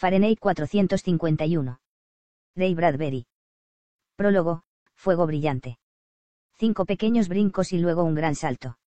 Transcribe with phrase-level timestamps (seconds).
[0.00, 1.78] Fahrenheit 451.
[2.56, 3.26] Ray Bradbury.
[4.16, 4.62] Prólogo,
[4.94, 5.76] fuego brillante.
[6.56, 8.78] Cinco pequeños brincos y luego un gran salto.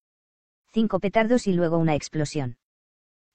[0.72, 2.58] Cinco petardos y luego una explosión.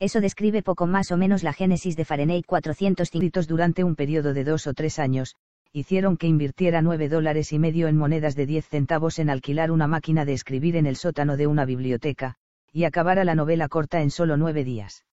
[0.01, 4.43] Eso describe poco más o menos la génesis de Fahrenheit 450 durante un periodo de
[4.43, 5.37] dos o tres años,
[5.73, 9.87] hicieron que invirtiera nueve dólares y medio en monedas de diez centavos en alquilar una
[9.87, 12.35] máquina de escribir en el sótano de una biblioteca,
[12.73, 15.05] y acabara la novela corta en solo nueve días.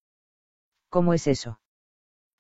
[0.89, 1.59] ¿Cómo es eso?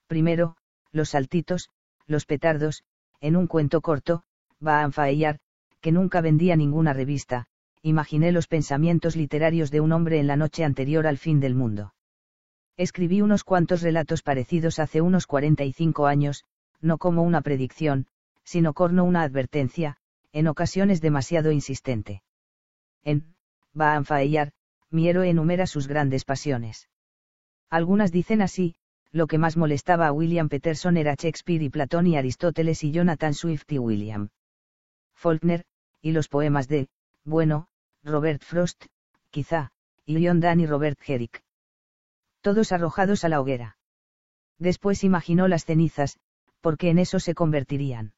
[0.07, 0.57] Primero,
[0.91, 1.69] los saltitos,
[2.05, 2.83] los petardos,
[3.21, 4.23] en un cuento corto,
[4.65, 5.39] va a Fayard,
[5.81, 7.47] que nunca vendía ninguna revista,
[7.81, 11.93] imaginé los pensamientos literarios de un hombre en la noche anterior al fin del mundo.
[12.77, 16.43] Escribí unos cuantos relatos parecidos hace unos 45 años,
[16.81, 18.07] no como una predicción,
[18.43, 19.97] sino como una advertencia,
[20.33, 22.21] en ocasiones demasiado insistente.
[23.03, 23.35] En
[23.79, 24.51] Va Fayard,
[24.89, 26.89] mi héroe enumera sus grandes pasiones.
[27.69, 28.75] Algunas dicen así,
[29.15, 33.33] lo que más molestaba a William Peterson era Shakespeare y Platón y Aristóteles y Jonathan
[33.33, 34.27] Swift y William
[35.13, 35.63] Faulkner,
[36.01, 36.89] y los poemas de,
[37.23, 37.69] bueno,
[38.03, 38.87] Robert Frost,
[39.29, 39.71] quizá,
[40.05, 41.41] y John Donne y Robert Herrick.
[42.41, 43.77] Todos arrojados a la hoguera.
[44.59, 46.19] Después imaginó las cenizas,
[46.59, 48.15] porque en eso se convertirían.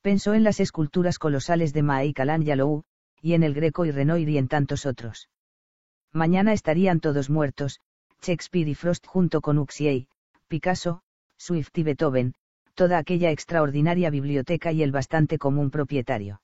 [0.00, 1.82] Pensó en las esculturas colosales de
[2.44, 2.84] Yalou,
[3.20, 5.28] y en el Greco y Renoir y en tantos otros.
[6.12, 7.80] Mañana estarían todos muertos,
[8.24, 10.08] Shakespeare y Frost junto con Huxley,
[10.48, 11.02] Picasso,
[11.36, 12.34] Swift y Beethoven,
[12.74, 16.40] toda aquella extraordinaria biblioteca y el bastante común propietario.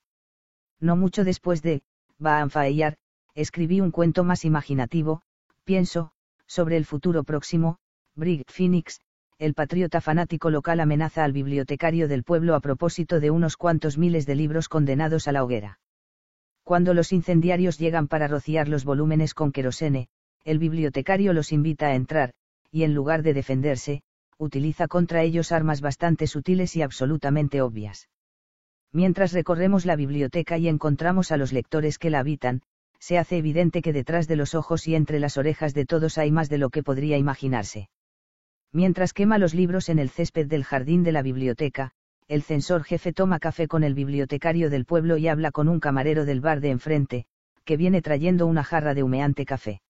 [0.79, 1.83] No mucho después de,
[2.19, 2.97] Fayard,
[3.35, 5.23] escribí un cuento más imaginativo,
[5.65, 6.11] pienso,
[6.47, 7.79] sobre el futuro próximo,
[8.15, 9.01] Brig Phoenix,
[9.39, 14.27] el patriota fanático local amenaza al bibliotecario del pueblo a propósito de unos cuantos miles
[14.27, 15.81] de libros condenados a la hoguera.
[16.63, 20.09] Cuando los incendiarios llegan para rociar los volúmenes con querosene,
[20.45, 22.33] el bibliotecario los invita a entrar,
[22.71, 24.03] y en lugar de defenderse,
[24.39, 28.09] utiliza contra ellos armas bastante sutiles y absolutamente obvias.
[28.93, 32.63] Mientras recorremos la biblioteca y encontramos a los lectores que la habitan,
[32.99, 36.31] se hace evidente que detrás de los ojos y entre las orejas de todos hay
[36.31, 37.89] más de lo que podría imaginarse.
[38.73, 41.93] Mientras quema los libros en el césped del jardín de la biblioteca,
[42.29, 46.25] el censor jefe toma café con el bibliotecario del pueblo y habla con un camarero
[46.25, 47.25] del bar de enfrente,
[47.65, 49.81] que viene trayendo una jarra de humeante café.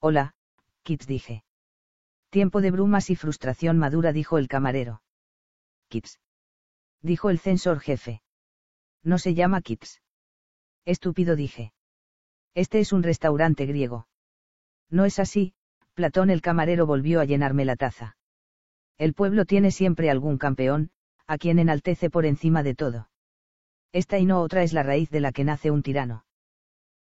[0.00, 0.34] Hola,
[0.84, 1.42] Kits dije.
[2.30, 5.02] Tiempo de brumas y frustración madura, dijo el camarero.
[5.88, 6.20] Kits.
[7.02, 8.22] Dijo el censor jefe.
[9.02, 10.00] No se llama Kits.
[10.84, 11.72] Estúpido dije.
[12.54, 14.06] Este es un restaurante griego.
[14.88, 15.54] No es así,
[15.94, 18.16] Platón el camarero volvió a llenarme la taza.
[18.98, 20.90] El pueblo tiene siempre algún campeón,
[21.26, 23.10] a quien enaltece por encima de todo.
[23.92, 26.24] Esta y no otra es la raíz de la que nace un tirano.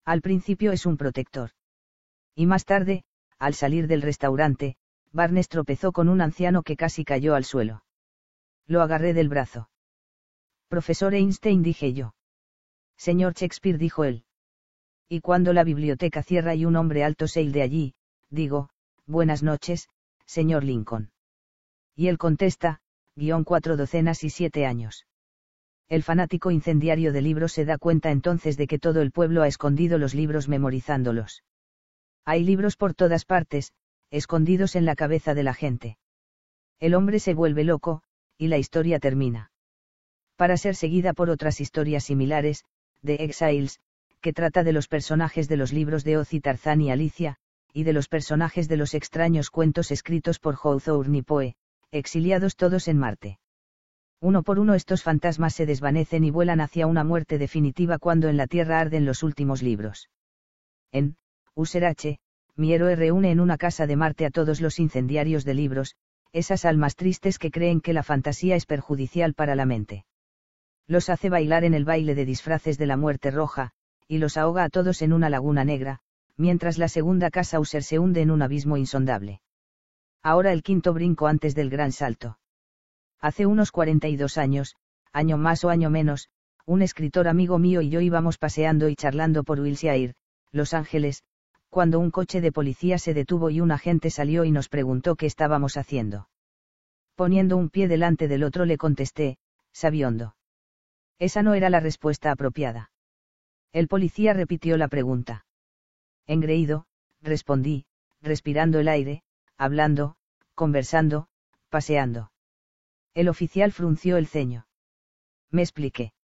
[0.05, 1.51] Al principio es un protector.
[2.37, 3.05] Y más tarde,
[3.39, 4.77] al salir del restaurante,
[5.11, 7.83] Barnes tropezó con un anciano que casi cayó al suelo.
[8.67, 9.71] Lo agarré del brazo.
[10.69, 12.15] Profesor Einstein dije yo.
[12.99, 14.25] Señor Shakespeare dijo él.
[15.09, 17.95] Y cuando la biblioteca cierra y un hombre alto se de allí,
[18.29, 18.69] digo,
[19.07, 19.89] buenas noches,
[20.27, 21.13] señor Lincoln.
[21.95, 22.81] Y él contesta,
[23.15, 25.07] guion cuatro docenas y siete años.
[25.89, 29.49] El fanático incendiario de libros se da cuenta entonces de que todo el pueblo ha
[29.49, 31.45] escondido los libros memorizándolos.
[32.27, 33.73] Hay libros por todas partes,
[34.11, 35.97] escondidos en la cabeza de la gente.
[36.81, 38.03] El hombre se vuelve loco,
[38.37, 39.53] y la historia termina.
[40.35, 42.65] Para ser seguida por otras historias similares,
[43.01, 43.79] de Exiles,
[44.21, 47.37] que trata de los personajes de los libros de Oz y Tarzán y Alicia,
[47.73, 51.55] y de los personajes de los extraños cuentos escritos por Hawthorne y Poe,
[51.93, 53.39] exiliados todos en Marte.
[54.21, 58.37] Uno por uno estos fantasmas se desvanecen y vuelan hacia una muerte definitiva cuando en
[58.37, 60.11] la Tierra arden los últimos libros.
[60.91, 61.17] En
[61.59, 62.19] Userache,
[62.55, 65.97] mi héroe reúne en una casa de Marte a todos los incendiarios de libros,
[66.33, 70.05] esas almas tristes que creen que la fantasía es perjudicial para la mente.
[70.87, 73.71] Los hace bailar en el baile de disfraces de la muerte roja,
[74.07, 76.01] y los ahoga a todos en una laguna negra,
[76.37, 79.41] mientras la segunda casa User se hunde en un abismo insondable.
[80.23, 82.39] Ahora el quinto brinco antes del gran salto.
[83.19, 84.77] Hace unos 42 años,
[85.11, 86.29] año más o año menos,
[86.67, 90.15] un escritor amigo mío y yo íbamos paseando y charlando por Wilshire,
[90.53, 91.23] Los Ángeles,
[91.77, 95.27] cuando un coche de policía se detuvo y un agente salió y nos preguntó qué
[95.27, 96.31] estábamos haciendo.
[97.17, 99.37] Poniendo un pie delante del otro le contesté,
[99.73, 100.37] sabiondo.
[101.19, 102.93] Esa no era la respuesta apropiada.
[103.75, 105.45] El policía repitió la pregunta.
[106.27, 106.87] Engreído,
[107.21, 107.85] respondí,
[108.23, 109.23] respirando el aire,
[109.59, 110.17] hablando,
[110.55, 111.29] conversando,
[111.69, 112.33] paseando.
[113.13, 114.67] El oficial frunció el ceño.
[115.51, 116.15] Me expliqué.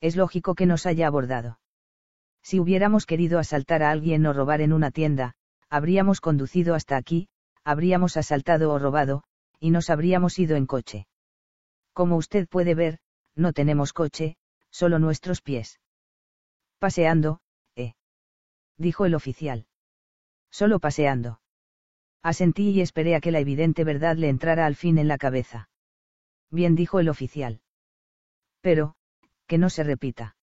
[0.00, 1.60] Es lógico que nos haya abordado.
[2.42, 5.34] Si hubiéramos querido asaltar a alguien o robar en una tienda,
[5.70, 7.28] habríamos conducido hasta aquí,
[7.64, 9.22] habríamos asaltado o robado,
[9.60, 11.06] y nos habríamos ido en coche.
[11.92, 12.98] Como usted puede ver,
[13.36, 14.36] no tenemos coche,
[14.70, 15.80] solo nuestros pies.
[16.78, 17.40] Paseando,
[17.76, 17.94] eh.
[18.76, 19.66] Dijo el oficial.
[20.50, 21.40] Solo paseando.
[22.22, 25.68] Asentí y esperé a que la evidente verdad le entrara al fin en la cabeza.
[26.50, 27.62] Bien dijo el oficial.
[28.60, 28.94] Pero,
[29.46, 30.36] que no se repita.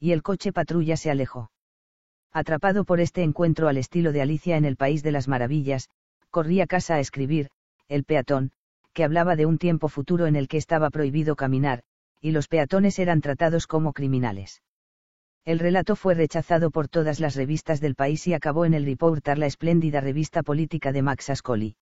[0.00, 1.50] Y el coche patrulla se alejó.
[2.32, 5.88] Atrapado por este encuentro al estilo de Alicia en el País de las Maravillas,
[6.30, 7.48] corrí a casa a escribir,
[7.88, 8.50] el peatón,
[8.92, 11.82] que hablaba de un tiempo futuro en el que estaba prohibido caminar,
[12.20, 14.62] y los peatones eran tratados como criminales.
[15.44, 19.36] El relato fue rechazado por todas las revistas del país y acabó en el Reporter,
[19.36, 21.76] la espléndida revista política de Max Ascoli.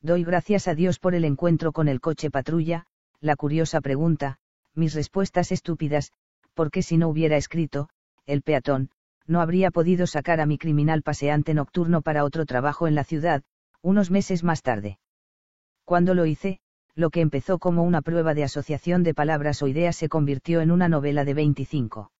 [0.00, 2.86] Doy gracias a Dios por el encuentro con el coche patrulla,
[3.20, 4.38] la curiosa pregunta,
[4.74, 6.12] mis respuestas estúpidas,
[6.58, 7.88] porque si no hubiera escrito,
[8.26, 8.90] el peatón,
[9.28, 13.44] no habría podido sacar a mi criminal paseante nocturno para otro trabajo en la ciudad,
[13.80, 14.98] unos meses más tarde.
[15.84, 16.58] Cuando lo hice,
[16.96, 20.72] lo que empezó como una prueba de asociación de palabras o ideas se convirtió en
[20.72, 22.10] una novela de 25.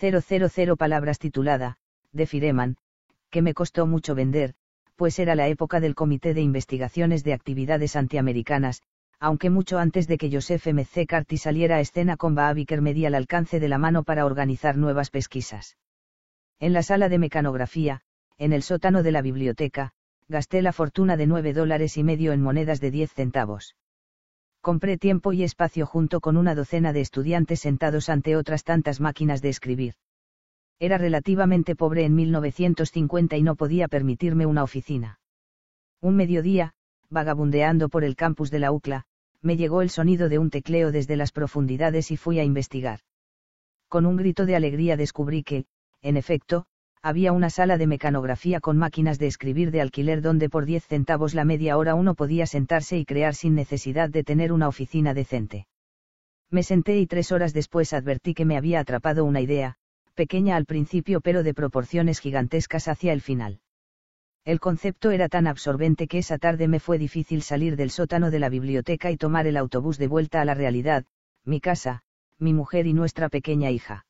[0.00, 1.78] 000 palabras titulada,
[2.12, 2.76] de Fireman,
[3.28, 4.54] que me costó mucho vender,
[4.94, 8.82] pues era la época del Comité de Investigaciones de Actividades Antiamericanas,
[9.20, 10.84] aunque mucho antes de que Joseph M.
[10.84, 11.06] C.
[11.06, 15.10] Carty saliera a escena con Bahaviker medía al alcance de la mano para organizar nuevas
[15.10, 15.76] pesquisas.
[16.60, 18.00] En la sala de mecanografía,
[18.38, 19.92] en el sótano de la biblioteca,
[20.28, 23.74] gasté la fortuna de nueve dólares y medio en monedas de diez centavos.
[24.60, 29.40] Compré tiempo y espacio junto con una docena de estudiantes sentados ante otras tantas máquinas
[29.40, 29.94] de escribir.
[30.78, 35.18] Era relativamente pobre en 1950 y no podía permitirme una oficina.
[36.00, 36.74] Un mediodía,
[37.10, 39.06] vagabundeando por el campus de la UCLA,
[39.42, 43.00] me llegó el sonido de un tecleo desde las profundidades y fui a investigar.
[43.88, 45.64] Con un grito de alegría descubrí que,
[46.02, 46.66] en efecto,
[47.02, 51.34] había una sala de mecanografía con máquinas de escribir de alquiler donde por 10 centavos
[51.34, 55.66] la media hora uno podía sentarse y crear sin necesidad de tener una oficina decente.
[56.50, 59.76] Me senté y tres horas después advertí que me había atrapado una idea,
[60.14, 63.60] pequeña al principio pero de proporciones gigantescas hacia el final.
[64.48, 68.38] El concepto era tan absorbente que esa tarde me fue difícil salir del sótano de
[68.38, 71.04] la biblioteca y tomar el autobús de vuelta a la realidad,
[71.44, 72.00] mi casa,
[72.38, 74.06] mi mujer y nuestra pequeña hija.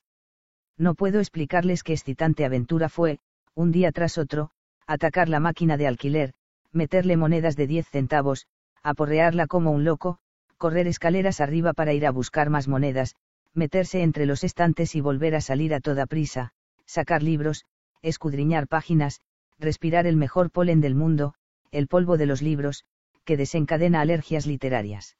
[0.77, 3.19] No puedo explicarles qué excitante aventura fue,
[3.53, 4.51] un día tras otro,
[4.87, 6.31] atacar la máquina de alquiler,
[6.71, 8.47] meterle monedas de 10 centavos,
[8.81, 10.19] aporrearla como un loco,
[10.57, 13.15] correr escaleras arriba para ir a buscar más monedas,
[13.53, 16.53] meterse entre los estantes y volver a salir a toda prisa,
[16.85, 17.65] sacar libros,
[18.01, 19.19] escudriñar páginas,
[19.59, 21.33] respirar el mejor polen del mundo,
[21.71, 22.85] el polvo de los libros,
[23.25, 25.17] que desencadena alergias literarias.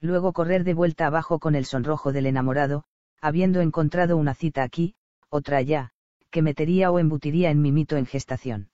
[0.00, 2.84] Luego correr de vuelta abajo con el sonrojo del enamorado,
[3.20, 4.94] habiendo encontrado una cita aquí,
[5.28, 5.90] otra allá,
[6.30, 8.70] que metería o embutiría en mi mito en gestación.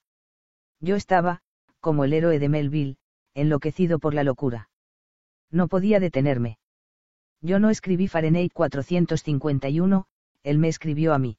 [0.81, 1.43] Yo estaba,
[1.81, 2.97] como el héroe de Melville,
[3.35, 4.69] enloquecido por la locura.
[5.51, 6.59] No podía detenerme.
[7.41, 10.07] Yo no escribí Fahrenheit 451,
[10.43, 11.39] él me escribió a mí.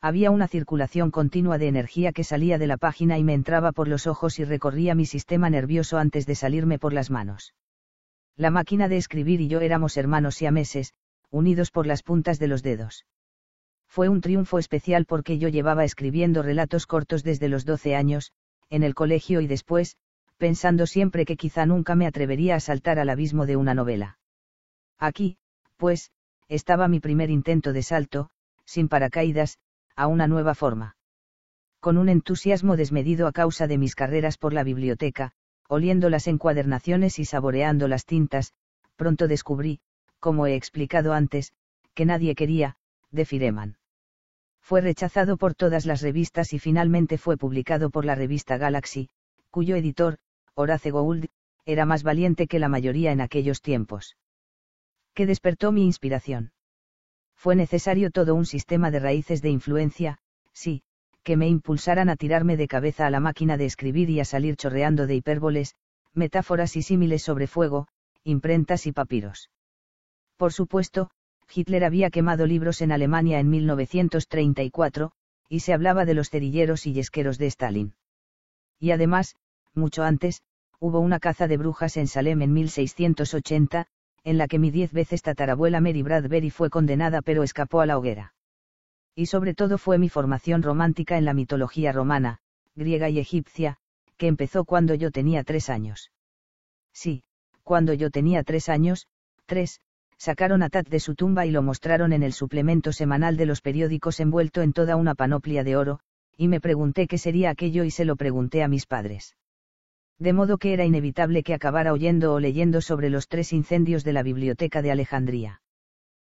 [0.00, 3.88] Había una circulación continua de energía que salía de la página y me entraba por
[3.88, 7.54] los ojos y recorría mi sistema nervioso antes de salirme por las manos.
[8.36, 10.94] La máquina de escribir y yo éramos hermanos y meses
[11.30, 13.04] unidos por las puntas de los dedos.
[13.86, 18.32] Fue un triunfo especial porque yo llevaba escribiendo relatos cortos desde los 12 años,
[18.70, 19.96] en el colegio y después,
[20.36, 24.18] pensando siempre que quizá nunca me atrevería a saltar al abismo de una novela.
[24.98, 25.38] Aquí,
[25.76, 26.12] pues,
[26.48, 28.30] estaba mi primer intento de salto,
[28.64, 29.58] sin paracaídas,
[29.98, 30.96] a una nueva forma.
[31.80, 35.32] Con un entusiasmo desmedido a causa de mis carreras por la biblioteca,
[35.68, 38.54] oliendo las encuadernaciones y saboreando las tintas,
[38.94, 39.80] pronto descubrí,
[40.20, 41.52] como he explicado antes,
[41.94, 42.76] que nadie quería,
[43.10, 43.76] de Fireman.
[44.62, 49.08] Fue rechazado por todas las revistas y finalmente fue publicado por la revista Galaxy,
[49.50, 50.18] cuyo editor,
[50.54, 51.26] Horace Gould,
[51.64, 54.16] era más valiente que la mayoría en aquellos tiempos.
[55.12, 56.52] ¿Qué despertó mi inspiración?
[57.38, 60.18] Fue necesario todo un sistema de raíces de influencia,
[60.52, 60.82] sí,
[61.22, 64.56] que me impulsaran a tirarme de cabeza a la máquina de escribir y a salir
[64.56, 65.76] chorreando de hipérboles,
[66.14, 67.86] metáforas y símiles sobre fuego,
[68.24, 69.50] imprentas y papiros.
[70.36, 71.10] Por supuesto,
[71.54, 75.12] Hitler había quemado libros en Alemania en 1934,
[75.48, 77.94] y se hablaba de los cerilleros y yesqueros de Stalin.
[78.80, 79.36] Y además,
[79.74, 80.42] mucho antes,
[80.80, 83.86] hubo una caza de brujas en Salem en 1680,
[84.28, 87.96] en la que mi diez veces tatarabuela Mary Bradbury fue condenada pero escapó a la
[87.96, 88.34] hoguera.
[89.14, 92.40] Y sobre todo fue mi formación romántica en la mitología romana,
[92.76, 93.78] griega y egipcia,
[94.18, 96.12] que empezó cuando yo tenía tres años.
[96.92, 97.22] Sí,
[97.62, 99.06] cuando yo tenía tres años,
[99.46, 99.80] tres,
[100.18, 103.62] sacaron a Tat de su tumba y lo mostraron en el suplemento semanal de los
[103.62, 106.00] periódicos envuelto en toda una panoplia de oro,
[106.36, 109.36] y me pregunté qué sería aquello y se lo pregunté a mis padres.
[110.18, 114.12] De modo que era inevitable que acabara oyendo o leyendo sobre los tres incendios de
[114.12, 115.62] la biblioteca de Alejandría.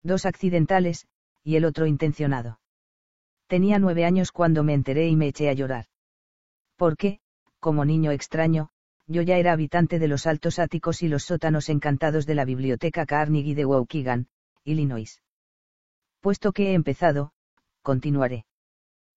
[0.02, 1.06] Dos accidentales,
[1.44, 2.60] y el otro intencionado.
[3.46, 5.86] Tenía nueve años cuando me enteré y me eché a llorar.
[6.76, 7.20] Porque,
[7.60, 8.70] como niño extraño,
[9.06, 13.06] yo ya era habitante de los altos áticos y los sótanos encantados de la biblioteca
[13.06, 14.28] Carnegie de Waukegan,
[14.64, 15.22] Illinois.
[16.20, 17.32] Puesto que he empezado,
[17.82, 18.44] continuaré.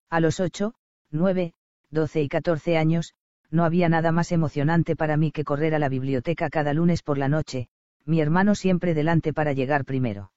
[0.10, 0.76] A los ocho,
[1.10, 1.54] nueve,
[1.90, 3.16] doce y catorce años,
[3.52, 7.18] no había nada más emocionante para mí que correr a la biblioteca cada lunes por
[7.18, 7.68] la noche,
[8.06, 10.32] mi hermano siempre delante para llegar primero.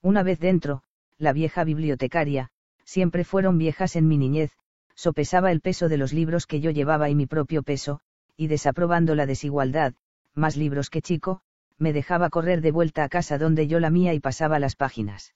[0.00, 0.82] Una vez dentro,
[1.18, 2.50] la vieja bibliotecaria,
[2.84, 4.52] siempre fueron viejas en mi niñez,
[4.94, 8.00] sopesaba el peso de los libros que yo llevaba y mi propio peso,
[8.36, 9.94] y desaprobando la desigualdad,
[10.34, 11.42] más libros que chico,
[11.76, 15.34] me dejaba correr de vuelta a casa donde yo la mía y pasaba las páginas.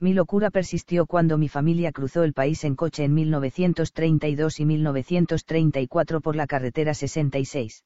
[0.00, 6.22] Mi locura persistió cuando mi familia cruzó el país en coche en 1932 y 1934
[6.22, 7.84] por la carretera 66.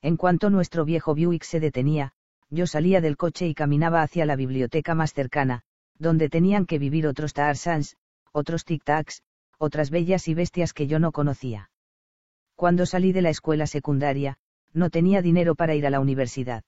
[0.00, 2.12] En cuanto nuestro viejo Buick se detenía,
[2.50, 5.62] yo salía del coche y caminaba hacia la biblioteca más cercana,
[5.98, 7.96] donde tenían que vivir otros Tarsans,
[8.30, 9.22] otros tic-tacs,
[9.58, 11.70] otras bellas y bestias que yo no conocía.
[12.54, 14.38] Cuando salí de la escuela secundaria,
[14.72, 16.62] no tenía dinero para ir a la universidad.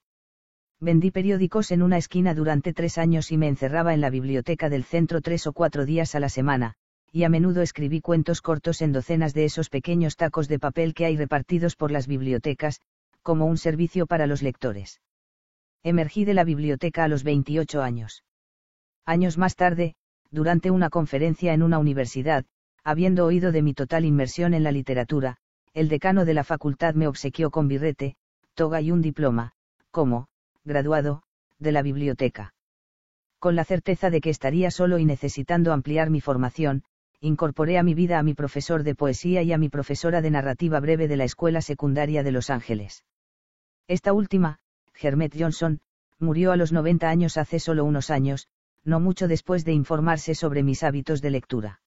[0.81, 4.85] Vendí periódicos en una esquina durante tres años y me encerraba en la biblioteca del
[4.85, 6.75] centro tres o cuatro días a la semana,
[7.11, 11.07] y a menudo escribí cuentos cortos en docenas de esos pequeños tacos de papel que
[11.07, 12.81] hay repartidos por las bibliotecas,
[13.23, 15.01] como un servicio para los lectores.
[15.83, 18.23] Emergí de la biblioteca a los 28 años.
[19.07, 19.95] Años más tarde,
[20.31, 22.45] durante una conferencia en una universidad,
[22.85, 25.39] habiendo oído de mi total inmersión en la literatura,
[25.73, 28.17] el decano de la facultad me obsequió con birrete,
[28.55, 29.53] toga y un diploma,
[29.91, 30.29] como,
[30.67, 31.23] graduado,
[31.59, 32.55] de la biblioteca.
[33.39, 36.83] Con la certeza de que estaría solo y necesitando ampliar mi formación,
[37.21, 40.81] incorporé a mi vida a mi profesor de poesía y a mi profesora de narrativa
[40.81, 43.05] breve de la Escuela Secundaria de Los Ángeles.
[43.89, 44.59] Esta última,
[44.93, 45.81] Germet Johnson,
[46.19, 48.49] murió a los 90 años hace solo unos años,
[48.85, 51.81] no mucho después de informarse sobre mis hábitos de lectura.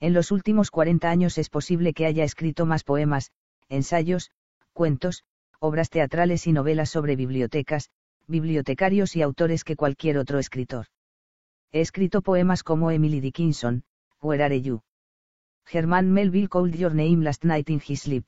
[0.00, 3.32] En los últimos 40 años es posible que haya escrito más poemas,
[3.68, 4.30] ensayos,
[4.72, 5.24] cuentos,
[5.60, 7.90] obras teatrales y novelas sobre bibliotecas,
[8.26, 10.86] bibliotecarios y autores que cualquier otro escritor.
[11.72, 13.84] He escrito poemas como Emily Dickinson,
[14.20, 14.82] Where Are You?
[15.66, 18.24] Germán Melville called your name last night in his sleep.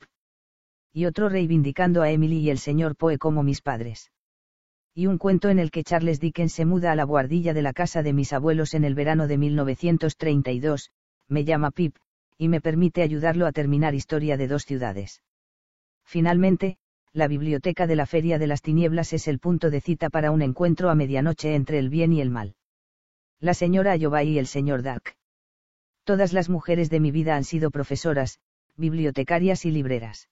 [0.92, 4.10] Y otro reivindicando a Emily y el señor Poe como mis padres.
[4.94, 7.74] Y un cuento en el que Charles Dickens se muda a la guardilla de la
[7.74, 10.90] casa de mis abuelos en el verano de 1932,
[11.28, 11.96] me llama Pip,
[12.38, 15.22] y me permite ayudarlo a terminar Historia de dos ciudades.
[16.04, 16.78] Finalmente,
[17.16, 20.42] la biblioteca de la Feria de las Tinieblas es el punto de cita para un
[20.42, 22.56] encuentro a medianoche entre el bien y el mal.
[23.40, 25.14] La señora Ayobay y el señor Dark.
[26.04, 28.38] Todas las mujeres de mi vida han sido profesoras,
[28.76, 30.28] bibliotecarias y libreras.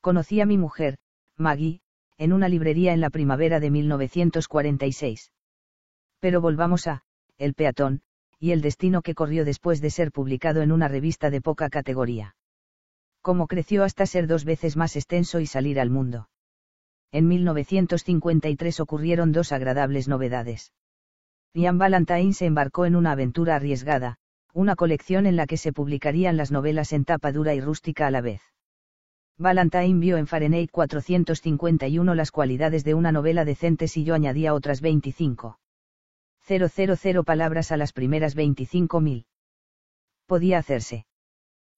[0.00, 0.98] Conocí a mi mujer,
[1.36, 1.82] Maggie,
[2.18, 5.30] en una librería en la primavera de 1946.
[6.18, 7.04] Pero volvamos a,
[7.38, 8.02] El peatón,
[8.40, 12.34] y el destino que corrió después de ser publicado en una revista de poca categoría
[13.22, 16.28] cómo creció hasta ser dos veces más extenso y salir al mundo.
[17.12, 20.72] En 1953 ocurrieron dos agradables novedades.
[21.54, 24.18] Ian Valentine se embarcó en una aventura arriesgada,
[24.54, 28.10] una colección en la que se publicarían las novelas en tapa dura y rústica a
[28.10, 28.42] la vez.
[29.38, 34.80] Valentine vio en Fahrenheit 451 las cualidades de una novela decente si yo añadía otras
[34.80, 35.58] 25.
[36.46, 39.26] 000 palabras a las primeras 25.000.
[40.26, 41.06] Podía hacerse.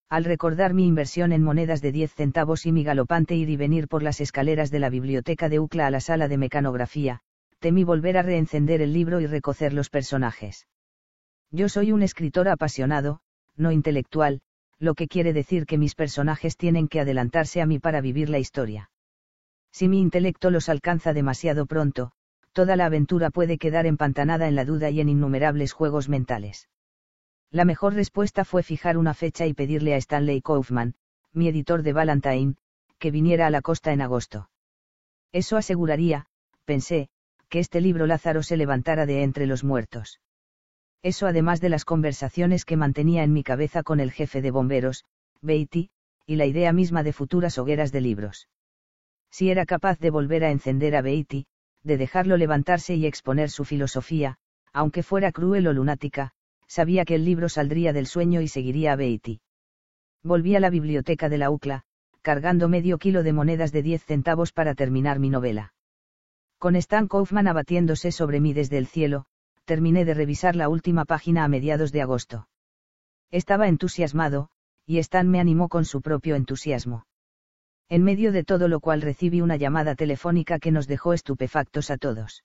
[0.08, 3.88] Al recordar mi inversión en monedas de 10 centavos y mi galopante ir y venir
[3.88, 7.20] por las escaleras de la biblioteca de UCLA a la sala de mecanografía,
[7.58, 10.66] temí volver a reencender el libro y recocer los personajes.
[11.50, 13.20] Yo soy un escritor apasionado,
[13.56, 14.40] no intelectual,
[14.78, 18.38] lo que quiere decir que mis personajes tienen que adelantarse a mí para vivir la
[18.38, 18.90] historia.
[19.72, 22.12] Si mi intelecto los alcanza demasiado pronto,
[22.52, 26.68] toda la aventura puede quedar empantanada en la duda y en innumerables juegos mentales.
[27.54, 30.96] La mejor respuesta fue fijar una fecha y pedirle a Stanley Kaufman,
[31.32, 32.56] mi editor de Valentine,
[32.98, 34.50] que viniera a la costa en agosto.
[35.30, 36.26] Eso aseguraría,
[36.64, 37.10] pensé,
[37.48, 40.20] que este libro Lázaro se levantara de entre los muertos.
[41.04, 45.04] Eso además de las conversaciones que mantenía en mi cabeza con el jefe de bomberos,
[45.40, 45.90] Beatty,
[46.26, 48.48] y la idea misma de futuras hogueras de libros.
[49.30, 51.46] Si era capaz de volver a encender a Beatty,
[51.84, 54.38] de dejarlo levantarse y exponer su filosofía,
[54.72, 56.32] aunque fuera cruel o lunática,
[56.66, 59.40] sabía que el libro saldría del sueño y seguiría a Beatty.
[60.22, 61.84] Volví a la biblioteca de la UCLA,
[62.22, 65.74] cargando medio kilo de monedas de 10 centavos para terminar mi novela.
[66.58, 69.26] Con Stan Kaufman abatiéndose sobre mí desde el cielo,
[69.64, 72.48] terminé de revisar la última página a mediados de agosto.
[73.30, 74.48] Estaba entusiasmado,
[74.86, 77.06] y Stan me animó con su propio entusiasmo.
[77.88, 81.98] En medio de todo lo cual recibí una llamada telefónica que nos dejó estupefactos a
[81.98, 82.44] todos.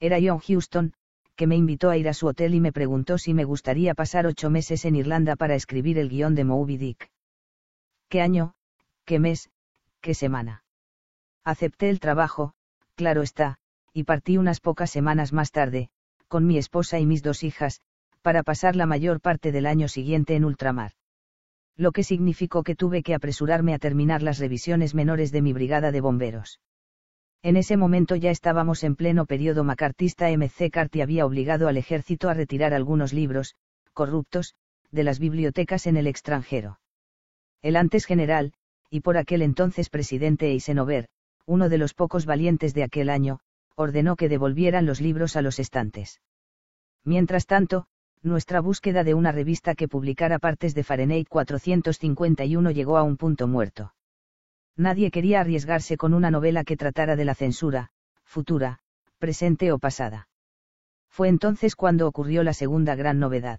[0.00, 0.94] Era John Houston,
[1.38, 4.26] que me invitó a ir a su hotel y me preguntó si me gustaría pasar
[4.26, 7.12] ocho meses en Irlanda para escribir el guion de Moby Dick.
[8.08, 8.54] ¿Qué año?
[9.04, 9.48] ¿Qué mes?
[10.00, 10.64] ¿Qué semana?
[11.44, 12.54] Acepté el trabajo,
[12.96, 13.58] claro está,
[13.92, 15.90] y partí unas pocas semanas más tarde,
[16.26, 17.82] con mi esposa y mis dos hijas,
[18.20, 20.90] para pasar la mayor parte del año siguiente en ultramar.
[21.76, 25.92] Lo que significó que tuve que apresurarme a terminar las revisiones menores de mi brigada
[25.92, 26.58] de bomberos.
[27.42, 30.28] En ese momento ya estábamos en pleno periodo macartista.
[30.30, 33.54] MC Carty había obligado al ejército a retirar algunos libros,
[33.92, 34.54] corruptos,
[34.90, 36.80] de las bibliotecas en el extranjero.
[37.62, 38.52] El antes general,
[38.90, 41.08] y por aquel entonces presidente Eisenhower,
[41.46, 43.40] uno de los pocos valientes de aquel año,
[43.76, 46.20] ordenó que devolvieran los libros a los estantes.
[47.04, 47.86] Mientras tanto,
[48.22, 53.46] nuestra búsqueda de una revista que publicara partes de Fahrenheit 451 llegó a un punto
[53.46, 53.92] muerto.
[54.78, 57.90] Nadie quería arriesgarse con una novela que tratara de la censura,
[58.24, 58.78] futura,
[59.18, 60.28] presente o pasada.
[61.10, 63.58] Fue entonces cuando ocurrió la segunda gran novedad.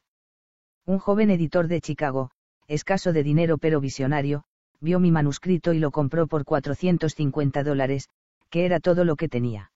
[0.86, 2.32] Un joven editor de Chicago,
[2.68, 4.46] escaso de dinero pero visionario,
[4.80, 8.08] vio mi manuscrito y lo compró por 450 dólares,
[8.50, 9.74] que era todo lo que tenía.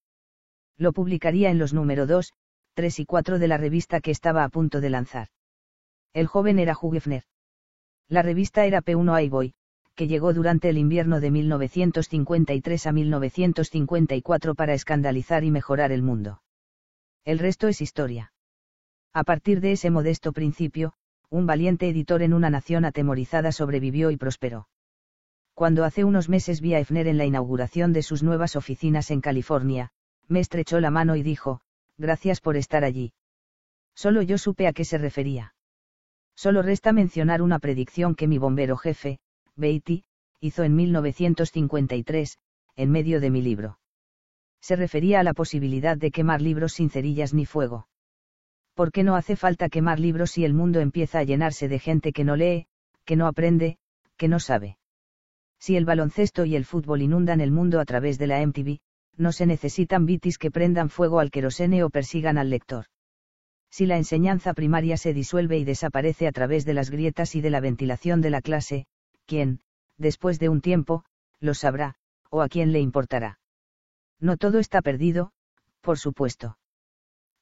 [0.77, 2.31] Lo publicaría en los número 2,
[2.75, 5.27] 3 y 4 de la revista que estaba a punto de lanzar.
[6.13, 7.23] El joven era Hugh Hefner.
[8.07, 9.55] La revista era P1 iBoy,
[9.95, 16.41] que llegó durante el invierno de 1953 a 1954 para escandalizar y mejorar el mundo.
[17.25, 18.33] El resto es historia.
[19.13, 20.93] A partir de ese modesto principio,
[21.29, 24.67] un valiente editor en una nación atemorizada sobrevivió y prosperó.
[25.53, 29.21] Cuando hace unos meses vi a Efner en la inauguración de sus nuevas oficinas en
[29.21, 29.91] California,
[30.27, 31.61] me estrechó la mano y dijo,
[31.97, 33.13] gracias por estar allí.
[33.95, 35.53] Solo yo supe a qué se refería.
[36.35, 39.19] Solo resta mencionar una predicción que mi bombero jefe,
[39.55, 40.03] Beatty,
[40.39, 42.37] hizo en 1953,
[42.75, 43.79] en medio de mi libro.
[44.61, 47.87] Se refería a la posibilidad de quemar libros sin cerillas ni fuego.
[48.73, 52.11] ¿Por qué no hace falta quemar libros si el mundo empieza a llenarse de gente
[52.11, 52.65] que no lee,
[53.05, 53.77] que no aprende,
[54.17, 54.77] que no sabe?
[55.59, 58.79] Si el baloncesto y el fútbol inundan el mundo a través de la MTV,
[59.15, 62.85] no se necesitan bitis que prendan fuego al querosene o persigan al lector.
[63.69, 67.49] Si la enseñanza primaria se disuelve y desaparece a través de las grietas y de
[67.49, 68.85] la ventilación de la clase,
[69.25, 69.59] quién,
[69.97, 71.05] después de un tiempo,
[71.39, 71.95] lo sabrá,
[72.29, 73.39] o a quién le importará.
[74.19, 75.31] No todo está perdido,
[75.81, 76.57] por supuesto.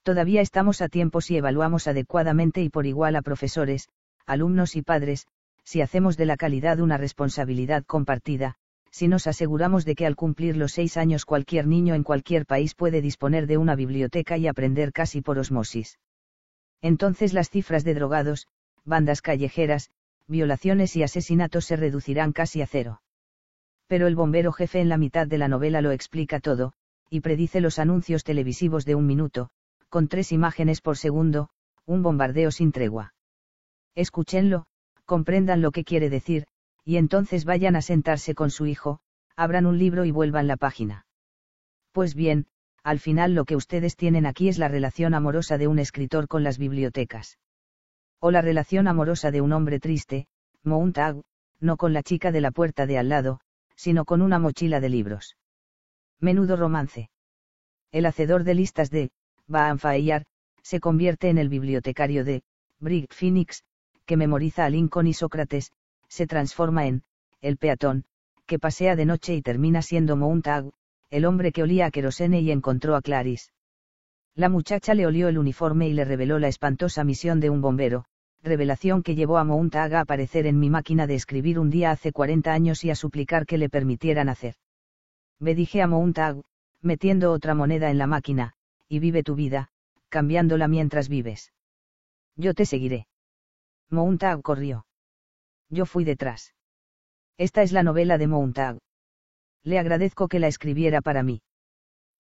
[0.03, 3.87] Todavía estamos a tiempo si evaluamos adecuadamente y por igual a profesores,
[4.25, 5.27] alumnos y padres,
[5.63, 8.55] si hacemos de la calidad una responsabilidad compartida,
[8.89, 12.75] si nos aseguramos de que al cumplir los seis años cualquier niño en cualquier país
[12.75, 15.99] puede disponer de una biblioteca y aprender casi por osmosis.
[16.81, 18.47] Entonces las cifras de drogados,
[18.83, 19.91] bandas callejeras,
[20.27, 23.01] violaciones y asesinatos se reducirán casi a cero.
[23.87, 26.73] Pero el bombero jefe en la mitad de la novela lo explica todo,
[27.09, 29.49] y predice los anuncios televisivos de un minuto,
[29.89, 31.49] con tres imágenes por segundo,
[31.85, 33.13] un bombardeo sin tregua.
[33.95, 34.65] Escúchenlo,
[35.05, 36.47] comprendan lo que quiere decir,
[36.85, 38.99] y entonces vayan a sentarse con su hijo,
[39.35, 41.05] abran un libro y vuelvan la página.
[41.91, 42.47] Pues bien,
[42.83, 46.43] al final lo que ustedes tienen aquí es la relación amorosa de un escritor con
[46.43, 47.37] las bibliotecas
[48.21, 50.27] o la relación amorosa de un hombre triste,
[50.63, 51.21] Mountag,
[51.59, 53.39] no con la chica de la puerta de al lado,
[53.75, 55.37] sino con una mochila de libros.
[56.19, 57.09] Menudo romance.
[57.91, 59.09] El hacedor de listas de,
[59.47, 60.25] Van Fayar,
[60.61, 62.43] se convierte en el bibliotecario de,
[62.79, 63.63] Brick Phoenix,
[64.05, 65.71] que memoriza a Lincoln y Sócrates,
[66.07, 67.03] se transforma en,
[67.41, 68.05] el peatón,
[68.45, 70.69] que pasea de noche y termina siendo Mountag,
[71.09, 73.51] el hombre que olía a querosene y encontró a Clarice.
[74.35, 78.05] La muchacha le olió el uniforme y le reveló la espantosa misión de un bombero,
[78.41, 82.11] revelación que llevó a Mountag a aparecer en mi máquina de escribir un día hace
[82.11, 84.55] 40 años y a suplicar que le permitieran hacer.
[85.39, 86.41] Me dije a Mountag,
[86.81, 88.53] metiendo otra moneda en la máquina,
[88.87, 89.69] y vive tu vida,
[90.09, 91.51] cambiándola mientras vives.
[92.35, 93.07] Yo te seguiré.
[93.89, 94.85] Mountag corrió.
[95.69, 96.53] Yo fui detrás.
[97.37, 98.79] Esta es la novela de Mountag.
[99.63, 101.41] Le agradezco que la escribiera para mí.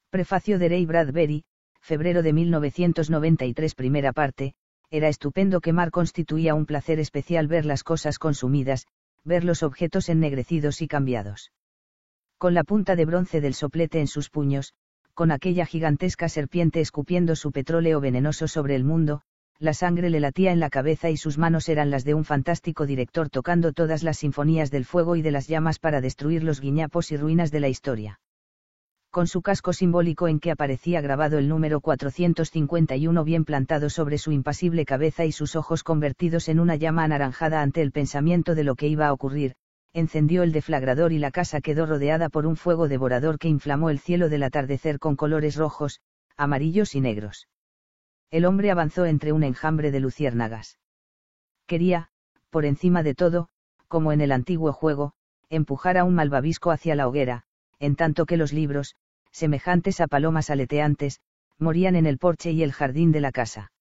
[0.09, 1.43] Prefacio de Ray Bradbury,
[1.81, 4.53] febrero de 1993 primera parte,
[4.89, 8.87] era estupendo que Mar constituía un placer especial ver las cosas consumidas,
[9.23, 11.51] ver los objetos ennegrecidos y cambiados.
[12.37, 14.73] Con la punta de bronce del soplete en sus puños,
[15.13, 19.21] con aquella gigantesca serpiente escupiendo su petróleo venenoso sobre el mundo,
[19.59, 22.85] la sangre le latía en la cabeza y sus manos eran las de un fantástico
[22.85, 27.11] director tocando todas las sinfonías del fuego y de las llamas para destruir los guiñapos
[27.11, 28.19] y ruinas de la historia
[29.11, 34.31] con su casco simbólico en que aparecía grabado el número 451 bien plantado sobre su
[34.31, 38.75] impasible cabeza y sus ojos convertidos en una llama anaranjada ante el pensamiento de lo
[38.75, 39.55] que iba a ocurrir,
[39.91, 43.99] encendió el deflagrador y la casa quedó rodeada por un fuego devorador que inflamó el
[43.99, 45.99] cielo del atardecer con colores rojos,
[46.37, 47.49] amarillos y negros.
[48.29, 50.79] El hombre avanzó entre un enjambre de luciérnagas.
[51.65, 52.07] Quería,
[52.49, 53.49] por encima de todo,
[53.89, 55.11] como en el antiguo juego,
[55.49, 57.43] empujar a un malvavisco hacia la hoguera,
[57.81, 58.95] en tanto que los libros,
[59.31, 61.19] semejantes a palomas aleteantes,
[61.57, 63.71] morían en el porche y el jardín de la casa.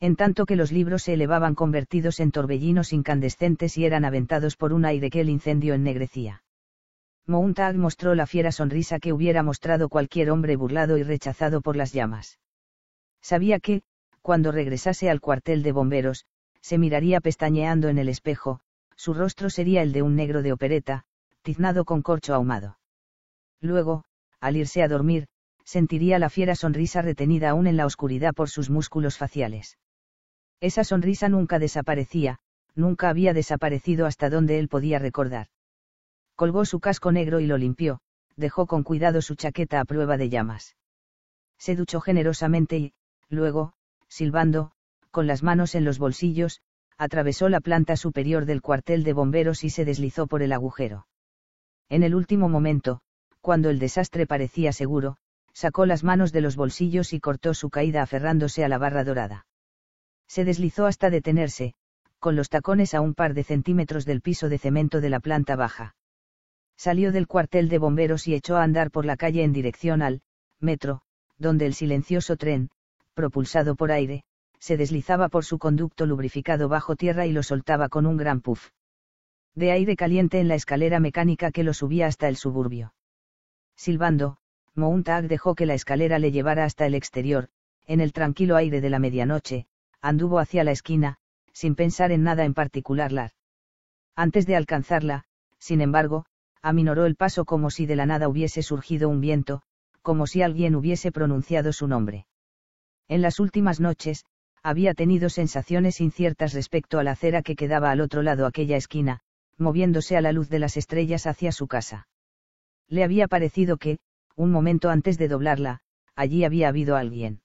[0.00, 4.72] En tanto que los libros se elevaban convertidos en torbellinos incandescentes y eran aventados por
[4.72, 6.42] un aire que el incendio ennegrecía.
[7.26, 11.92] Mountag mostró la fiera sonrisa que hubiera mostrado cualquier hombre burlado y rechazado por las
[11.92, 12.38] llamas.
[13.20, 13.82] Sabía que,
[14.22, 16.26] cuando regresase al cuartel de bomberos,
[16.60, 18.60] se miraría pestañeando en el espejo,
[18.94, 21.04] su rostro sería el de un negro de opereta,
[21.42, 22.78] tiznado con corcho ahumado.
[23.60, 24.04] Luego,
[24.40, 25.26] al irse a dormir,
[25.64, 29.78] sentiría la fiera sonrisa retenida aún en la oscuridad por sus músculos faciales.
[30.60, 32.38] Esa sonrisa nunca desaparecía,
[32.74, 35.48] nunca había desaparecido hasta donde él podía recordar.
[36.36, 38.00] Colgó su casco negro y lo limpió,
[38.36, 40.76] dejó con cuidado su chaqueta a prueba de llamas.
[41.58, 42.92] Se duchó generosamente y,
[43.28, 43.72] luego,
[44.08, 44.72] silbando,
[45.10, 46.60] con las manos en los bolsillos,
[46.96, 51.06] atravesó la planta superior del cuartel de bomberos y se deslizó por el agujero.
[51.88, 53.00] En el último momento,
[53.40, 55.16] cuando el desastre parecía seguro,
[55.52, 59.46] sacó las manos de los bolsillos y cortó su caída aferrándose a la barra dorada.
[60.28, 61.74] Se deslizó hasta detenerse,
[62.18, 65.56] con los tacones a un par de centímetros del piso de cemento de la planta
[65.56, 65.94] baja.
[66.76, 70.22] Salió del cuartel de bomberos y echó a andar por la calle en dirección al
[70.60, 71.00] metro,
[71.38, 72.70] donde el silencioso tren,
[73.14, 74.22] propulsado por aire,
[74.60, 78.70] se deslizaba por su conducto lubrificado bajo tierra y lo soltaba con un gran puff.
[79.54, 82.92] De aire caliente en la escalera mecánica que lo subía hasta el suburbio.
[83.78, 84.38] Silbando,
[84.74, 87.48] Mountag dejó que la escalera le llevara hasta el exterior,
[87.86, 89.66] en el tranquilo aire de la medianoche,
[90.00, 91.18] anduvo hacia la esquina,
[91.52, 93.12] sin pensar en nada en particular.
[94.16, 95.24] Antes de alcanzarla,
[95.58, 96.26] sin embargo,
[96.60, 99.62] aminoró el paso como si de la nada hubiese surgido un viento,
[100.02, 102.26] como si alguien hubiese pronunciado su nombre.
[103.06, 104.24] En las últimas noches,
[104.62, 109.20] había tenido sensaciones inciertas respecto a la acera que quedaba al otro lado aquella esquina,
[109.56, 112.08] moviéndose a la luz de las estrellas hacia su casa.
[112.88, 113.98] Le había parecido que,
[114.36, 115.80] un momento antes de doblarla,
[116.14, 117.40] allí había habido alguien.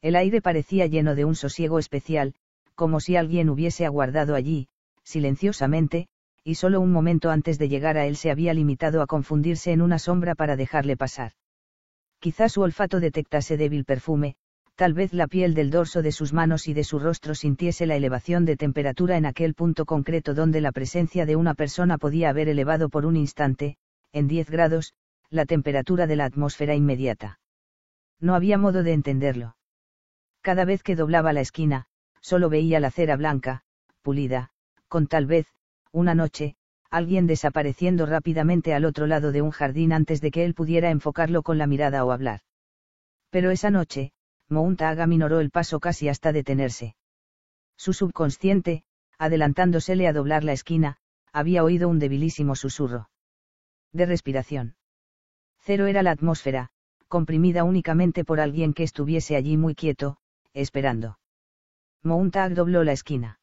[0.00, 2.34] El aire parecía lleno de un sosiego especial,
[2.74, 4.68] como si alguien hubiese aguardado allí,
[5.02, 6.08] silenciosamente,
[6.42, 9.80] y solo un momento antes de llegar a él se había limitado a confundirse en
[9.80, 11.32] una sombra para dejarle pasar.
[12.18, 14.36] Quizá su olfato detectase débil perfume,
[14.74, 17.96] tal vez la piel del dorso de sus manos y de su rostro sintiese la
[17.96, 22.48] elevación de temperatura en aquel punto concreto donde la presencia de una persona podía haber
[22.48, 23.76] elevado por un instante,
[24.14, 24.94] en 10 grados,
[25.28, 27.40] la temperatura de la atmósfera inmediata.
[28.20, 29.56] No había modo de entenderlo.
[30.40, 31.86] Cada vez que doblaba la esquina,
[32.20, 33.62] solo veía la cera blanca,
[34.02, 34.50] pulida,
[34.86, 35.46] con tal vez,
[35.90, 36.54] una noche,
[36.90, 41.42] alguien desapareciendo rápidamente al otro lado de un jardín antes de que él pudiera enfocarlo
[41.42, 42.40] con la mirada o hablar.
[43.30, 44.12] Pero esa noche,
[44.48, 46.94] Mountag minoró el paso casi hasta detenerse.
[47.76, 48.84] Su subconsciente,
[49.18, 50.98] adelantándosele a doblar la esquina,
[51.32, 53.08] había oído un debilísimo susurro.
[53.94, 54.74] De respiración.
[55.60, 56.70] Cero era la atmósfera,
[57.06, 60.16] comprimida únicamente por alguien que estuviese allí muy quieto,
[60.52, 61.18] esperando.
[62.02, 63.38] Mountag dobló la esquina.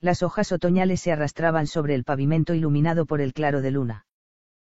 [0.00, 4.06] Las hojas otoñales se arrastraban sobre el pavimento iluminado por el claro de luna.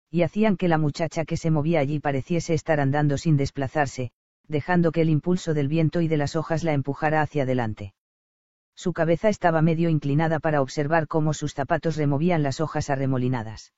[0.09, 4.09] Y hacían que la muchacha que se movía allí pareciese estar andando sin desplazarse,
[4.47, 7.93] dejando que el impulso del viento y de las hojas la empujara hacia adelante.
[8.73, 13.73] Su cabeza estaba medio inclinada para observar cómo sus zapatos removían las hojas arremolinadas.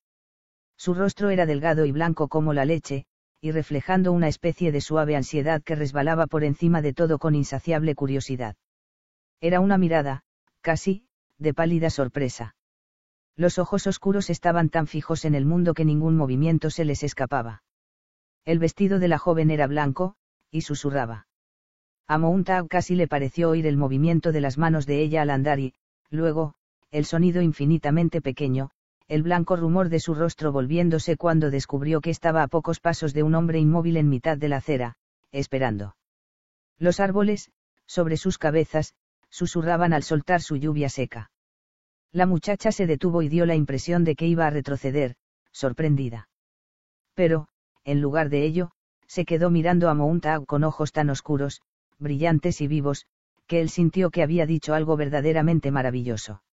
[0.79, 3.05] Su rostro era delgado y blanco como la leche,
[3.41, 7.95] y reflejando una especie de suave ansiedad que resbalaba por encima de todo con insaciable
[7.95, 8.55] curiosidad.
[9.41, 10.23] Era una mirada,
[10.61, 11.03] casi,
[11.37, 12.55] de pálida sorpresa.
[13.35, 17.61] Los ojos oscuros estaban tan fijos en el mundo que ningún movimiento se les escapaba.
[18.45, 20.15] El vestido de la joven era blanco,
[20.49, 21.27] y susurraba.
[22.07, 25.59] A Mountag casi le pareció oír el movimiento de las manos de ella al andar
[25.59, 25.73] y,
[26.09, 26.55] luego,
[26.89, 28.71] el sonido infinitamente pequeño,
[29.09, 33.23] el blanco rumor de su rostro volviéndose cuando descubrió que estaba a pocos pasos de
[33.23, 34.97] un hombre inmóvil en mitad de la acera,
[35.31, 35.95] esperando.
[36.77, 37.51] Los árboles,
[37.87, 38.93] sobre sus cabezas,
[39.29, 41.31] susurraban al soltar su lluvia seca.
[42.11, 45.15] La muchacha se detuvo y dio la impresión de que iba a retroceder,
[45.51, 46.29] sorprendida.
[47.15, 47.47] Pero,
[47.83, 48.71] en lugar de ello,
[49.07, 51.61] se quedó mirando a Mountag con ojos tan oscuros,
[51.97, 53.07] brillantes y vivos,
[53.47, 56.43] que él sintió que había dicho algo verdaderamente maravilloso.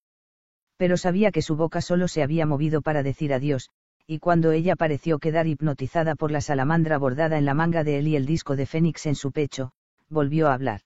[0.77, 3.71] Pero sabía que su boca solo se había movido para decir adiós,
[4.07, 8.09] y cuando ella pareció quedar hipnotizada por la salamandra bordada en la manga de él
[8.09, 9.73] y el disco de Fénix en su pecho,
[10.09, 10.83] volvió a hablar.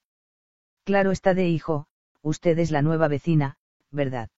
[0.85, 1.87] Claro está de hijo,
[2.23, 3.57] usted es la nueva vecina,
[3.91, 4.31] ¿verdad?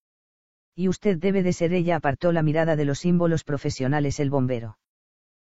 [0.75, 4.79] Y usted debe de ser ella, apartó la mirada de los símbolos profesionales el bombero.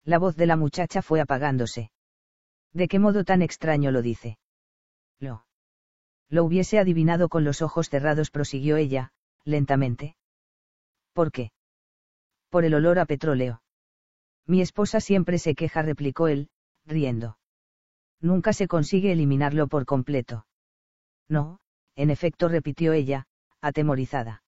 [0.04, 1.90] La voz de la muchacha fue apagándose.
[2.72, 4.38] ¿De qué modo tan extraño lo dice?
[5.18, 5.46] Lo.
[6.28, 9.12] Lo hubiese adivinado con los ojos cerrados, prosiguió ella,
[9.46, 10.16] lentamente.
[11.14, 11.50] ¿Por qué?
[12.50, 13.62] Por el olor a petróleo.
[14.46, 16.50] Mi esposa siempre se queja, replicó él,
[16.84, 17.38] riendo.
[18.20, 20.46] Nunca se consigue eliminarlo por completo.
[21.28, 21.58] No,
[21.94, 23.26] en efecto, repitió ella,
[23.60, 24.42] atemorizada.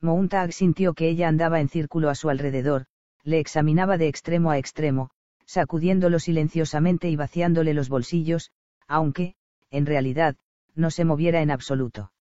[0.00, 2.86] Mountag sintió que ella andaba en círculo a su alrededor,
[3.22, 5.10] le examinaba de extremo a extremo,
[5.46, 8.50] sacudiéndolo silenciosamente y vaciándole los bolsillos,
[8.88, 9.34] aunque,
[9.70, 10.36] en realidad,
[10.74, 12.11] no se moviera en absoluto.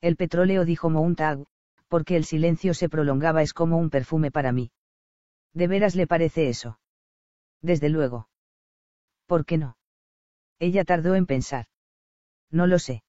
[0.00, 1.44] El petróleo dijo Mountag,
[1.88, 4.70] porque el silencio se prolongaba es como un perfume para mí.
[5.54, 6.78] ¿De veras le parece eso?
[7.62, 8.28] Desde luego.
[9.26, 9.76] ¿Por qué no?
[10.58, 11.66] Ella tardó en pensar.
[12.50, 13.02] No lo sé.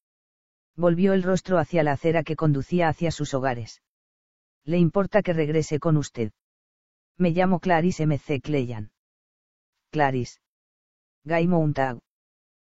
[0.75, 3.81] Volvió el rostro hacia la acera que conducía hacia sus hogares.
[4.63, 6.31] ¿Le importa que regrese con usted?
[7.17, 8.41] Me llamo Clarice M.C.
[8.41, 8.91] Cleyan.
[9.91, 10.39] Clarice.
[11.25, 11.99] Guy Mountag.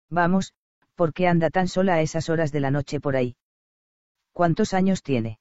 [0.10, 0.54] Vamos,
[0.96, 3.36] ¿por qué anda tan sola a esas horas de la noche por ahí?
[4.36, 5.40] ¿Cuántos años tiene?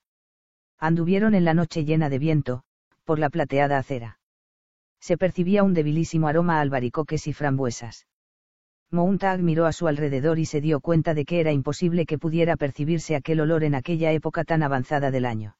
[0.79, 2.63] Anduvieron en la noche llena de viento,
[3.03, 4.21] por la plateada acera.
[5.01, 8.07] Se percibía un debilísimo aroma a albaricoques y frambuesas.
[8.93, 12.57] Mountag miró a su alrededor y se dio cuenta de que era imposible que pudiera
[12.57, 15.57] percibirse aquel olor en aquella época tan avanzada del año.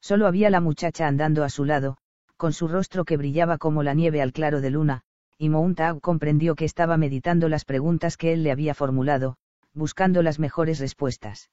[0.00, 1.98] Solo había la muchacha andando a su lado,
[2.38, 5.02] con su rostro que brillaba como la nieve al claro de luna,
[5.36, 9.36] y Mountag comprendió que estaba meditando las preguntas que él le había formulado,
[9.74, 11.50] buscando las mejores respuestas.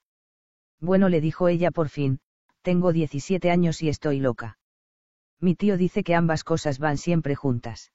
[0.83, 2.19] Bueno, le dijo ella por fin,
[2.61, 4.57] tengo 17 años y estoy loca.
[5.39, 7.93] Mi tío dice que ambas cosas van siempre juntas.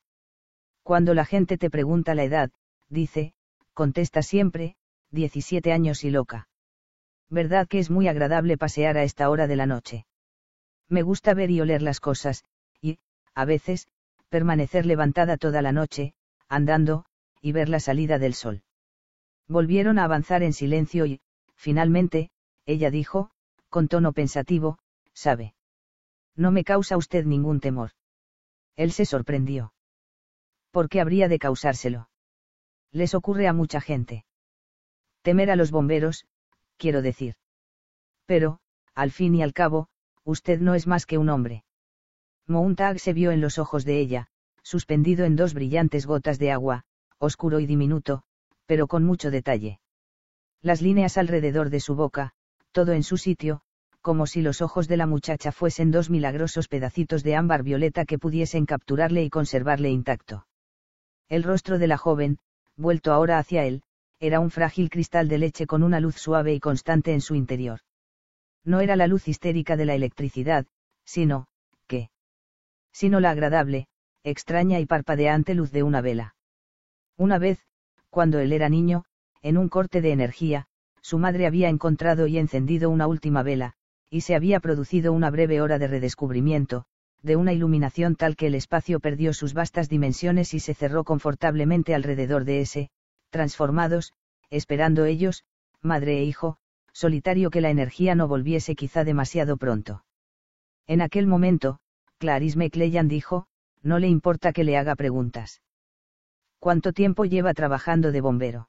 [0.84, 2.50] Cuando la gente te pregunta la edad,
[2.88, 3.34] dice,
[3.74, 4.74] contesta siempre,
[5.10, 6.48] 17 años y loca.
[7.28, 10.06] ¿Verdad que es muy agradable pasear a esta hora de la noche?
[10.88, 12.42] Me gusta ver y oler las cosas,
[12.80, 13.00] y,
[13.34, 13.86] a veces,
[14.30, 16.14] permanecer levantada toda la noche,
[16.48, 17.04] andando,
[17.42, 18.62] y ver la salida del sol.
[19.46, 21.20] Volvieron a avanzar en silencio y,
[21.54, 22.30] finalmente,
[22.68, 23.30] ella dijo,
[23.70, 24.78] con tono pensativo,
[25.14, 25.54] sabe.
[26.36, 27.92] No me causa usted ningún temor.
[28.76, 29.72] Él se sorprendió.
[30.70, 32.10] ¿Por qué habría de causárselo?
[32.92, 34.26] Les ocurre a mucha gente.
[35.22, 36.26] Temer a los bomberos,
[36.76, 37.36] quiero decir.
[38.26, 38.60] Pero,
[38.94, 39.88] al fin y al cabo,
[40.22, 41.64] usted no es más que un hombre.
[42.46, 44.28] Mountag se vio en los ojos de ella,
[44.62, 46.84] suspendido en dos brillantes gotas de agua,
[47.16, 48.24] oscuro y diminuto,
[48.66, 49.80] pero con mucho detalle.
[50.60, 52.34] Las líneas alrededor de su boca,
[52.78, 53.60] todo en su sitio,
[54.02, 58.20] como si los ojos de la muchacha fuesen dos milagrosos pedacitos de ámbar violeta que
[58.20, 60.46] pudiesen capturarle y conservarle intacto.
[61.28, 62.38] El rostro de la joven,
[62.76, 63.82] vuelto ahora hacia él,
[64.20, 67.80] era un frágil cristal de leche con una luz suave y constante en su interior.
[68.62, 70.64] No era la luz histérica de la electricidad,
[71.04, 71.48] sino,
[71.88, 72.10] ¿qué?
[72.92, 73.88] Sino la agradable,
[74.22, 76.36] extraña y parpadeante luz de una vela.
[77.16, 77.58] Una vez,
[78.08, 79.04] cuando él era niño,
[79.42, 80.68] en un corte de energía,
[81.02, 83.74] su madre había encontrado y encendido una última vela,
[84.10, 86.84] y se había producido una breve hora de redescubrimiento,
[87.22, 91.94] de una iluminación tal que el espacio perdió sus vastas dimensiones y se cerró confortablemente
[91.94, 92.90] alrededor de ese,
[93.30, 94.12] transformados,
[94.50, 95.44] esperando ellos,
[95.82, 96.56] madre e hijo,
[96.92, 100.04] solitario que la energía no volviese quizá demasiado pronto.
[100.86, 101.80] En aquel momento,
[102.18, 103.46] Clarice McLean dijo,
[103.82, 105.60] no le importa que le haga preguntas.
[106.58, 108.68] ¿Cuánto tiempo lleva trabajando de bombero?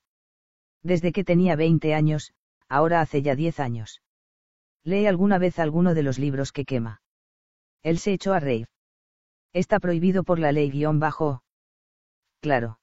[0.84, 2.34] Desde que tenía 20 años,
[2.68, 4.02] ahora hace ya 10 años.
[4.84, 7.02] ¿Lee alguna vez alguno de los libros que quema?
[7.84, 8.68] Él se echó a reír.
[9.54, 11.44] Está prohibido por la ley guion bajo.
[12.40, 12.80] Claro.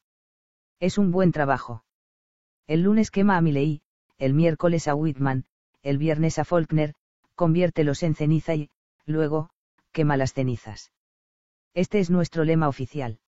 [0.81, 1.85] Es un buen trabajo.
[2.67, 3.81] El lunes quema a Miley,
[4.19, 5.45] el miércoles a Whitman,
[5.83, 6.95] el viernes a Faulkner,
[7.35, 8.71] conviértelos en ceniza y,
[9.07, 9.51] luego,
[9.93, 10.93] quema las cenizas.
[11.75, 13.21] Este es nuestro lema oficial.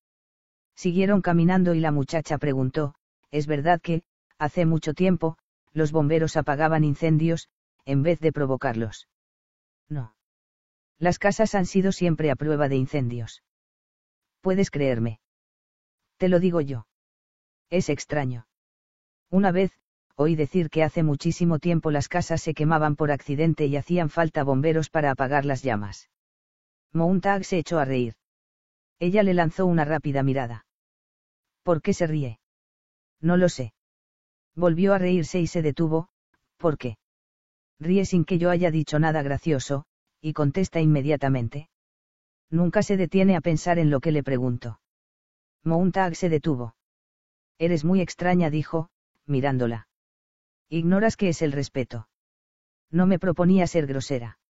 [0.74, 2.94] Siguieron caminando y la muchacha preguntó,
[3.30, 4.02] ¿es verdad que,
[4.38, 5.36] hace mucho tiempo,
[5.72, 7.48] los bomberos apagaban incendios,
[7.84, 9.08] en vez de provocarlos.
[9.88, 10.14] No.
[10.98, 13.42] Las casas han sido siempre a prueba de incendios.
[14.40, 15.20] Puedes creerme.
[16.16, 16.86] Te lo digo yo.
[17.70, 18.46] Es extraño.
[19.30, 19.72] Una vez,
[20.16, 24.42] oí decir que hace muchísimo tiempo las casas se quemaban por accidente y hacían falta
[24.42, 26.10] bomberos para apagar las llamas.
[26.92, 28.14] Mountag se echó a reír.
[28.98, 30.66] Ella le lanzó una rápida mirada.
[31.62, 32.40] ¿Por qué se ríe?
[33.20, 33.74] No lo sé.
[34.58, 36.08] Volvió a reírse y se detuvo,
[36.56, 36.96] ¿por qué?
[37.78, 39.84] Ríe sin que yo haya dicho nada gracioso,
[40.20, 41.68] y contesta inmediatamente.
[42.50, 44.80] Nunca se detiene a pensar en lo que le pregunto.
[45.62, 46.74] Mountag se detuvo.
[47.60, 48.88] Eres muy extraña, dijo,
[49.26, 49.86] mirándola.
[50.68, 52.08] Ignoras qué es el respeto.
[52.90, 54.40] No me proponía ser grosera.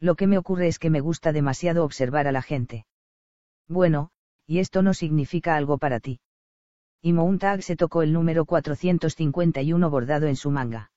[0.00, 2.86] Lo que me ocurre es que me gusta demasiado observar a la gente.
[3.68, 4.10] Bueno,
[4.48, 6.18] y esto no significa algo para ti.
[7.00, 10.90] Y Mountag se tocó el número 451 bordado en su manga.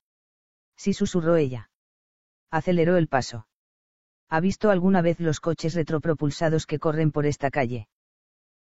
[0.76, 1.70] Sí susurró ella.
[2.50, 3.46] Aceleró el paso.
[4.28, 7.88] ¿Ha visto alguna vez los coches retropropulsados que corren por esta calle?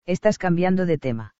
[0.06, 1.34] Estás cambiando de tema.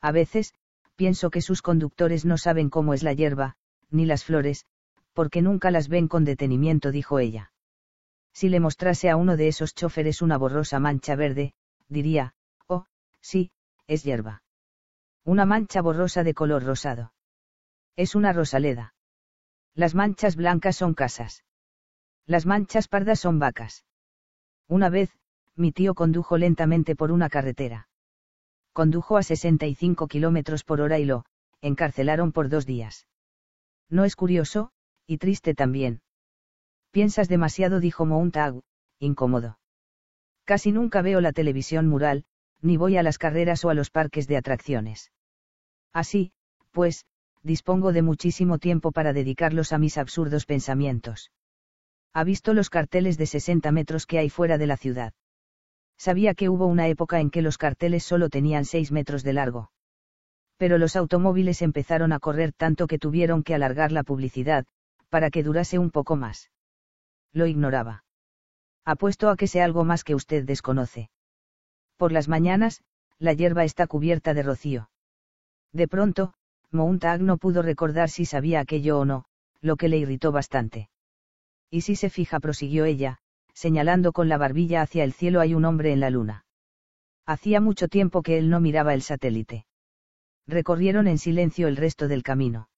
[0.00, 0.54] A veces,
[0.96, 3.56] pienso que sus conductores no saben cómo es la hierba,
[3.90, 4.66] ni las flores,
[5.14, 7.52] porque nunca las ven con detenimiento, dijo ella.
[8.32, 11.54] Si le mostrase a uno de esos choferes una borrosa mancha verde,
[11.88, 12.34] diría,
[12.66, 12.86] oh,
[13.20, 13.52] sí,
[13.86, 14.43] es hierba.
[15.24, 17.14] Una mancha borrosa de color rosado.
[17.96, 18.94] Es una rosaleda.
[19.74, 21.44] Las manchas blancas son casas.
[22.26, 23.84] Las manchas pardas son vacas.
[24.68, 25.10] Una vez,
[25.56, 27.88] mi tío condujo lentamente por una carretera.
[28.72, 31.24] Condujo a 65 kilómetros por hora y lo,
[31.60, 33.06] encarcelaron por dos días.
[33.88, 34.72] No es curioso,
[35.06, 36.02] y triste también.
[36.90, 38.60] Piensas demasiado, dijo Mountag,
[38.98, 39.58] incómodo.
[40.44, 42.24] Casi nunca veo la televisión mural,
[42.64, 45.12] ni voy a las carreras o a los parques de atracciones.
[45.92, 46.32] Así,
[46.72, 47.04] pues,
[47.42, 51.30] dispongo de muchísimo tiempo para dedicarlos a mis absurdos pensamientos.
[52.14, 55.12] Ha visto los carteles de 60 metros que hay fuera de la ciudad.
[55.98, 59.70] Sabía que hubo una época en que los carteles solo tenían 6 metros de largo.
[60.56, 64.64] Pero los automóviles empezaron a correr tanto que tuvieron que alargar la publicidad,
[65.10, 66.50] para que durase un poco más.
[67.32, 68.04] Lo ignoraba.
[68.86, 71.10] Apuesto a que sea algo más que usted desconoce.
[71.96, 72.82] Por las mañanas,
[73.18, 74.90] la hierba está cubierta de rocío.
[75.72, 76.34] De pronto,
[76.70, 79.24] Mountag no pudo recordar si sabía aquello o no,
[79.60, 80.88] lo que le irritó bastante.
[81.70, 83.18] Y si se fija, prosiguió ella,
[83.52, 86.44] señalando con la barbilla hacia el cielo hay un hombre en la luna.
[87.26, 89.66] Hacía mucho tiempo que él no miraba el satélite.
[90.46, 92.68] Recorrieron en silencio el resto del camino.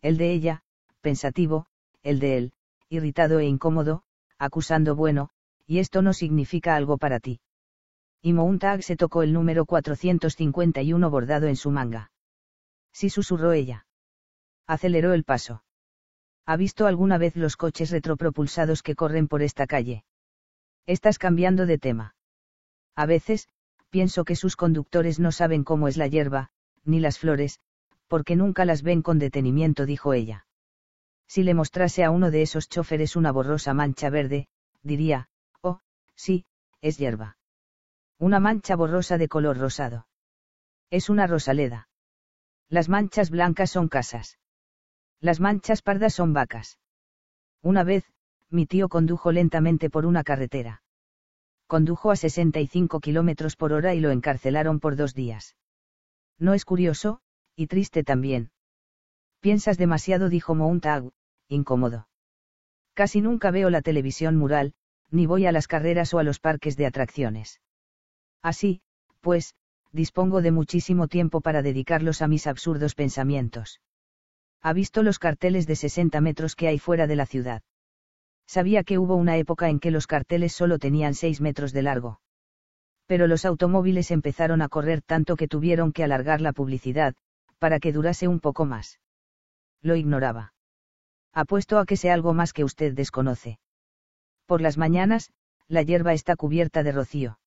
[0.00, 0.62] El de ella,
[1.00, 1.66] pensativo,
[2.02, 2.52] el de él,
[2.88, 4.04] irritado e incómodo,
[4.38, 5.30] acusando bueno,
[5.66, 7.40] y esto no significa algo para ti.
[8.26, 12.10] Y Mountag se tocó el número 451 bordado en su manga.
[12.90, 13.86] Sí susurró ella.
[14.66, 15.62] Aceleró el paso.
[16.46, 20.06] ¿Ha visto alguna vez los coches retropropulsados que corren por esta calle?
[20.86, 22.14] Estás cambiando de tema.
[22.96, 23.50] A veces,
[23.90, 26.48] pienso que sus conductores no saben cómo es la hierba,
[26.82, 27.60] ni las flores,
[28.08, 30.46] porque nunca las ven con detenimiento, dijo ella.
[31.26, 34.48] Si le mostrase a uno de esos choferes una borrosa mancha verde,
[34.82, 35.28] diría,
[35.60, 35.80] oh,
[36.14, 36.46] sí,
[36.80, 37.36] es hierba.
[38.24, 40.06] Una mancha borrosa de color rosado.
[40.88, 41.90] Es una rosaleda.
[42.70, 44.38] Las manchas blancas son casas.
[45.20, 46.78] Las manchas pardas son vacas.
[47.60, 48.10] Una vez,
[48.48, 50.82] mi tío condujo lentamente por una carretera.
[51.66, 55.54] Condujo a 65 kilómetros por hora y lo encarcelaron por dos días.
[56.38, 57.20] No es curioso,
[57.54, 58.52] y triste también.
[59.40, 61.10] Piensas demasiado, dijo Mountag,
[61.48, 62.08] incómodo.
[62.94, 64.72] Casi nunca veo la televisión mural,
[65.10, 67.60] ni voy a las carreras o a los parques de atracciones.
[68.44, 68.82] Así,
[69.22, 69.54] pues,
[69.90, 73.80] dispongo de muchísimo tiempo para dedicarlos a mis absurdos pensamientos.
[74.60, 77.62] Ha visto los carteles de 60 metros que hay fuera de la ciudad.
[78.46, 82.20] Sabía que hubo una época en que los carteles solo tenían 6 metros de largo.
[83.06, 87.14] Pero los automóviles empezaron a correr tanto que tuvieron que alargar la publicidad,
[87.58, 89.00] para que durase un poco más.
[89.80, 90.52] Lo ignoraba.
[91.32, 93.58] Apuesto a que sea algo más que usted desconoce.
[94.44, 95.32] Por las mañanas,
[95.66, 97.38] la hierba está cubierta de rocío.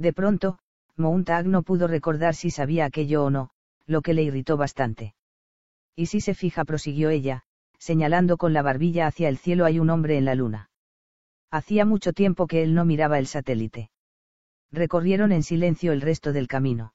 [0.00, 0.58] De pronto,
[0.96, 3.50] Mountag no pudo recordar si sabía aquello o no,
[3.86, 5.14] lo que le irritó bastante.
[5.94, 7.42] Y si se fija, prosiguió ella,
[7.78, 10.70] señalando con la barbilla hacia el cielo hay un hombre en la luna.
[11.50, 13.90] Hacía mucho tiempo que él no miraba el satélite.
[14.72, 16.94] Recorrieron en silencio el resto del camino.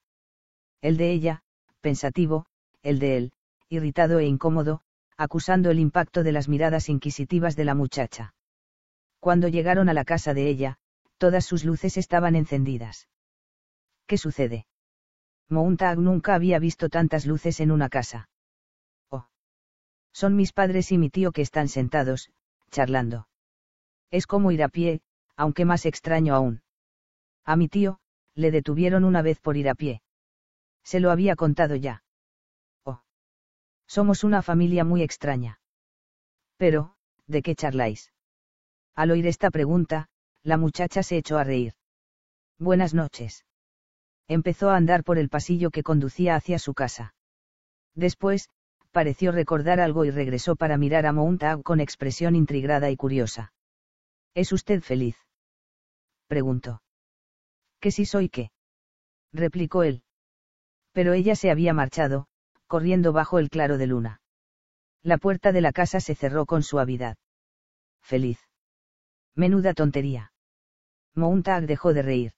[0.82, 1.44] El de ella,
[1.82, 2.48] pensativo,
[2.82, 3.34] el de él,
[3.70, 4.82] irritado e incómodo,
[5.16, 8.34] acusando el impacto de las miradas inquisitivas de la muchacha.
[9.20, 10.80] Cuando llegaron a la casa de ella,
[11.18, 13.08] todas sus luces estaban encendidas.
[14.08, 14.68] ¿Qué sucede?
[15.50, 18.30] Mountag nunca había visto tantas luces en una casa.
[20.16, 22.32] Son mis padres y mi tío que están sentados,
[22.72, 23.28] charlando.
[24.12, 25.02] Es como ir a pie,
[25.36, 26.64] aunque más extraño aún.
[27.44, 28.00] A mi tío,
[28.34, 30.02] le detuvieron una vez por ir a pie.
[30.84, 32.06] Se lo había contado ya.
[32.86, 33.02] Oh.
[33.88, 35.60] Somos una familia muy extraña.
[36.56, 36.96] Pero,
[37.28, 38.14] ¿de qué charláis?
[38.96, 40.08] Al oír esta pregunta,
[40.46, 41.74] la muchacha se echó a reír.
[42.60, 43.46] Buenas noches.
[44.28, 47.16] Empezó a andar por el pasillo que conducía hacia su casa.
[47.96, 48.50] Después,
[48.92, 53.54] pareció recordar algo y regresó para mirar a Mountag con expresión intrigada y curiosa.
[54.36, 55.18] ¿Es usted feliz?
[56.28, 56.84] preguntó.
[57.80, 58.52] ¿Que si soy qué?
[59.34, 60.04] replicó él.
[60.92, 62.28] Pero ella se había marchado,
[62.68, 64.22] corriendo bajo el claro de luna.
[65.02, 67.18] La puerta de la casa se cerró con suavidad.
[68.04, 68.40] Feliz.
[69.36, 70.32] Menuda tontería.
[71.16, 72.34] Mountag dejó de reír.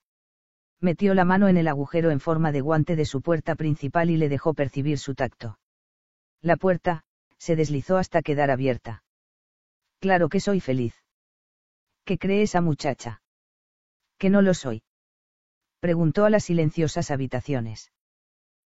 [0.79, 4.17] Metió la mano en el agujero en forma de guante de su puerta principal y
[4.17, 5.57] le dejó percibir su tacto.
[6.41, 7.03] La puerta,
[7.37, 9.03] se deslizó hasta quedar abierta.
[9.99, 10.93] Claro que soy feliz.
[12.05, 13.21] ¿Qué cree esa muchacha?
[14.17, 14.83] Que no lo soy.
[15.79, 17.91] Preguntó a las silenciosas habitaciones.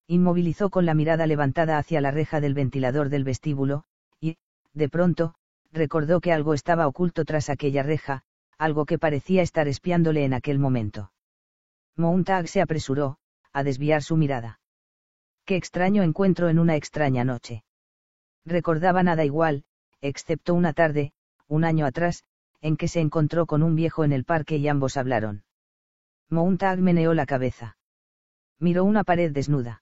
[0.08, 3.86] Inmovilizó con la mirada levantada hacia la reja del ventilador del vestíbulo,
[4.20, 4.38] y,
[4.74, 5.36] de pronto,
[5.72, 8.24] recordó que algo estaba oculto tras aquella reja,
[8.62, 11.12] algo que parecía estar espiándole en aquel momento.
[11.98, 13.18] Montag se apresuró,
[13.52, 14.60] a desviar su mirada.
[15.46, 17.64] Qué extraño encuentro en una extraña noche.
[18.46, 19.64] Recordaba nada igual,
[20.00, 21.12] excepto una tarde,
[21.48, 22.24] un año atrás,
[22.62, 25.44] en que se encontró con un viejo en el parque y ambos hablaron.
[26.30, 27.78] Montag meneó la cabeza.
[28.60, 29.82] Miró una pared desnuda.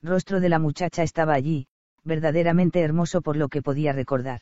[0.00, 1.68] Rostro de la muchacha estaba allí,
[2.02, 4.40] verdaderamente hermoso por lo que podía recordar.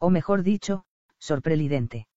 [0.00, 0.86] O mejor dicho,
[1.20, 2.08] sorprendente.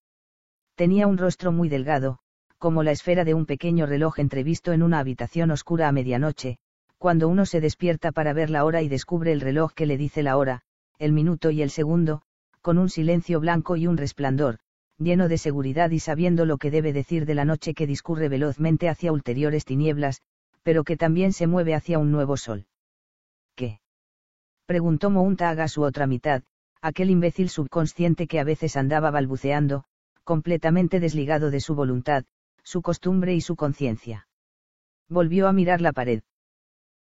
[0.77, 2.19] Tenía un rostro muy delgado,
[2.59, 6.59] como la esfera de un pequeño reloj entrevisto en una habitación oscura a medianoche,
[6.99, 10.21] cuando uno se despierta para ver la hora y descubre el reloj que le dice
[10.21, 10.61] la hora,
[10.99, 12.21] el minuto y el segundo,
[12.61, 14.59] con un silencio blanco y un resplandor,
[14.99, 18.87] lleno de seguridad y sabiendo lo que debe decir de la noche que discurre velozmente
[18.87, 20.21] hacia ulteriores tinieblas,
[20.61, 22.67] pero que también se mueve hacia un nuevo sol.
[23.55, 23.79] ¿Qué?
[24.67, 26.43] preguntó Mountag a su otra mitad,
[26.83, 29.85] aquel imbécil subconsciente que a veces andaba balbuceando,
[30.27, 32.25] completamente desligado de su voluntad,
[32.61, 34.27] su costumbre y su conciencia.
[35.07, 36.21] Volvió a mirar la pared.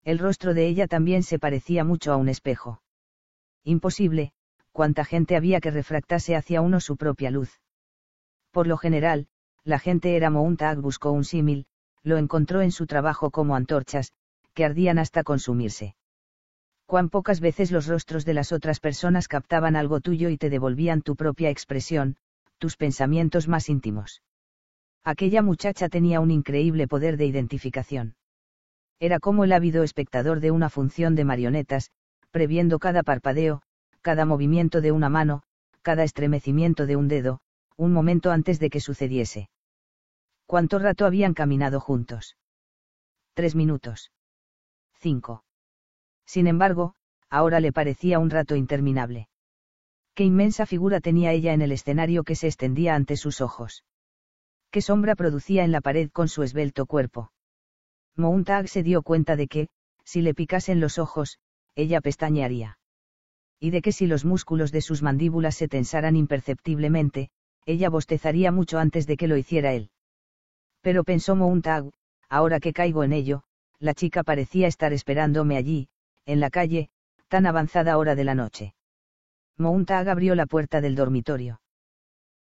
[0.03, 2.83] El rostro de ella también se parecía mucho a un espejo.
[3.65, 4.35] Imposible,
[4.73, 7.63] cuánta gente había que refractase hacia uno su propia luz.
[8.51, 9.27] Por lo general,
[9.65, 11.65] la gente era Mountag buscó un símil,
[12.03, 14.13] lo encontró en su trabajo como antorchas,
[14.53, 15.97] que ardían hasta consumirse.
[16.85, 21.01] Cuán pocas veces los rostros de las otras personas captaban algo tuyo y te devolvían
[21.01, 22.19] tu propia expresión,
[22.59, 24.23] tus pensamientos más íntimos.
[25.05, 28.17] Aquella muchacha tenía un increíble poder de identificación.
[28.99, 31.91] Era como el ávido espectador de una función de marionetas,
[32.31, 33.63] previendo cada parpadeo,
[34.01, 35.43] cada movimiento de una mano,
[35.83, 37.41] cada estremecimiento de un dedo,
[37.77, 39.51] un momento antes de que sucediese.
[40.47, 42.37] ¿Cuánto rato habían caminado juntos?
[43.35, 44.13] Tres minutos.
[45.01, 45.45] Cinco.
[46.25, 46.95] Sin embargo,
[47.29, 49.29] ahora le parecía un rato interminable.
[50.15, 53.85] Qué inmensa figura tenía ella en el escenario que se extendía ante sus ojos
[54.75, 57.31] qué sombra producía en la pared con su esbelto cuerpo.
[58.17, 59.69] Mountag se dio cuenta de que,
[60.03, 61.39] si le picasen los ojos,
[61.77, 62.77] ella pestañearía.
[63.61, 67.31] Y de que si los músculos de sus mandíbulas se tensaran imperceptiblemente,
[67.67, 69.91] ella bostezaría mucho antes de que lo hiciera él.
[70.81, 71.93] Pero pensó Mountag,
[72.29, 73.45] ahora que caigo en ello,
[73.79, 75.89] la chica parecía estar esperándome allí,
[76.27, 76.91] en la calle,
[77.29, 78.75] tan avanzada hora de la noche.
[79.57, 81.61] Mountag abrió la puerta del dormitorio.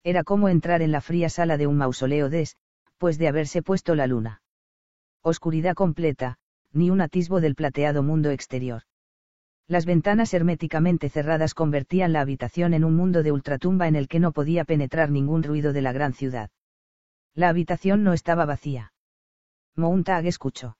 [0.02, 4.06] Era como entrar en la fría sala de un mausoleo después de haberse puesto la
[4.06, 4.42] luna.
[5.22, 6.36] Oscuridad completa,
[6.72, 8.82] ni un atisbo del plateado mundo exterior.
[9.66, 14.20] Las ventanas herméticamente cerradas convertían la habitación en un mundo de ultratumba en el que
[14.20, 16.50] no podía penetrar ningún ruido de la gran ciudad.
[17.34, 18.92] La habitación no estaba vacía.
[19.74, 20.76] Mountag escuchó.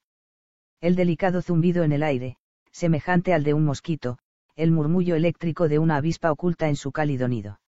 [0.81, 2.37] El delicado zumbido en el aire,
[2.71, 4.19] semejante al de un mosquito,
[4.55, 7.59] el murmullo eléctrico de una avispa oculta en su cálido nido.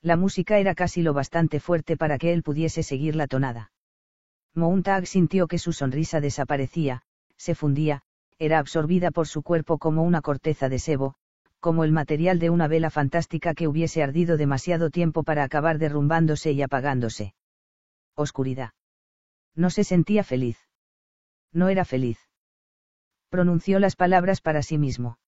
[0.00, 3.72] La música era casi lo bastante fuerte para que él pudiese seguir la tonada.
[4.54, 7.02] Mountag sintió que su sonrisa desaparecía,
[7.36, 8.02] se fundía,
[8.38, 11.14] era absorbida por su cuerpo como una corteza de sebo,
[11.58, 16.52] como el material de una vela fantástica que hubiese ardido demasiado tiempo para acabar derrumbándose
[16.52, 17.34] y apagándose.
[18.14, 18.72] Oscuridad.
[19.54, 20.58] No se sentía feliz.
[21.52, 22.18] No era feliz.
[23.30, 25.18] Pronunció las palabras para sí mismo.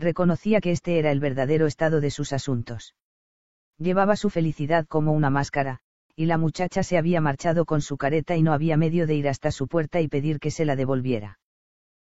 [0.00, 2.94] Reconocía que este era el verdadero estado de sus asuntos.
[3.76, 5.80] Llevaba su felicidad como una máscara,
[6.16, 9.28] y la muchacha se había marchado con su careta y no había medio de ir
[9.28, 11.38] hasta su puerta y pedir que se la devolviera.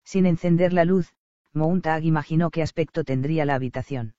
[0.02, 1.12] Sin encender la luz,
[1.52, 4.14] Mountag imaginó qué aspecto tendría la habitación.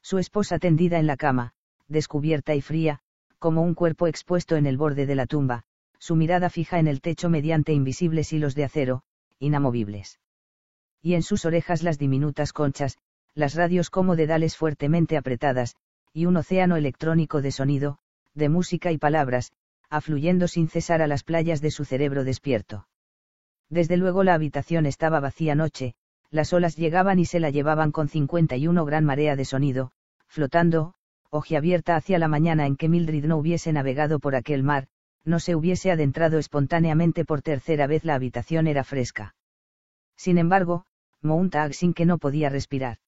[0.00, 1.52] Su esposa tendida en la cama,
[1.88, 3.00] descubierta y fría,
[3.38, 5.64] como un cuerpo expuesto en el borde de la tumba,
[5.98, 9.02] su mirada fija en el techo mediante invisibles hilos de acero,
[9.38, 10.18] inamovibles.
[11.02, 12.98] Y en sus orejas las diminutas conchas,
[13.34, 15.76] las radios como dedales fuertemente apretadas,
[16.12, 17.98] y un océano electrónico de sonido,
[18.34, 19.52] de música y palabras,
[19.90, 22.88] afluyendo sin cesar a las playas de su cerebro despierto.
[23.70, 25.94] Desde luego la habitación estaba vacía noche,
[26.30, 29.92] las olas llegaban y se la llevaban con 51 gran marea de sonido,
[30.26, 30.94] flotando,
[31.30, 34.88] abierta hacia la mañana en que Mildred no hubiese navegado por aquel mar,
[35.24, 39.34] no se hubiese adentrado espontáneamente por tercera vez la habitación era fresca.
[40.18, 40.84] Sin embargo,
[41.22, 42.98] Mountag sin que no podía respirar.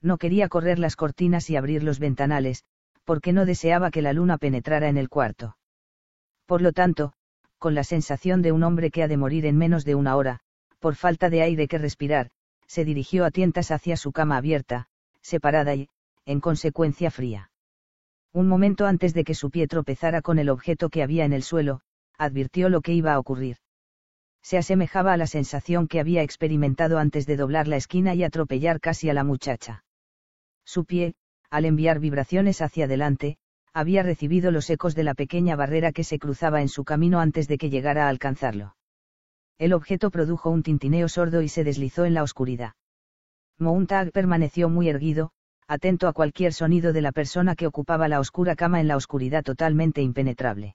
[0.00, 2.64] No quería correr las cortinas y abrir los ventanales,
[3.04, 5.56] porque no deseaba que la luna penetrara en el cuarto.
[6.46, 7.12] Por lo tanto,
[7.58, 10.40] con la sensación de un hombre que ha de morir en menos de una hora,
[10.78, 12.30] por falta de aire que respirar,
[12.66, 14.86] se dirigió a tientas hacia su cama abierta,
[15.20, 15.88] separada y,
[16.24, 17.50] en consecuencia, fría.
[18.32, 21.42] Un momento antes de que su pie tropezara con el objeto que había en el
[21.42, 21.80] suelo,
[22.16, 23.56] advirtió lo que iba a ocurrir.
[24.48, 28.80] Se asemejaba a la sensación que había experimentado antes de doblar la esquina y atropellar
[28.80, 29.84] casi a la muchacha.
[30.64, 31.16] Su pie,
[31.50, 33.36] al enviar vibraciones hacia adelante,
[33.74, 37.46] había recibido los ecos de la pequeña barrera que se cruzaba en su camino antes
[37.46, 38.74] de que llegara a alcanzarlo.
[39.58, 42.72] El objeto produjo un tintineo sordo y se deslizó en la oscuridad.
[43.58, 45.30] Mountag permaneció muy erguido,
[45.66, 49.44] atento a cualquier sonido de la persona que ocupaba la oscura cama en la oscuridad
[49.44, 50.74] totalmente impenetrable.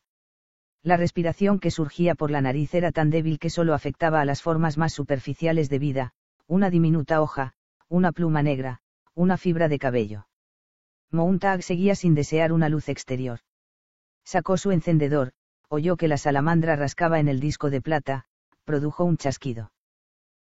[0.84, 4.42] La respiración que surgía por la nariz era tan débil que solo afectaba a las
[4.42, 6.12] formas más superficiales de vida,
[6.46, 7.54] una diminuta hoja,
[7.88, 8.82] una pluma negra,
[9.16, 10.28] una fibra de cabello.
[11.10, 13.40] Mountag seguía sin desear una luz exterior.
[14.26, 15.32] Sacó su encendedor,
[15.70, 18.26] oyó que la salamandra rascaba en el disco de plata,
[18.66, 19.72] produjo un chasquido.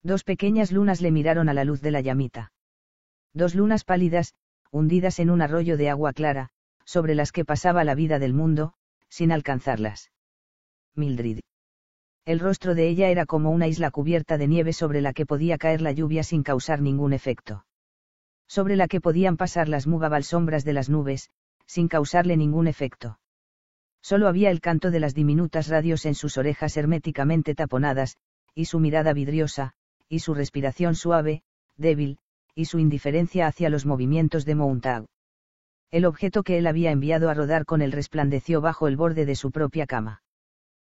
[0.02, 2.54] Dos pequeñas lunas le miraron a la luz de la llamita.
[3.34, 4.34] Dos lunas pálidas,
[4.72, 6.52] hundidas en un arroyo de agua clara,
[6.86, 8.74] sobre las que pasaba la vida del mundo,
[9.10, 10.10] sin alcanzarlas.
[10.96, 11.40] Mildred.
[12.26, 15.58] El rostro de ella era como una isla cubierta de nieve sobre la que podía
[15.58, 17.66] caer la lluvia sin causar ningún efecto.
[18.48, 21.30] Sobre la que podían pasar las mugabal sombras de las nubes,
[21.66, 23.20] sin causarle ningún efecto.
[24.02, 28.18] Solo había el canto de las diminutas radios en sus orejas herméticamente taponadas,
[28.54, 29.72] y su mirada vidriosa,
[30.10, 31.44] y su respiración suave,
[31.78, 32.18] débil,
[32.54, 35.06] y su indiferencia hacia los movimientos de Mountag.
[35.90, 39.36] El objeto que él había enviado a rodar con él resplandeció bajo el borde de
[39.36, 40.22] su propia cama.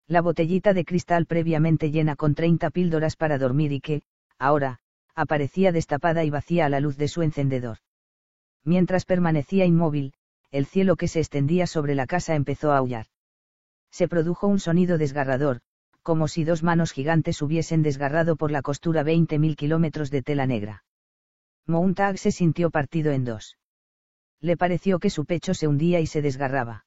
[0.08, 4.04] La botellita de cristal previamente llena con 30 píldoras para dormir y que,
[4.38, 4.80] ahora,
[5.16, 7.78] aparecía destapada y vacía a la luz de su encendedor.
[8.64, 10.14] Mientras permanecía inmóvil,
[10.52, 13.08] el cielo que se extendía sobre la casa empezó a aullar.
[13.92, 15.62] Se produjo un sonido desgarrador,
[16.04, 20.84] como si dos manos gigantes hubiesen desgarrado por la costura 20.000 kilómetros de tela negra.
[21.66, 23.58] Mountag se sintió partido en dos.
[24.40, 26.86] Le pareció que su pecho se hundía y se desgarraba.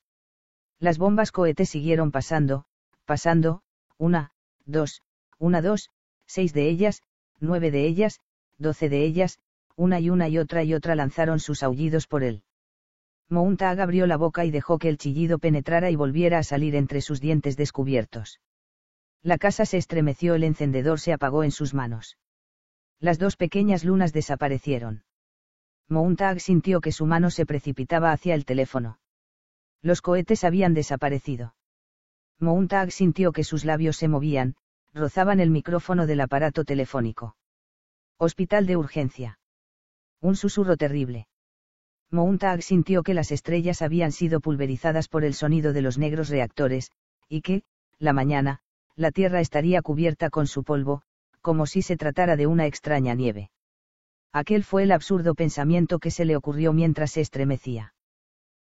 [0.78, 2.64] Las bombas cohetes siguieron pasando,
[3.08, 3.62] pasando,
[3.96, 4.32] una,
[4.66, 5.00] dos,
[5.38, 5.88] una, dos,
[6.26, 7.02] seis de ellas,
[7.40, 8.20] nueve de ellas,
[8.58, 9.38] doce de ellas,
[9.76, 12.42] una y una y otra y otra lanzaron sus aullidos por él.
[13.30, 17.00] Mountag abrió la boca y dejó que el chillido penetrara y volviera a salir entre
[17.00, 18.40] sus dientes descubiertos.
[19.22, 22.18] La casa se estremeció, el encendedor se apagó en sus manos.
[23.00, 25.04] Las dos pequeñas lunas desaparecieron.
[25.88, 28.98] Mountag sintió que su mano se precipitaba hacia el teléfono.
[29.80, 31.54] Los cohetes habían desaparecido.
[32.40, 34.54] Mountag sintió que sus labios se movían,
[34.94, 37.36] rozaban el micrófono del aparato telefónico.
[38.16, 39.38] Hospital de urgencia.
[40.20, 41.26] Un susurro terrible.
[42.10, 46.90] Mountag sintió que las estrellas habían sido pulverizadas por el sonido de los negros reactores,
[47.28, 47.62] y que,
[47.98, 48.60] la mañana,
[48.96, 51.02] la Tierra estaría cubierta con su polvo,
[51.40, 53.50] como si se tratara de una extraña nieve.
[54.32, 57.94] Aquel fue el absurdo pensamiento que se le ocurrió mientras se estremecía.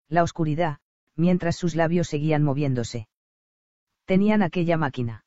[0.07, 0.79] La oscuridad,
[1.15, 3.07] mientras sus labios seguían moviéndose.
[4.11, 5.23] Tenían aquella máquina.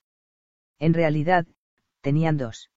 [0.79, 1.47] En realidad,
[2.03, 2.69] tenían dos.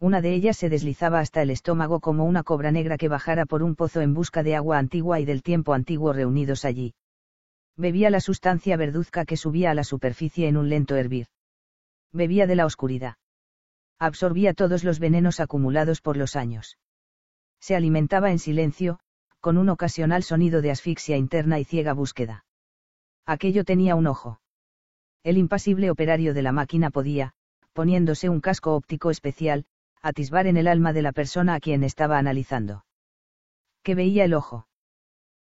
[0.00, 3.62] Una de ellas se deslizaba hasta el estómago como una cobra negra que bajara por
[3.62, 6.94] un pozo en busca de agua antigua y del tiempo antiguo reunidos allí.
[7.76, 11.28] Bebía la sustancia verduzca que subía a la superficie en un lento hervir.
[12.10, 13.14] Bebía de la oscuridad.
[14.00, 16.76] Absorbía todos los venenos acumulados por los años.
[17.60, 18.98] Se alimentaba en silencio,
[19.38, 22.44] con un ocasional sonido de asfixia interna y ciega búsqueda.
[23.26, 24.39] Aquello tenía un ojo.
[25.22, 27.32] El impasible operario de la máquina podía,
[27.72, 29.66] poniéndose un casco óptico especial,
[30.00, 32.84] atisbar en el alma de la persona a quien estaba analizando.
[33.82, 34.66] ¿Qué veía el ojo?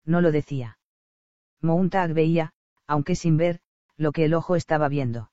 [0.05, 0.77] No lo decía.
[1.61, 2.53] Mountag veía,
[2.87, 3.59] aunque sin ver,
[3.97, 5.31] lo que el ojo estaba viendo.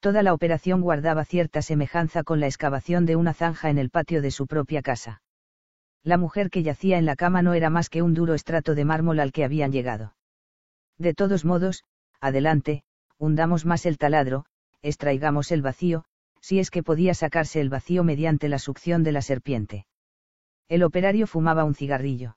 [0.00, 4.22] Toda la operación guardaba cierta semejanza con la excavación de una zanja en el patio
[4.22, 5.22] de su propia casa.
[6.02, 8.84] La mujer que yacía en la cama no era más que un duro estrato de
[8.84, 10.14] mármol al que habían llegado.
[10.98, 11.84] De todos modos,
[12.20, 12.82] adelante,
[13.22, 14.46] hundamos más el taladro,
[14.82, 16.04] extraigamos el vacío,
[16.40, 19.86] si es que podía sacarse el vacío mediante la succión de la serpiente.
[20.68, 22.36] El operario fumaba un cigarrillo.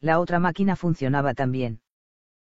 [0.00, 1.82] La otra máquina funcionaba también.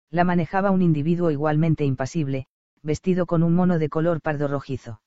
[0.09, 2.47] La manejaba un individuo igualmente impasible,
[2.83, 4.99] vestido con un mono de color pardo rojizo.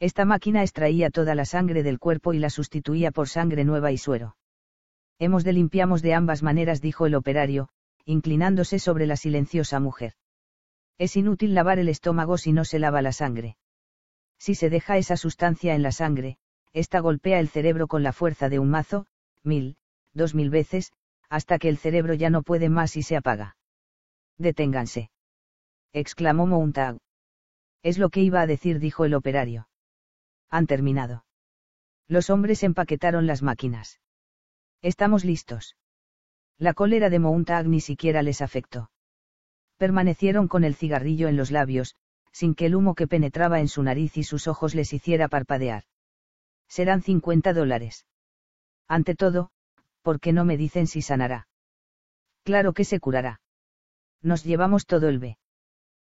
[0.00, 3.98] Esta máquina extraía toda la sangre del cuerpo y la sustituía por sangre nueva y
[3.98, 4.36] suero.
[5.20, 7.68] Hemos de limpiamos de ambas maneras, dijo el operario,
[8.04, 10.14] inclinándose sobre la silenciosa mujer.
[11.02, 13.56] Es inútil lavar el estómago si no se lava la sangre.
[14.38, 16.38] Si se deja esa sustancia en la sangre,
[16.72, 19.06] esta golpea el cerebro con la fuerza de un mazo,
[19.42, 19.78] mil,
[20.12, 20.92] dos mil veces,
[21.28, 23.56] hasta que el cerebro ya no puede más y se apaga.
[24.38, 25.10] Deténganse.
[25.92, 26.98] exclamó Montag.
[27.82, 29.66] Es lo que iba a decir, dijo el operario.
[30.50, 31.24] Han terminado.
[32.06, 33.98] Los hombres empaquetaron las máquinas.
[34.82, 35.76] Estamos listos.
[36.58, 38.92] La cólera de Montag ni siquiera les afectó.
[39.82, 41.96] Permanecieron con el cigarrillo en los labios,
[42.30, 45.82] sin que el humo que penetraba en su nariz y sus ojos les hiciera parpadear.
[46.68, 48.06] Serán 50 dólares.
[48.86, 49.50] Ante todo,
[50.02, 51.48] ¿por qué no me dicen si sanará?
[52.44, 53.40] Claro que se curará.
[54.20, 55.36] Nos llevamos todo el B.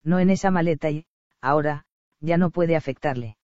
[0.04, 1.04] No en esa maleta y,
[1.40, 1.86] ahora,
[2.20, 3.36] ya no puede afectarle.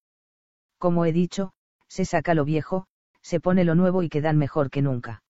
[0.79, 1.53] Como he dicho,
[1.89, 2.87] se saca lo viejo,
[3.23, 5.25] se pone lo nuevo y quedan mejor que nunca.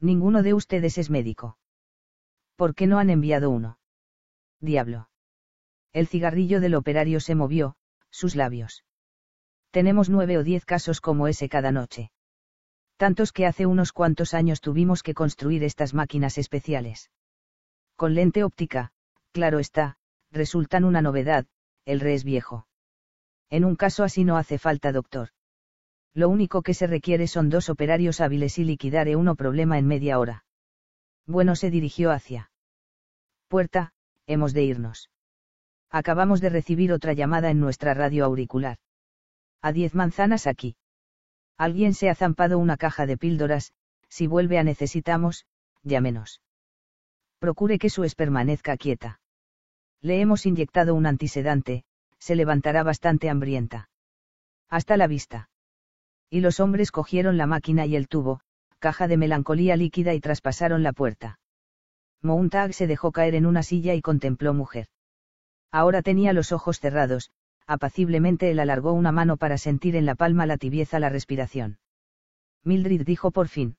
[0.00, 1.56] Ninguno de ustedes es médico.
[2.56, 3.78] ¿Por qué no han enviado uno?
[4.60, 5.08] Diablo.
[5.92, 7.76] El cigarrillo del operario se movió,
[8.10, 8.84] sus labios.
[9.70, 12.10] Tenemos nueve o diez casos como ese cada noche.
[12.96, 17.10] Tantos que hace unos cuantos años tuvimos que construir estas máquinas especiales.
[17.94, 18.92] Con lente óptica,
[19.32, 19.96] claro está,
[20.32, 21.46] resultan una novedad,
[21.84, 22.66] el re es viejo.
[23.50, 25.28] En un caso así no hace falta doctor.
[26.12, 30.18] Lo único que se requiere son dos operarios hábiles y liquidar uno problema en media
[30.18, 30.44] hora.
[31.26, 32.50] Bueno se dirigió hacia.
[33.48, 33.92] Puerta,
[34.28, 35.10] hemos de irnos.
[35.90, 38.78] Acabamos de recibir otra llamada en nuestra radio auricular.
[39.62, 40.76] A diez manzanas aquí.
[41.56, 43.72] Alguien se ha zampado una caja de píldoras,
[44.08, 45.46] si vuelve a necesitamos,
[45.82, 46.40] llámenos.
[47.40, 49.20] Procure que su es permanezca quieta.
[50.00, 51.84] Le hemos inyectado un antisedante,
[52.18, 53.90] se levantará bastante hambrienta.
[54.68, 55.50] Hasta la vista.
[56.30, 58.40] Y los hombres cogieron la máquina y el tubo,
[58.78, 61.38] caja de melancolía líquida y traspasaron la puerta.
[62.22, 64.88] Montag se dejó caer en una silla y contempló mujer.
[65.70, 67.30] Ahora tenía los ojos cerrados,
[67.66, 71.78] apaciblemente él alargó una mano para sentir en la palma la tibieza la respiración.
[72.64, 73.76] Mildred dijo por fin.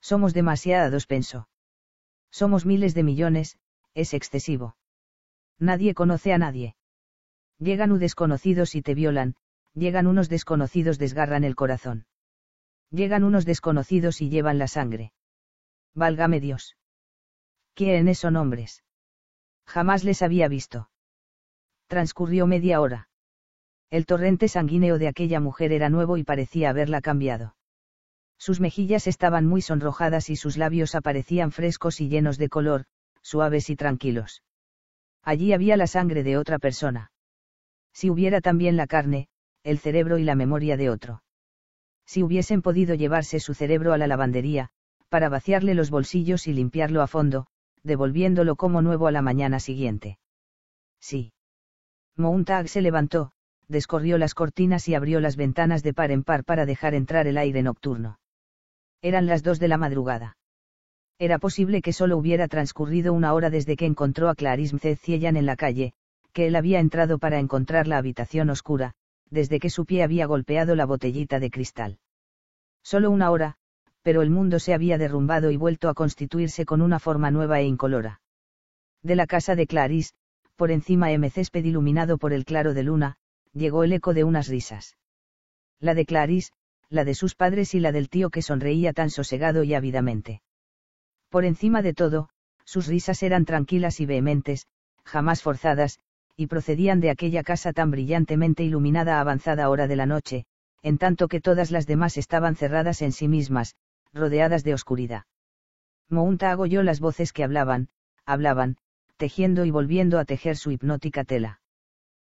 [0.00, 1.48] Somos demasiados, pensó.
[2.30, 3.58] Somos miles de millones,
[3.94, 4.76] es excesivo.
[5.58, 6.76] Nadie conoce a nadie.
[7.58, 9.34] Llegan u desconocidos y te violan,
[9.74, 12.06] llegan unos desconocidos desgarran el corazón.
[12.90, 15.12] Llegan unos desconocidos y llevan la sangre.
[15.94, 16.77] Válgame Dios.
[17.78, 18.82] ¿Quiénes son hombres?
[19.64, 20.90] Jamás les había visto.
[21.86, 23.08] Transcurrió media hora.
[23.88, 27.54] El torrente sanguíneo de aquella mujer era nuevo y parecía haberla cambiado.
[28.36, 32.84] Sus mejillas estaban muy sonrojadas y sus labios aparecían frescos y llenos de color,
[33.22, 34.42] suaves y tranquilos.
[35.22, 37.12] Allí había la sangre de otra persona.
[37.92, 39.28] Si hubiera también la carne,
[39.62, 41.22] el cerebro y la memoria de otro.
[42.06, 44.70] Si hubiesen podido llevarse su cerebro a la lavandería,
[45.08, 47.46] para vaciarle los bolsillos y limpiarlo a fondo,
[47.82, 50.18] devolviéndolo como nuevo a la mañana siguiente.
[51.00, 51.32] Sí.
[52.16, 53.32] Montag se levantó,
[53.68, 57.38] descorrió las cortinas y abrió las ventanas de par en par para dejar entrar el
[57.38, 58.18] aire nocturno.
[59.02, 60.36] Eran las dos de la madrugada.
[61.18, 65.46] Era posible que solo hubiera transcurrido una hora desde que encontró a Clarice Mceciellan en
[65.46, 65.92] la calle,
[66.32, 68.94] que él había entrado para encontrar la habitación oscura,
[69.30, 71.98] desde que su pie había golpeado la botellita de cristal.
[72.82, 73.56] Solo una hora,
[74.08, 77.64] pero el mundo se había derrumbado y vuelto a constituirse con una forma nueva e
[77.64, 78.22] incolora.
[79.02, 80.14] De la casa de Clarice,
[80.56, 83.16] por encima M césped iluminado por el claro de luna,
[83.52, 84.96] llegó el eco de unas risas.
[85.78, 86.52] La de Clarice,
[86.88, 90.40] la de sus padres y la del tío que sonreía tan sosegado y ávidamente.
[91.28, 92.30] Por encima de todo,
[92.64, 94.68] sus risas eran tranquilas y vehementes,
[95.04, 95.98] jamás forzadas,
[96.34, 100.46] y procedían de aquella casa tan brillantemente iluminada a avanzada hora de la noche,
[100.82, 103.76] en tanto que todas las demás estaban cerradas en sí mismas,
[104.12, 105.24] rodeadas de oscuridad.
[106.08, 107.88] Mounta agolló las voces que hablaban,
[108.24, 108.76] hablaban,
[109.16, 111.60] tejiendo y volviendo a tejer su hipnótica tela.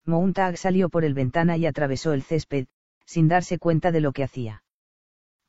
[0.06, 2.66] Montag salió por el ventana y atravesó el césped,
[3.04, 4.64] sin darse cuenta de lo que hacía.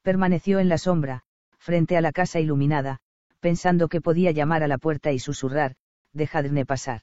[0.02, 1.24] Permaneció en la sombra,
[1.58, 3.00] frente a la casa iluminada,
[3.40, 5.76] pensando que podía llamar a la puerta y susurrar,
[6.12, 7.02] dejadme pasar.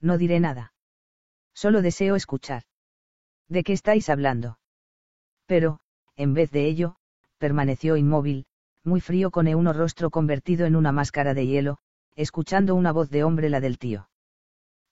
[0.00, 0.72] No diré nada.
[1.54, 2.64] Solo deseo escuchar.
[3.48, 4.58] ¿De qué estáis hablando?
[5.46, 5.80] Pero,
[6.16, 6.96] en vez de ello,
[7.38, 8.46] permaneció inmóvil,
[8.84, 11.78] muy frío con un rostro convertido en una máscara de hielo,
[12.14, 14.08] escuchando una voz de hombre la del tío.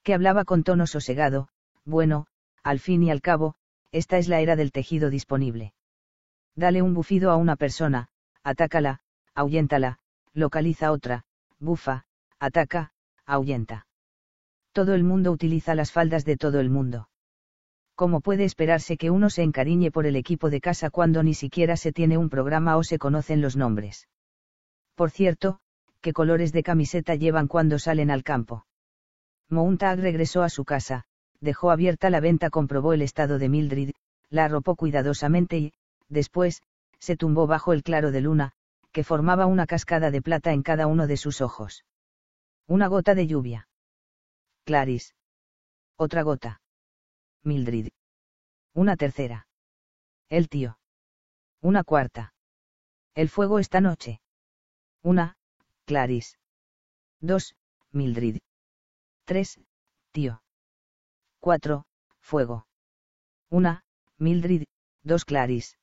[0.03, 1.49] Que hablaba con tono sosegado,
[1.85, 2.27] bueno,
[2.63, 3.55] al fin y al cabo,
[3.93, 5.75] esta es la era del tejido disponible.
[6.57, 8.09] Dale un bufido a una persona,
[8.43, 9.01] atácala,
[9.35, 9.99] ahuyéntala,
[10.33, 11.25] localiza otra,
[11.59, 12.05] bufa,
[12.39, 12.93] ataca,
[13.25, 13.87] ahuyenta.
[14.73, 17.09] Todo el mundo utiliza las faldas de todo el mundo.
[17.95, 21.77] ¿Cómo puede esperarse que uno se encariñe por el equipo de casa cuando ni siquiera
[21.77, 24.09] se tiene un programa o se conocen los nombres?
[24.97, 25.61] Por cierto,
[26.01, 28.67] qué colores de camiseta llevan cuando salen al campo.
[29.49, 31.05] Montag regresó a su casa,
[31.41, 33.93] dejó abierta la venta, comprobó el estado de Mildred,
[34.29, 35.73] la arropó cuidadosamente y,
[36.09, 36.63] después,
[36.99, 38.53] se tumbó bajo el claro de luna,
[38.91, 41.85] que formaba una cascada de plata en cada uno de sus ojos.
[42.67, 43.69] Una gota de lluvia.
[44.65, 45.15] Clarice.
[45.97, 46.61] Otra gota.
[47.45, 47.91] Mildred.
[48.73, 49.47] Una tercera.
[50.29, 50.79] El tío.
[51.61, 52.35] Una cuarta.
[53.15, 54.21] El fuego esta noche.
[55.03, 55.37] Una,
[55.85, 56.39] Clarice.
[57.21, 57.55] Dos,
[57.93, 58.39] Mildred.
[59.25, 59.61] Tres,
[60.13, 60.43] tío.
[61.39, 61.85] Cuatro,
[62.21, 62.67] fuego.
[63.51, 63.85] Una,
[64.19, 64.65] Mildred,
[65.03, 65.77] dos Clarice.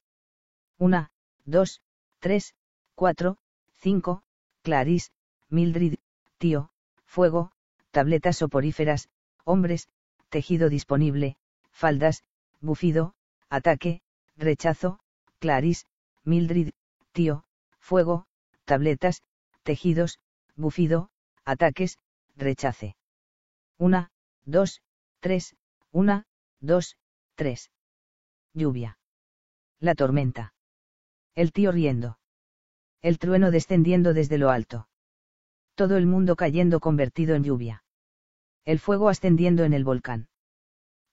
[0.79, 1.11] Una,
[1.45, 1.81] dos,
[2.19, 2.55] tres,
[2.95, 3.37] cuatro,
[3.77, 4.23] cinco,
[4.63, 5.11] Clarice,
[5.49, 5.95] Mildred,
[6.39, 6.71] tío,
[7.05, 7.51] fuego,
[7.91, 9.09] tabletas soporíferas,
[9.43, 9.89] hombres,
[10.29, 11.37] tejido disponible,
[11.81, 12.23] faldas,
[12.59, 13.15] bufido,
[13.49, 14.01] ataque,
[14.37, 14.99] rechazo,
[15.39, 15.85] Clarice,
[16.23, 16.69] Mildred,
[17.11, 17.43] tío,
[17.79, 18.27] fuego,
[18.65, 19.23] tabletas,
[19.63, 20.19] tejidos,
[20.55, 21.09] bufido,
[21.43, 21.97] ataques,
[22.35, 22.95] rechace.
[23.79, 24.11] Una,
[24.45, 24.81] dos,
[25.19, 25.55] tres,
[25.91, 26.25] una,
[26.59, 26.97] dos,
[27.33, 27.71] tres.
[28.53, 28.99] Lluvia.
[29.79, 30.53] La tormenta.
[31.33, 32.19] El tío riendo.
[33.01, 34.87] El trueno descendiendo desde lo alto.
[35.73, 37.83] Todo el mundo cayendo convertido en lluvia.
[38.65, 40.27] El fuego ascendiendo en el volcán.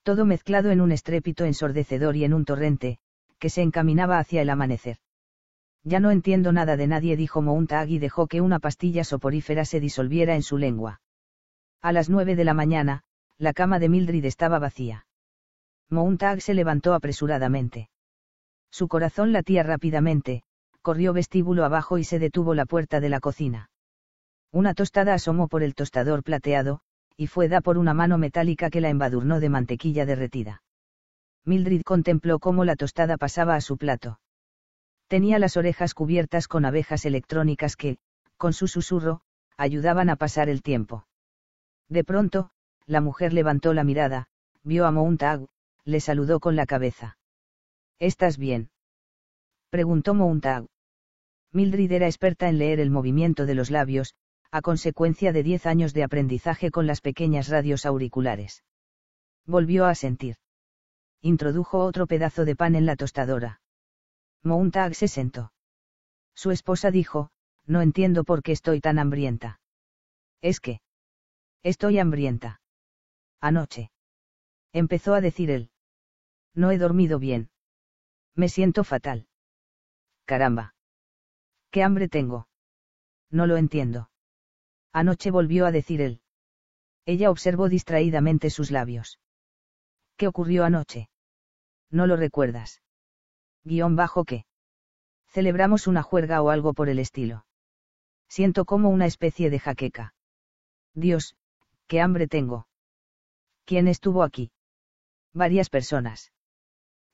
[0.09, 2.97] Todo mezclado en un estrépito ensordecedor y en un torrente,
[3.39, 4.97] que se encaminaba hacia el amanecer.
[5.85, 9.81] Ya no entiendo nada de nadie, dijo Mountag y dejó que una pastilla soporífera se
[9.81, 11.03] disolviera en su lengua.
[11.83, 13.03] A las nueve de la mañana,
[13.37, 15.05] la cama de Mildred estaba vacía.
[15.91, 17.91] Mountag se levantó apresuradamente.
[18.71, 20.43] Su corazón latía rápidamente,
[20.81, 23.69] corrió vestíbulo abajo y se detuvo la puerta de la cocina.
[24.53, 26.81] Una tostada asomó por el tostador plateado,
[27.19, 30.63] y fue da por una mano metálica que la embadurnó de mantequilla derretida.
[31.45, 34.21] Mildred contempló cómo la tostada pasaba a su plato.
[35.09, 37.99] Tenía las orejas cubiertas con abejas electrónicas que,
[38.37, 39.23] con su susurro,
[39.57, 41.07] ayudaban a pasar el tiempo.
[41.89, 42.51] De pronto,
[42.87, 44.29] la mujer levantó la mirada,
[44.63, 45.49] vio a Mountag,
[45.85, 47.19] le saludó con la cabeza.
[47.99, 48.71] ¿Estás bien?
[49.71, 50.67] preguntó Mountag.
[51.51, 54.15] Mildred era experta en leer el movimiento de los labios,
[54.51, 58.65] a consecuencia de diez años de aprendizaje con las pequeñas radios auriculares.
[59.47, 60.37] Volvió a sentir.
[61.21, 63.61] Introdujo otro pedazo de pan en la tostadora.
[64.43, 65.53] Mountag se sentó.
[66.35, 67.31] Su esposa dijo,
[67.67, 69.61] no entiendo por qué estoy tan hambrienta.
[70.41, 70.81] Es que.
[71.63, 72.61] Estoy hambrienta.
[73.41, 73.91] Anoche.
[74.73, 75.71] Empezó a decir él.
[76.55, 77.51] No he dormido bien.
[78.35, 79.27] Me siento fatal.
[80.25, 80.75] Caramba.
[81.71, 82.49] ¿Qué hambre tengo?
[83.31, 84.11] No lo entiendo.
[85.01, 86.21] Anoche volvió a decir él.
[87.07, 89.19] Ella observó distraídamente sus labios.
[90.17, 91.09] ¿Qué ocurrió anoche?
[91.91, 92.83] No lo recuerdas
[93.69, 94.45] guion bajo que.
[95.29, 97.45] Celebramos una juerga o algo por el estilo.
[98.29, 100.15] Siento como una especie de jaqueca.
[100.95, 101.37] Dios,
[101.87, 102.67] qué hambre tengo.
[103.65, 104.51] ¿Quién estuvo aquí?
[105.33, 106.33] Varias personas.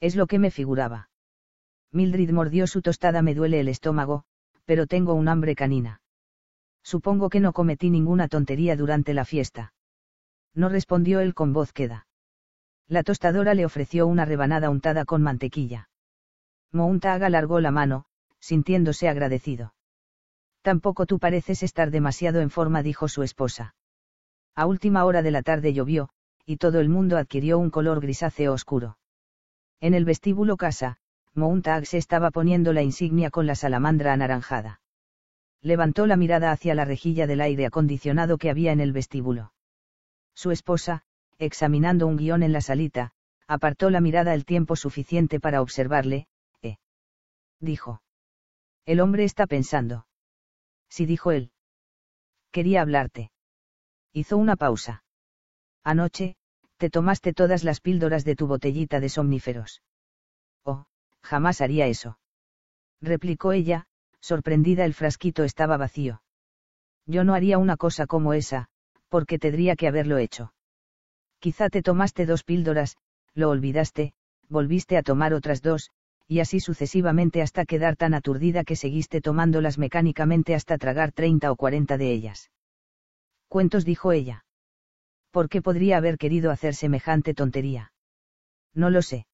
[0.00, 1.10] Es lo que me figuraba.
[1.90, 4.24] Mildred mordió su tostada, me duele el estómago,
[4.64, 6.00] pero tengo un hambre canina.
[6.84, 9.72] Supongo que no cometí ninguna tontería durante la fiesta.
[10.54, 12.06] No respondió él con voz queda.
[12.86, 15.88] La tostadora le ofreció una rebanada untada con mantequilla.
[16.70, 18.04] Mountag alargó la mano,
[18.38, 19.74] sintiéndose agradecido.
[20.60, 23.74] Tampoco tú pareces estar demasiado en forma, dijo su esposa.
[24.54, 26.10] A última hora de la tarde llovió,
[26.44, 28.98] y todo el mundo adquirió un color grisáceo oscuro.
[29.80, 30.98] En el vestíbulo casa,
[31.34, 34.80] Mountag se estaba poniendo la insignia con la salamandra anaranjada.
[35.64, 39.52] Levantó la mirada hacia la rejilla del aire acondicionado que había en el vestíbulo.
[40.32, 41.02] Su esposa,
[41.38, 43.10] examinando un guion en la salita,
[43.48, 46.28] apartó la mirada el tiempo suficiente para observarle,
[47.64, 48.02] dijo.
[48.84, 50.06] El hombre está pensando.
[50.88, 51.50] Sí, dijo él.
[52.52, 53.32] Quería hablarte.
[54.12, 55.02] Hizo una pausa.
[55.82, 56.36] Anoche,
[56.76, 59.82] te tomaste todas las píldoras de tu botellita de somníferos.
[60.62, 60.84] Oh,
[61.22, 62.18] jamás haría eso.
[63.00, 63.86] Replicó ella,
[64.24, 66.22] sorprendida el frasquito estaba vacío.
[67.04, 68.68] Yo no haría una cosa como esa,
[69.10, 70.54] porque tendría que haberlo hecho.
[71.40, 72.96] Quizá te tomaste dos píldoras,
[73.34, 74.14] lo olvidaste,
[74.48, 75.90] volviste a tomar otras dos,
[76.26, 81.56] y así sucesivamente hasta quedar tan aturdida que seguiste tomándolas mecánicamente hasta tragar treinta o
[81.56, 82.50] cuarenta de ellas.
[83.48, 84.46] Cuentos dijo ella.
[85.32, 87.92] ¿Por qué podría haber querido hacer semejante tontería?
[88.72, 89.26] No lo sé.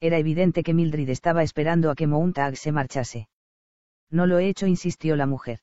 [0.00, 3.28] Era evidente que Mildred estaba esperando a que Mountag se marchase.
[4.10, 5.60] No lo he hecho, insistió la mujer.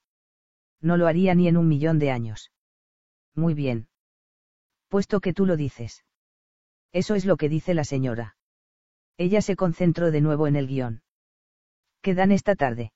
[0.82, 2.52] No lo haría ni en un millón de años.
[3.36, 3.88] Muy bien.
[4.90, 6.04] Puesto que tú lo dices.
[6.92, 8.36] Eso es lo que dice la señora.
[9.18, 11.02] Ella se concentró de nuevo en el guion.
[12.02, 12.92] ¿Qué dan esta tarde?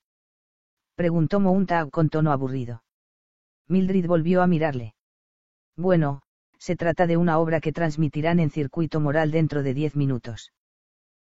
[0.94, 2.82] Preguntó Mountag con tono aburrido.
[3.68, 4.94] Mildred volvió a mirarle.
[5.76, 6.22] Bueno,
[6.58, 10.52] se trata de una obra que transmitirán en circuito moral dentro de diez minutos.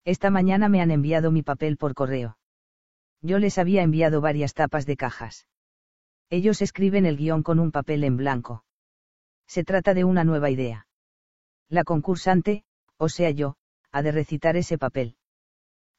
[0.04, 2.38] Esta mañana me han enviado mi papel por correo.
[3.22, 5.46] Yo les había enviado varias tapas de cajas.
[6.30, 8.64] Ellos escriben el guion con un papel en blanco.
[9.46, 10.86] Se trata de una nueva idea.
[11.68, 12.64] La concursante,
[12.96, 13.56] o sea yo,
[13.92, 15.16] ha de recitar ese papel.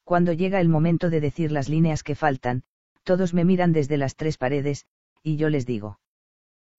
[0.04, 2.64] Cuando llega el momento de decir las líneas que faltan,
[3.04, 4.86] todos me miran desde las tres paredes,
[5.24, 6.00] y yo les digo.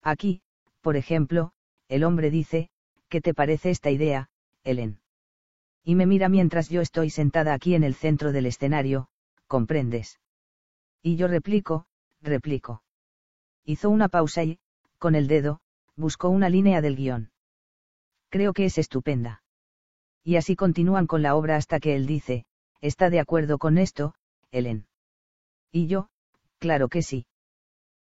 [0.01, 0.41] Aquí,
[0.81, 1.53] por ejemplo,
[1.87, 2.69] el hombre dice,
[3.09, 4.29] ¿qué te parece esta idea,
[4.63, 4.99] Helen?
[5.83, 9.09] Y me mira mientras yo estoy sentada aquí en el centro del escenario,
[9.47, 10.19] ¿comprendes?
[11.01, 11.85] Y yo replico,
[12.21, 12.83] replico.
[13.65, 14.59] Hizo una pausa y,
[14.97, 15.61] con el dedo,
[15.95, 17.31] buscó una línea del guion.
[18.29, 19.43] Creo que es estupenda.
[20.23, 22.45] Y así continúan con la obra hasta que él dice,
[22.79, 24.13] ¿está de acuerdo con esto,
[24.51, 24.85] Helen?
[25.71, 26.09] Y yo,
[26.59, 27.25] claro que sí.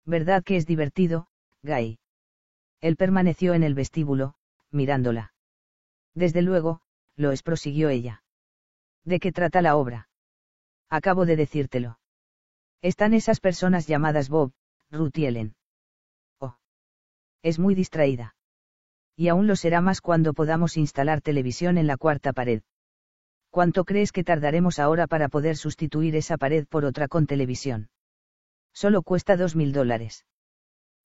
[0.04, 1.28] ¿Verdad que es divertido,
[1.62, 1.98] Guy?
[2.80, 4.34] Él permaneció en el vestíbulo,
[4.70, 5.32] mirándola.
[6.14, 6.80] Desde luego,
[7.16, 8.22] lo es, prosiguió ella.
[9.04, 10.08] ¿De qué trata la obra?
[10.88, 11.98] Acabo de decírtelo.
[12.80, 14.52] Están esas personas llamadas Bob,
[14.90, 15.56] Ellen.
[16.38, 16.56] Oh.
[17.42, 18.36] Es muy distraída.
[19.16, 22.62] Y aún lo será más cuando podamos instalar televisión en la cuarta pared.
[23.50, 27.88] ¿Cuánto crees que tardaremos ahora para poder sustituir esa pared por otra con televisión?
[28.72, 30.24] Solo cuesta dos mil dólares.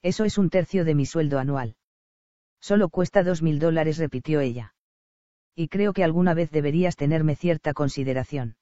[0.03, 1.77] Eso es un tercio de mi sueldo anual.
[2.61, 4.75] Solo cuesta dos mil dólares, repitió ella.
[5.55, 8.57] Y creo que alguna vez deberías tenerme cierta consideración.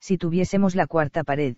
[0.00, 1.56] Si tuviésemos la cuarta pared.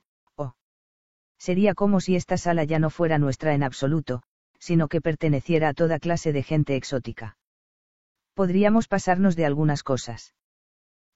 [1.39, 4.23] Sería como si esta sala ya no fuera nuestra en absoluto,
[4.59, 7.37] sino que perteneciera a toda clase de gente exótica.
[8.35, 10.35] Podríamos pasarnos de algunas cosas.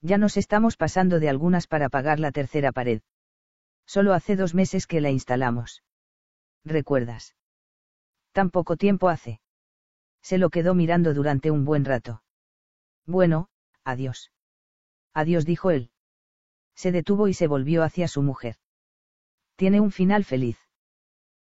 [0.03, 3.01] Ya nos estamos pasando de algunas para pagar la tercera pared.
[3.87, 5.83] Solo hace dos meses que la instalamos.
[6.65, 7.35] ¿Recuerdas?
[8.33, 9.41] Tan poco tiempo hace.
[10.23, 12.23] Se lo quedó mirando durante un buen rato.
[13.07, 13.49] Bueno,
[13.85, 14.31] adiós.
[15.15, 15.91] Adiós, dijo él.
[16.77, 18.57] Se detuvo y se volvió hacia su mujer.
[19.59, 20.57] Tiene un final feliz.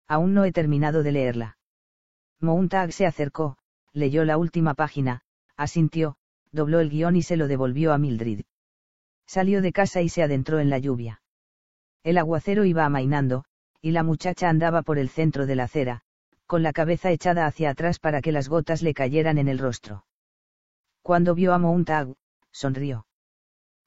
[0.07, 1.57] Aún no he terminado de leerla.
[2.39, 3.57] Mountag se acercó,
[3.91, 5.21] leyó la última página,
[5.57, 6.17] asintió,
[6.51, 8.41] dobló el guion y se lo devolvió a Mildred.
[9.25, 11.23] Salió de casa y se adentró en la lluvia.
[12.03, 13.45] El aguacero iba amainando,
[13.81, 16.03] y la muchacha andaba por el centro de la acera,
[16.45, 20.05] con la cabeza echada hacia atrás para que las gotas le cayeran en el rostro.
[21.01, 22.13] Cuando vio a Mountag,
[22.51, 23.07] sonrió.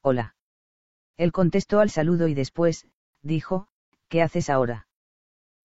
[0.01, 0.35] Hola.
[1.15, 2.89] Él contestó al saludo y después,
[3.21, 3.69] dijo,
[4.09, 4.87] ¿qué haces ahora?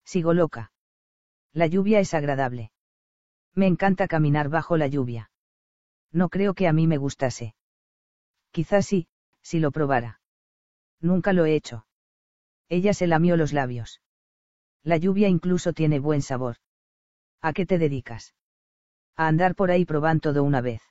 [0.05, 0.71] Sigo loca.
[1.53, 2.71] La lluvia es agradable.
[3.53, 5.31] Me encanta caminar bajo la lluvia.
[6.11, 7.55] No creo que a mí me gustase.
[8.51, 9.07] Quizás sí,
[9.41, 10.21] si lo probara.
[10.99, 11.85] Nunca lo he hecho.
[12.69, 14.01] Ella se lamió los labios.
[14.83, 16.57] La lluvia incluso tiene buen sabor.
[17.41, 18.35] ¿A qué te dedicas?
[19.15, 20.81] A andar por ahí probando todo una vez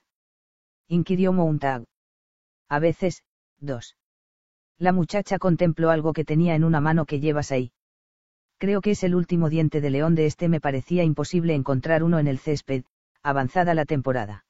[0.87, 1.85] inquirió Mountag.
[2.69, 3.23] A veces,
[3.59, 3.95] dos.
[4.79, 7.71] La muchacha contempló algo que tenía en una mano que llevas ahí.
[8.57, 10.47] Creo que es el último diente de león de este.
[10.47, 12.83] Me parecía imposible encontrar uno en el césped,
[13.21, 14.45] avanzada la temporada.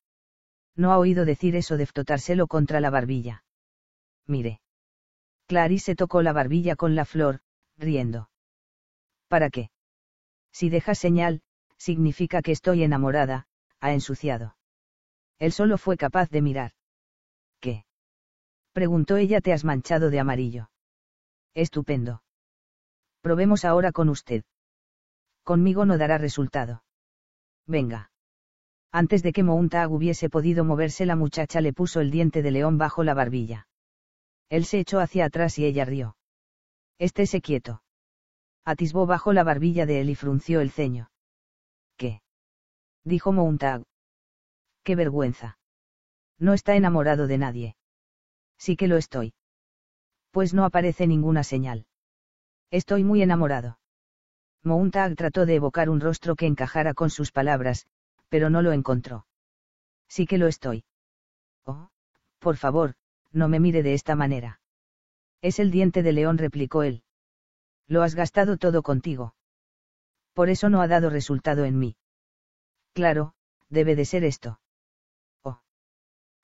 [0.76, 3.44] No ha oído decir eso de frotárselo contra la barbilla.
[4.28, 4.62] Mire.
[5.48, 7.42] Clarice tocó la barbilla con la flor,
[7.78, 8.30] riendo.
[9.28, 9.70] ¿Para qué?
[10.52, 11.42] Si dejas señal,
[11.78, 13.48] significa que estoy enamorada,
[13.80, 14.56] ha ensuciado.
[15.40, 16.72] Él solo fue capaz de mirar.
[17.60, 17.86] ¿Qué?
[18.74, 20.70] Preguntó ella, te has manchado de amarillo.
[21.54, 22.24] Estupendo.
[23.22, 24.44] Probemos ahora con usted.
[25.44, 26.84] Conmigo no dará resultado.
[27.68, 28.12] Venga.
[28.92, 32.78] Antes de que Mountag hubiese podido moverse, la muchacha le puso el diente de león
[32.78, 33.68] bajo la barbilla.
[34.50, 36.18] Él se echó hacia atrás y ella rió.
[37.00, 37.82] Estése quieto.
[38.66, 41.10] Atisbó bajo la barbilla de él y frunció el ceño.
[41.98, 42.22] ¿Qué?
[43.04, 43.84] dijo Mountag
[44.84, 45.58] qué vergüenza.
[46.38, 47.76] No está enamorado de nadie.
[48.58, 49.34] Sí que lo estoy.
[50.32, 51.86] Pues no aparece ninguna señal.
[52.72, 53.80] Estoy muy enamorado.
[54.64, 57.86] Mountag trató de evocar un rostro que encajara con sus palabras,
[58.30, 59.28] pero no lo encontró.
[60.08, 60.86] Sí que lo estoy.
[61.66, 61.90] Oh,
[62.40, 62.96] por favor,
[63.32, 64.62] no me mire de esta manera.
[65.42, 67.04] Es el diente de león, replicó él.
[67.88, 69.36] Lo has gastado todo contigo.
[70.34, 71.96] Por eso no ha dado resultado en mí.
[72.94, 73.36] Claro,
[73.70, 74.60] debe de ser esto.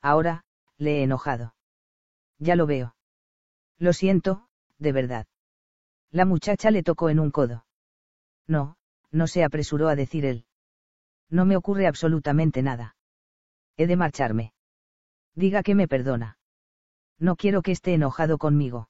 [0.02, 0.46] Ahora,
[0.78, 1.54] le he enojado.
[2.40, 2.96] Ya lo veo.
[3.78, 5.28] Lo siento, de verdad.
[6.12, 7.66] La muchacha le tocó en un codo.
[8.48, 8.78] No,
[9.12, 10.46] no se apresuró a decir él.
[11.30, 12.96] No me ocurre absolutamente nada.
[13.78, 14.54] He de marcharme.
[15.36, 16.38] Diga que me perdona.
[17.20, 18.90] No quiero que esté enojado conmigo.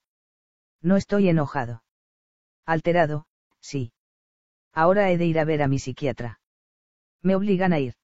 [0.82, 1.84] No estoy enojado.
[2.66, 3.26] Alterado,
[3.60, 3.92] sí.
[4.72, 6.40] Ahora he de ir a ver a mi psiquiatra.
[7.22, 7.96] Me obligan a ir.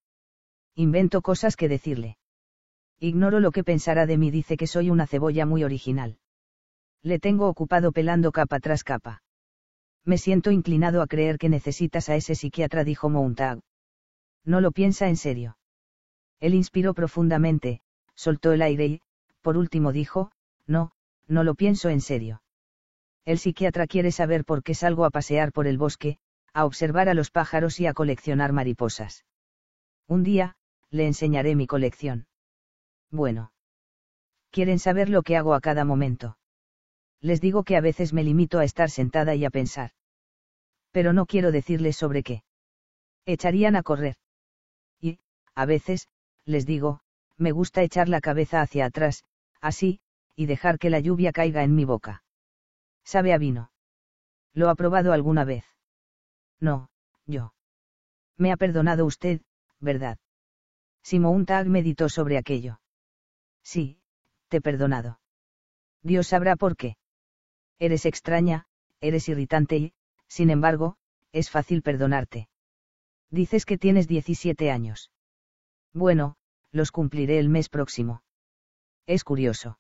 [0.76, 2.18] Invento cosas que decirle.
[3.00, 6.18] Ignoro lo que pensará de mí, dice que soy una cebolla muy original.
[7.02, 9.22] Le tengo ocupado pelando capa tras capa.
[10.06, 13.60] Me siento inclinado a creer que necesitas a ese psiquiatra, dijo Montag.
[14.43, 15.58] No lo piensa en serio.
[16.39, 17.82] Él inspiró profundamente,
[18.14, 19.02] soltó el aire y,
[19.41, 20.32] por último dijo,
[20.68, 20.91] no,
[21.28, 22.41] no lo pienso en serio.
[23.26, 26.20] El psiquiatra quiere saber por qué salgo a pasear por el bosque,
[26.54, 29.26] a observar a los pájaros y a coleccionar mariposas.
[30.08, 30.56] Un día,
[30.91, 32.28] le enseñaré mi colección.
[33.12, 33.51] Bueno.
[34.51, 36.38] Quieren saber lo que hago a cada momento.
[37.22, 39.91] Les digo que a veces me limito a estar sentada y a pensar.
[40.91, 42.43] Pero no quiero decirles sobre qué.
[43.26, 44.16] Echarían a correr.
[45.01, 45.20] Y,
[45.56, 46.08] a veces,
[46.45, 47.01] les digo,
[47.38, 49.24] me gusta echar la cabeza hacia atrás,
[49.60, 49.99] así,
[50.36, 52.24] y dejar que la lluvia caiga en mi boca.
[53.03, 53.72] Sabe a vino.
[54.53, 55.66] ¿Lo ha probado alguna vez?
[56.60, 56.89] No,
[57.26, 57.53] yo.
[58.38, 59.41] Me ha perdonado usted,
[59.80, 60.18] ¿verdad?
[61.03, 62.80] Simón Tag meditó sobre aquello.
[63.66, 63.97] Sí,
[64.47, 65.20] te he perdonado.
[66.03, 66.97] Dios sabrá por qué.
[67.80, 68.68] Eres extraña,
[69.01, 69.93] eres irritante y,
[70.28, 70.97] sin embargo,
[71.32, 72.47] es fácil perdonarte.
[73.32, 75.11] Dices que tienes 17 años.
[75.93, 76.38] Bueno,
[76.72, 78.22] los cumpliré el mes próximo.
[79.07, 79.80] Es curioso.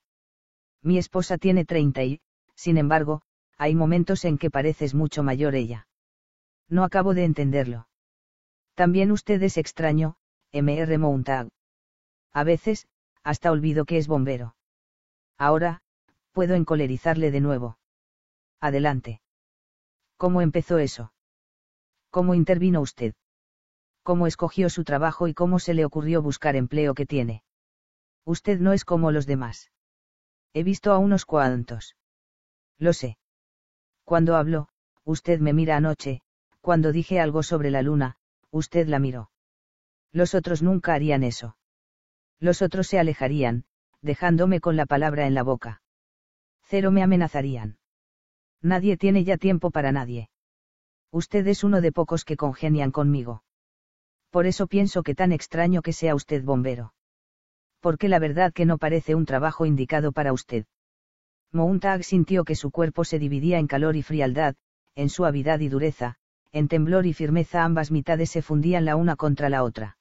[0.81, 2.21] Mi esposa tiene 30 y,
[2.55, 3.21] sin embargo,
[3.57, 5.87] hay momentos en que pareces mucho mayor ella.
[6.67, 7.87] No acabo de entenderlo.
[8.73, 10.17] También usted es extraño,
[10.51, 10.97] Mr.
[10.97, 11.49] Montag.
[12.33, 12.87] A veces,
[13.25, 14.55] hasta olvido que es bombero.
[15.37, 15.81] Ahora,
[16.31, 17.77] puedo encolerizarle de nuevo.
[18.61, 19.19] Adelante.
[20.15, 21.11] ¿Cómo empezó eso?
[22.11, 23.15] ¿Cómo intervino usted?
[24.03, 27.43] ¿Cómo escogió su trabajo y cómo se le ocurrió buscar empleo que tiene?
[28.25, 29.71] Usted no es como los demás.
[30.53, 31.95] He visto a unos cuantos.
[32.77, 33.17] Lo sé.
[34.03, 34.69] Cuando hablo,
[35.03, 36.21] usted me mira anoche,
[36.61, 38.17] cuando dije algo sobre la luna,
[38.51, 39.31] usted la miró.
[40.11, 41.57] Los otros nunca harían eso.
[42.39, 43.65] Los otros se alejarían,
[44.01, 45.81] dejándome con la palabra en la boca.
[46.63, 47.77] Cero me amenazarían.
[48.61, 50.29] Nadie tiene ya tiempo para nadie.
[51.11, 53.43] Usted es uno de pocos que congenian conmigo.
[54.31, 56.93] Por eso pienso que tan extraño que sea usted bombero.
[57.79, 60.65] Porque la verdad que no parece un trabajo indicado para usted.
[61.51, 64.55] Mountag sintió que su cuerpo se dividía en calor y frialdad,
[64.95, 66.17] en suavidad y dureza,
[66.51, 69.94] en temblor y firmeza ambas mitades se fundían la una contra la otra.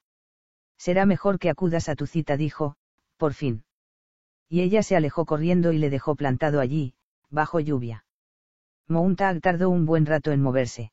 [0.77, 2.77] Será mejor que acudas a tu cita, dijo,
[3.17, 3.65] por fin.
[4.49, 6.95] Y ella se alejó corriendo y le dejó plantado allí,
[7.31, 8.05] bajo lluvia.
[8.87, 10.93] Mountag tardó un buen rato en moverse.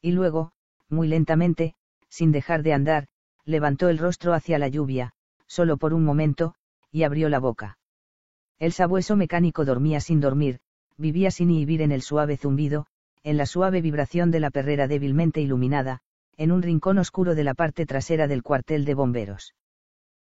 [0.00, 0.52] Y luego,
[0.88, 1.74] muy lentamente,
[2.08, 3.08] sin dejar de andar,
[3.44, 5.12] levantó el rostro hacia la lluvia,
[5.46, 6.54] solo por un momento,
[6.90, 7.78] y abrió la boca.
[8.58, 10.60] El sabueso mecánico dormía sin dormir,
[10.96, 12.86] vivía sin vivir en el suave zumbido,
[13.22, 16.00] en la suave vibración de la perrera débilmente iluminada,
[16.36, 19.54] en un rincón oscuro de la parte trasera del cuartel de bomberos.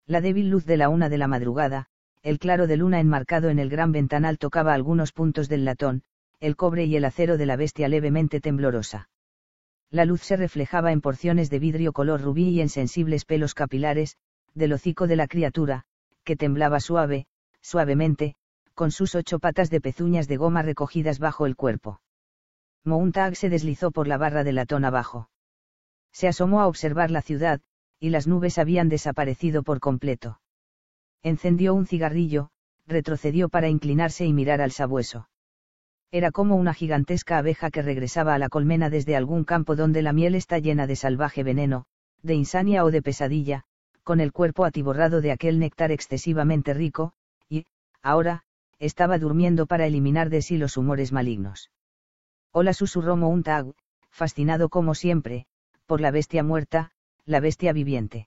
[0.07, 1.87] La débil luz de la una de la madrugada,
[2.23, 6.03] el claro de luna enmarcado en el gran ventanal tocaba algunos puntos del latón,
[6.41, 9.09] el cobre y el acero de la bestia levemente temblorosa
[9.93, 14.17] la luz se reflejaba en porciones de vidrio color rubí y en sensibles pelos capilares,
[14.55, 15.85] del hocico de la criatura,
[16.25, 17.27] que temblaba suave,
[17.61, 18.35] suavemente,
[18.75, 22.01] con sus ocho patas de pezuñas de goma recogidas bajo el cuerpo.
[22.85, 25.29] Mountag se deslizó por la barra de latón abajo.
[26.13, 27.61] Se asomó a observar la ciudad,
[27.99, 30.41] y las nubes habían desaparecido por completo.
[31.23, 32.51] Encendió un cigarrillo,
[32.87, 35.29] retrocedió para inclinarse y mirar al sabueso.
[36.11, 40.13] Era como una gigantesca abeja que regresaba a la colmena desde algún campo donde la
[40.13, 41.87] miel está llena de salvaje veneno,
[42.23, 43.65] de insania o de pesadilla,
[44.03, 47.15] con el cuerpo atiborrado de aquel néctar excesivamente rico,
[47.49, 47.67] y,
[48.03, 48.43] ahora,
[48.79, 51.71] estaba durmiendo para eliminar de sí los humores malignos.
[52.51, 53.73] Hola susurró Mountag,
[54.11, 55.47] fascinado como siempre,
[55.93, 56.91] por la bestia muerta,
[57.27, 58.27] la bestia viviente.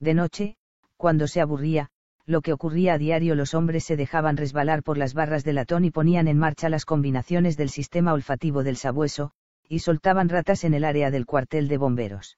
[0.00, 0.56] De noche,
[0.96, 1.90] cuando se aburría,
[2.26, 5.84] lo que ocurría a diario los hombres se dejaban resbalar por las barras de latón
[5.84, 9.30] y ponían en marcha las combinaciones del sistema olfativo del sabueso,
[9.68, 12.36] y soltaban ratas en el área del cuartel de bomberos.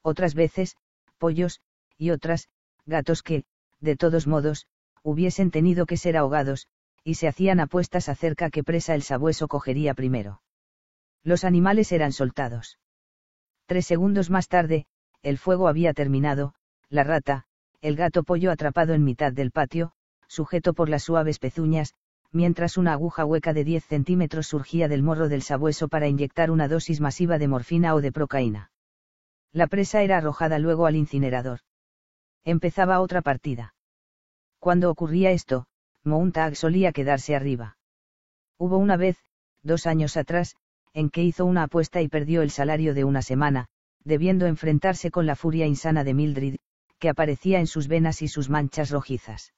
[0.00, 0.76] Otras veces,
[1.18, 1.60] pollos,
[1.98, 2.48] y otras,
[2.84, 3.42] gatos que,
[3.80, 4.68] de todos modos,
[5.02, 6.68] hubiesen tenido que ser ahogados,
[7.02, 10.40] y se hacían apuestas acerca qué presa el sabueso cogería primero.
[11.24, 12.78] Los animales eran soltados.
[13.66, 14.86] Tres segundos más tarde,
[15.22, 16.54] el fuego había terminado,
[16.88, 17.44] la rata,
[17.80, 19.92] el gato pollo atrapado en mitad del patio,
[20.28, 21.94] sujeto por las suaves pezuñas,
[22.30, 26.68] mientras una aguja hueca de 10 centímetros surgía del morro del sabueso para inyectar una
[26.68, 28.70] dosis masiva de morfina o de procaína.
[29.52, 31.60] La presa era arrojada luego al incinerador.
[32.44, 33.74] Empezaba otra partida.
[34.60, 35.66] Cuando ocurría esto,
[36.04, 37.78] Mountag solía quedarse arriba.
[38.58, 39.16] Hubo una vez,
[39.62, 40.56] dos años atrás,
[40.96, 43.66] en que hizo una apuesta y perdió el salario de una semana,
[44.02, 46.56] debiendo enfrentarse con la furia insana de Mildred,
[46.98, 49.52] que aparecía en sus venas y sus manchas rojizas.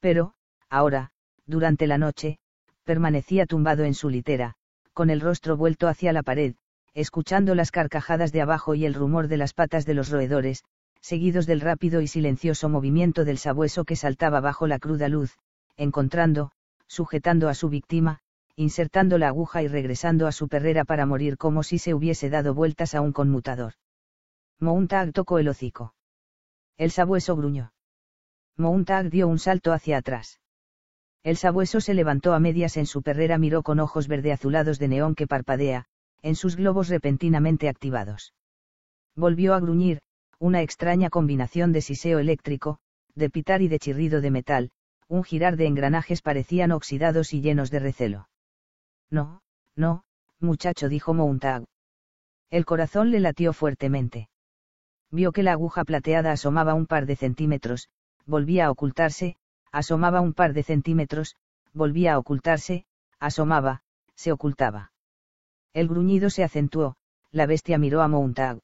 [0.00, 0.32] Pero,
[0.70, 1.10] ahora,
[1.44, 2.38] durante la noche,
[2.84, 4.54] permanecía tumbado en su litera,
[4.94, 6.54] con el rostro vuelto hacia la pared,
[6.94, 10.64] escuchando las carcajadas de abajo y el rumor de las patas de los roedores,
[11.02, 15.36] seguidos del rápido y silencioso movimiento del sabueso que saltaba bajo la cruda luz,
[15.76, 16.50] encontrando,
[16.86, 18.20] sujetando a su víctima,
[18.56, 22.54] insertando la aguja y regresando a su perrera para morir como si se hubiese dado
[22.54, 23.74] vueltas a un conmutador.
[24.58, 25.94] Mountag tocó el hocico.
[26.78, 27.72] El sabueso gruñó.
[28.56, 30.40] Mountag dio un salto hacia atrás.
[31.22, 34.88] El sabueso se levantó a medias en su perrera, miró con ojos verde azulados de
[34.88, 35.86] neón que parpadea,
[36.22, 38.32] en sus globos repentinamente activados.
[39.14, 40.00] Volvió a gruñir,
[40.38, 42.78] una extraña combinación de siseo eléctrico,
[43.14, 44.70] de pitar y de chirrido de metal,
[45.08, 48.28] un girar de engranajes parecían oxidados y llenos de recelo.
[49.10, 49.42] No,
[49.74, 50.04] no,
[50.40, 51.64] muchacho, dijo Mountag.
[52.50, 54.28] El corazón le latió fuertemente.
[55.10, 57.88] Vio que la aguja plateada asomaba un par de centímetros,
[58.24, 59.36] volvía a ocultarse,
[59.70, 61.36] asomaba un par de centímetros,
[61.72, 62.86] volvía a ocultarse,
[63.18, 63.82] asomaba,
[64.14, 64.92] se ocultaba.
[65.72, 66.96] El gruñido se acentuó,
[67.30, 68.60] la bestia miró a Mountag.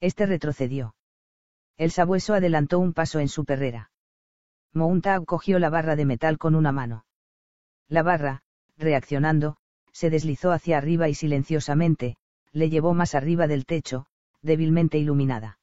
[0.00, 0.94] Este retrocedió.
[1.76, 3.90] El sabueso adelantó un paso en su perrera.
[4.72, 7.04] Mountag cogió la barra de metal con una mano.
[7.88, 8.42] La barra,
[8.78, 9.56] reaccionando,
[9.92, 12.16] se deslizó hacia arriba y silenciosamente,
[12.52, 14.06] le llevó más arriba del techo,
[14.42, 15.58] débilmente iluminada.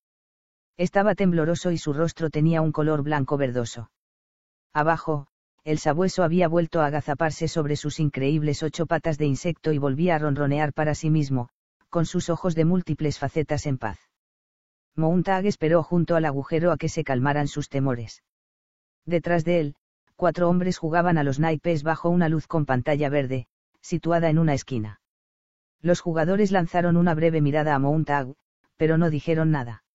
[0.77, 3.91] Estaba tembloroso y su rostro tenía un color blanco verdoso.
[4.73, 5.27] Abajo,
[5.63, 10.15] el sabueso había vuelto a agazaparse sobre sus increíbles ocho patas de insecto y volvía
[10.15, 11.49] a ronronear para sí mismo,
[11.89, 13.99] con sus ojos de múltiples facetas en paz.
[14.95, 18.23] Mountag esperó junto al agujero a que se calmaran sus temores.
[19.05, 19.75] Detrás de él,
[20.19, 23.47] cuatro hombres jugaban a los naipes bajo una luz con pantalla verde,
[23.79, 24.99] situada en una esquina.
[25.81, 28.35] Los jugadores lanzaron una breve mirada a Mountag,
[28.75, 29.85] pero no dijeron nada.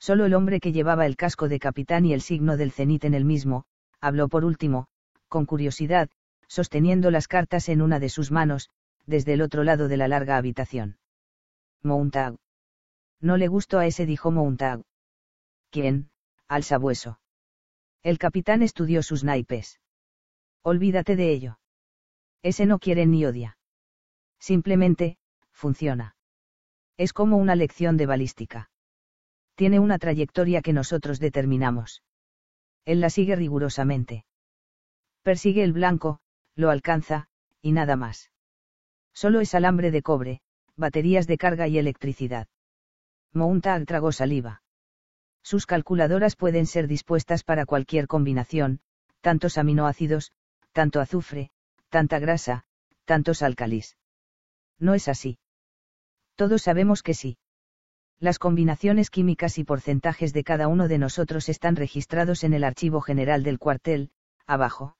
[0.00, 3.14] Solo el hombre que llevaba el casco de capitán y el signo del cenit en
[3.14, 3.64] el mismo,
[4.00, 4.88] habló por último,
[5.28, 6.10] con curiosidad,
[6.48, 8.70] sosteniendo las cartas en una de sus manos,
[9.06, 10.98] desde el otro lado de la larga habitación.
[11.80, 12.34] Mountag.
[13.20, 14.82] No le gustó a ese, dijo Mountag.
[15.70, 16.10] ¿Quién?
[16.48, 17.20] Al sabueso.
[18.04, 19.80] El capitán estudió sus naipes.
[20.62, 21.58] Olvídate de ello.
[22.42, 23.56] Ese no quiere ni odia.
[24.38, 25.16] Simplemente,
[25.52, 26.14] funciona.
[26.98, 28.70] Es como una lección de balística.
[29.54, 32.02] Tiene una trayectoria que nosotros determinamos.
[32.84, 34.26] Él la sigue rigurosamente.
[35.22, 36.20] Persigue el blanco,
[36.56, 37.28] lo alcanza,
[37.62, 38.30] y nada más.
[39.14, 40.42] Solo es alambre de cobre,
[40.76, 42.48] baterías de carga y electricidad.
[43.32, 44.63] Mountag tragó saliva.
[45.44, 48.80] Sus calculadoras pueden ser dispuestas para cualquier combinación,
[49.20, 50.32] tantos aminoácidos,
[50.72, 51.50] tanto azufre,
[51.90, 52.64] tanta grasa,
[53.04, 53.98] tantos álcalis.
[54.78, 55.38] No es así.
[56.34, 57.36] Todos sabemos que sí.
[58.18, 63.02] Las combinaciones químicas y porcentajes de cada uno de nosotros están registrados en el archivo
[63.02, 64.10] general del cuartel,
[64.46, 64.96] abajo.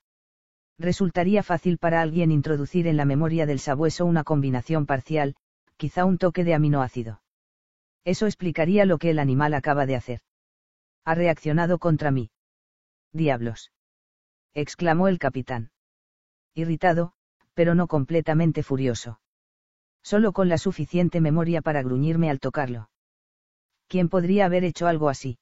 [0.78, 5.36] Resultaría fácil para alguien introducir en la memoria del sabueso una combinación parcial,
[5.78, 7.22] quizá un toque de aminoácido.
[8.04, 10.20] Eso explicaría lo que el animal acaba de hacer.
[11.04, 12.30] Ha reaccionado contra mí.
[13.12, 13.72] Diablos.
[14.54, 15.70] exclamó el capitán.
[16.54, 17.12] Irritado,
[17.54, 19.20] pero no completamente furioso.
[20.02, 22.90] Solo con la suficiente memoria para gruñirme al tocarlo.
[23.88, 25.38] ¿Quién podría haber hecho algo así?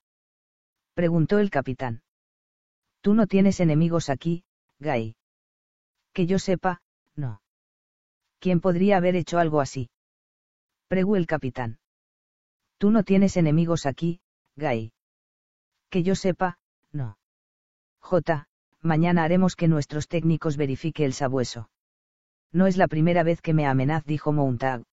[0.95, 2.03] preguntó el capitán.
[3.01, 4.45] Tú no tienes enemigos aquí,
[4.79, 5.17] Guy.
[6.13, 6.83] Que yo sepa,
[7.17, 7.43] no.
[8.39, 9.91] ¿Quién podría haber hecho algo así?
[10.89, 11.79] Preguntó el capitán.
[12.79, 14.21] Tú no tienes enemigos aquí,
[14.57, 14.93] Guy.
[15.93, 16.57] Que yo sepa,
[16.91, 17.19] no.
[18.01, 18.49] J,
[18.81, 21.69] mañana haremos que nuestros técnicos verifique el sabueso.
[22.51, 24.85] No es la primera vez que me amenaz, dijo Mountag.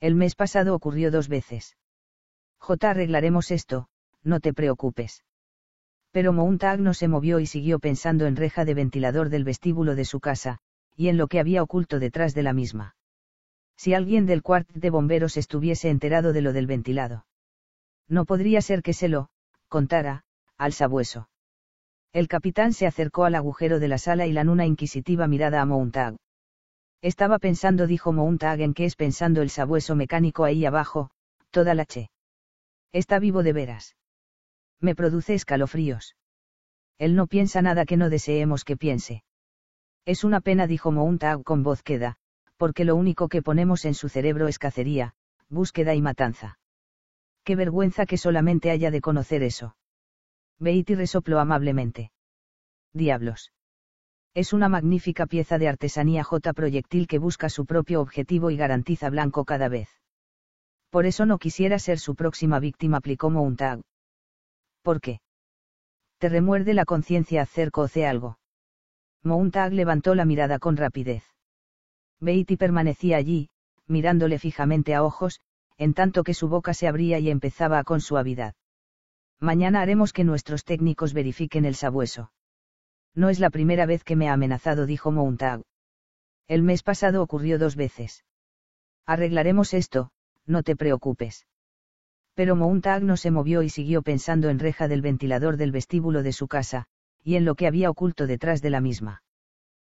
[0.00, 1.76] El mes pasado ocurrió dos veces.
[2.56, 3.88] J, arreglaremos esto,
[4.22, 5.24] no te preocupes.
[6.10, 10.06] Pero Mountag no se movió y siguió pensando en reja de ventilador del vestíbulo de
[10.06, 10.56] su casa,
[10.96, 12.96] y en lo que había oculto detrás de la misma.
[13.76, 17.26] Si alguien del cuart de bomberos estuviese enterado de lo del ventilado.
[18.08, 19.28] No podría ser que se lo,
[19.74, 20.22] contara,
[20.56, 21.28] al sabueso.
[22.12, 25.66] El capitán se acercó al agujero de la sala y lanó una inquisitiva mirada a
[25.66, 26.14] Mountag.
[27.02, 31.10] Estaba pensando, dijo Mountag, en qué es pensando el sabueso mecánico ahí abajo,
[31.50, 32.08] toda la che.
[32.92, 33.96] Está vivo de veras.
[34.80, 36.14] Me produce escalofríos.
[36.96, 39.24] Él no piensa nada que no deseemos que piense.
[40.04, 42.14] Es una pena, dijo Mountag con voz queda,
[42.58, 45.16] porque lo único que ponemos en su cerebro es cacería,
[45.48, 46.60] búsqueda y matanza.
[47.44, 49.76] Qué vergüenza que solamente haya de conocer eso.
[50.58, 52.10] Beatty resopló amablemente.
[52.94, 53.52] Diablos.
[54.34, 59.10] Es una magnífica pieza de artesanía J proyectil que busca su propio objetivo y garantiza
[59.10, 59.88] blanco cada vez.
[60.90, 63.82] Por eso no quisiera ser su próxima víctima, aplicó Mountag.
[64.82, 65.20] ¿Por qué?
[66.18, 68.38] Te remuerde la conciencia hacer coce algo.
[69.22, 71.24] Mountag levantó la mirada con rapidez.
[72.20, 73.50] Beatty permanecía allí,
[73.86, 75.40] mirándole fijamente a ojos,
[75.78, 78.54] en tanto que su boca se abría y empezaba con suavidad.
[79.40, 82.32] Mañana haremos que nuestros técnicos verifiquen el sabueso.
[83.14, 85.62] No es la primera vez que me ha amenazado, dijo Mountag.
[86.48, 88.24] El mes pasado ocurrió dos veces.
[89.06, 90.10] Arreglaremos esto,
[90.46, 91.46] no te preocupes.
[92.34, 96.32] Pero Mountag no se movió y siguió pensando en reja del ventilador del vestíbulo de
[96.32, 96.86] su casa,
[97.22, 99.22] y en lo que había oculto detrás de la misma.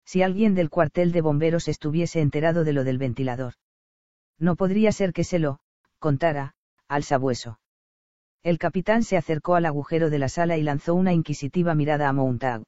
[0.06, 3.54] Si alguien del cuartel de bomberos estuviese enterado de lo del ventilador.
[4.38, 5.60] No podría ser que se lo,
[6.06, 6.54] contara,
[6.88, 7.60] al sabueso.
[8.44, 12.14] El capitán se acercó al agujero de la sala y lanzó una inquisitiva mirada a
[12.14, 12.62] Mountag.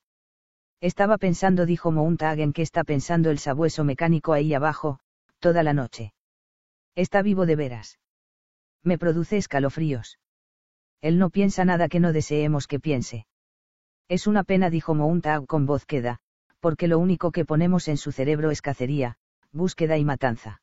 [0.81, 4.97] Estaba pensando, dijo Mountag, en qué está pensando el sabueso mecánico ahí abajo,
[5.37, 6.13] toda la noche.
[6.95, 7.99] Está vivo de veras.
[8.83, 10.17] Me produce escalofríos.
[11.01, 13.27] Él no piensa nada que no deseemos que piense.
[14.07, 16.17] Es una pena, dijo Mountag con voz queda,
[16.59, 19.17] porque lo único que ponemos en su cerebro es cacería,
[19.51, 20.59] búsqueda y matanza.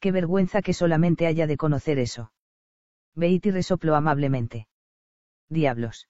[0.00, 2.32] Qué vergüenza que solamente haya de conocer eso.
[3.14, 4.66] Beatty resopló amablemente.
[5.50, 6.08] Diablos.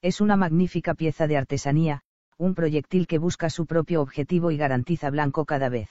[0.00, 2.02] Es una magnífica pieza de artesanía,
[2.38, 5.90] un proyectil que busca su propio objetivo y garantiza blanco cada vez.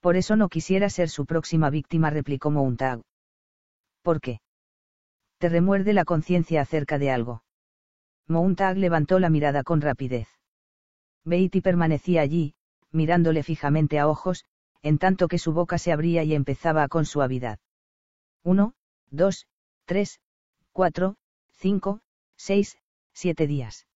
[0.00, 3.02] Por eso no quisiera ser su próxima víctima, replicó Mountag.
[4.02, 4.40] ¿Por qué?
[5.38, 7.42] Te remuerde la conciencia acerca de algo.
[8.28, 10.28] Mountag levantó la mirada con rapidez.
[11.24, 12.54] Beatty permanecía allí,
[12.90, 14.44] mirándole fijamente a ojos,
[14.82, 17.58] en tanto que su boca se abría y empezaba con suavidad.
[18.42, 18.74] Uno,
[19.10, 19.46] dos,
[19.84, 20.20] tres,
[20.72, 21.16] cuatro,
[21.52, 22.00] cinco,
[22.36, 22.78] seis,
[23.12, 23.86] siete días.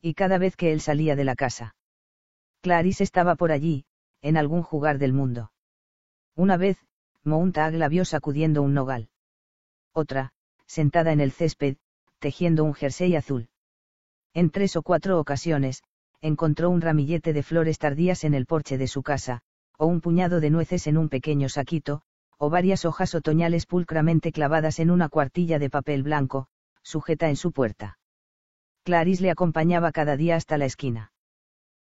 [0.00, 1.74] Y cada vez que él salía de la casa.
[2.60, 3.84] Clarice estaba por allí,
[4.22, 5.52] en algún jugar del mundo.
[6.36, 6.78] Una vez,
[7.24, 9.08] Mountag la vio sacudiendo un nogal.
[9.92, 10.32] Otra,
[10.66, 11.76] sentada en el césped,
[12.18, 13.48] tejiendo un jersey azul.
[14.32, 15.82] En tres o cuatro ocasiones,
[16.20, 19.42] encontró un ramillete de flores tardías en el porche de su casa,
[19.78, 22.02] o un puñado de nueces en un pequeño saquito,
[22.38, 26.48] o varias hojas otoñales pulcramente clavadas en una cuartilla de papel blanco,
[26.82, 27.98] sujeta en su puerta.
[28.84, 31.12] Clarice le acompañaba cada día hasta la esquina.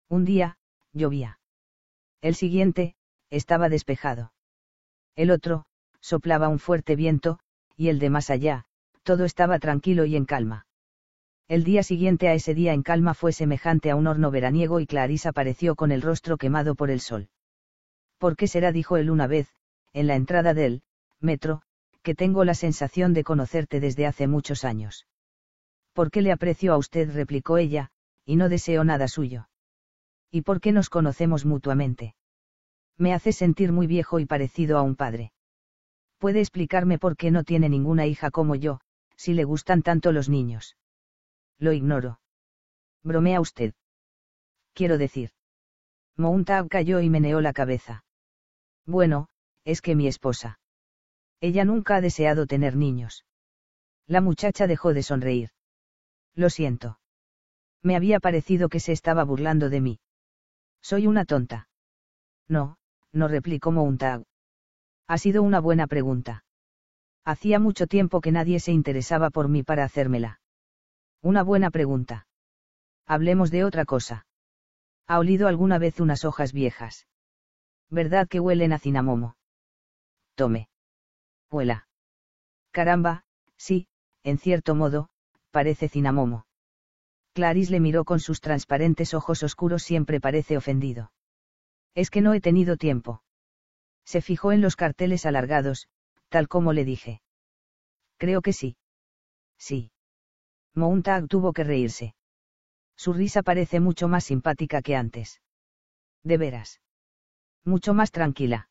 [0.10, 0.58] Un día,
[0.92, 1.40] llovía.
[2.22, 2.96] El siguiente,
[3.30, 4.34] estaba despejado.
[5.16, 5.66] El otro,
[6.02, 7.40] soplaba un fuerte viento,
[7.76, 8.66] y el de más allá,
[9.04, 10.68] todo estaba tranquilo y en calma.
[11.48, 14.86] El día siguiente a ese día en calma fue semejante a un horno veraniego y
[14.86, 17.30] Clarice apareció con el rostro quemado por el sol.
[18.20, 18.72] ¿Por qué será?
[18.72, 19.48] dijo él una vez,
[19.94, 20.84] en la entrada del
[21.20, 21.64] metro,
[22.04, 25.08] que tengo la sensación de conocerte desde hace muchos años.
[25.94, 27.12] ¿Por qué le aprecio a usted?
[27.12, 27.92] replicó ella,
[28.26, 29.50] y no deseo nada suyo.
[30.32, 32.16] ¿Y por qué nos conocemos mutuamente?
[32.98, 35.32] Me hace sentir muy viejo y parecido a un padre.
[36.18, 38.82] ¿Puede explicarme por qué no tiene ninguna hija como yo,
[39.16, 40.76] si le gustan tanto los niños?
[41.58, 42.20] Lo ignoro.
[43.02, 43.74] Bromea usted.
[44.74, 45.32] Quiero decir.
[46.18, 48.04] Mountag cayó y meneó la cabeza.
[48.90, 49.28] Bueno,
[49.66, 50.60] es que mi esposa.
[51.42, 53.24] Ella nunca ha deseado tener niños.
[54.08, 55.52] La muchacha dejó de sonreír.
[56.34, 57.00] Lo siento.
[57.84, 60.00] Me había parecido que se estaba burlando de mí.
[60.82, 61.70] Soy una tonta.
[62.48, 62.78] No,
[63.12, 64.24] no replicó Mountag.
[65.08, 66.44] Ha sido una buena pregunta.
[67.24, 70.42] Hacía mucho tiempo que nadie se interesaba por mí para hacérmela.
[71.22, 72.26] Una buena pregunta.
[73.06, 74.26] Hablemos de otra cosa.
[75.06, 77.06] ¿Ha olido alguna vez unas hojas viejas?
[77.90, 79.36] ¿Verdad que huelen a cinamomo?
[80.36, 80.70] Tome.
[81.52, 81.88] Huela.
[82.72, 83.24] Caramba,
[83.58, 83.88] sí,
[84.24, 85.10] en cierto modo,
[85.52, 86.46] parece cinamomo.
[87.34, 91.12] Clarice le miró con sus transparentes ojos oscuros siempre parece ofendido.
[91.96, 93.24] Es que no he tenido tiempo.
[94.06, 95.88] Se fijó en los carteles alargados,
[96.30, 97.22] tal como le dije.
[98.18, 98.78] Creo que sí.
[99.58, 99.92] Sí.
[100.76, 102.16] Mountag tuvo que reírse.
[102.96, 105.42] Su risa parece mucho más simpática que antes.
[106.24, 106.82] De veras.
[107.66, 108.70] Mucho más tranquila.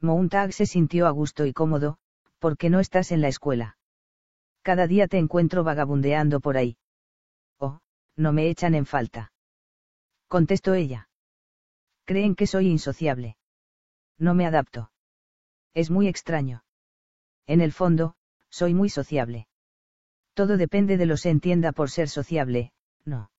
[0.00, 1.98] Mountag se sintió a gusto y cómodo,
[2.38, 3.76] porque no estás en la escuela.
[4.62, 6.76] Cada día te encuentro vagabundeando por ahí.
[7.58, 7.80] Oh,
[8.16, 9.32] no me echan en falta.
[10.28, 11.08] Contestó ella.
[12.04, 13.36] Creen que soy insociable.
[14.18, 14.90] No me adapto.
[15.74, 16.64] Es muy extraño.
[17.46, 18.14] En el fondo,
[18.50, 19.48] soy muy sociable.
[20.34, 22.72] Todo depende de lo se entienda por ser sociable,
[23.04, 23.30] no.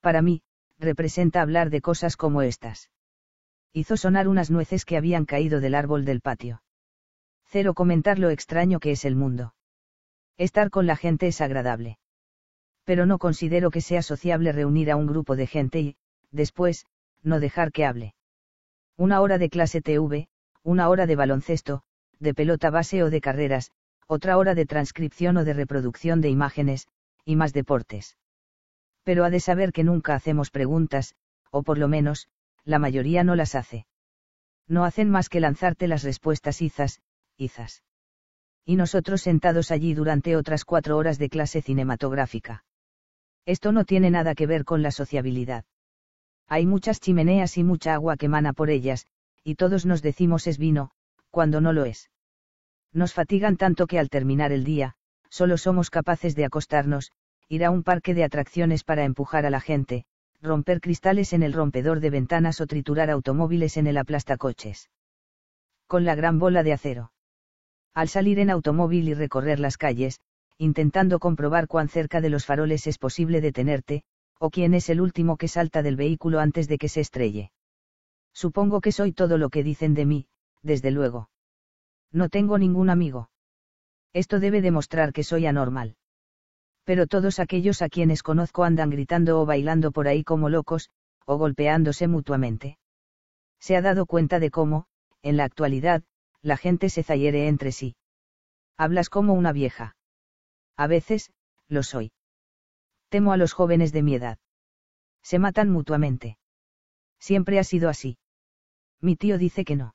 [0.00, 0.42] Para mí,
[0.78, 2.90] representa hablar de cosas como estas.
[3.72, 6.62] Hizo sonar unas nueces que habían caído del árbol del patio.
[7.46, 9.54] Cero comentar lo extraño que es el mundo.
[10.36, 11.98] Estar con la gente es agradable
[12.90, 15.96] pero no considero que sea sociable reunir a un grupo de gente y,
[16.32, 16.86] después,
[17.22, 18.14] no dejar que hable.
[18.96, 20.28] Una hora de clase TV,
[20.64, 21.82] una hora de baloncesto,
[22.18, 23.70] de pelota base o de carreras,
[24.08, 26.88] otra hora de transcripción o de reproducción de imágenes,
[27.24, 28.16] y más deportes.
[29.04, 31.14] Pero ha de saber que nunca hacemos preguntas,
[31.52, 32.26] o por lo menos,
[32.64, 33.86] la mayoría no las hace.
[34.68, 37.00] No hacen más que lanzarte las respuestas izas,
[37.36, 37.82] izas.
[38.64, 42.64] Y nosotros sentados allí durante otras cuatro horas de clase cinematográfica.
[43.46, 45.64] Esto no tiene nada que ver con la sociabilidad.
[46.46, 49.06] Hay muchas chimeneas y mucha agua que emana por ellas,
[49.42, 50.90] y todos nos decimos es vino,
[51.30, 52.10] cuando no lo es.
[52.92, 54.94] Nos fatigan tanto que al terminar el día,
[55.28, 57.12] solo somos capaces de acostarnos,
[57.48, 60.04] ir a un parque de atracciones para empujar a la gente,
[60.42, 64.90] romper cristales en el rompedor de ventanas o triturar automóviles en el aplastacoches.
[65.86, 67.12] Con la gran bola de acero.
[67.94, 70.20] Al salir en automóvil y recorrer las calles,
[70.56, 74.02] intentando comprobar cuán cerca de los faroles es posible detenerte,
[74.38, 77.52] o quién es el último que salta del vehículo antes de que se estrelle.
[78.32, 80.26] Supongo que soy todo lo que dicen de mí,
[80.62, 81.30] desde luego.
[82.12, 83.30] No tengo ningún amigo.
[84.12, 85.96] Esto debe demostrar que soy anormal
[86.84, 90.90] pero todos aquellos a quienes conozco andan gritando o bailando por ahí como locos,
[91.26, 92.78] o golpeándose mutuamente.
[93.60, 94.86] Se ha dado cuenta de cómo,
[95.22, 96.02] en la actualidad,
[96.42, 97.96] la gente se zayere entre sí.
[98.76, 99.96] Hablas como una vieja.
[100.76, 101.30] A veces,
[101.68, 102.12] lo soy.
[103.10, 104.38] Temo a los jóvenes de mi edad.
[105.22, 106.38] Se matan mutuamente.
[107.18, 108.16] Siempre ha sido así.
[109.00, 109.94] Mi tío dice que no.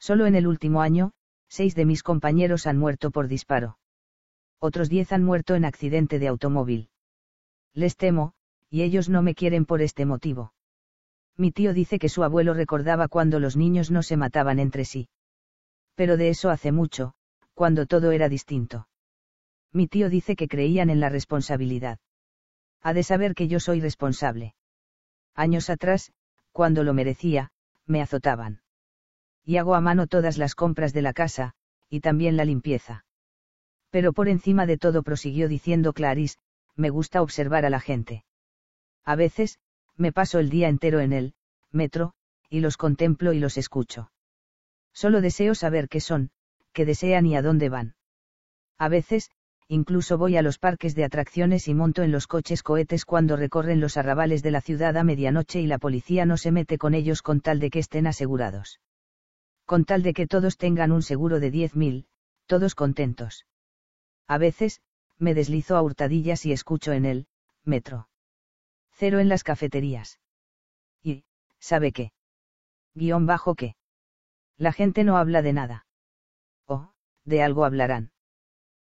[0.00, 1.12] Solo en el último año,
[1.48, 3.78] seis de mis compañeros han muerto por disparo
[4.62, 6.88] otros diez han muerto en accidente de automóvil.
[7.74, 8.34] Les temo,
[8.70, 10.54] y ellos no me quieren por este motivo.
[11.36, 15.08] Mi tío dice que su abuelo recordaba cuando los niños no se mataban entre sí.
[15.96, 17.14] Pero de eso hace mucho,
[17.54, 18.86] cuando todo era distinto.
[19.72, 21.98] Mi tío dice que creían en la responsabilidad.
[22.82, 24.54] Ha de saber que yo soy responsable.
[25.34, 26.12] Años atrás,
[26.52, 27.50] cuando lo merecía,
[27.84, 28.62] me azotaban.
[29.44, 31.54] Y hago a mano todas las compras de la casa,
[31.88, 33.04] y también la limpieza.
[33.92, 36.38] Pero por encima de todo prosiguió diciendo Clarice,
[36.76, 38.24] me gusta observar a la gente.
[39.04, 39.58] A veces,
[39.96, 41.34] me paso el día entero en el
[41.70, 42.14] metro,
[42.48, 44.10] y los contemplo y los escucho.
[44.94, 46.30] Solo deseo saber qué son,
[46.72, 47.94] qué desean y a dónde van.
[48.78, 49.30] A veces,
[49.68, 53.80] incluso voy a los parques de atracciones y monto en los coches cohetes cuando recorren
[53.80, 57.20] los arrabales de la ciudad a medianoche y la policía no se mete con ellos
[57.20, 58.80] con tal de que estén asegurados.
[59.66, 62.06] Con tal de que todos tengan un seguro de 10.000,
[62.46, 63.44] todos contentos.
[64.32, 64.80] A veces,
[65.18, 67.26] me deslizo a hurtadillas y escucho en el
[67.64, 68.08] metro.
[68.92, 70.20] Cero en las cafeterías.
[71.02, 71.24] Y,
[71.58, 72.12] ¿sabe qué?
[72.94, 73.76] Guión bajo qué.
[74.56, 75.86] La gente no habla de nada.
[76.66, 76.94] O,
[77.26, 78.10] de algo hablarán.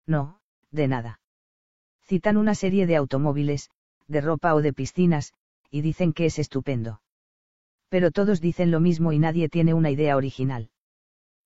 [0.06, 0.40] No,
[0.70, 1.20] de nada.
[2.06, 3.68] Citan una serie de automóviles,
[4.08, 5.34] de ropa o de piscinas,
[5.70, 7.02] y dicen que es estupendo.
[7.90, 10.70] Pero todos dicen lo mismo y nadie tiene una idea original.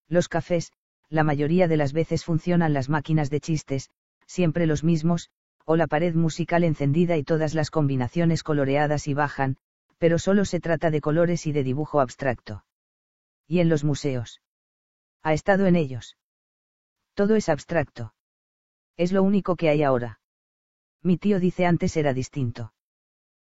[0.06, 0.72] Los cafés,
[1.10, 3.90] la mayoría de las veces funcionan las máquinas de chistes,
[4.26, 5.30] siempre los mismos,
[5.64, 9.56] o la pared musical encendida y todas las combinaciones coloreadas y bajan,
[9.98, 12.64] pero solo se trata de colores y de dibujo abstracto.
[13.46, 14.40] ¿Y en los museos?
[15.22, 16.16] ¿Ha estado en ellos?
[17.14, 18.14] Todo es abstracto.
[18.96, 20.20] Es lo único que hay ahora.
[21.02, 22.72] Mi tío dice antes era distinto.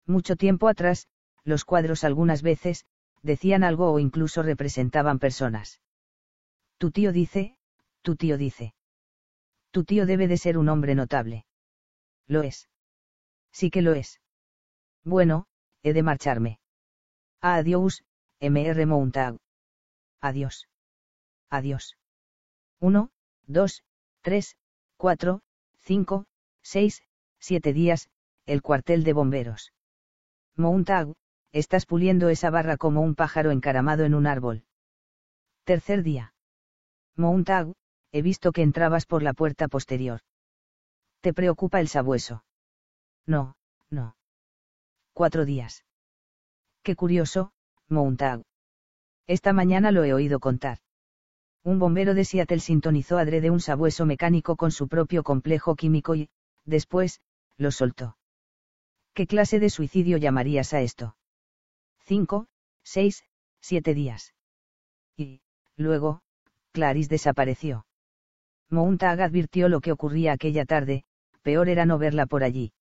[0.05, 1.07] Mucho tiempo atrás,
[1.43, 2.85] los cuadros algunas veces,
[3.23, 5.81] decían algo o incluso representaban personas.
[6.77, 7.57] Tu tío dice,
[8.01, 8.73] tu tío dice.
[9.71, 11.45] Tu tío debe de ser un hombre notable.
[12.27, 12.69] Lo es.
[13.51, 14.21] Sí que lo es.
[15.03, 15.47] Bueno,
[15.83, 16.59] he de marcharme.
[17.41, 18.03] Adiós,
[18.39, 18.85] M.R.
[18.85, 19.37] Montag.
[20.21, 20.67] Adiós.
[21.49, 21.97] Adiós.
[22.79, 23.09] Uno,
[23.45, 23.83] dos,
[24.21, 24.57] tres,
[24.97, 25.41] cuatro,
[25.81, 26.25] cinco,
[26.61, 27.03] seis,
[27.39, 28.09] siete días,
[28.45, 29.73] el cuartel de bomberos.
[30.55, 31.13] Montag,
[31.51, 34.65] estás puliendo esa barra como un pájaro encaramado en un árbol.
[35.63, 36.33] Tercer día.
[37.18, 37.73] Montag,
[38.11, 40.22] he visto que entrabas por la puerta posterior.
[41.22, 42.44] ¿Te preocupa el sabueso?
[43.26, 43.56] No,
[43.89, 44.15] no.
[45.14, 45.84] Cuatro días.
[46.84, 47.52] Qué curioso,
[47.89, 48.44] Montag.
[49.26, 50.77] Esta mañana lo he oído contar.
[51.64, 56.30] Un bombero de Seattle sintonizó adrede un sabueso mecánico con su propio complejo químico y,
[56.65, 57.19] después,
[57.57, 58.18] lo soltó.
[59.14, 61.18] ¿Qué clase de suicidio llamarías a esto?
[62.06, 62.48] Cinco,
[62.84, 63.26] seis,
[63.60, 64.34] siete días.
[65.18, 65.41] Y,
[65.76, 66.22] luego,
[66.72, 67.85] Clarice desapareció.
[68.69, 71.03] Montag advirtió lo que ocurría aquella tarde,
[71.41, 72.73] peor era no verla por allí.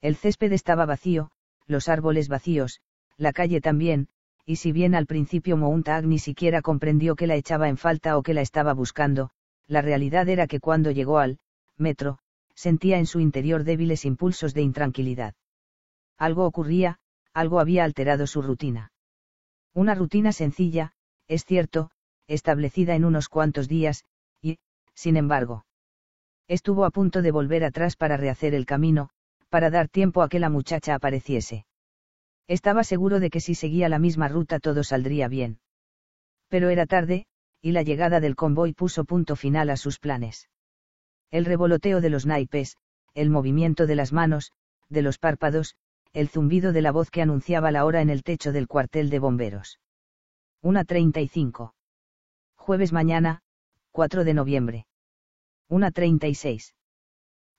[0.00, 1.30] El césped estaba vacío,
[1.66, 2.80] los árboles vacíos,
[3.16, 4.08] la calle también,
[4.44, 8.22] y si bien al principio Montag ni siquiera comprendió que la echaba en falta o
[8.22, 9.30] que la estaba buscando,
[9.66, 11.38] la realidad era que cuando llegó al
[11.76, 12.18] metro,
[12.54, 15.34] sentía en su interior débiles impulsos de intranquilidad.
[16.18, 16.98] Algo ocurría,
[17.32, 18.92] algo había alterado su rutina.
[19.72, 20.92] Una rutina sencilla,
[21.26, 21.90] es cierto,
[22.26, 24.04] establecida en unos cuantos días,
[24.40, 24.58] y,
[24.94, 25.64] sin embargo,
[26.48, 29.10] estuvo a punto de volver atrás para rehacer el camino,
[29.48, 31.66] para dar tiempo a que la muchacha apareciese.
[32.48, 35.60] Estaba seguro de que si seguía la misma ruta todo saldría bien.
[36.48, 37.26] Pero era tarde,
[37.62, 40.50] y la llegada del convoy puso punto final a sus planes.
[41.30, 42.76] El revoloteo de los naipes,
[43.14, 44.52] el movimiento de las manos,
[44.90, 45.74] de los párpados,
[46.12, 49.18] el zumbido de la voz que anunciaba la hora en el techo del cuartel de
[49.18, 49.80] bomberos.
[50.60, 51.74] Una treinta y cinco.
[52.64, 53.42] Jueves mañana,
[53.92, 54.86] 4 de noviembre.
[55.68, 56.74] Una treinta y seis.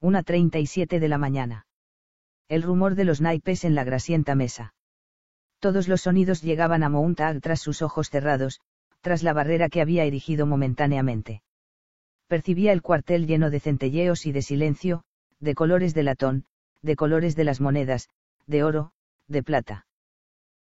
[0.01, 1.67] Una treinta y siete de la mañana.
[2.47, 4.73] El rumor de los naipes en la grasienta mesa.
[5.59, 8.61] Todos los sonidos llegaban a Mountag tras sus ojos cerrados,
[9.01, 11.43] tras la barrera que había erigido momentáneamente.
[12.25, 15.03] Percibía el cuartel lleno de centelleos y de silencio,
[15.39, 16.45] de colores de latón,
[16.81, 18.09] de colores de las monedas,
[18.47, 18.91] de oro,
[19.27, 19.85] de plata.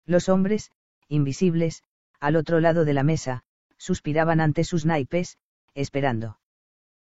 [0.05, 0.71] Los hombres,
[1.09, 1.83] invisibles,
[2.21, 3.43] al otro lado de la mesa,
[3.77, 5.39] suspiraban ante sus naipes,
[5.75, 6.39] esperando.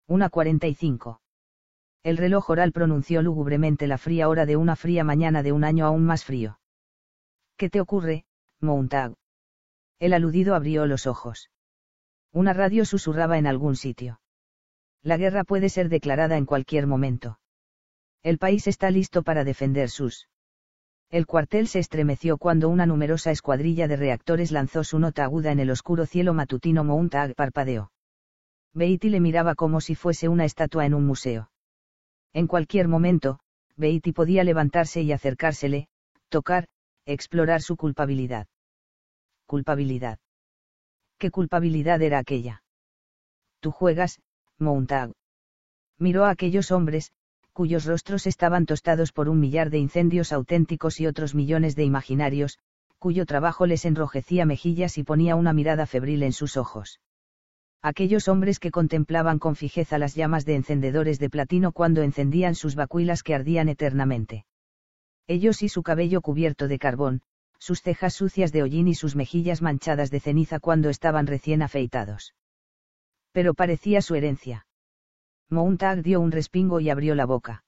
[0.06, 1.20] Una cuarenta y cinco.
[2.02, 5.86] El reloj oral pronunció lúgubremente la fría hora de una fría mañana de un año
[5.86, 6.58] aún más frío.
[7.56, 8.24] ¿Qué te ocurre,
[8.60, 9.14] Montag?
[9.98, 11.50] El aludido abrió los ojos.
[12.32, 14.20] Una radio susurraba en algún sitio.
[15.02, 17.38] La guerra puede ser declarada en cualquier momento.
[18.22, 20.28] El país está listo para defender sus.
[21.10, 25.58] El cuartel se estremeció cuando una numerosa escuadrilla de reactores lanzó su nota aguda en
[25.58, 27.90] el oscuro cielo matutino Mountag parpadeó.
[28.74, 31.50] Beatty le miraba como si fuese una estatua en un museo.
[32.32, 33.40] En cualquier momento,
[33.76, 35.88] Beatty podía levantarse y acercársele,
[36.28, 36.68] tocar,
[37.06, 38.46] explorar su culpabilidad.
[39.46, 40.20] Culpabilidad.
[41.18, 42.62] ¿Qué culpabilidad era aquella?
[43.58, 44.20] Tú juegas,
[44.58, 45.10] Mountag.
[45.98, 47.10] Miró a aquellos hombres,
[47.60, 52.58] cuyos rostros estaban tostados por un millar de incendios auténticos y otros millones de imaginarios,
[52.98, 57.02] cuyo trabajo les enrojecía mejillas y ponía una mirada febril en sus ojos.
[57.82, 62.76] Aquellos hombres que contemplaban con fijeza las llamas de encendedores de platino cuando encendían sus
[62.76, 64.46] vacuilas que ardían eternamente.
[65.26, 67.20] Ellos y su cabello cubierto de carbón,
[67.58, 72.32] sus cejas sucias de hollín y sus mejillas manchadas de ceniza cuando estaban recién afeitados.
[73.32, 74.64] Pero parecía su herencia.
[75.50, 77.64] Mountag dio un respingo y abrió la boca.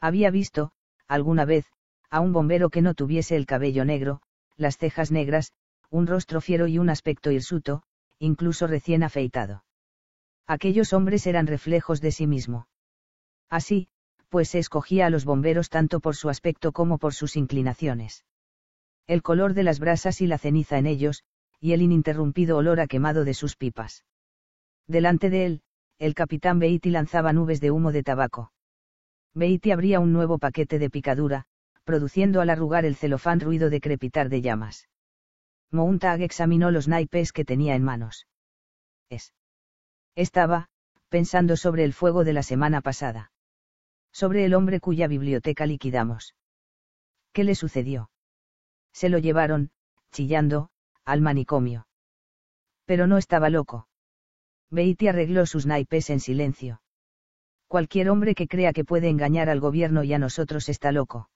[0.00, 0.72] Había visto,
[1.06, 1.66] alguna vez,
[2.10, 4.22] a un bombero que no tuviese el cabello negro,
[4.56, 5.52] las cejas negras,
[5.88, 7.82] un rostro fiero y un aspecto hirsuto,
[8.18, 9.64] incluso recién afeitado.
[10.46, 12.68] Aquellos hombres eran reflejos de sí mismo.
[13.48, 13.88] Así,
[14.28, 18.24] pues se escogía a los bomberos tanto por su aspecto como por sus inclinaciones.
[19.06, 21.22] El color de las brasas y la ceniza en ellos,
[21.60, 24.04] y el ininterrumpido olor a quemado de sus pipas.
[24.88, 25.62] Delante de él,
[25.98, 28.52] el capitán Beatty lanzaba nubes de humo de tabaco.
[29.34, 31.46] Beatty abría un nuevo paquete de picadura,
[31.84, 34.88] produciendo al arrugar el celofán ruido de crepitar de llamas.
[35.70, 38.26] Mountag examinó los naipes que tenía en manos.
[39.10, 39.34] Es.
[40.14, 40.68] Estaba,
[41.08, 43.30] pensando sobre el fuego de la semana pasada.
[44.12, 46.34] Sobre el hombre cuya biblioteca liquidamos.
[47.32, 48.10] ¿Qué le sucedió?
[48.92, 49.70] Se lo llevaron,
[50.12, 50.70] chillando,
[51.04, 51.86] al manicomio.
[52.86, 53.88] Pero no estaba loco.
[54.70, 56.80] Beatty arregló sus naipes en silencio.
[57.68, 61.28] Cualquier hombre que crea que puede engañar al gobierno y a nosotros está loco.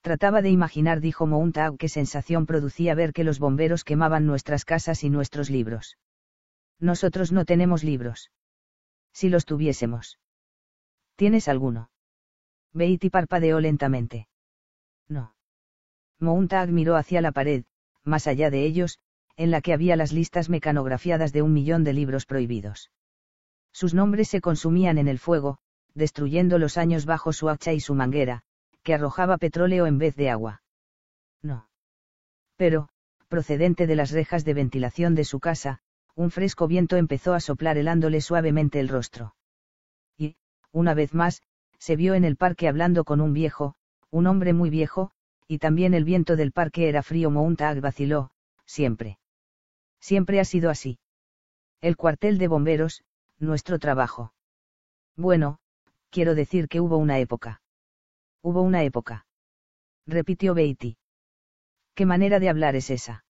[0.00, 5.04] Trataba de imaginar, dijo Mountag, qué sensación producía ver que los bomberos quemaban nuestras casas
[5.04, 5.96] y nuestros libros.
[6.80, 8.32] Nosotros no tenemos libros.
[9.12, 10.18] Si los tuviésemos.
[11.16, 11.90] ¿Tienes alguno?
[12.72, 14.26] Beatty parpadeó lentamente.
[15.08, 15.34] No.
[16.18, 17.64] Mountag miró hacia la pared,
[18.02, 18.98] más allá de ellos,
[19.36, 22.90] en la que había las listas mecanografiadas de un millón de libros prohibidos.
[23.72, 25.58] Sus nombres se consumían en el fuego,
[25.94, 28.42] destruyendo los años bajo su hacha y su manguera,
[28.82, 30.62] que arrojaba petróleo en vez de agua.
[31.42, 31.68] No.
[32.56, 32.88] Pero,
[33.28, 35.80] procedente de las rejas de ventilación de su casa,
[36.14, 39.34] un fresco viento empezó a soplar helándole suavemente el rostro.
[40.18, 40.36] Y,
[40.70, 41.42] una vez más,
[41.78, 43.74] se vio en el parque hablando con un viejo,
[44.10, 45.10] un hombre muy viejo,
[45.48, 47.30] y también el viento del parque era frío.
[47.30, 48.30] Mountag vaciló,
[48.66, 49.18] siempre.
[50.02, 50.98] Siempre ha sido así.
[51.80, 53.04] El cuartel de bomberos,
[53.38, 54.34] nuestro trabajo.
[55.16, 55.60] Bueno,
[56.10, 57.62] quiero decir que hubo una época.
[58.42, 59.26] Hubo una época.
[60.04, 60.96] Repitió Beatty.
[61.94, 63.24] ¿Qué manera de hablar es esa?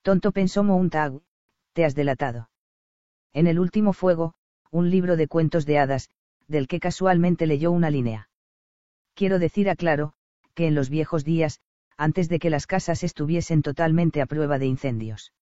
[0.00, 1.20] Tonto pensó Mountag,
[1.74, 2.48] te has delatado.
[3.34, 4.34] En el último fuego,
[4.70, 6.08] un libro de cuentos de hadas,
[6.48, 8.30] del que casualmente leyó una línea.
[9.12, 10.14] Quiero decir aclaro,
[10.54, 11.60] que en los viejos días,
[11.98, 15.32] antes de que las casas estuviesen totalmente a prueba de incendios.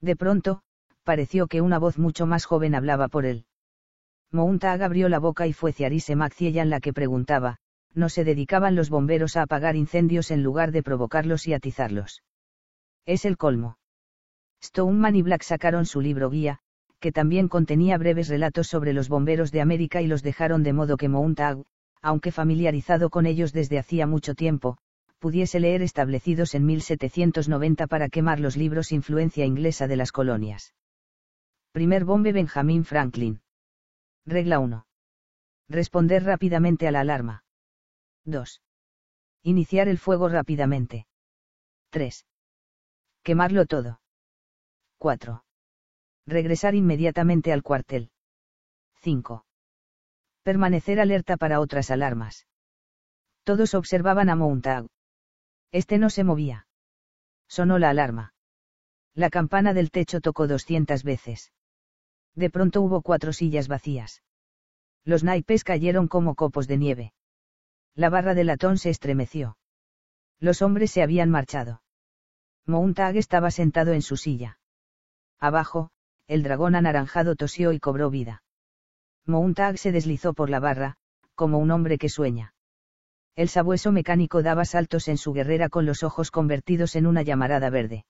[0.00, 0.62] De pronto,
[1.04, 3.44] pareció que una voz mucho más joven hablaba por él.
[4.32, 7.56] Mountag abrió la boca y fue Ciarise en la que preguntaba,
[7.94, 12.22] ¿no se dedicaban los bomberos a apagar incendios en lugar de provocarlos y atizarlos?
[13.06, 13.76] Es el colmo.
[14.62, 16.60] Stoneman y Black sacaron su libro guía,
[17.00, 20.96] que también contenía breves relatos sobre los bomberos de América y los dejaron de modo
[20.96, 21.64] que Mountag,
[22.02, 24.78] aunque familiarizado con ellos desde hacía mucho tiempo,
[25.20, 30.74] pudiese leer establecidos en 1790 para quemar los libros influencia inglesa de las colonias.
[31.72, 33.42] Primer bombe Benjamin Franklin.
[34.26, 34.86] Regla 1.
[35.68, 37.44] Responder rápidamente a la alarma.
[38.24, 38.62] 2.
[39.42, 41.06] Iniciar el fuego rápidamente.
[41.90, 42.26] 3.
[43.22, 44.00] Quemarlo todo.
[44.98, 45.44] 4.
[46.26, 48.10] Regresar inmediatamente al cuartel.
[49.00, 49.44] 5.
[50.42, 52.46] Permanecer alerta para otras alarmas.
[53.44, 54.86] Todos observaban a Montag.
[55.72, 56.66] Este no se movía.
[57.48, 58.34] Sonó la alarma.
[59.14, 61.52] La campana del techo tocó 200 veces.
[62.34, 64.22] De pronto hubo cuatro sillas vacías.
[65.04, 67.12] Los naipes cayeron como copos de nieve.
[67.94, 69.56] La barra de latón se estremeció.
[70.38, 71.82] Los hombres se habían marchado.
[72.66, 74.58] Montag estaba sentado en su silla.
[75.38, 75.90] Abajo,
[76.28, 78.42] el dragón anaranjado tosió y cobró vida.
[79.26, 80.96] Montag se deslizó por la barra,
[81.34, 82.54] como un hombre que sueña.
[83.36, 87.70] El sabueso mecánico daba saltos en su guerrera con los ojos convertidos en una llamarada
[87.70, 88.04] verde.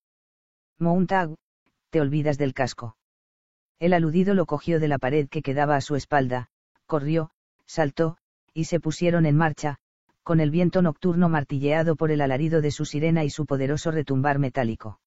[0.78, 1.34] Montag,
[1.90, 2.96] te olvidas del casco.
[3.78, 6.48] El aludido lo cogió de la pared que quedaba a su espalda,
[6.86, 7.30] corrió,
[7.66, 8.16] saltó,
[8.52, 9.78] y se pusieron en marcha,
[10.22, 14.38] con el viento nocturno martilleado por el alarido de su sirena y su poderoso retumbar
[14.38, 15.00] metálico.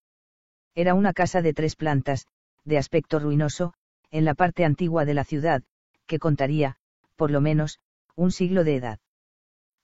[0.76, 2.28] Era una casa de tres plantas,
[2.66, 3.74] de aspecto ruinoso,
[4.10, 5.64] en la parte antigua de la ciudad,
[6.08, 6.78] que contaría,
[7.16, 7.80] por lo menos,
[8.16, 9.00] un siglo de edad.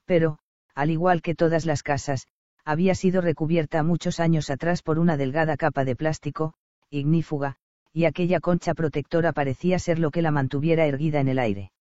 [0.09, 0.39] Pero,
[0.73, 2.25] al igual que todas las casas,
[2.65, 6.55] había sido recubierta muchos años atrás por una delgada capa de plástico,
[6.89, 7.57] ignífuga,
[7.93, 11.71] y aquella concha protectora parecía ser lo que la mantuviera erguida en el aire.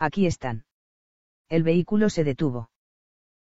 [0.00, 0.64] Aquí están.
[1.48, 2.70] El vehículo se detuvo.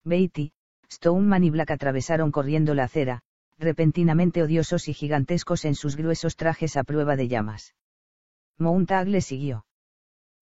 [0.03, 0.51] Beatty,
[0.91, 3.23] Stoneman y Black atravesaron corriendo la acera,
[3.57, 7.73] repentinamente odiosos y gigantescos en sus gruesos trajes a prueba de llamas.
[8.59, 9.65] Montag le siguió.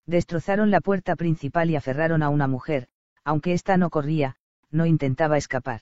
[0.05, 2.89] Destrozaron la puerta principal y aferraron a una mujer,
[3.23, 4.35] aunque ésta no corría,
[4.71, 5.81] no intentaba escapar.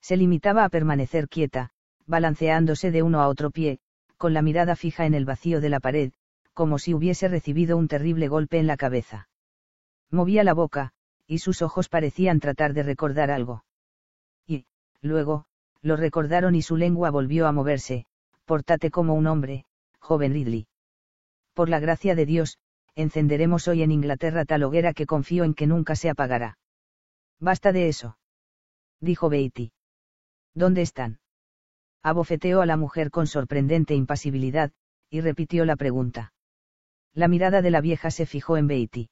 [0.00, 1.70] Se limitaba a permanecer quieta,
[2.06, 3.80] balanceándose de uno a otro pie,
[4.16, 6.12] con la mirada fija en el vacío de la pared,
[6.54, 9.28] como si hubiese recibido un terrible golpe en la cabeza.
[10.10, 10.92] Movía la boca,
[11.26, 13.64] y sus ojos parecían tratar de recordar algo.
[14.46, 14.64] Y,
[15.02, 15.44] luego,
[15.82, 18.06] lo recordaron y su lengua volvió a moverse,
[18.46, 19.66] portate como un hombre,
[20.00, 20.66] joven Ridley.
[21.54, 22.58] Por la gracia de Dios,
[22.98, 26.58] encenderemos hoy en Inglaterra tal hoguera que confío en que nunca se apagará.
[27.38, 28.18] Basta de eso.
[29.00, 29.70] Dijo Beatty.
[30.52, 31.20] ¿Dónde están?
[32.02, 34.72] Abofeteó a la mujer con sorprendente impasibilidad,
[35.10, 36.32] y repitió la pregunta.
[37.14, 39.10] La mirada de la vieja se fijó en Beatty.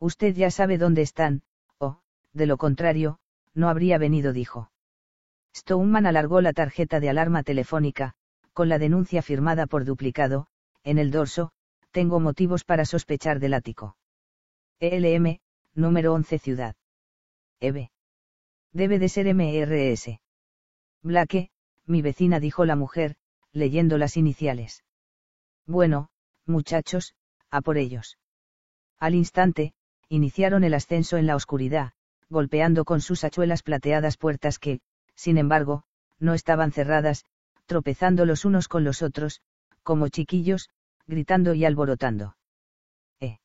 [0.00, 1.42] Usted ya sabe dónde están,
[1.78, 2.00] o,
[2.32, 3.20] de lo contrario,
[3.54, 4.72] no habría venido, dijo.
[5.54, 8.14] Stoneman alargó la tarjeta de alarma telefónica,
[8.52, 10.48] con la denuncia firmada por duplicado,
[10.82, 11.52] en el dorso,
[11.96, 13.96] tengo motivos para sospechar del ático.
[14.80, 15.38] ELM,
[15.72, 16.76] número 11 Ciudad.
[17.58, 17.88] EB.
[18.74, 20.20] Debe de ser MRS.
[21.02, 21.48] Blake,
[21.86, 23.16] mi vecina dijo la mujer,
[23.50, 24.84] leyendo las iniciales.
[25.64, 26.10] Bueno,
[26.44, 27.14] muchachos,
[27.50, 28.18] a por ellos.
[28.98, 29.72] Al instante,
[30.10, 31.94] iniciaron el ascenso en la oscuridad,
[32.28, 34.80] golpeando con sus hachuelas plateadas puertas que,
[35.14, 35.84] sin embargo,
[36.18, 37.24] no estaban cerradas,
[37.64, 39.40] tropezando los unos con los otros,
[39.82, 40.68] como chiquillos,
[41.06, 42.36] gritando y alborotando.
[43.20, 43.38] Eh.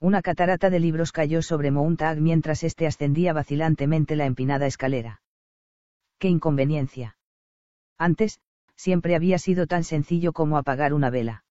[0.00, 5.22] Una catarata de libros cayó sobre Mountag mientras éste ascendía vacilantemente la empinada escalera.
[6.18, 7.16] ¡Qué inconveniencia!
[7.98, 8.40] Antes,
[8.76, 11.44] siempre había sido tan sencillo como apagar una vela.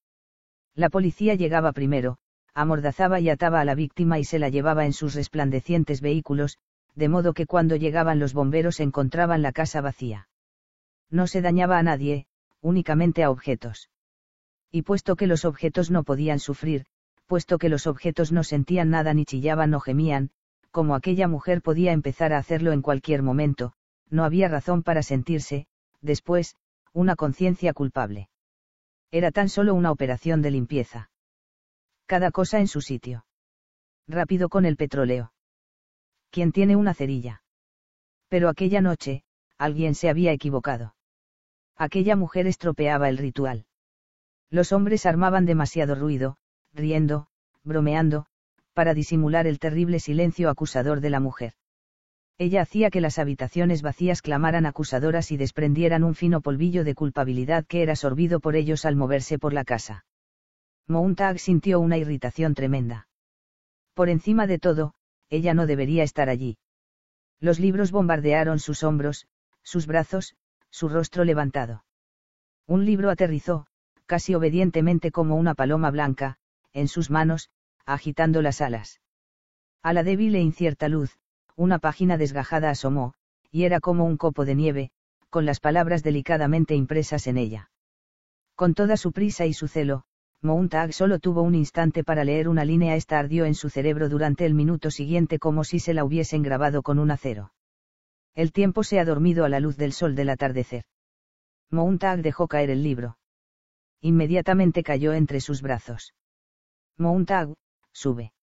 [0.75, 2.17] La policía llegaba primero,
[2.53, 6.57] amordazaba y ataba a la víctima y se la llevaba en sus resplandecientes vehículos,
[6.95, 10.27] de modo que cuando llegaban los bomberos encontraban la casa vacía.
[11.09, 12.27] No se dañaba a nadie,
[12.61, 13.89] únicamente a objetos.
[14.75, 16.85] Y puesto que los objetos no podían sufrir,
[17.27, 20.31] puesto que los objetos no sentían nada ni chillaban o gemían,
[20.71, 23.73] como aquella mujer podía empezar a hacerlo en cualquier momento,
[24.09, 25.67] no había razón para sentirse,
[26.01, 26.55] después,
[26.91, 28.29] una conciencia culpable.
[29.11, 31.11] Era tan solo una operación de limpieza.
[32.07, 33.27] Cada cosa en su sitio.
[34.07, 35.33] Rápido con el petróleo.
[36.31, 37.43] ¿Quién tiene una cerilla?
[38.27, 39.23] Pero aquella noche,
[39.59, 40.95] alguien se había equivocado.
[41.77, 43.67] Aquella mujer estropeaba el ritual.
[44.53, 46.37] Los hombres armaban demasiado ruido,
[46.75, 47.25] riendo,
[47.63, 48.27] bromeando,
[48.75, 51.53] para disimular el terrible silencio acusador de la mujer.
[52.37, 57.65] Ella hacía que las habitaciones vacías clamaran acusadoras y desprendieran un fino polvillo de culpabilidad
[57.65, 60.05] que era sorbido por ellos al moverse por la casa.
[60.87, 63.07] Montag sintió una irritación tremenda.
[63.95, 64.93] Por encima de todo,
[65.31, 66.59] ella no debería estar allí.
[67.39, 69.25] Los libros bombardearon sus hombros,
[69.63, 70.35] sus brazos,
[70.69, 71.85] su rostro levantado.
[72.67, 73.65] Un libro aterrizó,
[74.05, 76.37] casi obedientemente como una paloma blanca,
[76.73, 77.49] en sus manos,
[77.85, 79.01] agitando las alas.
[79.81, 81.17] A la débil e incierta luz,
[81.55, 83.13] una página desgajada asomó,
[83.51, 84.91] y era como un copo de nieve,
[85.29, 87.71] con las palabras delicadamente impresas en ella.
[88.55, 90.05] Con toda su prisa y su celo,
[90.43, 92.95] Mountag solo tuvo un instante para leer una línea.
[92.95, 96.83] Esta ardió en su cerebro durante el minuto siguiente como si se la hubiesen grabado
[96.83, 97.53] con un acero.
[98.35, 100.83] El tiempo se ha dormido a la luz del sol del atardecer.
[101.71, 103.17] Mountag dejó caer el libro.
[104.05, 106.13] Inmediatamente cayó entre sus brazos.
[106.97, 107.53] Mountag,
[107.93, 108.33] sube.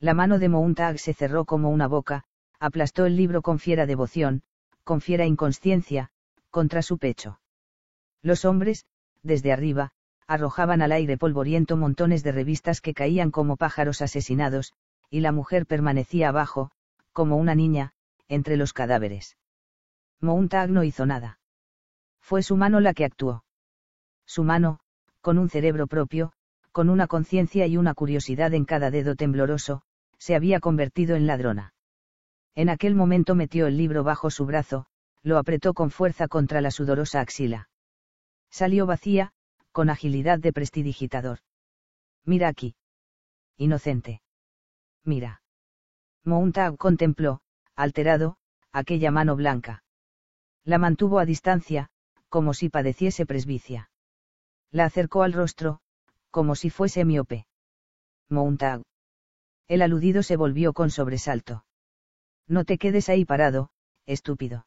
[0.00, 2.24] La mano de Mountag se cerró como una boca,
[2.58, 4.42] aplastó el libro con fiera devoción,
[4.84, 6.08] con fiera inconsciencia,
[6.48, 7.38] contra su pecho.
[8.22, 8.86] Los hombres,
[9.22, 9.90] desde arriba,
[10.26, 14.72] arrojaban al aire polvoriento montones de revistas que caían como pájaros asesinados,
[15.10, 16.70] y la mujer permanecía abajo,
[17.12, 17.92] como una niña,
[18.26, 19.36] entre los cadáveres.
[20.22, 21.40] Mountag no hizo nada.
[22.22, 23.44] Fue su mano la que actuó.
[24.28, 24.78] Su mano,
[25.22, 26.32] con un cerebro propio,
[26.70, 29.82] con una conciencia y una curiosidad en cada dedo tembloroso,
[30.18, 31.72] se había convertido en ladrona.
[32.54, 34.86] En aquel momento metió el libro bajo su brazo,
[35.22, 37.70] lo apretó con fuerza contra la sudorosa axila.
[38.50, 39.32] Salió vacía,
[39.72, 41.38] con agilidad de prestidigitador.
[42.24, 42.76] Mira aquí.
[43.56, 44.20] Inocente.
[45.04, 45.40] Mira.
[46.24, 47.40] Mountag contempló,
[47.74, 48.36] alterado,
[48.72, 49.84] aquella mano blanca.
[50.64, 51.88] La mantuvo a distancia,
[52.28, 53.88] como si padeciese presbicia.
[54.70, 55.80] La acercó al rostro,
[56.30, 57.46] como si fuese miope.
[58.28, 58.82] Mountag.
[59.66, 61.64] El aludido se volvió con sobresalto.
[62.46, 63.70] No te quedes ahí parado,
[64.06, 64.66] estúpido.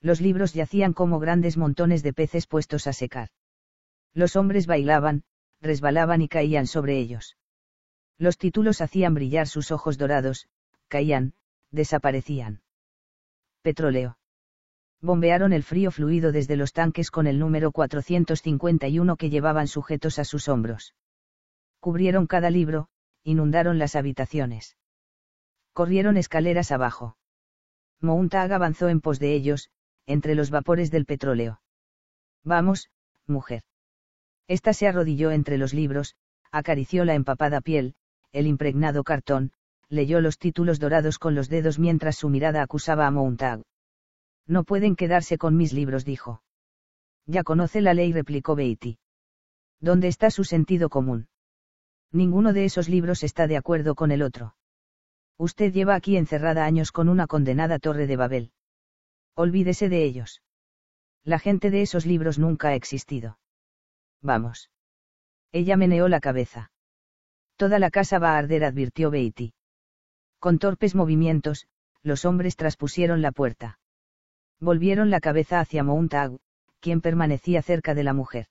[0.00, 3.28] Los libros yacían como grandes montones de peces puestos a secar.
[4.14, 5.24] Los hombres bailaban,
[5.60, 7.36] resbalaban y caían sobre ellos.
[8.18, 10.48] Los títulos hacían brillar sus ojos dorados,
[10.88, 11.34] caían,
[11.70, 12.62] desaparecían.
[13.62, 14.19] Petróleo.
[15.02, 20.24] Bombearon el frío fluido desde los tanques con el número 451 que llevaban sujetos a
[20.24, 20.94] sus hombros.
[21.78, 22.88] Cubrieron cada libro,
[23.24, 24.76] inundaron las habitaciones
[25.72, 27.16] corrieron escaleras abajo.
[28.00, 29.70] Mountag avanzó en pos de ellos,
[30.06, 31.60] entre los vapores del petróleo.
[32.44, 32.90] Vamos,
[33.26, 33.62] mujer.
[34.48, 36.16] Esta se arrodilló entre los libros,
[36.50, 37.94] acarició la empapada piel,
[38.32, 39.52] el impregnado cartón,
[39.88, 43.62] leyó los títulos dorados con los dedos mientras su mirada acusaba a Mountag.
[44.50, 46.42] No pueden quedarse con mis libros, dijo.
[47.24, 48.98] Ya conoce la ley, replicó Beatty.
[49.78, 51.28] ¿Dónde está su sentido común?
[52.10, 54.56] Ninguno de esos libros está de acuerdo con el otro.
[55.38, 58.50] Usted lleva aquí encerrada años con una condenada torre de Babel.
[59.36, 60.42] Olvídese de ellos.
[61.22, 63.38] La gente de esos libros nunca ha existido.
[64.20, 64.68] Vamos.
[65.52, 66.72] Ella meneó la cabeza.
[67.54, 69.54] Toda la casa va a arder, advirtió Beatty.
[70.40, 71.68] Con torpes movimientos,
[72.02, 73.79] los hombres traspusieron la puerta.
[74.60, 76.38] Volvieron la cabeza hacia Mountag,
[76.80, 78.46] quien permanecía cerca de la mujer.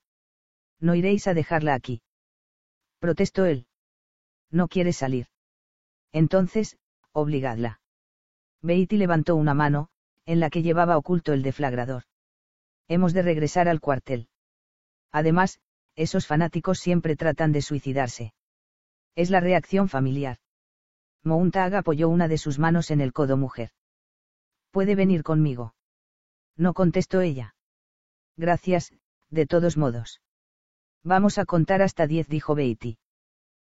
[0.79, 2.01] No iréis a dejarla aquí.
[2.99, 3.67] Protestó él.
[4.49, 5.27] No quiere salir.
[6.11, 6.77] Entonces,
[7.11, 7.79] obligadla.
[8.61, 9.89] Beatty levantó una mano,
[10.25, 12.03] en la que llevaba oculto el deflagrador.
[12.87, 14.27] Hemos de regresar al cuartel.
[15.11, 15.59] Además,
[15.95, 18.33] esos fanáticos siempre tratan de suicidarse.
[19.15, 20.37] Es la reacción familiar.
[21.23, 23.71] Mountag apoyó una de sus manos en el codo mujer.
[24.71, 25.73] Puede venir conmigo.
[26.59, 27.55] No contestó ella.
[28.35, 28.91] Gracias,
[29.29, 30.21] de todos modos.
[31.03, 32.97] Vamos a contar hasta diez, dijo Beatty.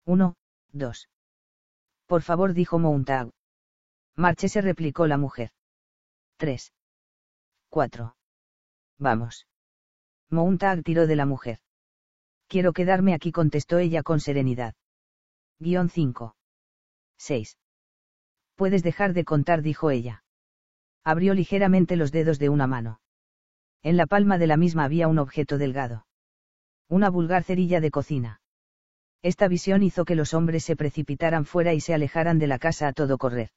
[0.04, 0.36] Uno,
[0.70, 1.08] dos.
[2.06, 3.30] Por favor, dijo Mountag.
[4.36, 5.50] se replicó la mujer.
[6.36, 6.74] Tres.
[7.70, 8.16] Cuatro.
[8.98, 9.46] Vamos.
[10.28, 11.60] Mountag tiró de la mujer.
[12.48, 14.74] Quiero quedarme aquí, contestó ella con serenidad.
[15.58, 16.36] Guión 5.
[17.16, 17.56] 6.
[18.56, 20.23] Puedes dejar de contar, dijo ella.
[21.04, 23.00] Abrió ligeramente los dedos de una mano.
[23.82, 26.06] En la palma de la misma había un objeto delgado.
[26.88, 28.40] Una vulgar cerilla de cocina.
[29.22, 32.88] Esta visión hizo que los hombres se precipitaran fuera y se alejaran de la casa
[32.88, 33.50] a todo correr.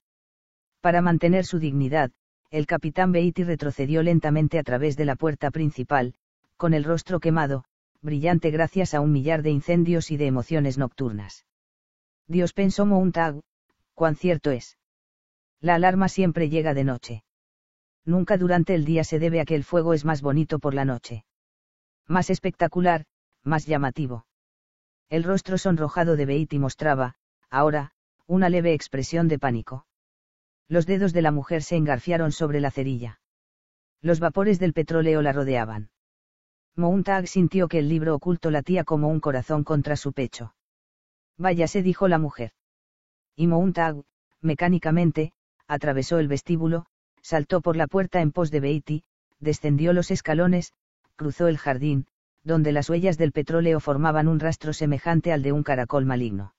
[0.82, 2.12] Para mantener su dignidad,
[2.52, 6.16] el capitán Beatty retrocedió lentamente a través de la puerta principal,
[6.58, 7.64] con el rostro quemado,
[8.02, 11.46] brillante gracias a un millar de incendios y de emociones nocturnas.
[12.28, 13.42] Dios pensó Mountag,
[13.94, 14.78] cuán cierto es.
[15.62, 17.24] La alarma siempre llega de noche.
[18.08, 20.86] Nunca durante el día se debe a que el fuego es más bonito por la
[20.86, 21.26] noche.
[22.08, 23.06] Más espectacular,
[23.44, 24.26] más llamativo.
[25.10, 27.16] El rostro sonrojado de Beatty mostraba,
[27.50, 27.92] ahora,
[28.26, 29.86] una leve expresión de pánico.
[30.70, 33.20] Los dedos de la mujer se engarfiaron sobre la cerilla.
[34.02, 35.90] Los vapores del petróleo la rodeaban.
[36.78, 40.56] Mountag sintió que el libro oculto latía como un corazón contra su pecho.
[41.38, 42.52] Váyase, dijo la mujer.
[43.36, 44.04] Y Mountag,
[44.40, 45.34] mecánicamente,
[45.68, 46.86] atravesó el vestíbulo,
[47.22, 49.04] saltó por la puerta en pos de Beatty,
[49.40, 50.74] descendió los escalones,
[51.16, 52.08] cruzó el jardín,
[52.44, 56.54] donde las huellas del petróleo formaban un rastro semejante al de un caracol maligno.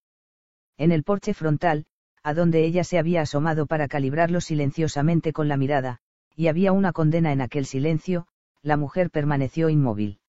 [0.77, 1.87] En el porche frontal,
[2.23, 6.01] a donde ella se había asomado para calibrarlo silenciosamente con la mirada,
[6.37, 8.27] y había una condena en aquel silencio,
[8.63, 10.21] la mujer permaneció inmóvil.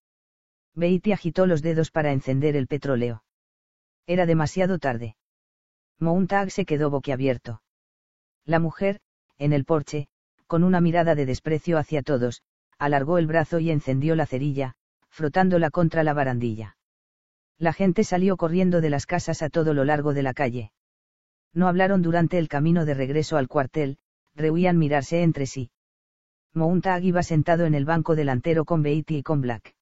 [0.76, 3.24] Beatty agitó los dedos para encender el petróleo.
[4.08, 5.18] Era demasiado tarde.
[6.00, 7.62] Mountag se quedó boquiabierto.
[8.46, 9.02] La mujer,
[9.38, 10.08] en el porche,
[10.50, 12.42] con una mirada de desprecio hacia todos,
[12.80, 14.74] alargó el brazo y encendió la cerilla,
[15.08, 16.76] frotándola contra la barandilla.
[17.60, 20.72] La gente salió corriendo de las casas a todo lo largo de la calle.
[21.54, 24.00] No hablaron durante el camino de regreso al cuartel,
[24.34, 25.70] rehuían mirarse entre sí.
[26.56, 29.76] Mountag iba sentado en el banco delantero con Beatty y con Black.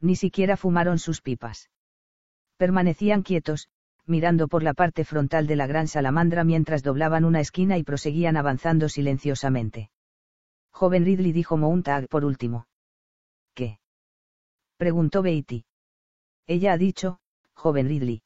[0.00, 1.68] Ni siquiera fumaron sus pipas.
[2.56, 3.68] Permanecían quietos,
[4.06, 8.36] mirando por la parte frontal de la gran salamandra mientras doblaban una esquina y proseguían
[8.36, 9.90] avanzando silenciosamente.
[10.70, 12.66] Joven Ridley dijo Mountag por último.
[13.54, 13.78] ¿Qué?
[14.76, 15.64] preguntó Beatty.
[16.46, 17.20] Ella ha dicho,
[17.54, 18.22] joven Ridley.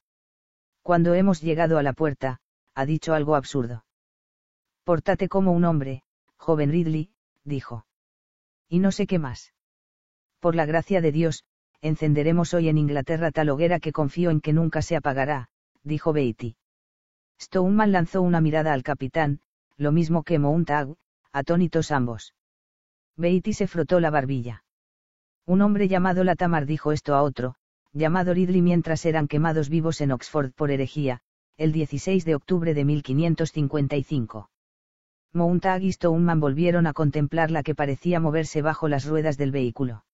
[0.82, 2.40] Cuando hemos llegado a la puerta,
[2.74, 3.84] ha dicho algo absurdo.
[4.84, 6.02] Pórtate como un hombre,
[6.36, 7.10] joven Ridley,
[7.44, 7.86] dijo.
[8.68, 9.52] Y no sé qué más.
[10.40, 11.44] Por la gracia de Dios,
[11.80, 15.48] encenderemos hoy en Inglaterra tal hoguera que confío en que nunca se apagará,
[15.86, 16.56] dijo Beatty.
[17.40, 19.40] Stoneman lanzó una mirada al capitán,
[19.76, 20.96] lo mismo que Mountag,
[21.32, 22.34] atónitos ambos.
[23.16, 24.64] Beatty se frotó la barbilla.
[25.46, 27.54] Un hombre llamado Latamar dijo esto a otro,
[27.92, 31.20] llamado Ridley mientras eran quemados vivos en Oxford por herejía,
[31.56, 34.50] el 16 de octubre de 1555.
[35.32, 40.04] Mountag y Stoneman volvieron a contemplar la que parecía moverse bajo las ruedas del vehículo.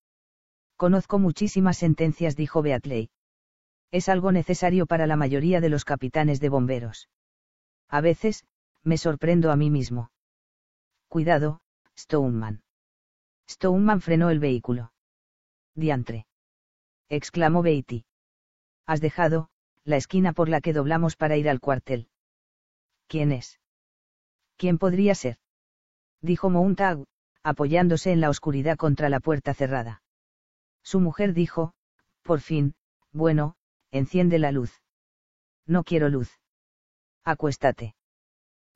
[0.77, 3.11] Conozco muchísimas sentencias, dijo Beatley.
[3.93, 7.11] Es algo necesario para la mayoría de los capitanes de bomberos.
[7.89, 8.45] A veces,
[8.83, 10.11] me sorprendo a mí mismo.
[11.09, 11.61] Cuidado,
[11.97, 12.63] Stoneman.
[13.49, 14.93] Stoneman frenó el vehículo.
[15.75, 16.27] Diantre.
[17.11, 18.07] exclamó Beatty.
[18.87, 19.51] Has dejado,
[19.85, 22.09] la esquina por la que doblamos para ir al cuartel.
[23.09, 23.61] ¿Quién es?
[24.57, 25.37] ¿Quién podría ser?
[26.23, 27.05] Dijo Mountag,
[27.43, 30.03] apoyándose en la oscuridad contra la puerta cerrada.
[30.83, 31.75] Su mujer dijo,
[32.23, 32.75] por fin,
[33.13, 33.55] bueno,
[33.93, 34.83] enciende la luz.
[35.67, 36.41] No quiero luz.
[37.25, 37.95] Acuéstate.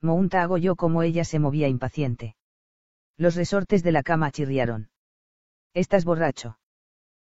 [0.00, 2.36] Mountag oyó como ella se movía impaciente.
[3.16, 4.90] Los resortes de la cama chirriaron.
[5.74, 6.58] Estás borracho.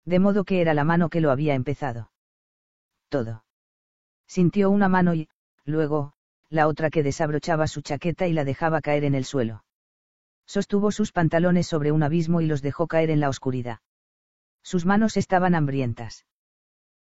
[0.05, 2.13] De modo que era la mano que lo había empezado.
[3.09, 3.45] Todo.
[4.27, 5.29] Sintió una mano y,
[5.65, 6.13] luego,
[6.49, 9.65] la otra que desabrochaba su chaqueta y la dejaba caer en el suelo.
[10.47, 13.81] Sostuvo sus pantalones sobre un abismo y los dejó caer en la oscuridad.
[14.63, 16.27] Sus manos estaban hambrientas.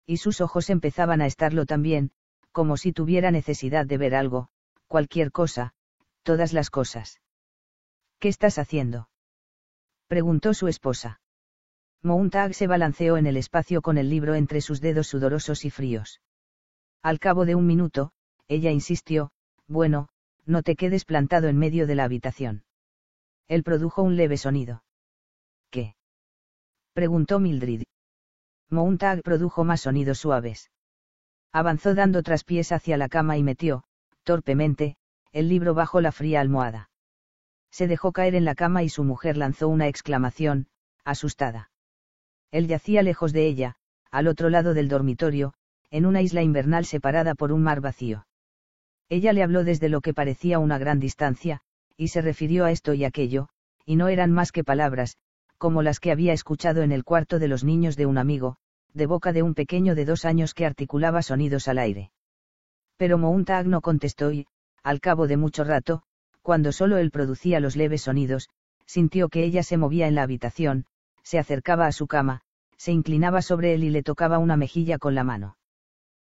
[0.09, 2.13] Y sus ojos empezaban a estarlo también,
[2.51, 4.49] como si tuviera necesidad de ver algo,
[4.87, 5.75] cualquier cosa,
[6.23, 7.21] todas las cosas.
[8.19, 9.11] ¿Qué estás haciendo?
[10.07, 11.21] preguntó su esposa.
[12.03, 16.23] Mountag se balanceó en el espacio con el libro entre sus dedos sudorosos y fríos.
[17.03, 18.13] Al cabo de un minuto,
[18.49, 19.31] ella insistió,
[19.67, 20.09] bueno,
[20.47, 22.65] no te quedes plantado en medio de la habitación.
[23.47, 24.85] Él produjo un leve sonido.
[25.71, 25.97] ¿Qué?
[26.95, 27.83] preguntó Mildred.
[28.71, 30.71] Mountag produjo más sonidos suaves.
[31.53, 33.85] Avanzó dando traspiés hacia la cama y metió,
[34.23, 34.97] torpemente,
[35.33, 36.91] el libro bajo la fría almohada.
[37.71, 40.69] Se dejó caer en la cama y su mujer lanzó una exclamación,
[41.05, 41.71] asustada.
[42.51, 43.77] Él yacía lejos de ella,
[44.11, 45.55] al otro lado del dormitorio,
[45.91, 48.27] en una isla invernal separada por un mar vacío.
[49.09, 51.61] Ella le habló desde lo que parecía una gran distancia,
[51.97, 53.49] y se refirió a esto y aquello,
[53.87, 55.17] y no eran más que palabras,
[55.59, 58.57] como las que había escuchado en el cuarto de los niños de un amigo,
[58.95, 62.11] de boca de un pequeño de dos años que articulaba sonidos al aire.
[62.97, 64.47] Pero Mountag no contestó y,
[64.83, 66.03] al cabo de mucho rato,
[66.43, 68.49] cuando solo él producía los leves sonidos,
[68.87, 70.87] sintió que ella se movía en la habitación,
[71.23, 72.41] se acercaba a su cama,
[72.77, 75.59] se inclinaba sobre él y le tocaba una mejilla con la mano.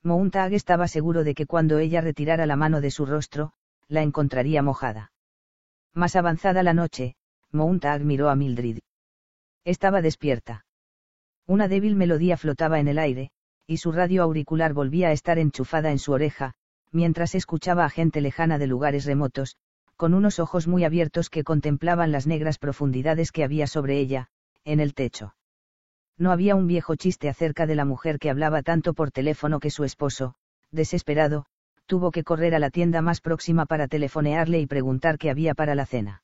[0.02, 3.52] Mountag estaba seguro de que cuando ella retirara la mano de su rostro,
[3.86, 5.12] la encontraría mojada.
[5.94, 7.16] Más avanzada la noche,
[7.52, 8.78] Mountag miró a Mildred.
[9.64, 10.64] Estaba despierta.
[11.46, 13.30] Una débil melodía flotaba en el aire,
[13.66, 16.54] y su radio auricular volvía a estar enchufada en su oreja,
[16.92, 19.56] mientras escuchaba a gente lejana de lugares remotos,
[19.96, 24.28] con unos ojos muy abiertos que contemplaban las negras profundidades que había sobre ella,
[24.64, 25.34] en el techo.
[26.16, 29.70] No había un viejo chiste acerca de la mujer que hablaba tanto por teléfono que
[29.70, 30.34] su esposo,
[30.70, 31.46] desesperado,
[31.86, 35.74] tuvo que correr a la tienda más próxima para telefonearle y preguntar qué había para
[35.74, 36.22] la cena.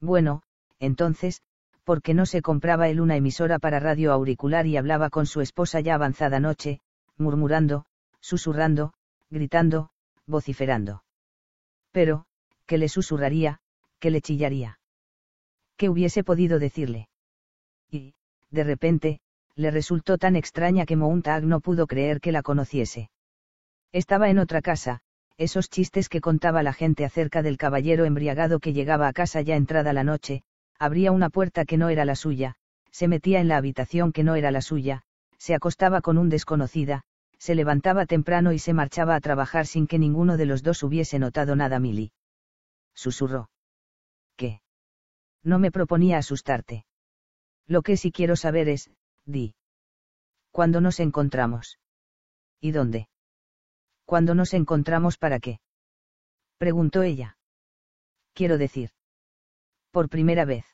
[0.00, 0.42] Bueno,
[0.78, 1.42] entonces,
[1.86, 5.40] ¿por qué no se compraba él una emisora para radio auricular y hablaba con su
[5.40, 6.80] esposa ya avanzada noche,
[7.16, 7.86] murmurando,
[8.18, 8.92] susurrando,
[9.30, 9.90] gritando,
[10.26, 11.04] vociferando?
[11.92, 12.26] Pero,
[12.66, 13.60] ¿qué le susurraría,
[14.00, 14.80] qué le chillaría?
[15.76, 17.08] ¿Qué hubiese podido decirle?
[17.88, 18.14] Y,
[18.50, 19.20] de repente,
[19.54, 23.10] le resultó tan extraña que Mountag no pudo creer que la conociese.
[23.92, 25.02] Estaba en otra casa,
[25.36, 29.54] esos chistes que contaba la gente acerca del caballero embriagado que llegaba a casa ya
[29.54, 30.42] entrada la noche,
[30.78, 32.56] abría una puerta que no era la suya,
[32.90, 35.02] se metía en la habitación que no era la suya,
[35.38, 37.02] se acostaba con un desconocida,
[37.38, 41.18] se levantaba temprano y se marchaba a trabajar sin que ninguno de los dos hubiese
[41.18, 41.78] notado nada.
[41.78, 42.12] Milly.
[42.94, 43.50] Susurró.
[44.36, 44.60] ¿Qué?
[45.42, 46.86] No me proponía asustarte.
[47.66, 48.90] Lo que sí quiero saber es,
[49.24, 49.54] di.
[50.50, 51.78] ¿Cuándo nos encontramos?
[52.60, 53.08] ¿Y dónde?
[54.06, 55.60] ¿Cuándo nos encontramos para qué?
[56.58, 57.36] Preguntó ella.
[58.32, 58.90] Quiero decir.
[59.96, 60.66] Por primera vez.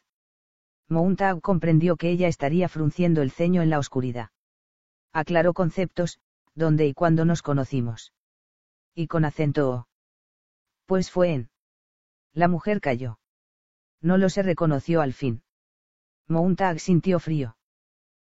[0.88, 4.30] Mountag comprendió que ella estaría frunciendo el ceño en la oscuridad.
[5.12, 6.18] Aclaró conceptos,
[6.56, 8.12] dónde y cuándo nos conocimos.
[8.96, 9.88] Y con acento O.
[10.86, 11.50] Pues fue en.
[12.32, 13.20] La mujer cayó.
[14.00, 15.44] No lo se reconoció al fin.
[16.26, 17.56] Mountag sintió frío.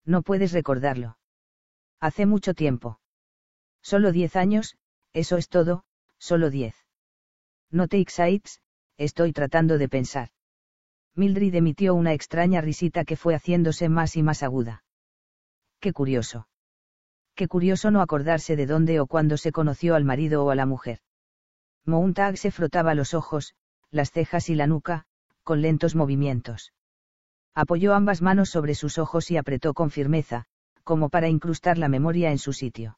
[0.07, 1.19] No puedes recordarlo.
[2.01, 2.99] Hace mucho tiempo.
[3.83, 4.79] Solo diez años,
[5.13, 5.85] eso es todo,
[6.17, 6.75] solo diez.
[7.71, 8.63] No te excites,
[8.97, 10.31] estoy tratando de pensar.
[11.19, 14.85] Mildred emitió una extraña risita que fue haciéndose más y más aguda.
[15.81, 16.47] Qué curioso.
[17.35, 20.65] Qué curioso no acordarse de dónde o cuándo se conoció al marido o a la
[20.65, 21.01] mujer.
[21.85, 23.55] Mountag se frotaba los ojos,
[23.91, 25.07] las cejas y la nuca,
[25.43, 26.73] con lentos movimientos.
[27.53, 30.45] Apoyó ambas manos sobre sus ojos y apretó con firmeza,
[30.85, 32.97] como para incrustar la memoria en su sitio.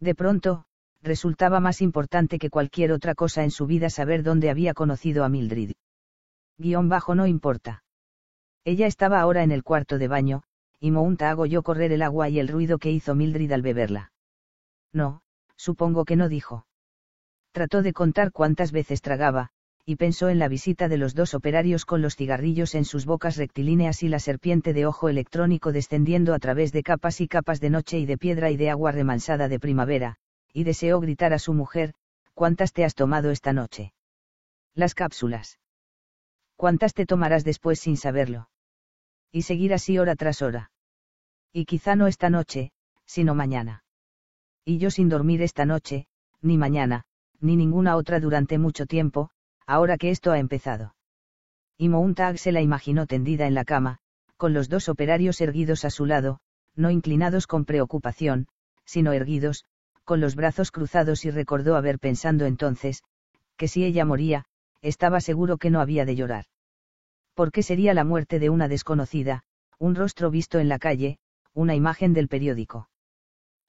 [0.00, 0.64] De pronto,
[1.02, 5.28] resultaba más importante que cualquier otra cosa en su vida saber dónde había conocido a
[5.28, 5.74] Mildred.
[6.58, 7.84] Guión bajo no importa.
[8.64, 10.42] Ella estaba ahora en el cuarto de baño,
[10.80, 14.12] y Mounta yo correr el agua y el ruido que hizo Mildred al beberla.
[14.92, 15.22] No,
[15.56, 16.66] supongo que no dijo.
[17.52, 19.50] Trató de contar cuántas veces tragaba,
[19.84, 23.36] y pensó en la visita de los dos operarios con los cigarrillos en sus bocas
[23.36, 27.70] rectilíneas y la serpiente de ojo electrónico descendiendo a través de capas y capas de
[27.70, 30.16] noche y de piedra y de agua remansada de primavera,
[30.52, 31.94] y deseó gritar a su mujer,
[32.34, 33.94] ¿cuántas te has tomado esta noche?
[34.74, 35.58] Las cápsulas.
[36.58, 38.48] ¿Cuántas te tomarás después sin saberlo?
[39.30, 40.72] Y seguir así hora tras hora.
[41.52, 42.72] Y quizá no esta noche,
[43.06, 43.84] sino mañana.
[44.64, 46.08] Y yo sin dormir esta noche,
[46.42, 47.04] ni mañana,
[47.38, 49.30] ni ninguna otra durante mucho tiempo,
[49.68, 50.96] ahora que esto ha empezado.
[51.76, 54.00] Y Mountag se la imaginó tendida en la cama,
[54.36, 56.40] con los dos operarios erguidos a su lado,
[56.74, 58.48] no inclinados con preocupación,
[58.84, 59.64] sino erguidos,
[60.02, 63.04] con los brazos cruzados y recordó haber pensando entonces,
[63.56, 64.44] que si ella moría,
[64.82, 66.44] estaba seguro que no había de llorar.
[67.34, 69.44] Porque sería la muerte de una desconocida,
[69.78, 71.18] un rostro visto en la calle,
[71.54, 72.88] una imagen del periódico.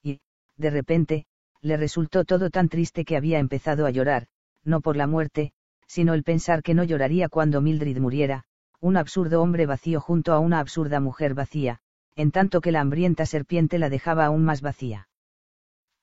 [0.03, 0.19] Y,
[0.57, 1.25] de repente,
[1.61, 4.27] le resultó todo tan triste que había empezado a llorar,
[4.63, 5.51] no por la muerte,
[5.87, 8.45] sino el pensar que no lloraría cuando Mildred muriera,
[8.79, 11.79] un absurdo hombre vacío junto a una absurda mujer vacía,
[12.15, 15.09] en tanto que la hambrienta serpiente la dejaba aún más vacía.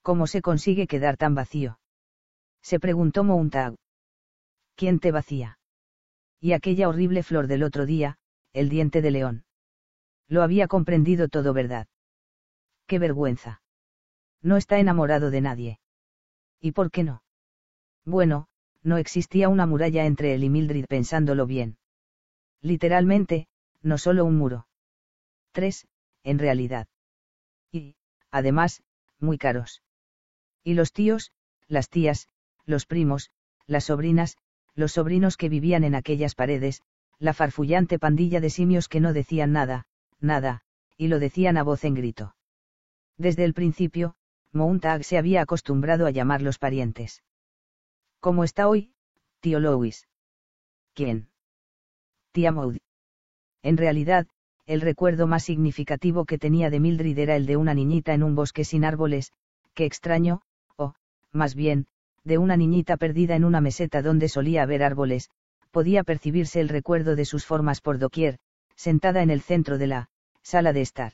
[0.03, 1.78] ¿Cómo se consigue quedar tan vacío?
[2.62, 3.77] Se preguntó Mountag.
[4.77, 5.59] ¿Quién te vacía?
[6.39, 8.19] Y aquella horrible flor del otro día,
[8.53, 9.44] el diente de león.
[10.28, 11.89] Lo había comprendido todo verdad.
[12.86, 13.62] ¡Qué vergüenza!
[14.43, 15.81] No está enamorado de nadie.
[16.61, 17.23] ¿Y por qué no?
[18.05, 18.48] Bueno,
[18.82, 21.78] no existía una muralla entre él y Mildred pensándolo bien.
[22.61, 23.48] Literalmente,
[23.82, 24.69] no solo un muro.
[25.53, 25.89] Tres,
[26.23, 26.86] en realidad.
[27.73, 27.97] Y,
[28.31, 28.82] además,
[29.19, 29.82] muy caros.
[30.62, 31.32] Y los tíos,
[31.66, 32.28] las tías,
[32.65, 33.31] los primos,
[33.66, 34.36] las sobrinas,
[34.77, 36.82] los sobrinos que vivían en aquellas paredes,
[37.19, 39.86] la farfullante pandilla de simios que no decían nada,
[40.20, 40.61] nada,
[40.97, 42.36] y lo decían a voz en grito.
[43.16, 44.15] Desde el principio,
[44.53, 47.23] Mountag se había acostumbrado a llamarlos parientes.
[48.20, 48.93] ¿Cómo está hoy,
[49.40, 50.07] tío Louis?
[50.94, 51.28] ¿Quién?
[52.32, 52.77] Tía Maud.
[53.62, 54.28] En realidad,
[54.66, 58.35] el recuerdo más significativo que tenía de Mildred era el de una niñita en un
[58.35, 59.32] bosque sin árboles,
[59.74, 60.43] qué extraño,
[61.36, 61.86] más bien,
[62.27, 65.31] de una niñita perdida en una meseta donde solía haber árboles,
[65.70, 68.39] podía percibirse el recuerdo de sus formas por doquier,
[68.74, 70.11] sentada en el centro de la
[70.43, 71.12] sala de estar.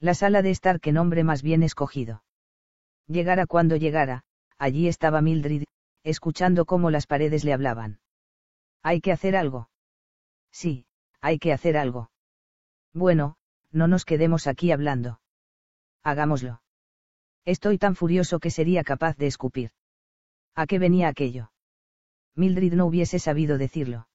[0.00, 2.22] La sala de estar que nombre más bien escogido.
[3.06, 4.24] Llegara cuando llegara,
[4.58, 5.64] allí estaba Mildred,
[6.04, 8.00] escuchando cómo las paredes le hablaban.
[8.82, 9.70] Hay que hacer algo.
[10.52, 10.84] Sí,
[11.22, 12.10] hay que hacer algo.
[12.92, 13.36] Bueno,
[13.72, 15.20] no nos quedemos aquí hablando.
[16.02, 16.60] Hagámoslo.
[17.46, 19.70] Estoy tan furioso que sería capaz de escupir.
[20.60, 21.52] ¿A qué venía aquello?
[22.34, 24.08] Mildred no hubiese sabido decirlo.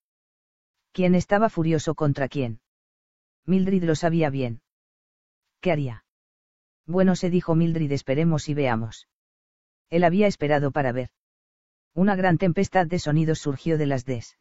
[0.92, 2.60] ¿Quién estaba furioso contra quién?
[3.46, 4.60] Mildred lo sabía bien.
[5.62, 6.04] ¿Qué haría?
[6.86, 9.08] Bueno, se dijo Mildred, esperemos y veamos.
[9.88, 11.08] Él había esperado para ver.
[11.94, 14.36] Una gran tempestad de sonidos surgió de las des.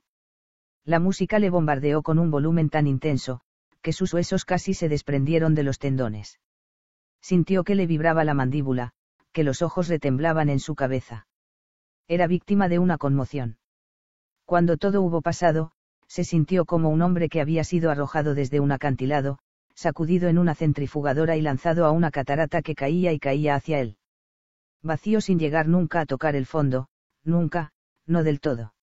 [0.84, 3.39] La música le bombardeó con un volumen tan intenso,
[3.81, 6.39] que sus huesos casi se desprendieron de los tendones
[7.23, 8.91] sintió que le vibraba la mandíbula,
[9.31, 11.25] que los ojos retemblaban en su cabeza.
[12.07, 13.57] Era víctima de una conmoción.
[14.45, 15.71] Cuando todo hubo pasado,
[16.07, 19.39] se sintió como un hombre que había sido arrojado desde un acantilado,
[19.73, 23.97] sacudido en una centrifugadora y lanzado a una catarata que caía y caía hacia él.
[24.81, 26.88] Vacío sin llegar nunca a tocar el fondo,
[27.23, 27.71] nunca,
[28.05, 28.73] no del todo.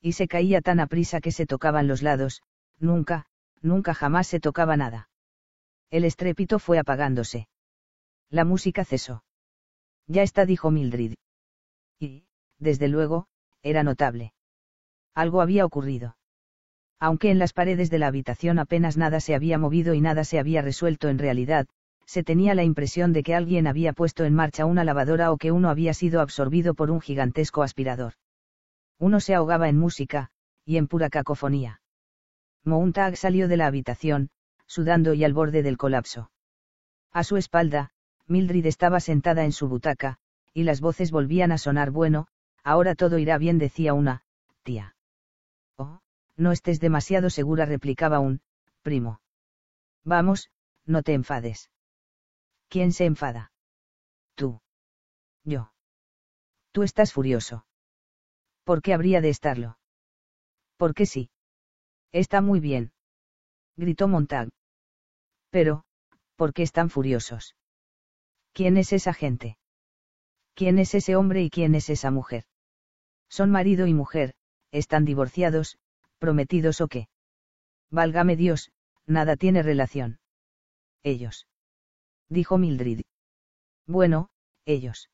[0.00, 2.42] Y se caía tan aprisa que se tocaban los lados,
[2.78, 3.26] nunca,
[3.60, 5.10] nunca jamás se tocaba nada.
[5.90, 7.48] El estrépito fue apagándose.
[8.30, 9.22] La música cesó.
[10.06, 11.14] Ya está, dijo Mildred.
[11.98, 12.27] Y,
[12.58, 13.26] desde luego,
[13.62, 14.32] era notable.
[15.14, 16.16] Algo había ocurrido.
[17.00, 20.38] Aunque en las paredes de la habitación apenas nada se había movido y nada se
[20.38, 21.66] había resuelto en realidad,
[22.06, 25.52] se tenía la impresión de que alguien había puesto en marcha una lavadora o que
[25.52, 28.14] uno había sido absorbido por un gigantesco aspirador.
[28.98, 30.30] Uno se ahogaba en música,
[30.64, 31.80] y en pura cacofonía.
[32.64, 34.30] Mountag salió de la habitación,
[34.66, 36.30] sudando y al borde del colapso.
[37.12, 37.90] A su espalda,
[38.26, 40.18] Mildred estaba sentada en su butaca,
[40.52, 42.26] y las voces volvían a sonar bueno,
[42.62, 44.22] ahora todo irá bien decía una,
[44.62, 44.96] tía.
[45.76, 46.00] Oh,
[46.36, 48.40] no estés demasiado segura replicaba un,
[48.82, 49.20] primo.
[50.04, 50.50] Vamos,
[50.84, 51.70] no te enfades.
[52.68, 53.52] ¿Quién se enfada?
[54.34, 54.60] Tú.
[55.44, 55.72] Yo.
[56.72, 57.66] Tú estás furioso.
[58.64, 59.78] ¿Por qué habría de estarlo?
[60.76, 61.30] Porque sí.
[62.12, 62.92] Está muy bien.
[63.76, 64.48] Gritó Montag.
[65.50, 65.84] Pero,
[66.36, 67.56] ¿por qué están furiosos?
[68.52, 69.57] ¿Quién es esa gente?
[70.58, 72.42] ¿Quién es ese hombre y quién es esa mujer?
[73.28, 74.34] Son marido y mujer,
[74.72, 75.78] están divorciados,
[76.18, 77.06] prometidos o qué.
[77.92, 78.72] Válgame Dios,
[79.06, 80.18] nada tiene relación.
[81.04, 81.46] Ellos.
[82.28, 83.02] Dijo Mildred.
[83.86, 84.30] Bueno,
[84.64, 85.10] ellos.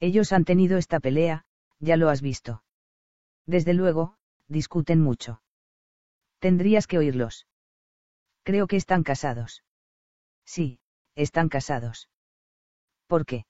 [0.00, 1.44] Ellos han tenido esta pelea,
[1.78, 2.64] ya lo has visto.
[3.46, 4.16] Desde luego,
[4.48, 5.42] discuten mucho.
[6.40, 7.46] Tendrías que oírlos.
[8.42, 9.62] Creo que están casados.
[10.44, 10.80] Sí,
[11.14, 12.10] están casados.
[13.06, 13.46] ¿Por qué?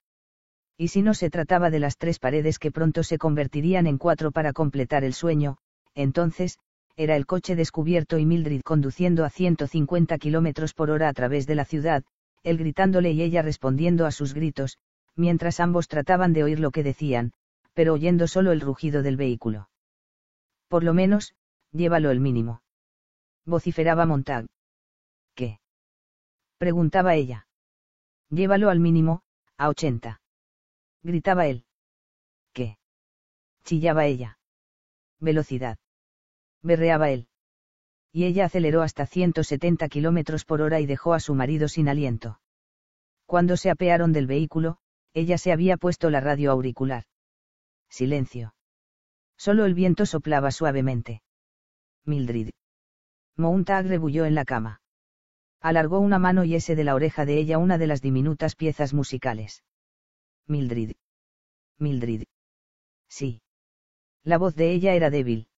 [0.78, 4.30] Y si no se trataba de las tres paredes que pronto se convertirían en cuatro
[4.30, 5.56] para completar el sueño,
[5.94, 6.58] entonces,
[6.96, 11.54] era el coche descubierto y Mildred conduciendo a 150 kilómetros por hora a través de
[11.54, 12.04] la ciudad,
[12.42, 14.78] él gritándole y ella respondiendo a sus gritos,
[15.14, 17.32] mientras ambos trataban de oír lo que decían,
[17.74, 19.68] pero oyendo solo el rugido del vehículo.
[20.68, 21.34] Por lo menos,
[21.72, 22.62] llévalo el mínimo.
[23.44, 24.46] Vociferaba Montag.
[25.34, 25.58] ¿Qué?
[26.58, 27.46] preguntaba ella.
[28.30, 29.22] Llévalo al mínimo,
[29.56, 30.20] a 80.
[31.02, 31.64] Gritaba él.
[32.52, 32.78] ¿Qué?
[33.64, 34.38] chillaba ella.
[35.20, 35.78] Velocidad.
[36.62, 37.28] Berreaba él.
[38.12, 42.40] Y ella aceleró hasta 170 kilómetros por hora y dejó a su marido sin aliento.
[43.26, 44.78] Cuando se apearon del vehículo,
[45.12, 47.04] ella se había puesto la radio auricular.
[47.90, 48.54] Silencio.
[49.36, 51.22] Solo el viento soplaba suavemente.
[52.04, 52.50] Mildred.
[53.36, 54.80] Mountag rebulló en la cama.
[55.60, 58.94] Alargó una mano y ese de la oreja de ella una de las diminutas piezas
[58.94, 59.62] musicales.
[60.48, 60.92] Mildred.
[61.80, 62.22] Mildred.
[63.08, 63.40] Sí.
[64.22, 65.48] La voz de ella era débil.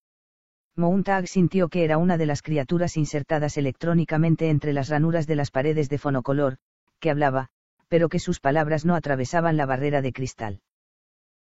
[0.77, 5.51] Mountag sintió que era una de las criaturas insertadas electrónicamente entre las ranuras de las
[5.51, 6.56] paredes de fonocolor,
[7.01, 7.48] que hablaba,
[7.89, 10.62] pero que sus palabras no atravesaban la barrera de cristal.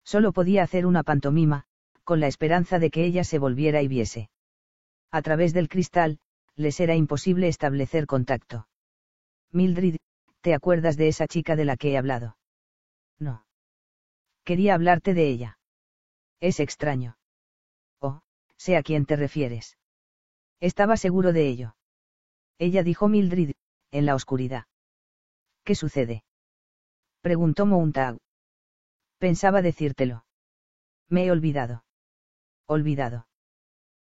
[0.03, 1.63] Solo podía hacer una pantomima,
[2.03, 4.29] con la esperanza de que ella se volviera y viese.
[5.11, 6.19] A través del cristal,
[6.55, 8.67] les era imposible establecer contacto.
[9.51, 9.97] Mildred,
[10.41, 12.36] ¿te acuerdas de esa chica de la que he hablado?
[13.19, 13.45] No.
[14.43, 15.59] Quería hablarte de ella.
[16.39, 17.17] Es extraño.
[17.99, 18.21] Oh,
[18.57, 19.77] sé a quién te refieres.
[20.59, 21.75] Estaba seguro de ello.
[22.59, 23.53] Ella dijo Mildred,
[23.91, 24.65] en la oscuridad.
[25.63, 26.23] ¿Qué sucede?
[27.21, 28.17] Preguntó Mountag.
[29.17, 30.25] Pensaba decírtelo.
[31.09, 31.83] Me he olvidado.
[32.67, 33.27] Olvidado.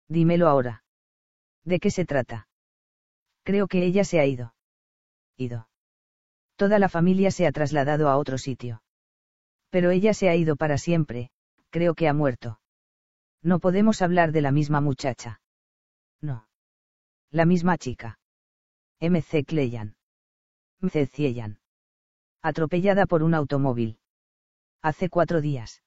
[0.08, 0.84] Dímelo ahora.
[1.64, 2.48] ¿De qué se trata?
[3.44, 4.54] Creo que ella se ha ido.
[5.38, 5.68] Ido.
[6.56, 8.82] Toda la familia se ha trasladado a otro sitio.
[9.70, 11.30] Pero ella se ha ido para siempre,
[11.70, 12.60] creo que ha muerto.
[13.42, 15.42] No podemos hablar de la misma muchacha.
[16.22, 16.48] No.
[17.32, 18.20] La misma chica.
[19.00, 19.96] MC Cleyan.
[20.82, 21.60] MC Cieyan.
[22.42, 24.00] Atropellada por un automóvil.
[24.82, 25.84] Hace cuatro días.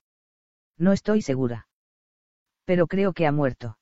[0.77, 1.69] No estoy segura.
[2.65, 3.79] Pero creo que ha muerto.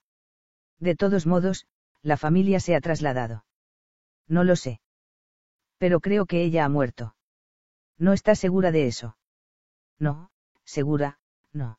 [0.79, 1.67] De todos modos,
[2.03, 3.45] la familia se ha trasladado.
[4.29, 4.81] No lo sé.
[5.79, 7.17] Pero creo que ella ha muerto.
[7.99, 9.17] ¿No estás segura de eso?
[9.99, 10.31] No,
[10.65, 11.19] segura,
[11.53, 11.79] no.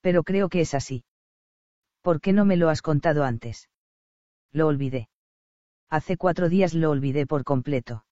[0.00, 1.04] Pero creo que es así.
[2.00, 3.68] ¿Por qué no me lo has contado antes?
[4.52, 5.08] Lo olvidé.
[5.90, 8.04] Hace cuatro días lo olvidé por completo.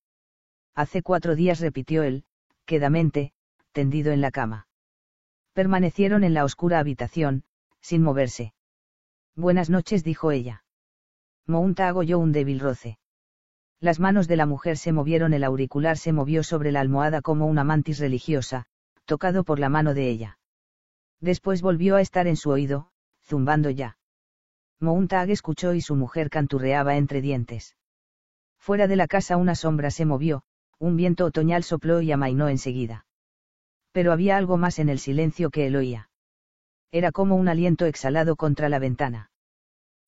[0.75, 2.25] Hace cuatro días repitió él,
[2.67, 3.33] quedamente,
[3.73, 4.69] tendido en la cama.
[5.53, 7.45] Permanecieron en la oscura habitación,
[7.81, 8.53] sin moverse.
[9.35, 10.65] Buenas noches, dijo ella.
[11.47, 12.99] Mounta agolló un débil roce.
[13.81, 17.47] Las manos de la mujer se movieron, el auricular se movió sobre la almohada como
[17.47, 18.67] una mantis religiosa,
[19.09, 20.39] tocado por la mano de ella.
[21.21, 22.91] Después volvió a estar en su oído,
[23.25, 23.97] zumbando ya.
[24.81, 27.75] Mountag escuchó y su mujer canturreaba entre dientes.
[28.59, 30.43] Fuera de la casa una sombra se movió,
[30.79, 33.07] un viento otoñal sopló y amainó enseguida.
[33.93, 36.11] Pero había algo más en el silencio que él oía.
[36.93, 39.31] Era como un aliento exhalado contra la ventana.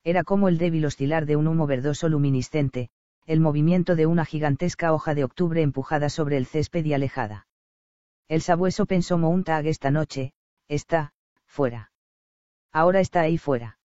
[0.05, 2.91] Era como el débil oscilar de un humo verdoso luminiscente,
[3.25, 7.47] el movimiento de una gigantesca hoja de octubre empujada sobre el césped y alejada.
[8.31, 10.35] El sabueso pensó Mountag esta noche,
[10.69, 11.13] está,
[11.47, 11.91] fuera.
[12.71, 13.81] Ahora está ahí fuera.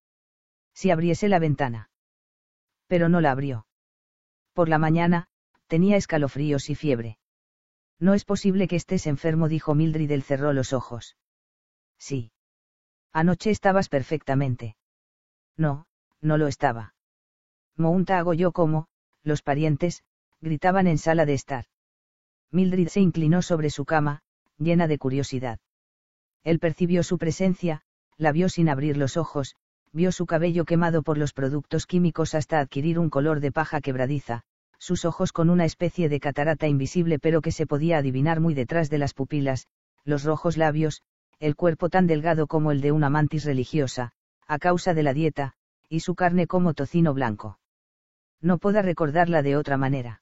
[0.71, 1.89] Si abriese la ventana.
[2.85, 3.65] Pero no la abrió.
[4.53, 5.29] Por la mañana,
[5.65, 7.17] tenía escalofríos y fiebre.
[7.97, 10.11] No es posible que estés enfermo, dijo Mildred.
[10.11, 11.17] Él cerró los ojos.
[11.97, 12.31] Sí.
[13.11, 14.77] Anoche estabas perfectamente.
[15.57, 15.87] No,
[16.21, 16.93] no lo estaba.
[17.77, 18.89] Mounta yo como,
[19.23, 20.03] los parientes,
[20.39, 21.65] gritaban en sala de estar.
[22.51, 24.21] Mildred se inclinó sobre su cama,
[24.57, 25.59] llena de curiosidad.
[26.43, 27.81] Él percibió su presencia,
[28.17, 29.55] la vio sin abrir los ojos,
[29.91, 34.43] vio su cabello quemado por los productos químicos hasta adquirir un color de paja quebradiza,
[34.77, 38.89] sus ojos con una especie de catarata invisible pero que se podía adivinar muy detrás
[38.89, 39.67] de las pupilas,
[40.03, 41.01] los rojos labios,
[41.39, 44.11] el cuerpo tan delgado como el de una mantis religiosa,
[44.47, 45.53] a causa de la dieta,
[45.89, 47.59] y su carne como tocino blanco.
[48.41, 50.21] No puedo recordarla de otra manera.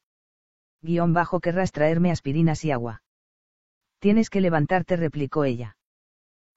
[0.81, 3.02] Guión bajo querrás traerme aspirinas y agua.
[4.03, 5.77] Tienes que levantarte, replicó ella.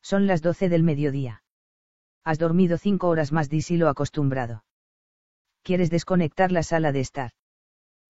[0.02, 1.44] Son las doce del mediodía.
[2.24, 4.64] Has dormido cinco horas más, lo acostumbrado.
[5.62, 7.30] ¿Quieres desconectar la sala de estar?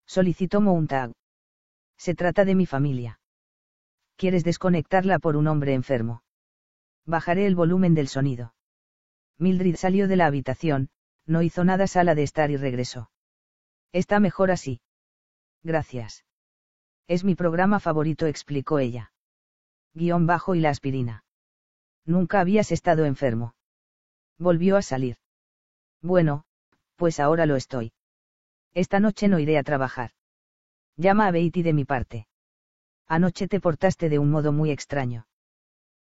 [0.06, 1.12] Solicitó Mountag.
[1.98, 3.20] Se trata de mi familia.
[4.16, 6.22] ¿Quieres desconectarla por un hombre enfermo?
[7.04, 8.54] Bajaré el volumen del sonido.
[9.36, 10.88] Mildred salió de la habitación,
[11.26, 13.10] no hizo nada sala de estar y regresó.
[13.92, 14.80] Está mejor así.
[15.62, 16.24] Gracias.
[17.06, 19.12] Es mi programa favorito, explicó ella.
[19.96, 21.24] Guión bajo y la aspirina.
[22.04, 23.54] Nunca habías estado enfermo.
[24.38, 25.16] Volvió a salir.
[26.02, 26.44] Bueno,
[26.96, 27.94] pues ahora lo estoy.
[28.74, 30.10] Esta noche no iré a trabajar.
[30.98, 32.28] Llama a Beatty de mi parte.
[33.06, 35.28] Anoche te portaste de un modo muy extraño.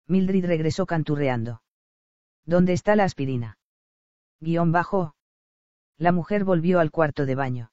[0.06, 1.62] Mildred regresó canturreando.
[2.46, 3.58] ¿Dónde está la aspirina?
[4.40, 5.14] Guión bajo.
[5.98, 7.72] La mujer volvió al cuarto de baño.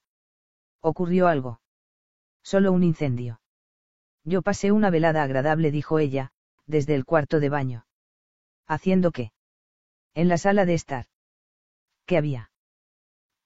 [0.80, 1.62] ¿Ocurrió algo?
[2.42, 3.40] Solo un incendio.
[4.24, 6.32] Yo pasé una velada agradable, dijo ella,
[6.66, 7.86] desde el cuarto de baño.
[8.66, 9.32] ¿Haciendo qué?
[10.14, 11.06] En la sala de estar.
[12.06, 12.50] ¿Qué había?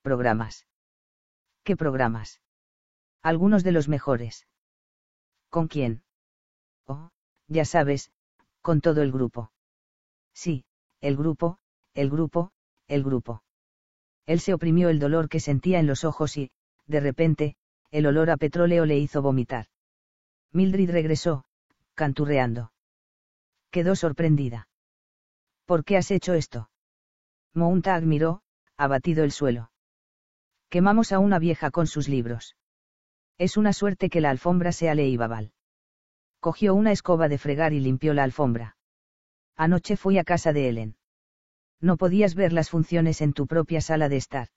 [0.03, 0.67] Programas.
[1.63, 2.41] ¿Qué programas?
[3.23, 4.47] Algunos de los mejores.
[5.49, 6.03] ¿Con quién?
[6.87, 7.11] Oh,
[7.49, 8.11] ya sabes,
[8.61, 9.53] con todo el grupo.
[10.35, 10.65] Sí,
[11.01, 11.59] el grupo,
[11.95, 12.53] el grupo,
[12.89, 13.43] el grupo.
[14.27, 16.51] Él se oprimió el dolor que sentía en los ojos y,
[16.87, 17.57] de repente,
[17.91, 19.67] el olor a petróleo le hizo vomitar.
[20.55, 21.45] Mildred regresó,
[21.97, 22.73] canturreando.
[23.73, 24.69] Quedó sorprendida.
[25.67, 26.71] ¿Por qué has hecho esto?
[27.55, 28.41] Mounta admiró,
[28.77, 29.73] abatido el suelo.
[30.69, 32.57] Quemamos a una vieja con sus libros.
[33.37, 35.53] Es una suerte que la alfombra sea Leibabal.
[36.39, 38.77] Cogió una escoba de fregar y limpió la alfombra.
[39.57, 40.97] Anoche fui a casa de Ellen.
[41.81, 44.49] No podías ver las funciones en tu propia sala de estar.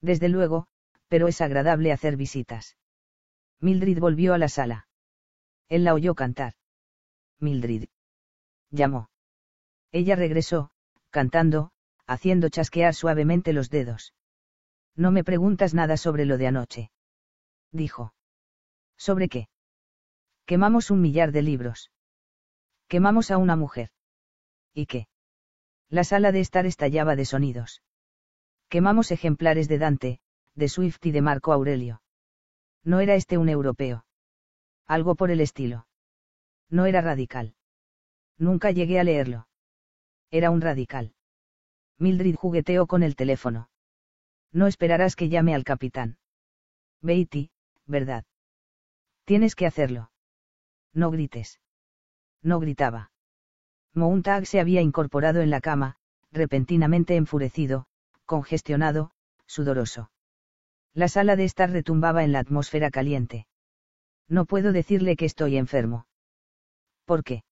[0.00, 0.66] Desde luego,
[1.06, 2.76] pero es agradable hacer visitas.
[3.60, 4.88] Mildred volvió a la sala.
[5.72, 6.52] Él la oyó cantar.
[7.40, 7.88] Mildred.
[8.70, 9.08] Llamó.
[9.90, 10.70] Ella regresó,
[11.08, 11.70] cantando,
[12.06, 14.12] haciendo chasquear suavemente los dedos.
[14.96, 16.90] No me preguntas nada sobre lo de anoche.
[17.70, 18.12] Dijo.
[18.98, 19.48] ¿Sobre qué?
[20.44, 21.90] Quemamos un millar de libros.
[22.86, 23.88] Quemamos a una mujer.
[24.74, 25.08] ¿Y qué?
[25.88, 27.82] La sala de estar estallaba de sonidos.
[28.68, 30.20] Quemamos ejemplares de Dante,
[30.54, 32.02] de Swift y de Marco Aurelio.
[32.84, 34.04] No era este un europeo.
[34.86, 35.86] Algo por el estilo.
[36.68, 37.54] No era radical.
[38.38, 39.48] Nunca llegué a leerlo.
[40.30, 41.14] Era un radical.
[41.98, 43.70] Mildred jugueteó con el teléfono.
[44.50, 46.18] No esperarás que llame al capitán.
[47.00, 47.50] Beatty,
[47.86, 48.24] ¿verdad?
[49.24, 50.10] Tienes que hacerlo.
[50.92, 51.60] No grites.
[52.42, 53.12] No gritaba.
[53.94, 55.96] Mountag se había incorporado en la cama,
[56.32, 57.86] repentinamente enfurecido,
[58.24, 59.12] congestionado,
[59.46, 60.10] sudoroso.
[60.94, 63.46] La sala de estar retumbaba en la atmósfera caliente.
[64.28, 66.06] No puedo decirle que estoy enfermo.
[67.04, 67.44] ¿Por qué?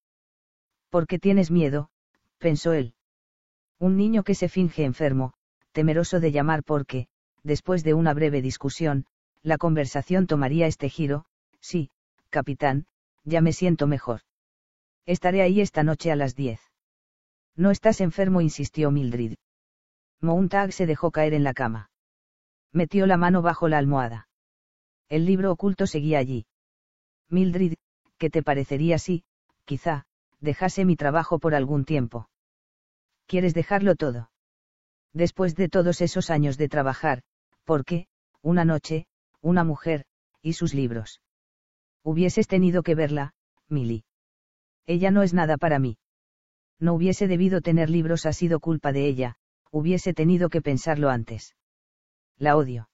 [0.89, 1.91] Porque tienes miedo,
[2.39, 2.95] pensó él.
[3.79, 5.33] Un niño que se finge enfermo,
[5.73, 7.09] temeroso de llamar porque,
[7.43, 9.07] después de una breve discusión,
[9.43, 11.25] la conversación tomaría este giro,
[11.61, 11.91] sí,
[12.29, 12.87] capitán,
[13.25, 14.21] ya me siento mejor.
[15.07, 16.61] Estaré ahí esta noche a las diez.
[17.57, 19.37] No estás enfermo, insistió Mildred.
[20.21, 21.91] Mountag se dejó caer en la cama.
[22.73, 24.29] Metió la mano bajo la almohada.
[25.09, 26.47] El libro oculto seguía allí.
[27.31, 27.75] Mildred,
[28.19, 29.25] ¿qué te parecería si,
[29.65, 30.05] quizá,
[30.41, 32.29] dejase mi trabajo por algún tiempo.
[33.27, 34.31] ¿Quieres dejarlo todo?
[35.13, 37.23] Después de todos esos años de trabajar,
[37.65, 38.09] ¿por qué?
[38.43, 39.07] Una noche,
[39.41, 40.07] una mujer,
[40.43, 41.21] y sus libros.
[42.03, 43.35] Hubieses tenido que verla,
[43.69, 44.05] Milly.
[44.87, 45.99] Ella no es nada para mí.
[46.79, 49.37] No hubiese debido tener libros, ha sido culpa de ella,
[49.71, 51.55] hubiese tenido que pensarlo antes.
[52.39, 52.89] La odio.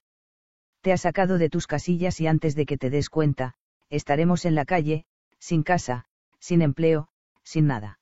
[0.80, 3.54] Te ha sacado de tus casillas y antes de que te des cuenta,
[3.90, 5.04] estaremos en la calle,
[5.38, 6.06] sin casa,
[6.38, 7.08] sin empleo,
[7.42, 7.98] sin nada.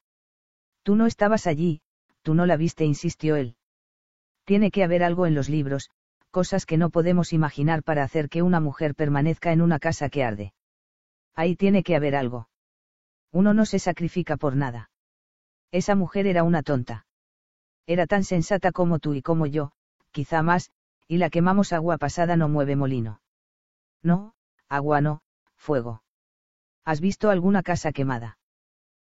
[0.83, 1.81] Tú no estabas allí,
[2.23, 3.57] tú no la viste, insistió él.
[4.45, 5.91] Tiene que haber algo en los libros,
[6.31, 10.25] cosas que no podemos imaginar para hacer que una mujer permanezca en una casa que
[10.25, 10.53] arde.
[11.35, 12.49] Ahí tiene que haber algo.
[13.33, 14.91] Uno no se sacrifica por nada.
[15.73, 17.07] Esa mujer era una tonta.
[17.87, 19.73] Era tan sensata como tú y como yo,
[20.13, 20.71] quizá más,
[21.09, 23.21] y la quemamos agua pasada no mueve molino.
[24.03, 24.35] No,
[24.69, 25.23] agua no,
[25.65, 26.03] fuego.
[26.85, 28.39] ¿Has visto alguna casa quemada?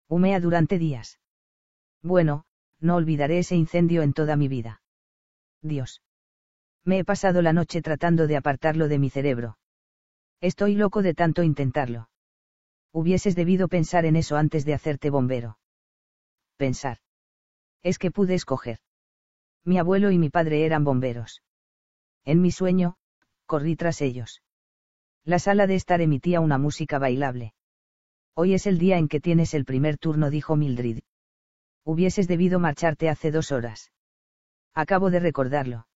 [0.08, 1.20] Humea durante días.
[2.04, 2.46] Bueno,
[2.80, 4.82] no olvidaré ese incendio en toda mi vida.
[5.64, 6.02] Dios.
[6.86, 9.58] Me he pasado la noche tratando de apartarlo de mi cerebro.
[10.42, 12.10] Estoy loco de tanto intentarlo.
[12.92, 15.58] Hubieses debido pensar en eso antes de hacerte bombero.
[16.58, 17.00] Pensar.
[17.82, 18.78] Es que pude escoger.
[19.66, 21.42] Mi abuelo y mi padre eran bomberos.
[22.26, 22.98] En mi sueño,
[23.48, 24.44] corrí tras ellos.
[25.26, 27.54] La sala de estar emitía una música bailable.
[28.36, 31.00] Hoy es el día en que tienes el primer turno, dijo Mildred.
[31.86, 33.92] Hubieses debido marcharte hace dos horas.
[34.74, 35.88] Acabo de recordarlo.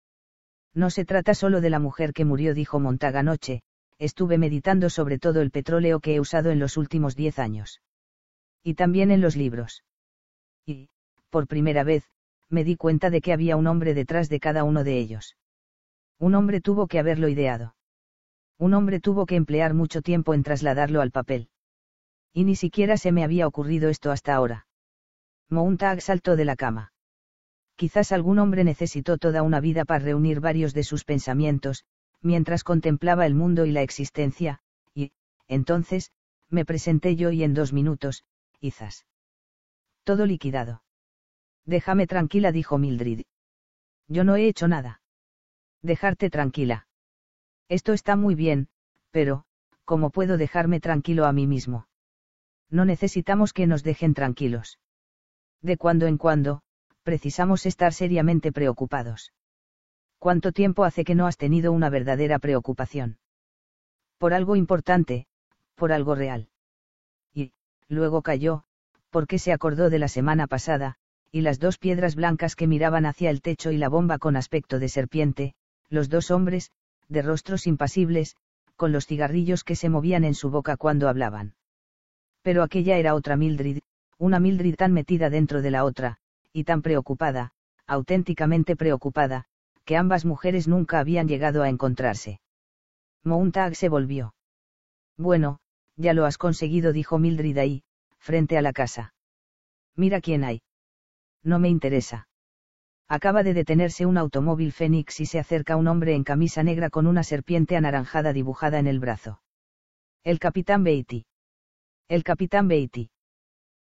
[0.74, 3.64] No se trata solo de la mujer que murió, dijo Montag anoche,
[3.98, 7.82] estuve meditando sobre todo el petróleo que he usado en los últimos diez años.
[8.64, 9.84] Y también en los libros.
[10.66, 10.90] Y,
[11.30, 12.06] por primera vez,
[12.50, 15.36] me di cuenta de que había un hombre detrás de cada uno de ellos.
[16.18, 17.77] Un hombre tuvo que haberlo ideado.
[18.58, 21.50] Un hombre tuvo que emplear mucho tiempo en trasladarlo al papel.
[22.34, 24.68] Y ni siquiera se me había ocurrido esto hasta ahora.
[25.50, 26.92] Montag saltó de la cama.
[27.76, 31.86] Quizás algún hombre necesitó toda una vida para reunir varios de sus pensamientos,
[32.22, 34.60] mientras contemplaba el mundo y la existencia,
[34.94, 35.12] y,
[35.48, 36.12] entonces,
[36.50, 38.24] me presenté yo y en dos minutos,
[38.60, 39.06] quizás.
[40.04, 40.84] Todo liquidado.
[41.66, 43.24] Déjame tranquila, dijo Mildred.
[44.08, 45.02] Yo no he hecho nada
[45.82, 46.88] dejarte tranquila.
[47.70, 48.70] Esto está muy bien,
[49.12, 49.46] pero,
[49.84, 51.88] ¿cómo puedo dejarme tranquilo a mí mismo?
[52.70, 54.80] No necesitamos que nos dejen tranquilos.
[55.62, 56.62] De cuando en cuando,
[57.04, 59.34] precisamos estar seriamente preocupados.
[60.20, 63.18] ¿Cuánto tiempo hace que no has tenido una verdadera preocupación?
[64.18, 65.28] Por algo importante,
[65.76, 66.50] por algo real.
[67.34, 67.54] Y,
[67.88, 68.64] luego cayó,
[69.10, 70.96] porque se acordó de la semana pasada,
[71.32, 74.80] y las dos piedras blancas que miraban hacia el techo y la bomba con aspecto
[74.80, 75.54] de serpiente,
[75.90, 76.72] los dos hombres,
[77.10, 78.36] de rostros impasibles,
[78.76, 81.56] con los cigarrillos que se movían en su boca cuando hablaban.
[82.42, 83.80] Pero aquella era otra Mildred,
[84.18, 86.18] una Mildred tan metida dentro de la otra,
[86.54, 87.52] y tan preocupada,
[87.86, 89.46] auténticamente preocupada,
[89.86, 92.40] que ambas mujeres nunca habían llegado a encontrarse.
[93.24, 94.36] Montag se volvió.
[95.18, 95.60] Bueno,
[95.96, 97.84] ya lo has conseguido, dijo Mildred ahí,
[98.18, 99.14] frente a la casa.
[99.96, 100.62] Mira quién hay.
[101.44, 102.28] No me interesa.
[103.10, 107.08] Acaba de detenerse un automóvil Fénix y se acerca un hombre en camisa negra con
[107.08, 109.42] una serpiente anaranjada dibujada en el brazo.
[110.24, 111.26] El capitán Beatty.
[112.10, 113.10] El capitán Beatty.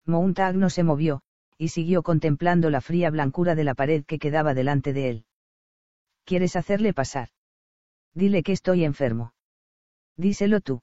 [0.05, 1.21] Mountag no se movió,
[1.57, 5.25] y siguió contemplando la fría blancura de la pared que quedaba delante de él.
[6.23, 7.29] ¿Quieres hacerle pasar?
[8.13, 9.33] Dile que estoy enfermo.
[10.15, 10.81] Díselo tú.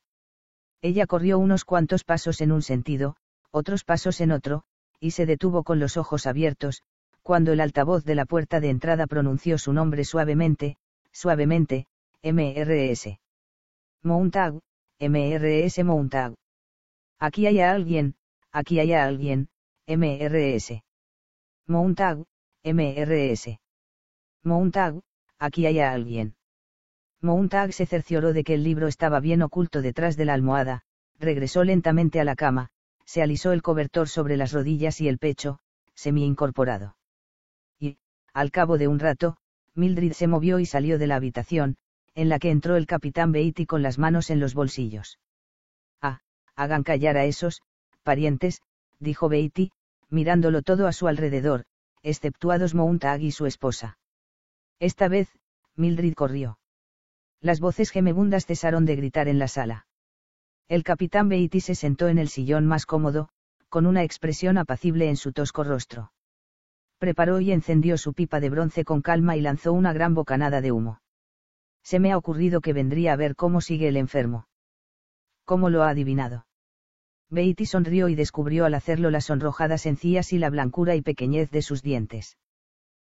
[0.83, 3.17] Ella corrió unos cuantos pasos en un sentido,
[3.51, 4.65] otros pasos en otro,
[5.01, 6.83] y se detuvo con los ojos abiertos,
[7.27, 10.77] cuando el altavoz de la puerta de entrada pronunció su nombre suavemente,
[11.11, 11.89] suavemente,
[12.23, 13.19] MRS.
[14.05, 14.61] Mountag,
[15.01, 16.37] MRS Mountag.
[17.19, 18.15] Aquí hay alguien,
[18.53, 19.49] aquí hay alguien,
[19.89, 20.85] MRS.
[21.67, 22.23] Mountag,
[22.63, 23.59] MRS.
[24.45, 25.01] Mountag,
[25.41, 26.37] aquí hay alguien.
[27.21, 30.83] Mountag se cercioró de que el libro estaba bien oculto detrás de la almohada,
[31.19, 32.71] regresó lentamente a la cama,
[33.05, 35.59] se alisó el cobertor sobre las rodillas y el pecho,
[35.97, 36.96] semi incorporado
[38.37, 39.39] al cabo de un rato,
[39.75, 41.79] Mildred se movió y salió de la habitación,
[42.15, 45.19] en la que entró el capitán Beatty con las manos en los bolsillos.
[46.03, 46.21] Ah,
[46.55, 47.63] hagan callar a esos,
[48.03, 48.61] parientes,
[49.01, 49.73] dijo Beatty,
[50.11, 51.65] mirándolo todo a su alrededor,
[52.03, 53.97] exceptuados Mountag y su esposa.
[54.81, 55.31] Esta vez,
[55.75, 56.59] Mildred corrió.
[57.41, 59.87] Las voces gemebundas cesaron de gritar en la sala.
[60.69, 63.31] El capitán Beatty se sentó en el sillón más cómodo,
[63.71, 66.13] con una expresión apacible en su tosco rostro
[66.99, 70.73] preparó y encendió su pipa de bronce con calma y lanzó una gran bocanada de
[70.73, 71.01] humo.
[71.83, 74.49] Se me ha ocurrido que vendría a ver cómo sigue el enfermo.
[75.45, 76.47] ¿Cómo lo ha adivinado?
[77.31, 81.63] Beatty sonrió y descubrió al hacerlo las sonrojadas encías y la blancura y pequeñez de
[81.63, 82.39] sus dientes.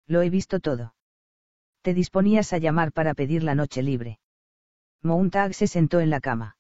[0.07, 0.95] Lo he visto todo.
[1.83, 4.21] Te disponías a llamar para pedir la noche libre.
[5.03, 6.57] Mountag se sentó en la cama.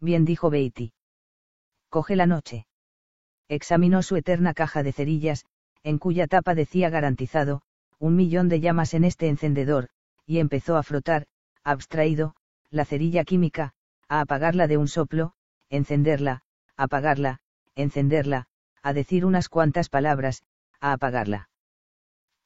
[0.00, 0.92] Bien dijo Beatty.
[1.88, 2.66] Coge la noche.
[3.48, 5.46] Examinó su eterna caja de cerillas,
[5.84, 7.62] en cuya tapa decía garantizado,
[7.98, 9.90] un millón de llamas en este encendedor,
[10.26, 11.26] y empezó a frotar,
[11.62, 12.34] abstraído,
[12.70, 13.74] la cerilla química,
[14.08, 15.34] a apagarla de un soplo,
[15.68, 16.42] encenderla,
[16.76, 17.40] apagarla,
[17.74, 18.48] encenderla,
[18.82, 20.42] a decir unas cuantas palabras,
[20.80, 21.50] a apagarla.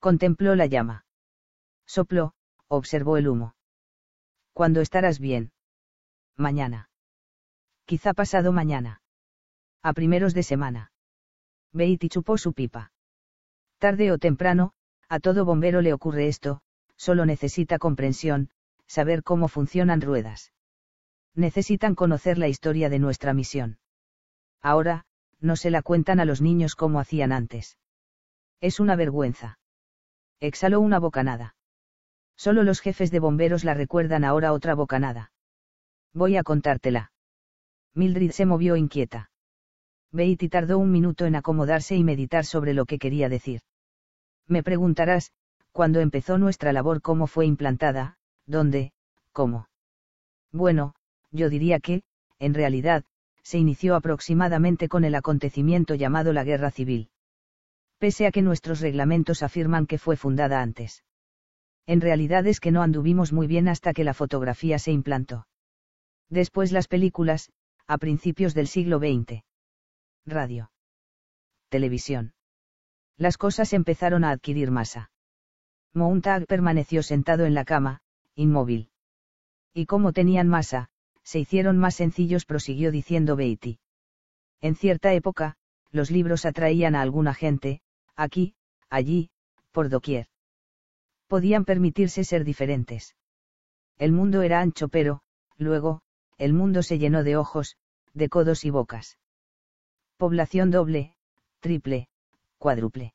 [0.01, 1.07] Contempló la llama.
[1.87, 2.35] Sopló,
[2.69, 3.55] observó el humo.
[4.53, 5.53] ¿Cuándo estarás bien?
[6.37, 6.91] Mañana.
[7.85, 9.01] Quizá pasado mañana.
[9.83, 10.93] A primeros de semana.
[11.73, 12.93] Beatty chupó su pipa.
[13.79, 14.73] Tarde o temprano,
[15.09, 16.61] a todo bombero le ocurre esto,
[16.97, 18.51] solo necesita comprensión,
[18.87, 20.53] saber cómo funcionan ruedas.
[21.35, 23.79] Necesitan conocer la historia de nuestra misión.
[24.61, 25.05] Ahora,
[25.41, 27.79] no se la cuentan a los niños como hacían antes.
[28.61, 29.61] Es una vergüenza.
[30.41, 31.55] Exhaló una bocanada.
[32.37, 35.33] Solo los jefes de bomberos la recuerdan ahora otra bocanada.
[36.13, 37.13] Voy a contártela.
[37.95, 39.31] Mildred se movió inquieta.
[40.13, 43.61] Beatty tardó un minuto en acomodarse y meditar sobre lo que quería decir.
[44.47, 45.33] Me preguntarás,
[45.73, 48.17] cuando empezó nuestra labor, cómo fue implantada,
[48.47, 48.93] dónde,
[49.33, 49.69] cómo.
[50.51, 50.95] Bueno,
[51.31, 52.03] yo diría que,
[52.39, 53.05] en realidad,
[53.43, 57.11] se inició aproximadamente con el acontecimiento llamado la Guerra Civil.
[57.99, 61.05] Pese a que nuestros reglamentos afirman que fue fundada antes.
[61.87, 65.47] En realidad es que no anduvimos muy bien hasta que la fotografía se implantó.
[66.29, 67.51] Después las películas,
[67.87, 69.43] a principios del siglo XX.
[70.29, 70.71] Radio.
[71.71, 72.35] Televisión.
[73.17, 75.11] Las cosas empezaron a adquirir masa.
[75.95, 78.01] Mountag permaneció sentado en la cama,
[78.35, 78.91] inmóvil.
[79.73, 80.91] Y como tenían masa,
[81.25, 83.79] se hicieron más sencillos, prosiguió diciendo Beatty.
[84.61, 85.57] En cierta época,
[85.91, 87.81] los libros atraían a alguna gente,
[88.15, 88.55] aquí,
[88.91, 89.31] allí,
[89.73, 90.27] por doquier.
[91.27, 93.17] Podían permitirse ser diferentes.
[93.97, 95.23] El mundo era ancho, pero,
[95.57, 96.03] luego,
[96.37, 97.77] el mundo se llenó de ojos,
[98.13, 99.19] de codos y bocas.
[100.19, 101.15] Población doble,
[101.61, 102.09] triple,
[102.59, 103.15] cuádruple.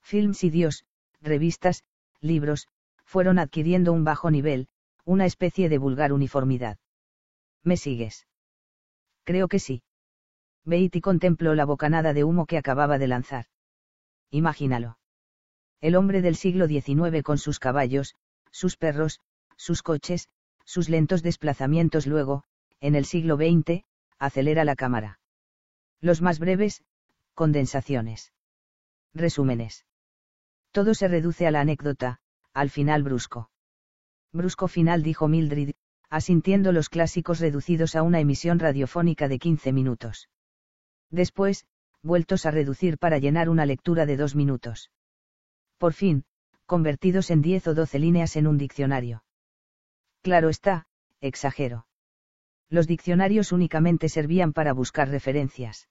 [0.00, 0.86] Films y Dios,
[1.20, 1.84] revistas,
[2.22, 2.66] libros,
[3.04, 4.68] fueron adquiriendo un bajo nivel,
[5.04, 6.78] una especie de vulgar uniformidad.
[7.62, 8.26] ¿Me sigues?
[9.24, 9.82] Creo que sí.
[10.64, 13.44] Beatty contempló la bocanada de humo que acababa de lanzar.
[14.30, 14.96] Imagínalo.
[15.82, 18.14] El hombre del siglo XIX con sus caballos,
[18.50, 19.20] sus perros,
[19.56, 20.30] sus coches,
[20.64, 22.44] sus lentos desplazamientos luego,
[22.80, 23.84] en el siglo XX,
[24.18, 25.18] acelera la cámara.
[26.04, 26.84] Los más breves,
[27.32, 28.34] condensaciones.
[29.14, 29.86] Resúmenes.
[30.70, 32.20] Todo se reduce a la anécdota,
[32.52, 33.50] al final brusco.
[34.30, 35.70] Brusco final dijo Mildred,
[36.10, 40.28] asintiendo los clásicos reducidos a una emisión radiofónica de 15 minutos.
[41.08, 41.64] Después,
[42.02, 44.90] vueltos a reducir para llenar una lectura de dos minutos.
[45.78, 46.26] Por fin,
[46.66, 49.24] convertidos en 10 o 12 líneas en un diccionario.
[50.20, 50.86] Claro está,
[51.22, 51.86] exagero.
[52.68, 55.88] Los diccionarios únicamente servían para buscar referencias.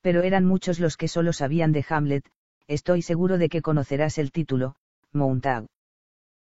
[0.00, 2.30] Pero eran muchos los que solo sabían de Hamlet,
[2.66, 4.76] estoy seguro de que conocerás el título,
[5.12, 5.66] Montag.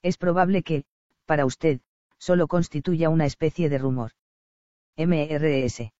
[0.01, 0.85] Es probable que,
[1.25, 1.81] para usted,
[2.17, 4.11] solo constituya una especie de rumor.
[4.95, 5.91] MRS.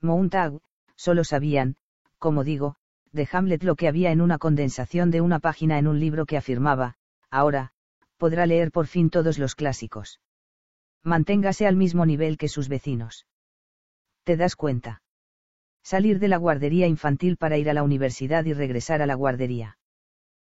[0.00, 0.60] Montag,
[0.96, 1.76] solo sabían,
[2.18, 2.76] como digo,
[3.12, 6.36] de Hamlet lo que había en una condensación de una página en un libro que
[6.36, 6.96] afirmaba,
[7.30, 7.72] ahora,
[8.16, 10.20] podrá leer por fin todos los clásicos.
[11.02, 13.26] Manténgase al mismo nivel que sus vecinos.
[14.24, 15.02] ¿Te das cuenta?
[15.86, 19.78] Salir de la guardería infantil para ir a la universidad y regresar a la guardería.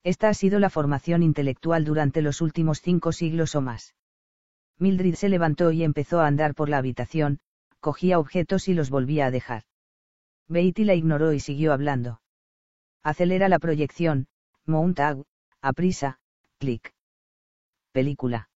[0.03, 3.95] Esta ha sido la formación intelectual durante los últimos cinco siglos o más.
[4.79, 7.39] Mildred se levantó y empezó a andar por la habitación,
[7.79, 9.63] cogía objetos y los volvía a dejar.
[10.49, 12.21] Beatty la ignoró y siguió hablando.
[13.05, 14.27] Acelera la proyección,
[14.67, 15.23] Mountag,
[15.61, 16.19] aprisa,
[16.59, 16.93] clic.
[17.93, 18.49] Película.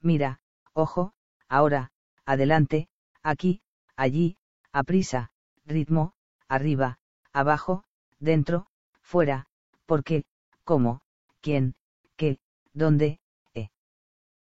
[0.00, 0.40] Mira,
[0.72, 1.12] ojo,
[1.46, 1.92] ahora,
[2.24, 2.88] adelante,
[3.22, 3.60] aquí,
[3.96, 4.38] allí,
[4.72, 5.30] aprisa,
[5.70, 6.12] ritmo,
[6.48, 6.98] arriba,
[7.32, 7.84] abajo,
[8.18, 8.66] dentro,
[9.00, 9.46] fuera,
[9.86, 10.24] porque,
[10.64, 11.00] cómo,
[11.40, 11.74] quién,
[12.16, 12.38] qué,
[12.74, 13.20] dónde,
[13.54, 13.70] eh.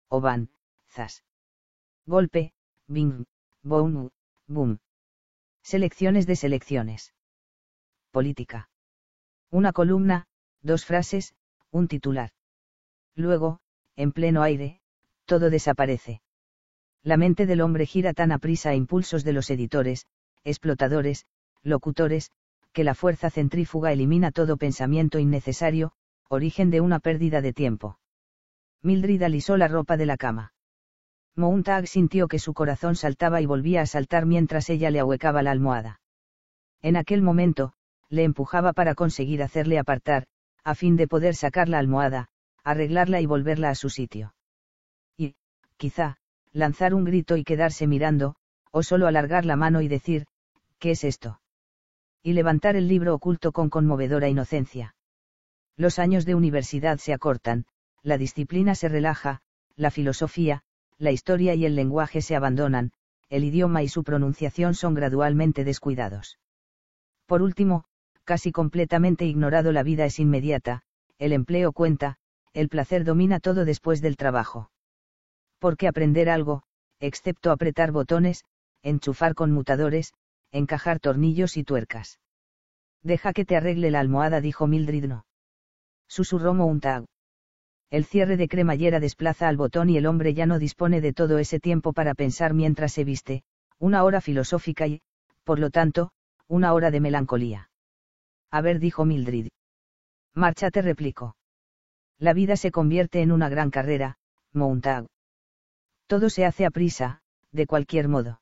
[0.10, 0.50] O van,
[2.08, 2.54] Golpe,
[2.88, 3.26] bing,
[3.62, 4.10] boom,
[4.48, 4.80] boom.
[5.62, 7.14] Selecciones de selecciones.
[8.12, 8.70] Política.
[9.52, 10.26] Una columna,
[10.62, 11.36] dos frases,
[11.70, 12.32] un titular.
[13.16, 13.60] Luego,
[13.96, 14.82] en pleno aire,
[15.26, 16.22] todo desaparece.
[17.04, 20.08] La mente del hombre gira tan a prisa a impulsos de los editores,
[20.48, 21.26] explotadores,
[21.62, 22.32] locutores,
[22.72, 25.92] que la fuerza centrífuga elimina todo pensamiento innecesario,
[26.30, 28.00] origen de una pérdida de tiempo.
[28.82, 30.54] Mildred alisó la ropa de la cama.
[31.36, 35.52] Mountag sintió que su corazón saltaba y volvía a saltar mientras ella le ahuecaba la
[35.52, 36.00] almohada.
[36.82, 37.74] En aquel momento,
[38.10, 40.26] le empujaba para conseguir hacerle apartar,
[40.64, 42.30] a fin de poder sacar la almohada,
[42.64, 44.34] arreglarla y volverla a su sitio.
[45.18, 45.36] Y,
[45.78, 46.18] quizá,
[46.52, 48.36] lanzar un grito y quedarse mirando,
[48.72, 50.26] o solo alargar la mano y decir,
[50.80, 51.42] ¿qué es esto?
[52.24, 54.96] Y levantar el libro oculto con conmovedora inocencia.
[55.76, 57.66] Los años de universidad se acortan,
[58.04, 59.42] la disciplina se relaja,
[59.76, 60.64] la filosofía,
[60.98, 62.92] la historia y el lenguaje se abandonan,
[63.30, 66.40] el idioma y su pronunciación son gradualmente descuidados.
[67.26, 67.84] Por último,
[68.24, 70.84] casi completamente ignorado la vida es inmediata,
[71.20, 72.18] el empleo cuenta,
[72.54, 74.72] el placer domina todo después del trabajo.
[75.60, 76.64] Porque aprender algo,
[77.00, 78.44] excepto apretar botones,
[78.82, 80.14] enchufar conmutadores,
[80.58, 82.20] encajar tornillos y tuercas.
[83.04, 85.26] Deja que te arregle la almohada, dijo Mildred no.
[86.08, 87.06] Susurró Mountag.
[87.90, 91.38] El cierre de cremallera desplaza al botón y el hombre ya no dispone de todo
[91.38, 93.44] ese tiempo para pensar mientras se viste,
[93.80, 95.02] una hora filosófica y,
[95.44, 96.12] por lo tanto,
[96.48, 97.70] una hora de melancolía.
[98.52, 99.48] A ver, dijo Mildred.
[100.34, 101.36] Márchate, replicó.
[102.20, 104.18] La vida se convierte en una gran carrera,
[104.54, 105.06] Mountag.
[106.08, 107.22] Todo se hace a prisa,
[107.52, 108.42] de cualquier modo.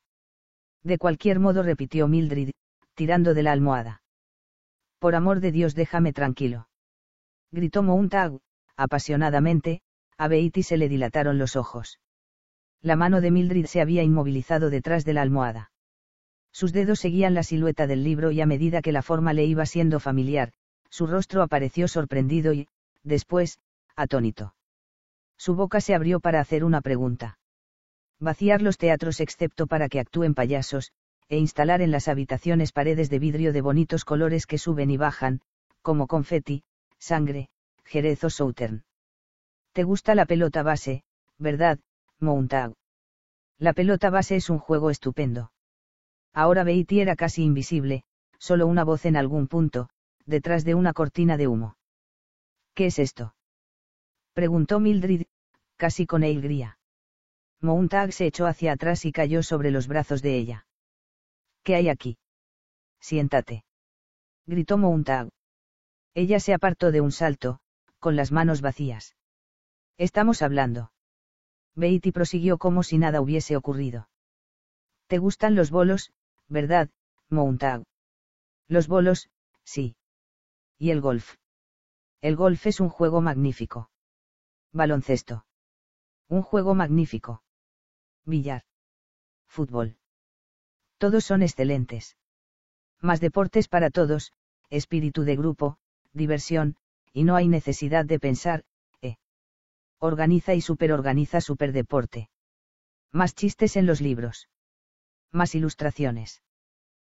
[0.86, 2.52] De cualquier modo, repitió Mildred,
[2.94, 4.02] tirando de la almohada.
[5.00, 6.68] Por amor de Dios, déjame tranquilo.
[7.50, 8.38] Gritó Mountag,
[8.76, 9.80] apasionadamente,
[10.16, 11.98] a Beatty se le dilataron los ojos.
[12.82, 15.72] La mano de Mildred se había inmovilizado detrás de la almohada.
[16.52, 19.66] Sus dedos seguían la silueta del libro y a medida que la forma le iba
[19.66, 20.52] siendo familiar,
[20.88, 22.68] su rostro apareció sorprendido y,
[23.02, 23.58] después,
[23.96, 24.54] atónito.
[25.36, 27.38] Su boca se abrió para hacer una pregunta.
[28.20, 30.92] Vaciar los teatros excepto para que actúen payasos,
[31.28, 35.40] e instalar en las habitaciones paredes de vidrio de bonitos colores que suben y bajan,
[35.82, 36.62] como confeti,
[36.98, 37.48] sangre,
[37.84, 38.84] jerez o southern.
[39.72, 41.02] ¿Te gusta la pelota base,
[41.38, 41.78] verdad,
[42.18, 42.72] Mountag?
[43.58, 45.52] La pelota base es un juego estupendo.
[46.32, 48.04] Ahora Beatty era casi invisible,
[48.38, 49.88] solo una voz en algún punto,
[50.24, 51.76] detrás de una cortina de humo.
[52.74, 53.34] ¿Qué es esto?
[54.34, 55.22] preguntó Mildred,
[55.76, 56.78] casi con alegría.
[57.60, 60.66] Mountag se echó hacia atrás y cayó sobre los brazos de ella.
[61.62, 62.18] ¿Qué hay aquí?
[63.00, 63.64] Siéntate.
[64.46, 65.30] Gritó Mountag.
[66.14, 67.60] Ella se apartó de un salto,
[67.98, 69.16] con las manos vacías.
[69.98, 70.92] Estamos hablando.
[71.74, 74.08] Beatty prosiguió como si nada hubiese ocurrido.
[75.08, 76.12] ¿Te gustan los bolos,
[76.48, 76.90] ¿verdad,
[77.28, 77.84] Mountag?
[78.68, 79.28] Los bolos,
[79.64, 79.96] sí.
[80.78, 81.36] ¿Y el golf?
[82.20, 83.90] El golf es un juego magnífico.
[84.72, 85.46] Baloncesto.
[86.28, 87.42] Un juego magnífico.
[88.26, 88.62] Billar.
[89.48, 89.96] Fútbol.
[90.98, 92.16] Todos son excelentes.
[93.00, 94.32] Más deportes para todos,
[94.68, 95.78] espíritu de grupo,
[96.12, 96.76] diversión,
[97.12, 98.64] y no hay necesidad de pensar,
[99.00, 99.16] eh.
[99.98, 102.28] Organiza y superorganiza superdeporte.
[103.12, 104.48] Más chistes en los libros
[105.36, 106.42] más ilustraciones.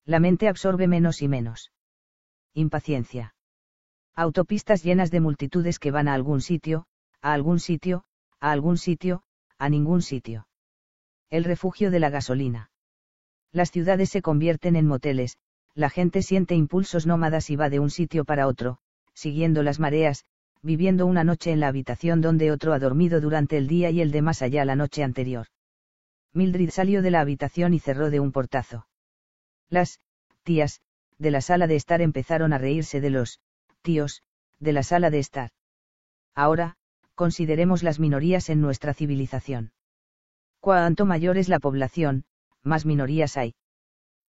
[0.06, 1.72] La mente absorbe menos y menos.
[2.54, 3.36] Impaciencia.
[4.16, 6.88] Autopistas llenas de multitudes que van a algún sitio,
[7.22, 8.04] a algún sitio,
[8.40, 9.24] a algún sitio,
[9.58, 10.47] a ningún sitio.
[11.30, 12.72] El refugio de la gasolina.
[13.52, 15.38] Las ciudades se convierten en moteles,
[15.74, 18.78] la gente siente impulsos nómadas y va de un sitio para otro,
[19.14, 20.24] siguiendo las mareas,
[20.62, 24.12] viviendo una noche en la habitación donde otro ha dormido durante el día y el
[24.12, 25.48] de más allá la noche anterior.
[26.34, 28.88] Mildred salió de la habitación y cerró de un portazo.
[29.70, 30.00] Las,
[30.44, 30.80] tías,
[31.18, 33.42] de la sala de estar empezaron a reírse de los,
[33.82, 34.24] tíos,
[34.60, 35.52] de la sala de estar.
[36.34, 36.78] Ahora,
[37.16, 39.74] consideremos las minorías en nuestra civilización.
[40.60, 42.26] Cuanto mayor es la población,
[42.64, 43.56] más minorías hay.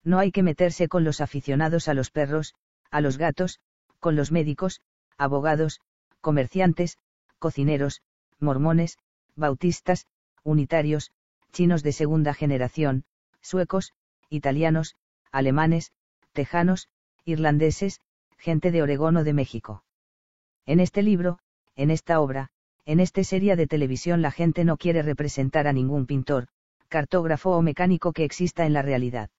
[0.04, 2.54] No hay que meterse con los aficionados a los perros,
[2.92, 3.60] a los gatos,
[4.00, 4.82] con los médicos,
[5.18, 5.82] abogados,
[6.22, 6.98] comerciantes,
[7.40, 8.02] cocineros,
[8.40, 8.98] mormones,
[9.36, 10.08] bautistas,
[10.44, 11.12] unitarios,
[11.52, 13.06] chinos de segunda generación,
[13.42, 13.94] suecos,
[14.30, 14.96] italianos,
[15.32, 15.92] alemanes,
[16.34, 16.88] tejanos,
[17.24, 18.02] irlandeses,
[18.38, 19.84] gente de Oregón o de México.
[20.66, 21.40] En este libro,
[21.76, 22.52] en esta obra,
[22.86, 26.48] en esta serie de televisión la gente no quiere representar a ningún pintor,
[26.88, 29.30] cartógrafo o mecánico que exista en la realidad.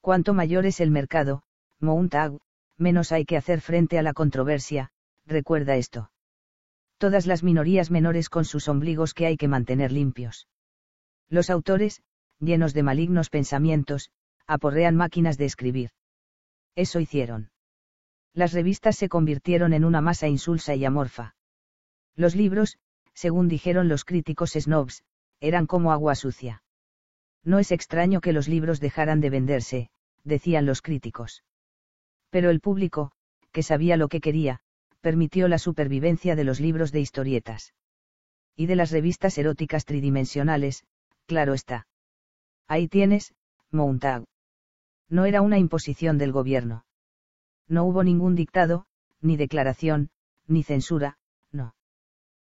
[0.00, 1.42] Cuanto mayor es el mercado,
[1.80, 2.38] Mountag,
[2.76, 4.90] menos hay que hacer frente a la controversia,
[5.26, 6.10] recuerda esto.
[6.98, 10.48] Todas las minorías menores con sus ombligos que hay que mantener limpios.
[11.28, 12.02] Los autores,
[12.38, 14.10] llenos de malignos pensamientos,
[14.46, 15.90] aporrean máquinas de escribir.
[16.74, 17.50] Eso hicieron.
[18.34, 21.34] Las revistas se convirtieron en una masa insulsa y amorfa.
[22.18, 22.78] Los libros,
[23.14, 25.04] según dijeron los críticos snobs,
[25.38, 26.64] eran como agua sucia.
[27.44, 29.90] No es extraño que los libros dejaran de venderse,
[30.24, 31.44] decían los críticos.
[32.30, 33.12] Pero el público,
[33.52, 34.58] que sabía lo que quería,
[35.00, 37.72] permitió la supervivencia de los libros de historietas.
[38.56, 40.82] Y de las revistas eróticas tridimensionales,
[41.26, 41.86] Claro está.
[42.66, 43.32] Ahí tienes,
[43.70, 44.24] Montag.
[45.08, 46.84] No era una imposición del gobierno.
[47.68, 48.86] No hubo ningún dictado,
[49.20, 50.10] ni declaración,
[50.48, 51.17] ni censura.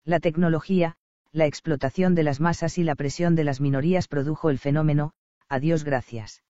[0.05, 0.97] La tecnología,
[1.31, 5.13] la explotación de las masas y la presión de las minorías produjo el fenómeno,
[5.49, 6.43] a Dios gracias.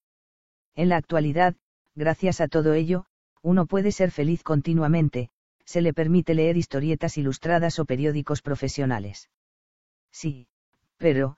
[0.75, 1.55] En la actualidad,
[1.95, 3.05] gracias a todo ello,
[3.41, 5.29] uno puede ser feliz continuamente,
[5.63, 9.29] se le permite leer historietas ilustradas o periódicos profesionales.
[10.11, 10.47] Sí,
[10.97, 11.37] pero,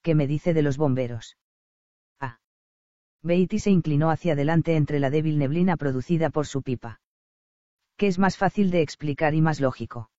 [0.00, 1.36] ¿qué me dice de los bomberos?
[2.18, 2.40] Ah.
[3.22, 7.00] Beatty se inclinó hacia adelante entre la débil neblina producida por su pipa.
[7.98, 10.10] ¿Qué es más fácil de explicar y más lógico?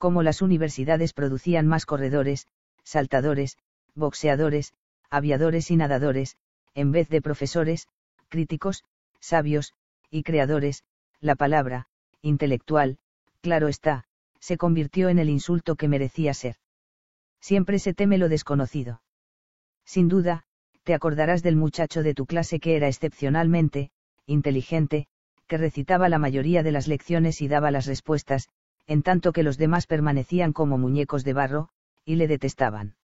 [0.00, 2.46] Como las universidades producían más corredores,
[2.84, 3.58] saltadores,
[3.94, 4.72] boxeadores,
[5.10, 6.38] aviadores y nadadores,
[6.74, 7.86] en vez de profesores,
[8.30, 8.82] críticos,
[9.18, 9.74] sabios,
[10.10, 10.84] y creadores,
[11.20, 11.86] la palabra,
[12.22, 12.96] intelectual,
[13.42, 14.04] claro está,
[14.38, 16.56] se convirtió en el insulto que merecía ser.
[17.38, 19.02] Siempre se teme lo desconocido.
[19.84, 20.44] Sin duda,
[20.82, 23.90] te acordarás del muchacho de tu clase que era excepcionalmente,
[24.24, 25.08] inteligente,
[25.46, 28.48] que recitaba la mayoría de las lecciones y daba las respuestas,
[28.86, 31.68] en tanto que los demás permanecían como muñecos de barro,
[32.04, 32.96] y le detestaban.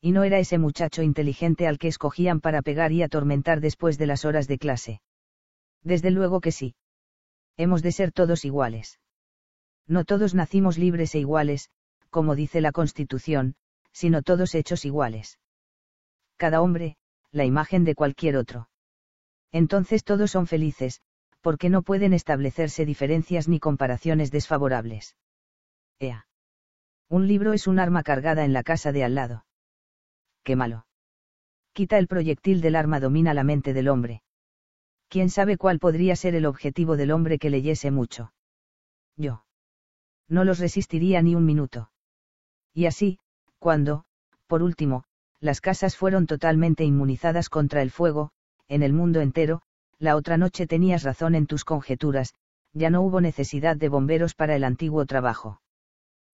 [0.00, 4.06] Y no era ese muchacho inteligente al que escogían para pegar y atormentar después de
[4.06, 5.00] las horas de clase.
[5.82, 6.74] Desde luego que sí.
[7.56, 8.98] Hemos de ser todos iguales.
[9.86, 11.70] No todos nacimos libres e iguales,
[12.10, 13.54] como dice la Constitución,
[13.92, 15.38] sino todos hechos iguales.
[16.36, 16.96] Cada hombre,
[17.30, 18.68] la imagen de cualquier otro.
[19.52, 21.00] Entonces todos son felices,
[21.42, 25.16] porque no pueden establecerse diferencias ni comparaciones desfavorables.
[25.98, 26.26] Ea.
[27.10, 29.44] Un libro es un arma cargada en la casa de al lado.
[30.44, 30.86] Qué malo.
[31.74, 34.22] Quita el proyectil del arma domina la mente del hombre.
[35.08, 38.32] ¿Quién sabe cuál podría ser el objetivo del hombre que leyese mucho?
[39.16, 39.44] Yo.
[40.28, 41.90] No los resistiría ni un minuto.
[42.72, 43.18] Y así,
[43.58, 44.04] cuando,
[44.46, 45.04] por último,
[45.40, 48.30] las casas fueron totalmente inmunizadas contra el fuego,
[48.68, 49.60] en el mundo entero,
[50.02, 52.34] la otra noche tenías razón en tus conjeturas,
[52.72, 55.62] ya no hubo necesidad de bomberos para el antiguo trabajo.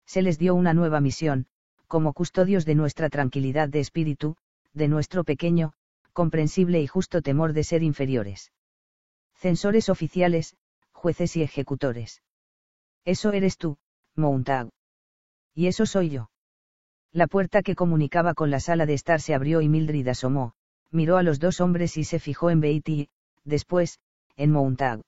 [0.06, 1.48] Se les dio una nueva misión,
[1.88, 4.36] como custodios de nuestra tranquilidad de espíritu,
[4.74, 5.74] de nuestro pequeño,
[6.14, 8.52] comprensible y justo temor de ser inferiores.
[9.34, 10.56] Censores oficiales,
[10.92, 12.22] jueces y ejecutores.
[13.04, 13.80] Eso eres tú,
[14.16, 14.70] Montag.
[15.56, 16.30] Y eso soy yo.
[17.12, 20.54] La puerta que comunicaba con la sala de estar se abrió y Mildred asomó,
[20.92, 23.10] miró a los dos hombres y se fijó en Beatty,
[23.46, 24.00] después,
[24.36, 25.02] en Montag.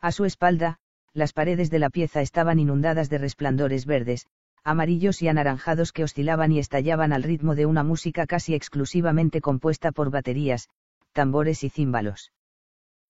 [0.00, 0.78] A su espalda,
[1.12, 4.26] las paredes de la pieza estaban inundadas de resplandores verdes,
[4.64, 9.92] amarillos y anaranjados que oscilaban y estallaban al ritmo de una música casi exclusivamente compuesta
[9.92, 10.68] por baterías,
[11.12, 12.32] tambores y címbalos.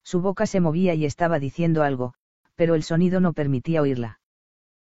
[0.02, 2.14] Su boca se movía y estaba diciendo algo,
[2.54, 4.20] pero el sonido no permitía oírla.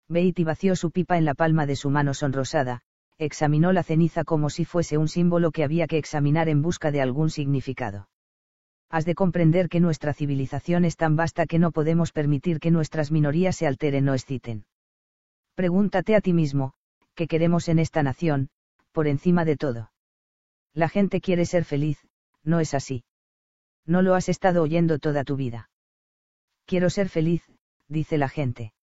[0.09, 2.81] Beatty vació su pipa en la palma de su mano sonrosada,
[3.17, 7.01] examinó la ceniza como si fuese un símbolo que había que examinar en busca de
[7.01, 8.07] algún significado.
[8.89, 13.11] Has de comprender que nuestra civilización es tan vasta que no podemos permitir que nuestras
[13.11, 14.65] minorías se alteren o exciten.
[15.55, 16.73] Pregúntate a ti mismo,
[17.13, 18.49] ¿qué queremos en esta nación,
[18.91, 19.91] por encima de todo?
[20.73, 21.99] La gente quiere ser feliz,
[22.43, 23.03] no es así.
[23.85, 25.69] No lo has estado oyendo toda tu vida.
[26.65, 27.43] Quiero ser feliz,
[27.87, 28.73] dice la gente.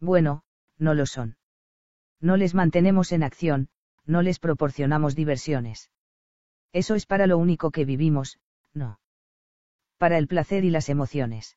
[0.00, 0.42] Bueno,
[0.78, 1.36] no lo son.
[2.20, 3.68] No les mantenemos en acción,
[4.04, 5.90] no les proporcionamos diversiones.
[6.72, 8.38] Eso es para lo único que vivimos,
[8.72, 8.98] no.
[10.02, 11.56] Para el placer y las emociones.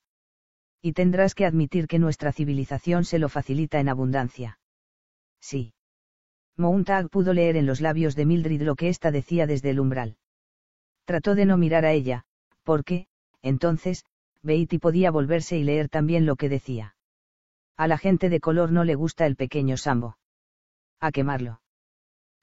[0.79, 4.59] Y tendrás que admitir que nuestra civilización se lo facilita en abundancia.
[5.41, 5.73] Sí.
[6.55, 10.17] Montag pudo leer en los labios de Mildred lo que ésta decía desde el umbral.
[11.05, 12.25] Trató de no mirar a ella,
[12.61, 13.07] porque,
[13.41, 14.05] entonces,
[14.43, 16.95] Beatty podía volverse y leer también lo que decía.
[17.75, 20.19] A la gente de color no le gusta el pequeño sambo.
[20.99, 21.61] A quemarlo.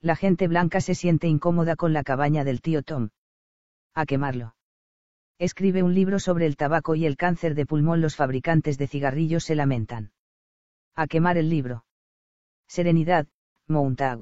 [0.01, 3.11] La gente blanca se siente incómoda con la cabaña del tío Tom.
[3.95, 4.57] A quemarlo.
[5.43, 8.01] Escribe un libro sobre el tabaco y el cáncer de pulmón.
[8.01, 10.13] Los fabricantes de cigarrillos se lamentan.
[10.95, 11.85] A quemar el libro.
[12.69, 13.27] Serenidad,
[13.67, 14.21] Montag.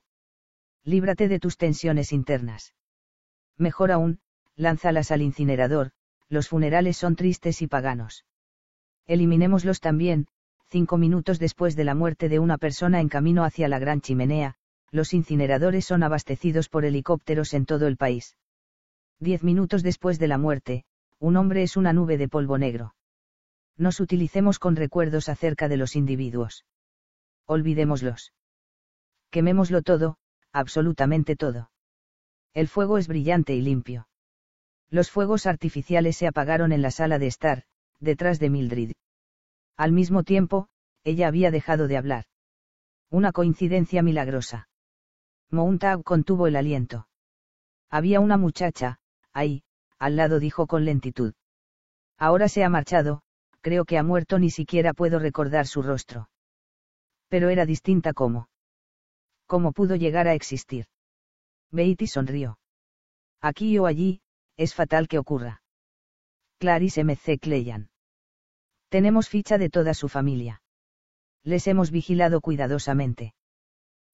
[0.82, 2.74] Líbrate de tus tensiones internas.
[3.58, 4.20] Mejor aún,
[4.56, 5.90] lánzalas al incinerador,
[6.30, 8.24] los funerales son tristes y paganos.
[9.06, 10.26] Eliminémoslos también,
[10.70, 14.54] cinco minutos después de la muerte de una persona en camino hacia la gran chimenea,
[14.90, 18.38] los incineradores son abastecidos por helicópteros en todo el país.
[19.18, 20.86] Diez minutos después de la muerte,
[21.20, 22.94] un hombre es una nube de polvo negro.
[23.76, 26.64] Nos utilicemos con recuerdos acerca de los individuos.
[27.46, 28.32] Olvidémoslos.
[29.30, 30.16] Quemémoslo todo,
[30.52, 31.70] absolutamente todo.
[32.54, 34.08] El fuego es brillante y limpio.
[34.88, 37.64] Los fuegos artificiales se apagaron en la sala de estar,
[38.00, 38.92] detrás de Mildred.
[39.76, 40.68] Al mismo tiempo,
[41.04, 42.24] ella había dejado de hablar.
[43.10, 44.68] Una coincidencia milagrosa.
[45.50, 47.08] Montag contuvo el aliento.
[47.90, 49.00] Había una muchacha,
[49.32, 49.64] ahí,
[50.00, 51.34] al lado dijo con lentitud.
[52.18, 53.22] Ahora se ha marchado,
[53.60, 56.30] creo que ha muerto, ni siquiera puedo recordar su rostro.
[57.28, 58.48] Pero era distinta como.
[59.46, 60.86] ¿Cómo pudo llegar a existir?
[61.70, 62.58] Beatty sonrió.
[63.42, 64.22] Aquí o allí,
[64.56, 65.62] es fatal que ocurra.
[66.58, 67.38] Clarice M.C.
[67.38, 67.90] Cleyan.
[68.88, 70.62] Tenemos ficha de toda su familia.
[71.44, 73.34] Les hemos vigilado cuidadosamente.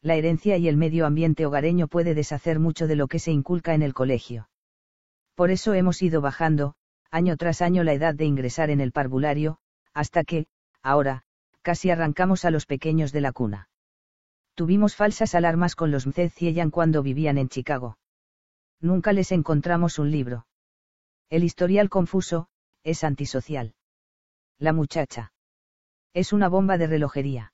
[0.02, 3.74] La herencia y el medio ambiente hogareño puede deshacer mucho de lo que se inculca
[3.74, 4.48] en el colegio.
[5.36, 6.74] Por eso hemos ido bajando,
[7.10, 9.58] año tras año, la edad de ingresar en el parvulario,
[9.92, 10.46] hasta que,
[10.82, 11.24] ahora,
[11.60, 13.68] casi arrancamos a los pequeños de la cuna.
[14.54, 17.98] Tuvimos falsas alarmas con los Mzed Cieyan cuando vivían en Chicago.
[18.80, 20.46] Nunca les encontramos un libro.
[21.28, 22.48] El historial confuso,
[22.82, 23.74] es antisocial.
[24.58, 25.32] La muchacha.
[26.14, 27.52] Es una bomba de relojería.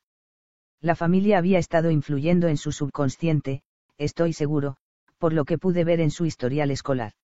[0.81, 3.65] La familia había estado influyendo en su subconsciente,
[3.99, 4.77] estoy seguro,
[5.19, 7.15] por lo que pude ver en su historial escolar.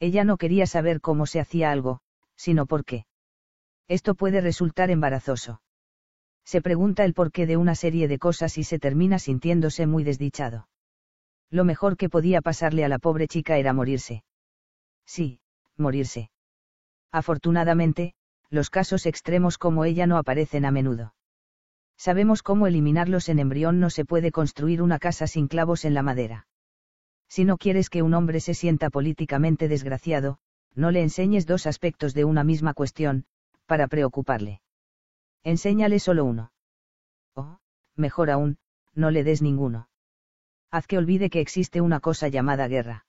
[0.00, 2.00] Ella no quería saber cómo se hacía algo,
[2.36, 3.06] sino por qué.
[3.88, 5.60] Esto puede resultar embarazoso.
[6.44, 10.68] Se pregunta el porqué de una serie de cosas y se termina sintiéndose muy desdichado.
[11.50, 14.24] Lo mejor que podía pasarle a la pobre chica era morirse.
[15.06, 15.40] Sí,
[15.76, 16.30] morirse.
[17.12, 18.14] Afortunadamente,
[18.50, 21.14] los casos extremos como ella no aparecen a menudo.
[21.96, 26.02] Sabemos cómo eliminarlos en embrión no se puede construir una casa sin clavos en la
[26.02, 26.46] madera.
[27.28, 30.38] Si no quieres que un hombre se sienta políticamente desgraciado,
[30.74, 33.26] no le enseñes dos aspectos de una misma cuestión,
[33.66, 34.60] para preocuparle.
[35.42, 36.52] Enséñale solo uno.
[37.34, 37.58] O,
[37.96, 38.58] mejor aún,
[38.94, 39.88] no le des ninguno.
[40.70, 43.06] Haz que olvide que existe una cosa llamada guerra.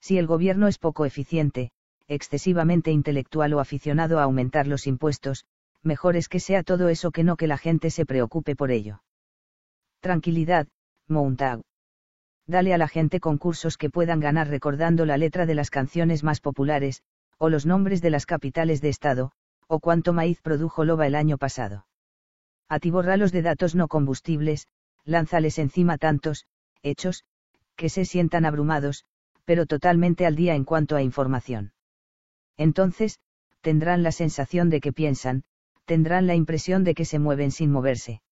[0.00, 1.72] Si el gobierno es poco eficiente,
[2.06, 5.44] excesivamente intelectual o aficionado a aumentar los impuestos,
[5.82, 9.02] mejor es que sea todo eso que no que la gente se preocupe por ello.
[10.00, 10.68] Tranquilidad,
[11.08, 11.60] Montag.
[12.48, 16.40] Dale a la gente concursos que puedan ganar recordando la letra de las canciones más
[16.40, 17.02] populares,
[17.36, 19.32] o los nombres de las capitales de estado,
[19.66, 21.86] o cuánto maíz produjo Loba el año pasado.
[22.70, 24.66] Atiborralos de datos no combustibles,
[25.04, 26.46] lánzales encima tantos,
[26.82, 27.24] hechos,
[27.76, 29.04] que se sientan abrumados,
[29.44, 31.72] pero totalmente al día en cuanto a información.
[32.56, 33.20] Entonces,
[33.60, 35.44] tendrán la sensación de que piensan,
[35.84, 38.22] tendrán la impresión de que se mueven sin moverse.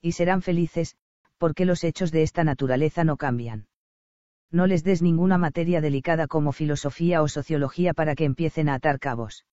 [0.00, 0.96] Y serán felices,
[1.38, 3.66] porque los hechos de esta naturaleza no cambian.
[4.50, 8.98] No les des ninguna materia delicada como filosofía o sociología para que empiecen a atar
[8.98, 9.44] cabos.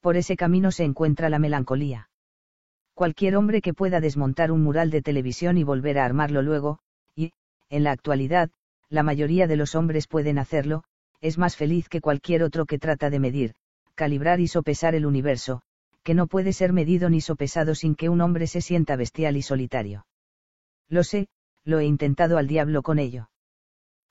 [0.00, 2.08] Por ese camino se encuentra la melancolía.
[2.94, 6.78] Cualquier hombre que pueda desmontar un mural de televisión y volver a armarlo luego,
[7.16, 7.32] y,
[7.68, 8.50] en la actualidad,
[8.88, 10.84] la mayoría de los hombres pueden hacerlo,
[11.20, 13.54] es más feliz que cualquier otro que trata de medir,
[13.94, 15.62] calibrar y sopesar el universo,
[16.04, 19.42] que no puede ser medido ni sopesado sin que un hombre se sienta bestial y
[19.42, 20.06] solitario.
[20.88, 21.28] Lo sé,
[21.64, 23.30] lo he intentado al diablo con ello.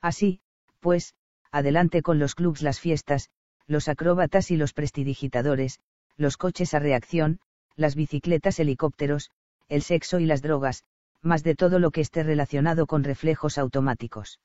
[0.01, 0.41] Así,
[0.79, 1.13] pues,
[1.51, 3.29] adelante con los clubs, las fiestas,
[3.67, 5.79] los acróbatas y los prestidigitadores,
[6.17, 7.39] los coches a reacción,
[7.75, 9.31] las bicicletas, helicópteros,
[9.69, 10.83] el sexo y las drogas,
[11.21, 14.39] más de todo lo que esté relacionado con reflejos automáticos.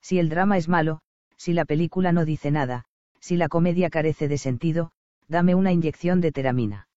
[0.00, 1.00] Si el drama es malo,
[1.36, 2.84] si la película no dice nada,
[3.20, 4.90] si la comedia carece de sentido,
[5.28, 6.88] dame una inyección de teramina.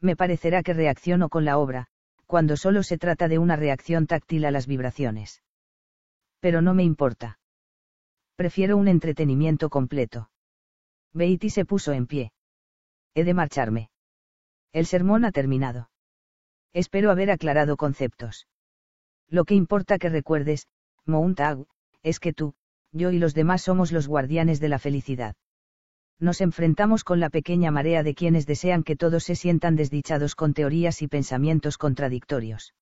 [0.00, 1.88] Me parecerá que reacciono con la obra,
[2.32, 5.42] cuando solo se trata de una reacción táctil a las vibraciones.
[6.40, 7.38] Pero no me importa.
[8.36, 10.30] Prefiero un entretenimiento completo.
[11.12, 12.32] Beatty se puso en pie.
[13.14, 13.90] He de marcharme.
[14.72, 15.90] El sermón ha terminado.
[16.72, 18.46] Espero haber aclarado conceptos.
[19.28, 20.68] Lo que importa que recuerdes,
[21.04, 21.66] Mountag,
[22.02, 22.54] es que tú,
[22.92, 25.36] yo y los demás somos los guardianes de la felicidad.
[26.18, 30.54] Nos enfrentamos con la pequeña marea de quienes desean que todos se sientan desdichados con
[30.54, 32.74] teorías y pensamientos contradictorios.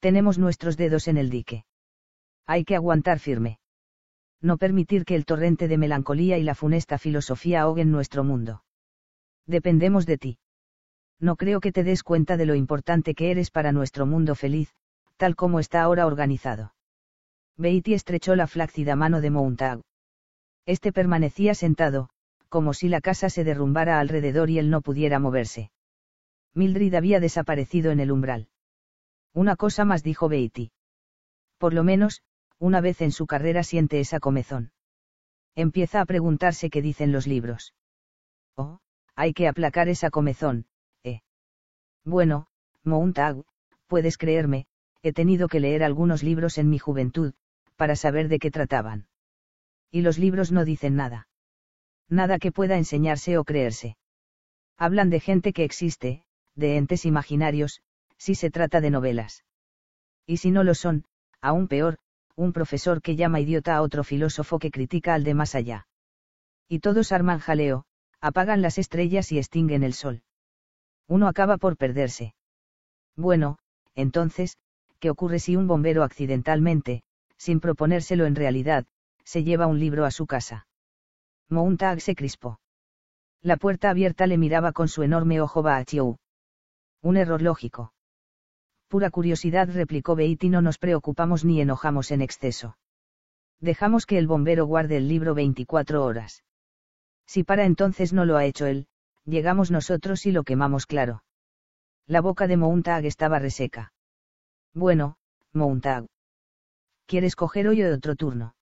[0.00, 1.64] Tenemos nuestros dedos en el dique.
[2.46, 3.58] Hay que aguantar firme.
[4.40, 8.64] No permitir que el torrente de melancolía y la funesta filosofía ahoguen nuestro mundo.
[9.46, 10.38] Dependemos de ti.
[11.20, 14.74] No creo que te des cuenta de lo importante que eres para nuestro mundo feliz,
[15.18, 16.74] tal como está ahora organizado.
[17.58, 19.82] Beatty estrechó la flácida mano de Montag.
[20.64, 22.08] Este permanecía sentado,
[22.50, 25.70] como si la casa se derrumbara alrededor y él no pudiera moverse.
[26.52, 28.48] Mildred había desaparecido en el umbral.
[29.32, 30.72] Una cosa más dijo Beatty.
[31.56, 32.22] Por lo menos,
[32.58, 34.72] una vez en su carrera siente esa comezón.
[35.54, 37.74] Empieza a preguntarse qué dicen los libros.
[38.56, 38.80] Oh,
[39.14, 40.66] hay que aplacar esa comezón,
[41.04, 41.20] ¿eh?
[42.04, 42.48] Bueno,
[42.82, 43.44] Montag,
[43.86, 44.66] puedes creerme,
[45.02, 47.32] he tenido que leer algunos libros en mi juventud,
[47.76, 49.06] para saber de qué trataban.
[49.90, 51.28] Y los libros no dicen nada.
[52.10, 53.96] Nada que pueda enseñarse o creerse.
[54.76, 56.24] Hablan de gente que existe,
[56.56, 57.80] de entes imaginarios,
[58.18, 59.44] si se trata de novelas.
[60.26, 61.04] Y si no lo son,
[61.40, 61.98] aún peor,
[62.34, 65.86] un profesor que llama idiota a otro filósofo que critica al de más allá.
[66.68, 67.84] Y todos arman jaleo,
[68.20, 70.22] apagan las estrellas y extinguen el sol.
[71.06, 72.34] Uno acaba por perderse.
[73.16, 73.58] Bueno,
[73.94, 74.58] entonces,
[74.98, 77.02] ¿qué ocurre si un bombero accidentalmente,
[77.36, 78.86] sin proponérselo en realidad,
[79.24, 80.66] se lleva un libro a su casa?
[81.50, 82.60] Mountag se crispó.
[83.42, 86.18] La puerta abierta le miraba con su enorme ojo Baachiou.
[87.02, 87.92] Un error lógico.
[88.88, 92.76] Pura curiosidad replicó Beatty no nos preocupamos ni enojamos en exceso.
[93.60, 96.44] Dejamos que el bombero guarde el libro 24 horas.
[97.26, 98.86] Si para entonces no lo ha hecho él,
[99.24, 101.22] llegamos nosotros y lo quemamos claro.
[102.06, 103.92] La boca de Mountag estaba reseca.
[104.74, 105.16] Bueno,
[105.52, 106.06] Mountag.
[107.06, 108.54] ¿Quieres coger hoy otro turno?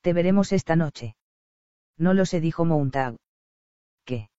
[0.00, 1.16] Te veremos esta noche.
[1.98, 3.16] No lo sé, dijo Mountag.
[4.04, 4.30] ¿Qué?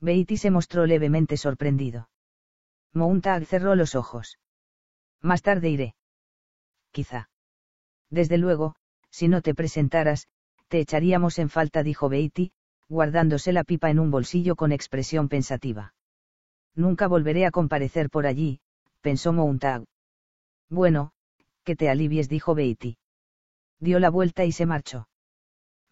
[0.00, 2.08] Beatty se mostró levemente sorprendido.
[2.92, 4.38] Mountag cerró los ojos.
[5.20, 5.94] Más tarde iré.
[6.92, 7.28] Quizá.
[8.08, 8.76] Desde luego,
[9.10, 10.28] si no te presentaras,
[10.68, 12.52] te echaríamos en falta, dijo Beatty,
[12.88, 15.94] guardándose la pipa en un bolsillo con expresión pensativa.
[16.74, 18.60] Nunca volveré a comparecer por allí,
[19.00, 19.84] pensó Mountag.
[20.68, 21.12] Bueno,
[21.64, 22.98] que te alivies, dijo Beatty.
[23.80, 25.08] Dio la vuelta y se marchó.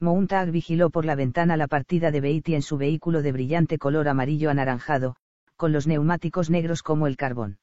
[0.01, 4.09] Mountag vigiló por la ventana la partida de Beatty en su vehículo de brillante color
[4.09, 5.17] amarillo anaranjado,
[5.57, 7.59] con los neumáticos negros como el carbón.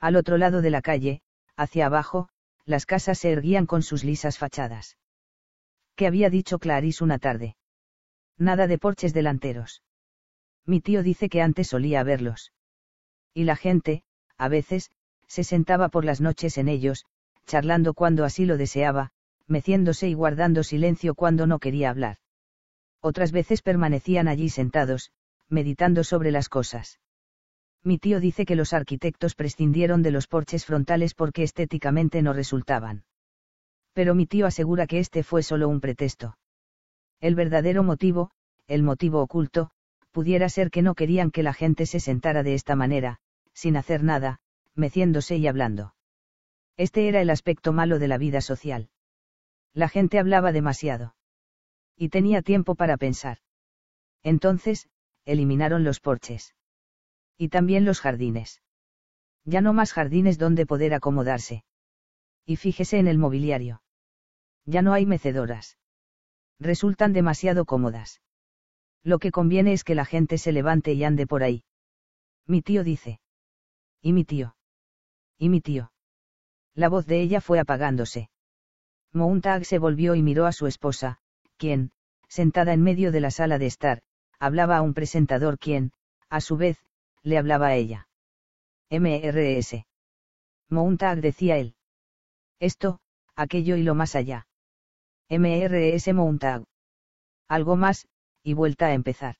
[0.00, 1.22] Al otro lado de la calle,
[1.56, 2.28] hacia abajo,
[2.64, 4.96] las casas se erguían con sus lisas fachadas.
[5.94, 7.56] ¿Qué había dicho Clarice una tarde?
[8.38, 9.82] Nada de porches delanteros.
[10.64, 12.52] Mi tío dice que antes solía verlos.
[13.34, 14.04] Y la gente,
[14.38, 14.90] a veces,
[15.26, 17.04] se sentaba por las noches en ellos,
[17.46, 19.12] charlando cuando así lo deseaba,
[19.46, 22.18] meciéndose y guardando silencio cuando no quería hablar.
[23.00, 25.10] Otras veces permanecían allí sentados,
[25.48, 27.00] meditando sobre las cosas.
[27.84, 33.04] Mi tío dice que los arquitectos prescindieron de los porches frontales porque estéticamente no resultaban.
[33.92, 36.38] Pero mi tío asegura que este fue solo un pretexto.
[37.20, 38.30] El verdadero motivo,
[38.68, 39.70] el motivo oculto,
[40.12, 43.18] pudiera ser que no querían que la gente se sentara de esta manera,
[43.52, 44.38] sin hacer nada,
[44.74, 45.94] meciéndose y hablando.
[46.76, 48.88] Este era el aspecto malo de la vida social.
[49.74, 51.14] La gente hablaba demasiado.
[51.96, 53.38] Y tenía tiempo para pensar.
[54.22, 54.88] Entonces,
[55.24, 56.54] eliminaron los porches.
[57.38, 58.62] Y también los jardines.
[59.44, 61.64] Ya no más jardines donde poder acomodarse.
[62.44, 63.82] Y fíjese en el mobiliario.
[64.64, 65.78] Ya no hay mecedoras.
[66.60, 68.20] Resultan demasiado cómodas.
[69.02, 71.64] Lo que conviene es que la gente se levante y ande por ahí.
[72.46, 73.20] Mi tío dice.
[74.00, 74.56] Y mi tío.
[75.38, 75.92] Y mi tío.
[76.74, 78.30] La voz de ella fue apagándose.
[79.12, 81.18] Mountag se volvió y miró a su esposa,
[81.56, 81.90] quien,
[82.28, 84.02] sentada en medio de la sala de estar,
[84.38, 85.92] hablaba a un presentador quien,
[86.28, 86.78] a su vez,
[87.22, 88.08] le hablaba a ella.
[88.90, 89.84] MRS.
[90.68, 91.74] Mountag decía él.
[92.58, 93.00] Esto,
[93.36, 94.46] aquello y lo más allá.
[95.28, 96.64] MRS Mountag.
[97.48, 98.06] Algo más,
[98.42, 99.36] y vuelta a empezar.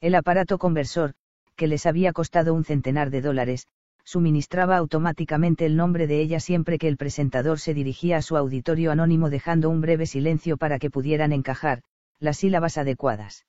[0.00, 1.14] El aparato conversor,
[1.56, 3.66] que les había costado un centenar de dólares,
[4.04, 8.90] suministraba automáticamente el nombre de ella siempre que el presentador se dirigía a su auditorio
[8.90, 11.82] anónimo dejando un breve silencio para que pudieran encajar,
[12.18, 13.46] las sílabas adecuadas.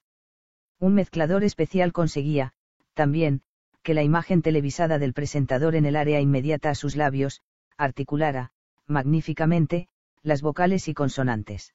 [0.79, 2.53] Un mezclador especial conseguía,
[2.93, 3.41] también,
[3.83, 7.41] que la imagen televisada del presentador en el área inmediata a sus labios,
[7.77, 8.51] articulara,
[8.87, 9.87] magníficamente,
[10.21, 11.73] las vocales y consonantes.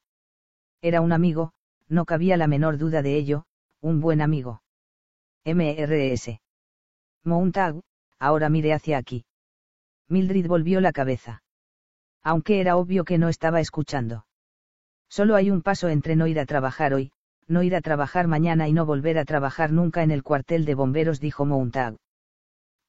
[0.81, 1.53] Era un amigo,
[1.89, 3.45] no cabía la menor duda de ello,
[3.81, 4.63] un buen amigo.
[5.45, 6.41] MRS.
[7.25, 7.81] Mountag,
[8.19, 9.25] ahora mire hacia aquí.
[10.09, 11.43] Mildred volvió la cabeza.
[12.23, 14.27] Aunque era obvio que no estaba escuchando.
[15.09, 17.13] Solo hay un paso entre no ir a trabajar hoy,
[17.47, 20.75] no ir a trabajar mañana y no volver a trabajar nunca en el cuartel de
[20.75, 21.97] bomberos, dijo Mountag.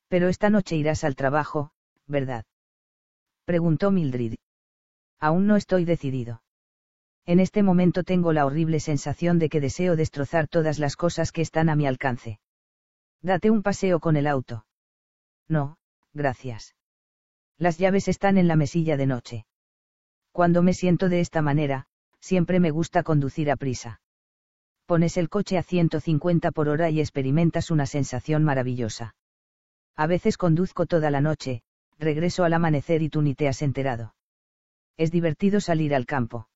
[0.10, 1.72] Pero esta noche irás al trabajo,
[2.08, 2.44] ¿verdad?
[3.46, 4.36] Preguntó Mildred.
[5.20, 6.42] Aún no estoy decidido.
[7.26, 11.42] En este momento tengo la horrible sensación de que deseo destrozar todas las cosas que
[11.42, 12.40] están a mi alcance.
[13.22, 14.66] Date un paseo con el auto.
[15.50, 15.78] No,
[16.14, 16.76] gracias.
[17.58, 19.46] Las llaves están en la mesilla de noche.
[20.32, 21.88] Cuando me siento de esta manera,
[22.20, 24.00] siempre me gusta conducir a prisa.
[24.86, 29.16] Pones el coche a 150 por hora y experimentas una sensación maravillosa.
[29.96, 31.64] A veces conduzco toda la noche,
[31.98, 34.16] regreso al amanecer y tú ni te has enterado.
[34.98, 36.48] Es divertido salir al campo.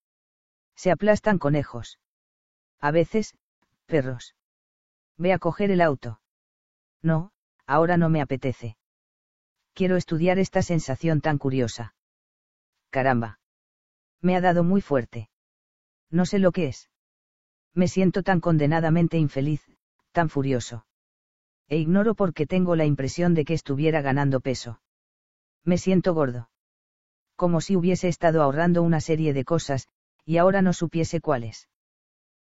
[0.75, 1.99] Se aplastan conejos.
[2.79, 3.35] A veces,
[3.87, 4.35] perros.
[5.17, 6.21] Ve a coger el auto.
[7.01, 7.31] No,
[7.65, 8.77] ahora no me apetece
[9.73, 11.95] quiero estudiar esta sensación tan curiosa.
[12.89, 13.39] Caramba.
[14.21, 15.29] Me ha dado muy fuerte.
[16.09, 16.89] No sé lo que es.
[17.73, 19.61] Me siento tan condenadamente infeliz,
[20.11, 20.85] tan furioso.
[21.67, 24.79] E ignoro por qué tengo la impresión de que estuviera ganando peso.
[25.63, 26.49] Me siento gordo.
[27.35, 29.87] como si hubiese estado ahorrando una serie de cosas,
[30.25, 31.67] y ahora no supiese cuáles.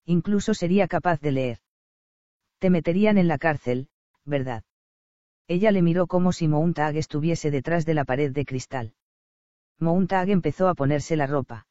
[0.05, 1.59] Incluso sería capaz de leer.
[2.59, 3.89] Te meterían en la cárcel,
[4.25, 4.63] ¿verdad?
[5.47, 8.93] Ella le miró como si Mountag estuviese detrás de la pared de cristal.
[9.79, 11.67] Mountag empezó a ponerse la ropa.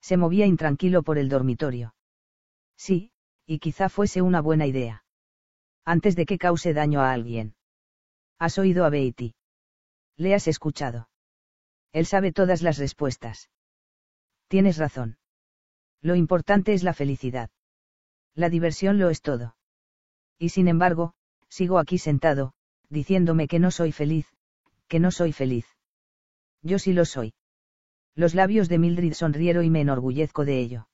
[0.00, 1.94] Se movía intranquilo por el dormitorio.
[2.76, 3.12] Sí,
[3.46, 5.04] y quizá fuese una buena idea.
[5.84, 7.54] Antes de que cause daño a alguien.
[8.38, 9.34] ¿Has oído a Beatty?
[10.16, 11.08] Le has escuchado.
[11.92, 13.50] Él sabe todas las respuestas.
[14.48, 15.18] Tienes razón.
[16.02, 17.50] Lo importante es la felicidad.
[18.34, 19.56] La diversión lo es todo.
[20.38, 21.14] Y sin embargo,
[21.48, 22.54] sigo aquí sentado,
[22.90, 24.26] diciéndome que no soy feliz,
[24.88, 25.66] que no soy feliz.
[26.62, 27.32] Yo sí lo soy.
[28.14, 30.88] Los labios de Mildred sonrieron y me enorgullezco de ello.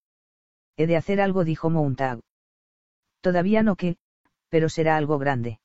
[0.77, 2.21] He de hacer algo, dijo Mountag.
[3.21, 3.97] Todavía no que,
[4.49, 5.59] pero será algo grande.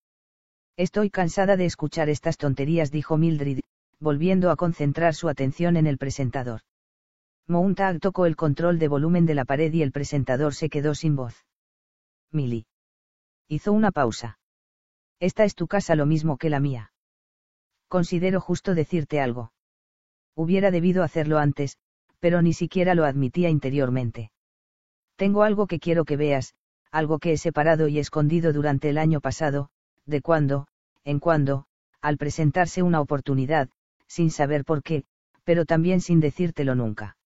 [0.77, 3.59] Estoy cansada de escuchar estas tonterías, dijo Mildred,
[3.99, 6.61] volviendo a concentrar su atención en el presentador.
[7.47, 11.15] Mountag tocó el control de volumen de la pared y el presentador se quedó sin
[11.15, 11.45] voz.
[12.31, 12.65] Milly.
[13.47, 14.39] Hizo una pausa.
[15.21, 16.91] Esta es tu casa lo mismo que la mía.
[17.87, 19.53] Considero justo decirte algo.
[20.35, 21.77] Hubiera debido hacerlo antes,
[22.19, 24.31] pero ni siquiera lo admitía interiormente.
[25.17, 26.55] Tengo algo que quiero que veas,
[26.89, 29.69] algo que he separado y escondido durante el año pasado,
[30.07, 30.67] de cuando,
[31.03, 31.65] en cuando,
[32.01, 33.69] al presentarse una oportunidad,
[34.07, 35.03] sin saber por qué,
[35.43, 37.17] pero también sin decírtelo nunca.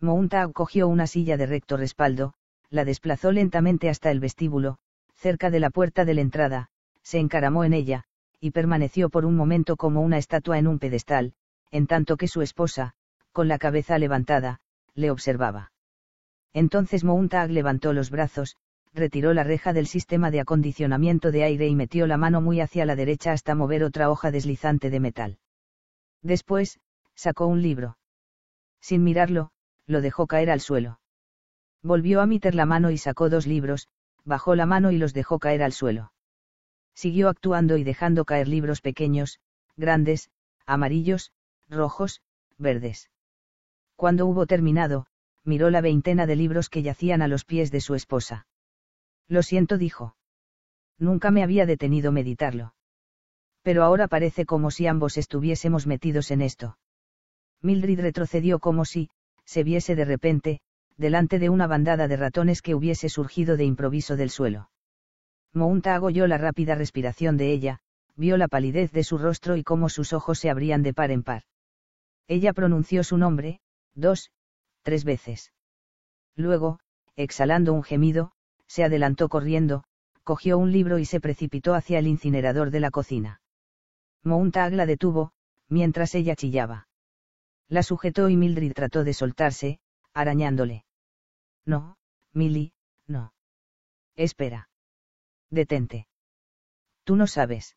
[0.00, 2.34] Mountag cogió una silla de recto respaldo,
[2.68, 4.78] la desplazó lentamente hasta el vestíbulo,
[5.14, 6.70] cerca de la puerta de la entrada,
[7.02, 8.04] se encaramó en ella,
[8.40, 11.34] y permaneció por un momento como una estatua en un pedestal,
[11.70, 12.94] en tanto que su esposa,
[13.32, 14.60] con la cabeza levantada,
[14.94, 15.72] le observaba.
[16.52, 18.56] Entonces Mountag levantó los brazos,
[18.92, 22.84] retiró la reja del sistema de acondicionamiento de aire y metió la mano muy hacia
[22.84, 25.38] la derecha hasta mover otra hoja deslizante de metal.
[26.20, 26.78] Después,
[27.14, 27.96] sacó un libro.
[28.80, 29.50] Sin mirarlo,
[29.86, 31.00] lo dejó caer al suelo.
[31.82, 33.88] Volvió a meter la mano y sacó dos libros,
[34.24, 36.12] bajó la mano y los dejó caer al suelo.
[36.94, 39.40] Siguió actuando y dejando caer libros pequeños,
[39.76, 40.30] grandes,
[40.66, 41.32] amarillos,
[41.68, 42.22] rojos,
[42.58, 43.10] verdes.
[43.96, 45.06] Cuando hubo terminado,
[45.44, 48.46] miró la veintena de libros que yacían a los pies de su esposa.
[49.28, 50.16] Lo siento, dijo.
[50.98, 52.74] Nunca me había detenido meditarlo.
[53.62, 56.78] Pero ahora parece como si ambos estuviésemos metidos en esto.
[57.60, 59.08] Mildred retrocedió como si,
[59.44, 60.60] se viese de repente,
[60.96, 64.71] delante de una bandada de ratones que hubiese surgido de improviso del suelo.
[65.54, 67.80] Mounta agolló la rápida respiración de ella,
[68.16, 71.22] vio la palidez de su rostro y cómo sus ojos se abrían de par en
[71.22, 71.44] par.
[72.28, 73.60] Ella pronunció su nombre,
[73.94, 74.30] dos,
[74.82, 75.52] tres veces.
[76.34, 76.78] Luego,
[77.16, 78.32] exhalando un gemido,
[78.66, 79.84] se adelantó corriendo,
[80.24, 83.40] cogió un libro y se precipitó hacia el incinerador de la cocina.
[84.22, 85.32] Mounta la detuvo,
[85.68, 86.88] mientras ella chillaba.
[87.68, 89.80] La sujetó y Mildred trató de soltarse,
[90.14, 90.84] arañándole.
[91.64, 91.96] No,
[92.32, 92.72] Milly,
[93.06, 93.32] no.
[94.14, 94.68] Espera.
[95.52, 96.08] Detente.
[97.04, 97.76] Tú no sabes.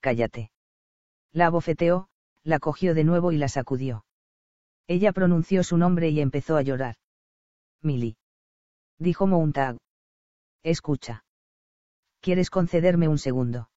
[0.00, 0.50] Cállate.
[1.32, 2.08] La abofeteó,
[2.42, 4.06] la cogió de nuevo y la sacudió.
[4.86, 6.96] Ella pronunció su nombre y empezó a llorar.
[7.82, 8.16] Milly.
[8.98, 9.76] Dijo Mountag.
[10.62, 11.24] Escucha.
[12.20, 13.68] ¿Quieres concederme un segundo?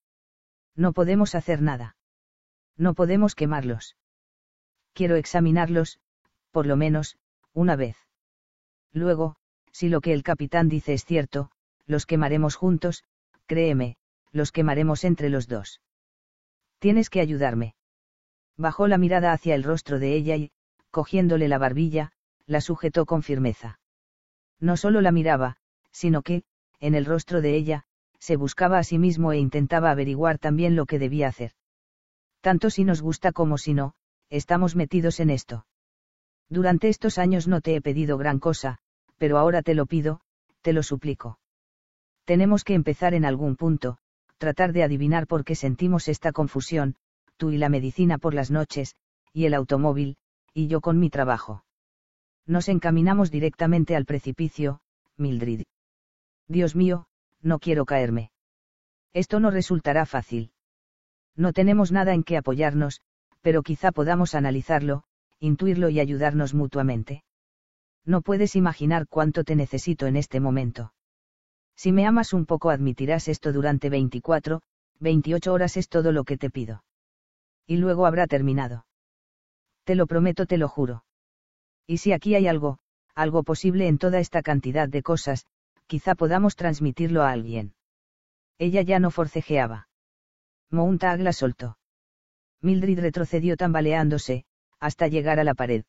[0.76, 1.98] No podemos hacer nada.
[2.78, 3.98] No podemos quemarlos
[4.94, 6.00] quiero examinarlos,
[6.52, 7.18] por lo menos,
[7.54, 7.98] una vez.
[8.92, 9.36] Luego,
[9.72, 11.52] si lo que el capitán dice es cierto,
[11.92, 13.04] los quemaremos juntos,
[13.48, 13.98] créeme,
[14.32, 15.82] los quemaremos entre los dos.
[16.80, 17.76] Tienes que ayudarme.
[18.58, 20.52] Bajó la mirada hacia el rostro de ella y,
[20.90, 22.14] cogiéndole la barbilla,
[22.46, 23.80] la sujetó con firmeza.
[24.60, 25.58] No solo la miraba,
[25.92, 26.44] sino que,
[26.80, 27.84] en el rostro de ella,
[28.20, 31.52] se buscaba a sí mismo e intentaba averiguar también lo que debía hacer.
[32.40, 33.96] Tanto si nos gusta como si no,
[34.30, 35.66] estamos metidos en esto.
[36.48, 38.78] Durante estos años no te he pedido gran cosa,
[39.18, 40.22] pero ahora te lo pido,
[40.62, 41.41] te lo suplico.
[42.32, 43.98] Tenemos que empezar en algún punto,
[44.38, 46.96] tratar de adivinar por qué sentimos esta confusión,
[47.36, 48.96] tú y la medicina por las noches,
[49.34, 50.16] y el automóvil,
[50.54, 51.66] y yo con mi trabajo.
[52.46, 54.80] Nos encaminamos directamente al precipicio,
[55.18, 55.64] Mildred.
[56.48, 57.06] Dios mío,
[57.42, 58.32] no quiero caerme.
[59.12, 60.54] Esto no resultará fácil.
[61.36, 63.02] No tenemos nada en que apoyarnos,
[63.42, 65.04] pero quizá podamos analizarlo,
[65.42, 67.26] intuirlo y ayudarnos mutuamente.
[68.06, 70.94] No puedes imaginar cuánto te necesito en este momento.
[71.82, 74.62] Si me amas un poco admitirás esto durante 24,
[75.00, 76.84] 28 horas es todo lo que te pido.
[77.66, 78.86] Y luego habrá terminado.
[79.84, 81.06] Te lo prometo, te lo juro.
[81.88, 82.78] Y si aquí hay algo,
[83.16, 85.48] algo posible en toda esta cantidad de cosas,
[85.88, 87.74] quizá podamos transmitirlo a alguien.
[88.60, 89.90] Ella ya no forcejeaba.
[90.70, 91.80] Mountag la soltó.
[92.62, 94.46] Mildred retrocedió tambaleándose,
[94.80, 95.84] hasta llegar a la pared.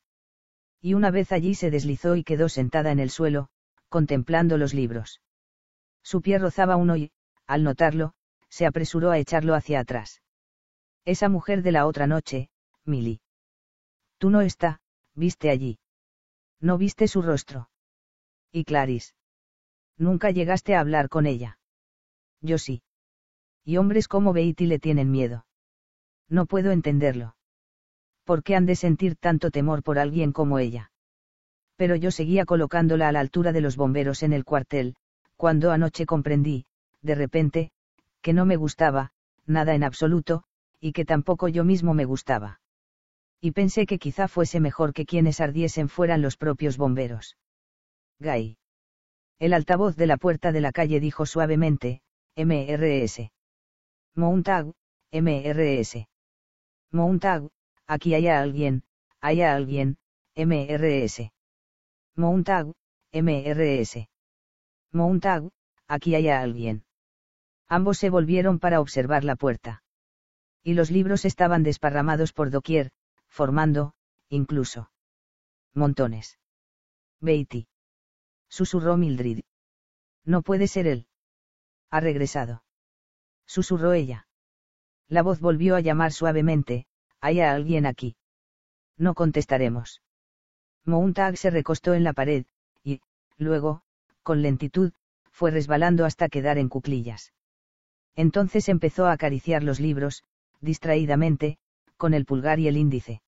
[0.81, 3.49] Y una vez allí se deslizó y quedó sentada en el suelo,
[3.89, 5.21] contemplando los libros.
[6.03, 7.11] Su pie rozaba uno y,
[7.47, 8.13] al notarlo,
[8.49, 10.21] se apresuró a echarlo hacia atrás.
[11.05, 12.49] Esa mujer de la otra noche,
[12.85, 13.21] Milly.
[14.17, 14.81] Tú no está,
[15.15, 15.79] viste allí.
[16.59, 17.69] No viste su rostro.
[18.51, 19.13] Y Clarice.
[19.97, 21.59] Nunca llegaste a hablar con ella.
[22.41, 22.83] Yo sí.
[23.63, 25.45] Y hombres como Beatty le tienen miedo.
[26.29, 27.35] No puedo entenderlo.
[28.23, 30.91] ¿Por qué han de sentir tanto temor por alguien como ella?
[31.75, 34.95] Pero yo seguía colocándola a la altura de los bomberos en el cuartel,
[35.43, 36.67] cuando anoche comprendí,
[37.01, 37.71] de repente,
[38.21, 39.11] que no me gustaba,
[39.45, 40.45] nada en absoluto,
[40.79, 42.61] y que tampoco yo mismo me gustaba.
[43.41, 47.35] Y pensé que quizá fuese mejor que quienes ardiesen fueran los propios bomberos.
[48.19, 48.55] Gay.
[49.37, 51.99] El altavoz de la puerta de la calle dijo suavemente,
[52.37, 53.29] MRS.
[54.15, 54.71] Mountag,
[55.11, 56.07] MRS.
[56.89, 57.49] Mountag,
[57.85, 58.83] aquí hay alguien,
[59.19, 59.97] hay alguien,
[60.37, 61.33] MRS.
[62.15, 62.71] Mountag,
[63.11, 64.07] MRS.
[64.93, 65.49] Mountag,
[65.87, 66.85] aquí hay alguien.
[67.67, 69.83] Ambos se volvieron para observar la puerta.
[70.63, 72.91] Y los libros estaban desparramados por doquier,
[73.27, 73.95] formando,
[74.29, 74.91] incluso.
[75.73, 76.39] Montones.
[77.19, 77.67] Beatty.
[78.47, 79.41] Susurró Mildred.
[80.23, 81.07] No puede ser él.
[81.89, 82.63] Ha regresado.
[83.47, 84.27] Susurró ella.
[85.07, 86.85] La voz volvió a llamar suavemente,
[87.19, 88.15] hay alguien aquí.
[88.97, 90.01] No contestaremos.
[90.85, 92.45] Mountag se recostó en la pared,
[92.83, 93.01] y,
[93.37, 93.83] luego,
[94.23, 94.93] con lentitud,
[95.31, 97.33] fue resbalando hasta quedar en cuclillas.
[98.15, 100.23] Entonces empezó a acariciar los libros,
[100.61, 101.57] distraídamente,
[101.97, 103.21] con el pulgar y el índice.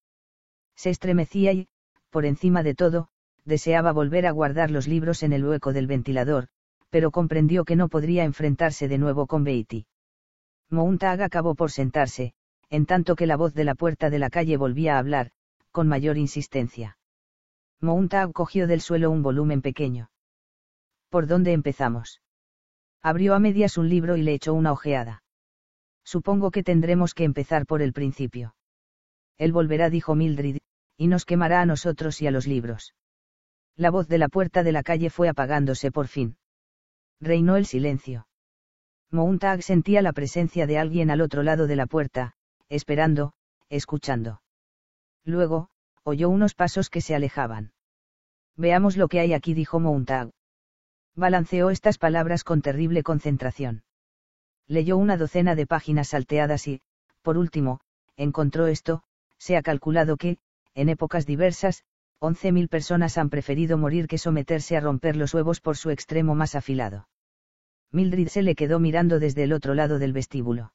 [0.76, 1.68] Se estremecía y,
[2.10, 3.10] por encima de todo,
[3.46, 6.48] deseaba volver a guardar los libros en el hueco del ventilador,
[6.90, 9.86] pero comprendió que no podría enfrentarse de nuevo con Beatty.
[10.70, 12.34] Mountag acabó por sentarse,
[12.70, 15.32] en tanto que la voz de la puerta de la calle volvía a hablar,
[15.72, 16.98] con mayor insistencia.
[17.82, 20.10] Mountag cogió del suelo un volumen pequeño.
[21.10, 22.22] ¿Por dónde empezamos?
[23.02, 25.24] Abrió a medias un libro y le echó una ojeada.
[26.04, 28.56] Supongo que tendremos que empezar por el principio.
[29.38, 30.58] Él volverá, dijo Mildred,
[30.98, 32.96] y nos quemará a nosotros y a los libros.
[33.76, 36.38] La voz de la puerta de la calle fue apagándose por fin.
[37.20, 38.28] Reinó el silencio.
[39.12, 42.34] Mountag sentía la presencia de alguien al otro lado de la puerta,
[42.70, 43.34] esperando,
[43.70, 44.42] escuchando.
[45.24, 45.70] Luego,
[46.04, 47.74] oyó unos pasos que se alejaban.
[48.56, 50.32] Veamos lo que hay aquí, dijo Mountag.
[51.16, 53.84] Balanceó estas palabras con terrible concentración.
[54.68, 56.82] Leyó una docena de páginas salteadas y,
[57.22, 57.80] por último,
[58.18, 59.04] encontró esto,
[59.38, 60.38] se ha calculado que,
[60.74, 61.84] en épocas diversas,
[62.20, 66.56] 11.000 personas han preferido morir que someterse a romper los huevos por su extremo más
[66.56, 67.08] afilado.
[67.92, 70.74] Mildred se le quedó mirando desde el otro lado del vestíbulo.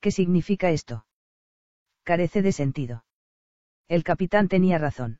[0.00, 1.06] ¿Qué significa esto?
[2.02, 3.04] Carece de sentido.
[3.88, 5.18] El capitán tenía razón.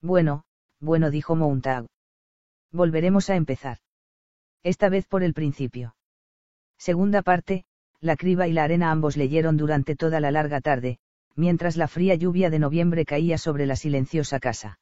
[0.00, 0.44] Bueno,
[0.80, 1.86] bueno, dijo Mountag.
[2.72, 3.78] Volveremos a empezar.
[4.62, 5.94] Esta vez por el principio.
[6.78, 7.64] Segunda parte,
[8.00, 10.98] la criba y la arena ambos leyeron durante toda la larga tarde,
[11.36, 14.80] mientras la fría lluvia de noviembre caía sobre la silenciosa casa.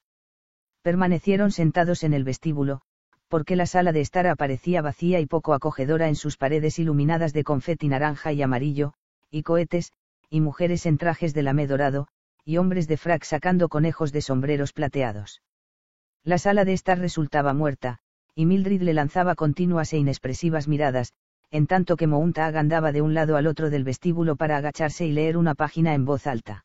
[0.82, 2.80] Permanecieron sentados en el vestíbulo,
[3.28, 7.44] porque la sala de estar aparecía vacía y poco acogedora en sus paredes iluminadas de
[7.44, 8.94] confeti naranja y amarillo,
[9.30, 9.92] y cohetes,
[10.30, 12.06] y mujeres en trajes de lamé dorado,
[12.44, 15.42] y hombres de frac sacando conejos de sombreros plateados.
[16.24, 17.98] La sala de estar resultaba muerta,
[18.34, 21.14] y Mildred le lanzaba continuas e inexpresivas miradas,
[21.50, 25.12] en tanto que Mountag andaba de un lado al otro del vestíbulo para agacharse y
[25.12, 26.64] leer una página en voz alta.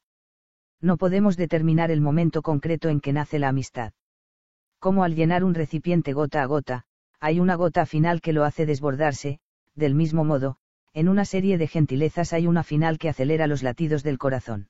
[0.81, 3.93] No podemos determinar el momento concreto en que nace la amistad.
[4.79, 6.83] Como al llenar un recipiente gota a gota,
[7.19, 9.39] hay una gota final que lo hace desbordarse,
[9.73, 10.57] del mismo modo,
[10.93, 14.69] en una serie de gentilezas hay una final que acelera los latidos del corazón.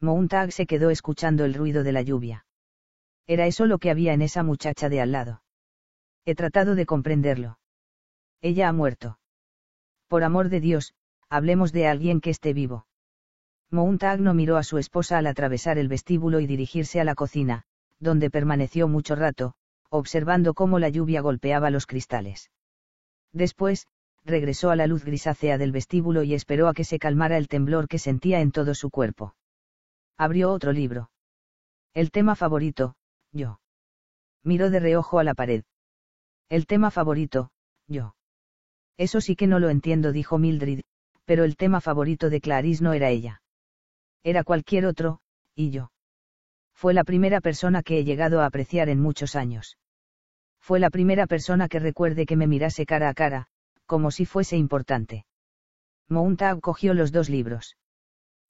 [0.00, 2.44] Mountag se quedó escuchando el ruido de la lluvia.
[3.26, 5.42] Era eso lo que había en esa muchacha de al lado.
[6.24, 7.58] He tratado de comprenderlo.
[8.40, 9.18] Ella ha muerto.
[10.08, 10.94] Por amor de Dios,
[11.28, 12.86] hablemos de alguien que esté vivo.
[13.70, 17.64] Mountag no miró a su esposa al atravesar el vestíbulo y dirigirse a la cocina,
[17.98, 19.54] donde permaneció mucho rato,
[19.88, 22.50] observando cómo la lluvia golpeaba los cristales.
[23.32, 23.86] Después,
[24.24, 27.88] regresó a la luz grisácea del vestíbulo y esperó a que se calmara el temblor
[27.88, 29.34] que sentía en todo su cuerpo.
[30.18, 31.10] Abrió otro libro.
[31.94, 32.94] El tema favorito,
[33.32, 33.60] yo.
[34.44, 35.64] Miró de reojo a la pared.
[36.48, 37.50] El tema favorito,
[37.88, 38.14] yo.
[38.98, 40.82] Eso sí que no lo entiendo, dijo Mildred,
[41.24, 43.42] pero el tema favorito de Clarice no era ella.
[44.22, 45.20] Era cualquier otro,
[45.54, 45.90] y yo.
[46.74, 49.78] Fue la primera persona que he llegado a apreciar en muchos años.
[50.60, 53.46] Fue la primera persona que recuerde que me mirase cara a cara,
[53.86, 55.24] como si fuese importante.
[56.08, 57.76] Mountag cogió los dos libros.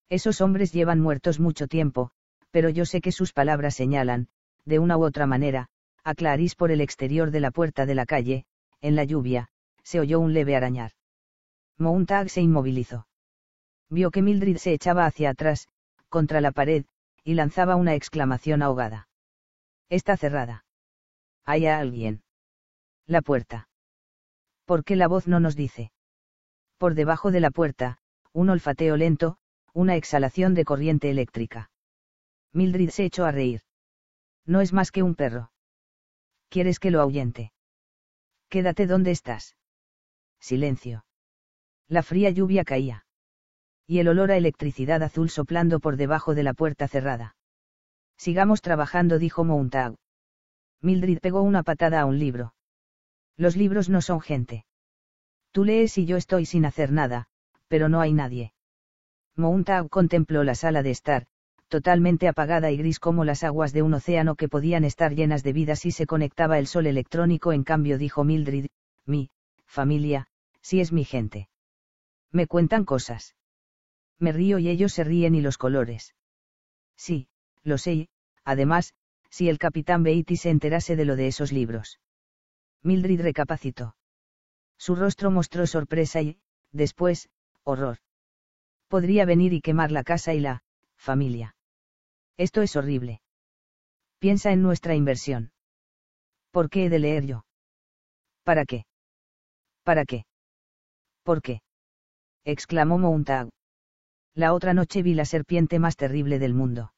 [0.09, 2.13] Esos hombres llevan muertos mucho tiempo,
[2.53, 4.29] Pero yo sé que sus palabras señalan,
[4.65, 5.69] de una u otra manera,
[6.05, 8.45] a Clarice por el exterior de la puerta de la calle,
[8.81, 9.49] en la lluvia,
[9.83, 10.93] se oyó un leve arañar.
[11.79, 13.07] Mountag se inmovilizó.
[13.89, 15.69] Vio que Mildred se echaba hacia atrás,
[16.09, 16.85] contra la pared,
[17.25, 19.09] y lanzaba una exclamación ahogada.
[19.89, 20.65] Está cerrada.
[21.45, 22.23] ¿Hay alguien?
[23.07, 23.69] La puerta.
[24.65, 25.93] ¿Por qué la voz no nos dice?
[26.79, 27.99] Por debajo de la puerta,
[28.33, 29.37] un olfateo lento,
[29.73, 31.71] una exhalación de corriente eléctrica.
[32.53, 33.63] Mildred se echó a reír.
[34.47, 35.53] No es más que un perro.
[36.49, 37.53] ¿Quieres que lo ahuyente?
[38.49, 39.57] Quédate donde estás.
[40.41, 41.05] Silencio.
[41.89, 43.07] La fría lluvia caía.
[43.87, 47.37] Y el olor a electricidad azul soplando por debajo de la puerta cerrada.
[48.17, 49.95] Sigamos trabajando, dijo Mountag.
[50.81, 52.55] Mildred pegó una patada a un libro.
[53.37, 54.65] Los libros no son gente.
[55.53, 57.29] Tú lees y yo estoy sin hacer nada,
[57.69, 58.53] pero no hay nadie.
[59.37, 61.27] Mountag contempló la sala de estar,
[61.73, 65.55] totalmente apagada y gris como las aguas de un océano que podían estar llenas de
[65.55, 67.51] vida si se conectaba el sol electrónico.
[67.51, 68.67] En cambio, dijo Mildred,
[69.07, 69.31] mi
[69.65, 70.27] familia,
[70.61, 71.49] si es mi gente.
[72.31, 73.37] Me cuentan cosas.
[74.19, 76.15] Me río y ellos se ríen y los colores.
[76.95, 77.27] Sí,
[77.63, 78.11] lo sé,
[78.45, 78.93] además,
[79.31, 82.01] si el capitán Beatty se enterase de lo de esos libros.
[82.83, 83.97] Mildred recapacitó.
[84.77, 86.37] Su rostro mostró sorpresa y,
[86.71, 87.31] después,
[87.65, 87.97] horror.
[88.89, 90.65] Podría venir y quemar la casa y la,
[90.99, 91.57] familia.
[92.37, 93.21] Esto es horrible.
[94.19, 95.53] Piensa en nuestra inversión.
[96.51, 97.45] ¿Por qué he de leer yo?
[98.45, 98.85] ¿Para qué?
[99.85, 100.25] ¿Para qué?
[101.25, 101.61] ¿Por qué?
[102.45, 103.49] exclamó Mountag.
[104.35, 106.93] La otra noche vi la serpiente más terrible del mundo.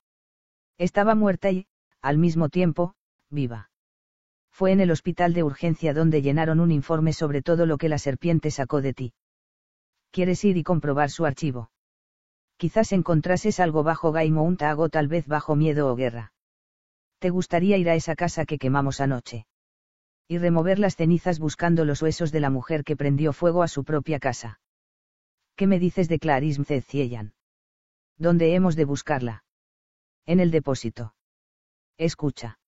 [0.79, 1.67] Estaba muerta y,
[2.01, 2.95] al mismo tiempo,
[3.31, 3.71] viva.
[4.51, 7.99] Fue en el hospital de urgencia donde llenaron un informe sobre todo lo que la
[7.99, 9.15] serpiente sacó de ti.
[10.11, 11.71] ¿Quieres ir y comprobar su archivo?
[12.57, 16.33] Quizás encontrases algo bajo Gaimount o tal vez bajo miedo o guerra.
[17.19, 19.47] ¿Te gustaría ir a esa casa que quemamos anoche?
[20.29, 23.85] Y remover las cenizas buscando los huesos de la mujer que prendió fuego a su
[23.85, 24.61] propia casa.
[25.57, 27.35] ¿Qué me dices de Clarism Cieyan?
[28.17, 29.45] ¿Dónde hemos de buscarla?
[30.27, 31.15] En el depósito.
[31.99, 32.59] Escucha.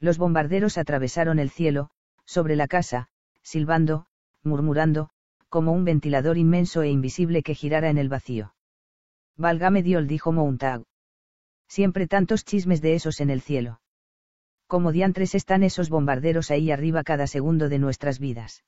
[0.00, 1.90] Los bombarderos atravesaron el cielo,
[2.24, 3.08] sobre la casa,
[3.42, 4.06] silbando,
[4.42, 5.10] murmurando,
[5.48, 8.54] como un ventilador inmenso e invisible que girara en el vacío.
[9.36, 10.82] Válgame Dios, dijo Mountag.
[11.68, 13.80] Siempre tantos chismes de esos en el cielo.
[14.66, 18.64] Como diantres están esos bombarderos ahí arriba cada segundo de nuestras vidas.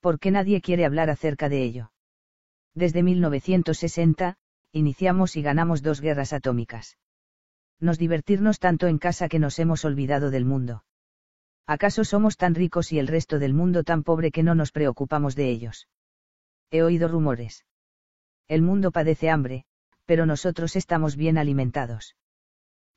[0.00, 1.92] ¿Por qué nadie quiere hablar acerca de ello?
[2.74, 4.36] Desde 1960,
[4.72, 6.96] iniciamos y ganamos dos guerras atómicas
[7.82, 10.84] nos divertirnos tanto en casa que nos hemos olvidado del mundo.
[11.66, 15.34] ¿Acaso somos tan ricos y el resto del mundo tan pobre que no nos preocupamos
[15.34, 15.88] de ellos?
[16.70, 17.66] He oído rumores.
[18.48, 19.64] El mundo padece hambre,
[20.04, 22.16] pero nosotros estamos bien alimentados.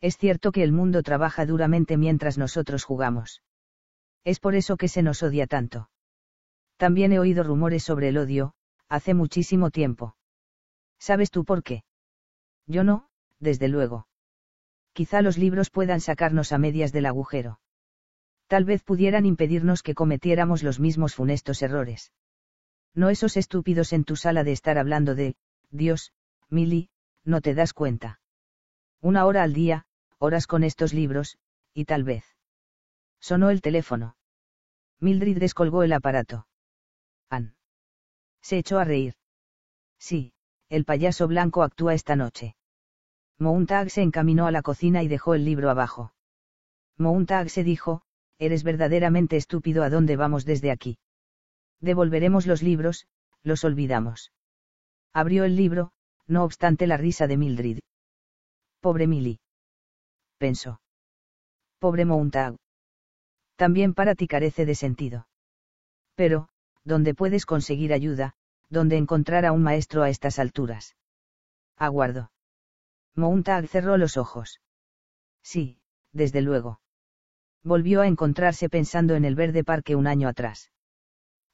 [0.01, 3.41] Es cierto que el mundo trabaja duramente mientras nosotros jugamos.
[4.23, 5.89] Es por eso que se nos odia tanto.
[6.77, 8.53] También he oído rumores sobre el odio,
[8.89, 10.15] hace muchísimo tiempo.
[10.99, 11.83] ¿Sabes tú por qué?
[12.67, 13.09] Yo no,
[13.39, 14.07] desde luego
[14.95, 17.59] quizá los libros puedan sacarnos a medias del agujero.
[18.47, 22.13] Tal vez pudieran impedirnos que cometiéramos los mismos funestos errores.
[22.95, 25.35] No esos estúpidos en tu sala de estar hablando de,
[25.69, 26.13] Dios,
[26.49, 26.89] Milly,
[27.25, 28.21] no te das cuenta.
[29.01, 29.85] Una hora al día,
[30.17, 31.37] horas con estos libros,
[31.73, 32.23] y tal vez.
[33.19, 34.15] Sonó el teléfono.
[34.99, 36.47] Mildred descolgó el aparato.
[37.29, 37.55] Ann.
[38.41, 39.15] Se echó a reír.
[39.99, 40.33] Sí,
[40.69, 42.55] el payaso blanco actúa esta noche.
[43.37, 46.13] Mountag se encaminó a la cocina y dejó el libro abajo.
[46.97, 48.03] Mountag se dijo,
[48.39, 50.97] eres verdaderamente estúpido a dónde vamos desde aquí.
[51.81, 53.07] Devolveremos los libros,
[53.43, 54.31] los olvidamos.
[55.13, 55.91] Abrió el libro,
[56.27, 57.79] no obstante la risa de Mildred.
[58.81, 59.39] Pobre Milly.
[60.37, 60.81] Pensó.
[61.79, 62.55] Pobre Mountag.
[63.55, 65.27] También para ti carece de sentido.
[66.15, 66.49] Pero,
[66.83, 68.35] ¿dónde puedes conseguir ayuda,
[68.69, 70.95] donde encontrar a un maestro a estas alturas?
[71.77, 72.31] Aguardo.
[73.15, 74.61] Mountag cerró los ojos.
[75.41, 75.79] Sí,
[76.11, 76.81] desde luego.
[77.63, 80.71] Volvió a encontrarse pensando en el verde parque un año atrás.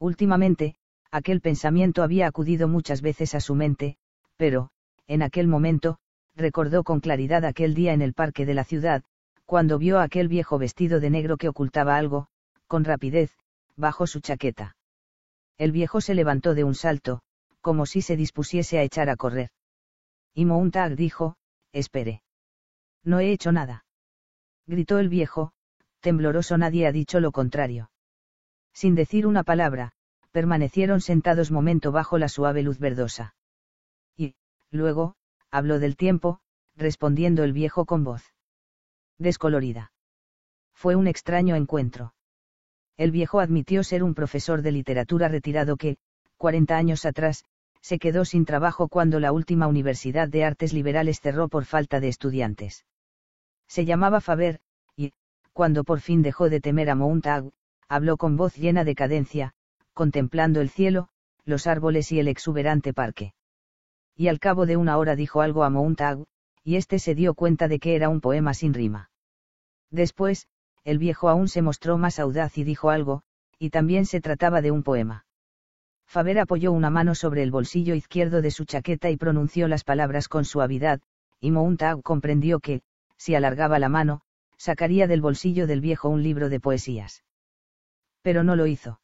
[0.02, 0.74] Últimamente,
[1.12, 3.98] aquel pensamiento había acudido muchas veces a su mente,
[4.36, 4.72] pero,
[5.06, 6.00] en aquel momento,
[6.36, 9.04] recordó con claridad aquel día en el parque de la ciudad,
[9.46, 12.30] cuando vio a aquel viejo vestido de negro que ocultaba algo,
[12.66, 13.38] con rapidez,
[13.76, 14.76] bajo su chaqueta.
[15.60, 17.22] El viejo se levantó de un salto,
[17.62, 19.52] como si se dispusiese a echar a correr.
[20.34, 21.36] Y Mountag dijo,
[21.74, 22.24] espere.
[23.04, 23.86] No he hecho nada.
[24.66, 25.52] Gritó el viejo,
[26.00, 27.92] tembloroso nadie ha dicho lo contrario.
[28.74, 29.94] Sin decir una palabra,
[30.32, 33.36] permanecieron sentados momento bajo la suave luz verdosa.
[34.18, 34.36] Y,
[34.70, 35.16] luego,
[35.50, 36.40] habló del tiempo,
[36.76, 38.24] respondiendo el viejo con voz
[39.22, 39.92] descolorida.
[40.74, 42.14] Fue un extraño encuentro.
[42.98, 45.98] El viejo admitió ser un profesor de literatura retirado que,
[46.38, 47.46] 40 años atrás,
[47.82, 52.08] se quedó sin trabajo cuando la última Universidad de Artes Liberales cerró por falta de
[52.08, 52.86] estudiantes.
[53.68, 54.60] Se llamaba Faber,
[54.96, 55.14] y,
[55.54, 57.52] cuando por fin dejó de temer a Montague,
[57.92, 59.52] habló con voz llena de cadencia,
[59.94, 61.10] contemplando el cielo,
[61.44, 63.34] los árboles y el exuberante parque.
[64.16, 66.24] Y al cabo de una hora dijo algo a Montague,
[66.64, 69.10] y éste se dio cuenta de que era un poema sin rima.
[69.90, 70.48] Después,
[70.86, 73.24] el viejo aún se mostró más audaz y dijo algo,
[73.60, 75.26] y también se trataba de un poema.
[76.06, 80.30] Faber apoyó una mano sobre el bolsillo izquierdo de su chaqueta y pronunció las palabras
[80.30, 81.02] con suavidad,
[81.42, 82.84] y Montague comprendió que,
[83.18, 84.22] si alargaba la mano,
[84.56, 87.24] sacaría del bolsillo del viejo un libro de poesías.
[88.22, 89.02] Pero no lo hizo.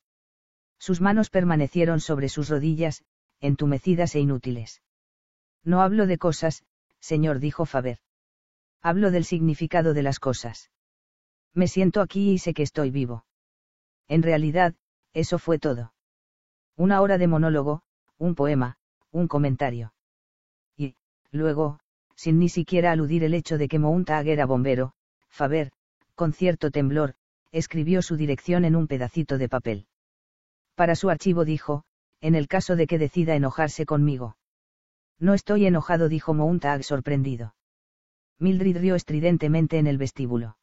[0.80, 3.04] Sus manos permanecieron sobre sus rodillas,
[3.40, 4.82] entumecidas e inútiles.
[5.64, 6.64] No hablo de cosas,
[7.00, 8.00] señor, dijo Faber.
[8.82, 10.72] Hablo del significado de las cosas.
[11.54, 13.26] Me siento aquí y sé que estoy vivo.
[14.08, 14.76] En realidad,
[15.14, 15.94] eso fue todo.
[16.76, 17.82] Una hora de monólogo,
[18.18, 18.78] un poema,
[19.12, 19.94] un comentario.
[20.78, 20.96] Y,
[21.32, 21.80] luego,
[22.16, 24.94] sin ni siquiera aludir el hecho de que Montag era bombero,
[25.30, 25.72] Faber,
[26.16, 27.16] con cierto temblor,
[27.52, 29.88] escribió su dirección en un pedacito de papel.
[30.76, 31.84] Para su archivo dijo,
[32.22, 34.38] en el caso de que decida enojarse conmigo.
[35.20, 37.56] No estoy enojado, dijo Montag sorprendido.
[38.40, 40.58] Mildred rió estridentemente en el vestíbulo.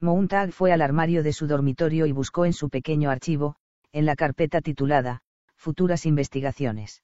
[0.00, 3.56] Montag fue al armario de su dormitorio y buscó en su pequeño archivo,
[3.92, 5.22] en la carpeta titulada,
[5.56, 7.02] futuras investigaciones.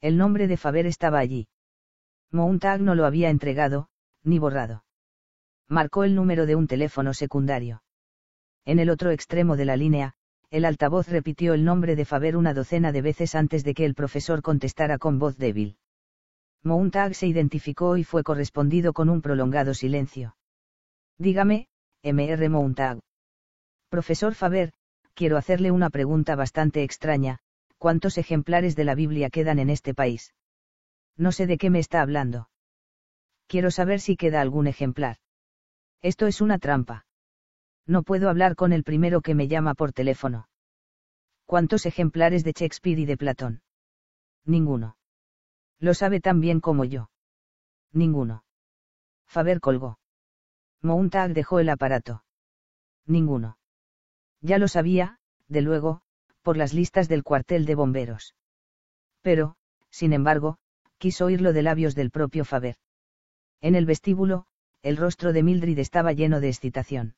[0.00, 1.48] El nombre de Faber estaba allí.
[2.30, 3.88] Montag no lo había entregado,
[4.22, 4.84] ni borrado.
[5.68, 7.82] Marcó el número de un teléfono secundario.
[8.64, 10.14] En el otro extremo de la línea,
[10.50, 13.94] el altavoz repitió el nombre de Faber una docena de veces antes de que el
[13.94, 15.78] profesor contestara con voz débil.
[16.62, 20.36] Montag se identificó y fue correspondido con un prolongado silencio.
[21.18, 21.68] Dígame,
[22.02, 22.48] M.R.
[22.48, 23.00] Montag.
[23.88, 24.72] Profesor Faber,
[25.14, 27.38] quiero hacerle una pregunta bastante extraña,
[27.78, 30.34] ¿cuántos ejemplares de la Biblia quedan en este país?
[31.16, 32.48] No sé de qué me está hablando.
[33.48, 35.16] Quiero saber si queda algún ejemplar.
[36.00, 37.06] Esto es una trampa.
[37.86, 40.48] No puedo hablar con el primero que me llama por teléfono.
[41.46, 43.62] ¿Cuántos ejemplares de Shakespeare y de Platón?
[44.44, 44.96] Ninguno.
[45.78, 47.10] Lo sabe tan bien como yo.
[47.92, 48.44] Ninguno.
[49.26, 49.98] Faber colgó.
[50.80, 52.24] Montag dejó el aparato.
[53.06, 53.58] Ninguno.
[54.40, 56.02] Ya lo sabía, de luego,
[56.42, 58.34] por las listas del cuartel de bomberos.
[59.20, 59.56] Pero,
[59.90, 60.58] sin embargo,
[60.98, 62.76] quiso oírlo de labios del propio Faber.
[63.60, 64.46] En el vestíbulo,
[64.82, 67.14] el rostro de Mildred estaba lleno de excitación.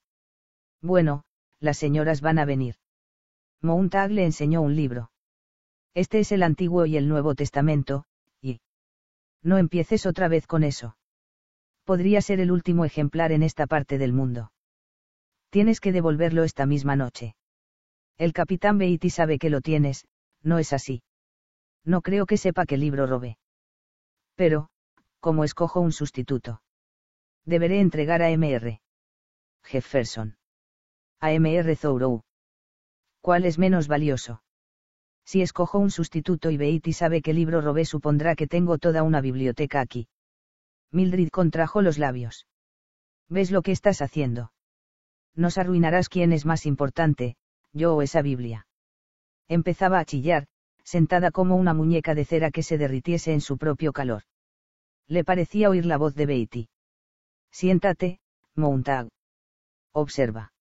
[0.85, 1.23] Bueno,
[1.61, 2.75] las señoras van a venir.
[3.63, 5.11] Montag le enseñó un libro.
[5.95, 8.05] Este es el Antiguo y el Nuevo Testamento,
[8.43, 8.61] y...
[9.43, 10.99] No empieces otra vez con eso.
[11.85, 14.53] Podría ser el último ejemplar en esta parte del mundo.
[15.49, 17.35] Tienes que devolverlo esta misma noche.
[18.19, 20.05] El capitán Beatty sabe que lo tienes,
[20.43, 21.03] no es así.
[21.83, 23.39] No creo que sepa qué libro robé.
[24.35, 24.69] Pero,
[25.21, 26.61] ¿cómo escojo un sustituto?
[27.47, 28.83] Deberé entregar a M.R.
[29.63, 30.37] Jefferson.
[31.25, 31.75] A M.R.
[31.77, 32.21] Thoreau.
[33.23, 34.43] ¿Cuál es menos valioso?
[35.25, 39.23] Si escojo un sustituto y Beatty sabe qué libro robé supondrá que tengo toda una
[39.23, 40.07] biblioteca aquí.
[40.93, 42.47] Mildred contrajo los labios.
[43.31, 44.53] ¿Ves lo que estás haciendo?
[45.35, 47.37] Nos arruinarás quién es más importante,
[47.73, 48.67] yo o esa Biblia.
[49.49, 50.47] Empezaba a chillar,
[50.83, 54.25] sentada como una muñeca de cera que se derritiese en su propio calor.
[55.09, 56.69] Le parecía oír la voz de Beatty.
[57.51, 58.21] Siéntate,
[58.55, 59.09] Montag.
[59.95, 60.54] Observa.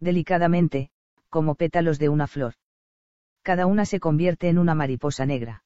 [0.00, 0.90] Delicadamente,
[1.28, 2.54] como pétalos de una flor.
[3.42, 5.62] Cada una se convierte en una mariposa negra.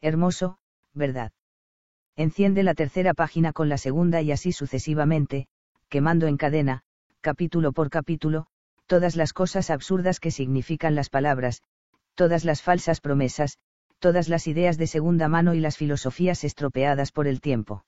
[0.00, 0.58] Hermoso,
[0.92, 1.32] ¿verdad?
[2.16, 5.48] Enciende la tercera página con la segunda y así sucesivamente,
[5.88, 6.82] quemando en cadena,
[7.20, 8.46] capítulo por capítulo,
[8.86, 11.62] todas las cosas absurdas que significan las palabras,
[12.14, 13.58] todas las falsas promesas,
[13.98, 17.84] todas las ideas de segunda mano y las filosofías estropeadas por el tiempo.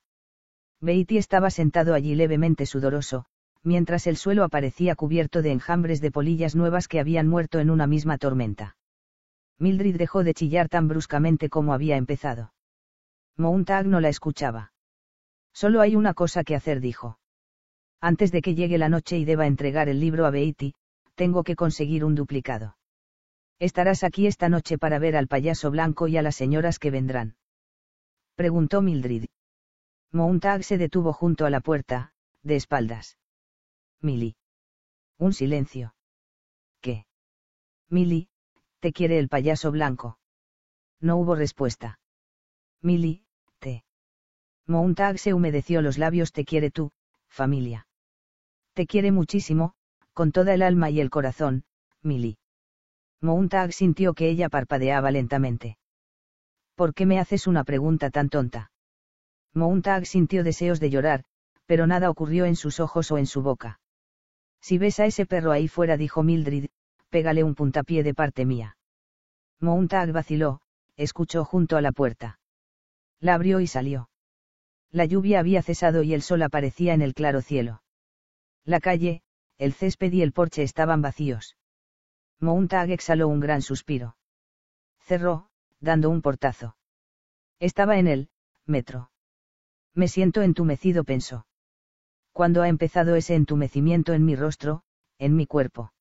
[0.81, 3.25] Beatty estaba sentado allí levemente sudoroso,
[3.63, 7.87] mientras el suelo aparecía cubierto de enjambres de polillas nuevas que habían muerto en una
[7.87, 8.77] misma tormenta.
[9.57, 12.53] Mildred dejó de chillar tan bruscamente como había empezado.
[13.37, 14.71] Montag no la escuchaba.
[15.53, 17.19] Solo hay una cosa que hacer, dijo.
[18.01, 20.73] Antes de que llegue la noche y deba entregar el libro a Beatty,
[21.15, 22.77] tengo que conseguir un duplicado.
[23.59, 27.35] ¿Estarás aquí esta noche para ver al payaso blanco y a las señoras que vendrán?
[28.35, 29.25] Preguntó Mildred.
[30.13, 33.18] Montag se detuvo junto a la puerta, de espaldas.
[34.01, 34.35] Milly.
[35.17, 35.93] Un silencio.
[36.81, 37.05] ¿Qué?
[37.89, 38.29] Milly,
[38.79, 40.17] te quiere el payaso blanco.
[41.01, 41.99] No hubo respuesta.
[42.81, 43.25] Milly,
[43.59, 43.83] te.
[44.65, 46.31] Mountag se humedeció los labios.
[46.31, 46.91] Te quiere tú,
[47.27, 47.87] familia.
[48.73, 49.73] Te quiere muchísimo,
[50.13, 51.65] con toda el alma y el corazón,
[52.01, 52.37] Milly.
[53.21, 55.77] Mountag sintió que ella parpadeaba lentamente.
[56.75, 58.71] ¿Por qué me haces una pregunta tan tonta?
[59.53, 61.25] Mountag sintió deseos de llorar,
[61.65, 63.81] pero nada ocurrió en sus ojos o en su boca.
[64.61, 66.69] Si ves a ese perro ahí fuera, dijo Mildred,
[67.09, 68.77] pégale un puntapié de parte mía.
[69.59, 70.61] Mountag vaciló,
[70.95, 72.39] escuchó junto a la puerta.
[73.19, 74.09] La abrió y salió.
[74.91, 77.83] La lluvia había cesado y el sol aparecía en el claro cielo.
[78.65, 79.21] La calle,
[79.57, 81.57] el césped y el porche estaban vacíos.
[82.39, 84.15] Mountag exhaló un gran suspiro.
[85.01, 86.77] Cerró, dando un portazo.
[87.59, 88.29] Estaba en el
[88.65, 89.11] metro.
[89.93, 91.45] Me siento entumecido, pensó.
[92.31, 94.83] ¿Cuándo ha empezado ese entumecimiento en mi rostro,
[95.17, 95.93] en mi cuerpo?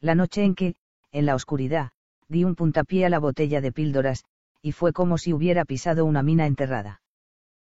[0.00, 0.76] La noche en que,
[1.12, 1.92] en la oscuridad,
[2.28, 4.24] di un puntapié a la botella de píldoras,
[4.60, 7.02] y fue como si hubiera pisado una mina enterrada.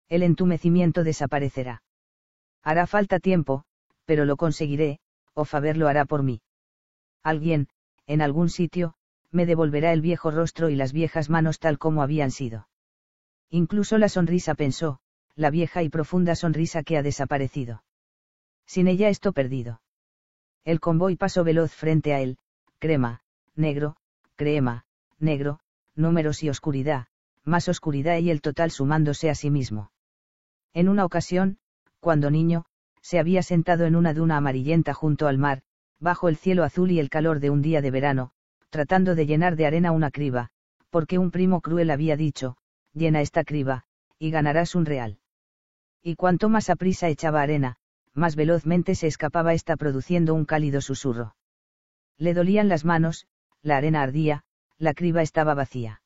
[0.08, 1.82] El entumecimiento desaparecerá.
[2.62, 3.64] Hará falta tiempo,
[4.04, 4.98] pero lo conseguiré,
[5.34, 6.42] o Faber lo hará por mí.
[7.22, 7.68] Alguien,
[8.06, 8.94] en algún sitio,
[9.30, 12.68] me devolverá el viejo rostro y las viejas manos tal como habían sido.
[13.50, 15.00] Incluso la sonrisa pensó,
[15.40, 17.82] la vieja y profunda sonrisa que ha desaparecido.
[18.66, 19.80] Sin ella esto perdido.
[20.64, 22.36] El convoy pasó veloz frente a él,
[22.78, 23.22] crema,
[23.56, 23.96] negro,
[24.36, 24.84] crema,
[25.18, 25.60] negro,
[25.94, 27.06] números y oscuridad,
[27.42, 29.92] más oscuridad y el total sumándose a sí mismo.
[30.74, 31.56] En una ocasión,
[32.00, 32.66] cuando niño,
[33.00, 35.62] se había sentado en una duna amarillenta junto al mar,
[35.98, 38.32] bajo el cielo azul y el calor de un día de verano,
[38.68, 40.50] tratando de llenar de arena una criba,
[40.90, 42.58] porque un primo cruel había dicho,
[42.92, 43.84] llena esta criba,
[44.18, 45.19] y ganarás un real.
[46.02, 47.76] Y cuanto más aprisa echaba arena,
[48.14, 51.36] más velozmente se escapaba esta produciendo un cálido susurro.
[52.16, 53.26] Le dolían las manos,
[53.62, 54.42] la arena ardía,
[54.78, 56.02] la criba estaba vacía.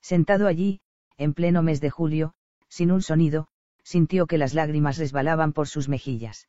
[0.00, 0.80] Sentado allí,
[1.16, 2.34] en pleno mes de julio,
[2.68, 3.48] sin un sonido,
[3.82, 6.48] sintió que las lágrimas resbalaban por sus mejillas.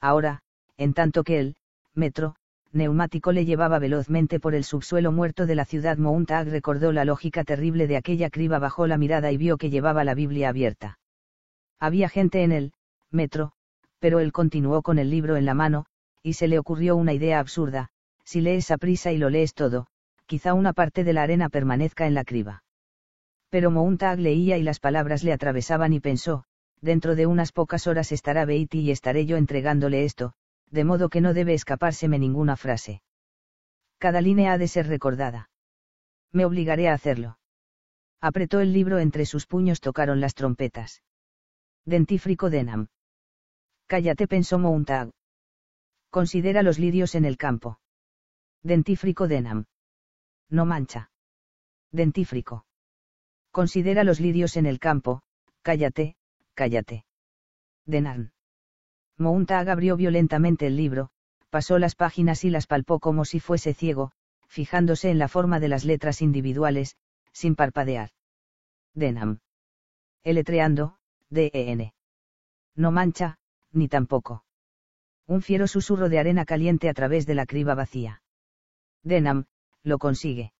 [0.00, 0.42] Ahora,
[0.76, 1.56] en tanto que el
[1.94, 2.36] metro,
[2.72, 7.44] neumático le llevaba velozmente por el subsuelo muerto de la ciudad Mountag recordó la lógica
[7.44, 10.98] terrible de aquella criba bajó la mirada y vio que llevaba la Biblia abierta.
[11.80, 12.72] Había gente en el
[13.10, 13.52] metro,
[13.98, 15.86] pero él continuó con el libro en la mano,
[16.22, 17.88] y se le ocurrió una idea absurda,
[18.24, 19.86] si lees a prisa y lo lees todo,
[20.26, 22.62] quizá una parte de la arena permanezca en la criba.
[23.48, 26.44] Pero Mountag leía y las palabras le atravesaban y pensó,
[26.80, 30.34] dentro de unas pocas horas estará Beatty y estaré yo entregándole esto,
[30.70, 33.02] de modo que no debe escapárseme ninguna frase.
[33.98, 35.48] Cada línea ha de ser recordada.
[36.30, 37.38] Me obligaré a hacerlo.
[38.20, 41.02] Apretó el libro entre sus puños, tocaron las trompetas.
[41.88, 42.88] Dentífrico Denham.
[43.86, 45.10] Cállate, pensó Mountag.
[46.10, 47.80] Considera los lirios en el campo.
[48.62, 49.64] Dentífrico Denham.
[50.50, 51.10] No mancha.
[51.90, 52.66] Dentífrico.
[53.52, 55.22] Considera los lirios en el campo,
[55.62, 56.16] cállate,
[56.52, 57.06] cállate.
[57.86, 58.32] Denham.
[59.16, 61.08] Mountag abrió violentamente el libro,
[61.48, 64.12] pasó las páginas y las palpó como si fuese ciego,
[64.46, 66.98] fijándose en la forma de las letras individuales,
[67.32, 68.10] sin parpadear.
[68.92, 69.38] Denham.
[70.22, 70.97] Eletreando,
[71.30, 71.94] D-E-N.
[72.74, 73.38] No mancha,
[73.72, 74.44] ni tampoco.
[75.26, 78.22] Un fiero susurro de arena caliente a través de la criba vacía.
[79.02, 79.44] Denham,
[79.82, 80.52] lo consigue.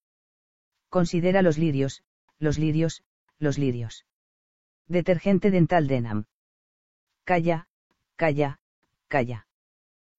[0.89, 2.03] Considera los lirios,
[2.39, 3.03] los lirios,
[3.39, 4.05] los lirios.
[4.87, 6.25] Detergente dental Denham.
[7.25, 7.69] Calla,
[8.19, 8.59] Calla,
[9.07, 9.47] calla.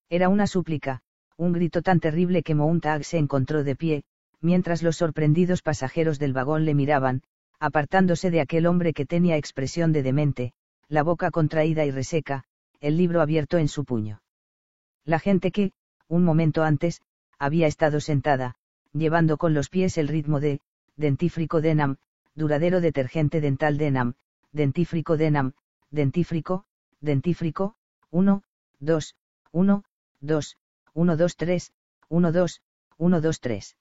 [0.10, 1.02] Era una súplica,
[1.36, 4.04] un grito tan terrible que Mountag se encontró de pie,
[4.40, 7.24] mientras los sorprendidos pasajeros del vagón le miraban,
[7.60, 10.54] apartándose de aquel hombre que tenía expresión de demente,
[10.88, 12.46] la boca contraída y reseca,
[12.80, 14.22] el libro abierto en su puño.
[15.06, 15.74] La gente que,
[16.08, 17.02] un momento antes,
[17.38, 18.56] había estado sentada,
[18.94, 20.62] llevando con los pies el ritmo de,
[20.96, 21.98] dentífrico Denham,
[22.36, 24.14] duradero detergente dental Denham,
[24.52, 25.54] dentífrico Denham,
[25.92, 26.66] dentífrico,
[27.02, 27.76] dentífrico,
[28.12, 28.44] 1,
[28.80, 29.16] 2,
[29.52, 29.84] 1,
[30.22, 30.58] 2,
[30.94, 31.74] 1, 2, 3,
[32.10, 32.62] 1, 2,
[32.98, 33.76] 1, 2, 3.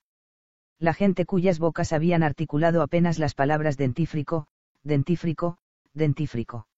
[0.79, 4.47] La gente cuyas bocas habían articulado apenas las palabras dentífrico,
[4.83, 5.59] dentífrico,
[5.93, 6.69] dentífrico.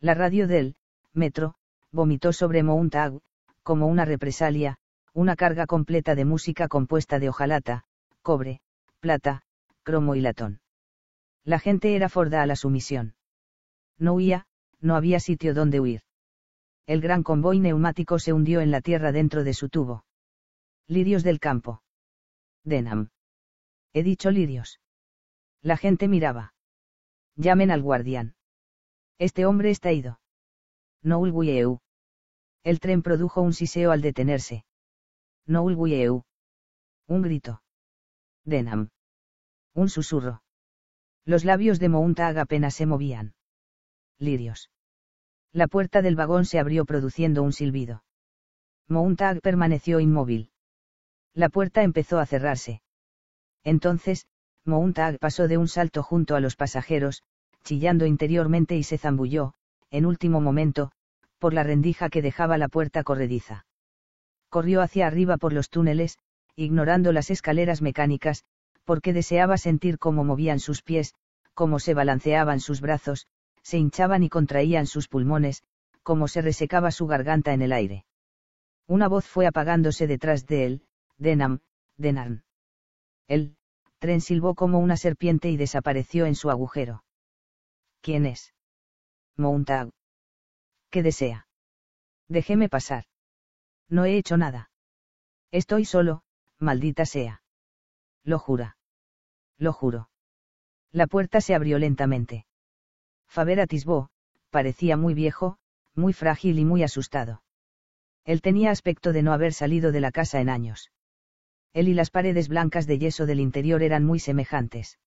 [0.00, 0.76] La radio del
[1.12, 1.56] metro
[1.92, 3.20] vomitó sobre Mountag,
[3.62, 4.78] como una represalia,
[5.12, 7.84] una carga completa de música compuesta de hojalata,
[8.22, 8.60] cobre,
[9.00, 9.42] plata,
[9.82, 10.60] cromo y latón.
[11.44, 13.14] La gente era forda a la sumisión.
[13.98, 14.46] No huía,
[14.80, 16.02] no había sitio donde huir
[16.88, 20.06] el gran convoy neumático se hundió en la tierra dentro de su tubo.
[20.86, 21.82] Lirios del campo.
[22.64, 23.10] Denham.
[23.92, 24.80] He dicho lirios.
[25.62, 26.54] La gente miraba.
[27.36, 28.34] Llamen al guardián.
[29.18, 30.20] Este hombre está ido.
[31.02, 31.80] No ulguieu.
[32.64, 34.64] El tren produjo un siseo al detenerse.
[35.46, 36.24] No ulguieu.
[37.06, 37.62] Un grito.
[38.44, 38.90] Denham.
[39.74, 40.42] Un susurro.
[41.24, 43.34] Los labios de Mountag apenas se movían.
[44.18, 44.70] Lirios.
[45.52, 48.04] La puerta del vagón se abrió produciendo un silbido.
[48.88, 50.50] Mountag permaneció inmóvil.
[51.34, 52.82] La puerta empezó a cerrarse.
[53.68, 54.24] Entonces,
[54.64, 57.22] Mountag pasó de un salto junto a los pasajeros,
[57.64, 59.52] chillando interiormente y se zambulló,
[59.90, 60.90] en último momento,
[61.38, 63.66] por la rendija que dejaba la puerta corrediza.
[64.48, 66.16] Corrió hacia arriba por los túneles,
[66.56, 68.42] ignorando las escaleras mecánicas,
[68.86, 71.12] porque deseaba sentir cómo movían sus pies,
[71.52, 73.26] cómo se balanceaban sus brazos,
[73.62, 75.62] se hinchaban y contraían sus pulmones,
[76.02, 78.06] cómo se resecaba su garganta en el aire.
[78.86, 80.82] Una voz fue apagándose detrás de él,
[81.18, 81.58] Denham,
[81.98, 82.40] Denham.
[83.26, 83.57] El
[83.98, 87.04] tren silbó como una serpiente y desapareció en su agujero.
[88.00, 88.54] ¿Quién es?
[89.36, 89.90] Mountag.
[90.90, 91.46] ¿Qué desea?
[92.28, 93.04] Déjeme pasar.
[93.88, 94.70] No he hecho nada.
[95.50, 96.22] Estoy solo,
[96.58, 97.42] maldita sea.
[98.24, 98.76] Lo jura.
[99.56, 100.10] Lo juro.
[100.92, 102.46] La puerta se abrió lentamente.
[103.26, 104.10] Faber atisbó,
[104.50, 105.58] parecía muy viejo,
[105.94, 107.42] muy frágil y muy asustado.
[108.24, 110.90] Él tenía aspecto de no haber salido de la casa en años.
[111.72, 114.98] Él y las paredes blancas de yeso del interior eran muy semejantes.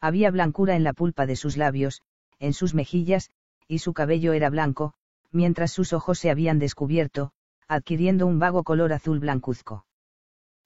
[0.00, 2.02] Había blancura en la pulpa de sus labios,
[2.38, 3.30] en sus mejillas,
[3.66, 4.94] y su cabello era blanco,
[5.30, 7.32] mientras sus ojos se habían descubierto,
[7.66, 9.86] adquiriendo un vago color azul blancuzco.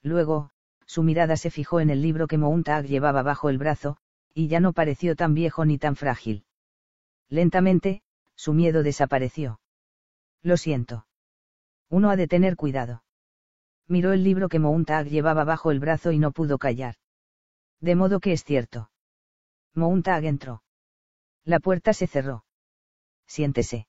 [0.03, 0.51] Luego,
[0.87, 3.97] su mirada se fijó en el libro que Mountag llevaba bajo el brazo,
[4.35, 6.45] y ya no pareció tan viejo ni tan frágil.
[7.29, 8.03] Lentamente,
[8.35, 9.61] su miedo desapareció.
[10.43, 11.07] Lo siento.
[11.89, 13.03] Uno ha de tener cuidado.
[13.89, 16.95] Miró el libro que Mountag llevaba bajo el brazo y no pudo callar.
[17.81, 18.91] De modo que es cierto.
[19.75, 20.63] Mountag entró.
[21.45, 22.45] La puerta se cerró.
[23.27, 23.87] Siéntese.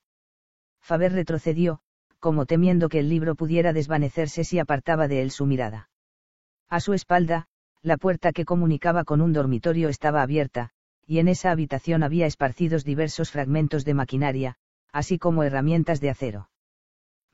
[0.80, 1.80] Faber retrocedió,
[2.18, 5.90] como temiendo que el libro pudiera desvanecerse si apartaba de él su mirada.
[6.68, 7.46] A su espalda,
[7.82, 10.70] la puerta que comunicaba con un dormitorio estaba abierta,
[11.06, 14.56] y en esa habitación había esparcidos diversos fragmentos de maquinaria,
[14.90, 16.48] así como herramientas de acero.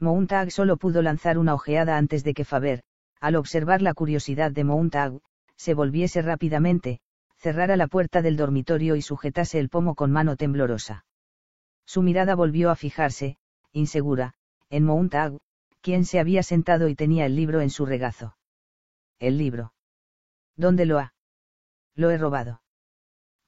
[0.01, 2.83] Mountag solo pudo lanzar una ojeada antes de que Faber,
[3.21, 5.21] al observar la curiosidad de Mountag,
[5.57, 7.01] se volviese rápidamente,
[7.37, 11.05] cerrara la puerta del dormitorio y sujetase el pomo con mano temblorosa.
[11.85, 13.37] Su mirada volvió a fijarse,
[13.73, 14.33] insegura,
[14.71, 15.39] en Mountag,
[15.83, 18.37] quien se había sentado y tenía el libro en su regazo.
[19.19, 19.75] El libro.
[20.57, 21.13] ¿Dónde lo ha?
[21.95, 22.63] Lo he robado.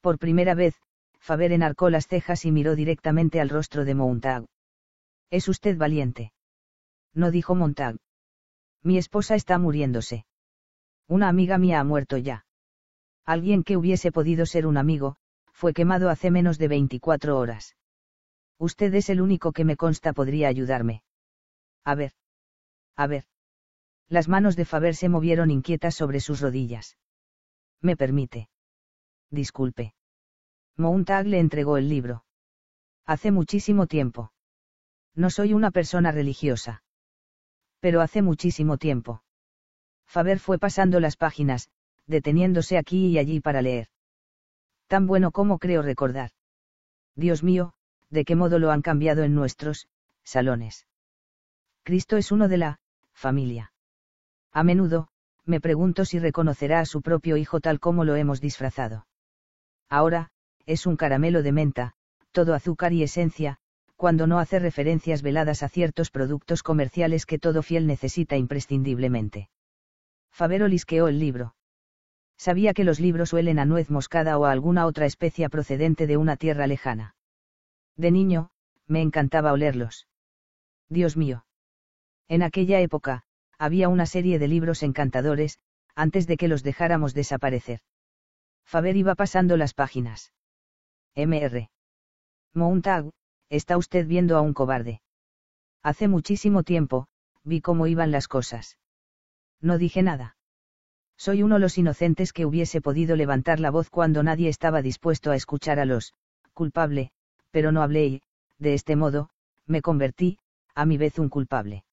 [0.02, 0.74] Por primera vez,
[1.18, 4.44] Faber enarcó las cejas y miró directamente al rostro de Montag.
[5.30, 6.32] Es usted valiente.
[7.14, 7.96] No dijo Montag.
[8.82, 10.26] Mi esposa está muriéndose.
[11.08, 12.46] Una amiga mía ha muerto ya.
[13.24, 15.16] Alguien que hubiese podido ser un amigo,
[15.52, 17.76] fue quemado hace menos de 24 horas.
[18.58, 21.02] Usted es el único que me consta podría ayudarme.
[21.84, 22.12] A ver.
[22.96, 23.24] A ver.
[24.08, 26.98] Las manos de Faber se movieron inquietas sobre sus rodillas.
[27.80, 28.48] Me permite.
[29.30, 29.94] Disculpe.
[30.76, 32.24] Montag le entregó el libro.
[33.04, 34.32] Hace muchísimo tiempo.
[35.14, 36.82] No soy una persona religiosa.
[37.82, 39.24] Pero hace muchísimo tiempo.
[40.06, 41.68] Faber fue pasando las páginas,
[42.06, 43.88] deteniéndose aquí y allí para leer.
[44.86, 46.30] Tan bueno como creo recordar.
[47.16, 47.72] Dios mío,
[48.08, 49.88] de qué modo lo han cambiado en nuestros
[50.22, 50.86] salones.
[51.82, 52.80] Cristo es uno de la
[53.14, 53.72] familia.
[54.52, 55.08] A menudo,
[55.44, 59.08] me pregunto si reconocerá a su propio hijo tal como lo hemos disfrazado.
[59.88, 60.30] Ahora,
[60.66, 61.94] es un caramelo de menta,
[62.30, 63.58] todo azúcar y esencia,
[64.02, 69.48] cuando no hace referencias veladas a ciertos productos comerciales que todo fiel necesita imprescindiblemente.
[70.32, 71.54] Favero lisqueó el libro.
[72.36, 76.16] Sabía que los libros huelen a nuez moscada o a alguna otra especia procedente de
[76.16, 77.14] una tierra lejana.
[77.96, 78.50] De niño,
[78.88, 80.08] me encantaba olerlos.
[80.88, 81.46] Dios mío.
[82.26, 83.22] En aquella época,
[83.56, 85.60] había una serie de libros encantadores,
[85.94, 87.78] antes de que los dejáramos desaparecer.
[88.64, 90.32] Faber iba pasando las páginas.
[91.14, 91.68] Mr.
[92.52, 93.12] Montag,
[93.52, 95.02] está usted viendo a un cobarde.
[95.82, 97.06] Hace muchísimo tiempo,
[97.44, 98.78] vi cómo iban las cosas.
[99.60, 100.36] No dije nada.
[101.18, 105.30] Soy uno de los inocentes que hubiese podido levantar la voz cuando nadie estaba dispuesto
[105.30, 106.14] a escuchar a los,
[106.54, 107.10] culpable,
[107.50, 108.22] pero no hablé y,
[108.58, 109.28] de este modo,
[109.66, 110.38] me convertí,
[110.74, 111.84] a mi vez un culpable.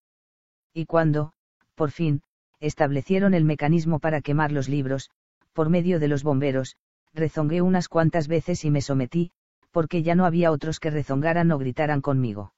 [0.74, 1.34] Y cuando,
[1.76, 2.22] por fin,
[2.62, 5.10] establecieron el mecanismo para quemar los libros,
[5.52, 6.78] por medio de los bomberos,
[7.14, 9.34] rezongué unas cuantas veces y me sometí,
[9.72, 12.54] porque ya no había otros que rezongaran o gritaran conmigo.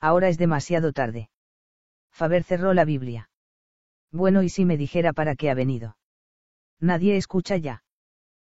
[0.00, 1.30] Ahora es demasiado tarde.
[2.10, 3.30] Faber cerró la Biblia.
[4.12, 5.96] Bueno, ¿y si me dijera para qué ha venido?
[6.80, 7.82] Nadie escucha ya.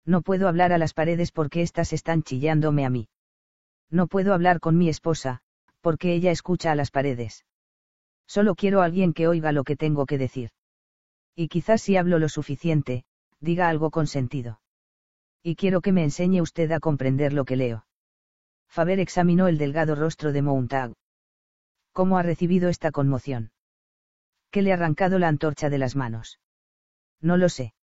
[0.05, 3.07] No puedo hablar a las paredes porque éstas están chillándome a mí.
[3.89, 5.41] No puedo hablar con mi esposa,
[5.81, 7.45] porque ella escucha a las paredes.
[8.27, 10.49] Solo quiero a alguien que oiga lo que tengo que decir.
[11.35, 13.05] Y quizás si hablo lo suficiente,
[13.39, 14.59] diga algo con sentido.
[15.47, 17.85] Y quiero que me enseñe usted a comprender lo que leo.
[18.67, 20.93] Faber examinó el delgado rostro de Montag.
[21.91, 23.51] ¿Cómo ha recibido esta conmoción?
[24.49, 26.39] ¿Qué le ha arrancado la antorcha de las manos?
[27.21, 27.75] No lo sé.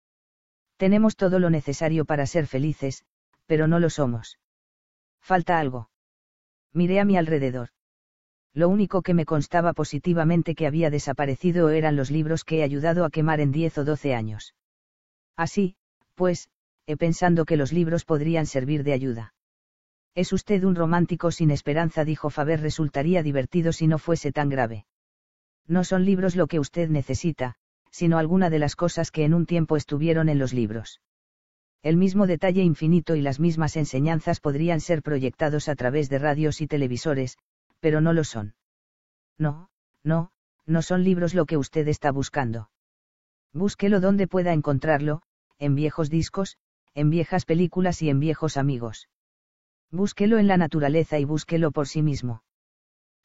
[0.76, 3.05] Tenemos todo lo necesario para ser felices,
[3.47, 4.41] pero no lo somos.
[5.20, 5.89] Falta algo.
[6.73, 7.68] Miré a mi alrededor.
[8.55, 13.05] Lo único que me constaba positivamente que había desaparecido eran los libros que he ayudado
[13.05, 14.57] a quemar en 10 o 12 años.
[15.36, 15.76] Así,
[16.16, 16.50] pues,
[16.86, 19.35] he pensando que los libros podrían servir de ayuda.
[20.15, 22.61] Es usted un romántico sin esperanza, dijo Faber.
[22.61, 24.86] Resultaría divertido si no fuese tan grave.
[25.67, 27.55] No son libros lo que usted necesita,
[27.91, 31.01] sino alguna de las cosas que en un tiempo estuvieron en los libros.
[31.83, 36.61] El mismo detalle infinito y las mismas enseñanzas podrían ser proyectados a través de radios
[36.61, 37.39] y televisores,
[37.81, 38.55] pero no lo son.
[39.39, 39.70] No,
[40.05, 40.31] no,
[40.67, 42.70] no son libros lo que usted está buscando.
[43.52, 45.23] Búsquelo donde pueda encontrarlo,
[45.59, 46.57] en viejos discos,
[46.95, 49.09] en viejas películas y en viejos amigos.
[49.91, 52.43] Búsquelo en la naturaleza y búsquelo por sí mismo.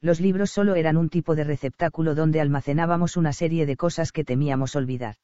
[0.01, 4.23] Los libros solo eran un tipo de receptáculo donde almacenábamos una serie de cosas que
[4.23, 5.15] temíamos olvidar.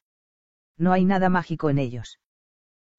[0.76, 2.18] No hay nada mágico en ellos.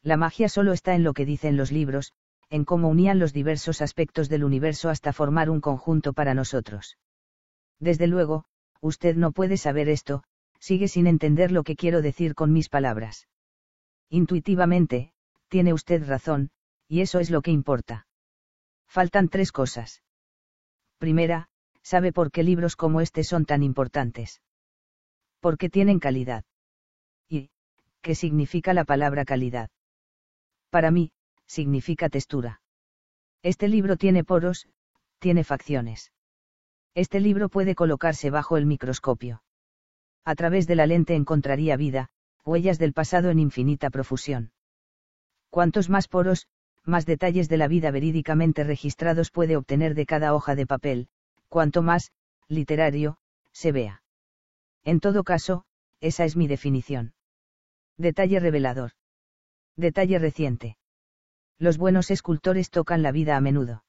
[0.02, 2.14] La magia solo está en lo que dicen los libros,
[2.50, 6.98] en cómo unían los diversos aspectos del universo hasta formar un conjunto para nosotros.
[7.80, 8.46] Desde luego,
[8.82, 10.24] usted no puede saber esto,
[10.60, 13.28] sigue sin entender lo que quiero decir con mis palabras.
[14.10, 15.12] Intuitivamente,
[15.48, 16.50] tiene usted razón,
[16.88, 18.08] y eso es lo que importa.
[18.88, 20.04] Faltan tres cosas.
[20.98, 21.50] Primera,
[21.82, 24.42] sabe por qué libros como este son tan importantes.
[25.40, 26.44] Porque tienen calidad.
[27.30, 27.50] ¿Y
[28.02, 29.70] qué significa la palabra calidad?
[30.70, 31.12] Para mí,
[31.46, 32.62] significa textura.
[33.44, 34.68] Este libro tiene poros,
[35.20, 36.12] tiene facciones.
[36.96, 39.44] Este libro puede colocarse bajo el microscopio.
[40.24, 42.10] A través de la lente encontraría vida,
[42.44, 44.52] huellas del pasado en infinita profusión.
[45.56, 46.48] Cuantos más poros,
[46.84, 51.08] más detalles de la vida verídicamente registrados puede obtener de cada hoja de papel,
[51.48, 52.12] cuanto más,
[52.50, 53.20] literario,
[53.54, 54.04] se vea.
[54.84, 55.64] En todo caso,
[56.02, 57.14] esa es mi definición.
[57.96, 58.92] Detalle revelador.
[59.78, 60.76] Detalle reciente.
[61.58, 63.86] Los buenos escultores tocan la vida a menudo.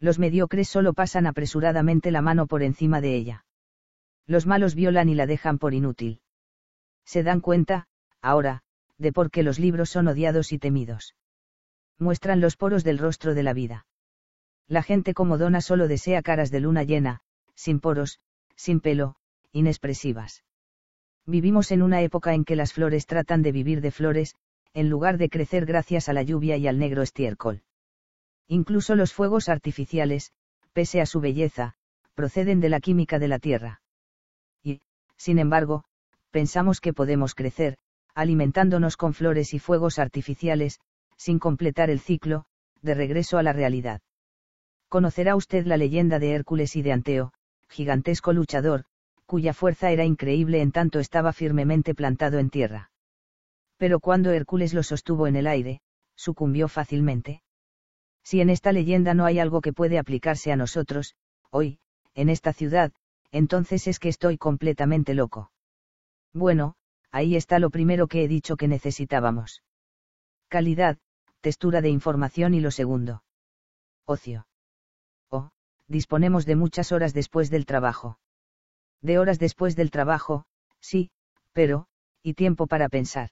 [0.00, 3.44] Los mediocres solo pasan apresuradamente la mano por encima de ella.
[4.26, 6.22] Los malos violan y la dejan por inútil.
[7.04, 7.88] Se dan cuenta,
[8.22, 8.62] ahora,
[8.98, 11.14] de por qué los libros son odiados y temidos
[11.98, 13.86] muestran los poros del rostro de la vida.
[14.68, 17.20] La gente como Donna solo desea caras de luna llena,
[17.54, 18.20] sin poros,
[18.54, 19.16] sin pelo,
[19.52, 20.44] inexpresivas.
[21.26, 24.34] Vivimos en una época en que las flores tratan de vivir de flores,
[24.74, 27.62] en lugar de crecer gracias a la lluvia y al negro estiércol.
[28.46, 30.32] Incluso los fuegos artificiales,
[30.72, 31.74] pese a su belleza,
[32.14, 33.82] proceden de la química de la tierra.
[34.62, 34.80] Y,
[35.16, 35.84] sin embargo,
[36.30, 37.78] pensamos que podemos crecer,
[38.18, 40.80] alimentándonos con flores y fuegos artificiales,
[41.16, 42.46] sin completar el ciclo,
[42.82, 44.00] de regreso a la realidad.
[44.88, 47.32] Conocerá usted la leyenda de Hércules y de Anteo,
[47.68, 48.86] gigantesco luchador,
[49.24, 52.90] cuya fuerza era increíble en tanto estaba firmemente plantado en tierra.
[53.76, 55.80] Pero cuando Hércules lo sostuvo en el aire,
[56.16, 57.42] sucumbió fácilmente.
[58.24, 61.14] Si en esta leyenda no hay algo que puede aplicarse a nosotros,
[61.50, 61.78] hoy,
[62.14, 62.90] en esta ciudad,
[63.30, 65.52] entonces es que estoy completamente loco.
[66.32, 66.74] Bueno,
[67.10, 69.62] ahí está lo primero que he dicho que necesitábamos.
[70.48, 70.98] Calidad,
[71.40, 73.22] textura de información y lo segundo.
[74.06, 74.46] Ocio.
[75.30, 75.50] Oh,
[75.86, 78.18] disponemos de muchas horas después del trabajo.
[79.02, 80.44] De horas después del trabajo,
[80.80, 81.10] sí,
[81.52, 81.86] pero,
[82.22, 83.30] y tiempo para pensar.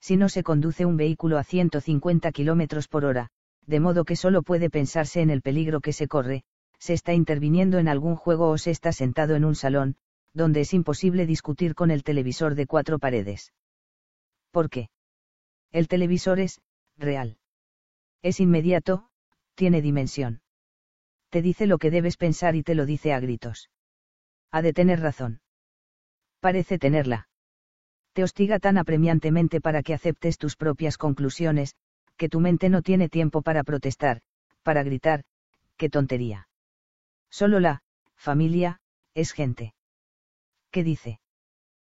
[0.00, 3.30] Si no se conduce un vehículo a 150 km por hora,
[3.66, 6.44] de modo que solo puede pensarse en el peligro que se corre,
[6.78, 9.96] se está interviniendo en algún juego o se está sentado en un salón,
[10.34, 13.52] donde es imposible discutir con el televisor de cuatro paredes.
[14.50, 14.88] ¿Por qué?
[15.70, 16.60] El televisor es,
[16.96, 17.38] real.
[18.22, 19.08] Es inmediato,
[19.54, 20.42] tiene dimensión.
[21.30, 23.70] Te dice lo que debes pensar y te lo dice a gritos.
[24.50, 25.40] Ha de tener razón.
[26.40, 27.28] Parece tenerla.
[28.12, 31.74] Te hostiga tan apremiantemente para que aceptes tus propias conclusiones,
[32.16, 34.20] que tu mente no tiene tiempo para protestar,
[34.62, 35.24] para gritar,
[35.76, 36.48] qué tontería.
[37.30, 37.82] Solo la,
[38.14, 38.80] familia,
[39.14, 39.74] es gente.
[40.74, 41.20] ¿Qué dice?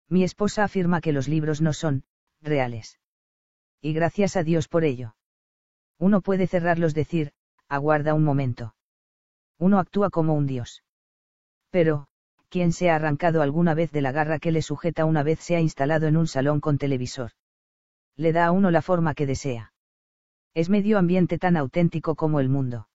[0.09, 2.05] Mi esposa afirma que los libros no son,
[2.41, 2.99] reales
[3.83, 5.17] y gracias a Dios por ello.
[5.99, 7.33] Uno puede cerrarlos decir,
[7.69, 8.75] aguarda un momento.
[9.59, 10.83] Uno actúa como un Dios.
[11.71, 12.07] Pero,
[12.49, 15.57] ¿quién se ha arrancado alguna vez de la garra que le sujeta una vez se
[15.57, 17.33] ha instalado en un salón con televisor?
[18.17, 19.75] Le da a uno la forma que desea.
[20.55, 22.89] Es medio ambiente tan auténtico como el mundo.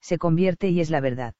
[0.00, 1.34] Se convierte y es la verdad.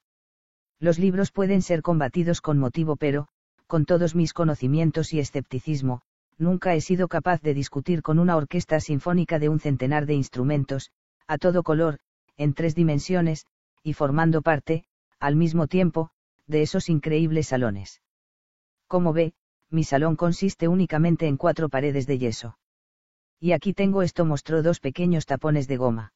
[0.77, 3.29] Los libros pueden ser combatidos con motivo pero,
[3.71, 6.01] con todos mis conocimientos y escepticismo,
[6.37, 10.91] nunca he sido capaz de discutir con una orquesta sinfónica de un centenar de instrumentos,
[11.25, 11.99] a todo color,
[12.35, 13.45] en tres dimensiones,
[13.81, 14.83] y formando parte,
[15.21, 16.09] al mismo tiempo,
[16.47, 18.01] de esos increíbles salones.
[18.87, 19.35] Como ve,
[19.69, 22.57] mi salón consiste únicamente en cuatro paredes de yeso.
[23.39, 26.11] Y aquí tengo esto mostró dos pequeños tapones de goma.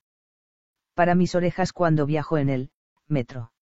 [0.93, 2.71] Para mis orejas cuando viajo en el,
[3.07, 3.53] metro.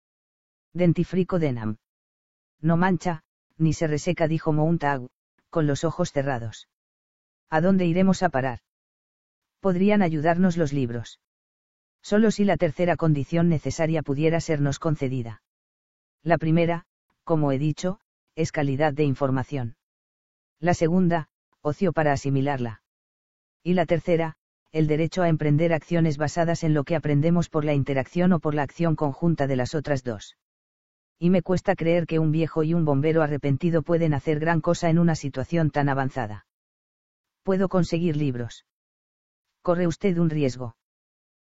[0.74, 1.78] Dentifrico Denham.
[2.60, 3.24] No mancha,
[3.58, 5.08] ni se reseca, dijo Mountag,
[5.50, 6.68] con los ojos cerrados.
[7.50, 8.60] ¿A dónde iremos a parar?
[9.60, 11.20] Podrían ayudarnos los libros.
[12.02, 15.42] Solo si la tercera condición necesaria pudiera sernos concedida.
[16.24, 16.86] La primera,
[17.24, 18.00] como he dicho,
[18.36, 19.76] es calidad de información.
[20.60, 21.30] La segunda,
[21.62, 22.82] ocio para asimilarla.
[23.64, 24.36] Y la tercera,
[24.72, 28.56] el derecho a emprender acciones basadas en lo que aprendemos por la interacción o por
[28.56, 30.36] la acción conjunta de las otras dos
[31.24, 34.90] y me cuesta creer que un viejo y un bombero arrepentido pueden hacer gran cosa
[34.90, 36.46] en una situación tan avanzada.
[37.44, 38.66] Puedo conseguir libros.
[39.62, 40.76] Corre usted un riesgo.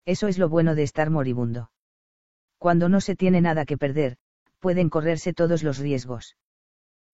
[0.05, 1.69] Eso es lo bueno de estar moribundo.
[2.57, 4.17] Cuando no se tiene nada que perder,
[4.57, 6.35] pueden correrse todos los riesgos.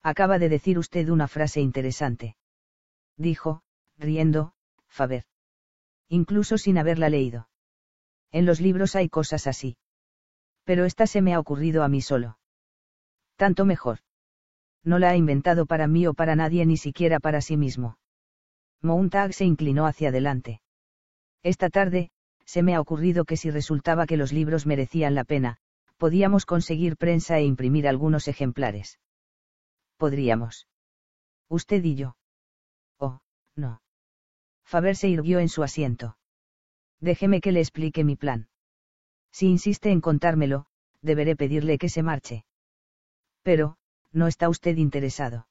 [0.04, 2.36] Acaba de decir usted una frase interesante.
[3.16, 3.64] Dijo,
[3.98, 4.52] riendo,
[4.86, 5.24] Faber.
[6.08, 7.48] Incluso sin haberla leído.
[8.30, 9.76] En los libros hay cosas así.
[10.62, 12.38] Pero esta se me ha ocurrido a mí solo.
[13.36, 13.98] Tanto mejor.
[14.84, 17.98] No la ha inventado para mí o para nadie ni siquiera para sí mismo.
[18.82, 20.60] Mountag se inclinó hacia adelante.
[21.42, 22.10] Esta tarde,
[22.44, 25.56] se me ha ocurrido que si resultaba que los libros merecían la pena,
[25.96, 29.00] podíamos conseguir prensa e imprimir algunos ejemplares.
[29.96, 30.68] Podríamos.
[31.48, 32.16] Usted y yo.
[32.98, 33.20] Oh,
[33.56, 33.80] no.
[34.64, 36.18] Faber se irguió en su asiento.
[37.00, 38.48] Déjeme que le explique mi plan.
[39.30, 40.66] Si insiste en contármelo,
[41.00, 42.44] deberé pedirle que se marche.
[43.44, 43.76] Pero,
[44.10, 45.46] ¿no está usted interesado?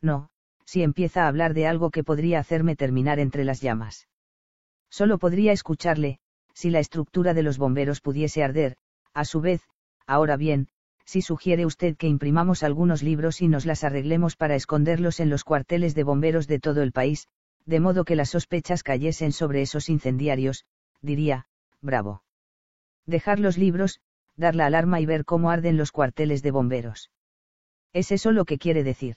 [0.00, 0.30] No,
[0.66, 4.06] si empieza a hablar de algo que podría hacerme terminar entre las llamas.
[4.90, 6.20] Solo podría escucharle,
[6.52, 8.76] si la estructura de los bomberos pudiese arder,
[9.14, 9.62] a su vez,
[10.06, 10.68] ahora bien,
[11.06, 15.42] si sugiere usted que imprimamos algunos libros y nos las arreglemos para esconderlos en los
[15.42, 17.28] cuarteles de bomberos de todo el país,
[17.64, 20.66] de modo que las sospechas cayesen sobre esos incendiarios,
[21.00, 21.46] diría,
[21.80, 22.22] bravo.
[23.06, 24.00] Dejar los libros,
[24.36, 27.10] dar la alarma y ver cómo arden los cuarteles de bomberos.
[27.92, 29.16] ¿Es eso lo que quiere decir?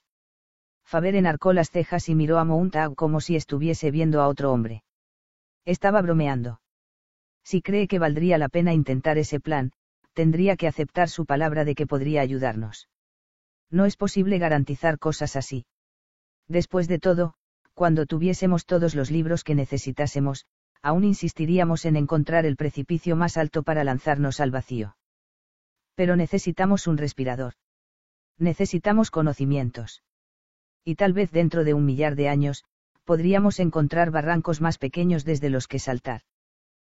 [0.85, 4.83] Faber enarcó las cejas y miró a Mountag como si estuviese viendo a otro hombre.
[5.65, 6.61] Estaba bromeando.
[7.43, 9.71] Si cree que valdría la pena intentar ese plan,
[10.13, 12.89] tendría que aceptar su palabra de que podría ayudarnos.
[13.69, 15.65] No es posible garantizar cosas así.
[16.47, 17.35] Después de todo,
[17.73, 20.45] cuando tuviésemos todos los libros que necesitásemos,
[20.81, 24.95] aún insistiríamos en encontrar el precipicio más alto para lanzarnos al vacío.
[25.99, 27.55] Pero necesitamos un respirador.
[28.37, 30.01] Necesitamos conocimientos.
[30.85, 32.63] Y tal vez dentro de un millar de años,
[33.03, 36.21] podríamos encontrar barrancos más pequeños desde los que saltar.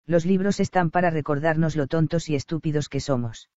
[0.05, 3.49] Los libros están para recordarnos lo tontos y estúpidos que somos.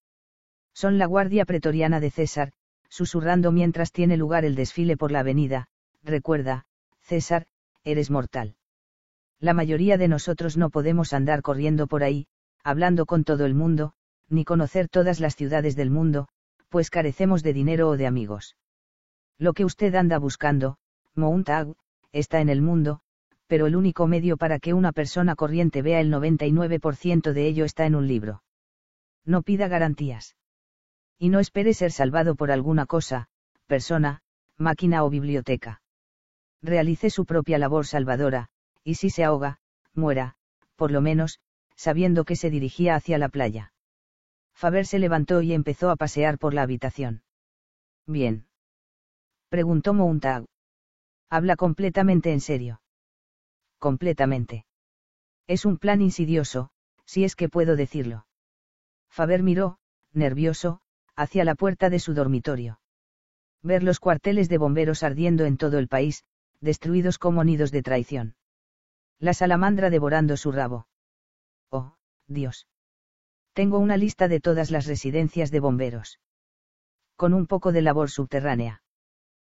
[0.74, 2.52] Son la guardia pretoriana de César,
[2.88, 5.66] susurrando mientras tiene lugar el desfile por la avenida,
[6.04, 6.66] recuerda,
[7.00, 7.48] César,
[7.82, 8.54] eres mortal.
[9.40, 12.28] La mayoría de nosotros no podemos andar corriendo por ahí,
[12.62, 13.94] hablando con todo el mundo,
[14.32, 16.28] ni conocer todas las ciudades del mundo,
[16.68, 18.56] pues carecemos de dinero o de amigos.
[19.38, 20.78] Lo que usted anda buscando,
[21.14, 21.74] Mountag,
[22.12, 23.00] está en el mundo,
[23.46, 27.84] pero el único medio para que una persona corriente vea el 99% de ello está
[27.84, 28.42] en un libro.
[29.24, 30.36] No pida garantías.
[31.18, 33.28] Y no espere ser salvado por alguna cosa,
[33.66, 34.22] persona,
[34.56, 35.82] máquina o biblioteca.
[36.62, 38.48] Realice su propia labor salvadora,
[38.82, 39.58] y si se ahoga,
[39.94, 40.36] muera,
[40.76, 41.38] por lo menos,
[41.76, 43.71] sabiendo que se dirigía hacia la playa.
[44.54, 47.22] Faber se levantó y empezó a pasear por la habitación.
[48.06, 48.46] Bien.
[49.48, 50.46] Preguntó Mountag.
[51.28, 52.82] Habla completamente en serio.
[53.78, 54.66] Completamente.
[55.46, 56.70] Es un plan insidioso,
[57.04, 58.26] si es que puedo decirlo.
[59.10, 59.78] Faber miró,
[60.12, 60.80] nervioso,
[61.16, 62.80] hacia la puerta de su dormitorio.
[63.62, 66.24] Ver los cuarteles de bomberos ardiendo en todo el país,
[66.60, 68.36] destruidos como nidos de traición.
[69.18, 70.86] La salamandra devorando su rabo.
[71.70, 72.66] Oh, Dios.
[73.54, 76.20] Tengo una lista de todas las residencias de bomberos.
[77.16, 78.82] Con un poco de labor subterránea.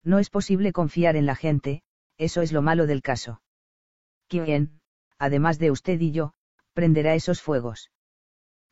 [0.03, 1.83] No es posible confiar en la gente,
[2.17, 3.43] eso es lo malo del caso.
[4.29, 4.81] ¿Quién,
[5.19, 6.33] además de usted y yo,
[6.73, 7.91] prenderá esos fuegos?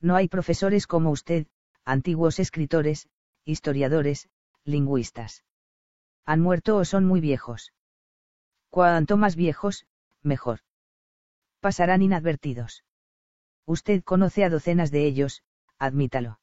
[0.01, 1.47] No hay profesores como usted,
[1.85, 3.09] antiguos escritores,
[3.45, 4.29] historiadores,
[4.65, 5.45] lingüistas.
[6.25, 7.73] Han muerto o son muy viejos.
[8.71, 9.87] Cuanto más viejos,
[10.23, 10.61] mejor.
[11.61, 12.85] Pasarán inadvertidos.
[13.71, 15.45] Usted conoce a docenas de ellos,
[15.79, 16.41] admítalo.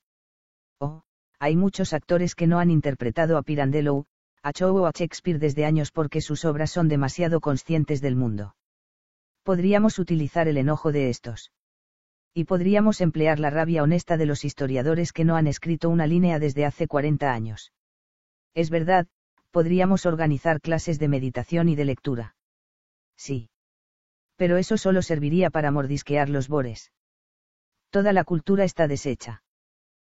[0.79, 1.01] Oh,
[1.39, 4.05] hay muchos actores que no han interpretado a Pirandello,
[4.41, 8.55] a Chow o a Shakespeare desde años porque sus obras son demasiado conscientes del mundo.
[9.43, 11.51] Podríamos utilizar el enojo de estos.
[12.33, 16.39] Y podríamos emplear la rabia honesta de los historiadores que no han escrito una línea
[16.39, 17.73] desde hace 40 años.
[18.53, 19.05] Es verdad,
[19.51, 22.37] podríamos organizar clases de meditación y de lectura.
[23.17, 23.49] Sí.
[24.37, 26.89] Pero eso solo serviría para mordisquear los bores.
[27.89, 29.43] Toda la cultura está deshecha.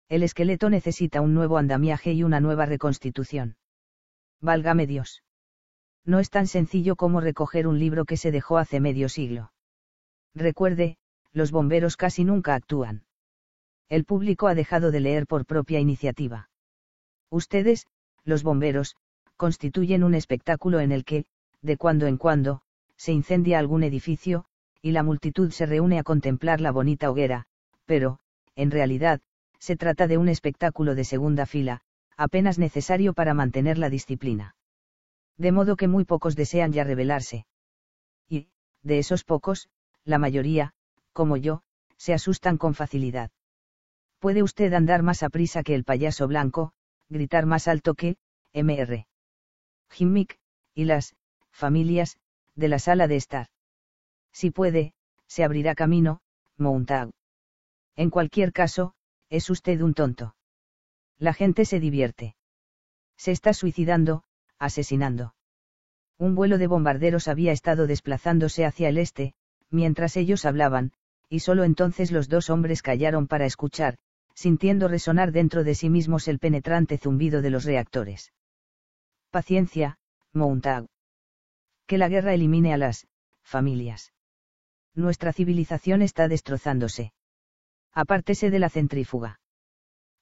[0.09, 3.57] El esqueleto necesita un nuevo andamiaje y una nueva reconstitución.
[4.41, 5.23] Válgame Dios.
[6.05, 9.53] No es tan sencillo como recoger un libro que se dejó hace medio siglo.
[10.35, 10.99] Recuerde,
[11.33, 13.05] los bomberos casi nunca actúan.
[13.89, 16.51] El público ha dejado de leer por propia iniciativa.
[17.31, 17.87] Ustedes,
[18.25, 18.97] los bomberos,
[19.37, 21.25] constituyen un espectáculo en el que,
[21.63, 22.63] de cuando en cuando,
[22.97, 24.45] se incendia algún edificio,
[24.83, 27.47] y la multitud se reúne a contemplar la bonita hoguera,
[27.87, 28.19] pero,
[28.55, 29.21] en realidad,
[29.59, 31.83] se trata de un espectáculo de segunda fila,
[32.17, 34.57] apenas necesario para mantener la disciplina.
[35.39, 37.47] De modo que muy pocos desean ya rebelarse.
[38.29, 38.49] Y,
[38.83, 39.69] de esos pocos,
[40.05, 40.75] la mayoría,
[41.13, 41.63] como yo,
[41.97, 43.31] se asustan con facilidad.
[44.19, 46.73] Puede usted andar más a prisa que el payaso blanco,
[47.09, 48.17] gritar más alto que,
[48.55, 49.07] Mr.
[49.91, 50.39] Gimmick,
[50.75, 51.15] y las,
[51.51, 52.19] familias,
[52.55, 53.47] de la sala de estar.
[54.33, 54.95] Si puede,
[55.27, 56.21] se abrirá camino,
[56.57, 57.11] Montag.
[57.97, 58.95] En cualquier caso,
[59.29, 60.35] es usted un tonto.
[61.19, 62.37] La gente se divierte.
[63.17, 64.25] Se está suicidando,
[64.59, 65.35] asesinando.
[66.19, 69.35] Un vuelo de bombarderos había estado desplazándose hacia el este,
[69.71, 70.93] mientras ellos hablaban,
[71.29, 73.99] y solo entonces los dos hombres callaron para escuchar,
[74.35, 78.33] sintiendo resonar dentro de sí mismos el penetrante zumbido de los reactores.
[79.31, 79.99] Paciencia,
[80.33, 80.87] Montag.
[81.87, 83.07] Que la guerra elimine a las
[83.43, 84.13] familias.
[84.95, 87.13] Nuestra civilización está destrozándose.
[87.93, 89.41] Apártese de la centrífuga.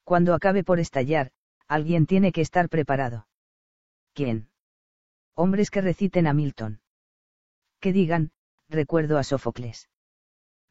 [0.03, 1.31] Cuando acabe por estallar,
[1.67, 3.27] alguien tiene que estar preparado.
[4.13, 4.49] ¿Quién?
[5.35, 6.81] Hombres que reciten a Milton.
[7.79, 8.31] Que digan,
[8.69, 9.87] recuerdo a Sófocles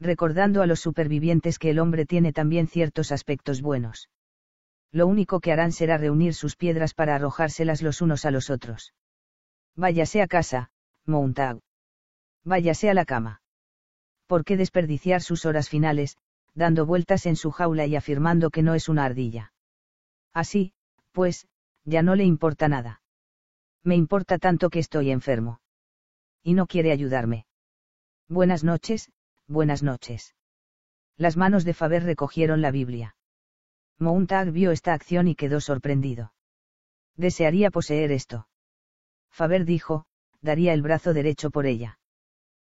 [0.00, 4.08] recordando a los supervivientes que el hombre tiene también ciertos aspectos buenos.
[4.92, 8.94] Lo único que harán será reunir sus piedras para arrojárselas los unos a los otros.
[9.76, 10.70] Váyase a casa,
[11.06, 11.60] Montag.
[12.44, 13.42] Váyase a la cama.
[14.26, 16.16] ¿Por qué desperdiciar sus horas finales,
[16.60, 19.55] dando vueltas en su jaula y afirmando que no es una ardilla?
[20.34, 20.74] Así,
[21.12, 21.48] pues,
[21.84, 23.00] ya no le importa nada.
[23.82, 25.62] Me importa tanto que estoy enfermo.
[26.42, 27.47] Y no quiere ayudarme.
[28.28, 29.10] Buenas noches,
[29.48, 30.34] buenas noches.
[31.16, 33.16] Las manos de Faber recogieron la Biblia.
[33.98, 36.34] Montag vio esta acción y quedó sorprendido.
[37.16, 38.48] Desearía poseer esto.
[39.30, 40.05] Faber dijo,
[40.42, 41.98] daría el brazo derecho por ella.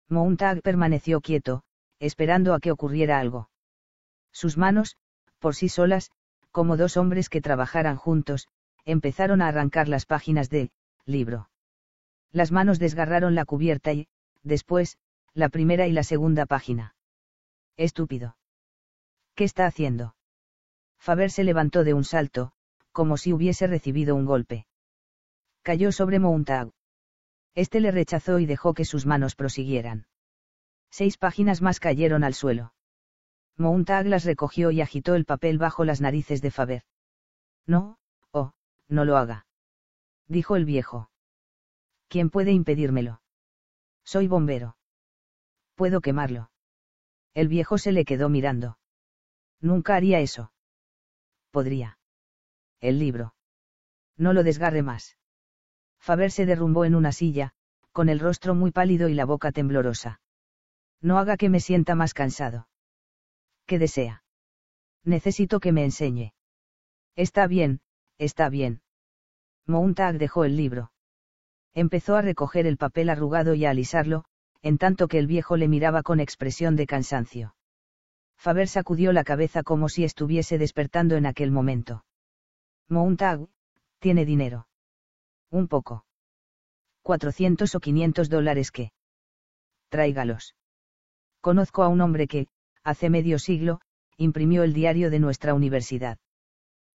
[0.10, 1.64] Montag permaneció quieto,
[2.00, 3.50] esperando a que ocurriera algo.
[4.32, 4.98] Sus manos,
[5.40, 6.12] por sí solas,
[6.52, 8.48] como dos hombres que trabajaran juntos,
[8.86, 10.72] empezaron a arrancar las páginas del
[11.06, 11.50] libro.
[12.32, 14.08] Las manos desgarraron la cubierta y,
[14.44, 14.98] después,
[15.34, 16.96] la primera y la segunda página.
[17.78, 18.38] Estúpido.
[19.36, 20.16] ¿Qué está haciendo?
[20.98, 22.54] Faber se levantó de un salto,
[22.92, 24.66] como si hubiese recibido un golpe.
[25.62, 26.72] Cayó sobre Montag.
[27.54, 30.08] Este le rechazó y dejó que sus manos prosiguieran.
[30.90, 32.74] Seis páginas más cayeron al suelo.
[33.58, 36.84] Montag las recogió y agitó el papel bajo las narices de Faber.
[37.66, 37.98] No,
[38.32, 38.54] oh,
[38.88, 39.46] no lo haga.
[40.28, 41.10] Dijo el viejo.
[42.08, 43.22] ¿Quién puede impedírmelo?
[44.04, 44.78] Soy bombero
[45.78, 46.50] puedo quemarlo.
[47.36, 48.80] El viejo se le quedó mirando.
[49.62, 50.52] Nunca haría eso.
[51.52, 52.00] Podría.
[52.82, 53.36] El libro.
[54.18, 55.18] No lo desgarre más.
[56.00, 57.54] Faber se derrumbó en una silla,
[57.92, 60.20] con el rostro muy pálido y la boca temblorosa.
[61.00, 62.68] No haga que me sienta más cansado.
[63.68, 64.24] ¿Qué desea?
[65.04, 66.34] Necesito que me enseñe.
[67.16, 67.82] Está bien,
[68.18, 68.82] está bien.
[69.66, 70.92] Montag dejó el libro.
[71.74, 74.24] Empezó a recoger el papel arrugado y a alisarlo,
[74.62, 77.56] en tanto que el viejo le miraba con expresión de cansancio.
[78.38, 82.06] Faber sacudió la cabeza como si estuviese despertando en aquel momento.
[82.88, 83.48] Montag,
[84.00, 84.68] tiene dinero.
[85.52, 86.06] Un poco.
[87.02, 88.92] 400 o 500 dólares que.
[89.90, 90.56] Tráigalos.
[91.42, 92.48] Conozco a un hombre que,
[92.88, 93.82] hace medio siglo,
[94.16, 96.18] imprimió el diario de nuestra universidad.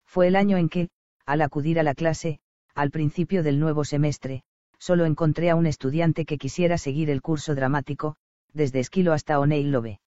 [0.06, 0.90] Fue el año en que,
[1.26, 2.40] al acudir a la clase,
[2.76, 4.44] al principio del nuevo semestre,
[4.78, 8.18] solo encontré a un estudiante que quisiera seguir el curso dramático,
[8.54, 9.98] desde Esquilo hasta O'Neill Love.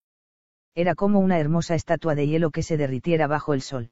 [0.77, 3.91] Era como una hermosa estatua de hielo que se derritiera bajo el sol.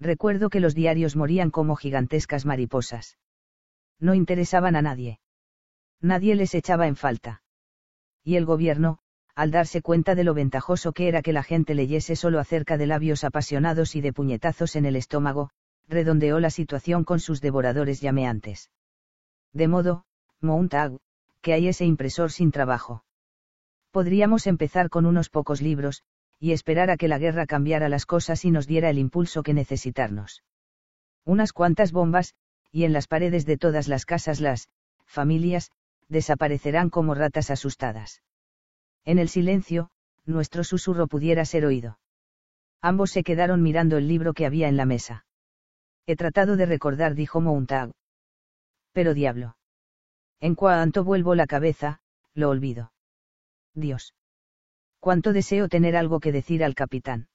[0.00, 3.16] Recuerdo que los diarios morían como gigantescas mariposas.
[4.00, 5.20] No interesaban a nadie.
[6.00, 7.42] Nadie les echaba en falta.
[8.24, 8.98] Y el gobierno,
[9.36, 12.86] al darse cuenta de lo ventajoso que era que la gente leyese solo acerca de
[12.86, 15.50] labios apasionados y de puñetazos en el estómago,
[15.86, 18.70] redondeó la situación con sus devoradores llameantes.
[19.52, 20.04] De modo,
[20.40, 20.96] Montag,
[21.42, 23.04] que hay ese impresor sin trabajo.
[23.90, 26.02] Podríamos empezar con unos pocos libros,
[26.40, 29.52] y esperar a que la guerra cambiara las cosas y nos diera el impulso que
[29.52, 30.44] necesitarnos.
[31.26, 32.34] Unas cuantas bombas,
[32.72, 34.68] y en las paredes de todas las casas las,
[35.04, 35.72] familias,
[36.08, 38.22] desaparecerán como ratas asustadas.
[39.06, 39.88] En el silencio,
[40.26, 41.98] nuestro susurro pudiera ser oído.
[42.82, 45.24] Ambos se quedaron mirando el libro que había en la mesa.
[46.06, 47.92] He tratado de recordar, dijo Mountag.
[48.92, 49.56] Pero diablo.
[50.40, 52.00] En cuanto vuelvo la cabeza,
[52.34, 52.92] lo olvido.
[53.74, 54.14] Dios.
[54.98, 57.28] Cuánto deseo tener algo que decir al capitán.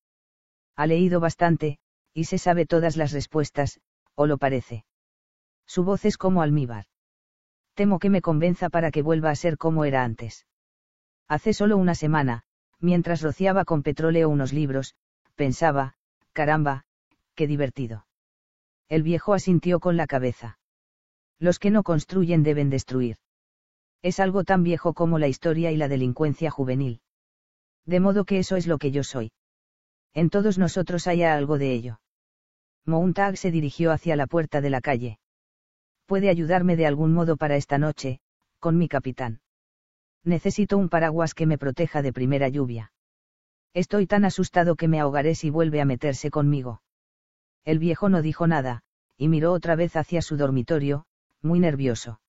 [0.76, 1.80] Ha leído bastante,
[2.14, 3.80] y se sabe todas las respuestas,
[4.16, 4.84] o lo parece.
[5.66, 6.86] Su voz es como almíbar.
[7.76, 10.46] Temo que me convenza para que vuelva a ser como era antes.
[11.32, 12.44] Hace solo una semana,
[12.82, 14.96] mientras rociaba con petróleo unos libros,
[15.36, 15.94] pensaba,
[16.34, 16.84] caramba,
[17.36, 18.06] qué divertido.
[18.90, 20.60] El viejo asintió con la cabeza.
[21.40, 23.16] Los que no construyen deben destruir.
[24.02, 27.00] Es algo tan viejo como la historia y la delincuencia juvenil.
[27.86, 29.32] De modo que eso es lo que yo soy.
[30.14, 32.02] En todos nosotros hay algo de ello.
[32.84, 35.18] Mountag se dirigió hacia la puerta de la calle.
[36.08, 38.20] Puede ayudarme de algún modo para esta noche,
[38.60, 39.40] con mi capitán.
[40.24, 42.92] Necesito un paraguas que me proteja de primera lluvia.
[43.74, 46.82] Estoy tan asustado que me ahogaré si vuelve a meterse conmigo.
[47.64, 48.84] El viejo no dijo nada,
[49.18, 51.06] y miró otra vez hacia su dormitorio,
[51.42, 52.20] muy nervioso.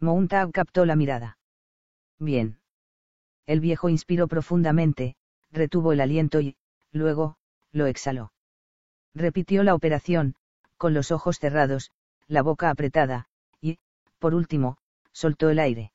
[0.00, 1.38] Mountag captó la mirada.
[2.18, 2.58] Bien.
[3.46, 5.16] El viejo inspiró profundamente,
[5.52, 6.56] retuvo el aliento y,
[6.92, 7.36] luego,
[7.72, 8.32] lo exhaló.
[9.14, 10.34] Repitió la operación,
[10.76, 11.92] con los ojos cerrados,
[12.26, 13.26] la boca apretada,
[13.60, 13.78] y,
[14.18, 14.76] por último,
[15.12, 15.92] soltó el aire.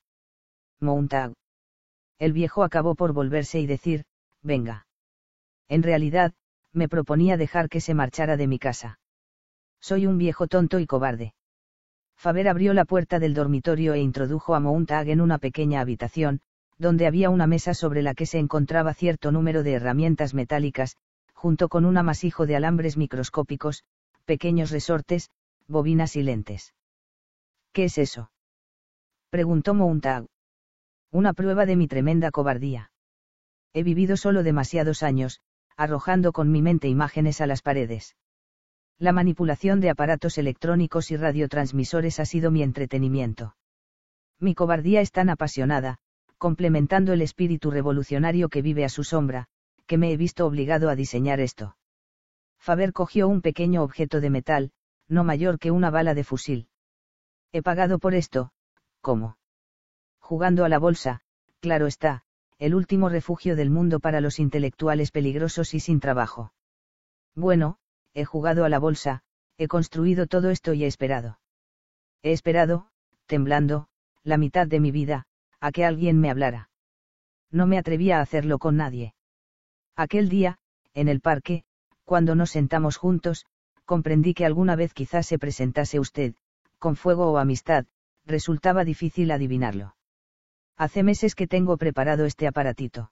[0.82, 1.34] Mountag.
[2.18, 4.04] El viejo acabó por volverse y decir,
[4.42, 4.88] venga.
[5.68, 6.34] En realidad,
[6.74, 9.00] me proponía dejar que se marchara de mi casa.
[9.80, 11.34] Soy un viejo tonto y cobarde.
[12.16, 16.42] Faber abrió la puerta del dormitorio e introdujo a Mountag en una pequeña habitación,
[16.78, 20.98] donde había una mesa sobre la que se encontraba cierto número de herramientas metálicas,
[21.34, 23.84] junto con un amasijo de alambres microscópicos,
[24.26, 25.30] pequeños resortes,
[25.68, 26.74] bobinas y lentes.
[27.72, 28.32] ¿Qué es eso?
[29.30, 30.28] preguntó Mountag.
[31.12, 32.92] Una prueba de mi tremenda cobardía.
[33.74, 35.42] He vivido solo demasiados años,
[35.76, 38.16] arrojando con mi mente imágenes a las paredes.
[38.98, 43.56] La manipulación de aparatos electrónicos y radiotransmisores ha sido mi entretenimiento.
[44.40, 45.98] Mi cobardía es tan apasionada,
[46.38, 49.48] complementando el espíritu revolucionario que vive a su sombra,
[49.88, 51.76] que me he visto obligado a diseñar esto.
[52.58, 54.72] Faber cogió un pequeño objeto de metal,
[55.10, 56.70] no mayor que una bala de fusil.
[57.52, 58.52] He pagado por esto,
[59.02, 59.38] ¿cómo?
[60.32, 61.20] Jugando a la bolsa,
[61.60, 62.24] claro está,
[62.58, 66.54] el último refugio del mundo para los intelectuales peligrosos y sin trabajo.
[67.36, 67.80] Bueno,
[68.14, 69.24] he jugado a la bolsa,
[69.58, 71.42] he construido todo esto y he esperado.
[72.24, 72.88] He esperado,
[73.26, 73.90] temblando,
[74.24, 75.26] la mitad de mi vida,
[75.60, 76.70] a que alguien me hablara.
[77.50, 79.16] No me atrevía a hacerlo con nadie.
[79.98, 80.60] Aquel día,
[80.94, 81.66] en el parque,
[82.06, 83.48] cuando nos sentamos juntos,
[83.84, 86.36] comprendí que alguna vez quizás se presentase usted,
[86.80, 87.86] con fuego o amistad,
[88.26, 89.94] resultaba difícil adivinarlo.
[90.82, 93.12] Hace meses que tengo preparado este aparatito.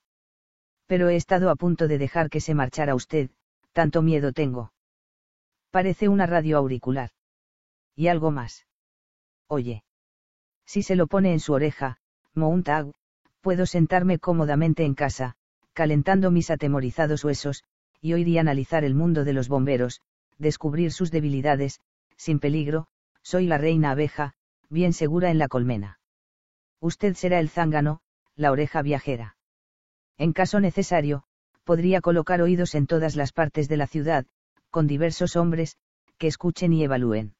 [0.87, 3.29] Pero he estado a punto de dejar que se marchara usted,
[3.73, 4.73] tanto miedo tengo.
[5.69, 7.11] Parece una radio auricular.
[7.95, 8.65] Y algo más.
[9.45, 9.83] Oye.
[10.65, 11.97] Si se lo pone en su oreja,
[12.33, 12.91] Mountag,
[13.39, 15.35] puedo sentarme cómodamente en casa,
[15.73, 17.63] calentando mis atemorizados huesos,
[18.01, 20.01] y oír y analizar el mundo de los bomberos,
[20.39, 21.81] descubrir sus debilidades,
[22.15, 22.87] sin peligro,
[23.21, 24.33] soy la reina abeja,
[24.71, 25.98] bien segura en la colmena.
[26.81, 27.99] Usted será el zángano,
[28.35, 29.35] la oreja viajera.
[30.17, 31.23] En caso necesario,
[31.63, 34.25] podría colocar oídos en todas las partes de la ciudad,
[34.69, 35.77] con diversos hombres,
[36.17, 37.35] que escuchen y evalúen.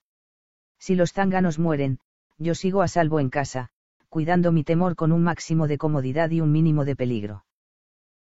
[0.77, 2.00] Si los zánganos mueren,
[2.38, 3.69] yo sigo a salvo en casa,
[4.08, 7.45] cuidando mi temor con un máximo de comodidad y un mínimo de peligro.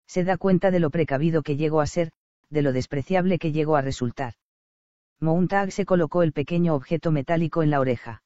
[0.07, 2.11] Se da cuenta de lo precavido que llego a ser,
[2.49, 4.33] de lo despreciable que llego a resultar.
[5.19, 8.23] Mountag se colocó el pequeño objeto metálico en la oreja.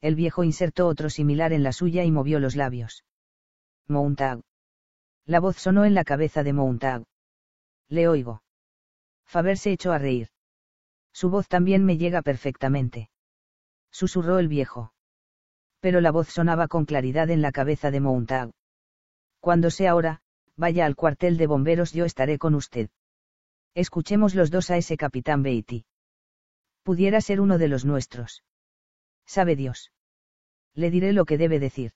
[0.00, 3.04] El viejo insertó otro similar en la suya y movió los labios.
[3.88, 4.40] Mountag.
[5.24, 7.04] La voz sonó en la cabeza de Mountag.
[7.88, 8.42] Le oigo.
[9.24, 10.28] Faber se echó a reír.
[11.12, 13.10] Su voz también me llega perfectamente.
[13.90, 14.92] Susurró el viejo.
[15.80, 18.50] Pero la voz sonaba con claridad en la cabeza de Mountag.
[19.40, 20.20] Cuando sea hora,
[20.56, 22.90] vaya al cuartel de bomberos, yo estaré con usted.
[23.74, 25.84] Escuchemos los dos a ese capitán Beatty.
[26.82, 28.42] Pudiera ser uno de los nuestros.
[29.26, 29.92] Sabe Dios.
[30.74, 31.92] Le diré lo que debe decir.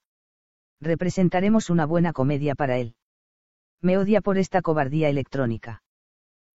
[0.80, 2.94] Representaremos una buena comedia para él.
[3.80, 5.82] Me odia por esta cobardía electrónica.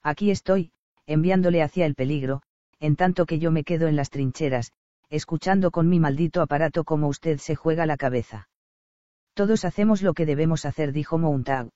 [0.02, 0.72] Aquí estoy,
[1.06, 2.42] enviándole hacia el peligro,
[2.78, 4.72] en tanto que yo me quedo en las trincheras,
[5.10, 8.48] escuchando con mi maldito aparato como usted se juega la cabeza.
[9.34, 11.70] Todos hacemos lo que debemos hacer, dijo Mountag.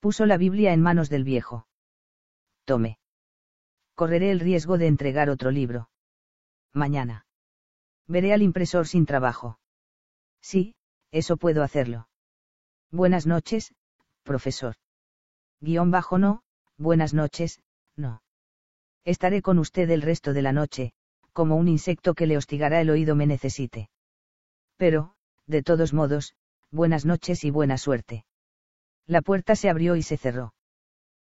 [0.00, 1.66] Puso la Biblia en manos del viejo.
[2.64, 2.98] Tome.
[3.94, 5.90] Correré el riesgo de entregar otro libro.
[6.72, 7.26] Mañana.
[8.10, 9.60] Veré al impresor sin trabajo.
[10.42, 10.74] Sí,
[11.12, 12.08] eso puedo hacerlo.
[12.90, 13.72] Buenas noches,
[14.24, 14.74] profesor.
[15.60, 16.42] Guión bajo no,
[16.76, 17.60] buenas noches,
[17.94, 18.20] no.
[19.04, 20.92] Estaré con usted el resto de la noche,
[21.32, 23.90] como un insecto que le hostigará el oído me necesite.
[24.76, 25.14] Pero,
[25.46, 26.34] de todos modos,
[26.72, 28.24] buenas noches y buena suerte.
[29.06, 30.52] La puerta se abrió y se cerró.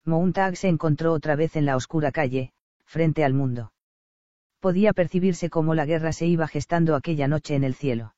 [0.06, 2.54] Mountag se encontró otra vez en la oscura calle,
[2.86, 3.72] frente al mundo.
[4.60, 8.16] Podía percibirse cómo la guerra se iba gestando aquella noche en el cielo.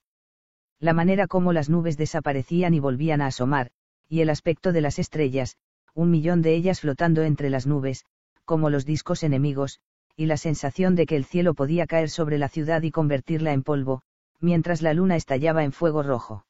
[0.79, 3.71] La manera como las nubes desaparecían y volvían a asomar,
[4.07, 5.57] y el aspecto de las estrellas,
[5.93, 8.05] un millón de ellas flotando entre las nubes,
[8.45, 9.81] como los discos enemigos,
[10.15, 13.63] y la sensación de que el cielo podía caer sobre la ciudad y convertirla en
[13.63, 14.01] polvo,
[14.39, 16.45] mientras la luna estallaba en fuego rojo.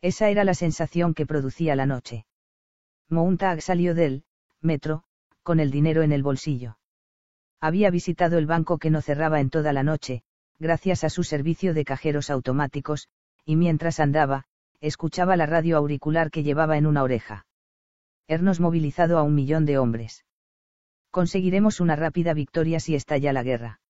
[0.00, 2.26] Esa era la sensación que producía la noche.
[3.08, 4.24] Mountag salió del
[4.60, 5.04] metro,
[5.42, 6.78] con el dinero en el bolsillo.
[7.62, 10.24] Había visitado el banco que no cerraba en toda la noche,
[10.58, 13.06] gracias a su servicio de cajeros automáticos,
[13.44, 14.46] y mientras andaba,
[14.80, 17.46] escuchaba la radio auricular que llevaba en una oreja.
[18.26, 20.24] Hernos movilizado a un millón de hombres.
[21.12, 23.80] Conseguiremos una rápida victoria si estalla la guerra.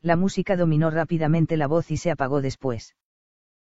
[0.00, 2.94] La música dominó rápidamente la voz y se apagó después.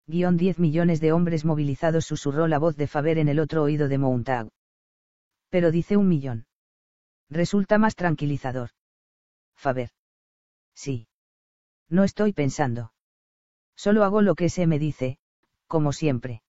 [0.08, 3.86] Guión 10 millones de hombres movilizados susurró la voz de Faber en el otro oído
[3.86, 4.48] de Mountag.
[5.50, 6.46] Pero dice un millón.
[7.28, 8.70] Resulta más tranquilizador.
[9.60, 9.90] Faber.
[10.74, 11.06] Sí.
[11.90, 12.92] No estoy pensando.
[13.76, 15.18] Solo hago lo que se me dice,
[15.66, 16.42] como siempre.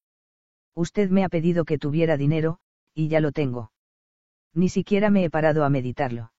[0.73, 2.59] Usted me ha pedido que tuviera dinero,
[2.93, 3.73] y ya lo tengo.
[4.53, 6.31] Ni siquiera me he parado a meditarlo.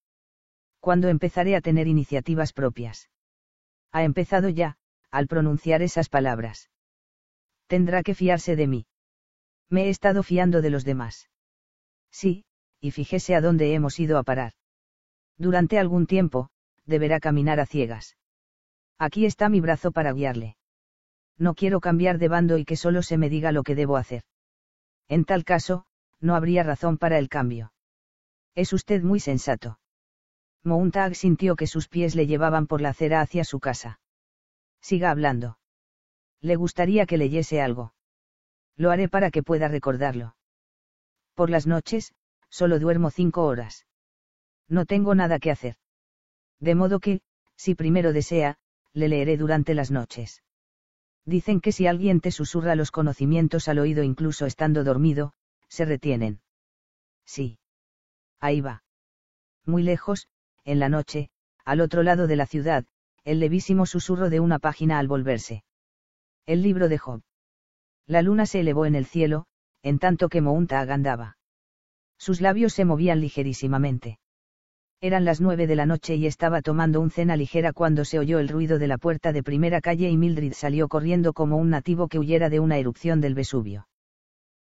[0.80, 3.10] ¿Cuándo empezaré a tener iniciativas propias?
[3.92, 4.78] Ha empezado ya,
[5.10, 6.70] al pronunciar esas palabras.
[7.66, 8.86] Tendrá que fiarse de mí.
[9.68, 11.28] Me he estado fiando de los demás.
[12.10, 12.44] Sí,
[12.80, 14.54] y fíjese a dónde hemos ido a parar.
[15.36, 16.50] Durante algún tiempo,
[16.86, 18.16] deberá caminar a ciegas.
[18.98, 20.56] Aquí está mi brazo para guiarle.
[21.38, 24.22] No quiero cambiar de bando y que solo se me diga lo que debo hacer.
[25.08, 25.84] En tal caso,
[26.20, 27.72] no habría razón para el cambio.
[28.54, 29.78] Es usted muy sensato.
[30.62, 34.00] Mountag sintió que sus pies le llevaban por la acera hacia su casa.
[34.80, 35.58] Siga hablando.
[36.40, 37.94] Le gustaría que leyese algo.
[38.76, 40.36] Lo haré para que pueda recordarlo.
[41.34, 42.14] Por las noches,
[42.48, 43.86] solo duermo cinco horas.
[44.68, 45.76] No tengo nada que hacer.
[46.62, 47.22] De modo que,
[47.56, 48.56] si primero desea,
[48.92, 50.44] le leeré durante las noches.
[51.26, 55.32] Dicen que si alguien te susurra los conocimientos al oído incluso estando dormido,
[55.68, 56.40] se retienen.
[57.26, 57.58] Sí.
[58.38, 58.84] Ahí va.
[59.66, 60.28] Muy lejos,
[60.64, 61.30] en la noche,
[61.64, 62.84] al otro lado de la ciudad,
[63.24, 65.64] el levísimo susurro de una página al volverse.
[66.46, 67.22] El libro de Job.
[68.06, 69.46] La luna se elevó en el cielo,
[69.82, 71.38] en tanto que Mountag andaba.
[72.18, 74.20] Sus labios se movían ligerísimamente.
[75.04, 78.38] Eran las nueve de la noche y estaba tomando un cena ligera cuando se oyó
[78.38, 82.06] el ruido de la puerta de primera calle y Mildred salió corriendo como un nativo
[82.06, 83.88] que huyera de una erupción del Vesubio.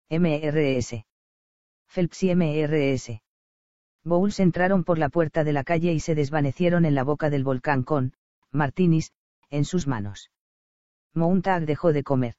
[0.10, 1.06] MRS.
[1.86, 3.22] Phelps y MRS.
[4.03, 7.44] Bowles entraron por la puerta de la calle y se desvanecieron en la boca del
[7.44, 8.14] volcán con,
[8.52, 9.11] martinis,
[9.52, 10.32] en sus manos.
[11.14, 12.34] Mountag dejó de comer.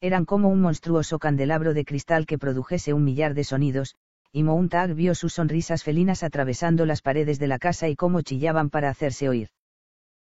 [0.00, 3.94] Eran como un monstruoso candelabro de cristal que produjese un millar de sonidos,
[4.32, 8.70] y Mountag vio sus sonrisas felinas atravesando las paredes de la casa y cómo chillaban
[8.70, 9.50] para hacerse oír.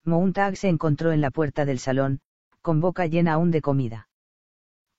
[0.03, 2.19] Mountag se encontró en la puerta del salón,
[2.61, 4.09] con boca llena aún de comida.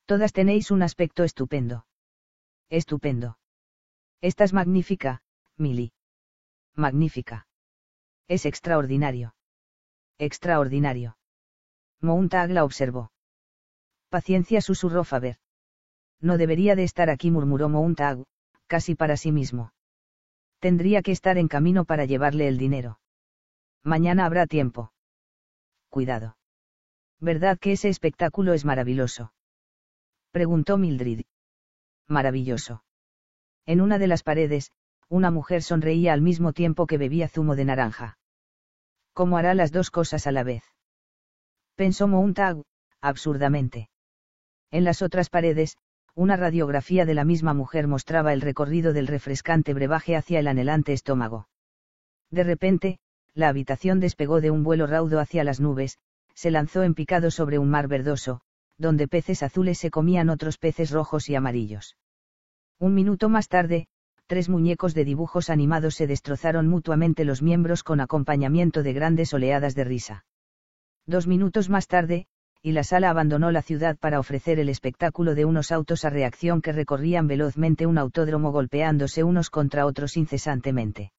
[0.07, 1.87] Todas tenéis un aspecto estupendo.
[2.71, 3.39] Estupendo.
[4.21, 5.23] Estás magnífica,
[5.57, 5.93] Milly.
[6.77, 7.49] Magnífica.
[8.29, 9.35] Es extraordinario.
[10.19, 11.17] Extraordinario.
[12.01, 13.11] Mountag la observó.
[14.11, 15.39] Paciencia susurró Faber.
[16.21, 18.25] No debería de estar aquí murmuró Mountag,
[18.73, 19.75] casi para sí mismo.
[20.59, 23.01] Tendría que estar en camino para llevarle el dinero.
[23.85, 24.95] Mañana habrá tiempo.
[25.91, 26.39] Cuidado.
[27.21, 29.35] ¿Verdad que ese espectáculo es maravilloso?
[30.31, 31.21] Preguntó Mildred.
[32.09, 32.83] Maravilloso.
[33.67, 34.73] En una de las paredes,
[35.11, 38.17] una mujer sonreía al mismo tiempo que bebía zumo de naranja.
[39.13, 40.65] ¿Cómo hará las dos cosas a la vez?
[41.77, 42.63] Pensó Mountag,
[43.03, 43.91] absurdamente.
[44.71, 45.77] En las otras paredes,
[46.15, 50.93] una radiografía de la misma mujer mostraba el recorrido del refrescante brebaje hacia el anhelante
[50.93, 51.49] estómago.
[52.31, 52.99] De repente,
[53.35, 55.99] la habitación despegó de un vuelo raudo hacia las nubes,
[56.35, 58.41] se lanzó en picado sobre un mar verdoso,
[58.77, 61.97] donde peces azules se comían otros peces rojos y amarillos.
[62.79, 63.87] Un minuto más tarde,
[64.27, 69.75] tres muñecos de dibujos animados se destrozaron mutuamente los miembros con acompañamiento de grandes oleadas
[69.75, 70.25] de risa.
[71.07, 72.27] Dos minutos más tarde,
[72.63, 76.63] y la sala abandonó la ciudad para ofrecer el espectáculo de unos autos a reacción
[76.63, 81.13] que recorrían velozmente un autódromo golpeándose unos contra otros incesantemente.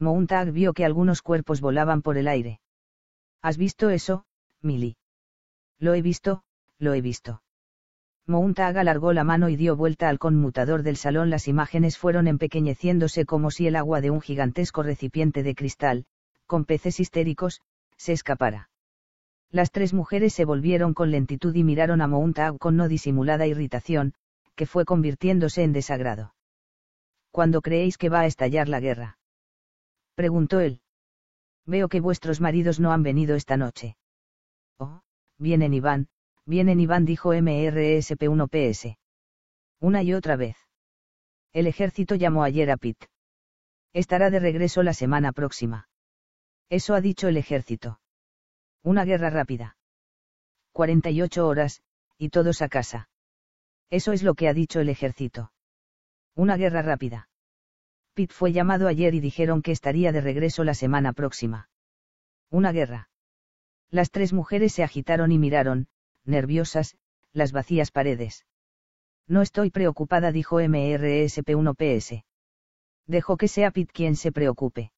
[0.00, 2.60] Mountag vio que algunos cuerpos volaban por el aire.
[3.42, 4.24] ¿Has visto eso,
[4.60, 4.96] Milly?
[5.78, 6.42] Lo he visto,
[6.78, 7.42] lo he visto.
[8.26, 11.30] Mountag alargó la mano y dio vuelta al conmutador del salón.
[11.30, 16.06] Las imágenes fueron empequeñeciéndose como si el agua de un gigantesco recipiente de cristal,
[16.46, 17.60] con peces histéricos,
[17.96, 18.68] se escapara.
[19.50, 24.14] Las tres mujeres se volvieron con lentitud y miraron a Mountag con no disimulada irritación,
[24.54, 26.34] que fue convirtiéndose en desagrado.
[27.30, 29.18] ¿Cuándo creéis que va a estallar la guerra?
[30.14, 30.80] preguntó él.
[31.66, 33.96] Veo que vuestros maridos no han venido esta noche.
[34.78, 35.02] Oh,
[35.38, 36.08] vienen Iván,
[36.46, 38.96] vienen Iván dijo MRSP1PS.
[39.80, 40.56] Una y otra vez.
[41.52, 43.04] El ejército llamó ayer a Pitt.
[43.92, 45.88] Estará de regreso la semana próxima.
[46.68, 48.00] Eso ha dicho el ejército.
[48.86, 49.76] Una guerra rápida.
[50.70, 51.82] 48 horas,
[52.18, 53.08] y todos a casa.
[53.90, 55.50] Eso es lo que ha dicho el ejército.
[56.36, 57.28] Una guerra rápida.
[58.14, 61.68] Pitt fue llamado ayer y dijeron que estaría de regreso la semana próxima.
[62.48, 63.10] Una guerra.
[63.90, 65.88] Las tres mujeres se agitaron y miraron,
[66.24, 66.96] nerviosas,
[67.32, 68.46] las vacías paredes.
[69.26, 72.22] No estoy preocupada, dijo MRSP1PS.
[73.08, 74.92] Dejo que sea Pitt quien se preocupe.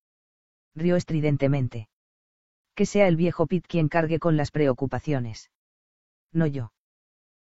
[0.74, 1.88] Rió estridentemente.
[2.78, 5.50] Que sea el viejo Pitt quien cargue con las preocupaciones.
[6.32, 6.72] No yo.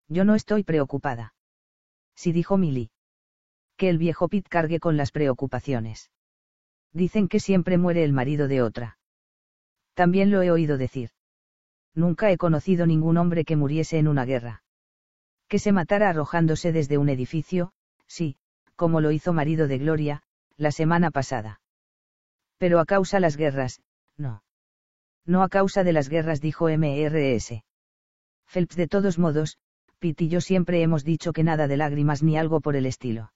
[0.08, 1.34] Yo no estoy preocupada.
[2.16, 2.90] Sí dijo Milly.
[3.76, 6.10] Que el viejo Pitt cargue con las preocupaciones.
[6.92, 8.98] Dicen que siempre muere el marido de otra.
[9.94, 11.10] También lo he oído decir.
[11.94, 14.64] Nunca he conocido ningún hombre que muriese en una guerra.
[15.46, 17.72] Que se matara arrojándose desde un edificio,
[18.08, 18.36] sí,
[18.74, 20.24] como lo hizo marido de Gloria,
[20.56, 21.60] la semana pasada.
[22.58, 23.80] Pero a causa las guerras,
[24.16, 24.42] no.
[25.30, 27.62] No a causa de las guerras, dijo MRS.
[28.46, 29.58] Phelps de todos modos,
[30.00, 33.32] Pitt y yo siempre hemos dicho que nada de lágrimas ni algo por el estilo.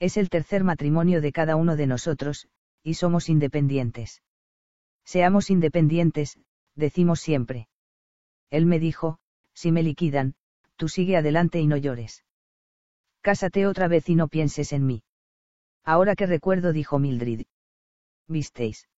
[0.00, 2.48] Es el tercer matrimonio de cada uno de nosotros,
[2.82, 4.22] y somos independientes.
[5.04, 6.40] Seamos independientes,
[6.74, 7.68] decimos siempre.
[8.50, 9.18] Él me dijo,
[9.52, 10.34] si me liquidan,
[10.74, 12.24] tú sigue adelante y no llores.
[13.20, 15.04] Cásate otra vez y no pienses en mí.
[15.84, 17.42] Ahora que recuerdo, dijo Mildred.
[18.26, 18.88] ¿Visteis?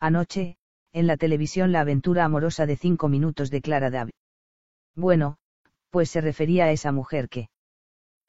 [0.00, 0.56] Anoche,
[0.94, 4.10] en la televisión la aventura amorosa de cinco minutos de Clara Dab.
[4.94, 5.38] Bueno,
[5.90, 7.48] pues se refería a esa mujer que.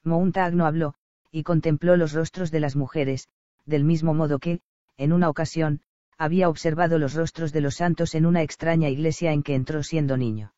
[0.03, 0.95] Mountag no habló,
[1.31, 3.27] y contempló los rostros de las mujeres,
[3.65, 4.61] del mismo modo que,
[4.97, 5.81] en una ocasión,
[6.17, 10.17] había observado los rostros de los santos en una extraña iglesia en que entró siendo
[10.17, 10.53] niño.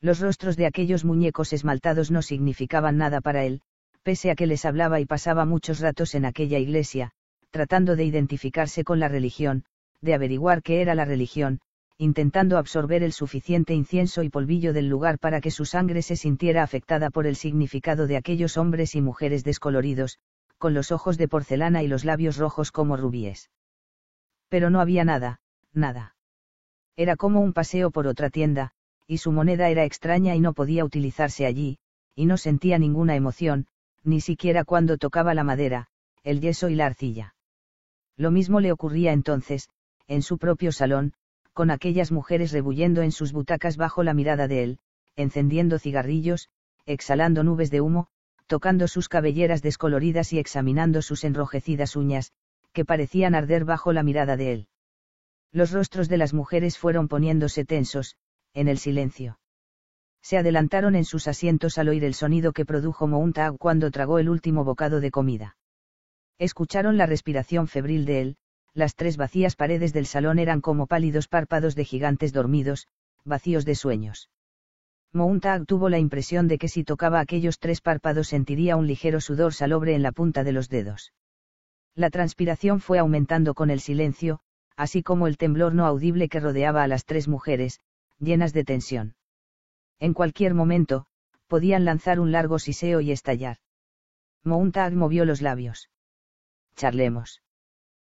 [0.00, 3.60] Los rostros de aquellos muñecos esmaltados no significaban nada para él,
[4.02, 7.12] pese a que les hablaba y pasaba muchos ratos en aquella iglesia,
[7.50, 9.64] tratando de identificarse con la religión,
[10.00, 11.60] de averiguar qué era la religión,
[11.98, 16.62] intentando absorber el suficiente incienso y polvillo del lugar para que su sangre se sintiera
[16.62, 20.18] afectada por el significado de aquellos hombres y mujeres descoloridos,
[20.56, 23.50] con los ojos de porcelana y los labios rojos como rubíes.
[24.48, 25.40] Pero no había nada,
[25.72, 26.16] nada.
[26.96, 28.72] Era como un paseo por otra tienda,
[29.06, 31.78] y su moneda era extraña y no podía utilizarse allí,
[32.14, 33.66] y no sentía ninguna emoción,
[34.04, 35.88] ni siquiera cuando tocaba la madera,
[36.22, 37.34] el yeso y la arcilla.
[38.16, 39.68] Lo mismo le ocurría entonces,
[40.10, 41.12] en su propio salón,
[41.52, 44.78] con aquellas mujeres rebuyendo en sus butacas bajo la mirada de él,
[45.14, 46.48] encendiendo cigarrillos,
[46.84, 48.08] exhalando nubes de humo,
[48.48, 52.32] tocando sus cabelleras descoloridas y examinando sus enrojecidas uñas,
[52.72, 54.68] que parecían arder bajo la mirada de él.
[55.52, 58.16] Los rostros de las mujeres fueron poniéndose tensos,
[58.52, 59.38] en el silencio.
[60.22, 64.28] Se adelantaron en sus asientos al oír el sonido que produjo Mountag cuando tragó el
[64.28, 65.56] último bocado de comida.
[66.36, 68.36] Escucharon la respiración febril de él,
[68.74, 72.86] las tres vacías paredes del salón eran como pálidos párpados de gigantes dormidos,
[73.24, 74.30] vacíos de sueños.
[75.12, 79.54] Mountag tuvo la impresión de que si tocaba aquellos tres párpados sentiría un ligero sudor
[79.54, 81.12] salobre en la punta de los dedos.
[81.96, 84.38] La transpiración fue aumentando con el silencio,
[84.76, 87.80] así como el temblor no audible que rodeaba a las tres mujeres,
[88.20, 89.16] llenas de tensión.
[89.98, 91.06] En cualquier momento,
[91.48, 93.56] podían lanzar un largo siseo y estallar.
[94.44, 95.90] Mountag movió los labios.
[96.76, 97.42] Charlemos.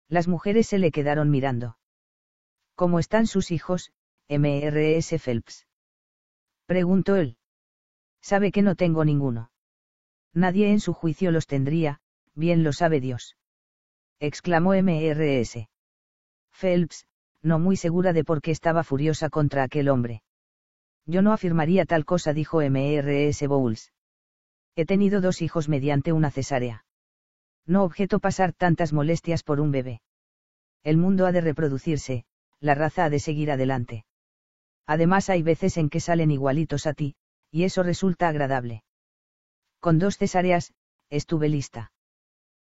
[0.07, 1.77] Las mujeres se le quedaron mirando.
[2.75, 3.91] ¿Cómo están sus hijos,
[4.29, 5.65] MRS Phelps?
[6.65, 7.37] Preguntó él.
[8.21, 9.51] Sabe que no tengo ninguno.
[10.33, 12.01] Nadie en su juicio los tendría,
[12.33, 13.37] bien lo sabe Dios
[14.19, 15.67] exclamó MRS.
[16.51, 17.05] Phelps,
[17.41, 20.23] no muy segura de por qué estaba furiosa contra aquel hombre.
[21.05, 23.91] Yo no afirmaría tal cosa, dijo MRS Bowles.
[24.75, 26.84] He tenido dos hijos mediante una cesárea.
[27.67, 30.01] No objeto pasar tantas molestias por un bebé.
[30.83, 32.25] El mundo ha de reproducirse,
[32.59, 34.05] la raza ha de seguir adelante.
[34.85, 37.15] Además hay veces en que salen igualitos a ti,
[37.49, 38.83] y eso resulta agradable.
[39.79, 40.73] Con dos cesáreas,
[41.09, 41.91] estuve lista.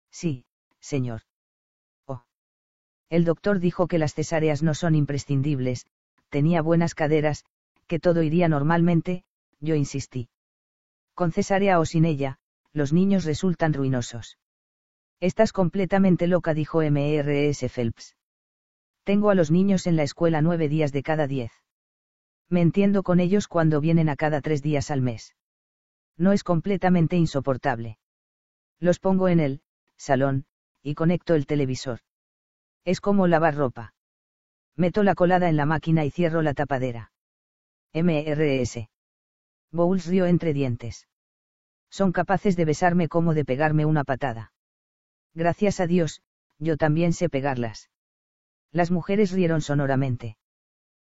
[0.09, 0.45] Sí,
[0.79, 1.23] señor.
[2.05, 2.23] Oh.
[3.09, 5.85] El doctor dijo que las cesáreas no son imprescindibles,
[6.29, 7.45] tenía buenas caderas,
[7.87, 9.25] que todo iría normalmente,
[9.59, 10.29] yo insistí.
[11.13, 12.39] Con cesárea o sin ella,
[12.71, 14.37] los niños resultan ruinosos.
[15.23, 18.17] Estás completamente loca, dijo MRS Phelps.
[19.05, 21.53] Tengo a los niños en la escuela nueve días de cada diez.
[22.49, 25.37] Me entiendo con ellos cuando vienen a cada tres días al mes.
[26.17, 27.99] No es completamente insoportable.
[28.81, 29.61] Los pongo en el
[29.95, 30.43] salón,
[30.81, 31.99] y conecto el televisor.
[32.83, 33.93] Es como lavar ropa.
[34.75, 37.13] Meto la colada en la máquina y cierro la tapadera.
[37.93, 38.89] MRS.
[39.71, 41.07] Bowles rió entre dientes.
[41.89, 44.52] Son capaces de besarme como de pegarme una patada.
[45.33, 46.21] Gracias a Dios,
[46.59, 47.89] yo también sé pegarlas.
[48.71, 50.37] Las mujeres rieron sonoramente.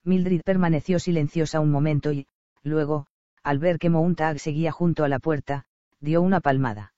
[0.04, 2.28] Mildred permaneció silenciosa un momento y,
[2.64, 3.08] luego,
[3.44, 5.66] al ver que Mountag seguía junto a la puerta,
[6.00, 6.94] dio una palmada.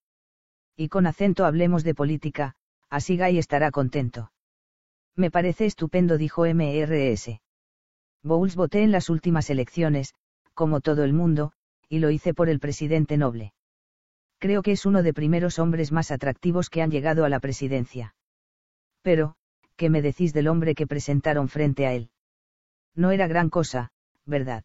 [0.76, 2.56] Y con acento hablemos de política,
[2.90, 4.32] así Guy estará contento.
[5.16, 7.42] Me parece estupendo, dijo MRS.
[8.24, 10.14] Bowles voté en las últimas elecciones,
[10.54, 11.52] como todo el mundo,
[11.90, 13.54] y lo hice por el presidente noble.
[14.40, 18.16] Creo que es uno de primeros hombres más atractivos que han llegado a la presidencia.
[19.02, 19.36] Pero,
[19.76, 22.10] ¿qué me decís del hombre que presentaron frente a él?
[22.96, 23.92] No era gran cosa,
[24.26, 24.64] ¿verdad?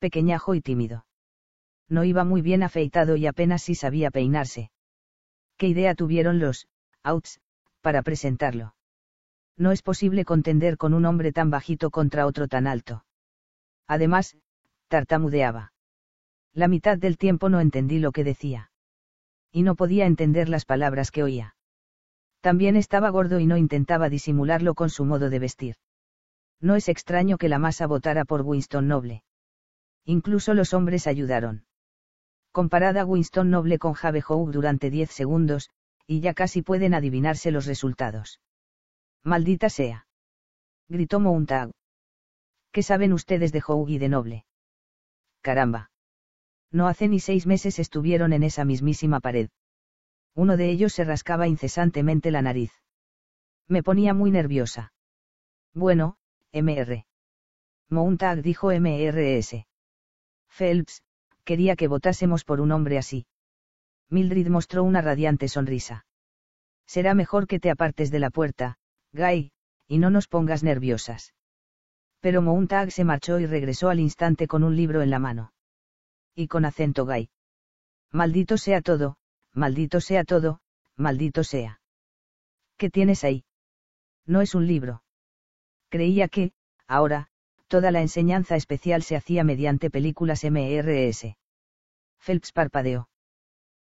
[0.00, 1.06] Pequeñajo y tímido.
[1.88, 4.70] No iba muy bien afeitado y apenas si sabía peinarse.
[5.56, 6.66] ¿Qué idea tuvieron los,
[7.04, 7.40] outs,
[7.80, 8.74] para presentarlo?
[9.56, 13.04] No es posible contender con un hombre tan bajito contra otro tan alto.
[13.86, 14.36] Además,
[14.88, 15.73] tartamudeaba.
[16.54, 18.70] La mitad del tiempo no entendí lo que decía.
[19.50, 21.56] Y no podía entender las palabras que oía.
[22.40, 25.76] También estaba gordo y no intentaba disimularlo con su modo de vestir.
[26.60, 29.24] No es extraño que la masa votara por Winston Noble.
[30.04, 31.64] Incluso los hombres ayudaron.
[32.52, 35.70] Comparada Winston Noble con Jave Howe durante diez segundos,
[36.06, 38.40] y ya casi pueden adivinarse los resultados.
[39.24, 40.06] Maldita sea.
[40.88, 41.72] Gritó Mountag.
[42.70, 44.44] ¿Qué saben ustedes de Howe y de Noble?
[45.40, 45.90] Caramba.
[46.74, 49.48] No hace ni seis meses estuvieron en esa mismísima pared
[50.34, 52.72] uno de ellos se rascaba incesantemente la nariz.
[53.68, 54.92] Me ponía muy nerviosa.
[55.72, 56.16] Bueno,
[56.52, 57.06] MR.
[57.88, 59.66] Mountag dijo MRS.
[60.48, 61.02] Phelps,
[61.44, 63.26] quería que votásemos por un hombre así.
[64.10, 66.04] Mildred mostró una radiante sonrisa.
[66.86, 68.76] Será mejor que te apartes de la puerta,
[69.12, 69.52] Guy,
[69.88, 71.34] y no nos pongas nerviosas.
[72.20, 75.53] Pero Mountag se marchó y regresó al instante con un libro en la mano.
[76.34, 77.30] Y con acento Guy.
[78.10, 79.16] Maldito sea todo,
[79.52, 80.60] maldito sea todo,
[80.96, 81.80] maldito sea.
[82.76, 83.44] ¿Qué tienes ahí?
[84.26, 85.02] No es un libro.
[85.88, 86.52] Creía que,
[86.86, 87.28] ahora,
[87.68, 91.36] toda la enseñanza especial se hacía mediante películas MRS.
[92.18, 93.08] Phelps parpadeó.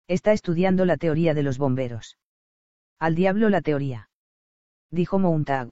[0.09, 2.19] Está estudiando la teoría de los bomberos.
[2.99, 4.11] Al diablo la teoría.
[4.91, 5.71] Dijo Mountag.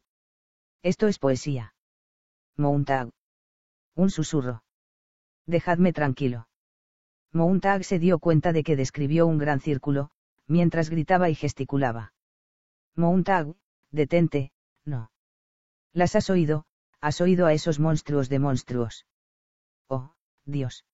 [0.82, 1.74] Esto es poesía.
[2.56, 3.10] Mountag.
[3.94, 4.62] Un susurro.
[5.46, 6.47] Dejadme tranquilo.
[7.32, 10.10] Mountag se dio cuenta de que describió un gran círculo,
[10.46, 12.12] mientras gritaba y gesticulaba.
[12.96, 13.54] Mountag,
[13.90, 14.52] detente,
[14.84, 15.10] no.
[15.92, 16.64] Las has oído,
[17.00, 19.06] has oído a esos monstruos de monstruos.
[19.88, 20.84] Oh, Dios.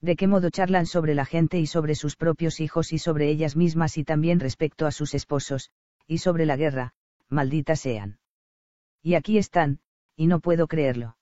[0.00, 3.56] ¿De qué modo charlan sobre la gente y sobre sus propios hijos y sobre ellas
[3.56, 5.70] mismas y también respecto a sus esposos,
[6.08, 6.92] y sobre la guerra,
[7.28, 8.18] malditas sean?
[9.00, 9.78] Y aquí están,
[10.16, 11.16] y no puedo creerlo.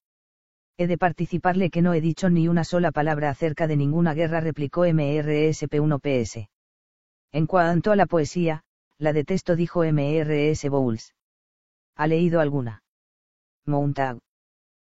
[0.80, 4.40] He de participarle que no he dicho ni una sola palabra acerca de ninguna guerra,
[4.40, 6.48] replicó MRSP1PS.
[7.32, 8.64] En cuanto a la poesía,
[8.96, 11.14] la detesto, dijo MRS Bowles.
[11.96, 12.82] ¿Ha leído alguna?
[13.66, 14.20] Mountag.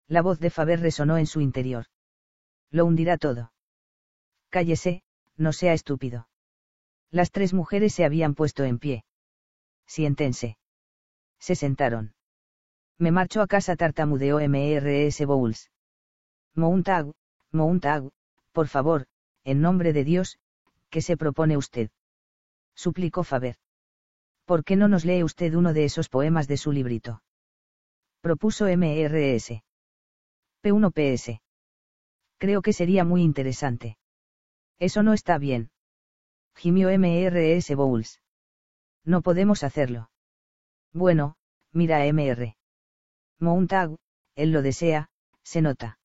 [0.08, 1.84] La voz de Faber resonó en su interior.
[2.70, 3.52] Lo hundirá todo.
[4.48, 5.02] Cállese,
[5.36, 6.28] no sea estúpido.
[7.10, 9.04] Las tres mujeres se habían puesto en pie.
[9.86, 10.56] Siéntense.
[11.38, 12.14] Se sentaron.
[12.96, 15.70] Me marcho a casa tartamudeó MRS Bowles.
[16.56, 17.12] Mountag,
[17.52, 18.10] Mountag,
[18.52, 19.06] por favor,
[19.44, 20.38] en nombre de Dios,
[20.88, 21.90] ¿qué se propone usted?
[22.74, 23.56] suplicó Faber.
[24.44, 27.22] ¿Por qué no nos lee usted uno de esos poemas de su librito?
[28.20, 29.62] propuso MRS.
[30.62, 31.42] P1PS.
[32.38, 33.98] Creo que sería muy interesante.
[34.78, 35.70] Eso no está bien.
[36.54, 38.22] Gimió MRS Bowles.
[39.04, 40.10] No podemos hacerlo.
[40.92, 41.36] Bueno,
[41.72, 42.56] mira MR.
[43.40, 43.96] Mountag,
[44.36, 45.10] él lo desea,
[45.42, 45.98] se nota.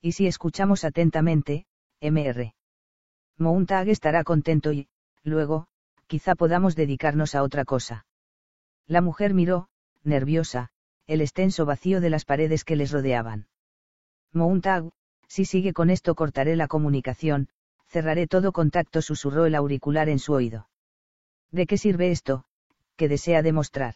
[0.00, 1.66] Y si escuchamos atentamente,
[2.00, 2.52] Mr.
[3.38, 4.88] Mountag estará contento y,
[5.22, 5.66] luego,
[6.06, 8.06] quizá podamos dedicarnos a otra cosa.
[8.86, 9.68] La mujer miró,
[10.04, 10.70] nerviosa,
[11.06, 13.48] el extenso vacío de las paredes que les rodeaban.
[14.32, 14.90] Mountag,
[15.28, 17.48] si sigue con esto cortaré la comunicación,
[17.88, 20.68] cerraré todo contacto, susurró el auricular en su oído.
[21.50, 22.44] ¿De qué sirve esto?
[22.96, 23.94] ¿Qué desea demostrar?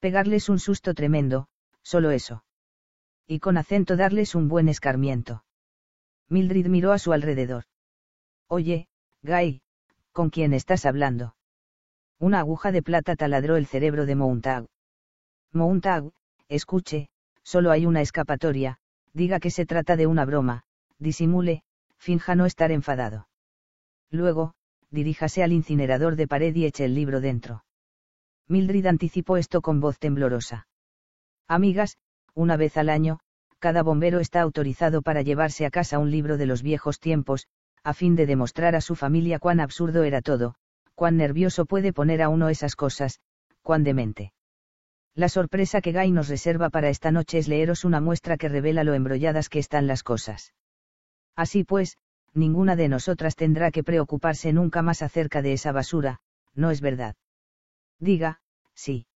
[0.00, 1.48] Pegarles un susto tremendo,
[1.82, 2.44] solo eso.
[3.30, 5.44] Y con acento darles un buen escarmiento.
[6.28, 7.62] Mildred miró a su alrededor.
[8.48, 8.88] Oye,
[9.22, 9.62] Guy,
[10.10, 11.36] ¿con quién estás hablando?
[12.18, 14.66] Una aguja de plata taladró el cerebro de Mountag.
[15.52, 16.10] Mountag,
[16.48, 17.08] escuche,
[17.44, 18.78] solo hay una escapatoria,
[19.12, 20.64] diga que se trata de una broma,
[20.98, 21.62] disimule,
[21.98, 23.28] finja no estar enfadado.
[24.10, 24.54] Luego,
[24.90, 27.64] diríjase al incinerador de pared y eche el libro dentro.
[28.48, 30.66] Mildred anticipó esto con voz temblorosa.
[31.46, 31.96] Amigas,
[32.34, 33.20] una vez al año,
[33.58, 37.46] cada bombero está autorizado para llevarse a casa un libro de los viejos tiempos,
[37.84, 40.54] a fin de demostrar a su familia cuán absurdo era todo,
[40.94, 43.20] cuán nervioso puede poner a uno esas cosas,
[43.62, 44.32] cuán demente.
[45.14, 48.84] La sorpresa que Guy nos reserva para esta noche es leeros una muestra que revela
[48.84, 50.54] lo embrolladas que están las cosas.
[51.36, 51.96] Así pues,
[52.32, 56.20] ninguna de nosotras tendrá que preocuparse nunca más acerca de esa basura,
[56.54, 57.16] ¿no es verdad?
[57.98, 58.40] Diga,
[58.74, 59.06] sí.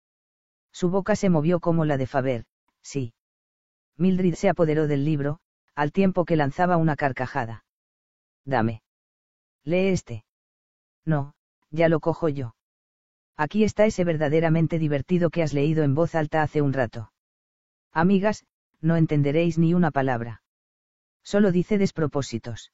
[0.73, 2.45] Su boca se movió como la de Faber,
[2.85, 3.15] sí.
[3.97, 5.41] Mildred se apoderó del libro,
[5.75, 7.65] al tiempo que lanzaba una carcajada.
[8.45, 8.83] Dame.
[9.65, 10.25] Lee este.
[11.05, 11.35] No,
[11.71, 12.55] ya lo cojo yo.
[13.37, 17.11] Aquí está ese verdaderamente divertido que has leído en voz alta hace un rato.
[17.91, 18.45] Amigas,
[18.81, 20.43] no entenderéis ni una palabra.
[21.25, 22.73] Solo dice despropósitos.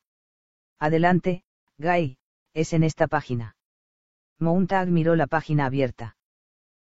[0.79, 1.45] Adelante,
[1.79, 2.19] Guy,
[2.53, 3.57] es en esta página.
[4.39, 6.17] Mountag miró la página abierta.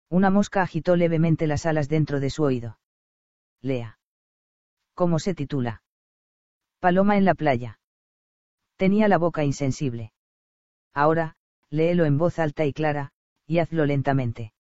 [0.09, 2.79] Una mosca agitó levemente las alas dentro de su oído.
[3.63, 3.97] Lea.
[4.95, 5.83] ¿Cómo se titula?
[6.81, 7.79] Paloma en la playa.
[8.77, 10.13] Tenía la boca insensible.
[10.93, 11.37] Ahora,
[11.71, 13.13] léelo en voz alta y clara,
[13.47, 14.53] y hazlo lentamente.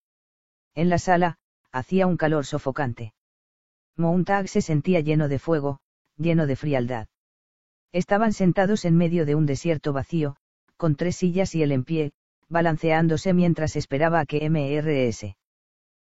[0.75, 1.39] En la sala,
[1.73, 3.13] hacía un calor sofocante.
[3.97, 5.81] Mountag se sentía lleno de fuego,
[6.17, 7.09] lleno de frialdad.
[7.91, 10.37] Estaban sentados en medio de un desierto vacío,
[10.77, 12.13] con tres sillas y él en pie,
[12.49, 15.37] balanceándose mientras esperaba a que MRS.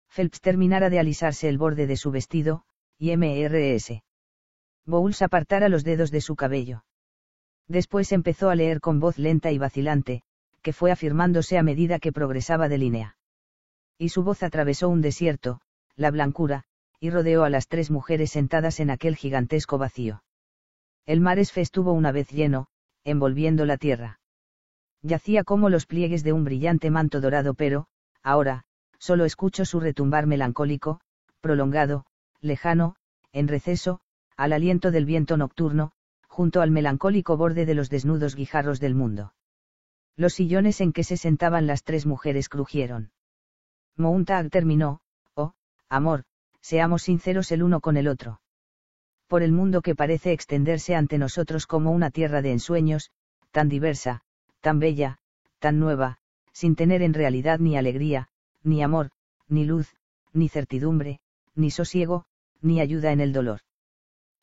[0.08, 2.64] Phelps terminara de alisarse el borde de su vestido,
[3.02, 4.04] y MRS.
[4.86, 6.84] Bowles apartara los dedos de su cabello.
[7.66, 10.22] Después empezó a leer con voz lenta y vacilante,
[10.62, 13.16] que fue afirmándose a medida que progresaba de línea.
[13.98, 15.60] Y su voz atravesó un desierto,
[15.96, 16.62] la blancura,
[17.00, 20.22] y rodeó a las tres mujeres sentadas en aquel gigantesco vacío.
[21.04, 22.68] El mar estuvo una vez lleno,
[23.02, 24.20] envolviendo la tierra
[25.02, 27.86] yacía como los pliegues de un brillante manto dorado pero,
[28.22, 28.62] ahora,
[28.98, 31.00] solo escucho su retumbar melancólico,
[31.40, 32.04] prolongado,
[32.42, 32.96] lejano,
[33.32, 34.00] en receso,
[34.36, 35.92] al aliento del viento nocturno,
[36.28, 39.34] junto al melancólico borde de los desnudos guijarros del mundo.
[40.16, 43.12] Los sillones en que se sentaban las tres mujeres crujieron.
[43.96, 45.00] Mountag terminó,
[45.34, 45.52] oh,
[45.88, 46.24] amor,
[46.60, 48.40] seamos sinceros el uno con el otro.
[49.26, 53.10] Por el mundo que parece extenderse ante nosotros como una tierra de ensueños,
[53.50, 54.22] tan diversa,
[54.60, 55.18] tan bella,
[55.58, 56.18] tan nueva,
[56.52, 58.28] sin tener en realidad ni alegría,
[58.62, 59.10] ni amor,
[59.48, 59.94] ni luz,
[60.32, 61.20] ni certidumbre,
[61.54, 62.24] ni sosiego,
[62.62, 63.60] ni ayuda en el dolor.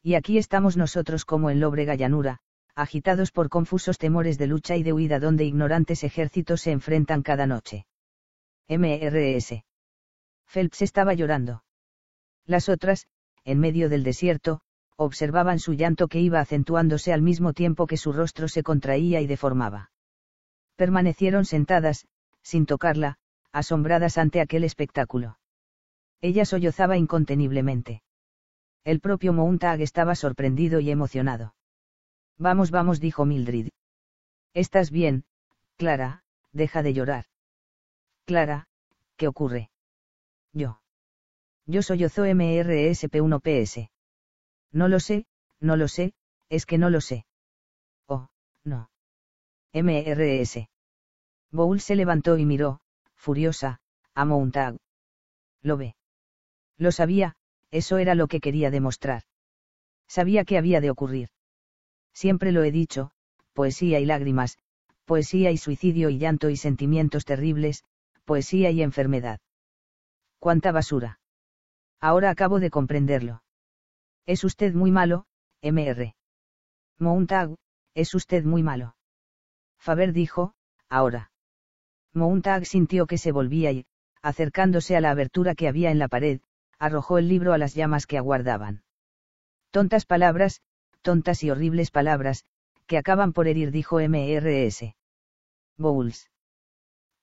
[0.02, 2.40] Y aquí estamos nosotros como en lóbrega llanura,
[2.76, 7.48] agitados por confusos temores de lucha y de huida donde ignorantes ejércitos se enfrentan cada
[7.48, 7.86] noche.
[8.68, 9.64] MRS.
[10.46, 11.64] Phelps estaba llorando.
[12.46, 13.08] Las otras,
[13.44, 14.62] en medio del desierto,
[14.96, 19.28] observaban su llanto que iba acentuándose al mismo tiempo que su rostro se contraía y
[19.28, 19.92] deformaba
[20.80, 22.08] permanecieron sentadas,
[22.42, 23.18] sin tocarla,
[23.52, 25.38] asombradas ante aquel espectáculo.
[26.22, 28.02] Ella sollozaba inconteniblemente.
[28.84, 31.56] El propio Mountag estaba sorprendido y emocionado.
[32.38, 33.70] Vamos, vamos, dijo Mildred.
[34.54, 35.26] Estás bien,
[35.78, 37.26] Clara, deja de llorar.
[38.26, 38.68] Clara,
[39.18, 39.70] ¿qué ocurre?
[40.54, 40.82] Yo.
[41.66, 43.90] Yo sollozó MRSP1PS.
[44.72, 45.26] No lo sé,
[45.60, 46.14] no lo sé,
[46.50, 47.26] es que no lo sé.
[48.08, 48.30] Oh,
[48.64, 48.90] no.
[49.74, 50.70] MRS.
[51.52, 52.82] Bowl se levantó y miró,
[53.16, 53.82] furiosa,
[54.14, 54.78] a Mountag.
[55.62, 55.96] Lo ve.
[56.78, 57.36] Lo sabía,
[57.72, 59.24] eso era lo que quería demostrar.
[60.08, 61.30] Sabía que había de ocurrir.
[62.14, 63.12] Siempre lo he dicho,
[63.54, 64.58] poesía y lágrimas,
[65.06, 67.84] poesía y suicidio y llanto y sentimientos terribles,
[68.26, 69.40] poesía y enfermedad.
[70.40, 71.20] ¡Cuánta basura!
[72.00, 73.44] Ahora acabo de comprenderlo.
[74.26, 75.26] Es usted muy malo,
[75.62, 76.16] MR.
[76.98, 77.56] Mountag,
[77.94, 78.96] es usted muy malo.
[79.80, 80.54] Faber dijo,
[80.90, 81.32] ahora.
[82.14, 83.86] Mountag sintió que se volvía y,
[84.22, 86.42] acercándose a la abertura que había en la pared,
[86.80, 88.84] arrojó el libro a las llamas que aguardaban.
[89.72, 90.62] Tontas palabras,
[91.02, 92.46] tontas y horribles palabras,
[92.88, 94.96] que acaban por herir, dijo MRS.
[95.78, 96.30] Bowles.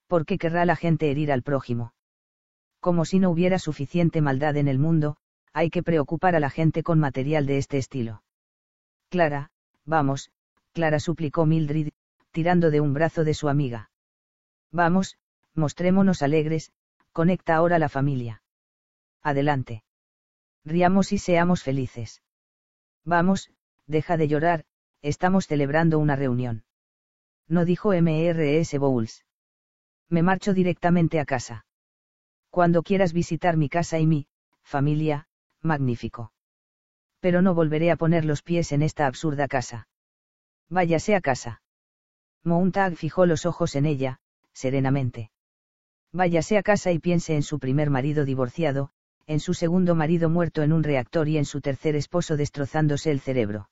[0.07, 1.93] ¿Por qué querrá la gente herir al prójimo?
[2.79, 5.17] Como si no hubiera suficiente maldad en el mundo,
[5.51, 8.23] hay que preocupar a la gente con material de este estilo.
[9.09, 9.51] Clara,
[9.85, 10.31] vamos,
[10.71, 11.89] Clara suplicó Mildred,
[12.31, 13.89] tirando de un brazo de su amiga.
[14.71, 15.17] Vamos,
[15.55, 16.71] mostrémonos alegres,
[17.11, 18.41] conecta ahora la familia.
[19.21, 19.83] Adelante.
[20.63, 22.21] Riamos y seamos felices.
[23.05, 23.51] Vamos,
[23.85, 24.65] deja de llorar,
[25.01, 26.65] estamos celebrando una reunión.
[27.47, 29.25] No dijo MRS Bowles.
[30.09, 31.65] Me marcho directamente a casa.
[32.49, 34.27] Cuando quieras visitar mi casa y mi,
[34.63, 35.27] familia,
[35.61, 36.33] magnífico.
[37.19, 39.87] Pero no volveré a poner los pies en esta absurda casa.
[40.69, 41.61] Váyase a casa.
[42.43, 44.19] Mountag fijó los ojos en ella,
[44.53, 45.31] serenamente.
[46.11, 48.91] Váyase a casa y piense en su primer marido divorciado,
[49.27, 53.19] en su segundo marido muerto en un reactor y en su tercer esposo destrozándose el
[53.19, 53.69] cerebro.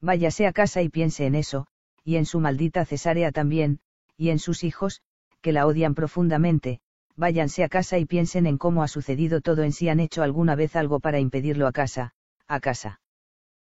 [0.00, 1.66] Váyase a casa y piense en eso,
[2.04, 3.80] y en su maldita cesárea también,
[4.16, 5.00] y en sus hijos,
[5.40, 6.80] que la odian profundamente,
[7.16, 10.54] váyanse a casa y piensen en cómo ha sucedido todo en si han hecho alguna
[10.54, 12.12] vez algo para impedirlo a casa,
[12.46, 13.00] a casa.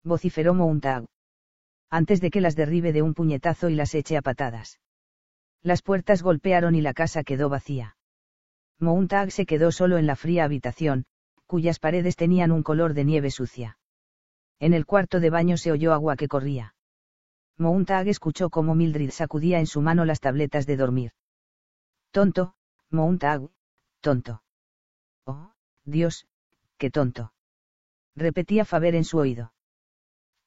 [0.03, 1.07] Vociferó Mountag.
[1.91, 4.81] Antes de que las derribe de un puñetazo y las eche a patadas.
[5.63, 7.98] Las puertas golpearon y la casa quedó vacía.
[8.81, 11.05] Mountag se quedó solo en la fría habitación,
[11.47, 13.79] cuyas paredes tenían un color de nieve sucia.
[14.61, 16.75] En el cuarto de baño se oyó agua que corría.
[17.57, 21.13] Mountag escuchó cómo Mildred sacudía en su mano las tabletas de dormir.
[22.13, 22.55] Tonto,
[22.91, 23.49] Mountag,
[24.01, 24.43] tonto.
[25.25, 25.53] Oh,
[25.85, 26.27] Dios,
[26.77, 27.33] qué tonto.
[28.15, 29.53] Repetía Faber en su oído.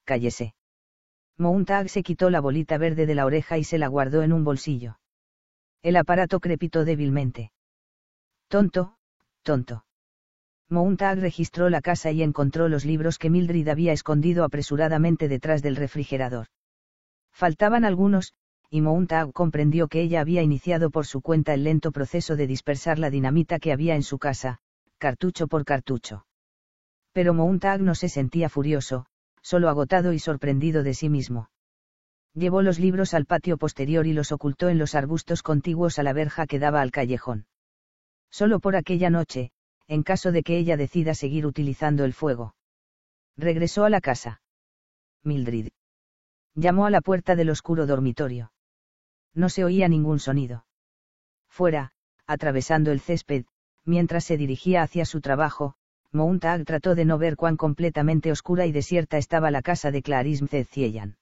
[0.04, 0.54] Cállese.
[1.36, 4.44] Mountag se quitó la bolita verde de la oreja y se la guardó en un
[4.44, 4.98] bolsillo.
[5.82, 7.52] El aparato crepitó débilmente.
[8.52, 8.96] Tonto,
[9.42, 9.86] tonto.
[10.68, 15.74] Mountag registró la casa y encontró los libros que Mildred había escondido apresuradamente detrás del
[15.74, 16.48] refrigerador.
[17.32, 18.34] Faltaban algunos,
[18.68, 22.98] y Mountag comprendió que ella había iniciado por su cuenta el lento proceso de dispersar
[22.98, 24.58] la dinamita que había en su casa,
[24.98, 26.26] cartucho por cartucho.
[27.14, 29.06] Pero Mountag no se sentía furioso,
[29.40, 31.48] solo agotado y sorprendido de sí mismo.
[32.34, 36.12] Llevó los libros al patio posterior y los ocultó en los arbustos contiguos a la
[36.12, 37.46] verja que daba al callejón.
[38.32, 39.52] Solo por aquella noche,
[39.88, 42.54] en caso de que ella decida seguir utilizando el fuego.
[43.36, 44.40] Regresó a la casa.
[45.22, 45.68] Mildred.
[46.54, 48.52] Llamó a la puerta del oscuro dormitorio.
[49.34, 50.64] No se oía ningún sonido.
[51.48, 51.92] Fuera,
[52.26, 53.44] atravesando el césped,
[53.84, 55.74] mientras se dirigía hacia su trabajo,
[56.10, 60.44] Mountag trató de no ver cuán completamente oscura y desierta estaba la casa de Clarice
[60.44, 61.16] Mcecieyan.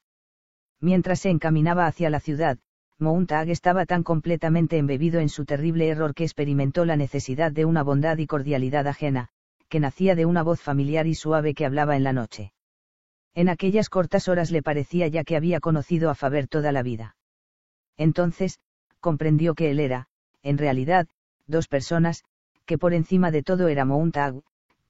[0.80, 2.58] Mientras se encaminaba hacia la ciudad,
[3.00, 7.82] Mountag estaba tan completamente embebido en su terrible error que experimentó la necesidad de una
[7.82, 9.28] bondad y cordialidad ajena,
[9.70, 12.52] que nacía de una voz familiar y suave que hablaba en la noche.
[13.34, 17.16] En aquellas cortas horas le parecía ya que había conocido a Faber toda la vida.
[17.96, 18.58] Entonces,
[19.00, 20.08] comprendió que él era,
[20.42, 21.08] en realidad,
[21.46, 22.24] dos personas,
[22.66, 24.42] que por encima de todo era Mountag,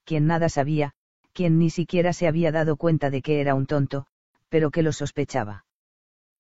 [0.05, 0.95] quien nada sabía,
[1.33, 4.07] quien ni siquiera se había dado cuenta de que era un tonto,
[4.49, 5.65] pero que lo sospechaba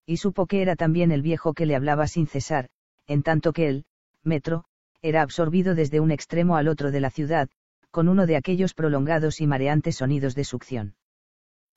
[0.06, 2.68] y supo que era también el viejo que le hablaba sin cesar,
[3.06, 3.84] en tanto que él,
[4.22, 4.64] Metro,
[5.02, 7.48] era absorbido desde un extremo al otro de la ciudad,
[7.90, 10.94] con uno de aquellos prolongados y mareantes sonidos de succión.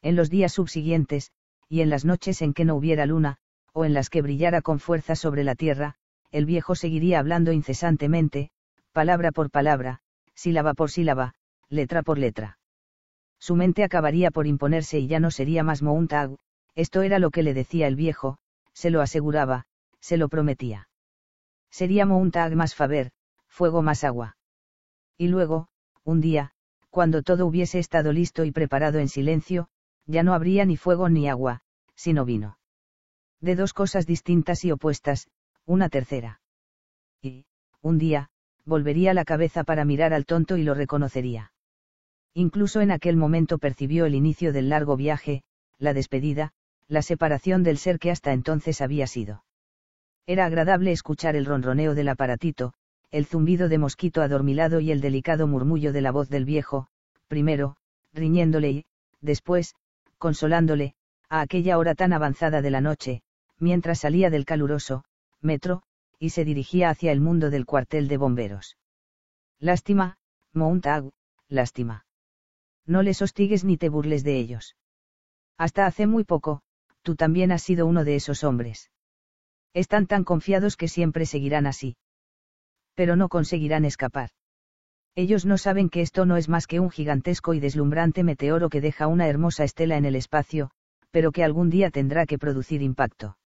[0.02, 1.32] En los días subsiguientes,
[1.70, 3.38] y en las noches en que no hubiera luna,
[3.72, 5.96] o en las que brillara con fuerza sobre la tierra,
[6.32, 8.52] el viejo seguiría hablando incesantemente,
[8.92, 10.02] palabra por palabra,
[10.36, 11.34] sílaba por sílaba,
[11.70, 12.60] letra por letra.
[13.40, 16.38] Su mente acabaría por imponerse y ya no sería más Mountag,
[16.76, 18.38] esto era lo que le decía el viejo,
[18.74, 19.66] se lo aseguraba,
[20.00, 20.90] se lo prometía.
[21.70, 23.12] Seríamos un tag más Faber,
[23.48, 24.38] fuego más agua.
[25.18, 25.68] Y luego,
[26.04, 26.52] un día,
[26.90, 29.70] cuando todo hubiese estado listo y preparado en silencio,
[30.06, 31.62] ya no habría ni fuego ni agua,
[31.96, 32.58] sino vino.
[33.40, 35.28] De dos cosas distintas y opuestas,
[35.66, 36.42] una tercera.
[37.22, 37.46] Y,
[37.82, 38.30] un día,
[38.66, 41.54] volvería la cabeza para mirar al tonto y lo reconocería.
[42.34, 45.44] Incluso en aquel momento percibió el inicio del largo viaje,
[45.78, 46.54] la despedida,
[46.88, 49.44] la separación del ser que hasta entonces había sido.
[50.26, 52.74] Era agradable escuchar el ronroneo del aparatito,
[53.12, 56.88] el zumbido de mosquito adormilado y el delicado murmullo de la voz del viejo,
[57.28, 57.76] primero,
[58.14, 58.86] riñéndole y,
[59.22, 59.76] después,
[60.18, 60.96] consolándole,
[61.30, 63.22] a aquella hora tan avanzada de la noche,
[63.60, 65.04] mientras salía del caluroso,
[65.42, 65.84] metro,
[66.20, 68.78] y se dirigía hacia el mundo del cuartel de bomberos.
[69.60, 70.18] Lástima,
[70.54, 71.10] Mountag,
[71.50, 72.06] lástima.
[72.86, 74.76] No les hostigues ni te burles de ellos.
[75.58, 76.62] Hasta hace muy poco,
[77.04, 78.90] tú también has sido uno de esos hombres.
[79.74, 81.96] Están tan confiados que siempre seguirán así.
[82.96, 84.30] Pero no conseguirán escapar.
[85.16, 88.82] Ellos no saben que esto no es más que un gigantesco y deslumbrante meteoro que
[88.82, 90.72] deja una hermosa estela en el espacio,
[91.12, 93.38] pero que algún día tendrá que producir impacto.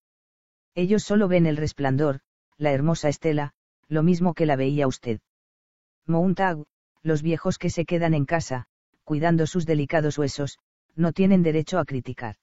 [0.75, 2.21] Ellos solo ven el resplandor,
[2.57, 3.51] la hermosa estela,
[3.89, 5.19] lo mismo que la veía usted.
[6.05, 6.63] Mountag,
[7.03, 8.67] los viejos que se quedan en casa,
[9.03, 10.59] cuidando sus delicados huesos,
[10.95, 12.35] no tienen derecho a criticar.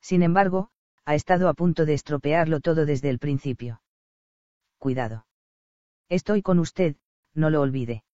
[0.00, 0.70] Sin embargo,
[1.04, 3.82] ha estado a punto de estropearlo todo desde el principio.
[4.78, 5.26] Cuidado.
[6.08, 6.96] Estoy con usted,
[7.34, 8.04] no lo olvide.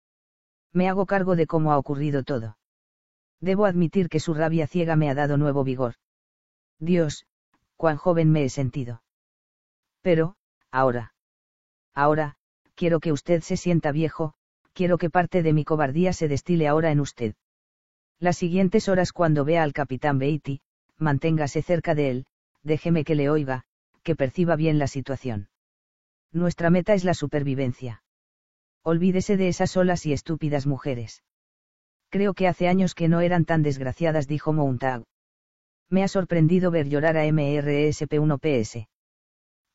[0.73, 2.59] Me hago cargo de cómo ha ocurrido todo.
[3.41, 5.95] Debo admitir que su rabia ciega me ha dado nuevo vigor.
[6.79, 7.27] Dios,
[7.77, 9.03] cuán joven me he sentido.
[10.01, 10.37] Pero,
[10.71, 11.15] ahora.
[11.95, 12.37] Ahora,
[12.75, 14.35] quiero que usted se sienta viejo,
[14.73, 17.35] quiero que parte de mi cobardía se destile ahora en usted.
[18.19, 20.61] Las siguientes horas cuando vea al capitán Beatty,
[20.99, 22.27] manténgase cerca de él,
[22.63, 23.65] déjeme que le oiga,
[24.03, 25.49] que perciba bien la situación.
[26.33, 28.03] Nuestra meta es la supervivencia.
[28.83, 31.23] Olvídese de esas solas y estúpidas mujeres.
[32.11, 35.05] Creo que hace años que no eran tan desgraciadas, dijo Montag.
[35.89, 38.89] Me ha sorprendido ver llorar a MRSP1PS.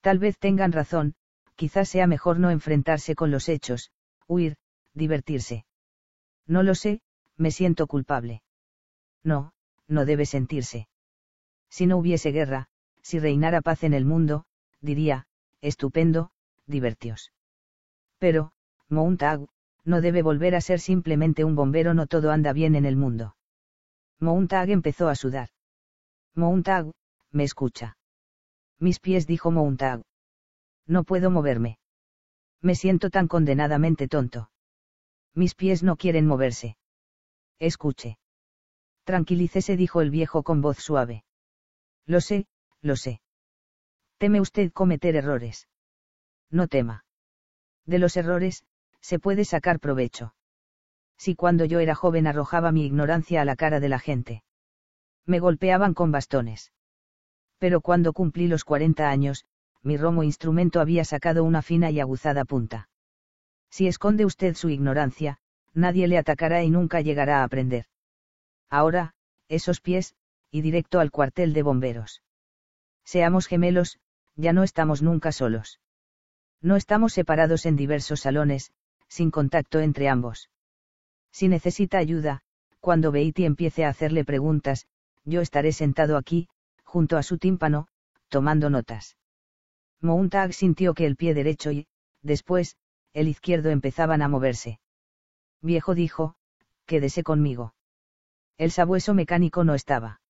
[0.02, 1.16] Tal vez tengan razón,
[1.56, 3.92] quizás sea mejor no enfrentarse con los hechos,
[4.28, 4.56] huir,
[4.94, 5.66] divertirse.
[6.48, 7.02] No lo sé,
[7.36, 8.42] me siento culpable.
[9.24, 9.54] No,
[9.88, 10.88] no debe sentirse.
[11.70, 12.68] Si no hubiese guerra,
[13.02, 14.46] si reinara paz en el mundo,
[14.82, 15.28] diría,
[15.62, 16.32] estupendo,
[16.66, 17.32] divertios.
[18.18, 18.52] Pero,
[18.90, 19.48] Mountag,
[19.86, 23.36] no debe volver a ser simplemente un bombero, no todo anda bien en el mundo.
[24.20, 25.50] Mountag empezó a sudar.
[26.36, 26.92] Mountag,
[27.32, 27.98] me escucha.
[28.80, 30.02] Mis pies, dijo Mountag.
[30.86, 31.80] No puedo moverme.
[32.62, 34.50] Me siento tan condenadamente tonto.
[35.34, 36.78] Mis pies no quieren moverse.
[37.60, 38.18] Escuche.
[39.04, 41.24] Tranquilícese, dijo el viejo con voz suave.
[42.10, 42.48] Lo sé,
[42.82, 43.22] lo sé.
[44.18, 45.68] Teme usted cometer errores.
[46.50, 47.06] No tema.
[47.86, 48.64] De los errores,
[49.00, 50.34] se puede sacar provecho.
[51.20, 54.44] Si cuando yo era joven arrojaba mi ignorancia a la cara de la gente.
[55.28, 56.74] Me golpeaban con bastones.
[57.60, 59.46] Pero cuando cumplí los 40 años,
[59.84, 62.90] mi romo instrumento había sacado una fina y aguzada punta.
[63.70, 65.38] Si esconde usted su ignorancia,
[65.76, 67.86] nadie le atacará y nunca llegará a aprender.
[68.68, 69.14] Ahora,
[69.48, 70.16] esos pies,
[70.52, 72.22] y directo al cuartel de bomberos.
[73.04, 74.00] Seamos gemelos,
[74.36, 75.80] ya no estamos nunca solos.
[76.62, 78.72] No estamos separados en diversos salones,
[79.08, 80.50] sin contacto entre ambos.
[81.32, 82.42] Si necesita ayuda,
[82.80, 84.88] cuando Beatty empiece a hacerle preguntas,
[85.26, 86.48] yo estaré sentado aquí,
[86.84, 87.88] junto a su tímpano,
[88.30, 89.18] tomando notas.
[90.02, 91.88] Mountag sintió que el pie derecho y,
[92.22, 92.78] después,
[93.14, 94.80] el izquierdo empezaban a moverse.
[95.62, 96.36] Viejo dijo,
[96.86, 97.74] quédese conmigo.
[98.58, 100.22] El sabueso mecánico no estaba.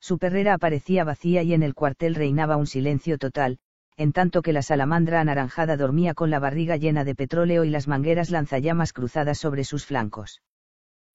[0.00, 3.58] Su perrera aparecía vacía y en el cuartel reinaba un silencio total,
[3.96, 7.88] en tanto que la salamandra anaranjada dormía con la barriga llena de petróleo y las
[7.88, 10.40] mangueras lanzallamas cruzadas sobre sus flancos.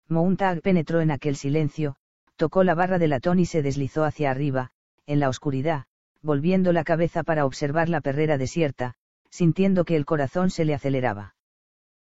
[0.08, 1.95] Mountag penetró en aquel silencio,
[2.35, 4.72] tocó la barra de latón y se deslizó hacia arriba,
[5.06, 5.85] en la oscuridad,
[6.22, 8.95] volviendo la cabeza para observar la perrera desierta,
[9.30, 11.35] sintiendo que el corazón se le aceleraba.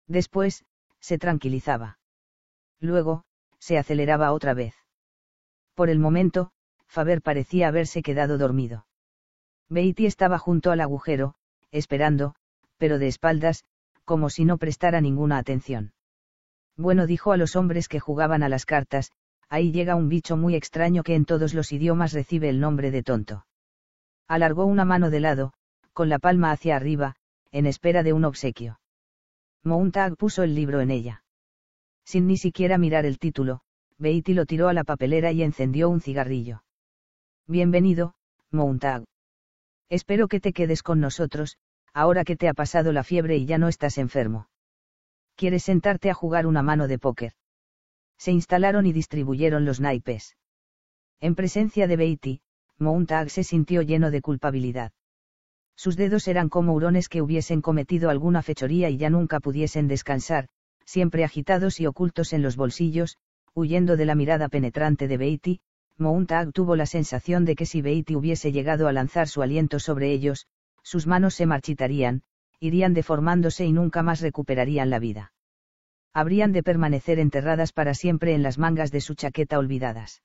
[0.07, 0.65] Después,
[0.99, 1.99] se tranquilizaba.
[2.79, 3.25] Luego,
[3.59, 4.75] se aceleraba otra vez.
[5.75, 6.51] Por el momento,
[6.93, 8.85] Faber parecía haberse quedado dormido.
[9.67, 11.33] Beatty estaba junto al agujero,
[11.71, 12.35] esperando,
[12.77, 13.63] pero de espaldas,
[14.05, 15.93] como si no prestara ninguna atención.
[16.77, 19.11] Bueno, dijo a los hombres que jugaban a las cartas,
[19.49, 23.01] ahí llega un bicho muy extraño que en todos los idiomas recibe el nombre de
[23.01, 23.47] tonto.
[24.27, 25.53] Alargó una mano de lado,
[25.93, 27.15] con la palma hacia arriba,
[27.51, 28.79] en espera de un obsequio.
[29.63, 31.23] Mountag puso el libro en ella.
[32.05, 33.61] Sin ni siquiera mirar el título,
[33.97, 36.61] Beatty lo tiró a la papelera y encendió un cigarrillo.
[37.47, 38.13] Bienvenido,
[38.51, 39.03] Mountag.
[39.89, 41.57] Espero que te quedes con nosotros,
[41.93, 44.47] ahora que te ha pasado la fiebre y ya no estás enfermo.
[45.35, 47.33] ¿Quieres sentarte a jugar una mano de póker?
[48.17, 50.37] Se instalaron y distribuyeron los naipes.
[51.19, 52.41] En presencia de Beatty,
[52.79, 54.93] Mountag se sintió lleno de culpabilidad.
[55.75, 60.47] Sus dedos eran como hurones que hubiesen cometido alguna fechoría y ya nunca pudiesen descansar,
[60.85, 63.17] siempre agitados y ocultos en los bolsillos,
[63.53, 65.61] huyendo de la mirada penetrante de Beatty,
[65.97, 70.11] Mountag tuvo la sensación de que si Beatty hubiese llegado a lanzar su aliento sobre
[70.11, 70.47] ellos,
[70.81, 72.23] sus manos se marchitarían,
[72.59, 75.33] irían deformándose y nunca más recuperarían la vida.
[76.13, 80.21] Habrían de permanecer enterradas para siempre en las mangas de su chaqueta olvidadas.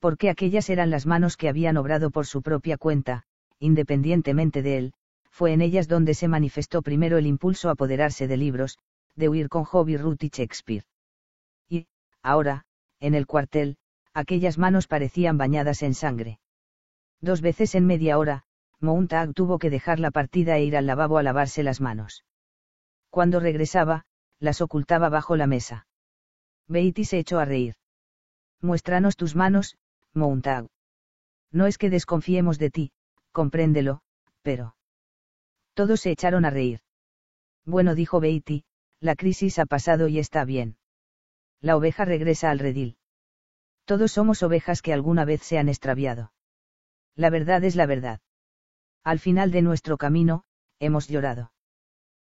[0.00, 3.24] Porque aquellas eran las manos que habían obrado por su propia cuenta,
[3.58, 4.94] independientemente de él,
[5.30, 8.78] fue en ellas donde se manifestó primero el impulso a apoderarse de libros,
[9.16, 10.84] de huir con Hobby Ruth y Shakespeare.
[11.68, 11.86] Y,
[12.22, 12.66] ahora,
[13.00, 13.76] en el cuartel,
[14.14, 16.38] aquellas manos parecían bañadas en sangre.
[17.20, 18.44] Dos veces en media hora,
[18.80, 22.24] Mountag tuvo que dejar la partida e ir al lavabo a lavarse las manos.
[23.10, 24.04] Cuando regresaba,
[24.38, 25.86] las ocultaba bajo la mesa.
[26.68, 27.74] Beatty se echó a reír.
[28.60, 29.76] Muéstranos tus manos,
[30.12, 30.68] Mountag.
[31.50, 32.92] No es que desconfiemos de ti,
[33.32, 34.00] compréndelo,
[34.42, 34.76] pero...
[35.74, 36.80] Todos se echaron a reír.
[37.64, 38.64] Bueno, dijo Beatty,
[39.00, 40.76] la crisis ha pasado y está bien.
[41.60, 42.96] La oveja regresa al redil.
[43.84, 46.32] Todos somos ovejas que alguna vez se han extraviado.
[47.16, 48.20] La verdad es la verdad.
[49.02, 50.44] Al final de nuestro camino,
[50.78, 51.52] hemos llorado.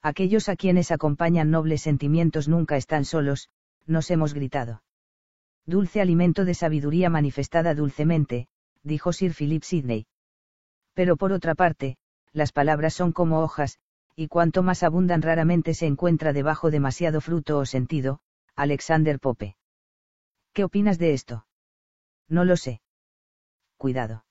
[0.02, 3.50] Aquellos a quienes acompañan nobles sentimientos nunca están solos,
[3.86, 4.82] nos hemos gritado.
[5.66, 8.48] Dulce alimento de sabiduría manifestada dulcemente,
[8.84, 10.08] dijo Sir Philip Sidney.
[10.94, 11.98] Pero por otra parte,
[12.34, 13.78] las palabras son como hojas,
[14.16, 18.22] y cuanto más abundan raramente se encuentra debajo demasiado fruto o sentido,
[18.56, 19.56] Alexander Pope.
[20.54, 21.46] ¿Qué opinas de esto?
[22.28, 22.82] No lo sé.
[23.78, 24.26] Cuidado.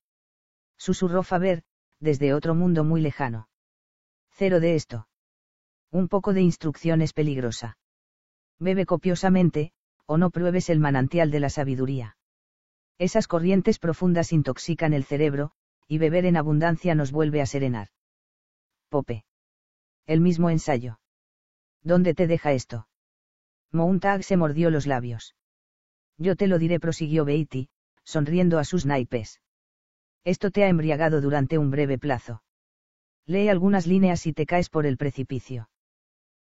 [0.77, 1.63] Susurró Faber,
[1.99, 3.49] desde otro mundo muy lejano.
[4.31, 5.07] Cero de esto.
[5.91, 7.77] Un poco de instrucción es peligrosa.
[8.59, 9.73] Bebe copiosamente,
[10.05, 12.17] o no pruebes el manantial de la sabiduría.
[12.97, 15.51] Esas corrientes profundas intoxican el cerebro,
[15.87, 17.89] y beber en abundancia nos vuelve a serenar.
[18.89, 19.25] Pope.
[20.05, 20.99] El mismo ensayo.
[21.81, 22.87] ¿Dónde te deja esto?
[23.71, 25.35] Mountag se mordió los labios.
[26.17, 27.69] Yo te lo diré, prosiguió Beatty,
[28.03, 29.41] sonriendo a sus naipes.
[30.23, 32.43] Esto te ha embriagado durante un breve plazo.
[33.25, 35.69] Lee algunas líneas y te caes por el precipicio.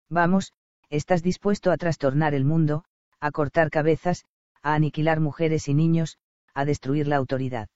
[0.09, 0.53] Vamos,
[0.91, 2.85] estás dispuesto a trastornar el mundo,
[3.21, 4.25] a cortar cabezas,
[4.63, 6.19] a aniquilar mujeres y niños,
[6.55, 7.69] a destruir la autoridad.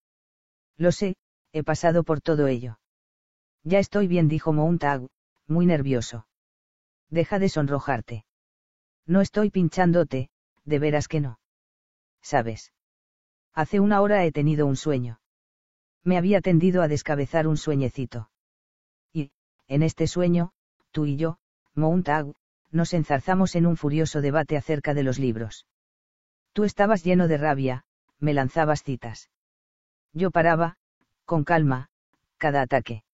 [0.76, 1.16] Lo sé,
[1.52, 2.78] he pasado por todo ello.
[3.62, 5.06] Ya estoy bien, dijo Mountag,
[5.46, 6.26] muy nervioso.
[7.10, 8.24] Deja de sonrojarte.
[9.06, 10.30] No estoy pinchándote,
[10.64, 11.38] de veras que no.
[12.22, 12.72] ¿Sabes?
[13.52, 15.20] Hace una hora he tenido un sueño.
[16.04, 18.30] Me había tendido a descabezar un sueñecito.
[19.12, 19.30] Y,
[19.68, 20.52] en este sueño,
[20.90, 21.38] tú y yo,
[21.74, 22.32] Mountag,
[22.70, 25.66] nos enzarzamos en un furioso debate acerca de los libros.
[26.52, 27.84] Tú estabas lleno de rabia,
[28.18, 29.30] me lanzabas citas.
[30.12, 30.76] Yo paraba,
[31.24, 31.90] con calma,
[32.38, 33.04] cada ataque.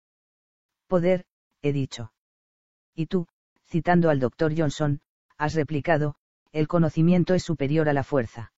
[0.87, 1.25] Poder,
[1.62, 2.12] he dicho.
[2.95, 3.27] Y tú,
[3.67, 5.01] citando al doctor Johnson,
[5.37, 6.17] has replicado,
[6.53, 8.53] el conocimiento es superior a la fuerza.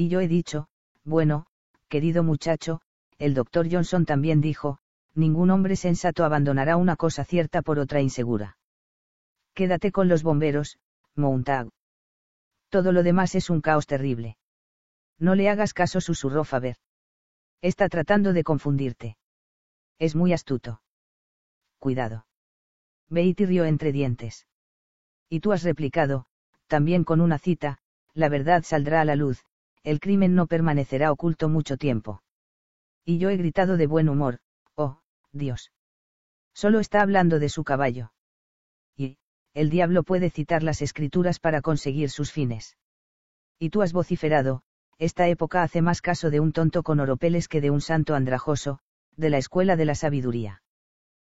[0.00, 0.66] Y yo he dicho,
[1.04, 1.44] bueno,
[1.90, 2.80] querido muchacho,
[3.18, 4.78] el doctor Johnson también dijo,
[5.14, 8.56] ningún hombre sensato abandonará una cosa cierta por otra insegura.
[9.52, 10.78] Quédate con los bomberos,
[11.16, 11.68] Mountag.
[12.70, 14.38] Todo lo demás es un caos terrible.
[15.18, 16.78] No le hagas caso, susurró Faber.
[17.60, 19.18] Está tratando de confundirte.
[19.98, 20.80] Es muy astuto.
[21.78, 22.24] Cuidado.
[23.10, 24.46] Beatty rió entre dientes.
[25.28, 26.24] Y tú has replicado,
[26.68, 27.80] también con una cita,
[28.14, 29.44] la verdad saldrá a la luz,
[29.82, 32.22] el crimen no permanecerá oculto mucho tiempo.
[33.04, 34.38] Y yo he gritado de buen humor,
[34.74, 35.00] oh,
[35.32, 35.72] Dios.
[36.52, 38.12] Solo está hablando de su caballo
[39.54, 42.76] el diablo puede citar las escrituras para conseguir sus fines.
[43.58, 44.62] Y tú has vociferado,
[44.98, 48.78] esta época hace más caso de un tonto con oropeles que de un santo andrajoso,
[49.16, 50.62] de la escuela de la sabiduría.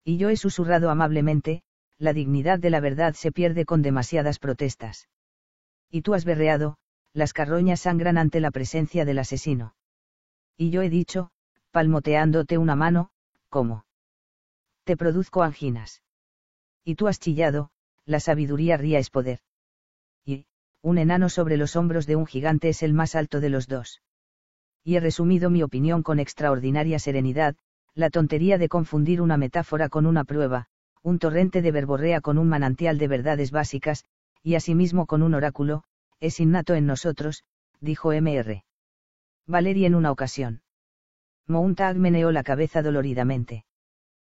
[0.03, 1.63] Y yo he susurrado amablemente,
[1.97, 5.07] la dignidad de la verdad se pierde con demasiadas protestas.
[5.89, 6.77] Y tú has berreado,
[7.13, 9.75] las carroñas sangran ante la presencia del asesino.
[10.57, 11.31] Y yo he dicho,
[11.71, 13.09] palmoteándote una mano,
[13.49, 13.85] ¿cómo?
[14.83, 16.01] Te produzco anginas.
[16.83, 17.69] Y tú has chillado,
[18.05, 19.39] la sabiduría ría es poder.
[20.25, 20.45] Y,
[20.81, 24.01] un enano sobre los hombros de un gigante es el más alto de los dos.
[24.83, 27.55] Y he resumido mi opinión con extraordinaria serenidad,
[27.93, 30.67] la tontería de confundir una metáfora con una prueba,
[31.03, 34.05] un torrente de verborrea con un manantial de verdades básicas,
[34.43, 35.83] y asimismo con un oráculo,
[36.21, 37.43] es innato en nosotros,
[37.81, 38.63] dijo M.R.
[39.47, 40.61] Valery en una ocasión.
[41.47, 43.65] Mountag meneó la cabeza doloridamente.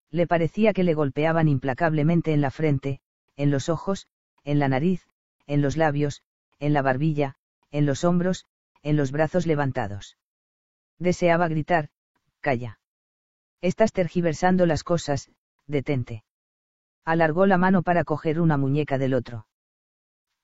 [0.09, 2.99] Le parecía que le golpeaban implacablemente en la frente,
[3.37, 4.07] en los ojos,
[4.43, 5.07] en la nariz,
[5.45, 6.23] en los labios,
[6.59, 7.35] en la barbilla,
[7.71, 8.45] en los hombros,
[8.81, 10.17] en los brazos levantados.
[10.97, 11.89] Deseaba gritar,
[12.41, 12.79] calla.
[13.61, 15.29] Estás tergiversando las cosas,
[15.67, 16.23] detente.
[17.03, 19.47] Alargó la mano para coger una muñeca del otro.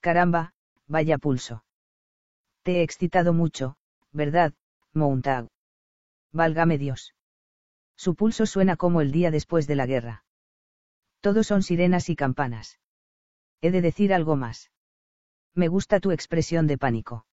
[0.02, 0.54] Caramba,
[0.92, 1.64] vaya pulso.
[2.64, 3.78] Te he excitado mucho,
[4.12, 4.54] ¿verdad,
[4.94, 5.48] Mountag?
[6.34, 7.16] Válgame Dios.
[7.96, 10.26] Su pulso suena como el día después de la guerra.
[11.22, 12.80] Todos son sirenas y campanas.
[13.62, 14.72] He de decir algo más.
[15.56, 17.26] Me gusta tu expresión de pánico.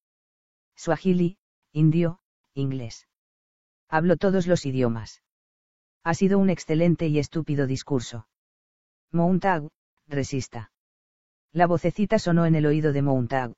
[0.77, 1.39] Swahili,
[1.73, 2.21] indio,
[2.55, 3.09] inglés.
[3.89, 5.23] Hablo todos los idiomas.
[6.05, 8.29] Ha sido un excelente y estúpido discurso.
[9.11, 9.69] Mountag,
[10.07, 10.71] resista.
[11.53, 13.55] La vocecita sonó en el oído de Mountag.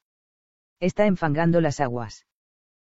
[0.78, 2.26] Está enfangando las aguas.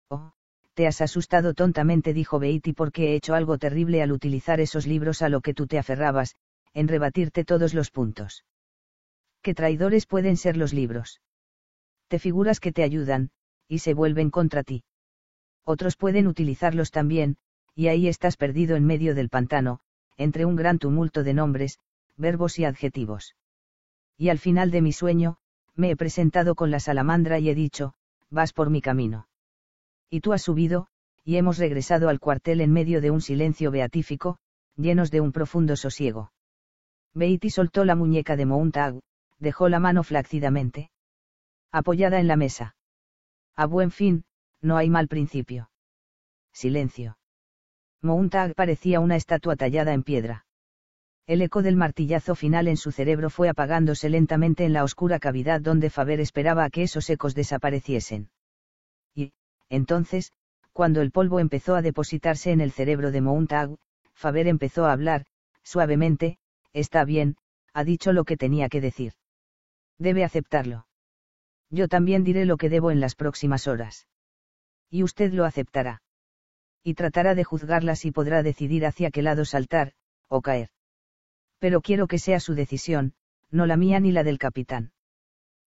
[0.09, 0.33] Oh,
[0.73, 5.21] te has asustado tontamente, dijo Beatty, porque he hecho algo terrible al utilizar esos libros
[5.21, 6.35] a lo que tú te aferrabas,
[6.73, 8.45] en rebatirte todos los puntos.
[9.41, 11.21] ¿Qué traidores pueden ser los libros?
[12.07, 13.31] Te figuras que te ayudan,
[13.67, 14.83] y se vuelven contra ti.
[15.63, 17.37] Otros pueden utilizarlos también,
[17.73, 19.79] y ahí estás perdido en medio del pantano,
[20.17, 21.79] entre un gran tumulto de nombres,
[22.17, 23.35] verbos y adjetivos.
[24.21, 25.37] Y al final de mi sueño,
[25.73, 27.95] me he presentado con la salamandra y he dicho,
[28.29, 29.27] vas por mi camino.
[30.11, 30.85] Y tú has subido,
[31.23, 34.37] y hemos regresado al cuartel en medio de un silencio beatífico,
[34.75, 36.33] llenos de un profundo sosiego.
[37.15, 38.99] Beatty soltó la muñeca de Mountag,
[39.39, 40.91] dejó la mano flácidamente.
[41.71, 42.75] Apoyada en la mesa.
[43.55, 44.23] A buen fin,
[44.61, 45.71] no hay mal principio.
[46.53, 47.17] Silencio.
[48.03, 50.45] Mountag parecía una estatua tallada en piedra.
[51.27, 55.61] El eco del martillazo final en su cerebro fue apagándose lentamente en la oscura cavidad
[55.61, 58.29] donde Faber esperaba a que esos ecos desapareciesen.
[59.15, 59.33] Y,
[59.69, 60.33] entonces,
[60.73, 63.75] cuando el polvo empezó a depositarse en el cerebro de Mountag,
[64.13, 65.25] Faber empezó a hablar,
[65.63, 66.37] suavemente,
[66.73, 67.37] está bien,
[67.73, 69.13] ha dicho lo que tenía que decir.
[69.97, 70.87] Debe aceptarlo.
[71.69, 74.07] Yo también diré lo que debo en las próximas horas.
[74.89, 76.01] Y usted lo aceptará.
[76.83, 79.93] Y tratará de juzgarlas y podrá decidir hacia qué lado saltar,
[80.27, 80.69] o caer.
[81.61, 83.13] Pero quiero que sea su decisión,
[83.51, 84.93] no la mía ni la del capitán.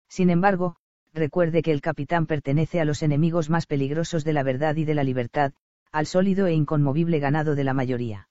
[0.08, 0.74] Sin embargo,
[1.12, 4.94] recuerde que el capitán pertenece a los enemigos más peligrosos de la verdad y de
[4.94, 5.52] la libertad,
[5.92, 8.28] al sólido e inconmovible ganado de la mayoría.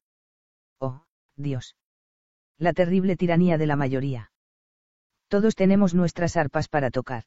[0.77, 1.06] Oh,
[1.38, 1.77] Dios.
[2.58, 4.32] La terrible tiranía de la mayoría.
[5.30, 7.24] Todos tenemos nuestras arpas para tocar.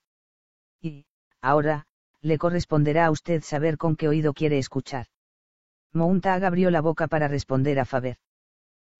[0.82, 1.06] Y,
[1.40, 1.86] ahora,
[2.20, 5.06] le corresponderá a usted saber con qué oído quiere escuchar.
[5.94, 8.18] Mountag abrió la boca para responder a Faber.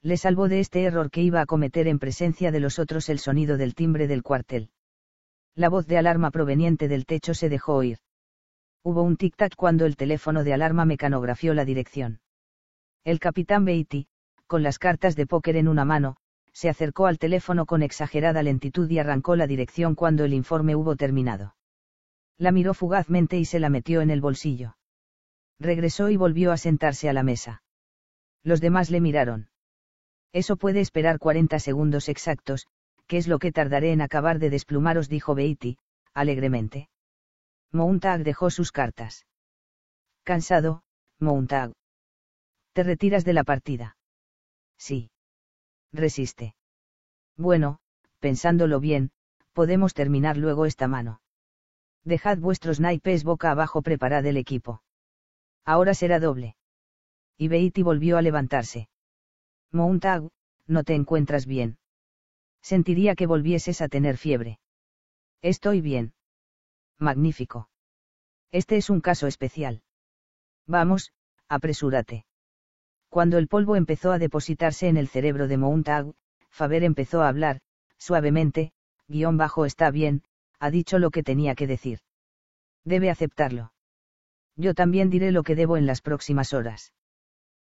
[0.02, 3.18] Le salvó de este error que iba a cometer en presencia de los otros el
[3.18, 4.70] sonido del timbre del cuartel.
[5.54, 7.98] La voz de alarma proveniente del techo se dejó oír.
[8.82, 12.20] Hubo un tic-tac cuando el teléfono de alarma mecanografió la dirección.
[13.04, 14.06] El capitán Beatty,
[14.46, 16.16] con las cartas de póker en una mano,
[16.52, 20.96] se acercó al teléfono con exagerada lentitud y arrancó la dirección cuando el informe hubo
[20.96, 21.56] terminado.
[22.38, 24.76] La miró fugazmente y se la metió en el bolsillo.
[25.58, 27.62] Regresó y volvió a sentarse a la mesa.
[28.42, 29.48] Los demás le miraron.
[30.32, 32.66] Eso puede esperar 40 segundos exactos,
[33.06, 35.08] ¿qué es lo que tardaré en acabar de desplumaros?
[35.08, 35.78] dijo Beatty,
[36.12, 36.88] alegremente.
[37.72, 39.26] Mountag dejó sus cartas.
[40.24, 40.82] Cansado,
[41.18, 41.72] Mountag.
[42.72, 43.96] ¿Te retiras de la partida?
[44.76, 45.10] Sí.
[45.92, 46.54] Resiste.
[47.36, 47.78] Bueno,
[48.18, 49.10] pensándolo bien,
[49.52, 51.20] podemos terminar luego esta mano.
[52.04, 54.82] Dejad vuestros naipes boca abajo, preparad el equipo.
[55.64, 56.56] Ahora será doble.
[57.36, 58.88] Y Beatty volvió a levantarse.
[59.76, 60.28] Mountag,
[60.66, 61.78] no te encuentras bien
[62.66, 64.58] sentiría que volvieses a tener fiebre.
[65.40, 66.14] Estoy bien.
[66.98, 67.68] Magnífico.
[68.50, 69.84] Este es un caso especial.
[70.66, 71.12] Vamos,
[71.48, 72.26] apresúrate.
[73.08, 76.12] Cuando el polvo empezó a depositarse en el cerebro de Mountag,
[76.50, 77.60] Faber empezó a hablar,
[77.98, 78.72] suavemente,
[79.06, 80.24] guion bajo está bien,
[80.58, 82.00] ha dicho lo que tenía que decir.
[82.84, 83.72] Debe aceptarlo.
[84.56, 86.92] Yo también diré lo que debo en las próximas horas.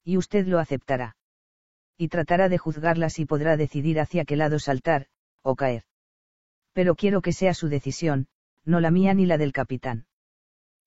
[0.05, 1.17] Y usted lo aceptará
[1.97, 5.07] y tratará de juzgarlas y podrá decidir hacia qué lado saltar,
[5.43, 5.85] o caer.
[6.73, 8.27] Pero quiero que sea su decisión,
[8.65, 10.07] no la mía ni la del capitán.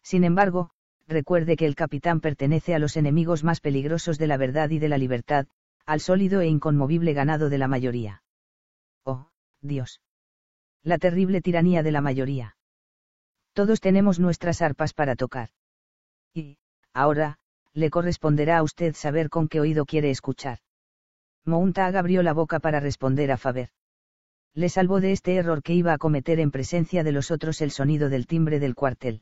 [0.03, 0.71] Sin embargo,
[1.07, 4.89] recuerde que el capitán pertenece a los enemigos más peligrosos de la verdad y de
[4.89, 5.47] la libertad,
[5.85, 8.23] al sólido e inconmovible ganado de la mayoría.
[9.05, 9.29] Oh,
[9.61, 10.01] Dios.
[10.83, 12.57] La terrible tiranía de la mayoría.
[13.53, 15.49] Todos tenemos nuestras arpas para tocar.
[16.33, 16.57] Y,
[16.93, 17.39] ahora,
[17.73, 20.59] le corresponderá a usted saber con qué oído quiere escuchar.
[21.48, 23.69] Mountag abrió la boca para responder a Faber.
[24.53, 27.72] Le salvó de este error que iba a cometer en presencia de los otros el
[27.72, 29.22] sonido del timbre del cuartel.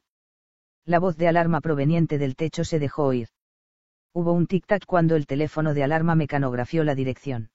[0.86, 3.28] La voz de alarma proveniente del techo se dejó oír.
[4.12, 7.52] Hubo un tic-tac cuando el teléfono de alarma mecanografió la dirección.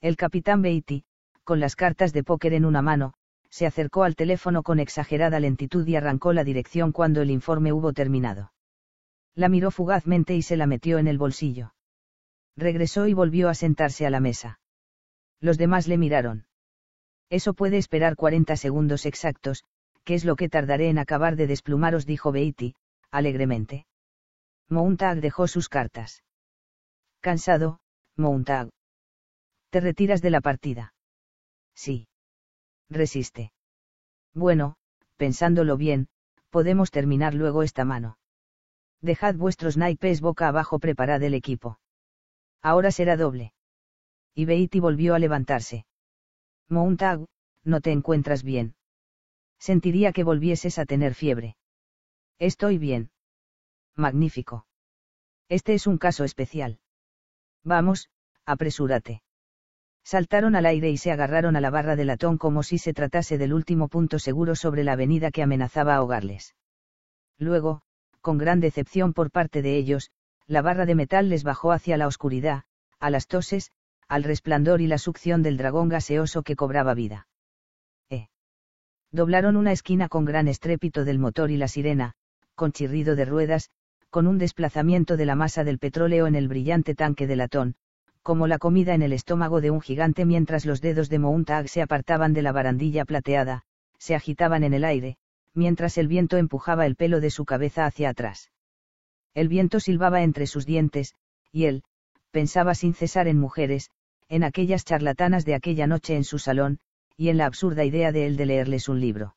[0.00, 1.04] El capitán Beatty,
[1.44, 3.12] con las cartas de póker en una mano,
[3.50, 7.92] se acercó al teléfono con exagerada lentitud y arrancó la dirección cuando el informe hubo
[7.92, 8.54] terminado.
[9.34, 11.74] La miró fugazmente y se la metió en el bolsillo
[12.56, 14.60] regresó y volvió a sentarse a la mesa.
[15.40, 16.46] Los demás le miraron.
[17.30, 19.64] Eso puede esperar 40 segundos exactos,
[20.04, 22.74] que es lo que tardaré en acabar de desplumaros, dijo Beatty,
[23.10, 23.86] alegremente.
[24.68, 26.22] Mountag dejó sus cartas.
[27.20, 27.80] Cansado,
[28.16, 28.70] Mountag.
[29.70, 30.94] ¿Te retiras de la partida?
[31.74, 32.08] Sí.
[32.90, 33.52] Resiste.
[34.34, 34.76] Bueno,
[35.16, 36.08] pensándolo bien,
[36.50, 38.18] podemos terminar luego esta mano.
[39.00, 41.78] Dejad vuestros naipes boca abajo, preparad el equipo.
[42.62, 43.52] Ahora será doble.
[44.34, 45.84] Y Beatty volvió a levantarse.
[46.68, 47.26] Mountag,
[47.64, 48.76] no te encuentras bien.
[49.58, 51.56] Sentiría que volvieses a tener fiebre.
[52.38, 53.10] Estoy bien.
[53.94, 54.66] Magnífico.
[55.48, 56.80] Este es un caso especial.
[57.62, 58.08] Vamos,
[58.46, 59.22] apresúrate.
[60.04, 63.38] Saltaron al aire y se agarraron a la barra de latón como si se tratase
[63.38, 66.56] del último punto seguro sobre la avenida que amenazaba ahogarles.
[67.38, 67.82] Luego,
[68.20, 70.10] con gran decepción por parte de ellos,
[70.46, 72.64] la barra de metal les bajó hacia la oscuridad,
[72.98, 73.70] a las toses,
[74.08, 77.26] al resplandor y la succión del dragón gaseoso que cobraba vida.
[78.10, 78.28] Eh.
[79.10, 82.12] Doblaron una esquina con gran estrépito del motor y la sirena,
[82.54, 83.70] con chirrido de ruedas,
[84.10, 87.76] con un desplazamiento de la masa del petróleo en el brillante tanque de latón,
[88.22, 91.82] como la comida en el estómago de un gigante mientras los dedos de Mountag se
[91.82, 93.62] apartaban de la barandilla plateada,
[93.98, 95.16] se agitaban en el aire,
[95.54, 98.50] mientras el viento empujaba el pelo de su cabeza hacia atrás.
[99.34, 101.14] El viento silbaba entre sus dientes,
[101.50, 101.82] y él,
[102.30, 103.90] pensaba sin cesar en mujeres,
[104.28, 106.80] en aquellas charlatanas de aquella noche en su salón,
[107.16, 109.36] y en la absurda idea de él de leerles un libro.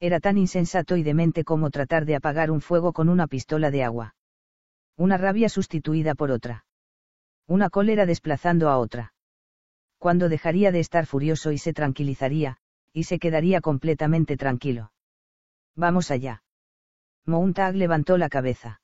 [0.00, 3.84] Era tan insensato y demente como tratar de apagar un fuego con una pistola de
[3.84, 4.14] agua.
[4.96, 6.64] Una rabia sustituida por otra.
[7.46, 9.14] Una cólera desplazando a otra.
[9.98, 12.58] Cuando dejaría de estar furioso y se tranquilizaría,
[12.92, 14.92] y se quedaría completamente tranquilo.
[15.74, 16.42] Vamos allá.
[17.26, 18.80] Mountag levantó la cabeza.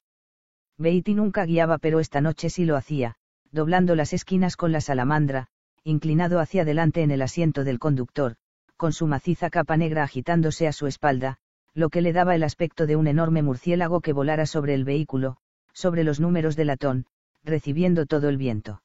[0.80, 3.16] Beatty nunca guiaba pero esta noche sí lo hacía,
[3.52, 5.48] doblando las esquinas con la salamandra,
[5.84, 8.36] inclinado hacia adelante en el asiento del conductor,
[8.78, 11.36] con su maciza capa negra agitándose a su espalda,
[11.74, 15.36] lo que le daba el aspecto de un enorme murciélago que volara sobre el vehículo,
[15.74, 17.04] sobre los números de latón,
[17.44, 18.82] recibiendo todo el viento.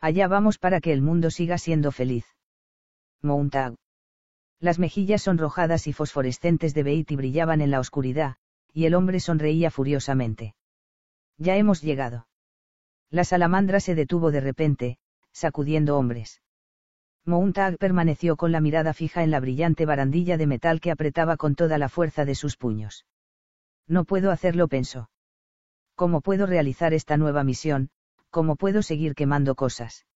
[0.00, 2.26] Allá vamos para que el mundo siga siendo feliz.
[3.22, 3.74] Mountag.
[4.60, 8.36] Las mejillas sonrojadas y fosforescentes de Beatty brillaban en la oscuridad,
[8.74, 10.54] y el hombre sonreía furiosamente.
[11.38, 12.26] Ya hemos llegado.
[13.10, 14.98] La salamandra se detuvo de repente,
[15.32, 16.42] sacudiendo hombres.
[17.24, 21.54] Mountag permaneció con la mirada fija en la brillante barandilla de metal que apretaba con
[21.54, 23.04] toda la fuerza de sus puños.
[23.86, 25.10] No puedo hacerlo, pensó.
[25.94, 27.90] ¿Cómo puedo realizar esta nueva misión?
[28.30, 30.06] ¿Cómo puedo seguir quemando cosas?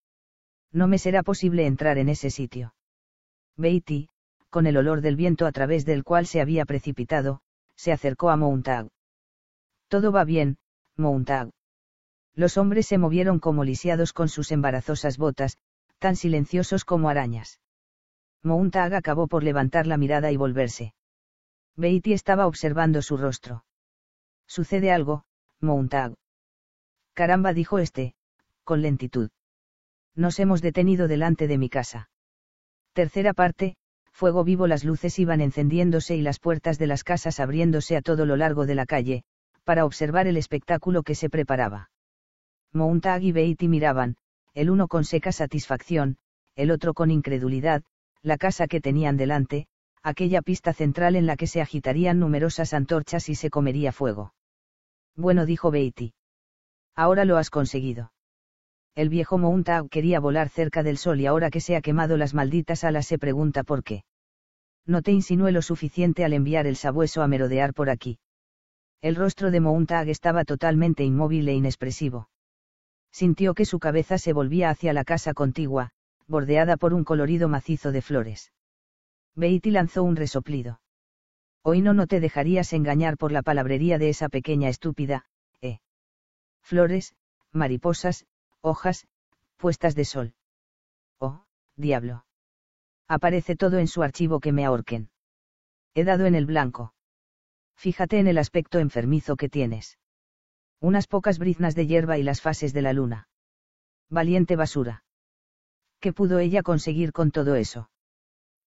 [0.73, 2.74] No me será posible entrar en ese sitio.
[3.57, 4.08] Beatty,
[4.50, 7.40] con el olor del viento a través del cual se había precipitado,
[7.76, 8.89] se acercó a Mountag.
[9.89, 10.58] Todo va bien,
[11.01, 11.51] Mountag.
[12.35, 15.57] Los hombres se movieron como lisiados con sus embarazosas botas,
[15.99, 17.59] tan silenciosos como arañas.
[18.43, 20.95] Mountag acabó por levantar la mirada y volverse.
[21.77, 23.65] Beatty estaba observando su rostro.
[24.47, 25.25] Sucede algo,
[25.61, 26.15] Mountag.
[27.15, 28.15] Caramba, dijo este,
[28.65, 29.31] con lentitud.
[30.15, 32.11] Nos hemos detenido delante de mi casa.
[32.93, 33.77] Tercera parte,
[34.12, 38.27] fuego vivo las luces iban encendiéndose y las puertas de las casas abriéndose a todo
[38.27, 39.25] lo largo de la calle,
[39.70, 41.90] para observar el espectáculo que se preparaba.
[42.73, 44.16] Mountag y Beatty miraban,
[44.52, 46.16] el uno con seca satisfacción,
[46.57, 47.84] el otro con incredulidad,
[48.20, 49.68] la casa que tenían delante,
[50.02, 54.34] aquella pista central en la que se agitarían numerosas antorchas y se comería fuego.
[55.15, 56.15] Bueno, dijo Beatty.
[56.97, 58.12] Ahora lo has conseguido.
[58.97, 62.34] El viejo Mountag quería volar cerca del sol y ahora que se ha quemado las
[62.34, 64.02] malditas alas se pregunta por qué.
[64.84, 68.18] No te insinué lo suficiente al enviar el sabueso a merodear por aquí.
[69.03, 72.29] El rostro de Mountag estaba totalmente inmóvil e inexpresivo
[73.12, 75.91] sintió que su cabeza se volvía hacia la casa contigua,
[76.27, 78.53] bordeada por un colorido macizo de flores.
[79.35, 80.81] Beatty lanzó un resoplido.
[81.62, 85.27] Hoy no no te dejarías engañar por la palabrería de esa pequeña estúpida,
[85.61, 85.81] eh.
[86.62, 87.15] Flores,
[87.53, 88.27] mariposas,
[88.61, 89.07] hojas,
[89.57, 90.35] puestas de sol.
[91.19, 91.45] Oh,
[91.77, 92.25] diablo.
[93.09, 95.11] Aparece todo en su archivo que me ahorquen.
[95.95, 96.95] He dado en el blanco.
[97.81, 99.97] Fíjate en el aspecto enfermizo que tienes
[100.81, 103.28] unas pocas briznas de hierba y las fases de la luna.
[104.10, 105.02] Valiente basura.
[105.99, 107.91] ¿Qué pudo ella conseguir con todo eso?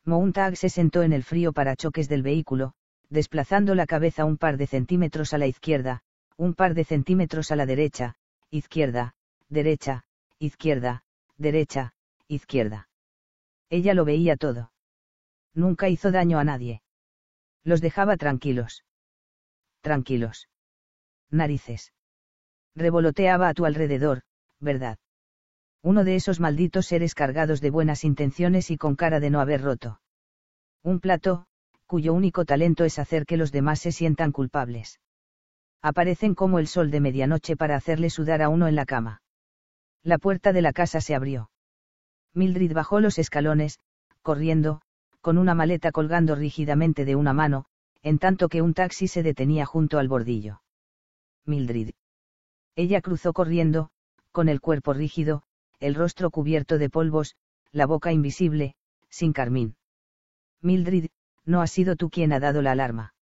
[0.06, 2.72] Mountag se sentó en el frío parachoques del vehículo,
[3.10, 6.04] desplazando la cabeza un par de centímetros a la izquierda,
[6.38, 8.16] un par de centímetros a la derecha,
[8.50, 9.14] izquierda,
[9.50, 10.06] derecha,
[10.40, 11.04] izquierda,
[11.38, 11.96] derecha,
[12.30, 12.88] izquierda.
[13.70, 14.72] Ella lo veía todo.
[15.54, 16.82] Nunca hizo daño a nadie.
[17.66, 18.86] Los dejaba tranquilos.
[19.82, 20.48] Tranquilos.
[21.32, 21.92] Narices
[22.76, 24.22] revoloteaba a tu alrededor,
[24.60, 24.98] ¿verdad?
[25.84, 29.62] Uno de esos malditos seres cargados de buenas intenciones y con cara de no haber
[29.62, 30.00] roto.
[30.84, 31.46] Un plato,
[31.86, 35.00] cuyo único talento es hacer que los demás se sientan culpables.
[35.82, 39.22] Aparecen como el sol de medianoche para hacerle sudar a uno en la cama.
[40.04, 41.50] La puerta de la casa se abrió.
[42.34, 43.80] Mildred bajó los escalones,
[44.22, 44.82] corriendo,
[45.22, 47.66] con una maleta colgando rígidamente de una mano,
[48.04, 50.62] en tanto que un taxi se detenía junto al bordillo.
[51.46, 51.92] Mildred.
[52.76, 53.90] Ella cruzó corriendo,
[54.32, 55.44] con el cuerpo rígido,
[55.80, 57.36] el rostro cubierto de polvos,
[57.72, 58.76] la boca invisible,
[59.10, 59.76] sin carmín.
[60.62, 61.10] Mildred,
[61.46, 63.14] no has sido tú quien ha dado la alarma.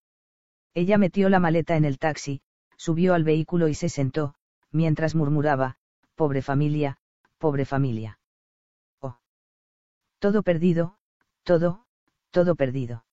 [0.74, 2.42] Ella metió la maleta en el taxi,
[2.76, 4.34] subió al vehículo y se sentó,
[4.70, 5.76] mientras murmuraba,
[6.14, 6.98] pobre familia,
[7.38, 8.18] pobre familia.
[9.00, 9.18] Oh.
[10.18, 10.96] Todo perdido,
[11.42, 11.86] todo,
[12.30, 13.04] todo perdido.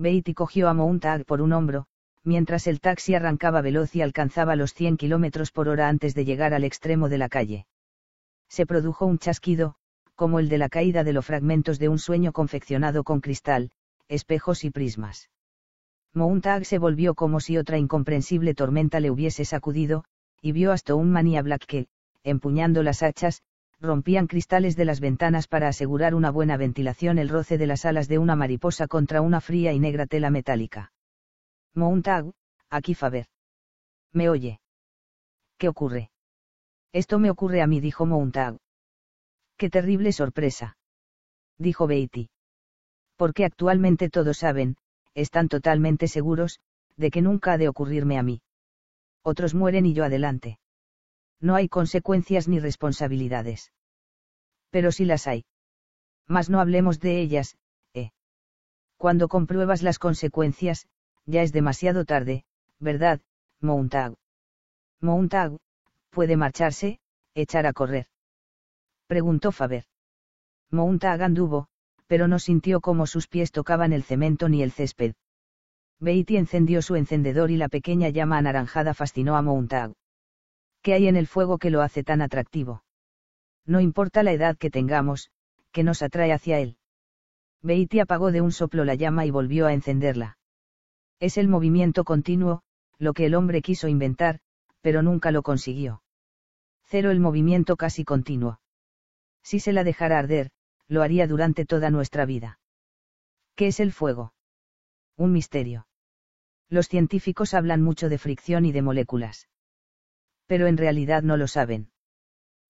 [0.00, 1.84] Beatty cogió a Mountag por un hombro,
[2.24, 6.54] mientras el taxi arrancaba veloz y alcanzaba los 100 km por hora antes de llegar
[6.54, 7.66] al extremo de la calle.
[8.48, 9.74] Se produjo un chasquido,
[10.14, 13.72] como el de la caída de los fragmentos de un sueño confeccionado con cristal,
[14.08, 15.28] espejos y prismas.
[16.14, 20.04] Mountag se volvió como si otra incomprensible tormenta le hubiese sacudido,
[20.40, 21.88] y vio a Stoneman y a Black que,
[22.24, 23.42] empuñando las hachas,
[23.80, 28.08] rompían cristales de las ventanas para asegurar una buena ventilación el roce de las alas
[28.08, 30.92] de una mariposa contra una fría y negra tela metálica.
[31.74, 32.32] Mountag,
[32.68, 33.26] aquí Faber.
[34.12, 34.60] ¿Me oye?
[35.56, 36.10] ¿Qué ocurre?
[36.92, 38.58] Esto me ocurre a mí, dijo Mountag.
[39.56, 40.76] Qué terrible sorpresa.
[41.58, 42.28] Dijo Beatty.
[43.16, 44.76] Porque actualmente todos saben,
[45.14, 46.60] están totalmente seguros,
[46.96, 48.42] de que nunca ha de ocurrirme a mí.
[49.22, 50.58] Otros mueren y yo adelante
[51.40, 53.72] no hay consecuencias ni responsabilidades.
[54.70, 55.44] Pero sí las hay.
[56.26, 57.56] Mas no hablemos de ellas,
[57.94, 58.10] eh.
[58.96, 60.86] Cuando compruebas las consecuencias,
[61.26, 62.44] ya es demasiado tarde,
[62.78, 63.20] ¿verdad,
[63.60, 64.14] Mountag?
[65.00, 65.56] Mountag,
[66.10, 67.00] ¿puede marcharse,
[67.34, 68.06] echar a correr?
[69.06, 69.84] Preguntó Faber.
[70.70, 71.66] Mountag anduvo,
[72.06, 75.14] pero no sintió cómo sus pies tocaban el cemento ni el césped.
[76.00, 79.92] Beatty encendió su encendedor y la pequeña llama anaranjada fascinó a Mountag.
[80.82, 82.84] ¿Qué hay en el fuego que lo hace tan atractivo?
[83.66, 85.30] No importa la edad que tengamos,
[85.72, 86.78] que nos atrae hacia él.
[87.62, 90.38] Beatty apagó de un soplo la llama y volvió a encenderla.
[91.18, 92.62] Es el movimiento continuo,
[92.98, 94.40] lo que el hombre quiso inventar,
[94.80, 96.02] pero nunca lo consiguió.
[96.84, 98.60] Cero el movimiento casi continuo.
[99.42, 100.50] Si se la dejara arder,
[100.88, 102.58] lo haría durante toda nuestra vida.
[103.54, 104.32] ¿Qué es el fuego?
[105.16, 105.86] Un misterio.
[106.70, 109.50] Los científicos hablan mucho de fricción y de moléculas
[110.50, 111.92] pero en realidad no lo saben.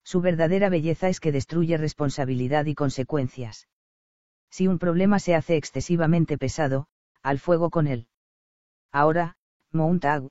[0.04, 3.68] Su verdadera belleza es que destruye responsabilidad y consecuencias.
[4.50, 6.88] Si un problema se hace excesivamente pesado,
[7.22, 8.06] al fuego con él.
[8.92, 9.38] Ahora,
[9.72, 10.28] Mountag,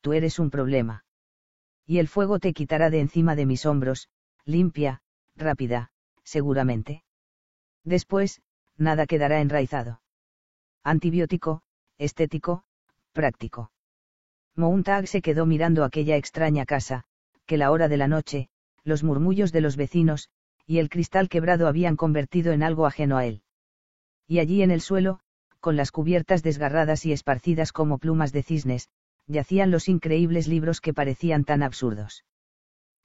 [0.00, 1.04] tú eres un problema.
[1.86, 4.08] Y el fuego te quitará de encima de mis hombros,
[4.44, 5.00] limpia,
[5.36, 5.92] rápida,
[6.24, 7.04] seguramente.
[7.84, 8.42] Después,
[8.76, 10.02] nada quedará enraizado.
[10.82, 11.62] Antibiótico,
[11.96, 12.64] estético,
[13.12, 13.70] práctico.
[14.58, 17.04] Mountag se quedó mirando aquella extraña casa,
[17.46, 18.48] que la hora de la noche,
[18.82, 20.30] los murmullos de los vecinos,
[20.66, 23.42] y el cristal quebrado habían convertido en algo ajeno a él.
[24.26, 25.20] Y allí en el suelo,
[25.60, 28.88] con las cubiertas desgarradas y esparcidas como plumas de cisnes,
[29.28, 32.24] yacían los increíbles libros que parecían tan absurdos.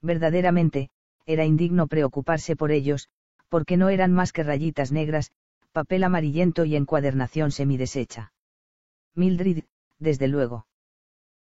[0.02, 0.90] Verdaderamente,
[1.28, 3.10] era indigno preocuparse por ellos,
[3.48, 5.32] porque no eran más que rayitas negras,
[5.72, 8.34] papel amarillento y encuadernación semideshecha.
[9.14, 9.66] Mildred,
[10.00, 10.66] desde luego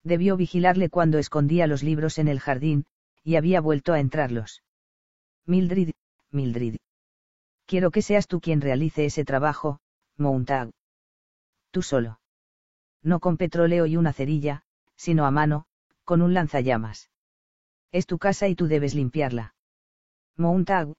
[0.03, 2.85] debió vigilarle cuando escondía los libros en el jardín,
[3.23, 4.63] y había vuelto a entrarlos.
[5.45, 5.91] Mildred,
[6.31, 6.77] Mildred.
[7.65, 9.79] Quiero que seas tú quien realice ese trabajo,
[10.17, 10.71] Mountag.
[11.71, 12.19] Tú solo.
[13.03, 14.63] No con petróleo y una cerilla,
[14.95, 15.65] sino a mano,
[16.03, 17.09] con un lanzallamas.
[17.91, 19.55] Es tu casa y tú debes limpiarla.
[20.37, 20.93] Mountag,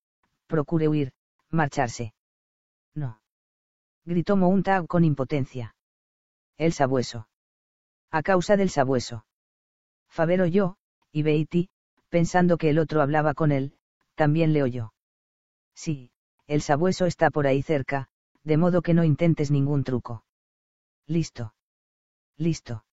[0.47, 1.13] procure huir,
[1.51, 2.15] marcharse.
[2.95, 3.21] No.
[4.05, 5.75] Gritó Mountag con impotencia.
[6.57, 7.29] El sabueso.
[8.11, 9.27] A causa del sabueso.
[10.09, 10.77] Faber oyó,
[11.13, 11.69] y Beatty,
[12.09, 13.75] pensando que el otro hablaba con él,
[14.15, 14.93] también le oyó.
[15.75, 16.11] Sí,
[16.47, 18.09] el sabueso está por ahí cerca,
[18.43, 20.25] de modo que no intentes ningún truco.
[21.07, 21.55] Listo.
[22.37, 22.85] Listo.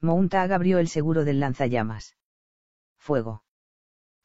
[0.00, 2.16] Mountag abrió el seguro del lanzallamas.
[2.98, 3.44] Fuego.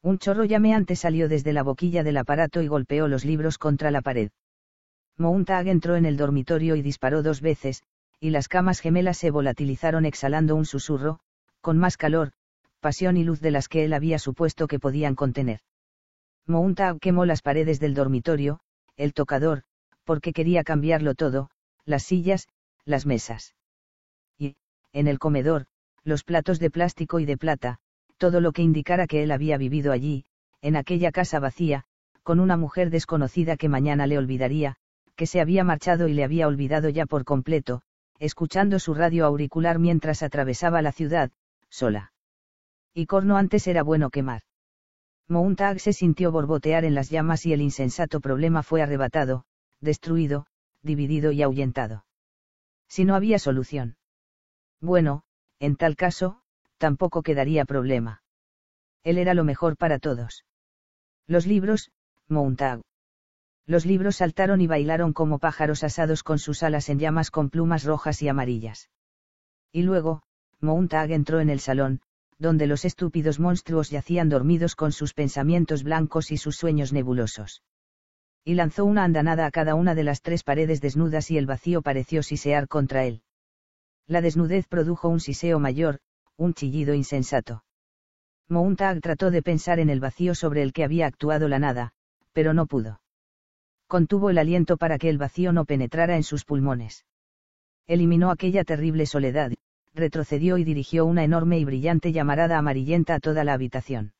[0.02, 4.00] Un chorro llameante salió desde la boquilla del aparato y golpeó los libros contra la
[4.02, 4.30] pared.
[5.18, 7.82] Mountag entró en el dormitorio y disparó dos veces,
[8.20, 11.20] y las camas gemelas se volatilizaron exhalando un susurro,
[11.60, 12.32] con más calor,
[12.80, 15.60] pasión y luz de las que él había supuesto que podían contener.
[16.46, 18.60] Mountag quemó las paredes del dormitorio,
[18.96, 19.62] el tocador,
[20.04, 21.50] porque quería cambiarlo todo,
[21.84, 22.48] las sillas,
[22.84, 23.54] las mesas.
[24.38, 24.56] Y,
[24.92, 25.66] en el comedor,
[26.04, 27.78] los platos de plástico y de plata,
[28.16, 30.24] todo lo que indicara que él había vivido allí,
[30.62, 31.84] en aquella casa vacía,
[32.22, 34.76] con una mujer desconocida que mañana le olvidaría,
[35.16, 37.82] que se había marchado y le había olvidado ya por completo,
[38.18, 41.30] escuchando su radio auricular mientras atravesaba la ciudad,
[41.68, 42.12] sola.
[42.94, 44.42] Y corno antes era bueno quemar.
[45.28, 49.44] Mountag se sintió borbotear en las llamas y el insensato problema fue arrebatado,
[49.80, 50.46] destruido,
[50.82, 52.06] dividido y ahuyentado.
[52.88, 53.96] Si no había solución.
[54.80, 55.24] Bueno,
[55.58, 56.40] en tal caso,
[56.78, 58.22] tampoco quedaría problema.
[59.02, 60.44] Él era lo mejor para todos.
[61.26, 61.90] Los libros,
[62.28, 62.85] Mountag.
[63.68, 67.82] Los libros saltaron y bailaron como pájaros asados con sus alas en llamas con plumas
[67.82, 68.90] rojas y amarillas.
[69.72, 70.22] Y luego,
[70.60, 72.00] Mountag entró en el salón,
[72.38, 77.64] donde los estúpidos monstruos yacían dormidos con sus pensamientos blancos y sus sueños nebulosos.
[78.44, 81.82] Y lanzó una andanada a cada una de las tres paredes desnudas y el vacío
[81.82, 83.22] pareció sisear contra él.
[84.06, 85.98] La desnudez produjo un siseo mayor,
[86.36, 87.64] un chillido insensato.
[88.48, 91.90] Mountag trató de pensar en el vacío sobre el que había actuado la nada,
[92.32, 93.00] pero no pudo
[93.86, 97.04] Contuvo el aliento para que el vacío no penetrara en sus pulmones.
[97.86, 99.52] Eliminó aquella terrible soledad,
[99.94, 104.12] retrocedió y dirigió una enorme y brillante llamarada amarillenta a toda la habitación.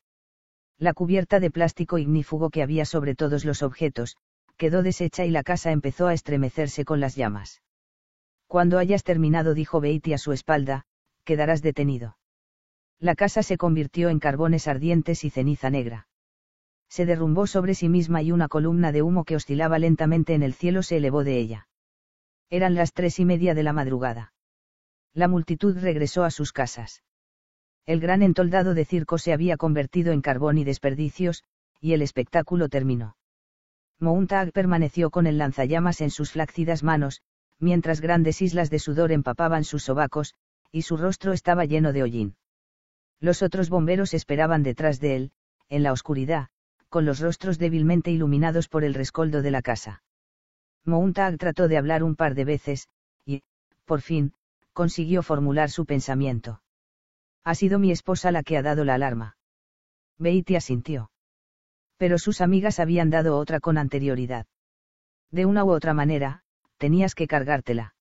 [0.77, 4.15] La cubierta de plástico ignífugo que había sobre todos los objetos,
[4.57, 7.61] quedó deshecha y la casa empezó a estremecerse con las llamas.
[8.47, 10.85] Cuando hayas terminado, dijo Beatty a su espalda,
[11.25, 12.17] quedarás detenido.
[12.99, 16.07] La casa se convirtió en carbones ardientes y ceniza negra.
[16.89, 20.53] Se derrumbó sobre sí misma y una columna de humo que oscilaba lentamente en el
[20.53, 21.67] cielo se elevó de ella.
[22.49, 24.33] Eran las tres y media de la madrugada.
[25.13, 27.03] La multitud regresó a sus casas.
[27.85, 31.43] El gran entoldado de circo se había convertido en carbón y desperdicios,
[31.79, 33.17] y el espectáculo terminó.
[33.99, 37.21] Mountag permaneció con el lanzallamas en sus flácidas manos,
[37.59, 40.35] mientras grandes islas de sudor empapaban sus sobacos,
[40.71, 42.35] y su rostro estaba lleno de hollín.
[43.19, 45.31] Los otros bomberos esperaban detrás de él,
[45.69, 46.49] en la oscuridad,
[46.89, 50.03] con los rostros débilmente iluminados por el rescoldo de la casa.
[50.85, 52.87] Mountag trató de hablar un par de veces,
[53.25, 53.43] y,
[53.85, 54.33] por fin,
[54.73, 56.61] consiguió formular su pensamiento.
[57.43, 59.37] Ha sido mi esposa la que ha dado la alarma.
[60.17, 61.11] Beatty asintió.
[61.97, 64.45] Pero sus amigas habían dado otra con anterioridad.
[65.31, 66.43] De una u otra manera,
[66.77, 67.95] tenías que cargártela.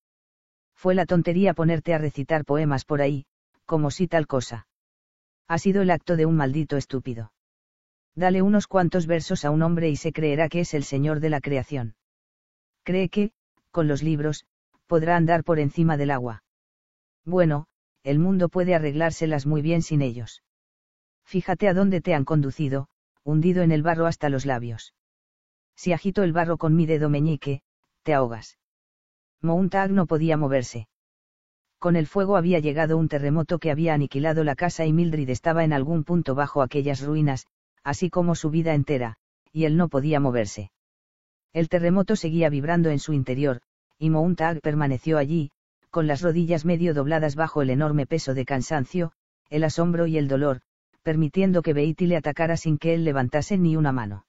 [0.74, 3.26] Fue la tontería ponerte a recitar poemas por ahí,
[3.64, 4.68] como si tal cosa.
[5.48, 7.32] Ha sido el acto de un maldito estúpido.
[8.16, 11.30] Dale unos cuantos versos a un hombre y se creerá que es el señor de
[11.30, 11.94] la creación.
[12.82, 13.32] Cree que,
[13.70, 14.46] con los libros,
[14.86, 16.42] podrá andar por encima del agua.
[17.26, 17.66] Bueno,
[18.02, 20.42] el mundo puede arreglárselas muy bien sin ellos.
[21.24, 22.88] Fíjate a dónde te han conducido,
[23.22, 24.94] hundido en el barro hasta los labios.
[25.74, 27.60] Si agito el barro con mi dedo meñique,
[28.02, 28.58] te ahogas.
[29.42, 30.88] Mountag no podía moverse.
[31.78, 35.64] Con el fuego había llegado un terremoto que había aniquilado la casa y Mildred estaba
[35.64, 37.46] en algún punto bajo aquellas ruinas,
[37.86, 39.16] así como su vida entera,
[39.52, 40.72] y él no podía moverse.
[41.52, 43.60] El terremoto seguía vibrando en su interior,
[43.96, 45.52] y Mountag permaneció allí,
[45.90, 49.12] con las rodillas medio dobladas bajo el enorme peso de cansancio,
[49.50, 50.62] el asombro y el dolor,
[51.04, 54.26] permitiendo que Beatty le atacara sin que él levantase ni una mano.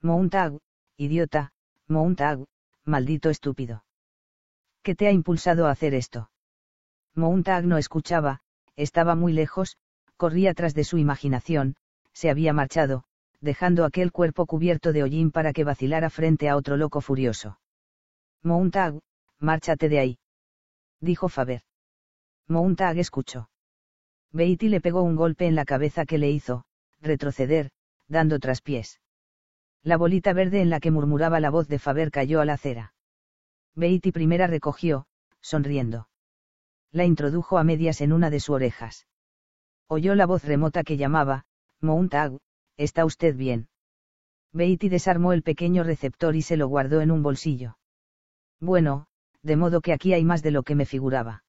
[0.00, 0.60] Mountag,
[0.96, 1.50] idiota,
[1.88, 2.44] Mountag,
[2.84, 3.82] maldito estúpido.
[4.84, 6.30] ¿Qué te ha impulsado a hacer esto?
[7.16, 8.38] Mountag no escuchaba,
[8.76, 9.76] estaba muy lejos,
[10.16, 11.74] corría tras de su imaginación,
[12.18, 13.04] se había marchado,
[13.40, 17.60] dejando aquel cuerpo cubierto de hollín para que vacilara frente a otro loco furioso.
[18.42, 18.98] Mountag,
[19.38, 20.18] márchate de ahí.
[21.00, 21.62] Dijo Faber.
[22.48, 23.50] Mountag escuchó.
[24.32, 26.64] Beatty le pegó un golpe en la cabeza que le hizo,
[27.00, 27.70] retroceder,
[28.08, 29.00] dando traspiés.
[29.84, 32.94] La bolita verde en la que murmuraba la voz de Faber cayó a la acera.
[33.76, 35.06] Beatty primera recogió,
[35.40, 36.08] sonriendo.
[36.90, 39.06] La introdujo a medias en una de sus orejas.
[39.86, 41.44] Oyó la voz remota que llamaba,
[41.80, 42.38] Mountag,
[42.76, 43.68] ¿está usted bien?
[44.52, 47.78] Beatty desarmó el pequeño receptor y se lo guardó en un bolsillo.
[48.60, 49.06] Bueno,
[49.42, 51.44] de modo que aquí hay más de lo que me figuraba.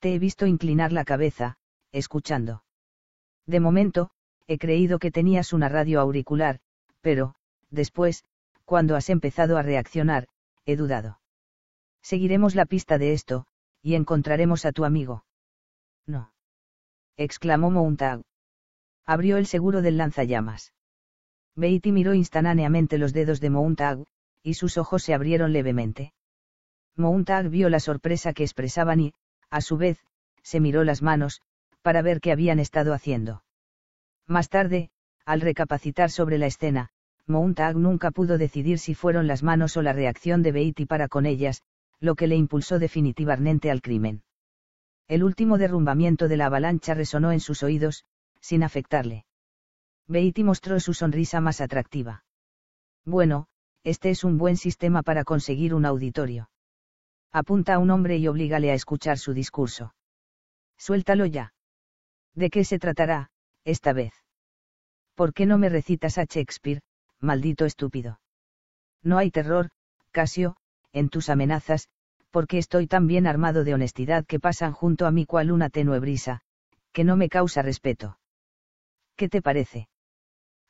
[0.00, 1.56] Te he visto inclinar la cabeza,
[1.92, 2.64] escuchando.
[3.46, 4.10] De momento,
[4.46, 6.60] he creído que tenías una radio auricular,
[7.00, 7.34] pero,
[7.70, 8.24] después,
[8.64, 10.28] cuando has empezado a reaccionar,
[10.66, 11.20] he dudado.
[12.02, 13.46] Seguiremos la pista de esto,
[13.82, 15.24] y encontraremos a tu amigo.
[16.06, 16.32] No.
[17.16, 18.22] exclamó Mountag
[19.08, 20.74] abrió el seguro del lanzallamas.
[21.56, 24.04] Beatty miró instantáneamente los dedos de Mountag,
[24.42, 26.12] y sus ojos se abrieron levemente.
[26.94, 29.14] Mountag vio la sorpresa que expresaban y,
[29.48, 29.98] a su vez,
[30.42, 31.40] se miró las manos,
[31.80, 33.42] para ver qué habían estado haciendo.
[34.26, 34.90] Más tarde,
[35.24, 36.90] al recapacitar sobre la escena,
[37.26, 41.24] Mountag nunca pudo decidir si fueron las manos o la reacción de Beatty para con
[41.24, 41.62] ellas,
[41.98, 44.22] lo que le impulsó definitivamente al crimen.
[45.06, 48.04] El último derrumbamiento de la avalancha resonó en sus oídos,
[48.40, 49.24] sin afectarle.
[50.06, 52.24] Beatty mostró su sonrisa más atractiva.
[53.04, 53.46] Bueno,
[53.84, 56.50] este es un buen sistema para conseguir un auditorio.
[57.30, 59.94] Apunta a un hombre y oblígale a escuchar su discurso.
[60.78, 61.52] Suéltalo ya.
[62.34, 63.30] ¿De qué se tratará,
[63.64, 64.12] esta vez?
[65.14, 66.80] ¿Por qué no me recitas a Shakespeare,
[67.20, 68.20] maldito estúpido?
[69.02, 69.70] No hay terror,
[70.10, 70.56] Casio,
[70.92, 71.88] en tus amenazas,
[72.30, 75.98] porque estoy tan bien armado de honestidad que pasan junto a mí cual una tenue
[75.98, 76.40] brisa,
[76.92, 78.18] que no me causa respeto.
[79.18, 79.88] ¿Qué te parece?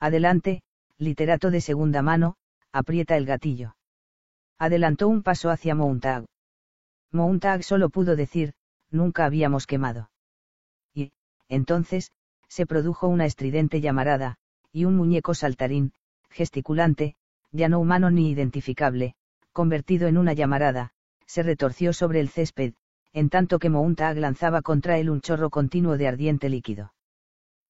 [0.01, 0.62] Adelante,
[0.97, 2.36] literato de segunda mano,
[2.73, 3.77] aprieta el gatillo.
[4.59, 6.25] Adelantó un paso hacia Mountag.
[7.12, 8.55] Mountag solo pudo decir,
[8.91, 10.10] nunca habíamos quemado.
[10.94, 11.12] Y,
[11.51, 12.10] entonces,
[12.49, 14.36] se produjo una estridente llamarada,
[14.73, 15.93] y un muñeco saltarín,
[16.31, 17.17] gesticulante,
[17.52, 19.15] ya no humano ni identificable,
[19.52, 20.93] convertido en una llamarada,
[21.27, 22.73] se retorció sobre el césped,
[23.12, 26.94] en tanto que Mountag lanzaba contra él un chorro continuo de ardiente líquido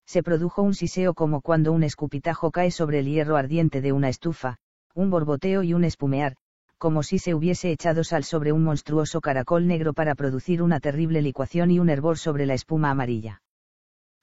[0.08, 4.08] se produjo un siseo como cuando un escupitajo cae sobre el hierro ardiente de una
[4.08, 4.56] estufa,
[4.94, 6.34] un borboteo y un espumear,
[6.78, 11.20] como si se hubiese echado sal sobre un monstruoso caracol negro para producir una terrible
[11.20, 13.42] licuación y un hervor sobre la espuma amarilla.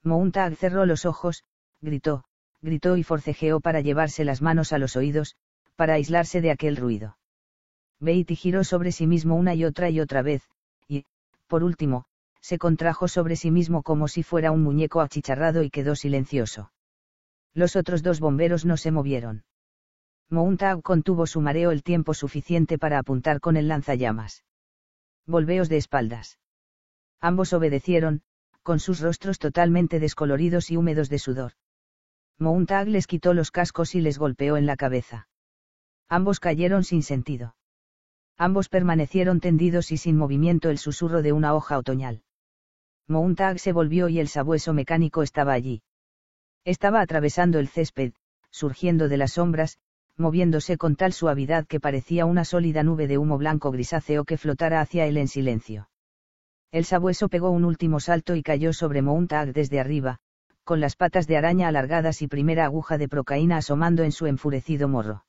[0.02, 1.44] Mountag cerró los ojos,
[1.80, 2.24] gritó,
[2.60, 5.36] gritó y forcejeó para llevarse las manos a los oídos,
[5.76, 7.16] para aislarse de aquel ruido.
[8.00, 10.42] Beatty giró sobre sí mismo una y otra y otra vez,
[10.88, 11.04] y,
[11.46, 12.06] por último,
[12.46, 16.70] se contrajo sobre sí mismo como si fuera un muñeco achicharrado y quedó silencioso.
[17.54, 19.42] Los otros dos bomberos no se movieron.
[20.30, 24.44] Mountag contuvo su mareo el tiempo suficiente para apuntar con el lanzallamas.
[25.26, 26.38] Volveos de espaldas.
[27.20, 28.22] Ambos obedecieron,
[28.62, 31.54] con sus rostros totalmente descoloridos y húmedos de sudor.
[32.38, 35.26] Mountag les quitó los cascos y les golpeó en la cabeza.
[36.08, 37.56] Ambos cayeron sin sentido.
[38.38, 42.22] Ambos permanecieron tendidos y sin movimiento el susurro de una hoja otoñal.
[43.08, 45.82] Mountag se volvió y el sabueso mecánico estaba allí.
[46.64, 48.12] Estaba atravesando el césped,
[48.50, 49.78] surgiendo de las sombras,
[50.16, 54.80] moviéndose con tal suavidad que parecía una sólida nube de humo blanco grisáceo que flotara
[54.80, 55.88] hacia él en silencio.
[56.72, 60.18] El sabueso pegó un último salto y cayó sobre Mountag desde arriba,
[60.64, 64.88] con las patas de araña alargadas y primera aguja de procaína asomando en su enfurecido
[64.88, 65.24] morro.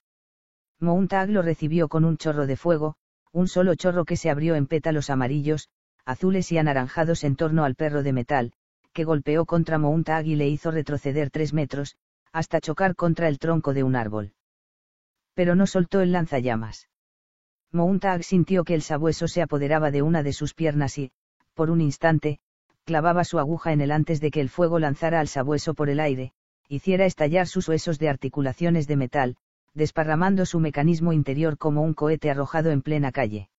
[0.80, 2.96] Mountag lo recibió con un chorro de fuego,
[3.32, 5.70] un solo chorro que se abrió en pétalos amarillos,
[6.08, 8.54] azules y anaranjados en torno al perro de metal,
[8.94, 11.98] que golpeó contra Mountag y le hizo retroceder tres metros,
[12.32, 14.34] hasta chocar contra el tronco de un árbol
[15.38, 16.90] pero no soltó el lanzallamas.
[17.72, 21.12] Mountag sintió que el sabueso se apoderaba de una de sus piernas y,
[21.54, 22.40] por un instante,
[22.86, 26.00] clavaba su aguja en él antes de que el fuego lanzara al sabueso por el
[26.00, 26.32] aire,
[26.68, 29.38] hiciera estallar sus huesos de articulaciones de metal,
[29.76, 33.52] desparramando su mecanismo interior como un cohete arrojado en plena calle.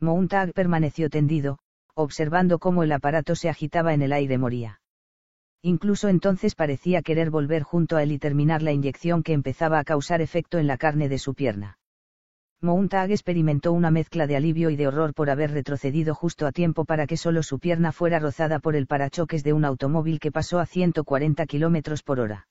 [0.00, 1.58] Mountag permaneció tendido,
[2.02, 4.80] observando cómo el aparato se agitaba en el aire moría.
[5.62, 9.84] Incluso entonces parecía querer volver junto a él y terminar la inyección que empezaba a
[9.84, 11.78] causar efecto en la carne de su pierna.
[12.60, 16.84] Mountag experimentó una mezcla de alivio y de horror por haber retrocedido justo a tiempo
[16.84, 20.58] para que solo su pierna fuera rozada por el parachoques de un automóvil que pasó
[20.58, 22.46] a 140 km por hora.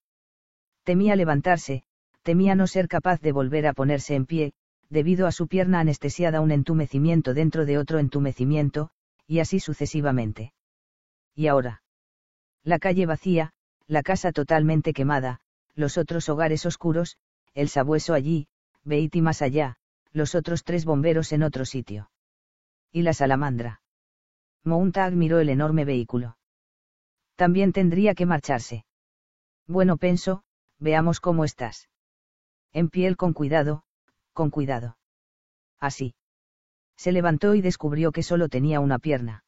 [0.83, 1.83] Temía levantarse,
[2.21, 4.53] temía no ser capaz de volver a ponerse en pie,
[4.89, 8.89] debido a su pierna anestesiada un entumecimiento dentro de otro entumecimiento,
[9.27, 10.53] y así sucesivamente.
[11.35, 11.83] Y ahora
[12.63, 13.51] la calle vacía,
[13.87, 15.39] la casa totalmente quemada,
[15.75, 17.17] los otros hogares oscuros,
[17.53, 18.47] el sabueso allí,
[18.83, 19.75] Beatty más allá,
[20.11, 22.09] los otros tres bomberos en otro sitio.
[22.91, 23.81] Y la salamandra.
[24.63, 26.37] Mountag miró el enorme vehículo.
[27.35, 28.85] También tendría que marcharse.
[29.67, 30.43] Bueno, pensó,
[30.79, 31.89] veamos cómo estás.
[32.71, 33.83] En piel con cuidado,
[34.33, 34.97] con cuidado.
[35.79, 36.15] Así.
[36.95, 39.43] Se levantó y descubrió que solo tenía una pierna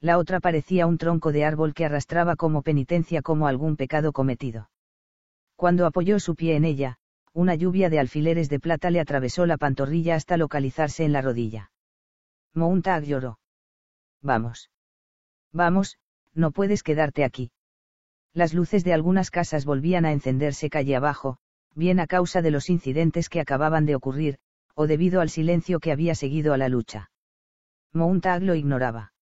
[0.00, 4.70] la otra parecía un tronco de árbol que arrastraba como penitencia como algún pecado cometido.
[5.56, 6.98] Cuando apoyó su pie en ella,
[7.32, 11.72] una lluvia de alfileres de plata le atravesó la pantorrilla hasta localizarse en la rodilla.
[12.54, 13.40] Mountag lloró.
[14.22, 14.70] Vamos.
[15.52, 15.98] Vamos,
[16.32, 17.50] no puedes quedarte aquí.
[18.32, 21.38] Las luces de algunas casas volvían a encenderse calle abajo,
[21.74, 24.38] bien a causa de los incidentes que acababan de ocurrir,
[24.78, 27.10] o debido al silencio que había seguido a la lucha.
[27.92, 29.12] Mountag lo ignoraba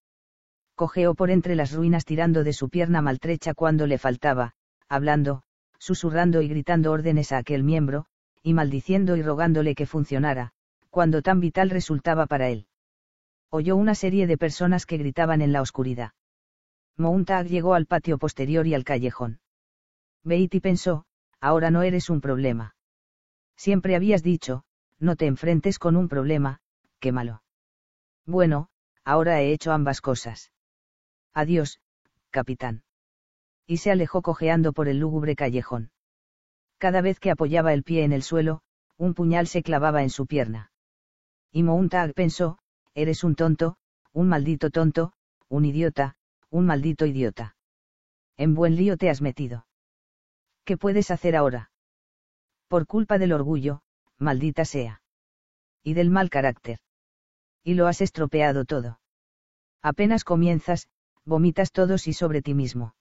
[0.77, 4.53] cojeó por entre las ruinas tirando de su pierna maltrecha cuando le faltaba,
[4.89, 5.43] hablando,
[5.79, 8.05] susurrando y gritando órdenes a aquel miembro,
[8.43, 10.53] y maldiciendo y rogándole que funcionara,
[10.91, 12.67] cuando tan vital resultaba para él.
[13.49, 16.13] Oyó una serie de personas que gritaban en la oscuridad.
[16.99, 19.41] Mountag llegó al patio posterior y al callejón.
[20.25, 21.07] Beatty pensó,
[21.41, 22.75] ahora no eres un problema.
[23.57, 24.65] Siempre habías dicho,
[24.99, 26.61] no te enfrentes con un problema,
[27.01, 27.43] qué malo.
[28.25, 28.69] Bueno,
[29.05, 30.53] ahora he hecho ambas cosas.
[31.33, 31.81] Adiós,
[32.31, 32.83] capitán.
[33.67, 35.91] Y se alejó cojeando por el lúgubre callejón.
[36.79, 38.63] Cada vez que apoyaba el pie en el suelo,
[38.97, 40.71] un puñal se clavaba en su pierna.
[41.53, 42.59] Y Mountag pensó,
[42.95, 43.77] eres un tonto,
[44.13, 45.13] un maldito tonto,
[45.49, 46.17] un idiota,
[46.51, 47.57] un maldito idiota.
[48.37, 49.67] En buen lío te has metido.
[50.65, 51.71] ¿Qué puedes hacer ahora?
[52.69, 53.83] Por culpa del orgullo,
[54.19, 55.03] maldita sea.
[55.83, 56.79] Y del mal carácter.
[57.63, 59.01] Y lo has estropeado todo.
[59.83, 60.89] Apenas comienzas,
[61.25, 62.95] vomitas todos y sobre ti mismo.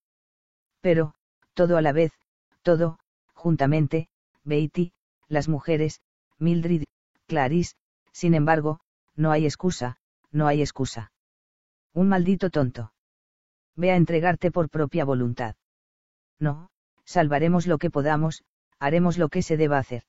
[0.81, 1.13] Pero,
[1.53, 2.11] todo a la vez,
[2.61, 2.99] todo,
[3.33, 4.09] juntamente,
[4.43, 4.93] Beatty,
[5.27, 6.01] las mujeres,
[6.37, 6.83] Mildred,
[7.27, 7.75] Clarice,
[8.11, 8.79] sin embargo,
[9.15, 9.97] no hay excusa,
[10.31, 11.11] no hay excusa.
[11.93, 12.93] Un maldito tonto.
[13.75, 15.55] Ve a entregarte por propia voluntad.
[16.39, 16.69] No,
[17.03, 18.43] salvaremos lo que podamos,
[18.79, 20.03] haremos lo que se deba hacer.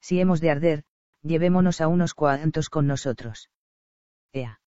[0.00, 0.84] Si hemos de arder,
[1.22, 3.50] llevémonos a unos cuantos con nosotros.
[4.32, 4.60] Ea.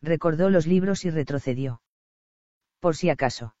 [0.00, 1.80] Recordó los libros y retrocedió
[2.78, 3.54] por si acaso.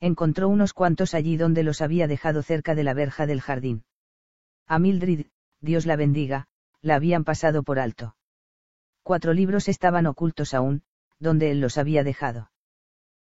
[0.00, 3.84] Encontró unos cuantos allí donde los había dejado cerca de la verja del jardín.
[4.66, 5.26] A Mildred,
[5.60, 6.46] Dios la bendiga,
[6.80, 8.16] la habían pasado por alto.
[9.02, 10.82] Cuatro libros estaban ocultos aún,
[11.18, 12.50] donde él los había dejado.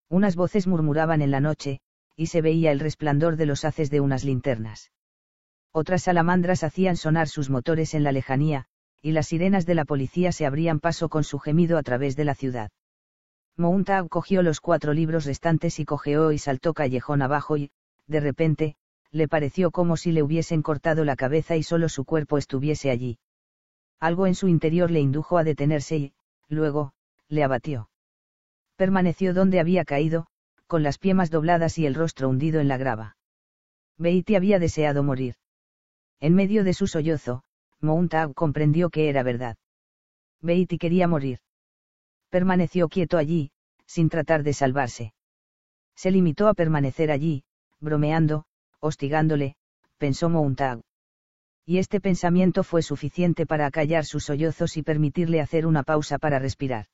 [0.09, 1.81] Unas voces murmuraban en la noche,
[2.15, 4.91] y se veía el resplandor de los haces de unas linternas.
[5.79, 8.65] Otras salamandras hacían sonar sus motores en la lejanía,
[9.03, 12.25] y las sirenas de la policía se abrían paso con su gemido a través de
[12.25, 12.71] la ciudad.
[13.59, 17.73] Mountag cogió los cuatro libros restantes y cojeó y saltó callejón abajo y,
[18.07, 18.77] de repente,
[19.11, 23.19] le pareció como si le hubiesen cortado la cabeza y solo su cuerpo estuviese allí.
[24.01, 26.15] Algo en su interior le indujo a detenerse y,
[26.49, 26.95] luego,
[27.29, 27.91] le abatió.
[28.77, 30.27] Permaneció donde había caído,
[30.67, 33.19] con las piernas dobladas y el rostro hundido en la grava.
[33.99, 35.35] Beatty había deseado morir.
[36.21, 37.43] En medio de su sollozo,
[37.81, 39.57] Mountag comprendió que era verdad.
[40.41, 41.41] Beatty quería morir.
[42.31, 43.51] Permaneció quieto allí,
[43.87, 45.13] sin tratar de salvarse.
[45.95, 47.45] Se limitó a permanecer allí,
[47.81, 48.45] bromeando,
[48.81, 49.57] hostigándole,
[49.99, 50.81] pensó Mountag.
[51.65, 56.39] Y este pensamiento fue suficiente para acallar sus sollozos y permitirle hacer una pausa para
[56.39, 56.87] respirar.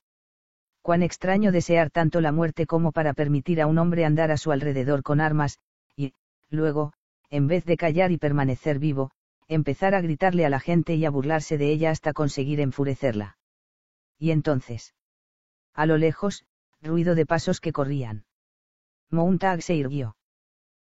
[0.81, 4.51] Cuán extraño desear tanto la muerte como para permitir a un hombre andar a su
[4.51, 5.59] alrededor con armas,
[5.95, 6.13] y,
[6.49, 6.93] luego,
[7.33, 9.09] en vez de callar y permanecer vivo,
[9.47, 13.39] empezar a gritarle a la gente y a burlarse de ella hasta conseguir enfurecerla.
[14.19, 14.93] Y entonces.
[15.73, 16.45] A lo lejos,
[16.79, 18.25] ruido de pasos que corrían.
[19.09, 20.15] Mountag se irguió.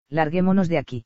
[0.10, 1.06] Larguémonos de aquí.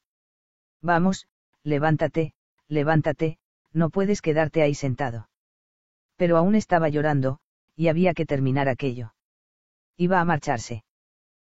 [0.82, 1.28] Vamos,
[1.62, 2.34] levántate,
[2.68, 3.38] levántate,
[3.74, 5.30] no puedes quedarte ahí sentado.
[6.16, 7.38] Pero aún estaba llorando,
[7.76, 9.14] y había que terminar aquello.
[9.98, 10.84] Iba a marcharse.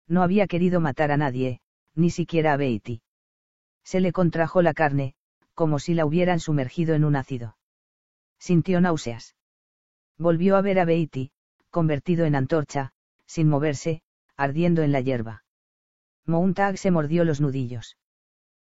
[0.05, 1.61] No había querido matar a nadie,
[1.95, 3.01] ni siquiera a Beatty.
[3.83, 5.15] Se le contrajo la carne,
[5.53, 7.57] como si la hubieran sumergido en un ácido.
[8.37, 9.35] Sintió náuseas.
[10.17, 11.31] Volvió a ver a Beatty,
[11.69, 12.93] convertido en antorcha,
[13.25, 14.01] sin moverse,
[14.35, 15.43] ardiendo en la hierba.
[16.25, 17.97] Mountag se mordió los nudillos.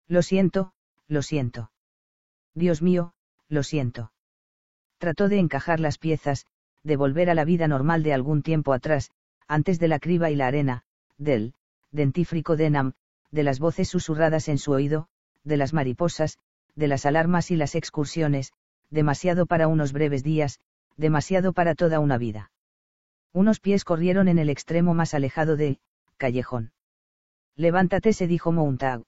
[0.07, 0.73] Lo siento,
[1.07, 1.71] lo siento.
[2.53, 3.13] Dios mío,
[3.49, 4.11] lo siento.
[4.97, 6.45] Trató de encajar las piezas,
[6.83, 9.11] de volver a la vida normal de algún tiempo atrás,
[9.47, 10.83] antes de la criba y la arena,
[11.17, 11.53] del
[11.91, 12.93] dentífrico Denham,
[13.31, 15.07] de las voces susurradas en su oído,
[15.43, 16.37] de las mariposas,
[16.75, 18.53] de las alarmas y las excursiones,
[18.89, 20.59] demasiado para unos breves días,
[20.95, 22.51] demasiado para toda una vida.
[23.33, 25.79] Unos pies corrieron en el extremo más alejado del
[26.17, 26.71] callejón.
[27.55, 29.03] Levántate, se dijo Mountag.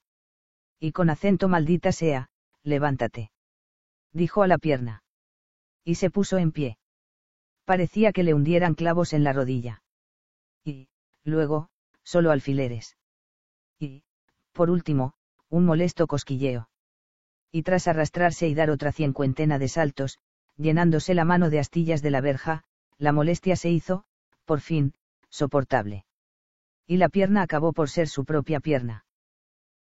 [0.80, 2.30] Y con acento maldita sea,
[2.64, 3.31] levántate.
[4.14, 5.03] Dijo a la pierna.
[5.83, 6.77] Y se puso en pie.
[7.65, 9.83] Parecía que le hundieran clavos en la rodilla.
[10.64, 10.89] Y,
[11.23, 11.69] luego,
[12.03, 12.98] solo alfileres.
[14.53, 15.13] Por último,
[15.49, 16.69] un molesto cosquilleo.
[17.51, 20.19] Y tras arrastrarse y dar otra cincuentena de saltos,
[20.57, 22.63] llenándose la mano de astillas de la verja,
[22.97, 24.05] la molestia se hizo,
[24.45, 24.93] por fin,
[25.29, 26.05] soportable
[26.89, 29.05] y la pierna acabó por ser su propia pierna.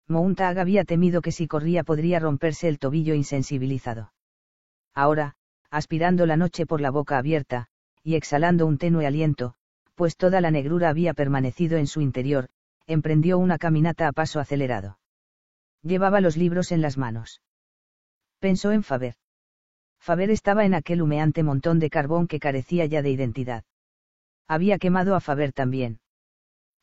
[0.07, 4.13] Mountag había temido que si corría podría romperse el tobillo insensibilizado.
[4.93, 5.33] Ahora,
[5.71, 7.65] aspirando la noche por la boca abierta,
[8.03, 9.55] y exhalando un tenue aliento,
[9.95, 12.49] pues toda la negrura había permanecido en su interior,
[12.89, 14.97] emprendió una caminata a paso acelerado.
[15.83, 17.41] Llevaba los libros en las manos.
[18.39, 19.13] Pensó en Faber.
[19.99, 23.63] Faber estaba en aquel humeante montón de carbón que carecía ya de identidad.
[24.47, 25.99] Había quemado a Faber también.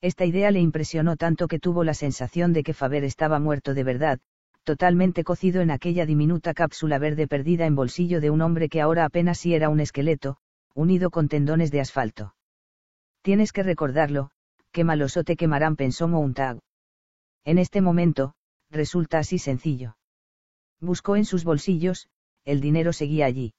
[0.00, 3.82] Esta idea le impresionó tanto que tuvo la sensación de que Faber estaba muerto de
[3.82, 4.20] verdad,
[4.62, 9.04] totalmente cocido en aquella diminuta cápsula verde perdida en bolsillo de un hombre que ahora
[9.04, 10.36] apenas sí era un esqueleto,
[10.72, 12.36] unido con tendones de asfalto.
[13.22, 14.30] Tienes que recordarlo,
[14.76, 16.58] qué maloso te quemarán, pensó Mountag.
[17.46, 18.34] En este momento,
[18.70, 19.96] resulta así sencillo.
[20.82, 22.10] Buscó en sus bolsillos,
[22.44, 23.54] el dinero seguía allí.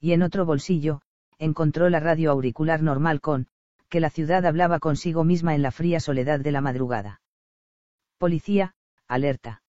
[0.00, 1.02] Y en otro bolsillo,
[1.36, 3.48] encontró la radio auricular normal con,
[3.90, 7.20] que la ciudad hablaba consigo misma en la fría soledad de la madrugada.
[8.16, 8.72] Policía,
[9.08, 9.62] alerta.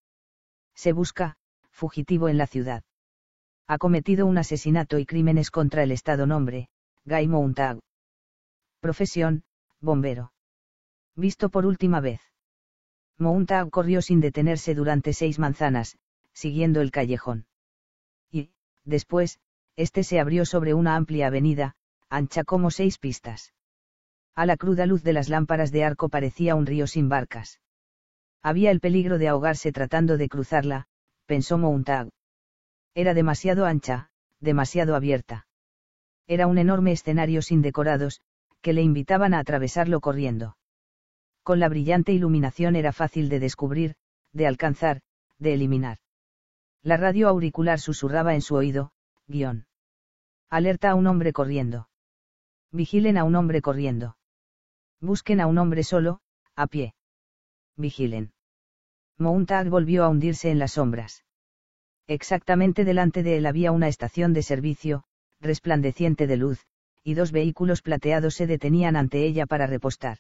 [0.74, 1.36] Se busca,
[1.70, 2.84] fugitivo en la ciudad.
[3.68, 6.70] Ha cometido un asesinato y crímenes contra el Estado nombre,
[7.04, 7.82] Guy Mountag.
[8.80, 9.44] Profesión,
[9.82, 10.32] bombero.
[11.16, 12.22] Visto por última vez.
[13.18, 15.98] Mountag corrió sin detenerse durante seis manzanas,
[16.34, 17.46] siguiendo el callejón.
[18.32, 18.52] Y,
[18.84, 19.40] después,
[19.76, 21.76] este se abrió sobre una amplia avenida,
[22.10, 23.54] ancha como seis pistas.
[24.36, 27.60] A la cruda luz de las lámparas de arco parecía un río sin barcas.
[28.42, 30.88] Había el peligro de ahogarse tratando de cruzarla,
[31.26, 32.10] pensó Mountag.
[32.96, 34.10] Era demasiado ancha,
[34.40, 35.48] demasiado abierta.
[36.28, 38.22] Era un enorme escenario sin decorados,
[38.62, 40.56] que le invitaban a atravesarlo corriendo.
[41.44, 43.96] Con la brillante iluminación era fácil de descubrir,
[44.32, 45.02] de alcanzar,
[45.40, 45.98] de eliminar.
[46.84, 48.92] La radio auricular susurraba en su oído,
[49.28, 49.66] guion.
[50.50, 51.90] Alerta a un hombre corriendo.
[52.72, 54.18] Vigilen a un hombre corriendo.
[55.00, 56.22] Busquen a un hombre solo,
[56.56, 56.94] a pie.
[57.76, 58.34] Vigilen.
[59.18, 61.24] Mountag volvió a hundirse en las sombras.
[62.08, 65.04] Exactamente delante de él había una estación de servicio,
[65.40, 66.66] resplandeciente de luz,
[67.04, 70.20] y dos vehículos plateados se detenían ante ella para repostar.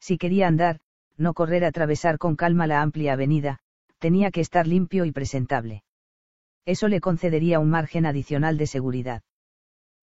[0.00, 0.80] Si quería andar,
[1.16, 3.58] no correr atravesar con calma la amplia avenida,
[3.98, 5.82] tenía que estar limpio y presentable.
[6.64, 9.22] Eso le concedería un margen adicional de seguridad.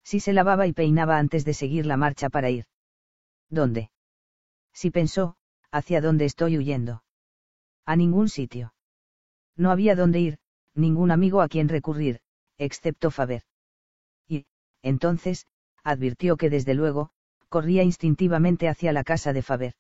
[0.04, 2.66] Si se lavaba y peinaba antes de seguir la marcha para ir.
[3.50, 3.92] ¿Dónde?
[4.74, 5.38] Si pensó,
[5.72, 7.04] ¿hacia dónde estoy huyendo?
[7.86, 8.74] A ningún sitio.
[9.56, 10.38] No había dónde ir,
[10.74, 12.20] ningún amigo a quien recurrir,
[12.58, 13.44] excepto Faber.
[14.28, 14.46] Y,
[14.82, 15.48] entonces,
[15.84, 17.12] advirtió que desde luego,
[17.48, 19.76] corría instintivamente hacia la casa de Faber.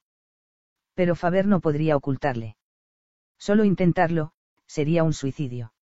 [0.95, 2.55] Pero Faber no podría ocultarle.
[3.37, 4.31] Solo intentarlo,
[4.65, 5.73] sería un suicidio.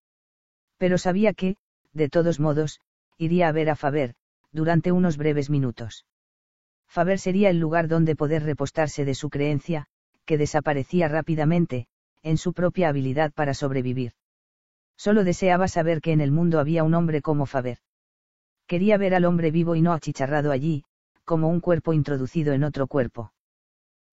[0.78, 1.56] Pero sabía que,
[1.94, 2.82] de todos modos,
[3.18, 4.16] iría a ver a Faber,
[4.52, 6.06] durante unos breves minutos.
[6.88, 9.88] Faber sería el lugar donde poder repostarse de su creencia,
[10.26, 11.88] que desaparecía rápidamente,
[12.22, 14.14] en su propia habilidad para sobrevivir.
[14.98, 17.80] Solo deseaba saber que en el mundo había un hombre como Faber.
[18.68, 20.86] Quería ver al hombre vivo y no achicharrado allí,
[21.26, 23.33] como un cuerpo introducido en otro cuerpo.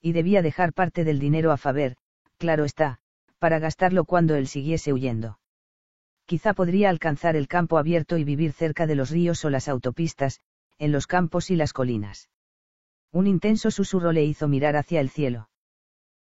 [0.00, 1.96] Y debía dejar parte del dinero a Faber,
[2.38, 2.98] claro está,
[3.38, 5.38] para gastarlo cuando él siguiese huyendo.
[6.26, 10.40] Quizá podría alcanzar el campo abierto y vivir cerca de los ríos o las autopistas,
[10.78, 12.30] en los campos y las colinas.
[13.12, 15.48] Un intenso susurro le hizo mirar hacia el cielo.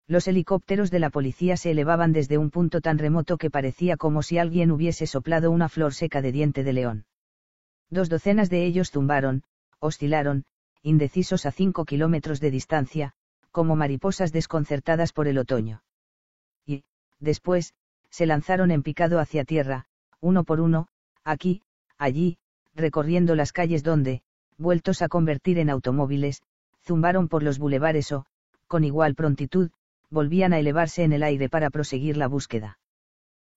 [0.07, 4.21] Los helicópteros de la policía se elevaban desde un punto tan remoto que parecía como
[4.21, 7.05] si alguien hubiese soplado una flor seca de diente de león.
[7.89, 9.43] Dos docenas de ellos zumbaron,
[9.79, 10.45] oscilaron,
[10.83, 13.13] indecisos a cinco kilómetros de distancia,
[13.55, 15.81] como mariposas desconcertadas por el otoño.
[16.65, 16.83] Y,
[17.21, 17.73] después,
[18.09, 19.85] se lanzaron en picado hacia tierra,
[20.19, 20.89] uno por uno,
[21.23, 21.61] aquí,
[21.97, 22.37] allí,
[22.75, 24.23] recorriendo las calles donde,
[24.57, 26.43] vueltos a convertir en automóviles,
[26.83, 28.25] zumbaron por los bulevares o,
[28.67, 29.71] con igual prontitud,
[30.09, 32.77] volvían a elevarse en el aire para proseguir la búsqueda.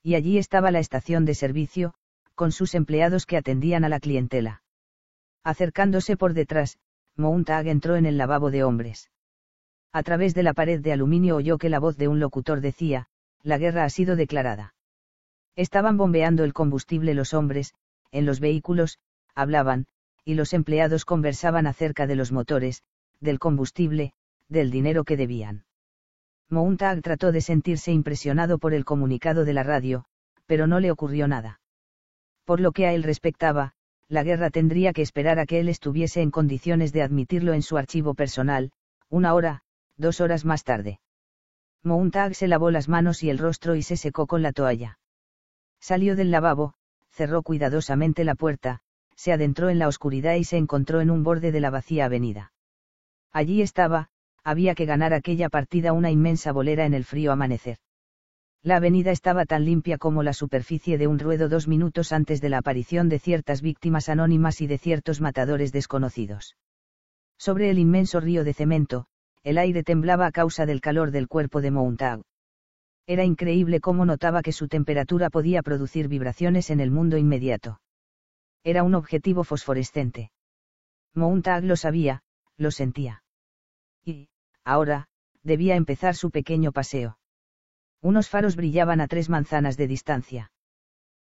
[0.05, 1.95] Y allí estaba la estación de servicio,
[2.37, 4.63] con sus empleados que atendían a la clientela.
[5.43, 6.79] Acercándose por detrás,
[7.17, 9.11] Mountag entró en el lavabo de hombres.
[9.93, 13.07] A través de la pared de aluminio oyó que la voz de un locutor decía,
[13.43, 14.75] la guerra ha sido declarada.
[15.57, 17.75] Estaban bombeando el combustible los hombres,
[18.13, 18.99] en los vehículos,
[19.35, 19.87] hablaban,
[20.25, 22.83] y los empleados conversaban acerca de los motores,
[23.21, 24.13] del combustible,
[24.49, 25.65] del dinero que debían.
[26.51, 30.05] Mountag trató de sentirse impresionado por el comunicado de la radio,
[30.47, 31.61] pero no le ocurrió nada.
[32.45, 33.73] Por lo que a él respectaba,
[34.09, 37.77] la guerra tendría que esperar a que él estuviese en condiciones de admitirlo en su
[37.77, 38.71] archivo personal,
[39.11, 39.63] una hora,
[39.99, 41.01] dos horas más tarde.
[41.83, 44.99] Mountag se lavó las manos y el rostro y se secó con la toalla.
[45.81, 46.75] Salió del lavabo,
[47.11, 48.81] cerró cuidadosamente la puerta,
[49.15, 52.53] se adentró en la oscuridad y se encontró en un borde de la vacía avenida.
[53.33, 54.09] Allí estaba,
[54.45, 57.79] había que ganar aquella partida una inmensa bolera en el frío amanecer.
[58.63, 62.49] La avenida estaba tan limpia como la superficie de un ruedo dos minutos antes de
[62.49, 66.57] la aparición de ciertas víctimas anónimas y de ciertos matadores desconocidos.
[67.39, 69.07] Sobre el inmenso río de cemento,
[69.43, 72.23] el aire temblaba a causa del calor del cuerpo de Mountag.
[73.07, 77.81] Era increíble cómo notaba que su temperatura podía producir vibraciones en el mundo inmediato.
[78.65, 80.31] Era un objetivo fosforescente.
[81.15, 82.23] Mountag lo sabía,
[82.57, 83.23] lo sentía.
[84.05, 84.29] Y,
[84.65, 85.09] ahora,
[85.43, 87.19] debía empezar su pequeño paseo.
[88.03, 90.53] Unos faros brillaban a tres manzanas de distancia.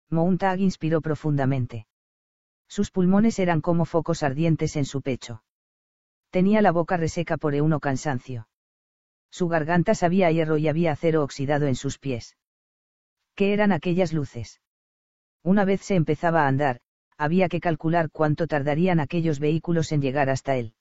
[0.09, 1.85] Mountag inspiró profundamente.
[2.67, 5.43] Sus pulmones eran como focos ardientes en su pecho.
[6.33, 8.47] Tenía la boca reseca por euno cansancio.
[9.29, 12.37] Su garganta sabía hierro y había acero oxidado en sus pies.
[13.35, 14.59] ¿Qué eran aquellas luces?
[15.43, 16.79] Una vez se empezaba a andar,
[17.19, 20.73] había que calcular cuánto tardarían aquellos vehículos en llegar hasta él.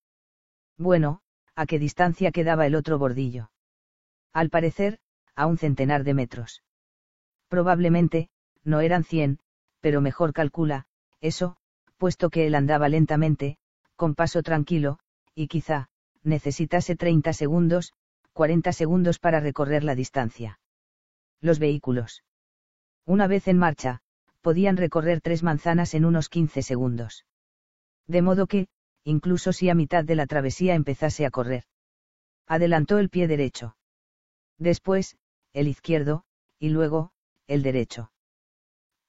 [0.78, 1.20] Bueno,
[1.54, 3.50] a qué distancia quedaba el otro bordillo.
[4.32, 5.00] Al parecer,
[5.34, 6.62] a un centenar de metros.
[7.48, 8.30] Probablemente,
[8.64, 9.38] no eran cien,
[9.80, 10.86] pero mejor calcula,
[11.20, 11.58] eso,
[11.98, 13.58] puesto que él andaba lentamente,
[13.96, 14.98] con paso tranquilo,
[15.34, 15.88] y quizá,
[16.22, 17.92] necesitase 30 segundos,
[18.32, 20.60] 40 segundos para recorrer la distancia.
[21.40, 22.22] Los vehículos.
[23.04, 24.00] Una vez en marcha,
[24.40, 27.24] podían recorrer tres manzanas en unos 15 segundos.
[28.06, 28.68] De modo que,
[29.04, 31.64] incluso si a mitad de la travesía empezase a correr.
[32.46, 33.76] Adelantó el pie derecho.
[34.58, 35.16] Después,
[35.52, 36.24] el izquierdo,
[36.58, 37.12] y luego,
[37.46, 38.12] el derecho.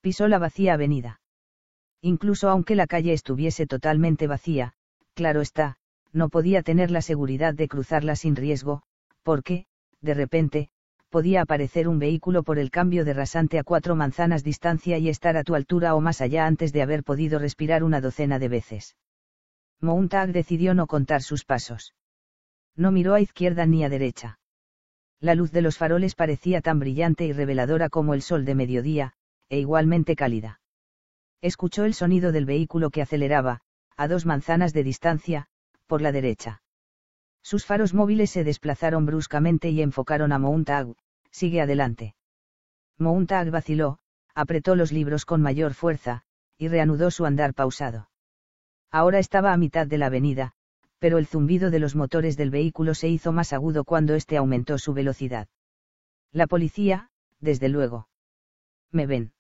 [0.02, 1.22] Pisó la vacía avenida.
[2.02, 4.74] Incluso aunque la calle estuviese totalmente vacía,
[5.14, 5.78] claro está,
[6.14, 8.84] no podía tener la seguridad de cruzarla sin riesgo,
[9.24, 9.66] porque,
[10.02, 10.70] de repente,
[11.10, 15.38] podía aparecer un vehículo por el cambio de rasante a cuatro manzanas distancia y estar
[15.38, 18.96] a tu altura o más allá antes de haber podido respirar una docena de veces.
[19.80, 21.94] Mountag decidió no contar sus pasos.
[22.76, 24.40] No miró a izquierda ni a derecha.
[25.20, 29.14] La luz de los faroles parecía tan brillante y reveladora como el sol de mediodía,
[29.50, 30.62] e igualmente cálida.
[31.42, 33.62] Escuchó el sonido del vehículo que aceleraba,
[33.96, 35.48] a dos manzanas de distancia,
[35.88, 36.62] por la derecha.
[37.42, 40.96] Sus faros móviles se desplazaron bruscamente y enfocaron a Mountag,
[41.30, 42.16] sigue adelante.
[42.98, 44.00] Mountag vaciló,
[44.34, 46.24] apretó los libros con mayor fuerza,
[46.58, 48.10] y reanudó su andar pausado.
[48.92, 50.54] Ahora estaba a mitad de la avenida,
[51.00, 54.78] pero el zumbido de los motores del vehículo se hizo más agudo cuando éste aumentó
[54.78, 55.50] su velocidad.
[56.32, 57.10] La policía,
[57.42, 58.08] desde luego.
[58.92, 59.34] Me ven.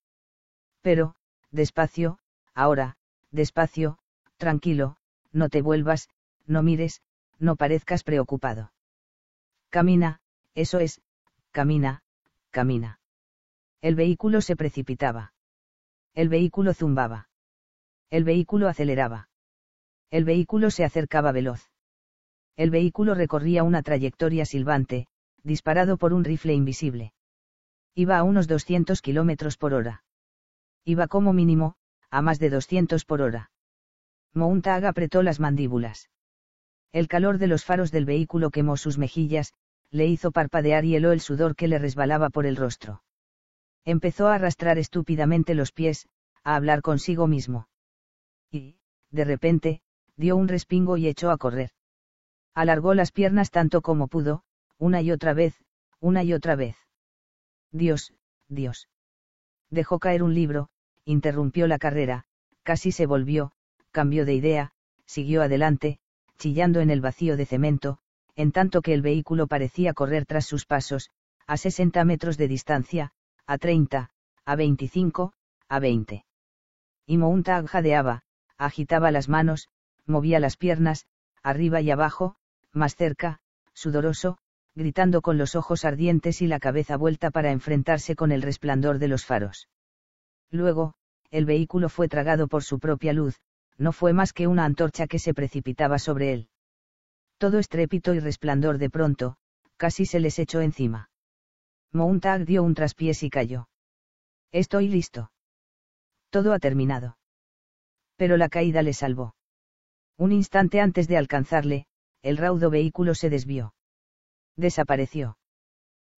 [0.82, 1.16] Pero,
[1.52, 2.20] despacio,
[2.54, 2.98] ahora,
[3.32, 3.98] despacio,
[4.38, 4.98] tranquilo,
[5.32, 6.10] no te vuelvas,
[6.46, 7.02] no mires,
[7.40, 8.72] no parezcas preocupado.
[9.70, 10.22] Camina,
[10.56, 11.02] eso es,
[11.52, 12.04] camina,
[12.52, 13.00] camina.
[13.82, 15.34] El vehículo se precipitaba.
[16.14, 17.30] El vehículo zumbaba.
[18.10, 19.30] El vehículo aceleraba.
[20.12, 21.72] El vehículo se acercaba veloz.
[22.56, 25.08] El vehículo recorría una trayectoria silbante,
[25.44, 27.14] disparado por un rifle invisible.
[27.96, 30.04] Iba a unos 200 kilómetros por hora.
[30.86, 31.76] Iba como mínimo,
[32.10, 33.52] a más de 200 por hora.
[34.34, 36.10] Mountag apretó las mandíbulas.
[36.94, 39.54] El calor de los faros del vehículo quemó sus mejillas,
[39.90, 43.04] le hizo parpadear y heló el sudor que le resbalaba por el rostro.
[43.84, 46.08] Empezó a arrastrar estúpidamente los pies,
[46.44, 47.68] a hablar consigo mismo.
[48.52, 48.78] Y,
[49.10, 49.82] de repente,
[50.16, 51.72] dio un respingo y echó a correr.
[52.54, 54.44] Alargó las piernas tanto como pudo,
[54.78, 55.56] una y otra vez,
[56.00, 56.78] una y otra vez.
[57.72, 58.14] Dios,
[58.48, 58.88] Dios.
[59.72, 60.70] Dejó caer un libro,
[61.06, 62.26] interrumpió la carrera,
[62.62, 63.52] casi se volvió,
[63.90, 64.74] cambió de idea,
[65.06, 66.00] siguió adelante,
[66.38, 68.00] chillando en el vacío de cemento,
[68.36, 71.10] en tanto que el vehículo parecía correr tras sus pasos,
[71.48, 73.12] a 60 metros de distancia,
[73.46, 74.10] a 30,
[74.46, 75.34] a 25,
[75.68, 76.26] a 20.
[77.06, 78.24] Y Mountag jadeaba,
[78.58, 79.70] agitaba las manos,
[80.06, 81.06] movía las piernas,
[81.42, 82.36] arriba y abajo,
[82.72, 83.40] más cerca,
[83.74, 84.38] sudoroso,
[84.76, 89.08] gritando con los ojos ardientes y la cabeza vuelta para enfrentarse con el resplandor de
[89.08, 89.70] los faros.
[90.50, 90.96] Luego,
[91.30, 93.40] el vehículo fue tragado por su propia luz,
[93.78, 96.50] no fue más que una antorcha que se precipitaba sobre él.
[97.38, 99.38] Todo estrépito y resplandor de pronto,
[99.78, 101.10] casi se les echó encima.
[101.92, 103.70] Mountag dio un traspiés y cayó.
[104.52, 105.32] Estoy listo.
[106.30, 107.18] Todo ha terminado.
[108.16, 109.36] Pero la caída le salvó.
[110.18, 111.86] Un instante antes de alcanzarle,
[112.22, 113.74] el raudo vehículo se desvió.
[114.56, 115.38] Desapareció.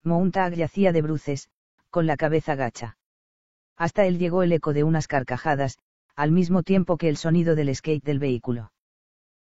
[0.03, 1.50] Mountag yacía de bruces,
[1.90, 2.98] con la cabeza gacha.
[3.77, 5.80] Hasta él llegó el eco de unas carcajadas,
[6.16, 8.72] al mismo tiempo que el sonido del skate del vehículo.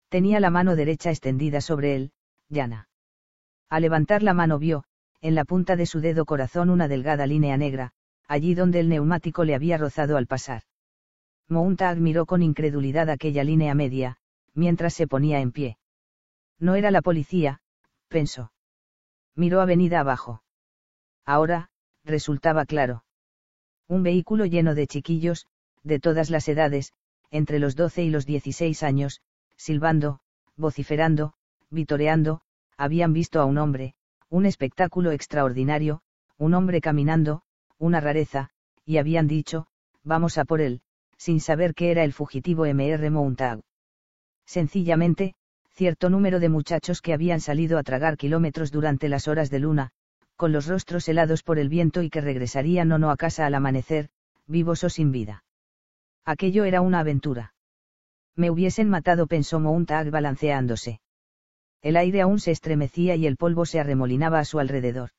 [0.10, 2.12] Tenía la mano derecha extendida sobre él,
[2.50, 2.90] llana.
[3.70, 4.84] Al levantar la mano vio,
[5.22, 7.92] en la punta de su dedo corazón una delgada línea negra,
[8.28, 10.64] allí donde el neumático le había rozado al pasar.
[11.48, 14.18] Mountag miró con incredulidad aquella línea media,
[14.54, 15.78] mientras se ponía en pie.
[16.60, 17.60] No era la policía,
[18.08, 18.52] pensó.
[19.36, 20.44] Miró avenida abajo.
[21.26, 21.70] Ahora,
[22.04, 23.04] resultaba claro.
[23.88, 25.48] Un vehículo lleno de chiquillos,
[25.86, 26.92] de todas las edades,
[27.32, 29.22] entre los 12 y los 16 años,
[29.56, 30.20] silbando,
[30.58, 31.34] vociferando,
[31.70, 32.42] vitoreando,
[32.76, 33.94] habían visto a un hombre,
[34.30, 36.02] un espectáculo extraordinario,
[36.38, 37.44] un hombre caminando,
[37.78, 38.50] una rareza,
[38.84, 39.68] y habían dicho,
[40.04, 40.82] vamos a por él,
[41.18, 43.10] sin saber que era el fugitivo M.R.
[43.10, 43.62] Mountag.
[44.46, 45.36] Sencillamente,
[45.72, 49.92] cierto número de muchachos que habían salido a tragar kilómetros durante las horas de luna,
[50.36, 53.56] con los rostros helados por el viento y que regresarían o no a casa al
[53.56, 54.10] amanecer,
[54.48, 55.44] vivos o sin vida.
[56.26, 57.54] Aquello era una aventura.
[58.36, 61.00] Me hubiesen matado, pensó Mountag balanceándose.
[61.82, 65.12] El aire aún se estremecía y el polvo se arremolinaba a su alrededor.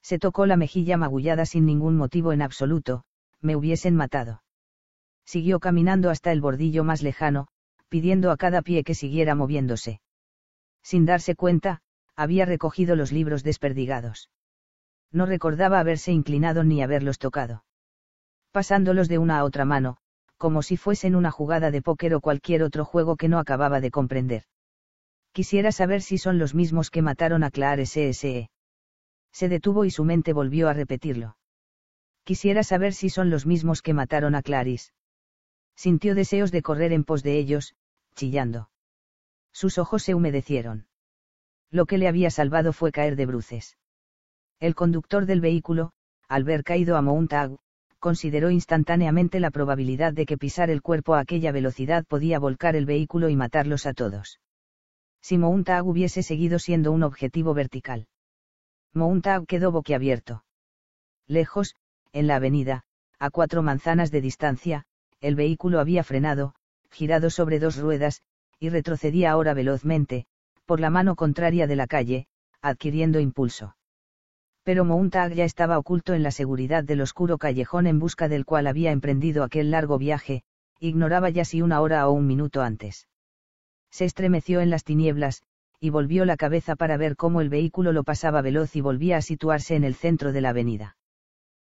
[0.00, 3.04] Se tocó la mejilla magullada sin ningún motivo en absoluto,
[3.40, 4.42] me hubiesen matado.
[5.24, 7.46] Siguió caminando hasta el bordillo más lejano,
[7.88, 10.00] pidiendo a cada pie que siguiera moviéndose.
[10.82, 11.82] Sin darse cuenta,
[12.16, 14.30] había recogido los libros desperdigados.
[15.12, 17.64] No recordaba haberse inclinado ni haberlos tocado.
[18.50, 19.98] Pasándolos de una a otra mano,
[20.42, 23.92] como si fuesen una jugada de póker o cualquier otro juego que no acababa de
[23.92, 24.42] comprender.
[25.30, 28.50] Quisiera saber si son los mismos que mataron a Claire SSE.
[29.30, 31.36] Se detuvo y su mente volvió a repetirlo.
[32.24, 34.90] Quisiera saber si son los mismos que mataron a Clarice.
[35.76, 37.76] Sintió deseos de correr en pos de ellos,
[38.16, 38.68] chillando.
[39.52, 40.88] Sus ojos se humedecieron.
[41.70, 43.78] Lo que le había salvado fue caer de bruces.
[44.58, 45.92] El conductor del vehículo,
[46.26, 47.58] al ver caído a Mountag,
[48.02, 52.84] consideró instantáneamente la probabilidad de que pisar el cuerpo a aquella velocidad podía volcar el
[52.84, 54.40] vehículo y matarlos a todos.
[55.20, 58.08] Si Mountag hubiese seguido siendo un objetivo vertical.
[58.92, 60.42] Mountag quedó boquiabierto.
[61.28, 61.76] Lejos,
[62.12, 62.82] en la avenida,
[63.20, 64.84] a cuatro manzanas de distancia,
[65.20, 66.56] el vehículo había frenado,
[66.90, 68.22] girado sobre dos ruedas,
[68.58, 70.26] y retrocedía ahora velozmente,
[70.66, 72.26] por la mano contraria de la calle,
[72.62, 73.76] adquiriendo impulso.
[74.64, 78.66] Pero Mountag ya estaba oculto en la seguridad del oscuro callejón en busca del cual
[78.66, 80.44] había emprendido aquel largo viaje,
[80.78, 83.08] ignoraba ya si una hora o un minuto antes.
[83.90, 85.42] Se estremeció en las tinieblas,
[85.80, 89.22] y volvió la cabeza para ver cómo el vehículo lo pasaba veloz y volvía a
[89.22, 90.96] situarse en el centro de la avenida.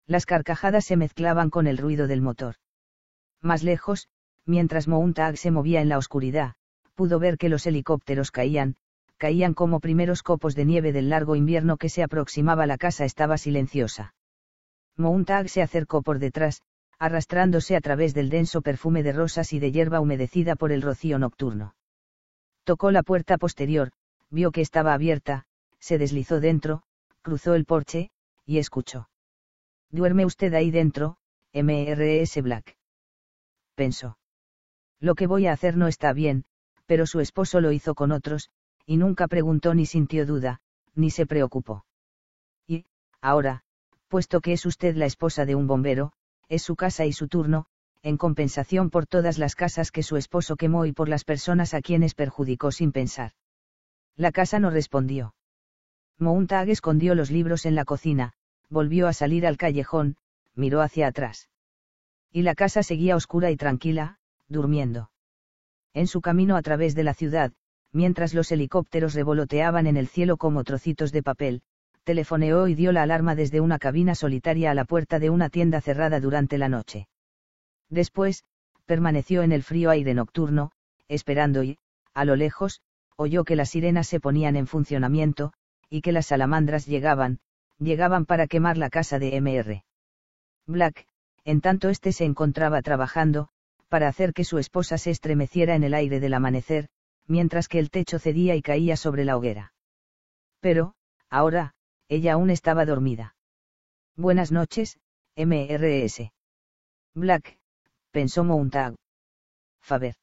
[0.05, 2.55] Las carcajadas se mezclaban con el ruido del motor.
[3.41, 4.09] Más lejos,
[4.45, 6.55] mientras Mountag se movía en la oscuridad,
[6.93, 8.75] pudo ver que los helicópteros caían,
[9.21, 13.37] caían como primeros copos de nieve del largo invierno que se aproximaba la casa estaba
[13.37, 14.15] silenciosa.
[14.97, 16.63] Mountag se acercó por detrás,
[16.97, 21.19] arrastrándose a través del denso perfume de rosas y de hierba humedecida por el rocío
[21.19, 21.75] nocturno.
[22.63, 23.91] Tocó la puerta posterior,
[24.31, 25.45] vio que estaba abierta,
[25.77, 26.81] se deslizó dentro,
[27.21, 28.09] cruzó el porche,
[28.47, 29.07] y escuchó.
[29.91, 31.17] Duerme usted ahí dentro,
[31.53, 32.75] MRS Black.
[33.75, 34.17] Pensó.
[34.99, 36.43] Lo que voy a hacer no está bien,
[36.87, 38.49] pero su esposo lo hizo con otros,
[38.85, 40.61] y nunca preguntó ni sintió duda,
[40.95, 41.85] ni se preocupó.
[42.67, 42.85] Y,
[43.21, 43.63] ahora,
[44.07, 46.11] puesto que es usted la esposa de un bombero,
[46.49, 47.67] es su casa y su turno,
[48.03, 51.81] en compensación por todas las casas que su esposo quemó y por las personas a
[51.81, 53.33] quienes perjudicó sin pensar.
[54.15, 55.35] La casa no respondió.
[56.17, 58.33] Mountag escondió los libros en la cocina,
[58.69, 60.17] volvió a salir al callejón,
[60.55, 61.49] miró hacia atrás.
[62.31, 65.11] Y la casa seguía oscura y tranquila, durmiendo.
[65.93, 67.53] En su camino a través de la ciudad,
[67.91, 71.61] mientras los helicópteros revoloteaban en el cielo como trocitos de papel,
[72.03, 75.81] telefoneó y dio la alarma desde una cabina solitaria a la puerta de una tienda
[75.81, 77.07] cerrada durante la noche.
[77.89, 78.43] Después,
[78.85, 80.71] permaneció en el frío aire nocturno,
[81.07, 81.77] esperando y,
[82.13, 82.81] a lo lejos,
[83.15, 85.53] oyó que las sirenas se ponían en funcionamiento,
[85.89, 87.39] y que las salamandras llegaban,
[87.77, 89.83] llegaban para quemar la casa de MR.
[90.65, 91.05] Black,
[91.43, 93.49] en tanto éste se encontraba trabajando,
[93.89, 96.87] para hacer que su esposa se estremeciera en el aire del amanecer,
[97.27, 99.73] mientras que el techo cedía y caía sobre la hoguera.
[100.59, 100.95] Pero,
[101.29, 101.73] ahora,
[102.07, 103.35] ella aún estaba dormida.
[104.15, 104.99] Buenas noches,
[105.35, 106.31] MRS.
[107.15, 107.57] Black,
[108.11, 108.95] pensó Mountag.
[109.81, 110.15] Faber.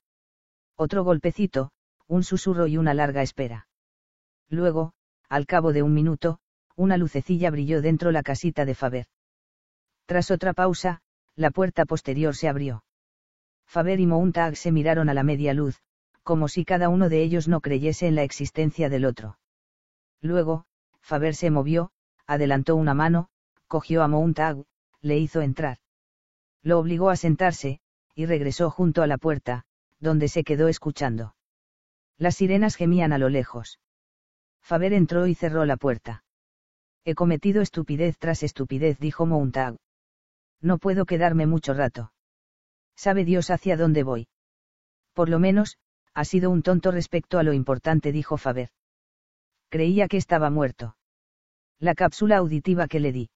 [0.76, 1.72] Otro golpecito,
[2.06, 3.68] un susurro y una larga espera.
[4.48, 4.92] Luego,
[5.28, 6.38] al cabo de un minuto,
[6.76, 9.06] una lucecilla brilló dentro la casita de Faber.
[10.06, 11.02] Tras otra pausa,
[11.34, 12.84] la puerta posterior se abrió.
[13.66, 15.82] Faber y Mountag se miraron a la media luz,
[16.28, 19.38] como si cada uno de ellos no creyese en la existencia del otro.
[20.20, 20.66] Luego,
[21.00, 21.90] Faber se movió,
[22.26, 23.30] adelantó una mano,
[23.66, 24.62] cogió a Mountag,
[25.00, 25.78] le hizo entrar.
[26.62, 27.80] Lo obligó a sentarse,
[28.14, 29.64] y regresó junto a la puerta,
[30.00, 31.34] donde se quedó escuchando.
[32.18, 33.80] Las sirenas gemían a lo lejos.
[34.60, 36.24] Faber entró y cerró la puerta.
[37.06, 39.78] He cometido estupidez tras estupidez, dijo Mountag.
[40.60, 42.12] No puedo quedarme mucho rato.
[42.96, 44.28] Sabe Dios hacia dónde voy.
[45.14, 45.78] Por lo menos,
[46.18, 48.70] ha sido un tonto respecto a lo importante, dijo Faber.
[49.68, 50.96] Creía que estaba muerto.
[51.78, 53.30] La cápsula auditiva que le di.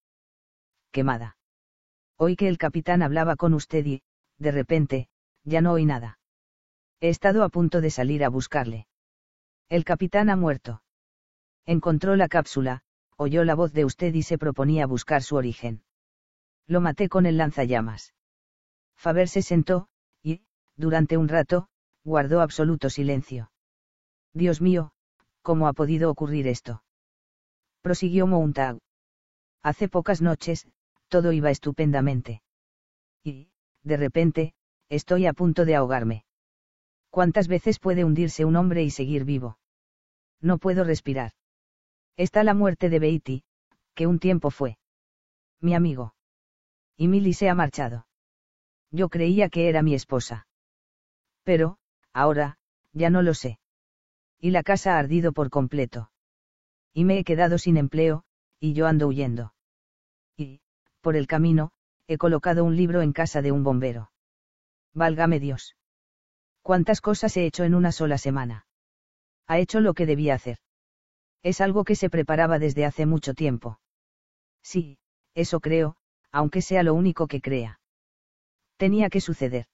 [0.90, 1.36] Quemada.
[2.16, 4.02] Oí que el capitán hablaba con usted y,
[4.38, 5.08] de repente,
[5.44, 6.18] ya no oí nada.
[6.98, 8.88] He estado a punto de salir a buscarle.
[9.68, 10.82] El capitán ha muerto.
[11.64, 12.82] Encontró la cápsula,
[13.16, 15.84] oyó la voz de usted y se proponía buscar su origen.
[16.66, 18.12] Lo maté con el lanzallamas.
[18.96, 19.86] Faber se sentó,
[20.20, 20.42] y,
[20.74, 21.68] durante un rato,
[22.04, 23.50] guardó absoluto silencio.
[24.34, 24.92] Dios mío,
[25.42, 26.82] ¿cómo ha podido ocurrir esto?
[27.82, 28.78] Prosiguió Mountag.
[29.62, 30.66] Hace pocas noches,
[31.08, 32.42] todo iba estupendamente.
[33.22, 33.48] Y,
[33.82, 34.54] de repente,
[34.88, 36.24] estoy a punto de ahogarme.
[37.10, 39.58] ¿Cuántas veces puede hundirse un hombre y seguir vivo?
[40.40, 41.32] No puedo respirar.
[42.16, 43.44] Está la muerte de Beatty,
[43.94, 44.78] que un tiempo fue.
[45.60, 46.14] Mi amigo.
[46.96, 48.06] Y Milly se ha marchado.
[48.90, 50.46] Yo creía que era mi esposa.
[51.44, 51.78] Pero,
[52.12, 52.58] ahora,
[52.92, 53.58] ya no lo sé.
[54.38, 56.10] Y la casa ha ardido por completo.
[56.92, 58.24] Y me he quedado sin empleo,
[58.60, 59.54] y yo ando huyendo.
[60.36, 60.60] Y,
[61.00, 61.72] por el camino,
[62.06, 64.10] he colocado un libro en casa de un bombero.
[64.92, 65.76] Válgame Dios.
[66.60, 68.66] ¿Cuántas cosas he hecho en una sola semana?
[69.46, 70.58] Ha hecho lo que debía hacer.
[71.42, 73.80] Es algo que se preparaba desde hace mucho tiempo.
[74.62, 74.98] Sí,
[75.34, 75.96] eso creo,
[76.30, 77.80] aunque sea lo único que crea.
[78.76, 79.66] Tenía que suceder.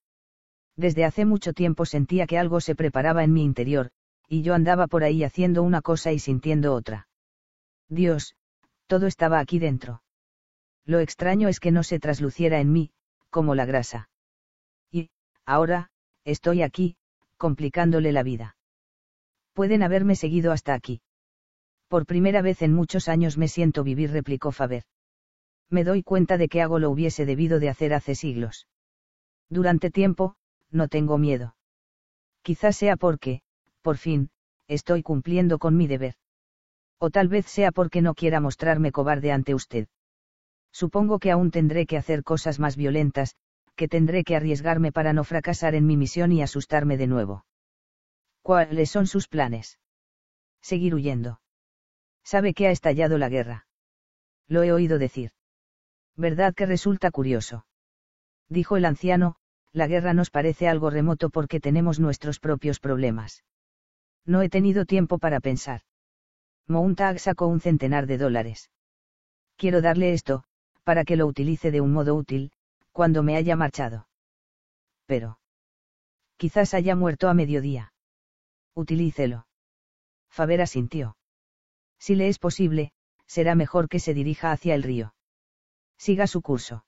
[0.79, 3.91] Desde hace mucho tiempo sentía que algo se preparaba en mi interior,
[4.29, 7.09] y yo andaba por ahí haciendo una cosa y sintiendo otra.
[7.89, 8.37] Dios,
[8.87, 10.05] todo estaba aquí dentro.
[10.85, 12.93] Lo extraño es que no se trasluciera en mí,
[13.29, 14.09] como la grasa.
[14.93, 15.11] Y,
[15.45, 15.91] ahora,
[16.25, 16.97] estoy aquí,
[17.37, 18.57] complicándole la vida.
[19.55, 21.01] Pueden haberme seguido hasta aquí.
[21.89, 24.85] Por primera vez en muchos años me siento vivir, replicó Faber.
[25.71, 28.69] Me doy cuenta de que hago lo hubiese debido de hacer hace siglos.
[29.51, 30.37] Durante tiempo,
[30.71, 31.57] no tengo miedo.
[32.43, 33.43] Quizás sea porque,
[33.83, 34.31] por fin,
[34.67, 36.15] estoy cumpliendo con mi deber.
[36.99, 39.89] O tal vez sea porque no quiera mostrarme cobarde ante usted.
[40.73, 43.35] Supongo que aún tendré que hacer cosas más violentas,
[43.77, 47.47] que tendré que arriesgarme para no fracasar en mi misión y asustarme de nuevo.
[48.43, 49.79] ¿Cuáles son sus planes?
[50.61, 51.41] Seguir huyendo.
[52.25, 53.67] Sabe que ha estallado la guerra.
[54.49, 55.33] Lo he oído decir.
[56.17, 57.67] ¿Verdad que resulta curioso?
[58.49, 59.37] Dijo el anciano,
[59.73, 63.45] la guerra nos parece algo remoto porque tenemos nuestros propios problemas.
[64.25, 65.83] No he tenido tiempo para pensar.
[66.67, 68.71] Mountag sacó un centenar de dólares.
[69.57, 70.45] Quiero darle esto,
[70.85, 72.53] para que lo utilice de un modo útil,
[72.93, 74.09] cuando me haya marchado.
[75.07, 75.39] Pero.
[76.37, 77.93] Quizás haya muerto a mediodía.
[78.75, 79.47] Utilícelo.
[80.29, 81.17] Faber asintió.
[81.99, 82.93] Si le es posible,
[83.27, 85.15] será mejor que se dirija hacia el río.
[85.97, 86.85] Siga su curso.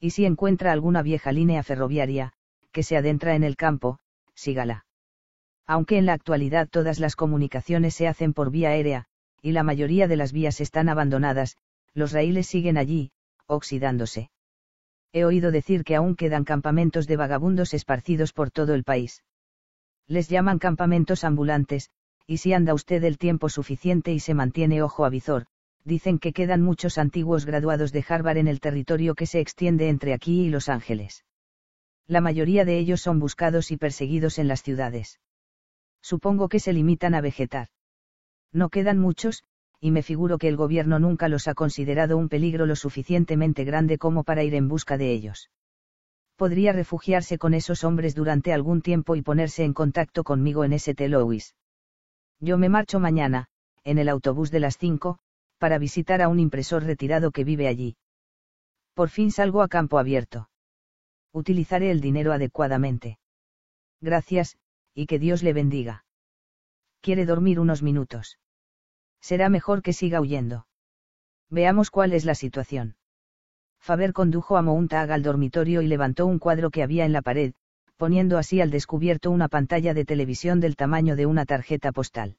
[0.00, 2.32] Y si encuentra alguna vieja línea ferroviaria,
[2.72, 3.98] que se adentra en el campo,
[4.34, 4.86] sígala.
[5.66, 9.04] Aunque en la actualidad todas las comunicaciones se hacen por vía aérea,
[9.42, 11.56] y la mayoría de las vías están abandonadas,
[11.94, 13.12] los raíles siguen allí,
[13.46, 14.30] oxidándose.
[15.12, 19.22] He oído decir que aún quedan campamentos de vagabundos esparcidos por todo el país.
[20.06, 21.90] Les llaman campamentos ambulantes,
[22.26, 25.46] y si anda usted el tiempo suficiente y se mantiene ojo a visor,
[25.84, 30.14] dicen que quedan muchos antiguos graduados de Harvard en el territorio que se extiende entre
[30.14, 31.24] aquí y Los Ángeles.
[32.06, 35.20] La mayoría de ellos son buscados y perseguidos en las ciudades.
[36.02, 37.68] Supongo que se limitan a vegetar.
[38.52, 39.44] No quedan muchos,
[39.80, 43.96] y me figuro que el gobierno nunca los ha considerado un peligro lo suficientemente grande
[43.96, 45.50] como para ir en busca de ellos.
[46.36, 51.08] Podría refugiarse con esos hombres durante algún tiempo y ponerse en contacto conmigo en St.
[51.08, 51.54] Louis.
[52.40, 53.48] Yo me marcho mañana,
[53.84, 55.18] en el autobús de las 5,
[55.60, 57.96] para visitar a un impresor retirado que vive allí.
[58.94, 60.48] Por fin salgo a campo abierto.
[61.32, 63.18] Utilizaré el dinero adecuadamente.
[64.00, 64.56] Gracias,
[64.94, 66.06] y que Dios le bendiga.
[67.02, 68.38] Quiere dormir unos minutos.
[69.20, 70.66] Será mejor que siga huyendo.
[71.50, 72.96] Veamos cuál es la situación.
[73.80, 77.52] Faber condujo a Mountag al dormitorio y levantó un cuadro que había en la pared,
[77.98, 82.38] poniendo así al descubierto una pantalla de televisión del tamaño de una tarjeta postal.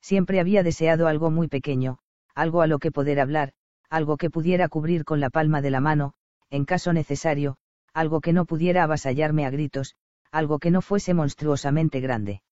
[0.00, 1.98] Siempre había deseado algo muy pequeño,
[2.34, 3.52] algo a lo que poder hablar,
[3.88, 6.14] algo que pudiera cubrir con la palma de la mano,
[6.48, 7.56] en caso necesario,
[7.92, 9.96] algo que no pudiera avasallarme a gritos,
[10.30, 12.42] algo que no fuese monstruosamente grande.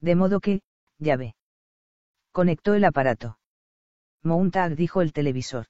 [0.00, 0.62] De modo que,
[0.98, 1.34] ya ve.
[2.32, 3.38] Conectó el aparato.
[4.22, 5.66] Mountag dijo el televisor.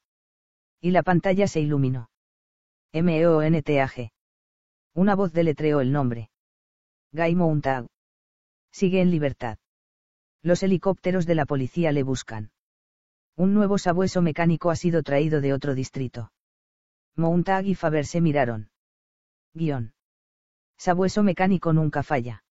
[0.81, 2.11] Y la pantalla se iluminó.
[2.93, 4.11] M-E-O-N-T-A-G.
[4.95, 6.31] Una voz deletreó el nombre.
[7.13, 7.87] Guy Mountag.
[8.73, 9.59] Sigue en libertad.
[10.43, 12.51] Los helicópteros de la policía le buscan.
[13.37, 16.33] Un nuevo sabueso mecánico ha sido traído de otro distrito.
[17.17, 18.71] Mountag y Faber se miraron.
[19.53, 19.93] Guión.
[20.79, 22.45] Sabueso mecánico nunca falla.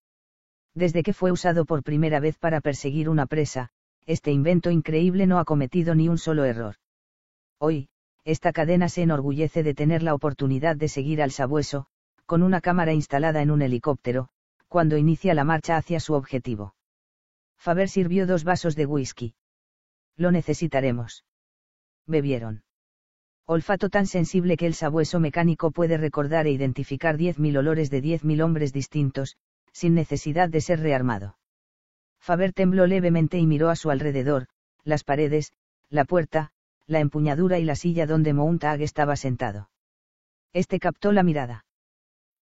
[0.76, 3.70] Desde que fue usado por primera vez para perseguir una presa,
[4.06, 6.76] este invento increíble no ha cometido ni un solo error.
[7.58, 7.90] Hoy,
[8.24, 11.88] esta cadena se enorgullece de tener la oportunidad de seguir al sabueso,
[12.26, 14.30] con una cámara instalada en un helicóptero,
[14.68, 16.76] cuando inicia la marcha hacia su objetivo.
[17.58, 19.36] Faber sirvió dos vasos de whisky.
[20.18, 21.26] Lo necesitaremos.
[22.08, 22.64] Bebieron.
[23.48, 28.44] Olfato tan sensible que el sabueso mecánico puede recordar e identificar 10.000 olores de 10.000
[28.44, 29.38] hombres distintos,
[29.72, 31.38] sin necesidad de ser rearmado.
[32.20, 34.48] Faber tembló levemente y miró a su alrededor,
[34.84, 35.52] las paredes,
[35.90, 36.52] la puerta,
[36.88, 39.70] la empuñadura y la silla donde Mountag estaba sentado.
[40.54, 41.66] Este captó la mirada.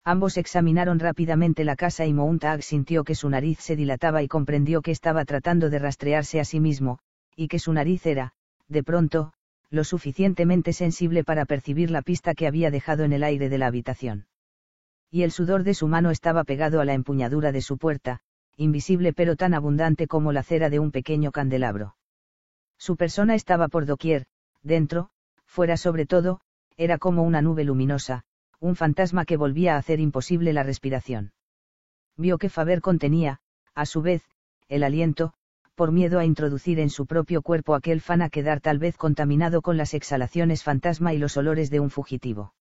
[0.05, 4.81] Ambos examinaron rápidamente la casa y Mountag sintió que su nariz se dilataba y comprendió
[4.81, 6.99] que estaba tratando de rastrearse a sí mismo,
[7.35, 8.33] y que su nariz era,
[8.67, 9.33] de pronto,
[9.69, 13.67] lo suficientemente sensible para percibir la pista que había dejado en el aire de la
[13.67, 14.27] habitación.
[15.09, 18.19] Y el sudor de su mano estaba pegado a la empuñadura de su puerta,
[18.55, 21.95] invisible pero tan abundante como la cera de un pequeño candelabro.
[22.77, 24.25] Su persona estaba por doquier,
[24.61, 25.09] dentro,
[25.45, 26.41] fuera sobre todo,
[26.77, 28.25] era como una nube luminosa,
[28.59, 31.31] un fantasma que volvía a hacer imposible la respiración.
[32.15, 33.39] Vio que Faber contenía,
[33.73, 34.23] a su vez,
[34.69, 35.33] el aliento,
[35.75, 39.61] por miedo a introducir en su propio cuerpo aquel fan a quedar tal vez contaminado
[39.61, 42.53] con las exhalaciones fantasma y los olores de un fugitivo.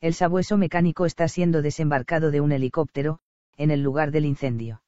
[0.00, 3.20] El sabueso mecánico está siendo desembarcado de un helicóptero,
[3.56, 4.82] en el lugar del incendio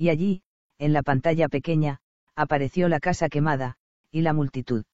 [0.00, 0.42] y allí,
[0.78, 2.00] en la pantalla pequeña,
[2.34, 3.76] apareció la casa quemada,
[4.10, 4.84] y la multitud.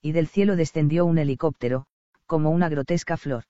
[0.00, 1.84] Y del cielo descendió un helicóptero,
[2.24, 3.44] como una grotesca flor.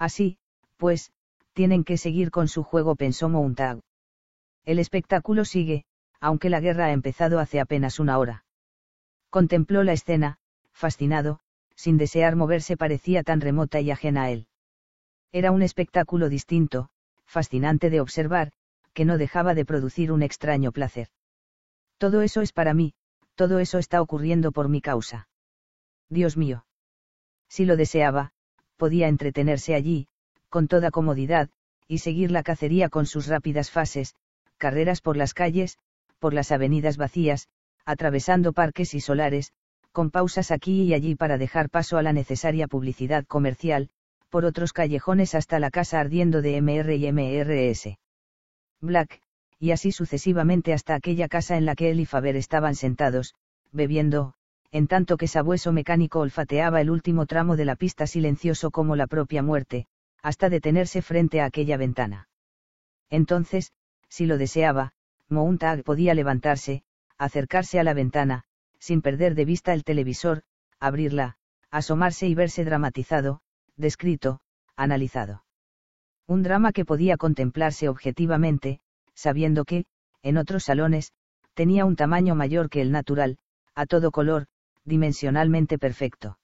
[0.00, 0.38] Así,
[0.76, 1.12] pues,
[1.52, 3.78] tienen que seguir con su juego, pensó Mountag.
[4.64, 5.84] El espectáculo sigue,
[6.22, 8.44] aunque la guerra ha empezado hace apenas una hora.
[9.28, 10.38] Contempló la escena,
[10.72, 11.40] fascinado,
[11.74, 14.46] sin desear moverse parecía tan remota y ajena a él.
[15.32, 16.90] Era un espectáculo distinto,
[17.26, 18.52] fascinante de observar,
[18.92, 21.08] que no dejaba de producir un extraño placer.
[21.98, 22.94] Todo eso es para mí,
[23.34, 25.26] Todo eso está ocurriendo por mi causa.
[26.08, 26.66] Dios mío.
[27.48, 28.32] Si lo deseaba,
[28.76, 30.06] podía entretenerse allí,
[30.50, 31.48] con toda comodidad,
[31.88, 34.14] y seguir la cacería con sus rápidas fases,
[34.58, 35.78] carreras por las calles,
[36.22, 37.48] por las avenidas vacías,
[37.84, 39.50] atravesando parques y solares,
[39.90, 43.90] con pausas aquí y allí para dejar paso a la necesaria publicidad comercial,
[44.30, 47.98] por otros callejones hasta la casa ardiendo de MR y MRS.
[48.80, 49.20] Black,
[49.58, 53.34] y así sucesivamente hasta aquella casa en la que él y Faber estaban sentados,
[53.72, 54.34] bebiendo,
[54.70, 59.08] en tanto que sabueso mecánico olfateaba el último tramo de la pista silencioso como la
[59.08, 59.86] propia muerte,
[60.22, 62.28] hasta detenerse frente a aquella ventana.
[63.10, 63.72] Entonces,
[64.08, 64.92] si lo deseaba,
[65.32, 66.84] Mountag podía levantarse,
[67.18, 68.44] acercarse a la ventana,
[68.78, 70.42] sin perder de vista el televisor,
[70.78, 71.36] abrirla,
[71.70, 73.40] asomarse y verse dramatizado,
[73.76, 74.40] descrito,
[74.76, 75.44] analizado.
[76.26, 78.80] Un drama que podía contemplarse objetivamente,
[79.14, 79.86] sabiendo que,
[80.22, 81.12] en otros salones,
[81.54, 83.38] tenía un tamaño mayor que el natural,
[83.74, 84.46] a todo color,
[84.84, 86.38] dimensionalmente perfecto.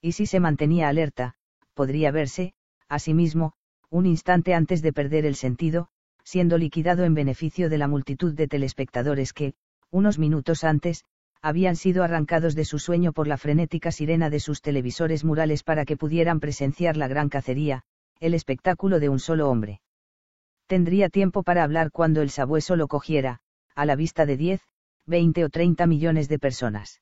[0.00, 1.34] Y si se mantenía alerta,
[1.74, 2.54] podría verse,
[2.88, 3.54] asimismo,
[3.88, 5.88] un instante antes de perder el sentido,
[6.24, 9.54] siendo liquidado en beneficio de la multitud de telespectadores que,
[9.90, 11.04] unos minutos antes,
[11.42, 15.84] habían sido arrancados de su sueño por la frenética sirena de sus televisores murales para
[15.84, 17.82] que pudieran presenciar la gran cacería,
[18.20, 19.80] el espectáculo de un solo hombre.
[20.68, 23.40] Tendría tiempo para hablar cuando el sabueso lo cogiera,
[23.74, 24.60] a la vista de 10,
[25.06, 27.00] 20 o 30 millones de personas.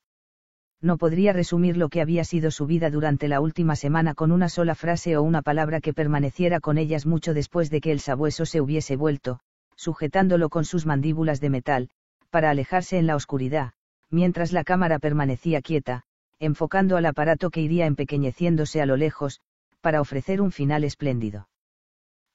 [0.82, 4.48] No podría resumir lo que había sido su vida durante la última semana con una
[4.48, 8.46] sola frase o una palabra que permaneciera con ellas mucho después de que el sabueso
[8.46, 9.40] se hubiese vuelto,
[9.76, 11.90] sujetándolo con sus mandíbulas de metal,
[12.30, 13.72] para alejarse en la oscuridad,
[14.08, 16.04] mientras la cámara permanecía quieta,
[16.38, 19.40] enfocando al aparato que iría empequeñeciéndose a lo lejos,
[19.82, 21.48] para ofrecer un final espléndido.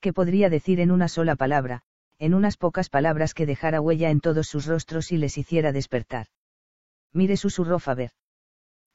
[0.01, 1.81] ¿Qué podría decir en una sola palabra,
[2.19, 6.27] en unas pocas palabras que dejara huella en todos sus rostros y les hiciera despertar?
[7.11, 8.11] Mire, susurró Faber.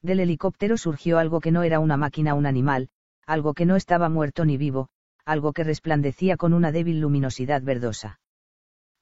[0.01, 2.89] Del helicóptero surgió algo que no era una máquina, un animal,
[3.25, 4.89] algo que no estaba muerto ni vivo,
[5.25, 8.19] algo que resplandecía con una débil luminosidad verdosa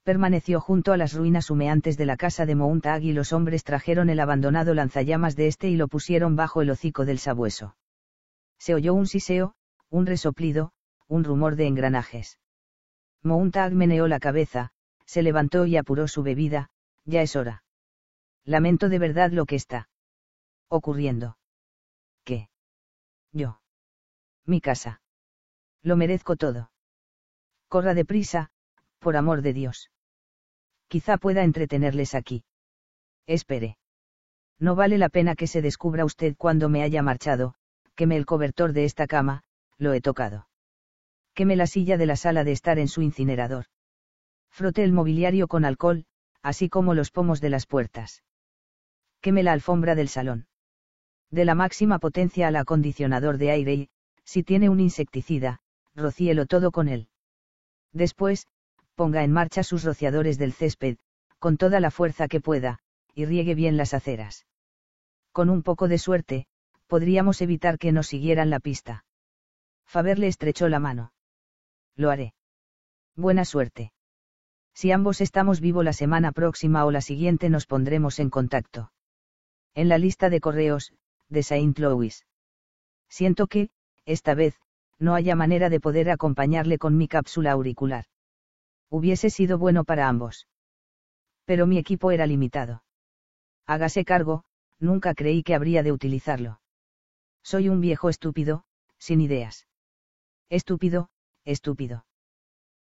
[0.10, 4.10] permaneció junto a las ruinas humeantes de la casa de Mountag y los hombres trajeron
[4.10, 7.76] el abandonado lanzallamas de este y lo pusieron bajo el hocico del sabueso.
[8.58, 9.54] Se oyó un siseo,
[9.92, 10.72] un resoplido,
[11.08, 12.40] un rumor de engranajes.
[13.22, 14.72] Mountag meneó la cabeza,
[15.06, 16.72] se levantó y apuró su bebida,
[17.06, 17.64] ya es hora.
[18.46, 19.89] Lamento de verdad lo que está
[20.70, 21.38] ocurriendo.
[22.24, 22.50] ¿Qué?
[23.32, 23.62] Yo.
[24.46, 25.02] Mi casa.
[25.82, 26.72] Lo merezco todo.
[27.68, 28.50] Corra deprisa,
[29.00, 29.92] por amor de Dios.
[30.88, 32.44] Quizá pueda entretenerles aquí.
[33.28, 33.78] Espere.
[34.60, 37.54] No vale la pena que se descubra usted cuando me haya marchado,
[37.96, 39.44] queme el cobertor de esta cama,
[39.78, 40.50] lo he tocado.
[41.34, 43.66] Queme la silla de la sala de estar en su incinerador.
[44.50, 46.06] Frote el mobiliario con alcohol,
[46.42, 48.24] así como los pomos de las puertas.
[49.22, 50.49] Queme la alfombra del salón.
[51.32, 53.90] De la máxima potencia al acondicionador de aire y,
[54.24, 55.60] si tiene un insecticida,
[55.96, 57.08] rocíelo todo con él.
[57.94, 58.48] Después,
[58.96, 60.98] ponga en marcha sus rociadores del césped,
[61.40, 62.80] con toda la fuerza que pueda,
[63.14, 64.46] y riegue bien las aceras.
[65.32, 66.48] Con un poco de suerte,
[66.88, 69.06] podríamos evitar que nos siguieran la pista.
[69.86, 71.14] Faber le estrechó la mano.
[71.96, 72.34] Lo haré.
[73.16, 73.92] Buena suerte.
[74.74, 78.92] Si ambos estamos vivos la semana próxima o la siguiente nos pondremos en contacto.
[79.76, 80.94] En la lista de correos,
[81.30, 82.26] de Saint Louis.
[83.08, 83.70] Siento que,
[84.06, 84.60] esta vez,
[84.98, 88.06] no haya manera de poder acompañarle con mi cápsula auricular.
[88.90, 90.48] Hubiese sido bueno para ambos.
[91.46, 92.84] Pero mi equipo era limitado.
[93.66, 94.44] Hágase cargo,
[94.80, 96.60] nunca creí que habría de utilizarlo.
[97.44, 98.66] Soy un viejo estúpido,
[98.98, 99.68] sin ideas.
[100.50, 101.10] Estúpido,
[101.46, 102.06] estúpido.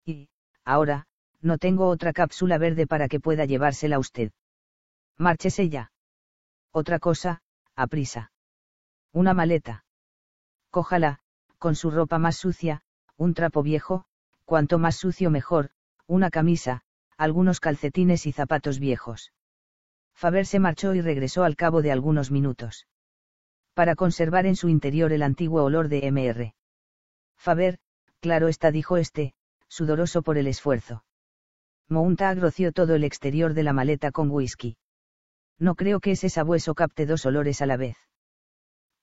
[0.05, 0.29] Y,
[0.65, 1.07] ahora,
[1.41, 4.33] no tengo otra cápsula verde para que pueda llevársela usted.
[5.19, 5.93] Márchese ya.
[6.73, 7.43] Otra cosa,
[7.75, 8.31] a prisa.
[9.13, 9.85] Una maleta.
[10.71, 11.21] Cójala,
[11.59, 12.83] con su ropa más sucia,
[13.17, 14.05] un trapo viejo,
[14.45, 15.71] cuanto más sucio mejor,
[16.07, 16.83] una camisa,
[17.17, 19.33] algunos calcetines y zapatos viejos.
[20.15, 22.87] Faber se marchó y regresó al cabo de algunos minutos.
[23.75, 26.55] Para conservar en su interior el antiguo olor de MR.
[27.37, 27.79] Faber,
[28.21, 29.35] claro está, dijo este,
[29.69, 31.05] sudoroso por el esfuerzo.
[31.89, 34.77] Mountag roció todo el exterior de la maleta con whisky.
[35.59, 37.97] No creo que ese sabueso capte dos olores a la vez.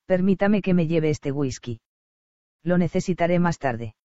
[0.05, 1.79] Permítame que me lleve este whisky.
[2.63, 3.95] Lo necesitaré más tarde.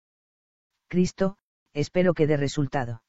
[0.87, 1.37] Cristo,
[1.73, 3.03] espero que dé resultado.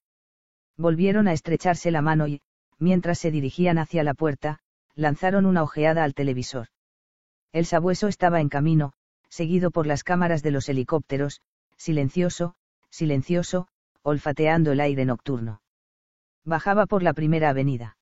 [0.77, 2.41] Volvieron a estrecharse la mano y,
[2.79, 4.61] mientras se dirigían hacia la puerta,
[4.95, 6.69] lanzaron una ojeada al televisor.
[7.53, 8.93] El sabueso estaba en camino,
[9.29, 11.41] seguido por las cámaras de los helicópteros,
[11.77, 12.55] silencioso,
[12.91, 13.69] silencioso,
[14.03, 15.63] olfateando el aire nocturno.
[16.45, 17.97] Bajaba por la primera avenida.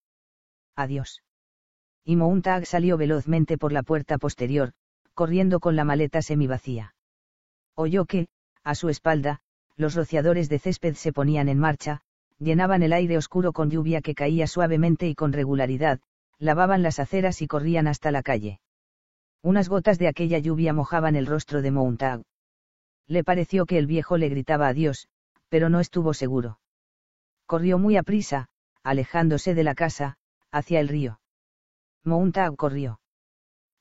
[0.76, 1.22] Adiós.
[2.08, 4.72] Y Mountag salió velozmente por la puerta posterior,
[5.12, 6.94] corriendo con la maleta semivacía.
[7.74, 8.28] Oyó que,
[8.64, 9.40] a su espalda,
[9.76, 12.00] los rociadores de césped se ponían en marcha,
[12.38, 16.00] llenaban el aire oscuro con lluvia que caía suavemente y con regularidad,
[16.38, 18.62] lavaban las aceras y corrían hasta la calle.
[19.42, 22.22] Unas gotas de aquella lluvia mojaban el rostro de Mountag.
[23.06, 25.08] Le pareció que el viejo le gritaba adiós,
[25.50, 26.58] pero no estuvo seguro.
[27.44, 28.48] Corrió muy aprisa,
[28.82, 30.16] alejándose de la casa,
[30.50, 31.20] hacia el río.
[32.08, 33.00] Mountag corrió.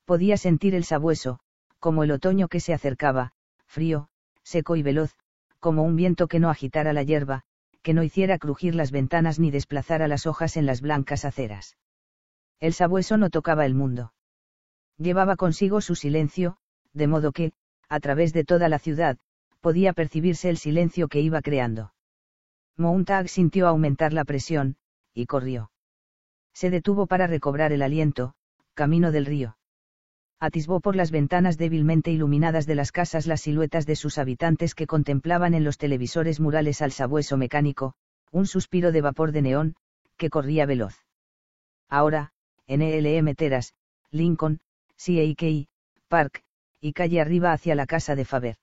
[0.06, 1.40] Podía sentir el sabueso,
[1.79, 3.31] como el otoño que se acercaba,
[3.65, 4.10] frío,
[4.43, 5.15] seco y veloz,
[5.60, 7.43] como un viento que no agitara la hierba,
[7.81, 11.77] que no hiciera crujir las ventanas ni desplazara las hojas en las blancas aceras.
[12.60, 14.13] El sabueso no tocaba el mundo.
[14.97, 16.58] Llevaba consigo su silencio,
[16.93, 17.53] de modo que,
[17.88, 19.17] a través de toda la ciudad,
[19.61, 21.93] podía percibirse el silencio que iba creando.
[22.76, 24.76] Mountag sintió aumentar la presión,
[25.13, 25.72] y corrió.
[26.57, 28.33] Se detuvo para recobrar el aliento,
[28.73, 29.59] camino del río.
[30.40, 34.88] Atisbó por las ventanas débilmente iluminadas de las casas las siluetas de sus habitantes que
[34.88, 37.93] contemplaban en los televisores murales al sabueso mecánico,
[38.31, 39.75] un suspiro de vapor de neón,
[40.17, 40.95] que corría veloz.
[41.90, 42.31] Ahora,
[42.65, 43.75] en ELM Teras,
[44.09, 44.59] Lincoln,
[44.97, 45.67] CAK,
[46.07, 46.43] Park,
[46.81, 48.56] y calle arriba hacia la casa de Faber.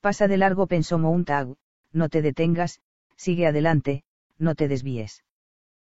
[0.00, 1.56] Pasa de largo pensó Mountag,
[1.92, 2.80] no te detengas,
[3.16, 4.02] sigue adelante,
[4.38, 5.22] no te desvíes.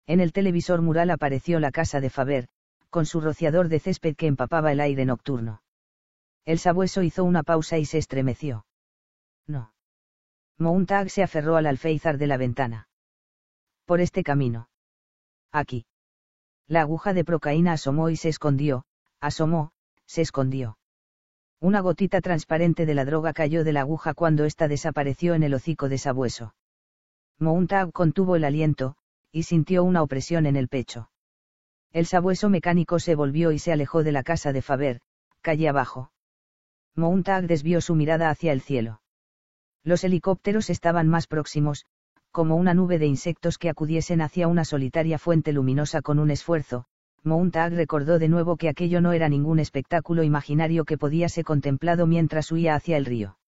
[0.07, 2.49] En el televisor mural apareció la casa de Faber,
[2.91, 5.63] con su rociador de césped que empapaba el aire nocturno.
[6.45, 8.67] El sabueso hizo una pausa y se estremeció.
[9.47, 9.73] No.
[10.59, 12.89] Mountag se aferró al alféizar de la ventana.
[13.85, 14.69] Por este camino.
[15.53, 15.87] Aquí.
[16.67, 18.85] La aguja de procaína asomó y se escondió,
[19.21, 19.73] asomó,
[20.07, 20.79] se escondió.
[21.61, 25.55] Una gotita transparente de la droga cayó de la aguja cuando ésta desapareció en el
[25.55, 26.55] hocico de sabueso.
[27.39, 28.97] Mountag contuvo el aliento,
[29.33, 31.11] y sintió una opresión en el pecho.
[31.93, 35.01] El sabueso mecánico se volvió y se alejó de la casa de Faber,
[35.41, 36.13] calle abajo.
[36.95, 39.01] Mountag desvió su mirada hacia el cielo.
[39.83, 41.87] Los helicópteros estaban más próximos,
[42.31, 46.87] como una nube de insectos que acudiesen hacia una solitaria fuente luminosa con un esfuerzo.
[47.25, 52.07] Mountag recordó de nuevo que aquello no era ningún espectáculo imaginario que podía ser contemplado
[52.07, 53.39] mientras huía hacia el río.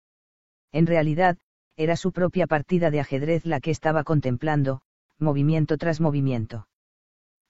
[0.70, 1.38] En realidad,
[1.76, 4.82] era su propia partida de ajedrez la que estaba contemplando,
[5.18, 6.68] movimiento tras movimiento.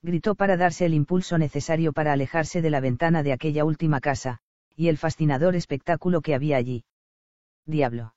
[0.01, 4.39] Gritó para darse el impulso necesario para alejarse de la ventana de aquella última casa,
[4.75, 6.85] y el fascinador espectáculo que había allí.
[7.65, 8.13] Diablo.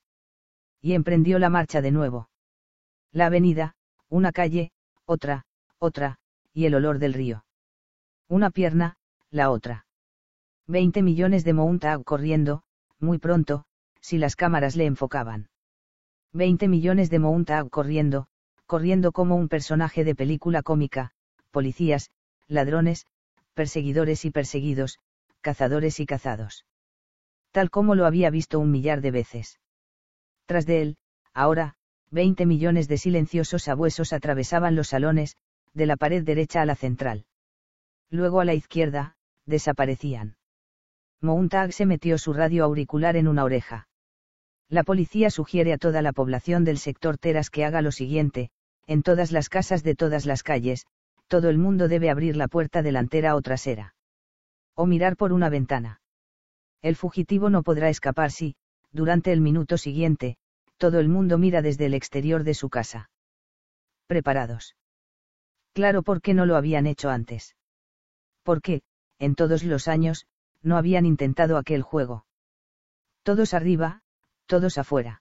[0.81, 2.28] Y emprendió la marcha de nuevo.
[3.12, 3.74] La avenida,
[4.08, 4.70] una calle,
[5.06, 5.44] otra,
[5.78, 6.18] otra,
[6.52, 7.44] y el olor del río.
[8.28, 8.97] Una pierna,
[9.31, 9.86] la otra.
[10.66, 12.62] Veinte millones de Mountag corriendo,
[12.98, 13.64] muy pronto,
[14.00, 15.48] si las cámaras le enfocaban.
[16.32, 18.26] Veinte millones de Mountag corriendo,
[18.68, 21.12] corriendo como un personaje de película cómica,
[21.51, 22.10] policías,
[22.49, 23.06] ladrones,
[23.54, 24.99] perseguidores y perseguidos,
[25.40, 26.67] cazadores y cazados.
[27.51, 29.58] Tal como lo había visto un millar de veces.
[30.44, 30.97] Tras de él,
[31.33, 31.76] ahora,
[32.10, 35.36] 20 millones de silenciosos sabuesos atravesaban los salones,
[35.72, 37.24] de la pared derecha a la central.
[38.10, 40.36] Luego a la izquierda, desaparecían.
[41.22, 43.88] Mountag se metió su radio auricular en una oreja.
[44.68, 48.51] La policía sugiere a toda la población del sector Teras que haga lo siguiente,
[48.88, 50.87] en todas las casas de todas las calles,
[51.28, 53.94] todo el mundo debe abrir la puerta delantera o trasera.
[54.74, 56.01] O mirar por una ventana.
[56.81, 58.56] El fugitivo no podrá escapar si,
[58.90, 60.38] durante el minuto siguiente,
[60.78, 63.10] todo el mundo mira desde el exterior de su casa.
[64.06, 64.74] Preparados.
[65.74, 67.56] Claro por qué no lo habían hecho antes.
[68.42, 68.81] Porque,
[69.19, 70.26] en todos los años,
[70.62, 72.24] no habían intentado aquel juego.
[73.22, 74.01] Todos arriba,
[74.47, 75.21] todos afuera.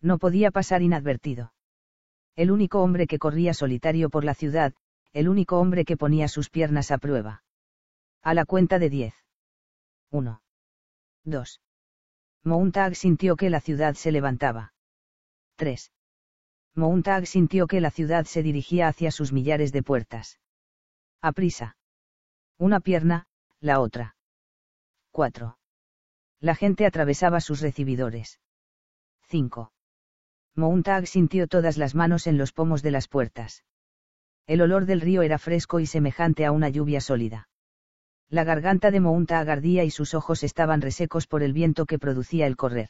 [0.00, 1.52] No podía pasar inadvertido
[2.36, 4.74] el único hombre que corría solitario por la ciudad,
[5.12, 7.42] el único hombre que ponía sus piernas a prueba.
[8.22, 9.14] A la cuenta de diez.
[10.10, 10.42] 1.
[11.24, 11.60] 2.
[12.44, 14.74] Mountag sintió que la ciudad se levantaba.
[15.56, 15.90] 3.
[16.74, 20.38] Mountag sintió que la ciudad se dirigía hacia sus millares de puertas.
[21.22, 21.76] A prisa.
[22.58, 23.26] Una pierna,
[23.60, 24.16] la otra.
[25.10, 25.58] 4.
[26.40, 28.38] La gente atravesaba sus recibidores.
[29.28, 29.72] 5.
[30.56, 33.62] Montag sintió todas las manos en los pomos de las puertas.
[34.46, 37.48] El olor del río era fresco y semejante a una lluvia sólida.
[38.28, 42.46] La garganta de Montag ardía y sus ojos estaban resecos por el viento que producía
[42.46, 42.88] el correr.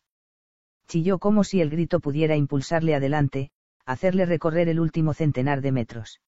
[0.87, 3.51] Chilló como si el grito pudiera impulsarle adelante,
[3.85, 6.21] hacerle recorrer el último centenar de metros.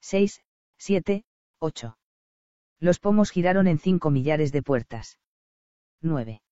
[0.00, 0.42] Seis,
[0.78, 1.24] siete,
[1.58, 1.98] ocho.
[2.80, 5.18] Los pomos giraron en cinco millares de puertas.
[6.00, 6.42] 9.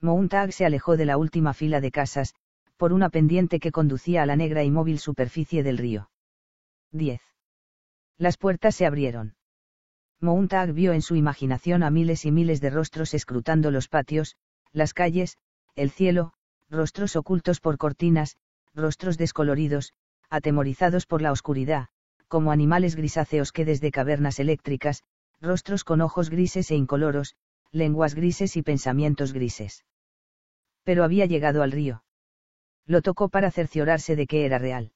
[0.00, 2.34] Mountag se alejó de la última fila de casas,
[2.80, 6.10] por una pendiente que conducía a la negra y móvil superficie del río.
[6.92, 7.20] 10.
[8.16, 9.34] Las puertas se abrieron.
[10.18, 14.34] Mountag vio en su imaginación a miles y miles de rostros escrutando los patios,
[14.72, 15.36] las calles,
[15.76, 16.32] el cielo,
[16.70, 18.38] rostros ocultos por cortinas,
[18.74, 19.92] rostros descoloridos,
[20.30, 21.88] atemorizados por la oscuridad,
[22.28, 25.02] como animales grisáceos que desde cavernas eléctricas,
[25.42, 27.34] rostros con ojos grises e incoloros,
[27.72, 29.84] lenguas grises y pensamientos grises.
[30.82, 32.04] Pero había llegado al río.
[32.90, 34.90] Lo tocó para cerciorarse de que era real.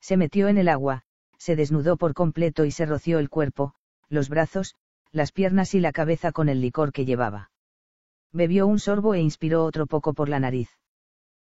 [0.00, 1.04] Se metió en el agua,
[1.38, 3.72] se desnudó por completo y se roció el cuerpo,
[4.08, 4.74] los brazos,
[5.12, 7.52] las piernas y la cabeza con el licor que llevaba.
[8.32, 10.70] Bebió un sorbo e inspiró otro poco por la nariz.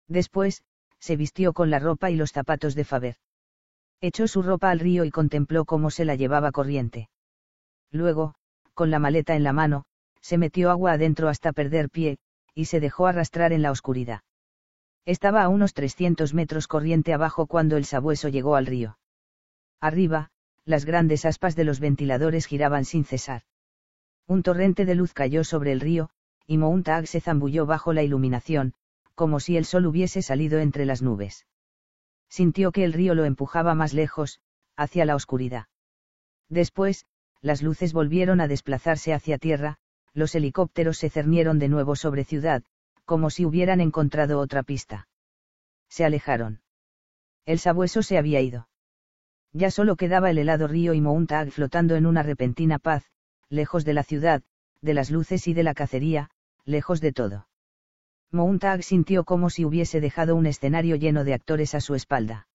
[0.07, 0.63] Después,
[1.01, 3.17] se vistió con la ropa y los zapatos de Faber.
[4.01, 7.11] Echó su ropa al río y contempló cómo se la llevaba corriente.
[7.91, 8.37] Luego,
[8.75, 9.87] con la maleta en la mano,
[10.21, 12.19] se metió agua adentro hasta perder pie,
[12.55, 14.21] y se dejó arrastrar en la oscuridad.
[15.09, 18.99] Estaba a unos 300 metros corriente abajo cuando el sabueso llegó al río.
[19.81, 20.29] Arriba,
[20.67, 23.45] las grandes aspas de los ventiladores giraban sin cesar.
[24.27, 26.11] Un torrente de luz cayó sobre el río,
[26.47, 28.75] y Mountag se zambulló bajo la iluminación,
[29.15, 31.47] como si el sol hubiese salido entre las nubes.
[32.29, 34.41] Sintió que el río lo empujaba más lejos,
[34.77, 35.69] hacia la oscuridad.
[36.51, 37.07] Después,
[37.41, 39.79] las luces volvieron a desplazarse hacia tierra,
[40.13, 42.63] los helicópteros se cernieron de nuevo sobre ciudad,
[43.09, 45.09] como si hubieran encontrado otra pista.
[45.89, 46.61] Se alejaron.
[47.47, 48.69] El sabueso se había ido.
[49.55, 53.07] Ya solo quedaba el helado río y Mountag flotando en una repentina paz,
[53.49, 54.43] lejos de la ciudad,
[54.83, 56.29] de las luces y de la cacería,
[56.67, 57.49] lejos de todo.
[58.31, 62.47] Mountag sintió como si hubiese dejado un escenario lleno de actores a su espalda.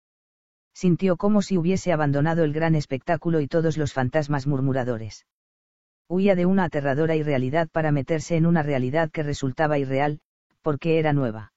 [0.76, 5.26] Sintió como si hubiese abandonado el gran espectáculo y todos los fantasmas murmuradores.
[6.08, 10.20] Huía de una aterradora irrealidad para meterse en una realidad que resultaba irreal,
[10.64, 11.54] porque era nueva.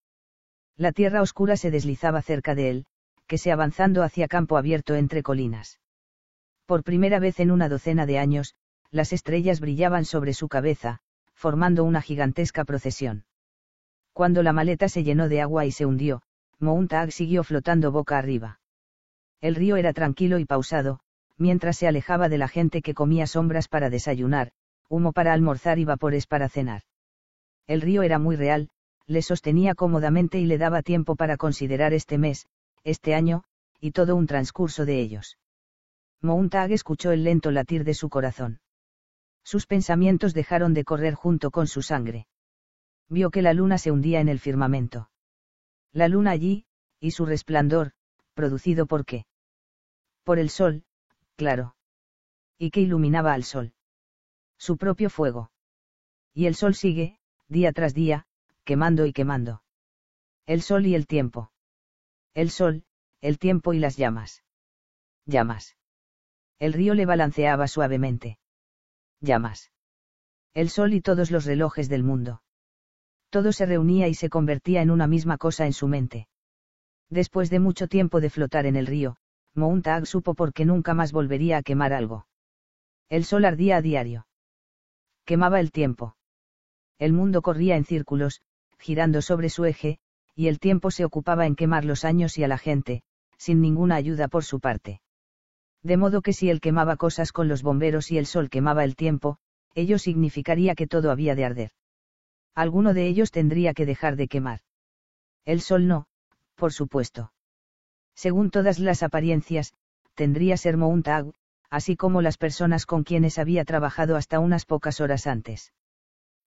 [0.76, 2.86] La tierra oscura se deslizaba cerca de él,
[3.26, 5.80] que se avanzando hacia campo abierto entre colinas.
[6.66, 8.54] Por primera vez en una docena de años,
[8.90, 10.98] las estrellas brillaban sobre su cabeza,
[11.32, 13.24] formando una gigantesca procesión.
[14.12, 16.22] Cuando la maleta se llenó de agua y se hundió,
[16.58, 18.60] Mountag siguió flotando boca arriba.
[19.40, 21.00] El río era tranquilo y pausado,
[21.36, 24.52] mientras se alejaba de la gente que comía sombras para desayunar,
[24.88, 26.82] humo para almorzar y vapores para cenar.
[27.66, 28.70] El río era muy real,
[29.06, 32.46] le sostenía cómodamente y le daba tiempo para considerar este mes,
[32.84, 33.44] este año,
[33.80, 35.38] y todo un transcurso de ellos.
[36.20, 38.60] Mountag escuchó el lento latir de su corazón.
[39.44, 42.26] Sus pensamientos dejaron de correr junto con su sangre
[43.08, 45.10] vio que la luna se hundía en el firmamento.
[45.92, 46.66] La luna allí,
[47.00, 47.92] y su resplandor,
[48.34, 49.26] producido por qué?
[50.24, 50.84] Por el sol,
[51.36, 51.76] claro.
[52.58, 53.74] ¿Y qué iluminaba al sol?
[54.58, 55.50] Su propio fuego.
[56.34, 58.25] Y el sol sigue, día tras día,
[58.66, 59.62] quemando y quemando.
[60.44, 61.50] El sol y el tiempo.
[62.34, 62.84] El sol,
[63.22, 64.44] el tiempo y las llamas.
[65.24, 65.78] Llamas.
[66.58, 68.38] El río le balanceaba suavemente.
[69.20, 69.72] Llamas.
[70.52, 72.42] El sol y todos los relojes del mundo
[73.36, 76.26] todo se reunía y se convertía en una misma cosa en su mente.
[77.10, 79.18] Después de mucho tiempo de flotar en el río,
[79.54, 82.26] Mountag supo por qué nunca más volvería a quemar algo.
[83.10, 84.26] El sol ardía a diario.
[85.26, 86.16] Quemaba el tiempo.
[86.98, 88.40] El mundo corría en círculos,
[88.78, 89.98] girando sobre su eje,
[90.34, 93.02] y el tiempo se ocupaba en quemar los años y a la gente,
[93.38, 95.00] sin ninguna ayuda por su parte.
[95.82, 98.96] De modo que si él quemaba cosas con los bomberos y el sol quemaba el
[98.96, 99.38] tiempo,
[99.74, 101.70] ello significaría que todo había de arder.
[102.54, 104.60] Alguno de ellos tendría que dejar de quemar.
[105.44, 106.06] El sol no,
[106.54, 107.32] por supuesto.
[108.14, 109.74] Según todas las apariencias,
[110.14, 111.32] tendría ser Mountag,
[111.70, 115.72] así como las personas con quienes había trabajado hasta unas pocas horas antes.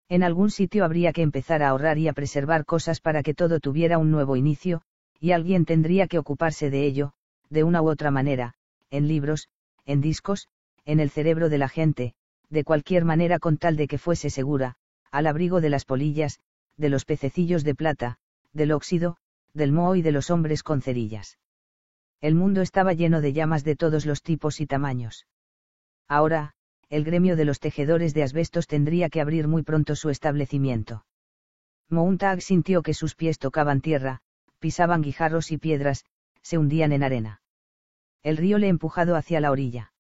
[0.09, 3.59] En algún sitio habría que empezar a ahorrar y a preservar cosas para que todo
[3.59, 4.81] tuviera un nuevo inicio,
[5.19, 7.13] y alguien tendría que ocuparse de ello,
[7.49, 8.56] de una u otra manera,
[8.90, 9.49] en libros,
[9.85, 10.47] en discos,
[10.85, 12.15] en el cerebro de la gente,
[12.49, 14.77] de cualquier manera con tal de que fuese segura,
[15.11, 16.40] al abrigo de las polillas,
[16.75, 18.17] de los pececillos de plata,
[18.51, 19.17] del óxido,
[19.53, 21.38] del moho y de los hombres con cerillas.
[22.22, 25.27] El mundo estaba lleno de llamas de todos los tipos y tamaños.
[26.08, 26.56] Ahora,
[26.89, 31.05] el gremio de los tejedores de asbestos tendría que abrir muy pronto su establecimiento.
[31.89, 34.22] Mountag sintió que sus pies tocaban tierra,
[34.59, 36.05] pisaban guijarros y piedras,
[36.41, 37.41] se hundían en arena.
[38.23, 39.93] El río le empujado hacia la orilla.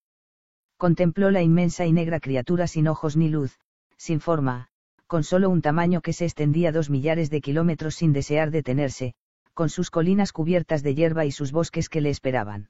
[0.77, 3.59] Contempló la inmensa y negra criatura sin ojos ni luz,
[3.97, 4.69] sin forma,
[5.07, 9.13] con solo un tamaño que se extendía dos millares de kilómetros sin desear detenerse,
[9.53, 12.69] con sus colinas cubiertas de hierba y sus bosques que le esperaban.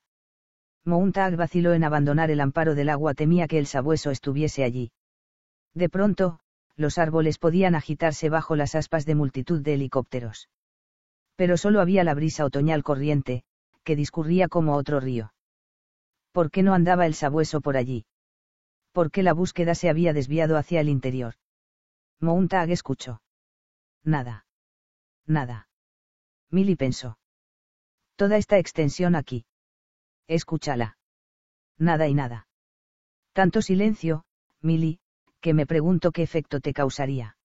[0.86, 4.92] Mountag vaciló en abandonar el amparo del agua, temía que el sabueso estuviese allí.
[5.74, 6.40] De pronto,
[6.76, 10.50] los árboles podían agitarse bajo las aspas de multitud de helicópteros.
[11.36, 13.44] Pero solo había la brisa otoñal corriente,
[13.84, 15.34] que discurría como otro río.
[16.32, 18.06] ¿Por qué no andaba el sabueso por allí?
[18.92, 21.36] Porque la búsqueda se había desviado hacia el interior.
[22.20, 23.22] Mountag escuchó.
[24.04, 24.46] Nada.
[25.26, 25.68] Nada.
[26.50, 27.18] Milly pensó.
[28.16, 29.46] Toda esta extensión aquí.
[30.30, 30.96] Escúchala.
[31.80, 32.48] Nada y nada.
[33.34, 34.26] Tanto silencio,
[34.62, 35.00] Milly,
[35.42, 37.36] que me pregunto qué efecto te causaría.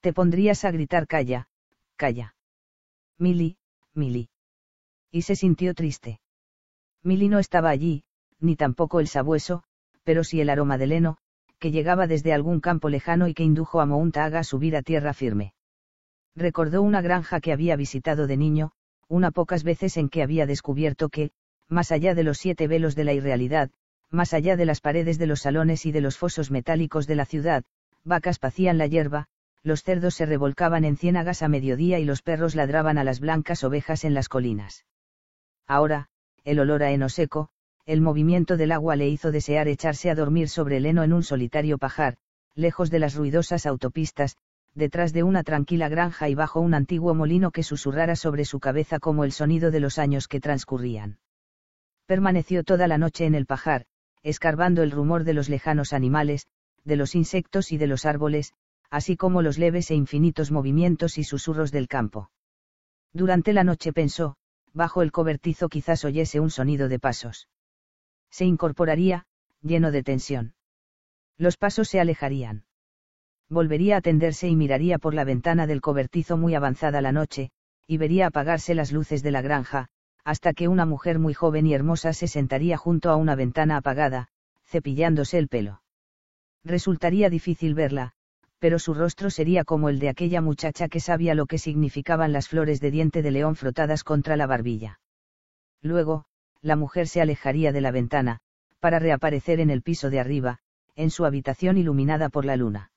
[0.00, 1.48] Te pondrías a gritar calla,
[1.96, 2.34] calla.
[3.16, 3.56] Milly,
[3.94, 4.28] Milly.
[5.10, 6.20] Y se sintió triste.
[7.02, 8.04] Milly no estaba allí,
[8.40, 9.62] ni tampoco el sabueso,
[10.04, 11.16] pero sí el aroma del heno,
[11.58, 15.14] que llegaba desde algún campo lejano y que indujo a Mountag a subir a tierra
[15.14, 15.54] firme.
[16.34, 18.72] Recordó una granja que había visitado de niño,
[19.08, 21.32] una pocas veces en que había descubierto que,
[21.68, 23.70] más allá de los siete velos de la irrealidad,
[24.10, 27.26] más allá de las paredes de los salones y de los fosos metálicos de la
[27.26, 27.64] ciudad,
[28.04, 29.26] vacas pacían la hierba,
[29.62, 33.64] los cerdos se revolcaban en ciénagas a mediodía y los perros ladraban a las blancas
[33.64, 34.84] ovejas en las colinas.
[35.66, 36.06] Ahora,
[36.44, 37.48] el olor a heno seco,
[37.84, 41.24] el movimiento del agua le hizo desear echarse a dormir sobre el heno en un
[41.24, 42.16] solitario pajar,
[42.54, 44.36] lejos de las ruidosas autopistas,
[44.74, 49.00] detrás de una tranquila granja y bajo un antiguo molino que susurrara sobre su cabeza
[49.00, 51.18] como el sonido de los años que transcurrían.
[52.06, 53.86] Permaneció toda la noche en el pajar,
[54.22, 56.46] escarbando el rumor de los lejanos animales,
[56.84, 58.54] de los insectos y de los árboles,
[58.90, 62.30] así como los leves e infinitos movimientos y susurros del campo.
[63.12, 64.36] Durante la noche pensó,
[64.72, 67.48] bajo el cobertizo quizás oyese un sonido de pasos.
[68.30, 69.26] Se incorporaría,
[69.62, 70.54] lleno de tensión.
[71.36, 72.66] Los pasos se alejarían
[73.48, 77.50] volvería a tenderse y miraría por la ventana del cobertizo muy avanzada la noche,
[77.86, 79.88] y vería apagarse las luces de la granja,
[80.26, 84.26] hasta que una mujer muy joven y hermosa se sentaría junto a una ventana apagada,
[84.64, 85.82] cepillándose el pelo.
[86.64, 88.10] Resultaría difícil verla,
[88.58, 92.48] pero su rostro sería como el de aquella muchacha que sabía lo que significaban las
[92.48, 94.98] flores de diente de león frotadas contra la barbilla.
[95.80, 96.24] Luego,
[96.60, 98.40] la mujer se alejaría de la ventana,
[98.80, 100.58] para reaparecer en el piso de arriba,
[100.96, 102.90] en su habitación iluminada por la luna.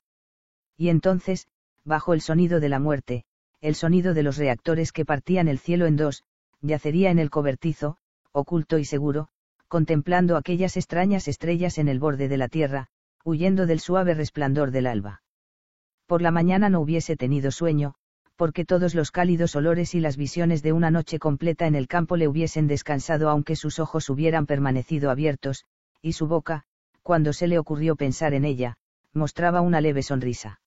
[0.76, 1.46] Y entonces,
[1.84, 3.22] bajo el sonido de la muerte,
[3.60, 6.24] el sonido de los reactores que partían el cielo en dos,
[6.60, 7.96] yacería en el cobertizo,
[8.32, 9.28] oculto y seguro,
[9.68, 12.88] contemplando aquellas extrañas estrellas en el borde de la tierra,
[13.24, 15.22] huyendo del suave resplandor del alba.
[16.06, 17.94] Por la mañana no hubiese tenido sueño,
[18.36, 22.16] porque todos los cálidos olores y las visiones de una noche completa en el campo
[22.16, 25.64] le hubiesen descansado aunque sus ojos hubieran permanecido abiertos,
[26.02, 26.64] y su boca,
[27.02, 28.76] cuando se le ocurrió pensar en ella,
[29.12, 30.60] mostraba una leve sonrisa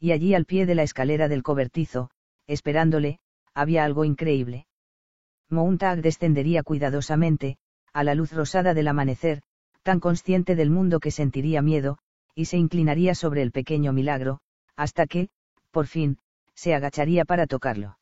[0.00, 2.10] y allí al pie de la escalera del cobertizo,
[2.46, 3.18] esperándole,
[3.52, 4.66] había algo increíble.
[5.50, 7.56] Mountag descendería cuidadosamente,
[7.92, 9.42] a la luz rosada del amanecer,
[9.82, 11.98] tan consciente del mundo que sentiría miedo,
[12.34, 14.40] y se inclinaría sobre el pequeño milagro,
[14.76, 15.28] hasta que,
[15.70, 16.18] por fin,
[16.54, 17.98] se agacharía para tocarlo.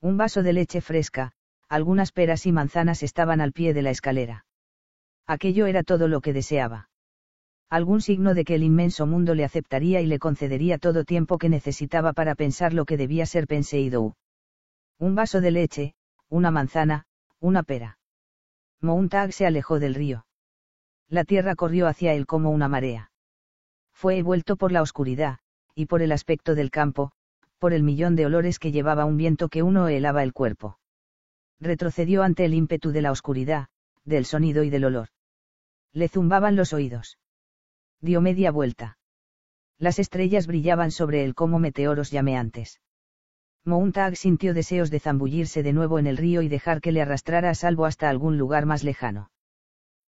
[0.00, 1.32] Un vaso de leche fresca,
[1.68, 4.44] algunas peras y manzanas estaban al pie de la escalera.
[5.26, 6.88] Aquello era todo lo que deseaba
[7.70, 11.50] algún signo de que el inmenso mundo le aceptaría y le concedería todo tiempo que
[11.50, 14.14] necesitaba para pensar lo que debía ser Penseidou.
[14.98, 15.94] Un vaso de leche,
[16.28, 17.06] una manzana,
[17.40, 17.98] una pera.
[18.80, 20.26] Mountag se alejó del río.
[21.08, 23.10] La tierra corrió hacia él como una marea.
[23.92, 25.38] Fue vuelto por la oscuridad,
[25.74, 27.12] y por el aspecto del campo,
[27.58, 30.78] por el millón de olores que llevaba un viento que uno helaba el cuerpo.
[31.60, 33.68] Retrocedió ante el ímpetu de la oscuridad,
[34.04, 35.08] del sonido y del olor.
[35.92, 37.18] Le zumbaban los oídos
[38.00, 38.98] dio media vuelta.
[39.78, 42.80] Las estrellas brillaban sobre él como meteoros llameantes.
[43.68, 47.50] Mountag sintió deseos de zambullirse de nuevo en el río y dejar que le arrastrara
[47.50, 49.30] a salvo hasta algún lugar más lejano.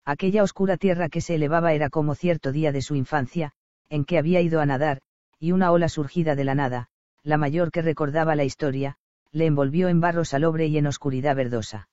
[0.06, 3.52] Aquella oscura tierra que se elevaba era como cierto día de su infancia,
[3.90, 5.02] en que había ido a nadar,
[5.38, 6.88] y una ola surgida de la nada,
[7.22, 8.96] la mayor que recordaba la historia,
[9.30, 11.88] le envolvió en barro salobre y en oscuridad verdosa.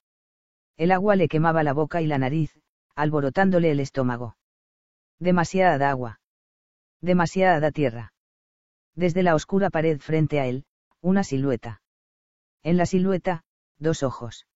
[0.77, 2.57] El agua le quemaba la boca y la nariz,
[2.95, 4.37] alborotándole el estómago.
[5.19, 6.21] Demasiada agua.
[7.01, 8.13] Demasiada tierra.
[8.95, 10.65] Desde la oscura pared frente a él,
[11.01, 11.81] una silueta.
[12.63, 13.43] En la silueta,
[13.77, 14.47] dos ojos.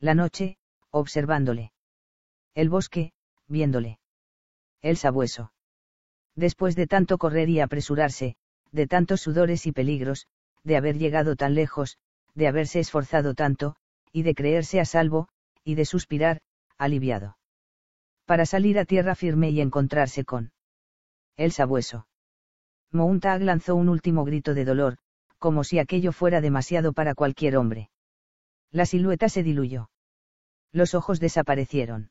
[0.00, 0.58] La noche,
[0.90, 1.72] observándole.
[2.54, 3.12] El bosque,
[3.46, 3.98] viéndole.
[4.80, 5.52] El sabueso.
[6.34, 8.36] Después de tanto correr y apresurarse,
[8.72, 10.26] de tantos sudores y peligros,
[10.64, 11.98] de haber llegado tan lejos,
[12.34, 13.76] de haberse esforzado tanto,
[14.12, 15.28] y de creerse a salvo,
[15.64, 16.40] y de suspirar,
[16.76, 17.38] aliviado
[18.28, 20.52] para salir a tierra firme y encontrarse con
[21.38, 22.06] el sabueso.
[22.92, 24.98] Mountag lanzó un último grito de dolor,
[25.38, 27.90] como si aquello fuera demasiado para cualquier hombre.
[28.70, 29.90] La silueta se diluyó.
[30.72, 32.10] Los ojos desaparecieron.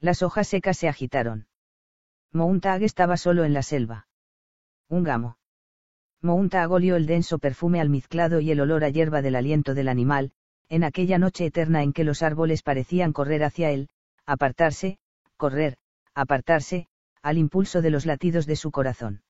[0.00, 1.48] Las hojas secas se agitaron.
[2.32, 4.06] Mountag estaba solo en la selva.
[4.88, 5.38] Un gamo.
[6.20, 10.32] Mountag olió el denso perfume almizclado y el olor a hierba del aliento del animal,
[10.68, 13.88] en aquella noche eterna en que los árboles parecían correr hacia él,
[14.24, 14.98] apartarse,
[15.36, 15.76] correr,
[16.14, 16.86] apartarse,
[17.22, 19.23] al impulso de los latidos de su corazón.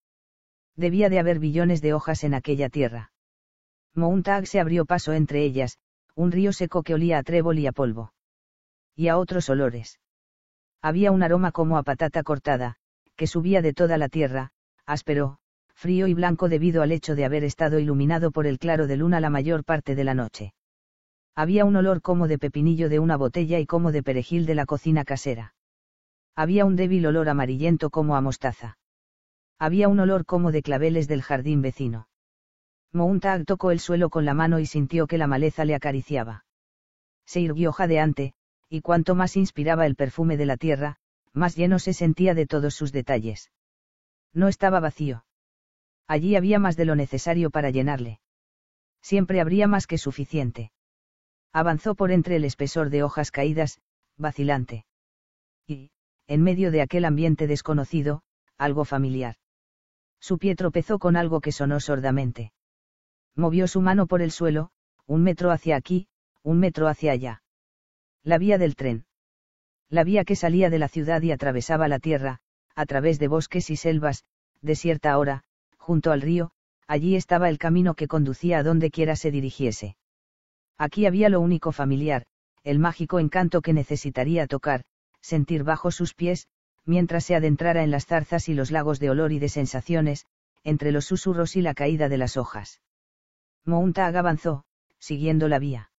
[0.76, 3.12] Debía de haber billones de hojas en aquella tierra.
[3.94, 5.78] Mountag se abrió paso entre ellas,
[6.16, 8.12] un río seco que olía a trébol y a polvo.
[8.96, 10.00] Y a otros olores.
[10.82, 12.76] Había un aroma como a patata cortada,
[13.16, 14.50] que subía de toda la tierra,
[14.84, 15.38] áspero,
[15.74, 19.20] frío y blanco debido al hecho de haber estado iluminado por el claro de luna
[19.20, 20.54] la mayor parte de la noche.
[21.36, 24.66] Había un olor como de pepinillo de una botella y como de perejil de la
[24.66, 25.54] cocina casera.
[26.36, 28.76] Había un débil olor amarillento como a mostaza.
[29.64, 32.06] Había un olor como de claveles del jardín vecino.
[32.92, 36.44] Mountag tocó el suelo con la mano y sintió que la maleza le acariciaba.
[37.24, 38.34] Se irguió jadeante,
[38.68, 40.96] y cuanto más inspiraba el perfume de la tierra,
[41.32, 43.52] más lleno se sentía de todos sus detalles.
[44.34, 45.24] No estaba vacío.
[46.06, 48.20] Allí había más de lo necesario para llenarle.
[49.00, 50.72] Siempre habría más que suficiente.
[51.54, 53.80] Avanzó por entre el espesor de hojas caídas,
[54.18, 54.84] vacilante.
[55.66, 55.90] Y,
[56.26, 58.20] en medio de aquel ambiente desconocido,
[58.58, 59.36] algo familiar.
[60.24, 62.50] Su pie tropezó con algo que sonó sordamente.
[63.36, 64.70] Movió su mano por el suelo,
[65.04, 66.08] un metro hacia aquí,
[66.42, 67.42] un metro hacia allá.
[68.22, 69.04] La vía del tren.
[69.90, 72.38] La vía que salía de la ciudad y atravesaba la tierra,
[72.74, 74.24] a través de bosques y selvas,
[74.62, 75.44] desierta ahora,
[75.76, 76.52] junto al río,
[76.86, 79.98] allí estaba el camino que conducía a donde quiera se dirigiese.
[80.78, 82.24] Aquí había lo único familiar,
[82.62, 84.84] el mágico encanto que necesitaría tocar,
[85.20, 86.48] sentir bajo sus pies,
[86.86, 90.26] mientras se adentrara en las zarzas y los lagos de olor y de sensaciones,
[90.62, 92.80] entre los susurros y la caída de las hojas.
[93.64, 94.64] Mountag avanzó,
[94.98, 95.90] siguiendo la vía.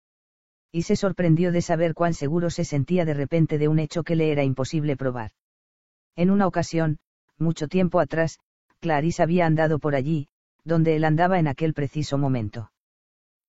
[0.73, 4.17] Y se sorprendió de saber cuán seguro se sentía de repente de un hecho que
[4.17, 5.31] le era imposible probar.
[6.17, 6.99] En una ocasión,
[7.39, 8.39] mucho tiempo atrás,
[8.81, 10.29] Clarice había andado por allí,
[10.65, 12.71] donde él andaba en aquel preciso momento.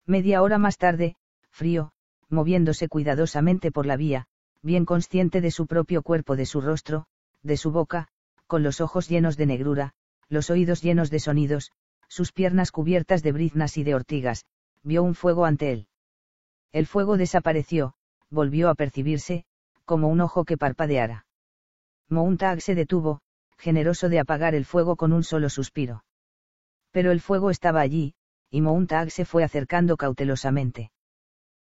[0.06, 1.16] Media hora más tarde,
[1.50, 1.92] frío,
[2.30, 4.28] moviéndose cuidadosamente por la vía,
[4.62, 7.08] bien consciente de su propio cuerpo, de su rostro,
[7.46, 8.08] de su boca,
[8.48, 9.94] con los ojos llenos de negrura,
[10.28, 11.72] los oídos llenos de sonidos,
[12.08, 14.46] sus piernas cubiertas de briznas y de ortigas,
[14.84, 15.88] vio un fuego ante él.
[16.72, 17.94] El fuego desapareció,
[18.30, 19.46] volvió a percibirse,
[19.86, 21.26] como un ojo que parpadeara.
[22.10, 23.22] Mountag se detuvo,
[23.58, 26.04] generoso de apagar el fuego con un solo suspiro.
[26.92, 28.16] Pero el fuego estaba allí,
[28.50, 30.92] y Mountag se fue acercando cautelosamente.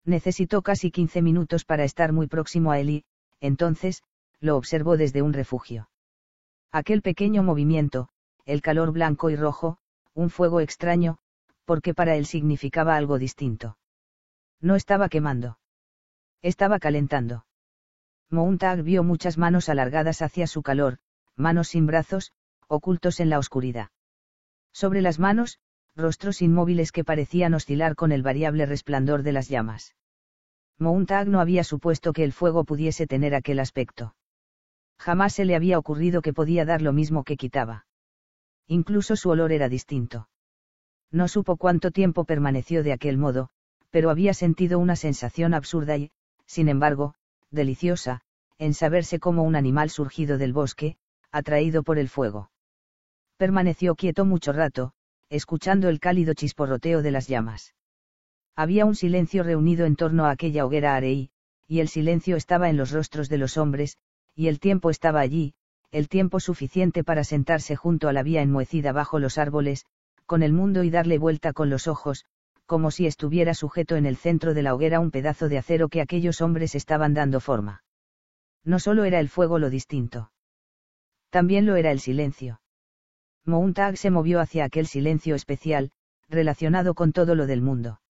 [0.06, 3.06] Necesitó casi quince minutos para estar muy próximo a él y,
[3.40, 4.04] entonces,
[4.40, 5.90] lo observó desde un refugio.
[6.72, 8.10] Aquel pequeño movimiento,
[8.46, 9.78] el calor blanco y rojo,
[10.14, 11.20] un fuego extraño,
[11.66, 13.78] porque para él significaba algo distinto.
[14.60, 15.60] No estaba quemando.
[16.42, 17.46] Estaba calentando.
[18.30, 21.00] Mountag vio muchas manos alargadas hacia su calor,
[21.36, 22.34] manos sin brazos,
[22.68, 23.90] ocultos en la oscuridad.
[24.74, 25.60] Sobre las manos,
[25.96, 29.96] rostros inmóviles que parecían oscilar con el variable resplandor de las llamas.
[30.78, 34.16] Mountag no había supuesto que el fuego pudiese tener aquel aspecto.
[35.00, 37.86] Jamás se le había ocurrido que podía dar lo mismo que quitaba.
[38.68, 40.30] Incluso su olor era distinto.
[41.12, 43.50] No supo cuánto tiempo permaneció de aquel modo,
[43.90, 46.12] pero había sentido una sensación absurda y,
[46.46, 47.14] sin embargo,
[47.50, 48.22] deliciosa,
[48.58, 50.98] en saberse como un animal surgido del bosque,
[51.32, 52.52] atraído por el fuego.
[53.38, 54.94] Permaneció quieto mucho rato,
[55.30, 57.76] escuchando el cálido chisporroteo de las llamas.
[58.56, 61.30] Había un silencio reunido en torno a aquella hoguera areí,
[61.68, 63.98] y el silencio estaba en los rostros de los hombres,
[64.38, 65.56] y el tiempo estaba allí,
[65.92, 69.88] el tiempo suficiente para sentarse junto a la vía enmohecida bajo los árboles,
[70.28, 72.24] con el mundo y darle vuelta con los ojos,
[72.68, 76.02] como si estuviera sujeto en el centro de la hoguera un pedazo de acero que
[76.02, 77.84] aquellos hombres estaban dando forma.
[78.64, 80.32] No solo era el fuego lo distinto.
[81.32, 82.62] También lo era el silencio.
[83.44, 85.90] Mountag se movió hacia aquel silencio especial,
[86.30, 88.02] relacionado con todo lo del mundo.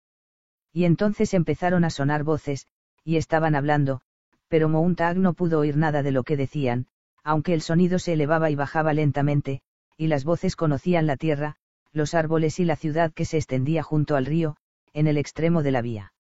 [0.72, 2.66] Y entonces empezaron a sonar voces,
[3.04, 4.00] y estaban hablando,
[4.48, 6.86] pero Mountag no pudo oír nada de lo que decían,
[7.24, 9.60] aunque el sonido se elevaba y bajaba lentamente,
[9.96, 11.56] y las voces conocían la tierra,
[11.92, 14.56] los árboles y la ciudad que se extendía junto al río,
[14.92, 16.12] en el extremo de la vía.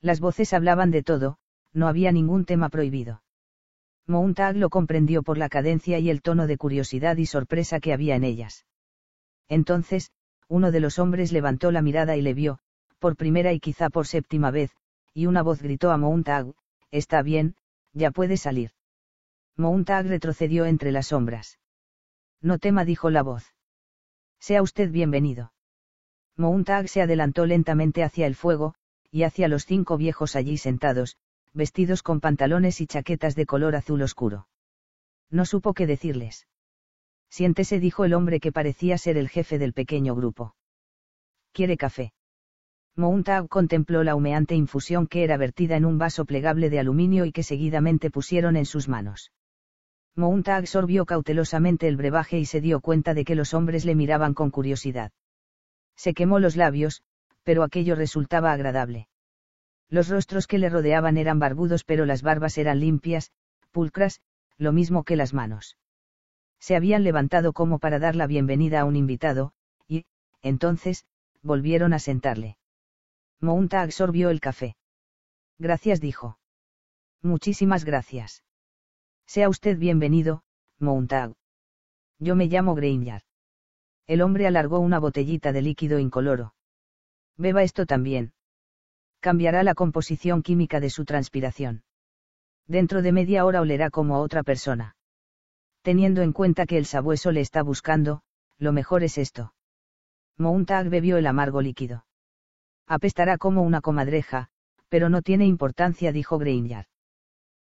[0.00, 1.38] Las voces hablaban de todo,
[1.72, 3.22] no había ningún tema prohibido.
[4.06, 8.16] Mountag lo comprendió por la cadencia y el tono de curiosidad y sorpresa que había
[8.16, 8.66] en ellas.
[9.48, 10.10] Entonces,
[10.48, 12.58] uno de los hombres levantó la mirada y le vio,
[12.98, 14.70] por primera y quizá por séptima vez,
[15.14, 16.52] y una voz gritó a Mountag,
[16.92, 17.56] Está bien,
[17.94, 18.70] ya puede salir.
[19.56, 21.58] Mountag retrocedió entre las sombras.
[22.40, 23.54] No tema, dijo la voz.
[24.38, 25.52] Sea usted bienvenido.
[26.36, 28.74] Mountag se adelantó lentamente hacia el fuego,
[29.10, 31.16] y hacia los cinco viejos allí sentados,
[31.54, 34.48] vestidos con pantalones y chaquetas de color azul oscuro.
[35.30, 36.46] No supo qué decirles.
[37.30, 40.54] Siéntese, dijo el hombre que parecía ser el jefe del pequeño grupo.
[41.52, 42.12] ¿Quiere café?
[42.94, 47.32] Mountag contempló la humeante infusión que era vertida en un vaso plegable de aluminio y
[47.32, 49.32] que seguidamente pusieron en sus manos.
[50.14, 54.34] Mounta absorbió cautelosamente el brebaje y se dio cuenta de que los hombres le miraban
[54.34, 55.10] con curiosidad.
[55.96, 57.02] Se quemó los labios,
[57.44, 59.08] pero aquello resultaba agradable.
[59.88, 63.30] Los rostros que le rodeaban eran barbudos pero las barbas eran limpias,
[63.70, 64.20] pulcras,
[64.58, 65.78] lo mismo que las manos.
[66.60, 69.52] Se habían levantado como para dar la bienvenida a un invitado,
[69.88, 70.04] y,
[70.42, 71.06] entonces,
[71.42, 72.58] volvieron a sentarle.
[73.42, 74.76] Mounta absorbió el café.
[75.58, 76.38] Gracias dijo.
[77.22, 78.44] Muchísimas gracias.
[79.26, 80.44] Sea usted bienvenido,
[80.78, 81.34] Montag.
[82.20, 83.24] Yo me llamo Grainyard.
[84.06, 86.54] El hombre alargó una botellita de líquido incoloro.
[87.36, 88.32] Beba esto también.
[89.18, 91.82] Cambiará la composición química de su transpiración.
[92.68, 94.94] Dentro de media hora olerá como a otra persona.
[95.82, 98.22] Teniendo en cuenta que el sabueso le está buscando,
[98.58, 99.52] lo mejor es esto.
[100.38, 102.04] Montag bebió el amargo líquido.
[102.86, 104.48] Apestará como una comadreja,
[104.88, 106.86] pero no tiene importancia, dijo Grainyard.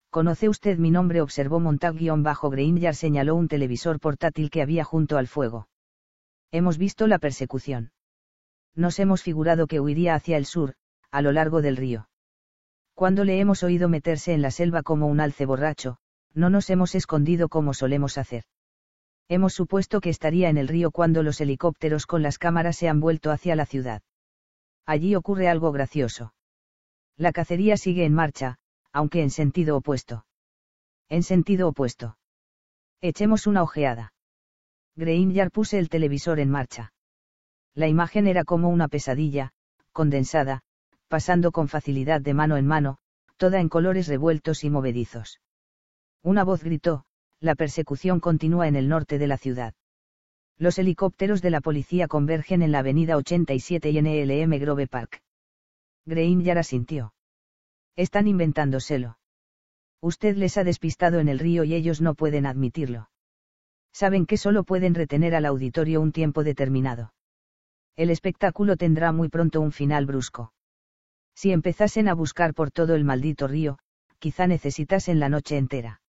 [0.10, 1.22] ¿Conoce usted mi nombre?
[1.22, 5.68] observó Montag-Grainyard señaló un televisor portátil que había junto al fuego.
[6.52, 7.92] Hemos visto la persecución.
[8.76, 10.74] Nos hemos figurado que huiría hacia el sur,
[11.12, 12.10] a lo largo del río.
[12.96, 15.98] Cuando le hemos oído meterse en la selva como un alce borracho,
[16.34, 18.44] no nos hemos escondido como solemos hacer.
[19.28, 23.00] Hemos supuesto que estaría en el río cuando los helicópteros con las cámaras se han
[23.00, 24.02] vuelto hacia la ciudad.
[24.89, 26.33] Allí ocurre algo gracioso.
[27.15, 28.57] La cacería sigue en marcha,
[28.91, 30.25] aunque en sentido opuesto.
[31.09, 32.17] En sentido opuesto.
[32.99, 34.13] Echemos una ojeada.
[34.95, 36.91] Grainyard puse el televisor en marcha.
[37.75, 39.51] La imagen era como una pesadilla,
[39.91, 40.63] condensada,
[41.07, 42.97] pasando con facilidad de mano en mano,
[43.38, 45.39] toda en colores revueltos y movedizos.
[46.23, 47.05] Una voz gritó,
[47.39, 49.75] la persecución continúa en el norte de la ciudad.
[50.59, 55.24] Los helicópteros de la policía convergen en la avenida 87 y en ELM Grove Park.
[56.06, 57.13] Grainyard asintió.
[57.95, 59.17] Están inventándoselo.
[60.01, 63.09] Usted les ha despistado en el río y ellos no pueden admitirlo.
[63.93, 67.13] Saben que solo pueden retener al auditorio un tiempo determinado.
[67.95, 70.51] El espectáculo tendrá muy pronto un final brusco.
[71.35, 73.79] Si empezasen a buscar por todo el maldito río,
[74.19, 76.01] quizá necesitasen la noche entera.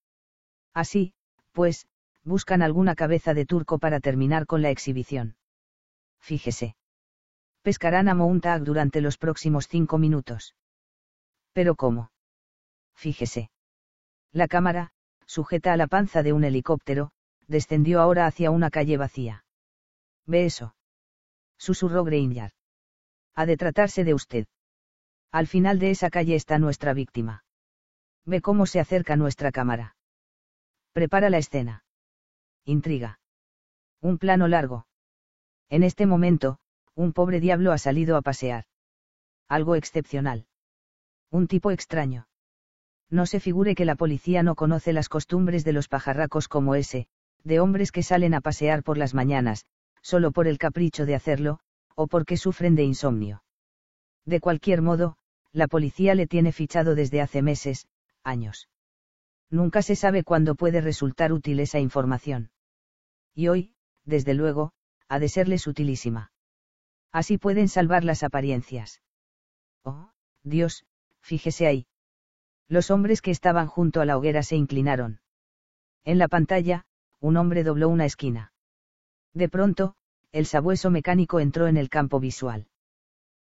[0.73, 1.13] Así,
[1.53, 1.87] pues,
[2.23, 5.35] buscan alguna cabeza de turco para terminar con la exhibición.
[6.19, 6.75] Fíjese.
[7.61, 10.55] Pescarán a Mountag durante los próximos cinco minutos.
[11.53, 12.11] Pero ¿cómo?
[12.95, 13.51] Fíjese.
[14.31, 14.91] La cámara,
[15.25, 17.11] sujeta a la panza de un helicóptero,
[17.47, 19.43] descendió ahora hacia una calle vacía.
[20.25, 20.75] ¿Ve eso?
[21.57, 22.53] Susurró Grainyard.
[23.35, 24.45] Ha de tratarse de usted.
[25.31, 27.43] Al final de esa calle está nuestra víctima.
[28.25, 29.95] Ve cómo se acerca nuestra cámara.
[30.93, 31.83] Prepara la escena.
[32.65, 33.19] Intriga.
[34.01, 34.85] Un plano largo.
[35.69, 36.57] En este momento,
[36.95, 38.65] un pobre diablo ha salido a pasear.
[39.47, 40.45] Algo excepcional.
[41.31, 42.27] Un tipo extraño.
[43.09, 47.07] No se figure que la policía no conoce las costumbres de los pajarracos como ese,
[47.43, 49.65] de hombres que salen a pasear por las mañanas,
[50.01, 51.59] solo por el capricho de hacerlo,
[51.95, 53.43] o porque sufren de insomnio.
[54.25, 55.17] De cualquier modo,
[55.51, 57.87] la policía le tiene fichado desde hace meses,
[58.23, 58.69] años.
[59.51, 62.51] Nunca se sabe cuándo puede resultar útil esa información.
[63.35, 63.73] Y hoy,
[64.05, 64.71] desde luego,
[65.09, 66.31] ha de serles utilísima.
[67.11, 69.01] Así pueden salvar las apariencias.
[69.83, 70.09] Oh,
[70.43, 70.85] Dios,
[71.19, 71.85] fíjese ahí.
[72.69, 75.19] Los hombres que estaban junto a la hoguera se inclinaron.
[76.05, 76.85] En la pantalla,
[77.19, 78.53] un hombre dobló una esquina.
[79.33, 79.95] De pronto,
[80.31, 82.67] el sabueso mecánico entró en el campo visual.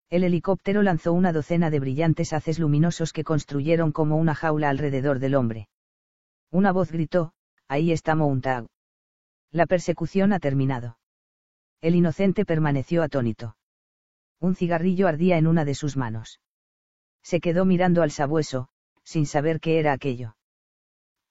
[0.08, 5.18] El helicóptero lanzó una docena de brillantes haces luminosos que construyeron como una jaula alrededor
[5.18, 5.68] del hombre.
[6.50, 7.32] Una voz gritó,
[7.68, 8.66] ahí está Mountag.
[9.50, 10.98] La persecución ha terminado.
[11.80, 13.56] El inocente permaneció atónito.
[14.40, 16.40] Un cigarrillo ardía en una de sus manos
[17.28, 18.68] se quedó mirando al sabueso,
[19.04, 20.36] sin saber qué era aquello.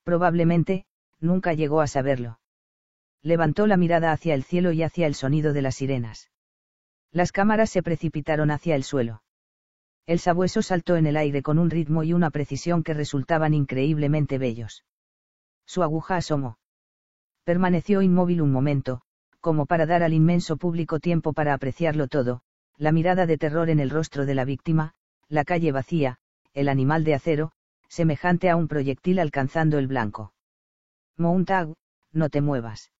[0.03, 0.85] Probablemente,
[1.19, 2.39] nunca llegó a saberlo.
[3.23, 6.29] Levantó la mirada hacia el cielo y hacia el sonido de las sirenas.
[7.11, 9.23] Las cámaras se precipitaron hacia el suelo.
[10.05, 14.37] El sabueso saltó en el aire con un ritmo y una precisión que resultaban increíblemente
[14.37, 14.83] bellos.
[15.67, 16.57] Su aguja asomó.
[17.43, 19.01] Permaneció inmóvil un momento,
[19.41, 22.41] como para dar al inmenso público tiempo para apreciarlo todo,
[22.77, 24.93] la mirada de terror en el rostro de la víctima,
[25.29, 26.17] la calle vacía,
[26.53, 27.51] el animal de acero,
[27.89, 30.33] semejante a un proyectil alcanzando el blanco.
[31.17, 31.73] Mountag,
[32.11, 32.91] no te muevas.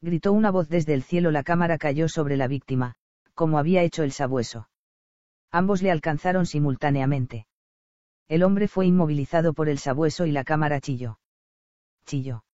[0.00, 2.94] Gritó una voz desde el cielo, la cámara cayó sobre la víctima,
[3.34, 4.68] como había hecho el sabueso.
[5.50, 7.46] Ambos le alcanzaron simultáneamente.
[8.28, 11.18] El hombre fue inmovilizado por el sabueso y la cámara chilló.
[12.06, 12.44] Chilló.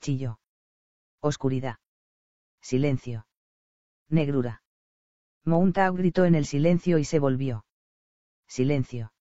[0.00, 0.38] Chilló.
[1.20, 1.78] Oscuridad.
[2.60, 3.26] Silencio.
[4.08, 4.62] Negrura.
[5.44, 7.64] Mountag gritó en el silencio y se volvió
[8.46, 9.12] silencio.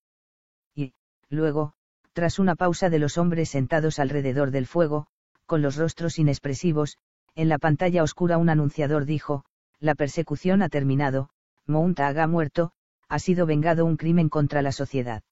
[0.75, 0.93] Y,
[1.29, 1.73] luego,
[2.13, 5.07] tras una pausa de los hombres sentados alrededor del fuego,
[5.45, 6.97] con los rostros inexpresivos,
[7.35, 9.43] en la pantalla oscura un anunciador dijo,
[9.79, 11.29] la persecución ha terminado,
[11.65, 12.71] Mountag ha muerto,
[13.09, 15.23] ha sido vengado un crimen contra la sociedad.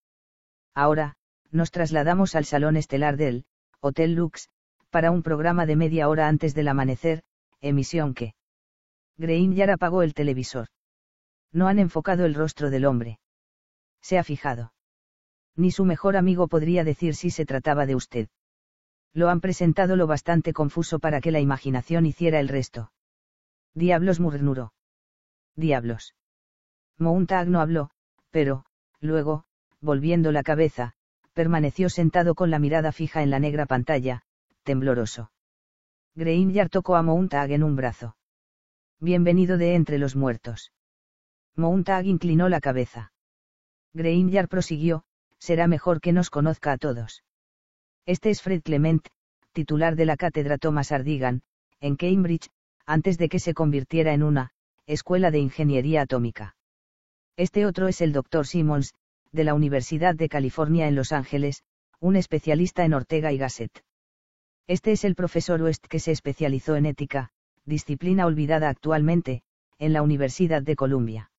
[0.74, 1.16] Ahora,
[1.52, 3.46] nos trasladamos al salón estelar del
[3.82, 4.48] Hotel Lux,
[4.92, 7.24] para un programa de media hora antes del amanecer,
[7.62, 8.36] emisión que.
[9.18, 10.68] Granger apagó el televisor.
[11.52, 13.20] No han enfocado el rostro del hombre.
[14.02, 14.74] Se ha fijado.
[15.56, 18.30] Ni su mejor amigo podría decir si se trataba de usted.
[19.14, 22.92] Lo han presentado lo bastante confuso para que la imaginación hiciera el resto.
[23.74, 24.74] Diablos murmuró.
[25.56, 26.16] Diablos.
[26.98, 27.90] Mountag no habló,
[28.30, 28.66] pero,
[29.00, 29.46] luego,
[29.82, 30.94] volviendo la cabeza,
[31.34, 34.24] permaneció sentado con la mirada fija en la negra pantalla,
[34.64, 35.32] tembloroso.
[36.16, 38.18] Granger tocó a Mountag en un brazo.
[39.00, 40.72] Bienvenido de entre los muertos.
[41.56, 43.14] Mountag inclinó la cabeza.
[43.94, 45.04] Granger prosiguió,
[45.40, 47.24] será mejor que nos conozca a todos.
[48.06, 49.08] Este es Fred Clement,
[49.54, 51.42] titular de la cátedra Thomas Ardigan,
[51.80, 52.50] en Cambridge,
[52.86, 54.52] antes de que se convirtiera en una
[54.86, 56.56] escuela de ingeniería atómica.
[57.38, 58.46] Este otro es el Dr.
[58.46, 58.94] Simmons,
[59.32, 61.64] de la Universidad de California en Los Ángeles,
[62.00, 63.84] un especialista en Ortega y Gasset.
[64.68, 67.30] Este es el profesor West que se especializó en ética,
[67.66, 69.44] disciplina olvidada actualmente,
[69.80, 71.32] en la Universidad de Columbia.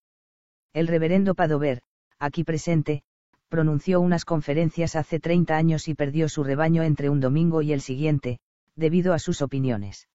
[0.72, 1.82] El reverendo Padover,
[2.18, 3.02] aquí presente,
[3.48, 7.82] pronunció unas conferencias hace 30 años y perdió su rebaño entre un domingo y el
[7.82, 8.38] siguiente,
[8.74, 10.08] debido a sus opiniones.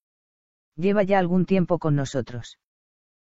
[0.76, 2.58] Lleva ya algún tiempo con nosotros.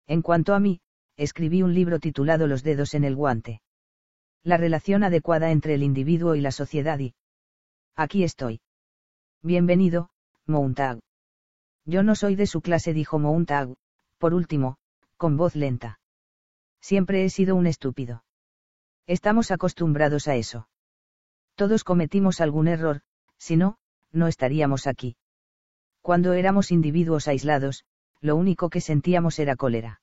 [0.05, 0.81] En cuanto a mí,
[1.15, 3.61] escribí un libro titulado Los dedos en el guante.
[4.45, 7.15] La relación adecuada entre el individuo y la sociedad y...
[7.95, 8.59] Aquí estoy.
[9.41, 10.09] Bienvenido,
[10.45, 10.99] Mountag.
[11.85, 13.73] Yo no soy de su clase, dijo Mountag,
[14.17, 14.77] por último,
[15.15, 16.01] con voz lenta.
[16.81, 18.25] Siempre he sido un estúpido.
[19.07, 20.67] Estamos acostumbrados a eso.
[21.55, 23.01] Todos cometimos algún error,
[23.37, 23.77] si no,
[24.11, 25.15] no estaríamos aquí.
[26.01, 27.85] Cuando éramos individuos aislados,
[28.19, 30.01] lo único que sentíamos era cólera.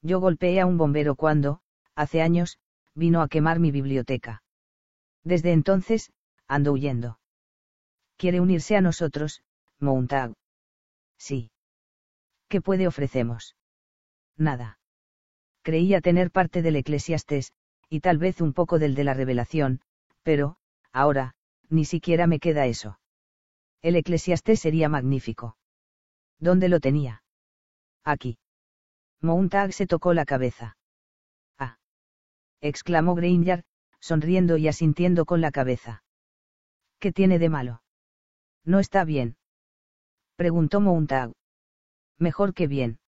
[0.00, 1.60] Yo golpeé a un bombero cuando,
[1.94, 2.58] hace años,
[2.94, 4.42] vino a quemar mi biblioteca.
[5.24, 6.12] Desde entonces,
[6.46, 7.18] ando huyendo.
[8.16, 9.42] ¿Quiere unirse a nosotros,
[9.78, 10.34] Mountag?
[11.18, 11.50] Sí.
[12.48, 13.56] ¿Qué puede ofrecemos?
[14.36, 14.78] Nada.
[15.62, 17.52] Creía tener parte del Eclesiastés,
[17.88, 19.80] y tal vez un poco del de la revelación,
[20.22, 20.56] pero,
[20.92, 21.34] ahora,
[21.68, 22.98] ni siquiera me queda eso.
[23.80, 25.56] El Eclesiastés sería magnífico.
[26.38, 27.22] ¿Dónde lo tenía?
[28.04, 28.38] Aquí.
[29.20, 30.76] Mountag se tocó la cabeza.
[32.62, 33.64] Exclamó Granger,
[33.98, 36.04] sonriendo y asintiendo con la cabeza.
[37.00, 37.82] ¿Qué tiene de malo?
[38.64, 39.36] No está bien.
[40.36, 41.32] Preguntó Mountag.
[42.18, 43.00] Mejor que bien.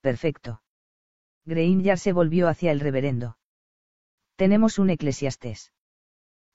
[0.00, 0.62] Perfecto.
[1.44, 3.36] Granger se volvió hacia el reverendo.
[4.36, 5.72] Tenemos un eclesiastés.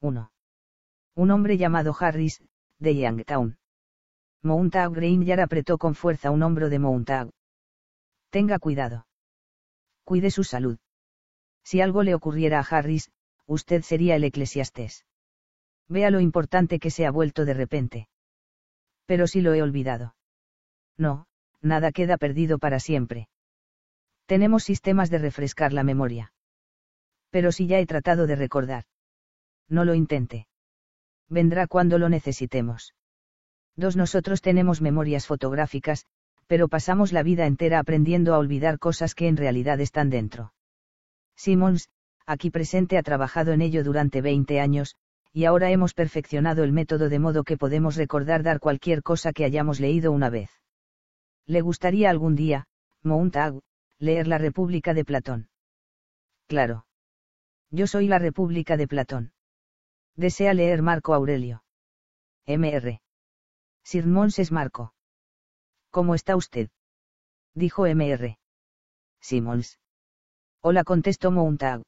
[0.01, 0.31] 1.
[1.13, 2.43] Un hombre llamado Harris,
[2.79, 3.59] de Youngtown.
[4.41, 7.29] Mountag Granger apretó con fuerza un hombro de Mountag.
[8.31, 9.05] Tenga cuidado.
[10.03, 10.79] Cuide su salud.
[11.69, 13.11] Si algo le ocurriera a Harris,
[13.45, 15.05] usted sería el eclesiastés.
[15.87, 18.09] Vea lo importante que se ha vuelto de repente.
[19.05, 20.15] Pero si lo he olvidado.
[20.97, 21.27] No,
[21.61, 23.29] nada queda perdido para siempre.
[24.25, 26.33] Tenemos sistemas de refrescar la memoria.
[27.29, 28.85] Pero si ya he tratado de recordar.
[29.67, 30.47] No lo intente.
[31.27, 32.95] Vendrá cuando lo necesitemos.
[33.75, 36.07] Dos nosotros tenemos memorias fotográficas,
[36.47, 40.51] pero pasamos la vida entera aprendiendo a olvidar cosas que en realidad están dentro.
[41.39, 41.87] Simmons,
[42.25, 44.97] aquí presente ha trabajado en ello durante 20 años,
[45.31, 49.45] y ahora hemos perfeccionado el método de modo que podemos recordar dar cualquier cosa que
[49.45, 50.51] hayamos leído una vez.
[51.45, 52.67] ¿Le gustaría algún día,
[53.03, 53.61] Mountag,
[53.99, 55.49] leer La República de Platón?
[56.47, 56.85] Claro.
[57.71, 59.31] Yo soy la República de Platón.
[60.17, 61.63] Desea leer Marco Aurelio.
[62.47, 62.99] Mr.
[63.83, 64.05] Sir
[64.37, 64.93] es Marco.
[65.89, 66.69] ¿Cómo está usted?
[67.53, 68.37] Dijo Mr.
[69.21, 69.79] Simons.
[70.61, 71.83] Hola contestó Mountag.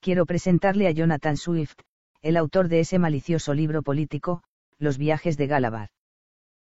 [0.00, 1.78] Quiero presentarle a Jonathan Swift,
[2.20, 4.42] el autor de ese malicioso libro político,
[4.78, 5.88] Los viajes de Galabar.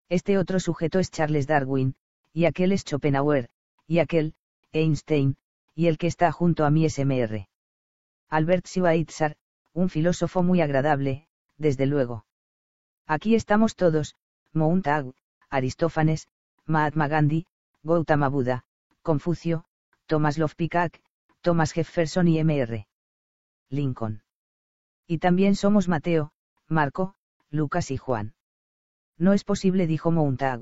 [0.10, 1.96] Este otro sujeto es Charles Darwin,
[2.34, 3.48] y aquel es Schopenhauer,
[3.88, 4.34] y aquel,
[4.74, 5.38] Einstein,
[5.74, 7.48] y el que está junto a mí es Mr.
[8.28, 9.38] Albert Schweitzer,
[9.72, 12.26] un filósofo muy agradable, desde luego.
[13.08, 14.18] Aquí estamos todos,
[14.52, 15.14] Mountag,
[15.50, 16.28] Aristófanes,
[16.66, 17.46] Mahatma Gandhi,
[17.82, 18.66] Gautama Buda,
[19.02, 19.64] Confucio,
[20.06, 20.56] Thomas Love
[21.44, 22.86] Thomas Jefferson y Mr.
[23.70, 24.24] Lincoln.
[25.08, 26.32] Y también somos Mateo,
[26.70, 27.16] Marco,
[27.50, 28.34] Lucas y Juan.
[29.18, 30.62] No es posible, dijo Mountag.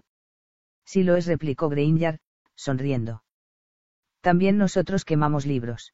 [0.83, 2.19] Sí lo es, replicó Granger,
[2.55, 3.23] sonriendo.
[4.21, 5.93] También nosotros quemamos libros.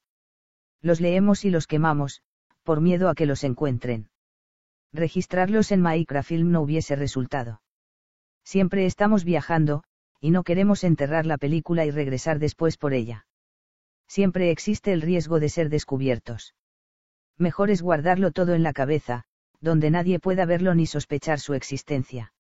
[0.82, 2.22] Los leemos y los quemamos,
[2.64, 4.10] por miedo a que los encuentren.
[4.94, 7.62] Registrarlos en Microfilm no hubiese resultado.
[8.46, 9.84] Siempre estamos viajando,
[10.22, 13.27] y no queremos enterrar la película y regresar después por ella.
[14.08, 16.56] Siempre existe el riesgo de ser descubiertos.
[17.38, 19.26] Mejor es guardarlo todo en la cabeza,
[19.60, 22.34] donde nadie pueda verlo ni sospechar su existencia.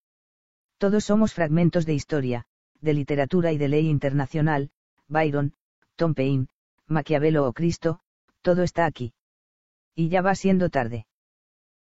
[0.77, 2.45] Todos somos fragmentos de historia,
[2.81, 4.71] de literatura y de ley internacional,
[5.07, 5.53] Byron,
[5.95, 6.47] Tom Paine,
[6.87, 7.99] Maquiavelo o Cristo,
[8.41, 9.13] todo está aquí.
[9.95, 11.07] Y ya va siendo tarde.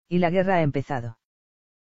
[0.09, 1.17] Y la guerra ha empezado.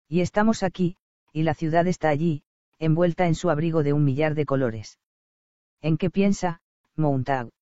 [0.08, 0.96] Y estamos aquí,
[1.32, 2.44] y la ciudad está allí,
[2.78, 4.98] envuelta en su abrigo de un millar de colores.
[5.80, 6.62] ¿En qué piensa,
[6.96, 7.53] Montag?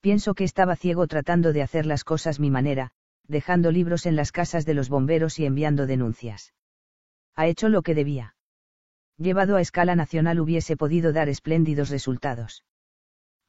[0.00, 2.92] Pienso que estaba ciego tratando de hacer las cosas mi manera,
[3.28, 6.54] dejando libros en las casas de los bomberos y enviando denuncias.
[7.34, 8.34] Ha hecho lo que debía.
[9.18, 12.64] Llevado a escala nacional hubiese podido dar espléndidos resultados.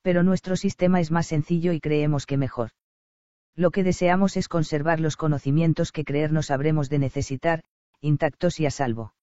[0.01, 2.72] Pero nuestro sistema es más sencillo y creemos que mejor.
[3.56, 7.63] Lo que deseamos es conservar los conocimientos que creernos habremos de necesitar,
[8.01, 9.13] intactos y a salvo.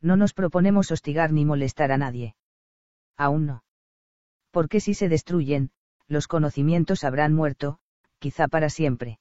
[0.00, 2.34] No nos proponemos hostigar ni molestar a nadie.
[3.16, 3.64] Aún no.
[4.50, 5.70] Porque si se destruyen,
[6.12, 7.78] los conocimientos habrán muerto,
[8.18, 9.18] quizá para siempre.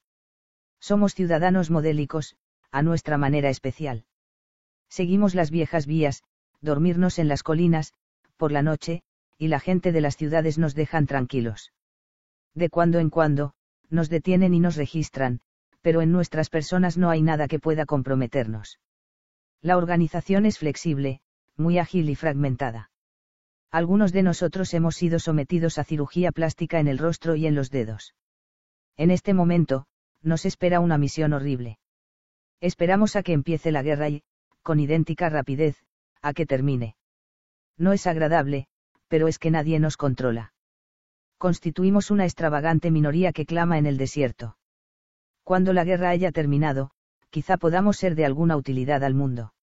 [0.79, 2.35] Somos ciudadanos modélicos,
[2.69, 4.05] a nuestra manera especial.
[4.89, 6.23] Seguimos las viejas vías,
[6.59, 7.93] dormirnos en las colinas,
[8.37, 9.03] por la noche,
[9.37, 11.71] y la gente de las ciudades nos dejan tranquilos.
[12.53, 13.53] De cuando en cuando,
[13.89, 15.41] nos detienen y nos registran,
[15.81, 18.79] pero en nuestras personas no hay nada que pueda comprometernos.
[19.61, 21.21] La organización es flexible,
[21.55, 22.90] muy ágil y fragmentada.
[23.71, 27.71] Algunos de nosotros hemos sido sometidos a cirugía plástica en el rostro y en los
[27.71, 28.13] dedos.
[28.97, 29.85] En este momento,
[30.21, 31.79] nos espera una misión horrible.
[32.59, 34.23] Esperamos a que empiece la guerra y,
[34.61, 35.77] con idéntica rapidez,
[36.21, 36.95] a que termine.
[37.77, 38.67] No es agradable,
[39.07, 40.53] pero es que nadie nos controla.
[41.37, 44.57] Constituimos una extravagante minoría que clama en el desierto.
[45.43, 46.91] Cuando la guerra haya terminado,
[47.29, 49.53] quizá podamos ser de alguna utilidad al mundo.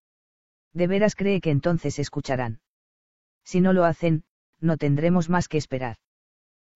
[0.72, 2.60] ¿De veras cree que entonces escucharán?
[3.48, 4.24] Si no lo hacen,
[4.60, 5.96] no tendremos más que esperar.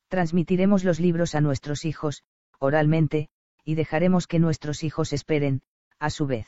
[0.07, 2.23] Transmitiremos los libros a nuestros hijos,
[2.59, 3.27] oralmente,
[3.65, 5.63] y dejaremos que nuestros hijos esperen,
[5.99, 6.47] a su vez.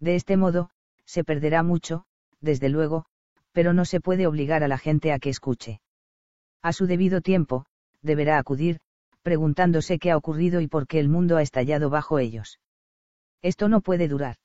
[0.00, 0.70] De este modo,
[1.04, 2.06] se perderá mucho,
[2.40, 3.04] desde luego,
[3.52, 5.82] pero no se puede obligar a la gente a que escuche.
[6.62, 7.66] A su debido tiempo,
[8.00, 8.80] deberá acudir,
[9.20, 12.60] preguntándose qué ha ocurrido y por qué el mundo ha estallado bajo ellos.
[13.42, 14.36] Esto no puede durar.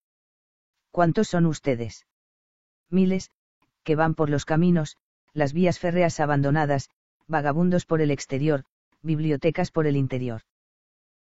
[0.92, 2.06] ¿Cuántos son ustedes?
[2.90, 3.32] Miles,
[3.84, 4.98] que van por los caminos,
[5.34, 6.90] las vías férreas abandonadas,
[7.28, 8.64] vagabundos por el exterior,
[9.02, 10.42] bibliotecas por el interior.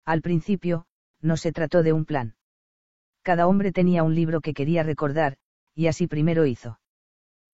[0.04, 0.86] Al principio,
[1.20, 2.34] no se trató de un plan.
[3.22, 5.36] Cada hombre tenía un libro que quería recordar,
[5.74, 6.80] y así primero hizo.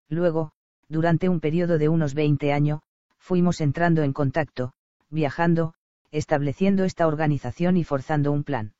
[0.08, 0.52] Luego,
[0.88, 2.80] durante un periodo de unos 20 años,
[3.18, 4.72] fuimos entrando en contacto,
[5.10, 5.74] viajando,
[6.10, 8.72] estableciendo esta organización y forzando un plan.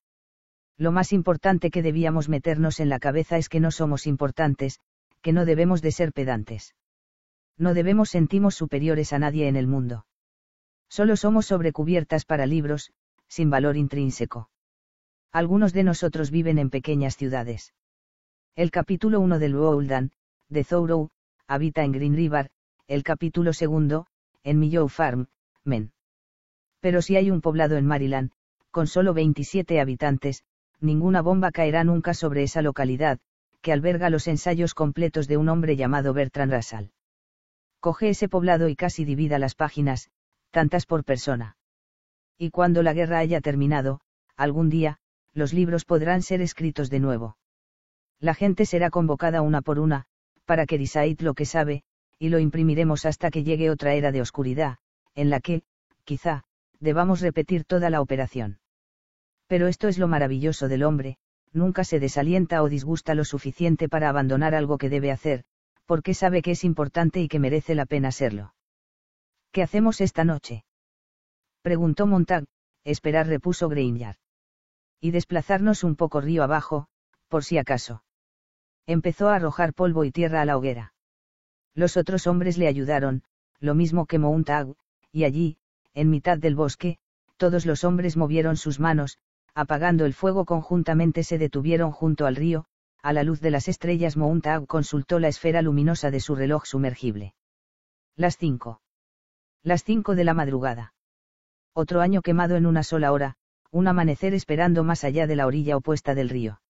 [0.79, 4.81] Lo más importante que debíamos meternos en la cabeza es que no somos importantes,
[5.23, 6.75] que no debemos de ser pedantes.
[7.57, 10.07] No debemos sentirnos superiores a nadie en el mundo.
[10.89, 12.93] Solo somos sobrecubiertas para libros,
[13.27, 14.49] sin valor intrínseco.
[15.33, 17.75] Algunos de nosotros viven en pequeñas ciudades.
[18.55, 20.13] El capítulo 1 del Wooldan,
[20.49, 21.11] de Thoreau,
[21.47, 22.51] habita en Green River,
[22.87, 24.07] el capítulo 2,
[24.45, 25.27] en Millow Farm,
[25.65, 25.93] Men.
[26.81, 28.31] Pero si hay un poblado en Maryland,
[28.71, 30.45] con solo 27 habitantes,
[30.81, 33.19] ninguna bomba caerá nunca sobre esa localidad,
[33.61, 36.87] que alberga los ensayos completos de un hombre llamado Bertrand Russell.
[37.81, 40.11] Coge ese poblado y casi divida las páginas,
[40.51, 41.57] tantas por persona.
[42.37, 44.01] Y cuando la guerra haya terminado,
[44.37, 44.99] algún día,
[45.35, 47.37] los libros podrán ser escritos de nuevo.
[48.21, 50.07] La gente será convocada una por una,
[50.45, 51.83] para que disaid lo que sabe,
[52.19, 54.79] y lo imprimiremos hasta que llegue otra era de oscuridad,
[55.15, 55.63] en la que,
[56.05, 56.45] quizá,
[56.81, 58.59] debamos repetir toda la operación.
[59.47, 61.19] Pero esto es lo maravilloso del hombre,
[61.53, 65.45] nunca se desalienta o disgusta lo suficiente para abandonar algo que debe hacer,
[65.87, 68.55] porque sabe que es importante y que merece la pena serlo.
[69.53, 70.65] ¿Qué hacemos esta noche?
[71.63, 72.45] Preguntó Montag,
[72.85, 74.17] esperar repuso Grainyard.
[75.01, 76.89] Y desplazarnos un poco río abajo,
[77.29, 78.03] por si acaso.
[78.87, 80.95] Empezó a arrojar polvo y tierra a la hoguera.
[81.75, 83.23] Los otros hombres le ayudaron,
[83.61, 84.75] lo mismo que Montag,
[85.13, 85.59] y allí,
[85.95, 86.99] en mitad del bosque,
[87.37, 89.19] todos los hombres movieron sus manos,
[89.55, 92.67] apagando el fuego conjuntamente se detuvieron junto al río,
[93.03, 97.35] a la luz de las estrellas Mountag consultó la esfera luminosa de su reloj sumergible.
[98.17, 98.81] Las cinco.
[99.63, 100.95] Las cinco de la madrugada.
[101.73, 103.37] Otro año quemado en una sola hora,
[103.71, 106.61] un amanecer esperando más allá de la orilla opuesta del río.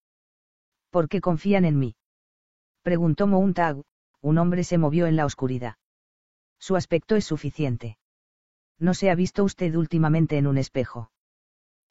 [0.89, 1.95] ¿Por qué confían en mí?
[2.81, 3.83] Preguntó Mountag,
[4.21, 5.75] un hombre se movió en la oscuridad.
[6.59, 7.97] Su aspecto es suficiente.
[8.77, 11.11] No se ha visto usted últimamente en un espejo.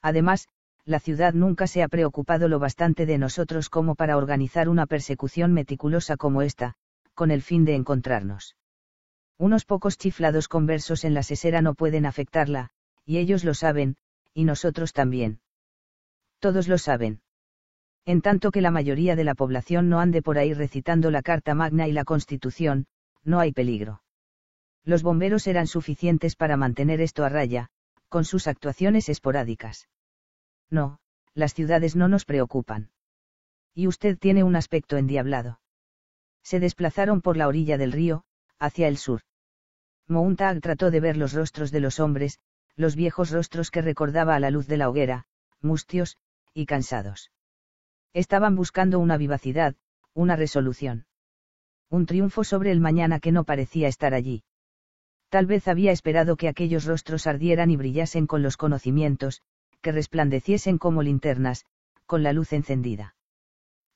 [0.03, 0.49] Además,
[0.89, 5.53] la ciudad nunca se ha preocupado lo bastante de nosotros como para organizar una persecución
[5.53, 6.77] meticulosa como esta,
[7.13, 8.57] con el fin de encontrarnos.
[9.37, 12.71] Unos pocos chiflados conversos en la sesera no pueden afectarla,
[13.05, 13.97] y ellos lo saben,
[14.33, 15.41] y nosotros también.
[16.39, 17.21] Todos lo saben.
[18.07, 21.55] En tanto que la mayoría de la población no ande por ahí recitando la Carta
[21.55, 22.87] Magna y la Constitución,
[23.25, 24.03] no hay peligro.
[24.85, 27.69] Los bomberos eran suficientes para mantener esto a raya,
[28.09, 29.87] con sus actuaciones esporádicas.
[30.71, 30.99] No,
[31.35, 32.91] las ciudades no nos preocupan.
[33.75, 35.61] Y usted tiene un aspecto endiablado.
[36.43, 38.25] Se desplazaron por la orilla del río,
[38.59, 39.23] hacia el sur.
[40.07, 42.39] Mountag trató de ver los rostros de los hombres,
[42.77, 45.27] los viejos rostros que recordaba a la luz de la hoguera,
[45.61, 46.17] mustios,
[46.55, 47.31] y cansados.
[48.15, 49.77] Estaban buscando una vivacidad,
[50.15, 51.07] una resolución.
[51.91, 54.43] Un triunfo sobre el mañana que no parecía estar allí.
[55.29, 59.43] Tal vez había esperado que aquellos rostros ardieran y brillasen con los conocimientos,
[59.81, 61.65] que resplandeciesen como linternas,
[62.07, 63.15] con la luz encendida.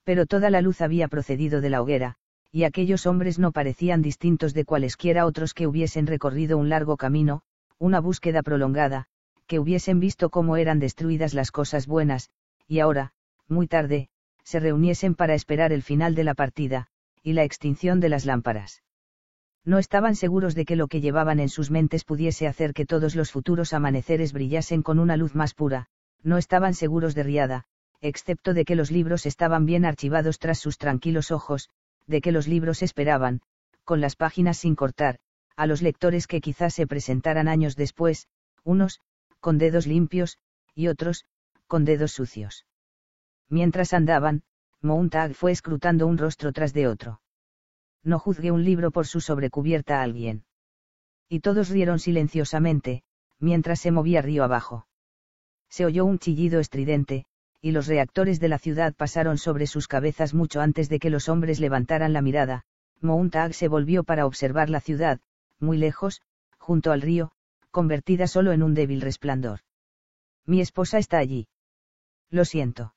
[0.04, 2.16] Pero toda la luz había procedido de la hoguera,
[2.50, 7.42] y aquellos hombres no parecían distintos de cualesquiera otros que hubiesen recorrido un largo camino,
[7.78, 9.06] una búsqueda prolongada,
[9.46, 12.30] que hubiesen visto cómo eran destruidas las cosas buenas,
[12.68, 13.12] y ahora,
[13.48, 14.08] muy tarde,
[14.44, 16.88] se reuniesen para esperar el final de la partida,
[17.22, 18.82] y la extinción de las lámparas.
[19.64, 23.14] No estaban seguros de que lo que llevaban en sus mentes pudiese hacer que todos
[23.14, 25.86] los futuros amaneceres brillasen con una luz más pura,
[26.24, 27.64] no estaban seguros de Riada,
[28.00, 31.70] excepto de que los libros estaban bien archivados tras sus tranquilos ojos,
[32.08, 33.40] de que los libros esperaban,
[33.84, 35.18] con las páginas sin cortar,
[35.54, 38.26] a los lectores que quizás se presentaran años después,
[38.64, 39.00] unos,
[39.38, 40.38] con dedos limpios,
[40.74, 41.24] y otros,
[41.68, 42.66] con dedos sucios.
[43.48, 44.42] Mientras andaban,
[44.80, 47.20] Mountag fue escrutando un rostro tras de otro
[48.02, 50.44] no juzgue un libro por su sobrecubierta a alguien.
[51.28, 53.02] Y todos rieron silenciosamente,
[53.38, 54.86] mientras se movía río abajo.
[55.68, 57.24] Se oyó un chillido estridente,
[57.60, 61.28] y los reactores de la ciudad pasaron sobre sus cabezas mucho antes de que los
[61.28, 62.64] hombres levantaran la mirada.
[63.00, 65.20] Mountag se volvió para observar la ciudad,
[65.58, 66.22] muy lejos,
[66.58, 67.32] junto al río,
[67.70, 69.60] convertida solo en un débil resplandor.
[70.44, 71.48] Mi esposa está allí.
[72.30, 72.94] Lo siento.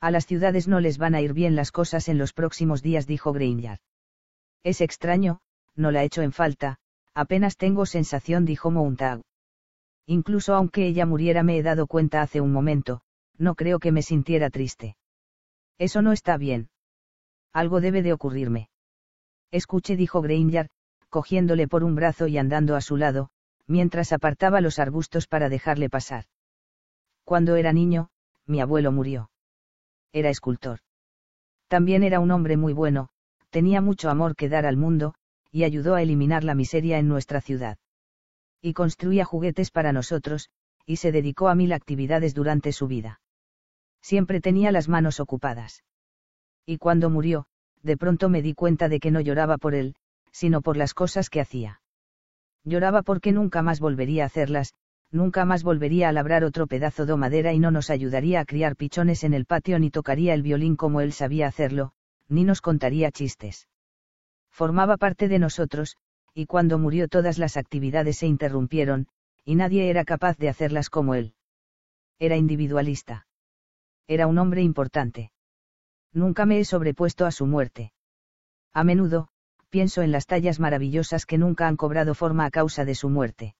[0.00, 3.06] A las ciudades no les van a ir bien las cosas en los próximos días,
[3.06, 3.80] dijo Grainyard.
[4.64, 5.40] Es extraño,
[5.74, 6.78] no la echo en falta,
[7.14, 9.22] apenas tengo sensación, dijo Mountag.
[10.06, 13.02] Incluso aunque ella muriera me he dado cuenta hace un momento,
[13.38, 14.96] no creo que me sintiera triste.
[15.78, 16.70] Eso no está bien.
[17.52, 18.68] Algo debe de ocurrirme.
[19.50, 20.68] Escuche, dijo Granger,
[21.08, 23.30] cogiéndole por un brazo y andando a su lado,
[23.66, 26.24] mientras apartaba los arbustos para dejarle pasar.
[27.24, 28.10] Cuando era niño,
[28.46, 29.30] mi abuelo murió.
[30.12, 30.80] Era escultor.
[31.68, 33.08] También era un hombre muy bueno,
[33.56, 35.14] tenía mucho amor que dar al mundo,
[35.50, 37.78] y ayudó a eliminar la miseria en nuestra ciudad.
[38.60, 40.50] Y construía juguetes para nosotros,
[40.84, 43.22] y se dedicó a mil actividades durante su vida.
[44.02, 45.84] Siempre tenía las manos ocupadas.
[46.66, 47.46] Y cuando murió,
[47.82, 49.94] de pronto me di cuenta de que no lloraba por él,
[50.32, 51.80] sino por las cosas que hacía.
[52.62, 54.74] Lloraba porque nunca más volvería a hacerlas,
[55.10, 58.76] nunca más volvería a labrar otro pedazo de madera y no nos ayudaría a criar
[58.76, 61.94] pichones en el patio ni tocaría el violín como él sabía hacerlo,
[62.28, 63.68] ni nos contaría chistes.
[64.50, 65.96] Formaba parte de nosotros,
[66.34, 69.08] y cuando murió todas las actividades se interrumpieron,
[69.44, 71.34] y nadie era capaz de hacerlas como él.
[72.18, 73.26] Era individualista.
[74.06, 75.30] Era un hombre importante.
[76.12, 77.92] Nunca me he sobrepuesto a su muerte.
[78.72, 79.28] A menudo,
[79.68, 83.54] pienso en las tallas maravillosas que nunca han cobrado forma a causa de su muerte.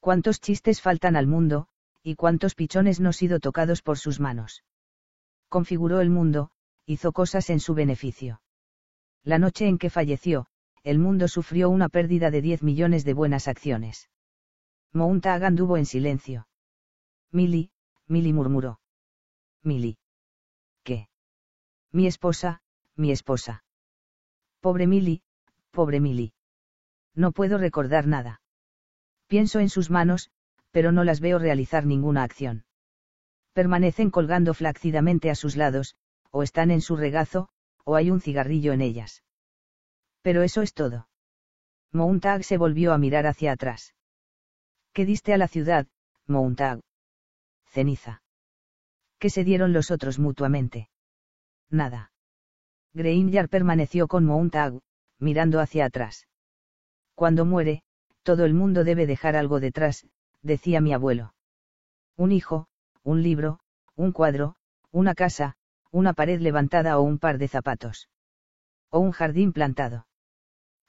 [0.00, 1.68] Cuántos chistes faltan al mundo,
[2.02, 4.62] y cuántos pichones no sido tocados por sus manos.
[5.48, 6.50] Configuró el mundo,
[6.86, 8.40] hizo cosas en su beneficio.
[9.22, 10.46] La noche en que falleció,
[10.84, 14.08] el mundo sufrió una pérdida de 10 millones de buenas acciones.
[14.92, 16.46] Mountag anduvo en silencio.
[17.32, 17.70] Milly,
[18.06, 18.80] Milly murmuró.
[19.62, 19.98] Milly.
[20.84, 21.08] ¿Qué?
[21.90, 22.62] Mi esposa,
[22.94, 23.64] mi esposa.
[24.60, 25.22] Pobre Milly,
[25.72, 26.32] pobre Milly.
[27.14, 28.40] No puedo recordar nada.
[29.26, 30.30] Pienso en sus manos,
[30.70, 32.64] pero no las veo realizar ninguna acción.
[33.54, 35.96] Permanecen colgando flácidamente a sus lados,
[36.30, 37.48] o están en su regazo,
[37.84, 39.22] o hay un cigarrillo en ellas.
[40.22, 41.08] Pero eso es todo.
[41.92, 43.94] Mountag se volvió a mirar hacia atrás.
[44.92, 45.86] ¿Qué diste a la ciudad,
[46.26, 46.80] Mountag?
[47.66, 48.22] Ceniza.
[49.18, 50.90] ¿Qué se dieron los otros mutuamente?
[51.70, 52.12] Nada.
[52.92, 54.80] Granger permaneció con Mountag,
[55.18, 56.26] mirando hacia atrás.
[57.14, 57.82] Cuando muere,
[58.22, 60.06] todo el mundo debe dejar algo detrás,
[60.42, 61.34] decía mi abuelo.
[62.16, 62.66] Un hijo,
[63.02, 63.60] un libro,
[63.94, 64.56] un cuadro,
[64.90, 65.56] una casa,
[65.90, 68.08] una pared levantada o un par de zapatos.
[68.90, 70.06] O un jardín plantado.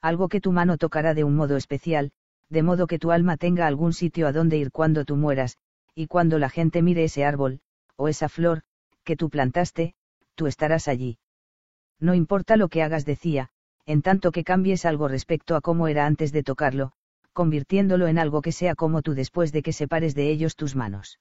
[0.00, 2.12] Algo que tu mano tocará de un modo especial,
[2.48, 5.56] de modo que tu alma tenga algún sitio a donde ir cuando tú mueras,
[5.94, 7.60] y cuando la gente mire ese árbol,
[7.96, 8.62] o esa flor,
[9.04, 9.94] que tú plantaste,
[10.34, 11.18] tú estarás allí.
[12.00, 13.50] No importa lo que hagas, decía,
[13.86, 16.92] en tanto que cambies algo respecto a cómo era antes de tocarlo,
[17.32, 21.18] convirtiéndolo en algo que sea como tú después de que separes de ellos tus manos.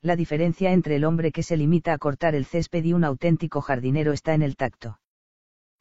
[0.00, 3.60] La diferencia entre el hombre que se limita a cortar el césped y un auténtico
[3.60, 5.00] jardinero está en el tacto.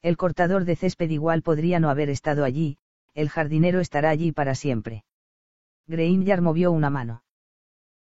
[0.02, 2.78] El cortador de césped igual podría no haber estado allí,
[3.14, 5.04] el jardinero estará allí para siempre.
[5.86, 7.24] Granger movió una mano.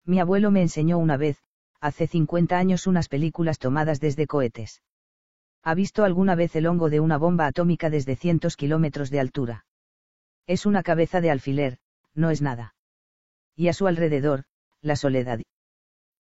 [0.06, 1.38] Mi abuelo me enseñó una vez,
[1.82, 4.82] hace 50 años, unas películas tomadas desde cohetes.
[5.64, 9.66] ¿Ha visto alguna vez el hongo de una bomba atómica desde cientos kilómetros de altura?
[10.48, 11.80] Es una cabeza de alfiler,
[12.14, 12.76] no es nada.
[13.56, 14.44] Y a su alrededor,
[14.82, 15.40] la soledad.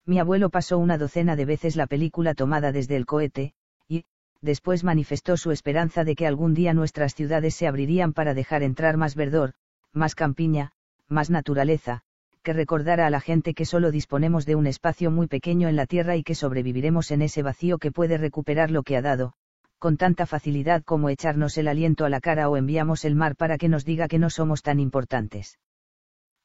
[0.05, 3.55] Mi abuelo pasó una docena de veces la película tomada desde el cohete,
[3.89, 4.05] y,
[4.41, 8.97] después manifestó su esperanza de que algún día nuestras ciudades se abrirían para dejar entrar
[8.97, 9.53] más verdor,
[9.93, 10.73] más campiña,
[11.09, 12.03] más naturaleza,
[12.43, 15.87] que recordara a la gente que solo disponemos de un espacio muy pequeño en la
[15.87, 19.35] Tierra y que sobreviviremos en ese vacío que puede recuperar lo que ha dado,
[19.79, 23.59] con tanta facilidad como echarnos el aliento a la cara o enviamos el mar para
[23.59, 25.59] que nos diga que no somos tan importantes.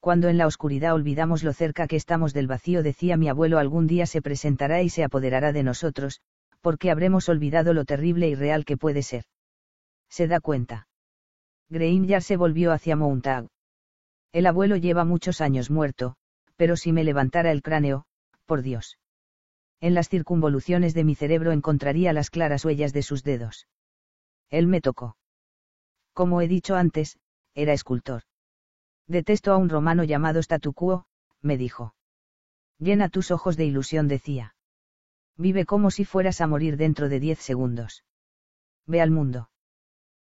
[0.07, 3.87] Cuando en la oscuridad olvidamos lo cerca que estamos del vacío, decía mi abuelo, algún
[3.87, 6.21] día se presentará y se apoderará de nosotros,
[6.61, 9.25] porque habremos olvidado lo terrible y real que puede ser.
[10.07, 10.87] Se da cuenta.
[11.67, 13.47] Granger se volvió hacia Montag.
[14.31, 16.15] El abuelo lleva muchos años muerto,
[16.55, 18.05] pero si me levantara el cráneo,
[18.45, 18.97] por Dios.
[19.81, 23.67] En las circunvoluciones de mi cerebro encontraría las claras huellas de sus dedos.
[24.49, 25.17] Él me tocó.
[26.13, 27.17] Como he dicho antes,
[27.55, 28.23] era escultor.
[29.07, 31.05] Detesto a un romano llamado Statu Quo,
[31.41, 31.95] me dijo.
[32.77, 34.55] Llena tus ojos de ilusión, decía.
[35.37, 38.03] Vive como si fueras a morir dentro de diez segundos.
[38.85, 39.49] Ve al mundo.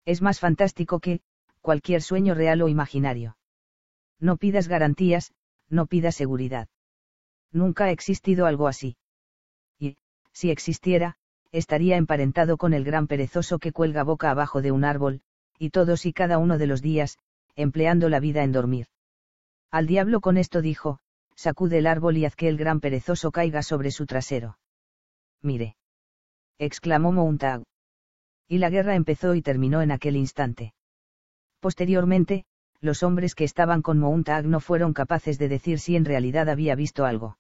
[0.06, 1.22] Es más fantástico que,
[1.62, 3.38] cualquier sueño real o imaginario.
[4.20, 5.34] No pidas garantías,
[5.70, 6.68] no pidas seguridad.
[7.52, 8.98] Nunca ha existido algo así.
[9.78, 9.98] Y,
[10.32, 11.18] si existiera,
[11.52, 15.22] estaría emparentado con el gran perezoso que cuelga boca abajo de un árbol,
[15.58, 17.18] y todos y cada uno de los días,
[17.60, 18.88] empleando la vida en dormir.
[19.70, 21.00] Al diablo con esto dijo,
[21.36, 24.58] sacude el árbol y haz que el gran perezoso caiga sobre su trasero.
[25.42, 25.76] Mire.
[26.58, 27.64] exclamó Montag.
[28.48, 30.74] Y la guerra empezó y terminó en aquel instante.
[31.60, 32.46] Posteriormente,
[32.80, 36.76] los hombres que estaban con Montag no fueron capaces de decir si en realidad había
[36.76, 37.38] visto algo.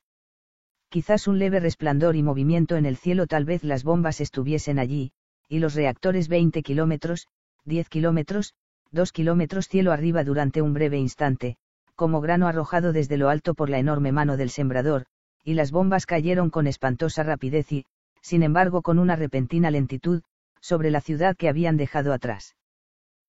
[0.90, 5.14] Quizás un leve resplandor y movimiento en el cielo, tal vez las bombas estuviesen allí,
[5.48, 7.28] y los reactores 20 kilómetros,
[7.64, 8.53] 10 kilómetros,
[8.92, 11.58] 2 kilómetros cielo arriba durante un breve instante,
[11.96, 15.06] como grano arrojado desde lo alto por la enorme mano del sembrador,
[15.44, 17.86] y las bombas cayeron con espantosa rapidez y,
[18.22, 20.24] sin embargo con una repentina lentitud,
[20.60, 22.56] sobre la ciudad que habían dejado atrás.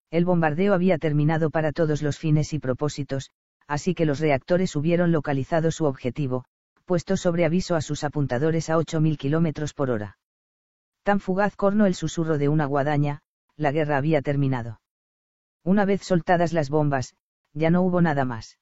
[0.09, 3.31] El bombardeo había terminado para todos los fines y propósitos,
[3.67, 6.43] así que los reactores hubieron localizado su objetivo,
[6.85, 10.17] puesto sobre aviso a sus apuntadores a 8.000 kilómetros por hora.
[11.03, 13.21] Tan fugaz corno el susurro de una guadaña,
[13.55, 14.80] la guerra había terminado.
[15.63, 17.15] Una vez soltadas las bombas,
[17.53, 18.59] ya no hubo nada más.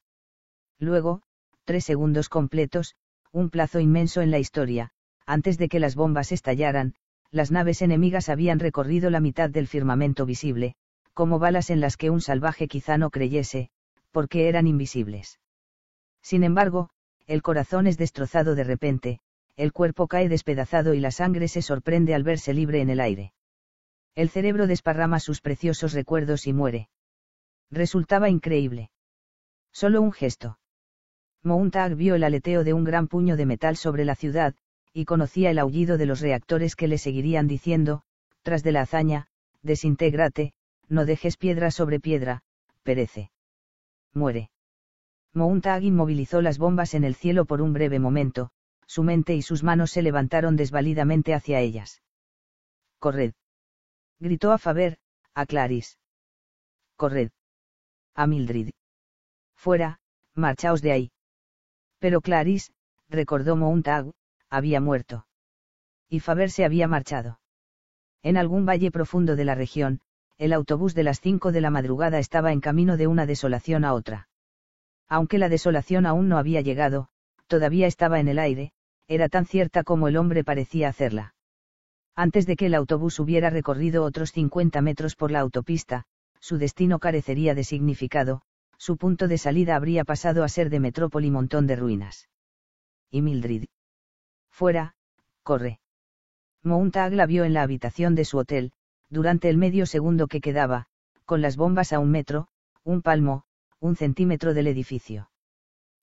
[0.80, 1.22] Luego,
[1.64, 2.96] tres segundos completos,
[3.32, 4.92] un plazo inmenso en la historia,
[5.26, 6.96] antes de que las bombas estallaran,
[7.32, 10.76] las naves enemigas habían recorrido la mitad del firmamento visible,
[11.14, 13.70] como balas en las que un salvaje quizá no creyese,
[14.12, 15.40] porque eran invisibles.
[16.22, 16.90] Sin embargo,
[17.28, 19.20] el corazón es destrozado de repente,
[19.56, 23.34] el cuerpo cae despedazado y la sangre se sorprende al verse libre en el aire.
[24.16, 26.90] El cerebro desparrama sus preciosos recuerdos y muere.
[27.72, 28.92] Resultaba increíble.
[29.72, 30.60] Solo un gesto.
[31.44, 34.56] Montag vio el aleteo de un gran puño de metal sobre la ciudad,
[34.94, 38.02] y conocía el aullido de los reactores que le seguirían diciendo,
[38.42, 39.28] tras de la hazaña,
[39.62, 40.54] desintégrate,
[40.88, 42.42] no dejes piedra sobre piedra,
[42.84, 43.32] perece.
[44.14, 44.50] Muere.
[45.34, 48.50] Mountag inmovilizó las bombas en el cielo por un breve momento,
[48.88, 52.02] su mente y sus manos se levantaron desvalidamente hacia ellas.
[52.98, 53.34] Corred.
[54.22, 54.98] Gritó a Faber,
[55.34, 55.98] a Clarice.
[56.98, 57.30] Corred.
[58.16, 58.72] A Mildred.
[59.56, 60.00] Fuera,
[60.36, 61.12] marchaos de ahí.
[62.00, 62.74] Pero Clarice,
[63.08, 64.12] recordó Mountag,
[64.50, 65.26] había muerto.
[66.10, 67.40] Y Faber se había marchado.
[68.22, 70.02] En algún valle profundo de la región,
[70.38, 73.94] el autobús de las cinco de la madrugada estaba en camino de una desolación a
[73.94, 74.28] otra.
[75.08, 77.08] Aunque la desolación aún no había llegado,
[77.48, 78.74] todavía estaba en el aire,
[79.08, 81.36] era tan cierta como el hombre parecía hacerla.
[82.20, 86.04] Antes de que el autobús hubiera recorrido otros 50 metros por la autopista,
[86.42, 88.42] su destino carecería de significado,
[88.78, 92.28] su punto de salida habría pasado a ser de metrópoli montón de ruinas.
[93.10, 93.68] Y Mildred.
[94.52, 94.96] Fuera,
[95.44, 95.80] corre.
[96.62, 98.74] Mountag la vio en la habitación de su hotel,
[99.10, 100.88] durante el medio segundo que quedaba,
[101.24, 102.50] con las bombas a un metro,
[102.84, 103.46] un palmo,
[103.80, 105.32] un centímetro del edificio.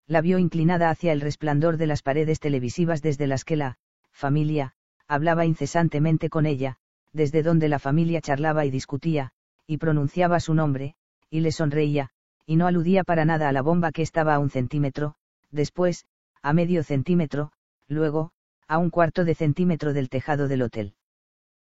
[0.06, 3.78] La vio inclinada hacia el resplandor de las paredes televisivas desde las que la
[4.12, 4.76] familia
[5.08, 6.76] hablaba incesantemente con ella,
[7.12, 9.32] desde donde la familia charlaba y discutía,
[9.66, 10.94] y pronunciaba su nombre,
[11.30, 12.10] y le sonreía,
[12.46, 15.14] y no aludía para nada a la bomba que estaba a un centímetro,
[15.50, 16.04] después,
[16.42, 17.52] a medio centímetro,
[17.88, 18.32] luego,
[18.68, 20.94] a un cuarto de centímetro del tejado del hotel.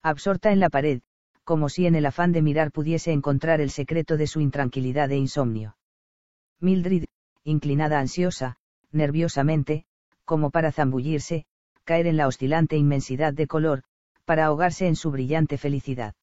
[0.03, 1.01] Absorta en la pared,
[1.45, 5.17] como si en el afán de mirar pudiese encontrar el secreto de su intranquilidad e
[5.17, 5.77] insomnio.
[6.61, 7.05] Mildred,
[7.45, 8.57] inclinada ansiosa,
[8.93, 9.87] nerviosamente,
[10.25, 11.47] como para zambullirse,
[11.89, 13.83] caer en la oscilante inmensidad de color,
[14.27, 16.15] para ahogarse en su brillante felicidad.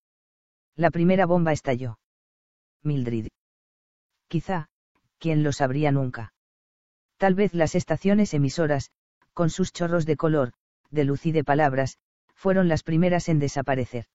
[0.76, 1.98] La primera bomba estalló.
[2.84, 3.30] Mildred.
[4.28, 4.68] Quizá,
[5.18, 6.34] quién lo sabría nunca.
[7.18, 8.92] Tal vez las estaciones emisoras,
[9.34, 10.54] con sus chorros de color,
[10.92, 11.98] de luz y de palabras,
[12.36, 14.06] fueron las primeras en desaparecer.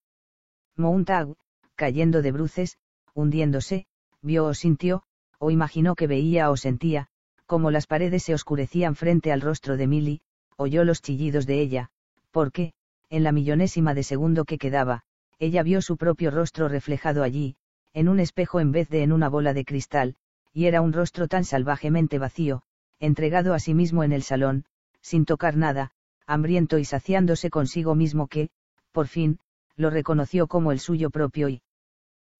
[0.76, 1.34] Mountag,
[1.74, 2.78] cayendo de bruces,
[3.12, 3.86] hundiéndose,
[4.22, 5.02] vio o sintió,
[5.40, 7.08] o imaginó que veía o sentía,
[7.46, 10.22] como las paredes se oscurecían frente al rostro de Milly,
[10.60, 11.88] oyó los chillidos de ella,
[12.30, 12.74] porque,
[13.08, 15.04] en la millonésima de segundo que quedaba,
[15.38, 17.56] ella vio su propio rostro reflejado allí,
[17.94, 20.16] en un espejo en vez de en una bola de cristal,
[20.52, 22.62] y era un rostro tan salvajemente vacío,
[22.98, 24.66] entregado a sí mismo en el salón,
[25.00, 25.92] sin tocar nada,
[26.26, 28.50] hambriento y saciándose consigo mismo que,
[28.92, 29.38] por fin,
[29.76, 31.62] lo reconoció como el suyo propio y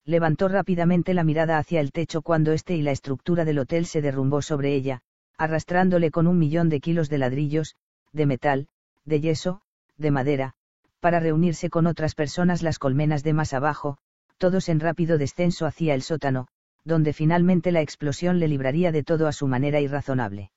[0.05, 4.01] levantó rápidamente la mirada hacia el techo cuando éste y la estructura del hotel se
[4.01, 5.01] derrumbó sobre ella,
[5.39, 7.75] arrastrándole con un millón de kilos de ladrillos,
[8.13, 8.67] de metal,
[9.05, 9.61] de yeso,
[9.97, 10.53] de madera,
[10.99, 13.97] para reunirse con otras personas las colmenas de más abajo,
[14.37, 16.47] todos en rápido descenso hacia el sótano,
[16.83, 20.51] donde finalmente la explosión le libraría de todo a su manera irrazonable.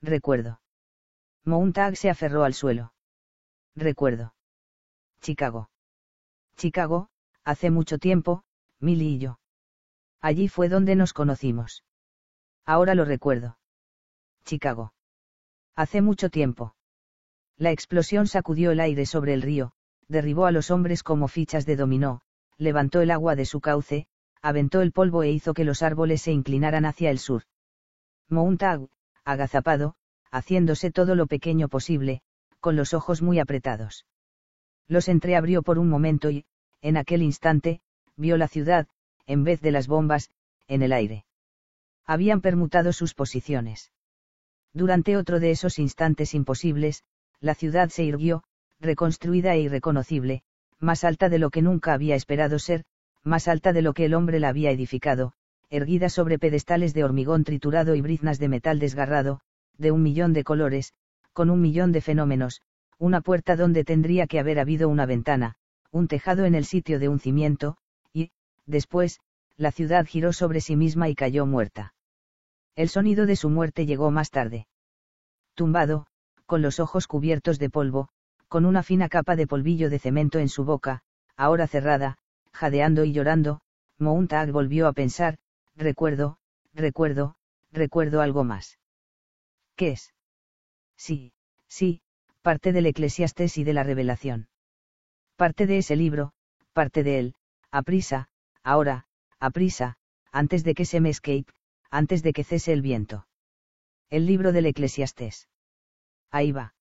[0.00, 0.60] Recuerdo.
[1.44, 2.92] Mountag se aferró al suelo.
[3.74, 4.34] Recuerdo.
[5.20, 5.70] Chicago.
[6.56, 7.08] Chicago,
[7.44, 8.44] hace mucho tiempo,
[8.78, 9.38] Milly y yo.
[10.20, 11.84] Allí fue donde nos conocimos.
[12.64, 13.58] Ahora lo recuerdo.
[14.44, 14.92] Chicago.
[15.80, 16.74] Hace mucho tiempo.
[17.56, 19.72] La explosión sacudió el aire sobre el río,
[20.08, 22.20] derribó a los hombres como fichas de dominó,
[22.58, 24.06] levantó el agua de su cauce,
[24.42, 27.44] aventó el polvo e hizo que los árboles se inclinaran hacia el sur.
[28.28, 28.88] Mountag,
[29.24, 29.94] agazapado,
[30.30, 32.20] haciéndose todo lo pequeño posible,
[32.60, 34.04] con los ojos muy apretados.
[34.86, 36.44] Los entreabrió por un momento y,
[36.82, 37.80] en aquel instante,
[38.16, 38.86] vio la ciudad,
[39.24, 40.30] en vez de las bombas,
[40.68, 41.24] en el aire.
[42.04, 43.90] Habían permutado sus posiciones.
[44.72, 47.02] Durante otro de esos instantes imposibles,
[47.40, 48.44] la ciudad se irguió,
[48.80, 50.42] reconstruida e irreconocible,
[50.78, 52.84] más alta de lo que nunca había esperado ser,
[53.22, 55.32] más alta de lo que el hombre la había edificado,
[55.68, 59.40] erguida sobre pedestales de hormigón triturado y briznas de metal desgarrado,
[59.76, 60.94] de un millón de colores,
[61.32, 62.62] con un millón de fenómenos,
[62.98, 65.56] una puerta donde tendría que haber habido una ventana,
[65.90, 67.76] un tejado en el sitio de un cimiento,
[68.12, 68.30] y,
[68.66, 69.20] después,
[69.56, 71.94] la ciudad giró sobre sí misma y cayó muerta.
[72.76, 74.66] El sonido de su muerte llegó más tarde.
[75.54, 76.06] Tumbado,
[76.46, 78.08] con los ojos cubiertos de polvo,
[78.48, 81.02] con una fina capa de polvillo de cemento en su boca,
[81.36, 82.18] ahora cerrada,
[82.52, 83.60] jadeando y llorando,
[83.98, 85.38] Mountag volvió a pensar,
[85.76, 86.38] recuerdo,
[86.74, 87.36] recuerdo,
[87.70, 88.78] recuerdo algo más.
[89.76, 90.14] ¿Qué es?
[90.96, 91.32] Sí,
[91.68, 92.02] sí,
[92.42, 94.48] parte del Eclesiastés y de la Revelación.
[95.36, 96.32] Parte de ese libro,
[96.72, 97.34] parte de él,
[97.70, 98.28] a prisa,
[98.62, 99.06] ahora,
[99.38, 99.96] a prisa,
[100.32, 101.46] antes de que se me escape,
[101.90, 103.26] antes de que cese el viento.
[104.08, 105.48] El libro del Eclesiastés.
[106.30, 106.74] Ahí va.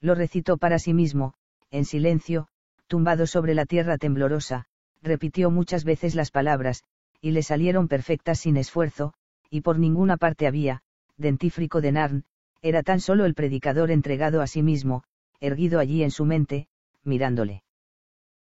[0.00, 1.34] Lo recitó para sí mismo,
[1.70, 2.48] en silencio,
[2.86, 4.66] tumbado sobre la tierra temblorosa,
[5.02, 6.84] repitió muchas veces las palabras,
[7.20, 9.14] y le salieron perfectas sin esfuerzo,
[9.50, 10.82] y por ninguna parte había,
[11.16, 12.24] dentífrico de Narn,
[12.62, 15.04] era tan solo el predicador entregado a sí mismo,
[15.40, 16.68] erguido allí en su mente,
[17.04, 17.62] mirándole.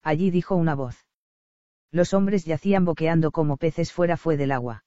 [0.02, 1.06] Allí dijo una voz.
[1.92, 4.85] Los hombres yacían boqueando como peces fuera fue del agua.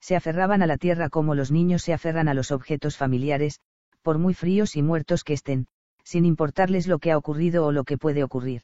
[0.00, 3.60] Se aferraban a la tierra como los niños se aferran a los objetos familiares,
[4.02, 5.66] por muy fríos y muertos que estén,
[6.04, 8.62] sin importarles lo que ha ocurrido o lo que puede ocurrir.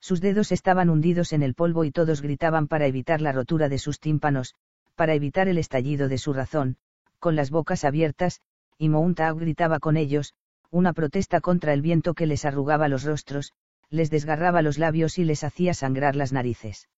[0.00, 3.78] Sus dedos estaban hundidos en el polvo y todos gritaban para evitar la rotura de
[3.78, 4.54] sus tímpanos,
[4.94, 6.76] para evitar el estallido de su razón,
[7.18, 8.40] con las bocas abiertas,
[8.78, 10.34] y Mountag gritaba con ellos,
[10.70, 13.52] una protesta contra el viento que les arrugaba los rostros,
[13.90, 16.88] les desgarraba los labios y les hacía sangrar las narices.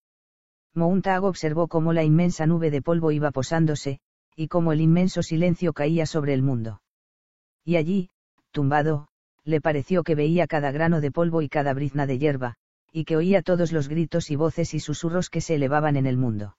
[0.77, 3.99] Mountag observó cómo la inmensa nube de polvo iba posándose,
[4.37, 6.83] y cómo el inmenso silencio caía sobre el mundo.
[7.65, 8.11] Y allí,
[8.51, 9.09] tumbado,
[9.43, 12.57] le pareció que veía cada grano de polvo y cada brizna de hierba,
[12.93, 16.19] y que oía todos los gritos y voces y susurros que se elevaban en el
[16.19, 16.59] mundo.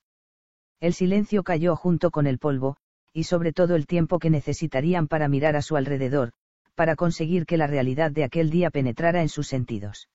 [0.79, 2.77] El silencio cayó junto con el polvo,
[3.13, 6.31] y sobre todo el tiempo que necesitarían para mirar a su alrededor,
[6.73, 10.09] para conseguir que la realidad de aquel día penetrara en sus sentidos.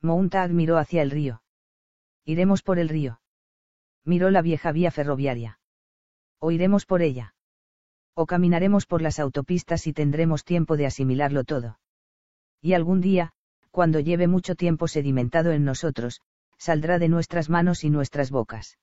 [0.00, 1.42] Mountag miró hacia el río.
[2.26, 3.20] Iremos por el río.
[4.04, 5.60] Miró la vieja vía ferroviaria.
[6.40, 7.34] O iremos por ella.
[8.14, 11.78] O caminaremos por las autopistas y tendremos tiempo de asimilarlo todo.
[12.60, 13.32] Y algún día,
[13.70, 16.20] cuando lleve mucho tiempo sedimentado en nosotros,
[16.58, 18.76] saldrá de nuestras manos y nuestras bocas.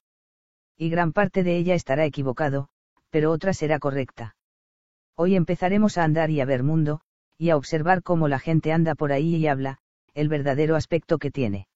[0.77, 2.69] Y gran parte de ella estará equivocado,
[3.09, 4.37] pero otra será correcta.
[5.15, 7.01] Hoy empezaremos a andar y a ver mundo,
[7.37, 9.79] y a observar cómo la gente anda por ahí y habla,
[10.13, 11.67] el verdadero aspecto que tiene.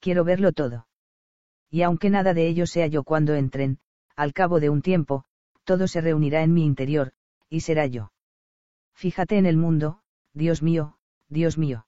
[0.00, 0.86] Quiero verlo todo.
[1.70, 3.78] Y aunque nada de ello sea yo cuando entren,
[4.16, 5.24] al cabo de un tiempo,
[5.64, 7.12] todo se reunirá en mi interior,
[7.50, 8.12] y será yo.
[8.94, 10.00] Fíjate en el mundo,
[10.32, 10.96] Dios mío,
[11.28, 11.86] Dios mío.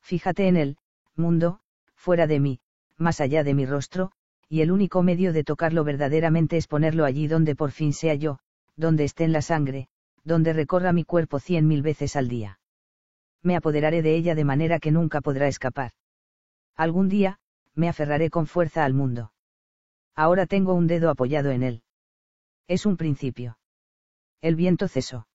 [0.00, 0.76] Fíjate en el,
[1.16, 1.60] mundo,
[1.94, 2.60] fuera de mí,
[2.96, 4.12] más allá de mi rostro,
[4.48, 8.38] y el único medio de tocarlo verdaderamente es ponerlo allí donde por fin sea yo,
[8.76, 9.88] donde esté en la sangre,
[10.24, 12.58] donde recorra mi cuerpo cien mil veces al día.
[13.42, 15.92] Me apoderaré de ella de manera que nunca podrá escapar.
[16.76, 17.38] Algún día,
[17.74, 19.32] me aferraré con fuerza al mundo.
[20.14, 21.82] Ahora tengo un dedo apoyado en él.
[22.68, 23.58] Es un principio.
[24.40, 25.26] El viento cesó.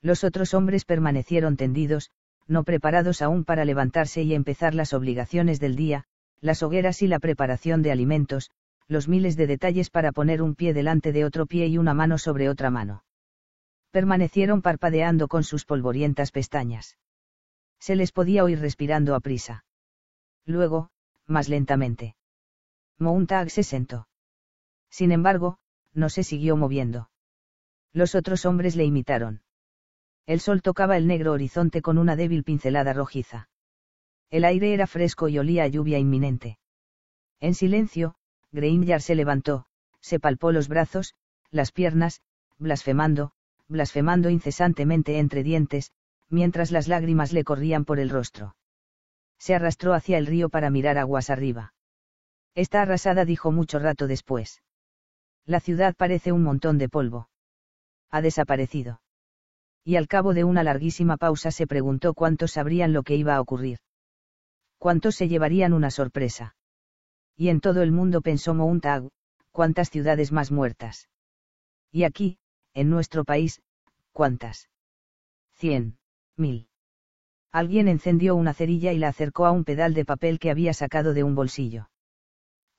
[0.00, 2.10] Los otros hombres permanecieron tendidos,
[2.46, 6.04] no preparados aún para levantarse y empezar las obligaciones del día,
[6.40, 8.50] las hogueras y la preparación de alimentos,
[8.88, 12.18] los miles de detalles para poner un pie delante de otro pie y una mano
[12.18, 13.04] sobre otra mano.
[13.90, 16.96] Permanecieron parpadeando con sus polvorientas pestañas.
[17.78, 19.64] Se les podía oír respirando a prisa.
[20.44, 20.90] Luego,
[21.26, 22.16] más lentamente.
[22.98, 24.08] Mountag se sentó.
[24.90, 25.58] Sin embargo,
[25.92, 27.10] no se siguió moviendo.
[27.92, 29.42] Los otros hombres le imitaron.
[30.26, 33.48] El sol tocaba el negro horizonte con una débil pincelada rojiza.
[34.30, 36.58] El aire era fresco y olía a lluvia inminente.
[37.40, 38.14] En silencio,
[38.52, 39.66] Grainger se levantó,
[40.00, 41.14] se palpó los brazos,
[41.50, 42.22] las piernas,
[42.58, 43.32] blasfemando,
[43.68, 45.92] blasfemando incesantemente entre dientes,
[46.28, 48.56] mientras las lágrimas le corrían por el rostro.
[49.42, 51.74] Se arrastró hacia el río para mirar aguas arriba.
[52.54, 54.62] Está arrasada, dijo mucho rato después.
[55.44, 57.28] La ciudad parece un montón de polvo.
[58.08, 59.02] Ha desaparecido.
[59.82, 63.40] Y al cabo de una larguísima pausa se preguntó cuántos sabrían lo que iba a
[63.40, 63.80] ocurrir.
[64.78, 66.54] Cuántos se llevarían una sorpresa.
[67.34, 69.08] Y en todo el mundo pensó Mountag,
[69.50, 71.08] cuántas ciudades más muertas.
[71.90, 72.38] Y aquí,
[72.74, 73.60] en nuestro país,
[74.12, 74.68] ¿cuántas?
[75.54, 75.98] Cien,
[76.36, 76.68] mil.
[77.52, 81.14] Alguien encendió una cerilla y la acercó a un pedal de papel que había sacado
[81.14, 81.88] de un bolsillo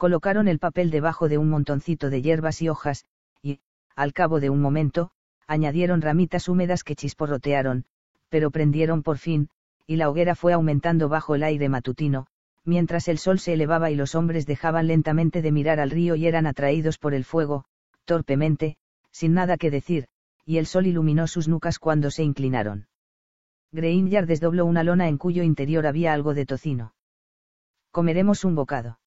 [0.04, 3.06] colocaron el papel debajo de un montoncito de hierbas y hojas,
[3.42, 3.62] y,
[3.96, 5.12] al cabo de un momento,
[5.48, 7.86] añadieron ramitas húmedas que chisporrotearon,
[8.28, 9.48] pero prendieron por fin,
[9.88, 12.28] y la hoguera fue aumentando bajo el aire matutino,
[12.66, 16.28] mientras el sol se elevaba y los hombres dejaban lentamente de mirar al río y
[16.28, 17.64] eran atraídos por el fuego,
[18.04, 18.76] torpemente,
[19.10, 20.08] sin nada que decir,
[20.46, 22.88] y el sol iluminó sus nucas cuando se inclinaron.
[23.74, 26.94] Grainyard desdobló una lona en cuyo interior había algo de tocino.
[27.90, 29.00] Comeremos un bocado.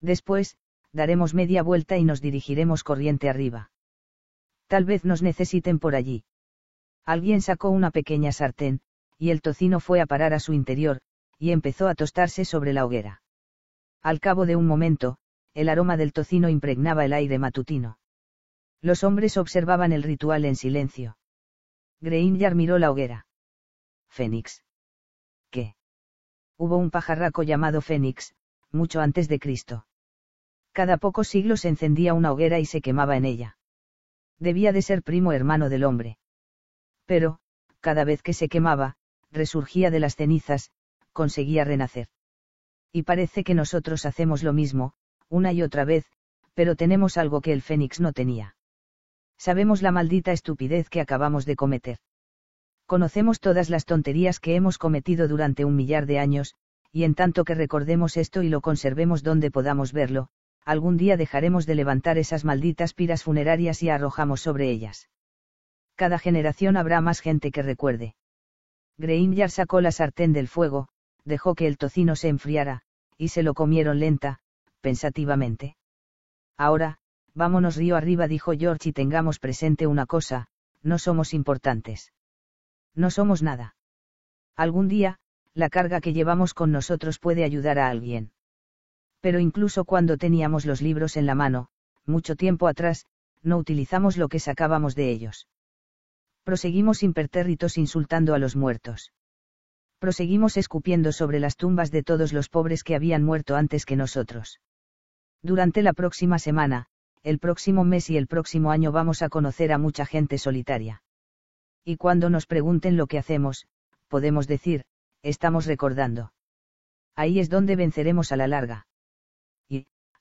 [0.00, 0.56] Después,
[0.92, 3.70] daremos media vuelta y nos dirigiremos corriente arriba.
[4.66, 6.24] Tal vez nos necesiten por allí.
[7.04, 8.80] Alguien sacó una pequeña sartén,
[9.18, 11.00] y el tocino fue a parar a su interior,
[11.38, 13.22] y empezó a tostarse sobre la hoguera.
[14.00, 15.18] Al cabo de un momento,
[15.52, 17.98] el aroma del tocino impregnaba el aire matutino.
[18.80, 21.18] Los hombres observaban el ritual en silencio.
[22.00, 23.26] Grainyard miró la hoguera.
[24.12, 24.62] Fénix.
[25.50, 25.74] ¿Qué?
[26.58, 28.34] Hubo un pajarraco llamado Fénix,
[28.70, 29.86] mucho antes de Cristo.
[30.72, 33.56] Cada pocos siglos encendía una hoguera y se quemaba en ella.
[34.38, 36.18] Debía de ser primo hermano del hombre.
[37.06, 37.38] Pero,
[37.80, 38.96] cada vez que se quemaba,
[39.30, 40.70] resurgía de las cenizas,
[41.14, 42.08] conseguía renacer.
[42.92, 44.92] Y parece que nosotros hacemos lo mismo,
[45.30, 46.04] una y otra vez,
[46.52, 48.56] pero tenemos algo que el fénix no tenía.
[49.38, 51.98] Sabemos la maldita estupidez que acabamos de cometer.
[52.92, 56.56] Conocemos todas las tonterías que hemos cometido durante un millar de años,
[56.92, 60.28] y en tanto que recordemos esto y lo conservemos donde podamos verlo,
[60.66, 65.08] algún día dejaremos de levantar esas malditas piras funerarias y arrojamos sobre ellas.
[65.94, 68.14] Cada generación habrá más gente que recuerde.
[68.98, 70.88] Grainyard sacó la sartén del fuego,
[71.24, 72.82] dejó que el tocino se enfriara,
[73.16, 74.40] y se lo comieron lenta,
[74.82, 75.76] pensativamente.
[76.58, 76.98] Ahora,
[77.32, 80.48] vámonos río arriba, dijo George, y tengamos presente una cosa,
[80.82, 82.12] no somos importantes.
[82.94, 83.76] No somos nada.
[84.56, 85.18] Algún día,
[85.54, 88.32] la carga que llevamos con nosotros puede ayudar a alguien
[89.22, 91.68] pero incluso cuando teníamos los libros en la mano,
[92.04, 93.06] mucho tiempo atrás,
[93.40, 95.46] no utilizamos lo que sacábamos de ellos.
[96.42, 99.12] Proseguimos impertérritos insultando a los muertos.
[100.00, 104.60] Proseguimos escupiendo sobre las tumbas de todos los pobres que habían muerto antes que nosotros.
[105.40, 106.86] Durante la próxima semana,
[107.22, 111.04] el próximo mes y el próximo año vamos a conocer a mucha gente solitaria.
[111.84, 113.66] Y cuando nos pregunten lo que hacemos,
[114.08, 114.84] podemos decir,
[115.22, 116.32] estamos recordando.
[117.14, 118.86] Ahí es donde venceremos a la larga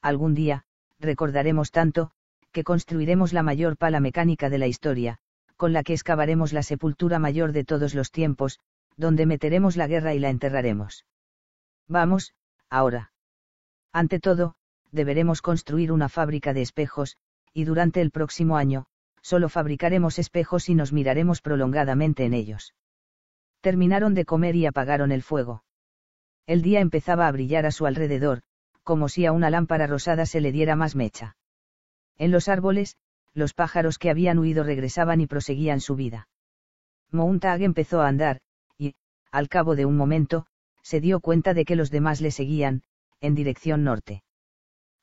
[0.01, 0.63] algún día,
[0.99, 2.11] recordaremos tanto,
[2.51, 5.19] que construiremos la mayor pala mecánica de la historia,
[5.55, 8.59] con la que excavaremos la sepultura mayor de todos los tiempos,
[8.97, 11.05] donde meteremos la guerra y la enterraremos.
[11.87, 12.33] Vamos,
[12.69, 13.13] ahora.
[13.93, 14.55] Ante todo,
[14.91, 17.17] deberemos construir una fábrica de espejos,
[17.53, 18.87] y durante el próximo año,
[19.21, 22.73] solo fabricaremos espejos y nos miraremos prolongadamente en ellos.
[23.61, 25.63] Terminaron de comer y apagaron el fuego.
[26.47, 28.41] El día empezaba a brillar a su alrededor,
[28.83, 31.37] como si a una lámpara rosada se le diera más mecha.
[32.17, 32.97] En los árboles,
[33.33, 36.27] los pájaros que habían huido regresaban y proseguían su vida.
[37.11, 38.41] Mountag empezó a andar,
[38.77, 38.95] y,
[39.31, 40.45] al cabo de un momento,
[40.81, 42.83] se dio cuenta de que los demás le seguían,
[43.21, 44.23] en dirección norte.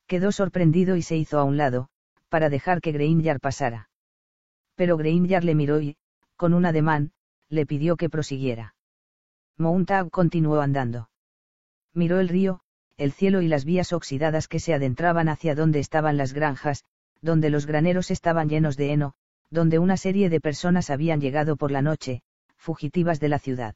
[0.07, 1.89] Quedó sorprendido y se hizo a un lado,
[2.29, 3.88] para dejar que Grainger pasara.
[4.79, 5.97] Pero Grainger le miró y,
[6.37, 7.11] con un ademán,
[7.49, 8.75] le pidió que prosiguiera.
[9.57, 11.09] Mountag continuó andando.
[11.93, 12.61] Miró el río,
[12.95, 16.85] el cielo y las vías oxidadas que se adentraban hacia donde estaban las granjas,
[17.21, 19.15] donde los graneros estaban llenos de heno,
[19.49, 22.21] donde una serie de personas habían llegado por la noche,
[22.55, 23.75] fugitivas de la ciudad.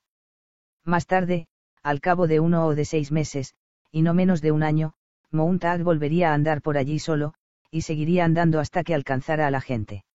[0.86, 1.48] Más tarde,
[1.82, 3.56] al cabo de uno o de seis meses,
[3.92, 4.94] y no menos de un año,
[5.32, 7.34] Mountag volvería a andar por allí solo,
[7.72, 10.06] y seguiría andando hasta que alcanzara a la gente.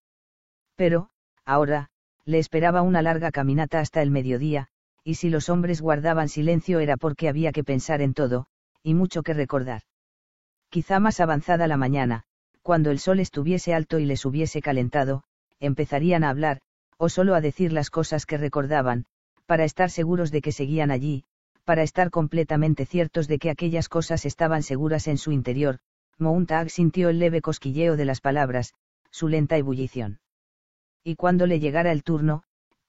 [0.78, 1.08] Pero,
[1.44, 1.88] ahora,
[2.24, 4.68] le esperaba una larga caminata hasta el mediodía,
[5.02, 8.46] y si los hombres guardaban silencio era porque había que pensar en todo,
[8.84, 9.82] y mucho que recordar.
[10.70, 12.22] Quizá más avanzada la mañana,
[12.62, 15.24] cuando el sol estuviese alto y les hubiese calentado,
[15.58, 16.60] empezarían a hablar,
[16.96, 19.06] o solo a decir las cosas que recordaban,
[19.46, 21.24] para estar seguros de que seguían allí,
[21.64, 25.80] para estar completamente ciertos de que aquellas cosas estaban seguras en su interior,
[26.18, 28.74] Mountag sintió el leve cosquilleo de las palabras,
[29.10, 30.20] su lenta ebullición.
[31.04, 32.42] Y cuando le llegara el turno,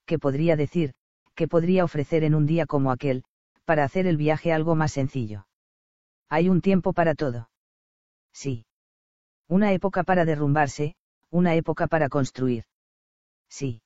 [0.05, 0.93] ¿qué podría decir,
[1.35, 3.23] qué podría ofrecer en un día como aquel,
[3.65, 5.47] para hacer el viaje algo más sencillo?
[6.29, 7.49] Hay un tiempo para todo.
[8.33, 8.65] Sí.
[9.47, 10.95] Una época para derrumbarse,
[11.29, 12.65] una época para construir.
[13.49, 13.81] Sí.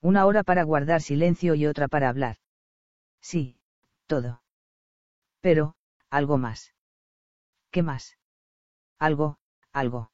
[0.00, 2.36] Una hora para guardar silencio y otra para hablar.
[3.20, 3.56] Sí,
[4.06, 4.42] todo.
[5.40, 5.74] Pero,
[6.10, 6.74] algo más.
[7.70, 8.16] ¿Qué más?
[8.98, 9.38] Algo,
[9.72, 10.10] algo.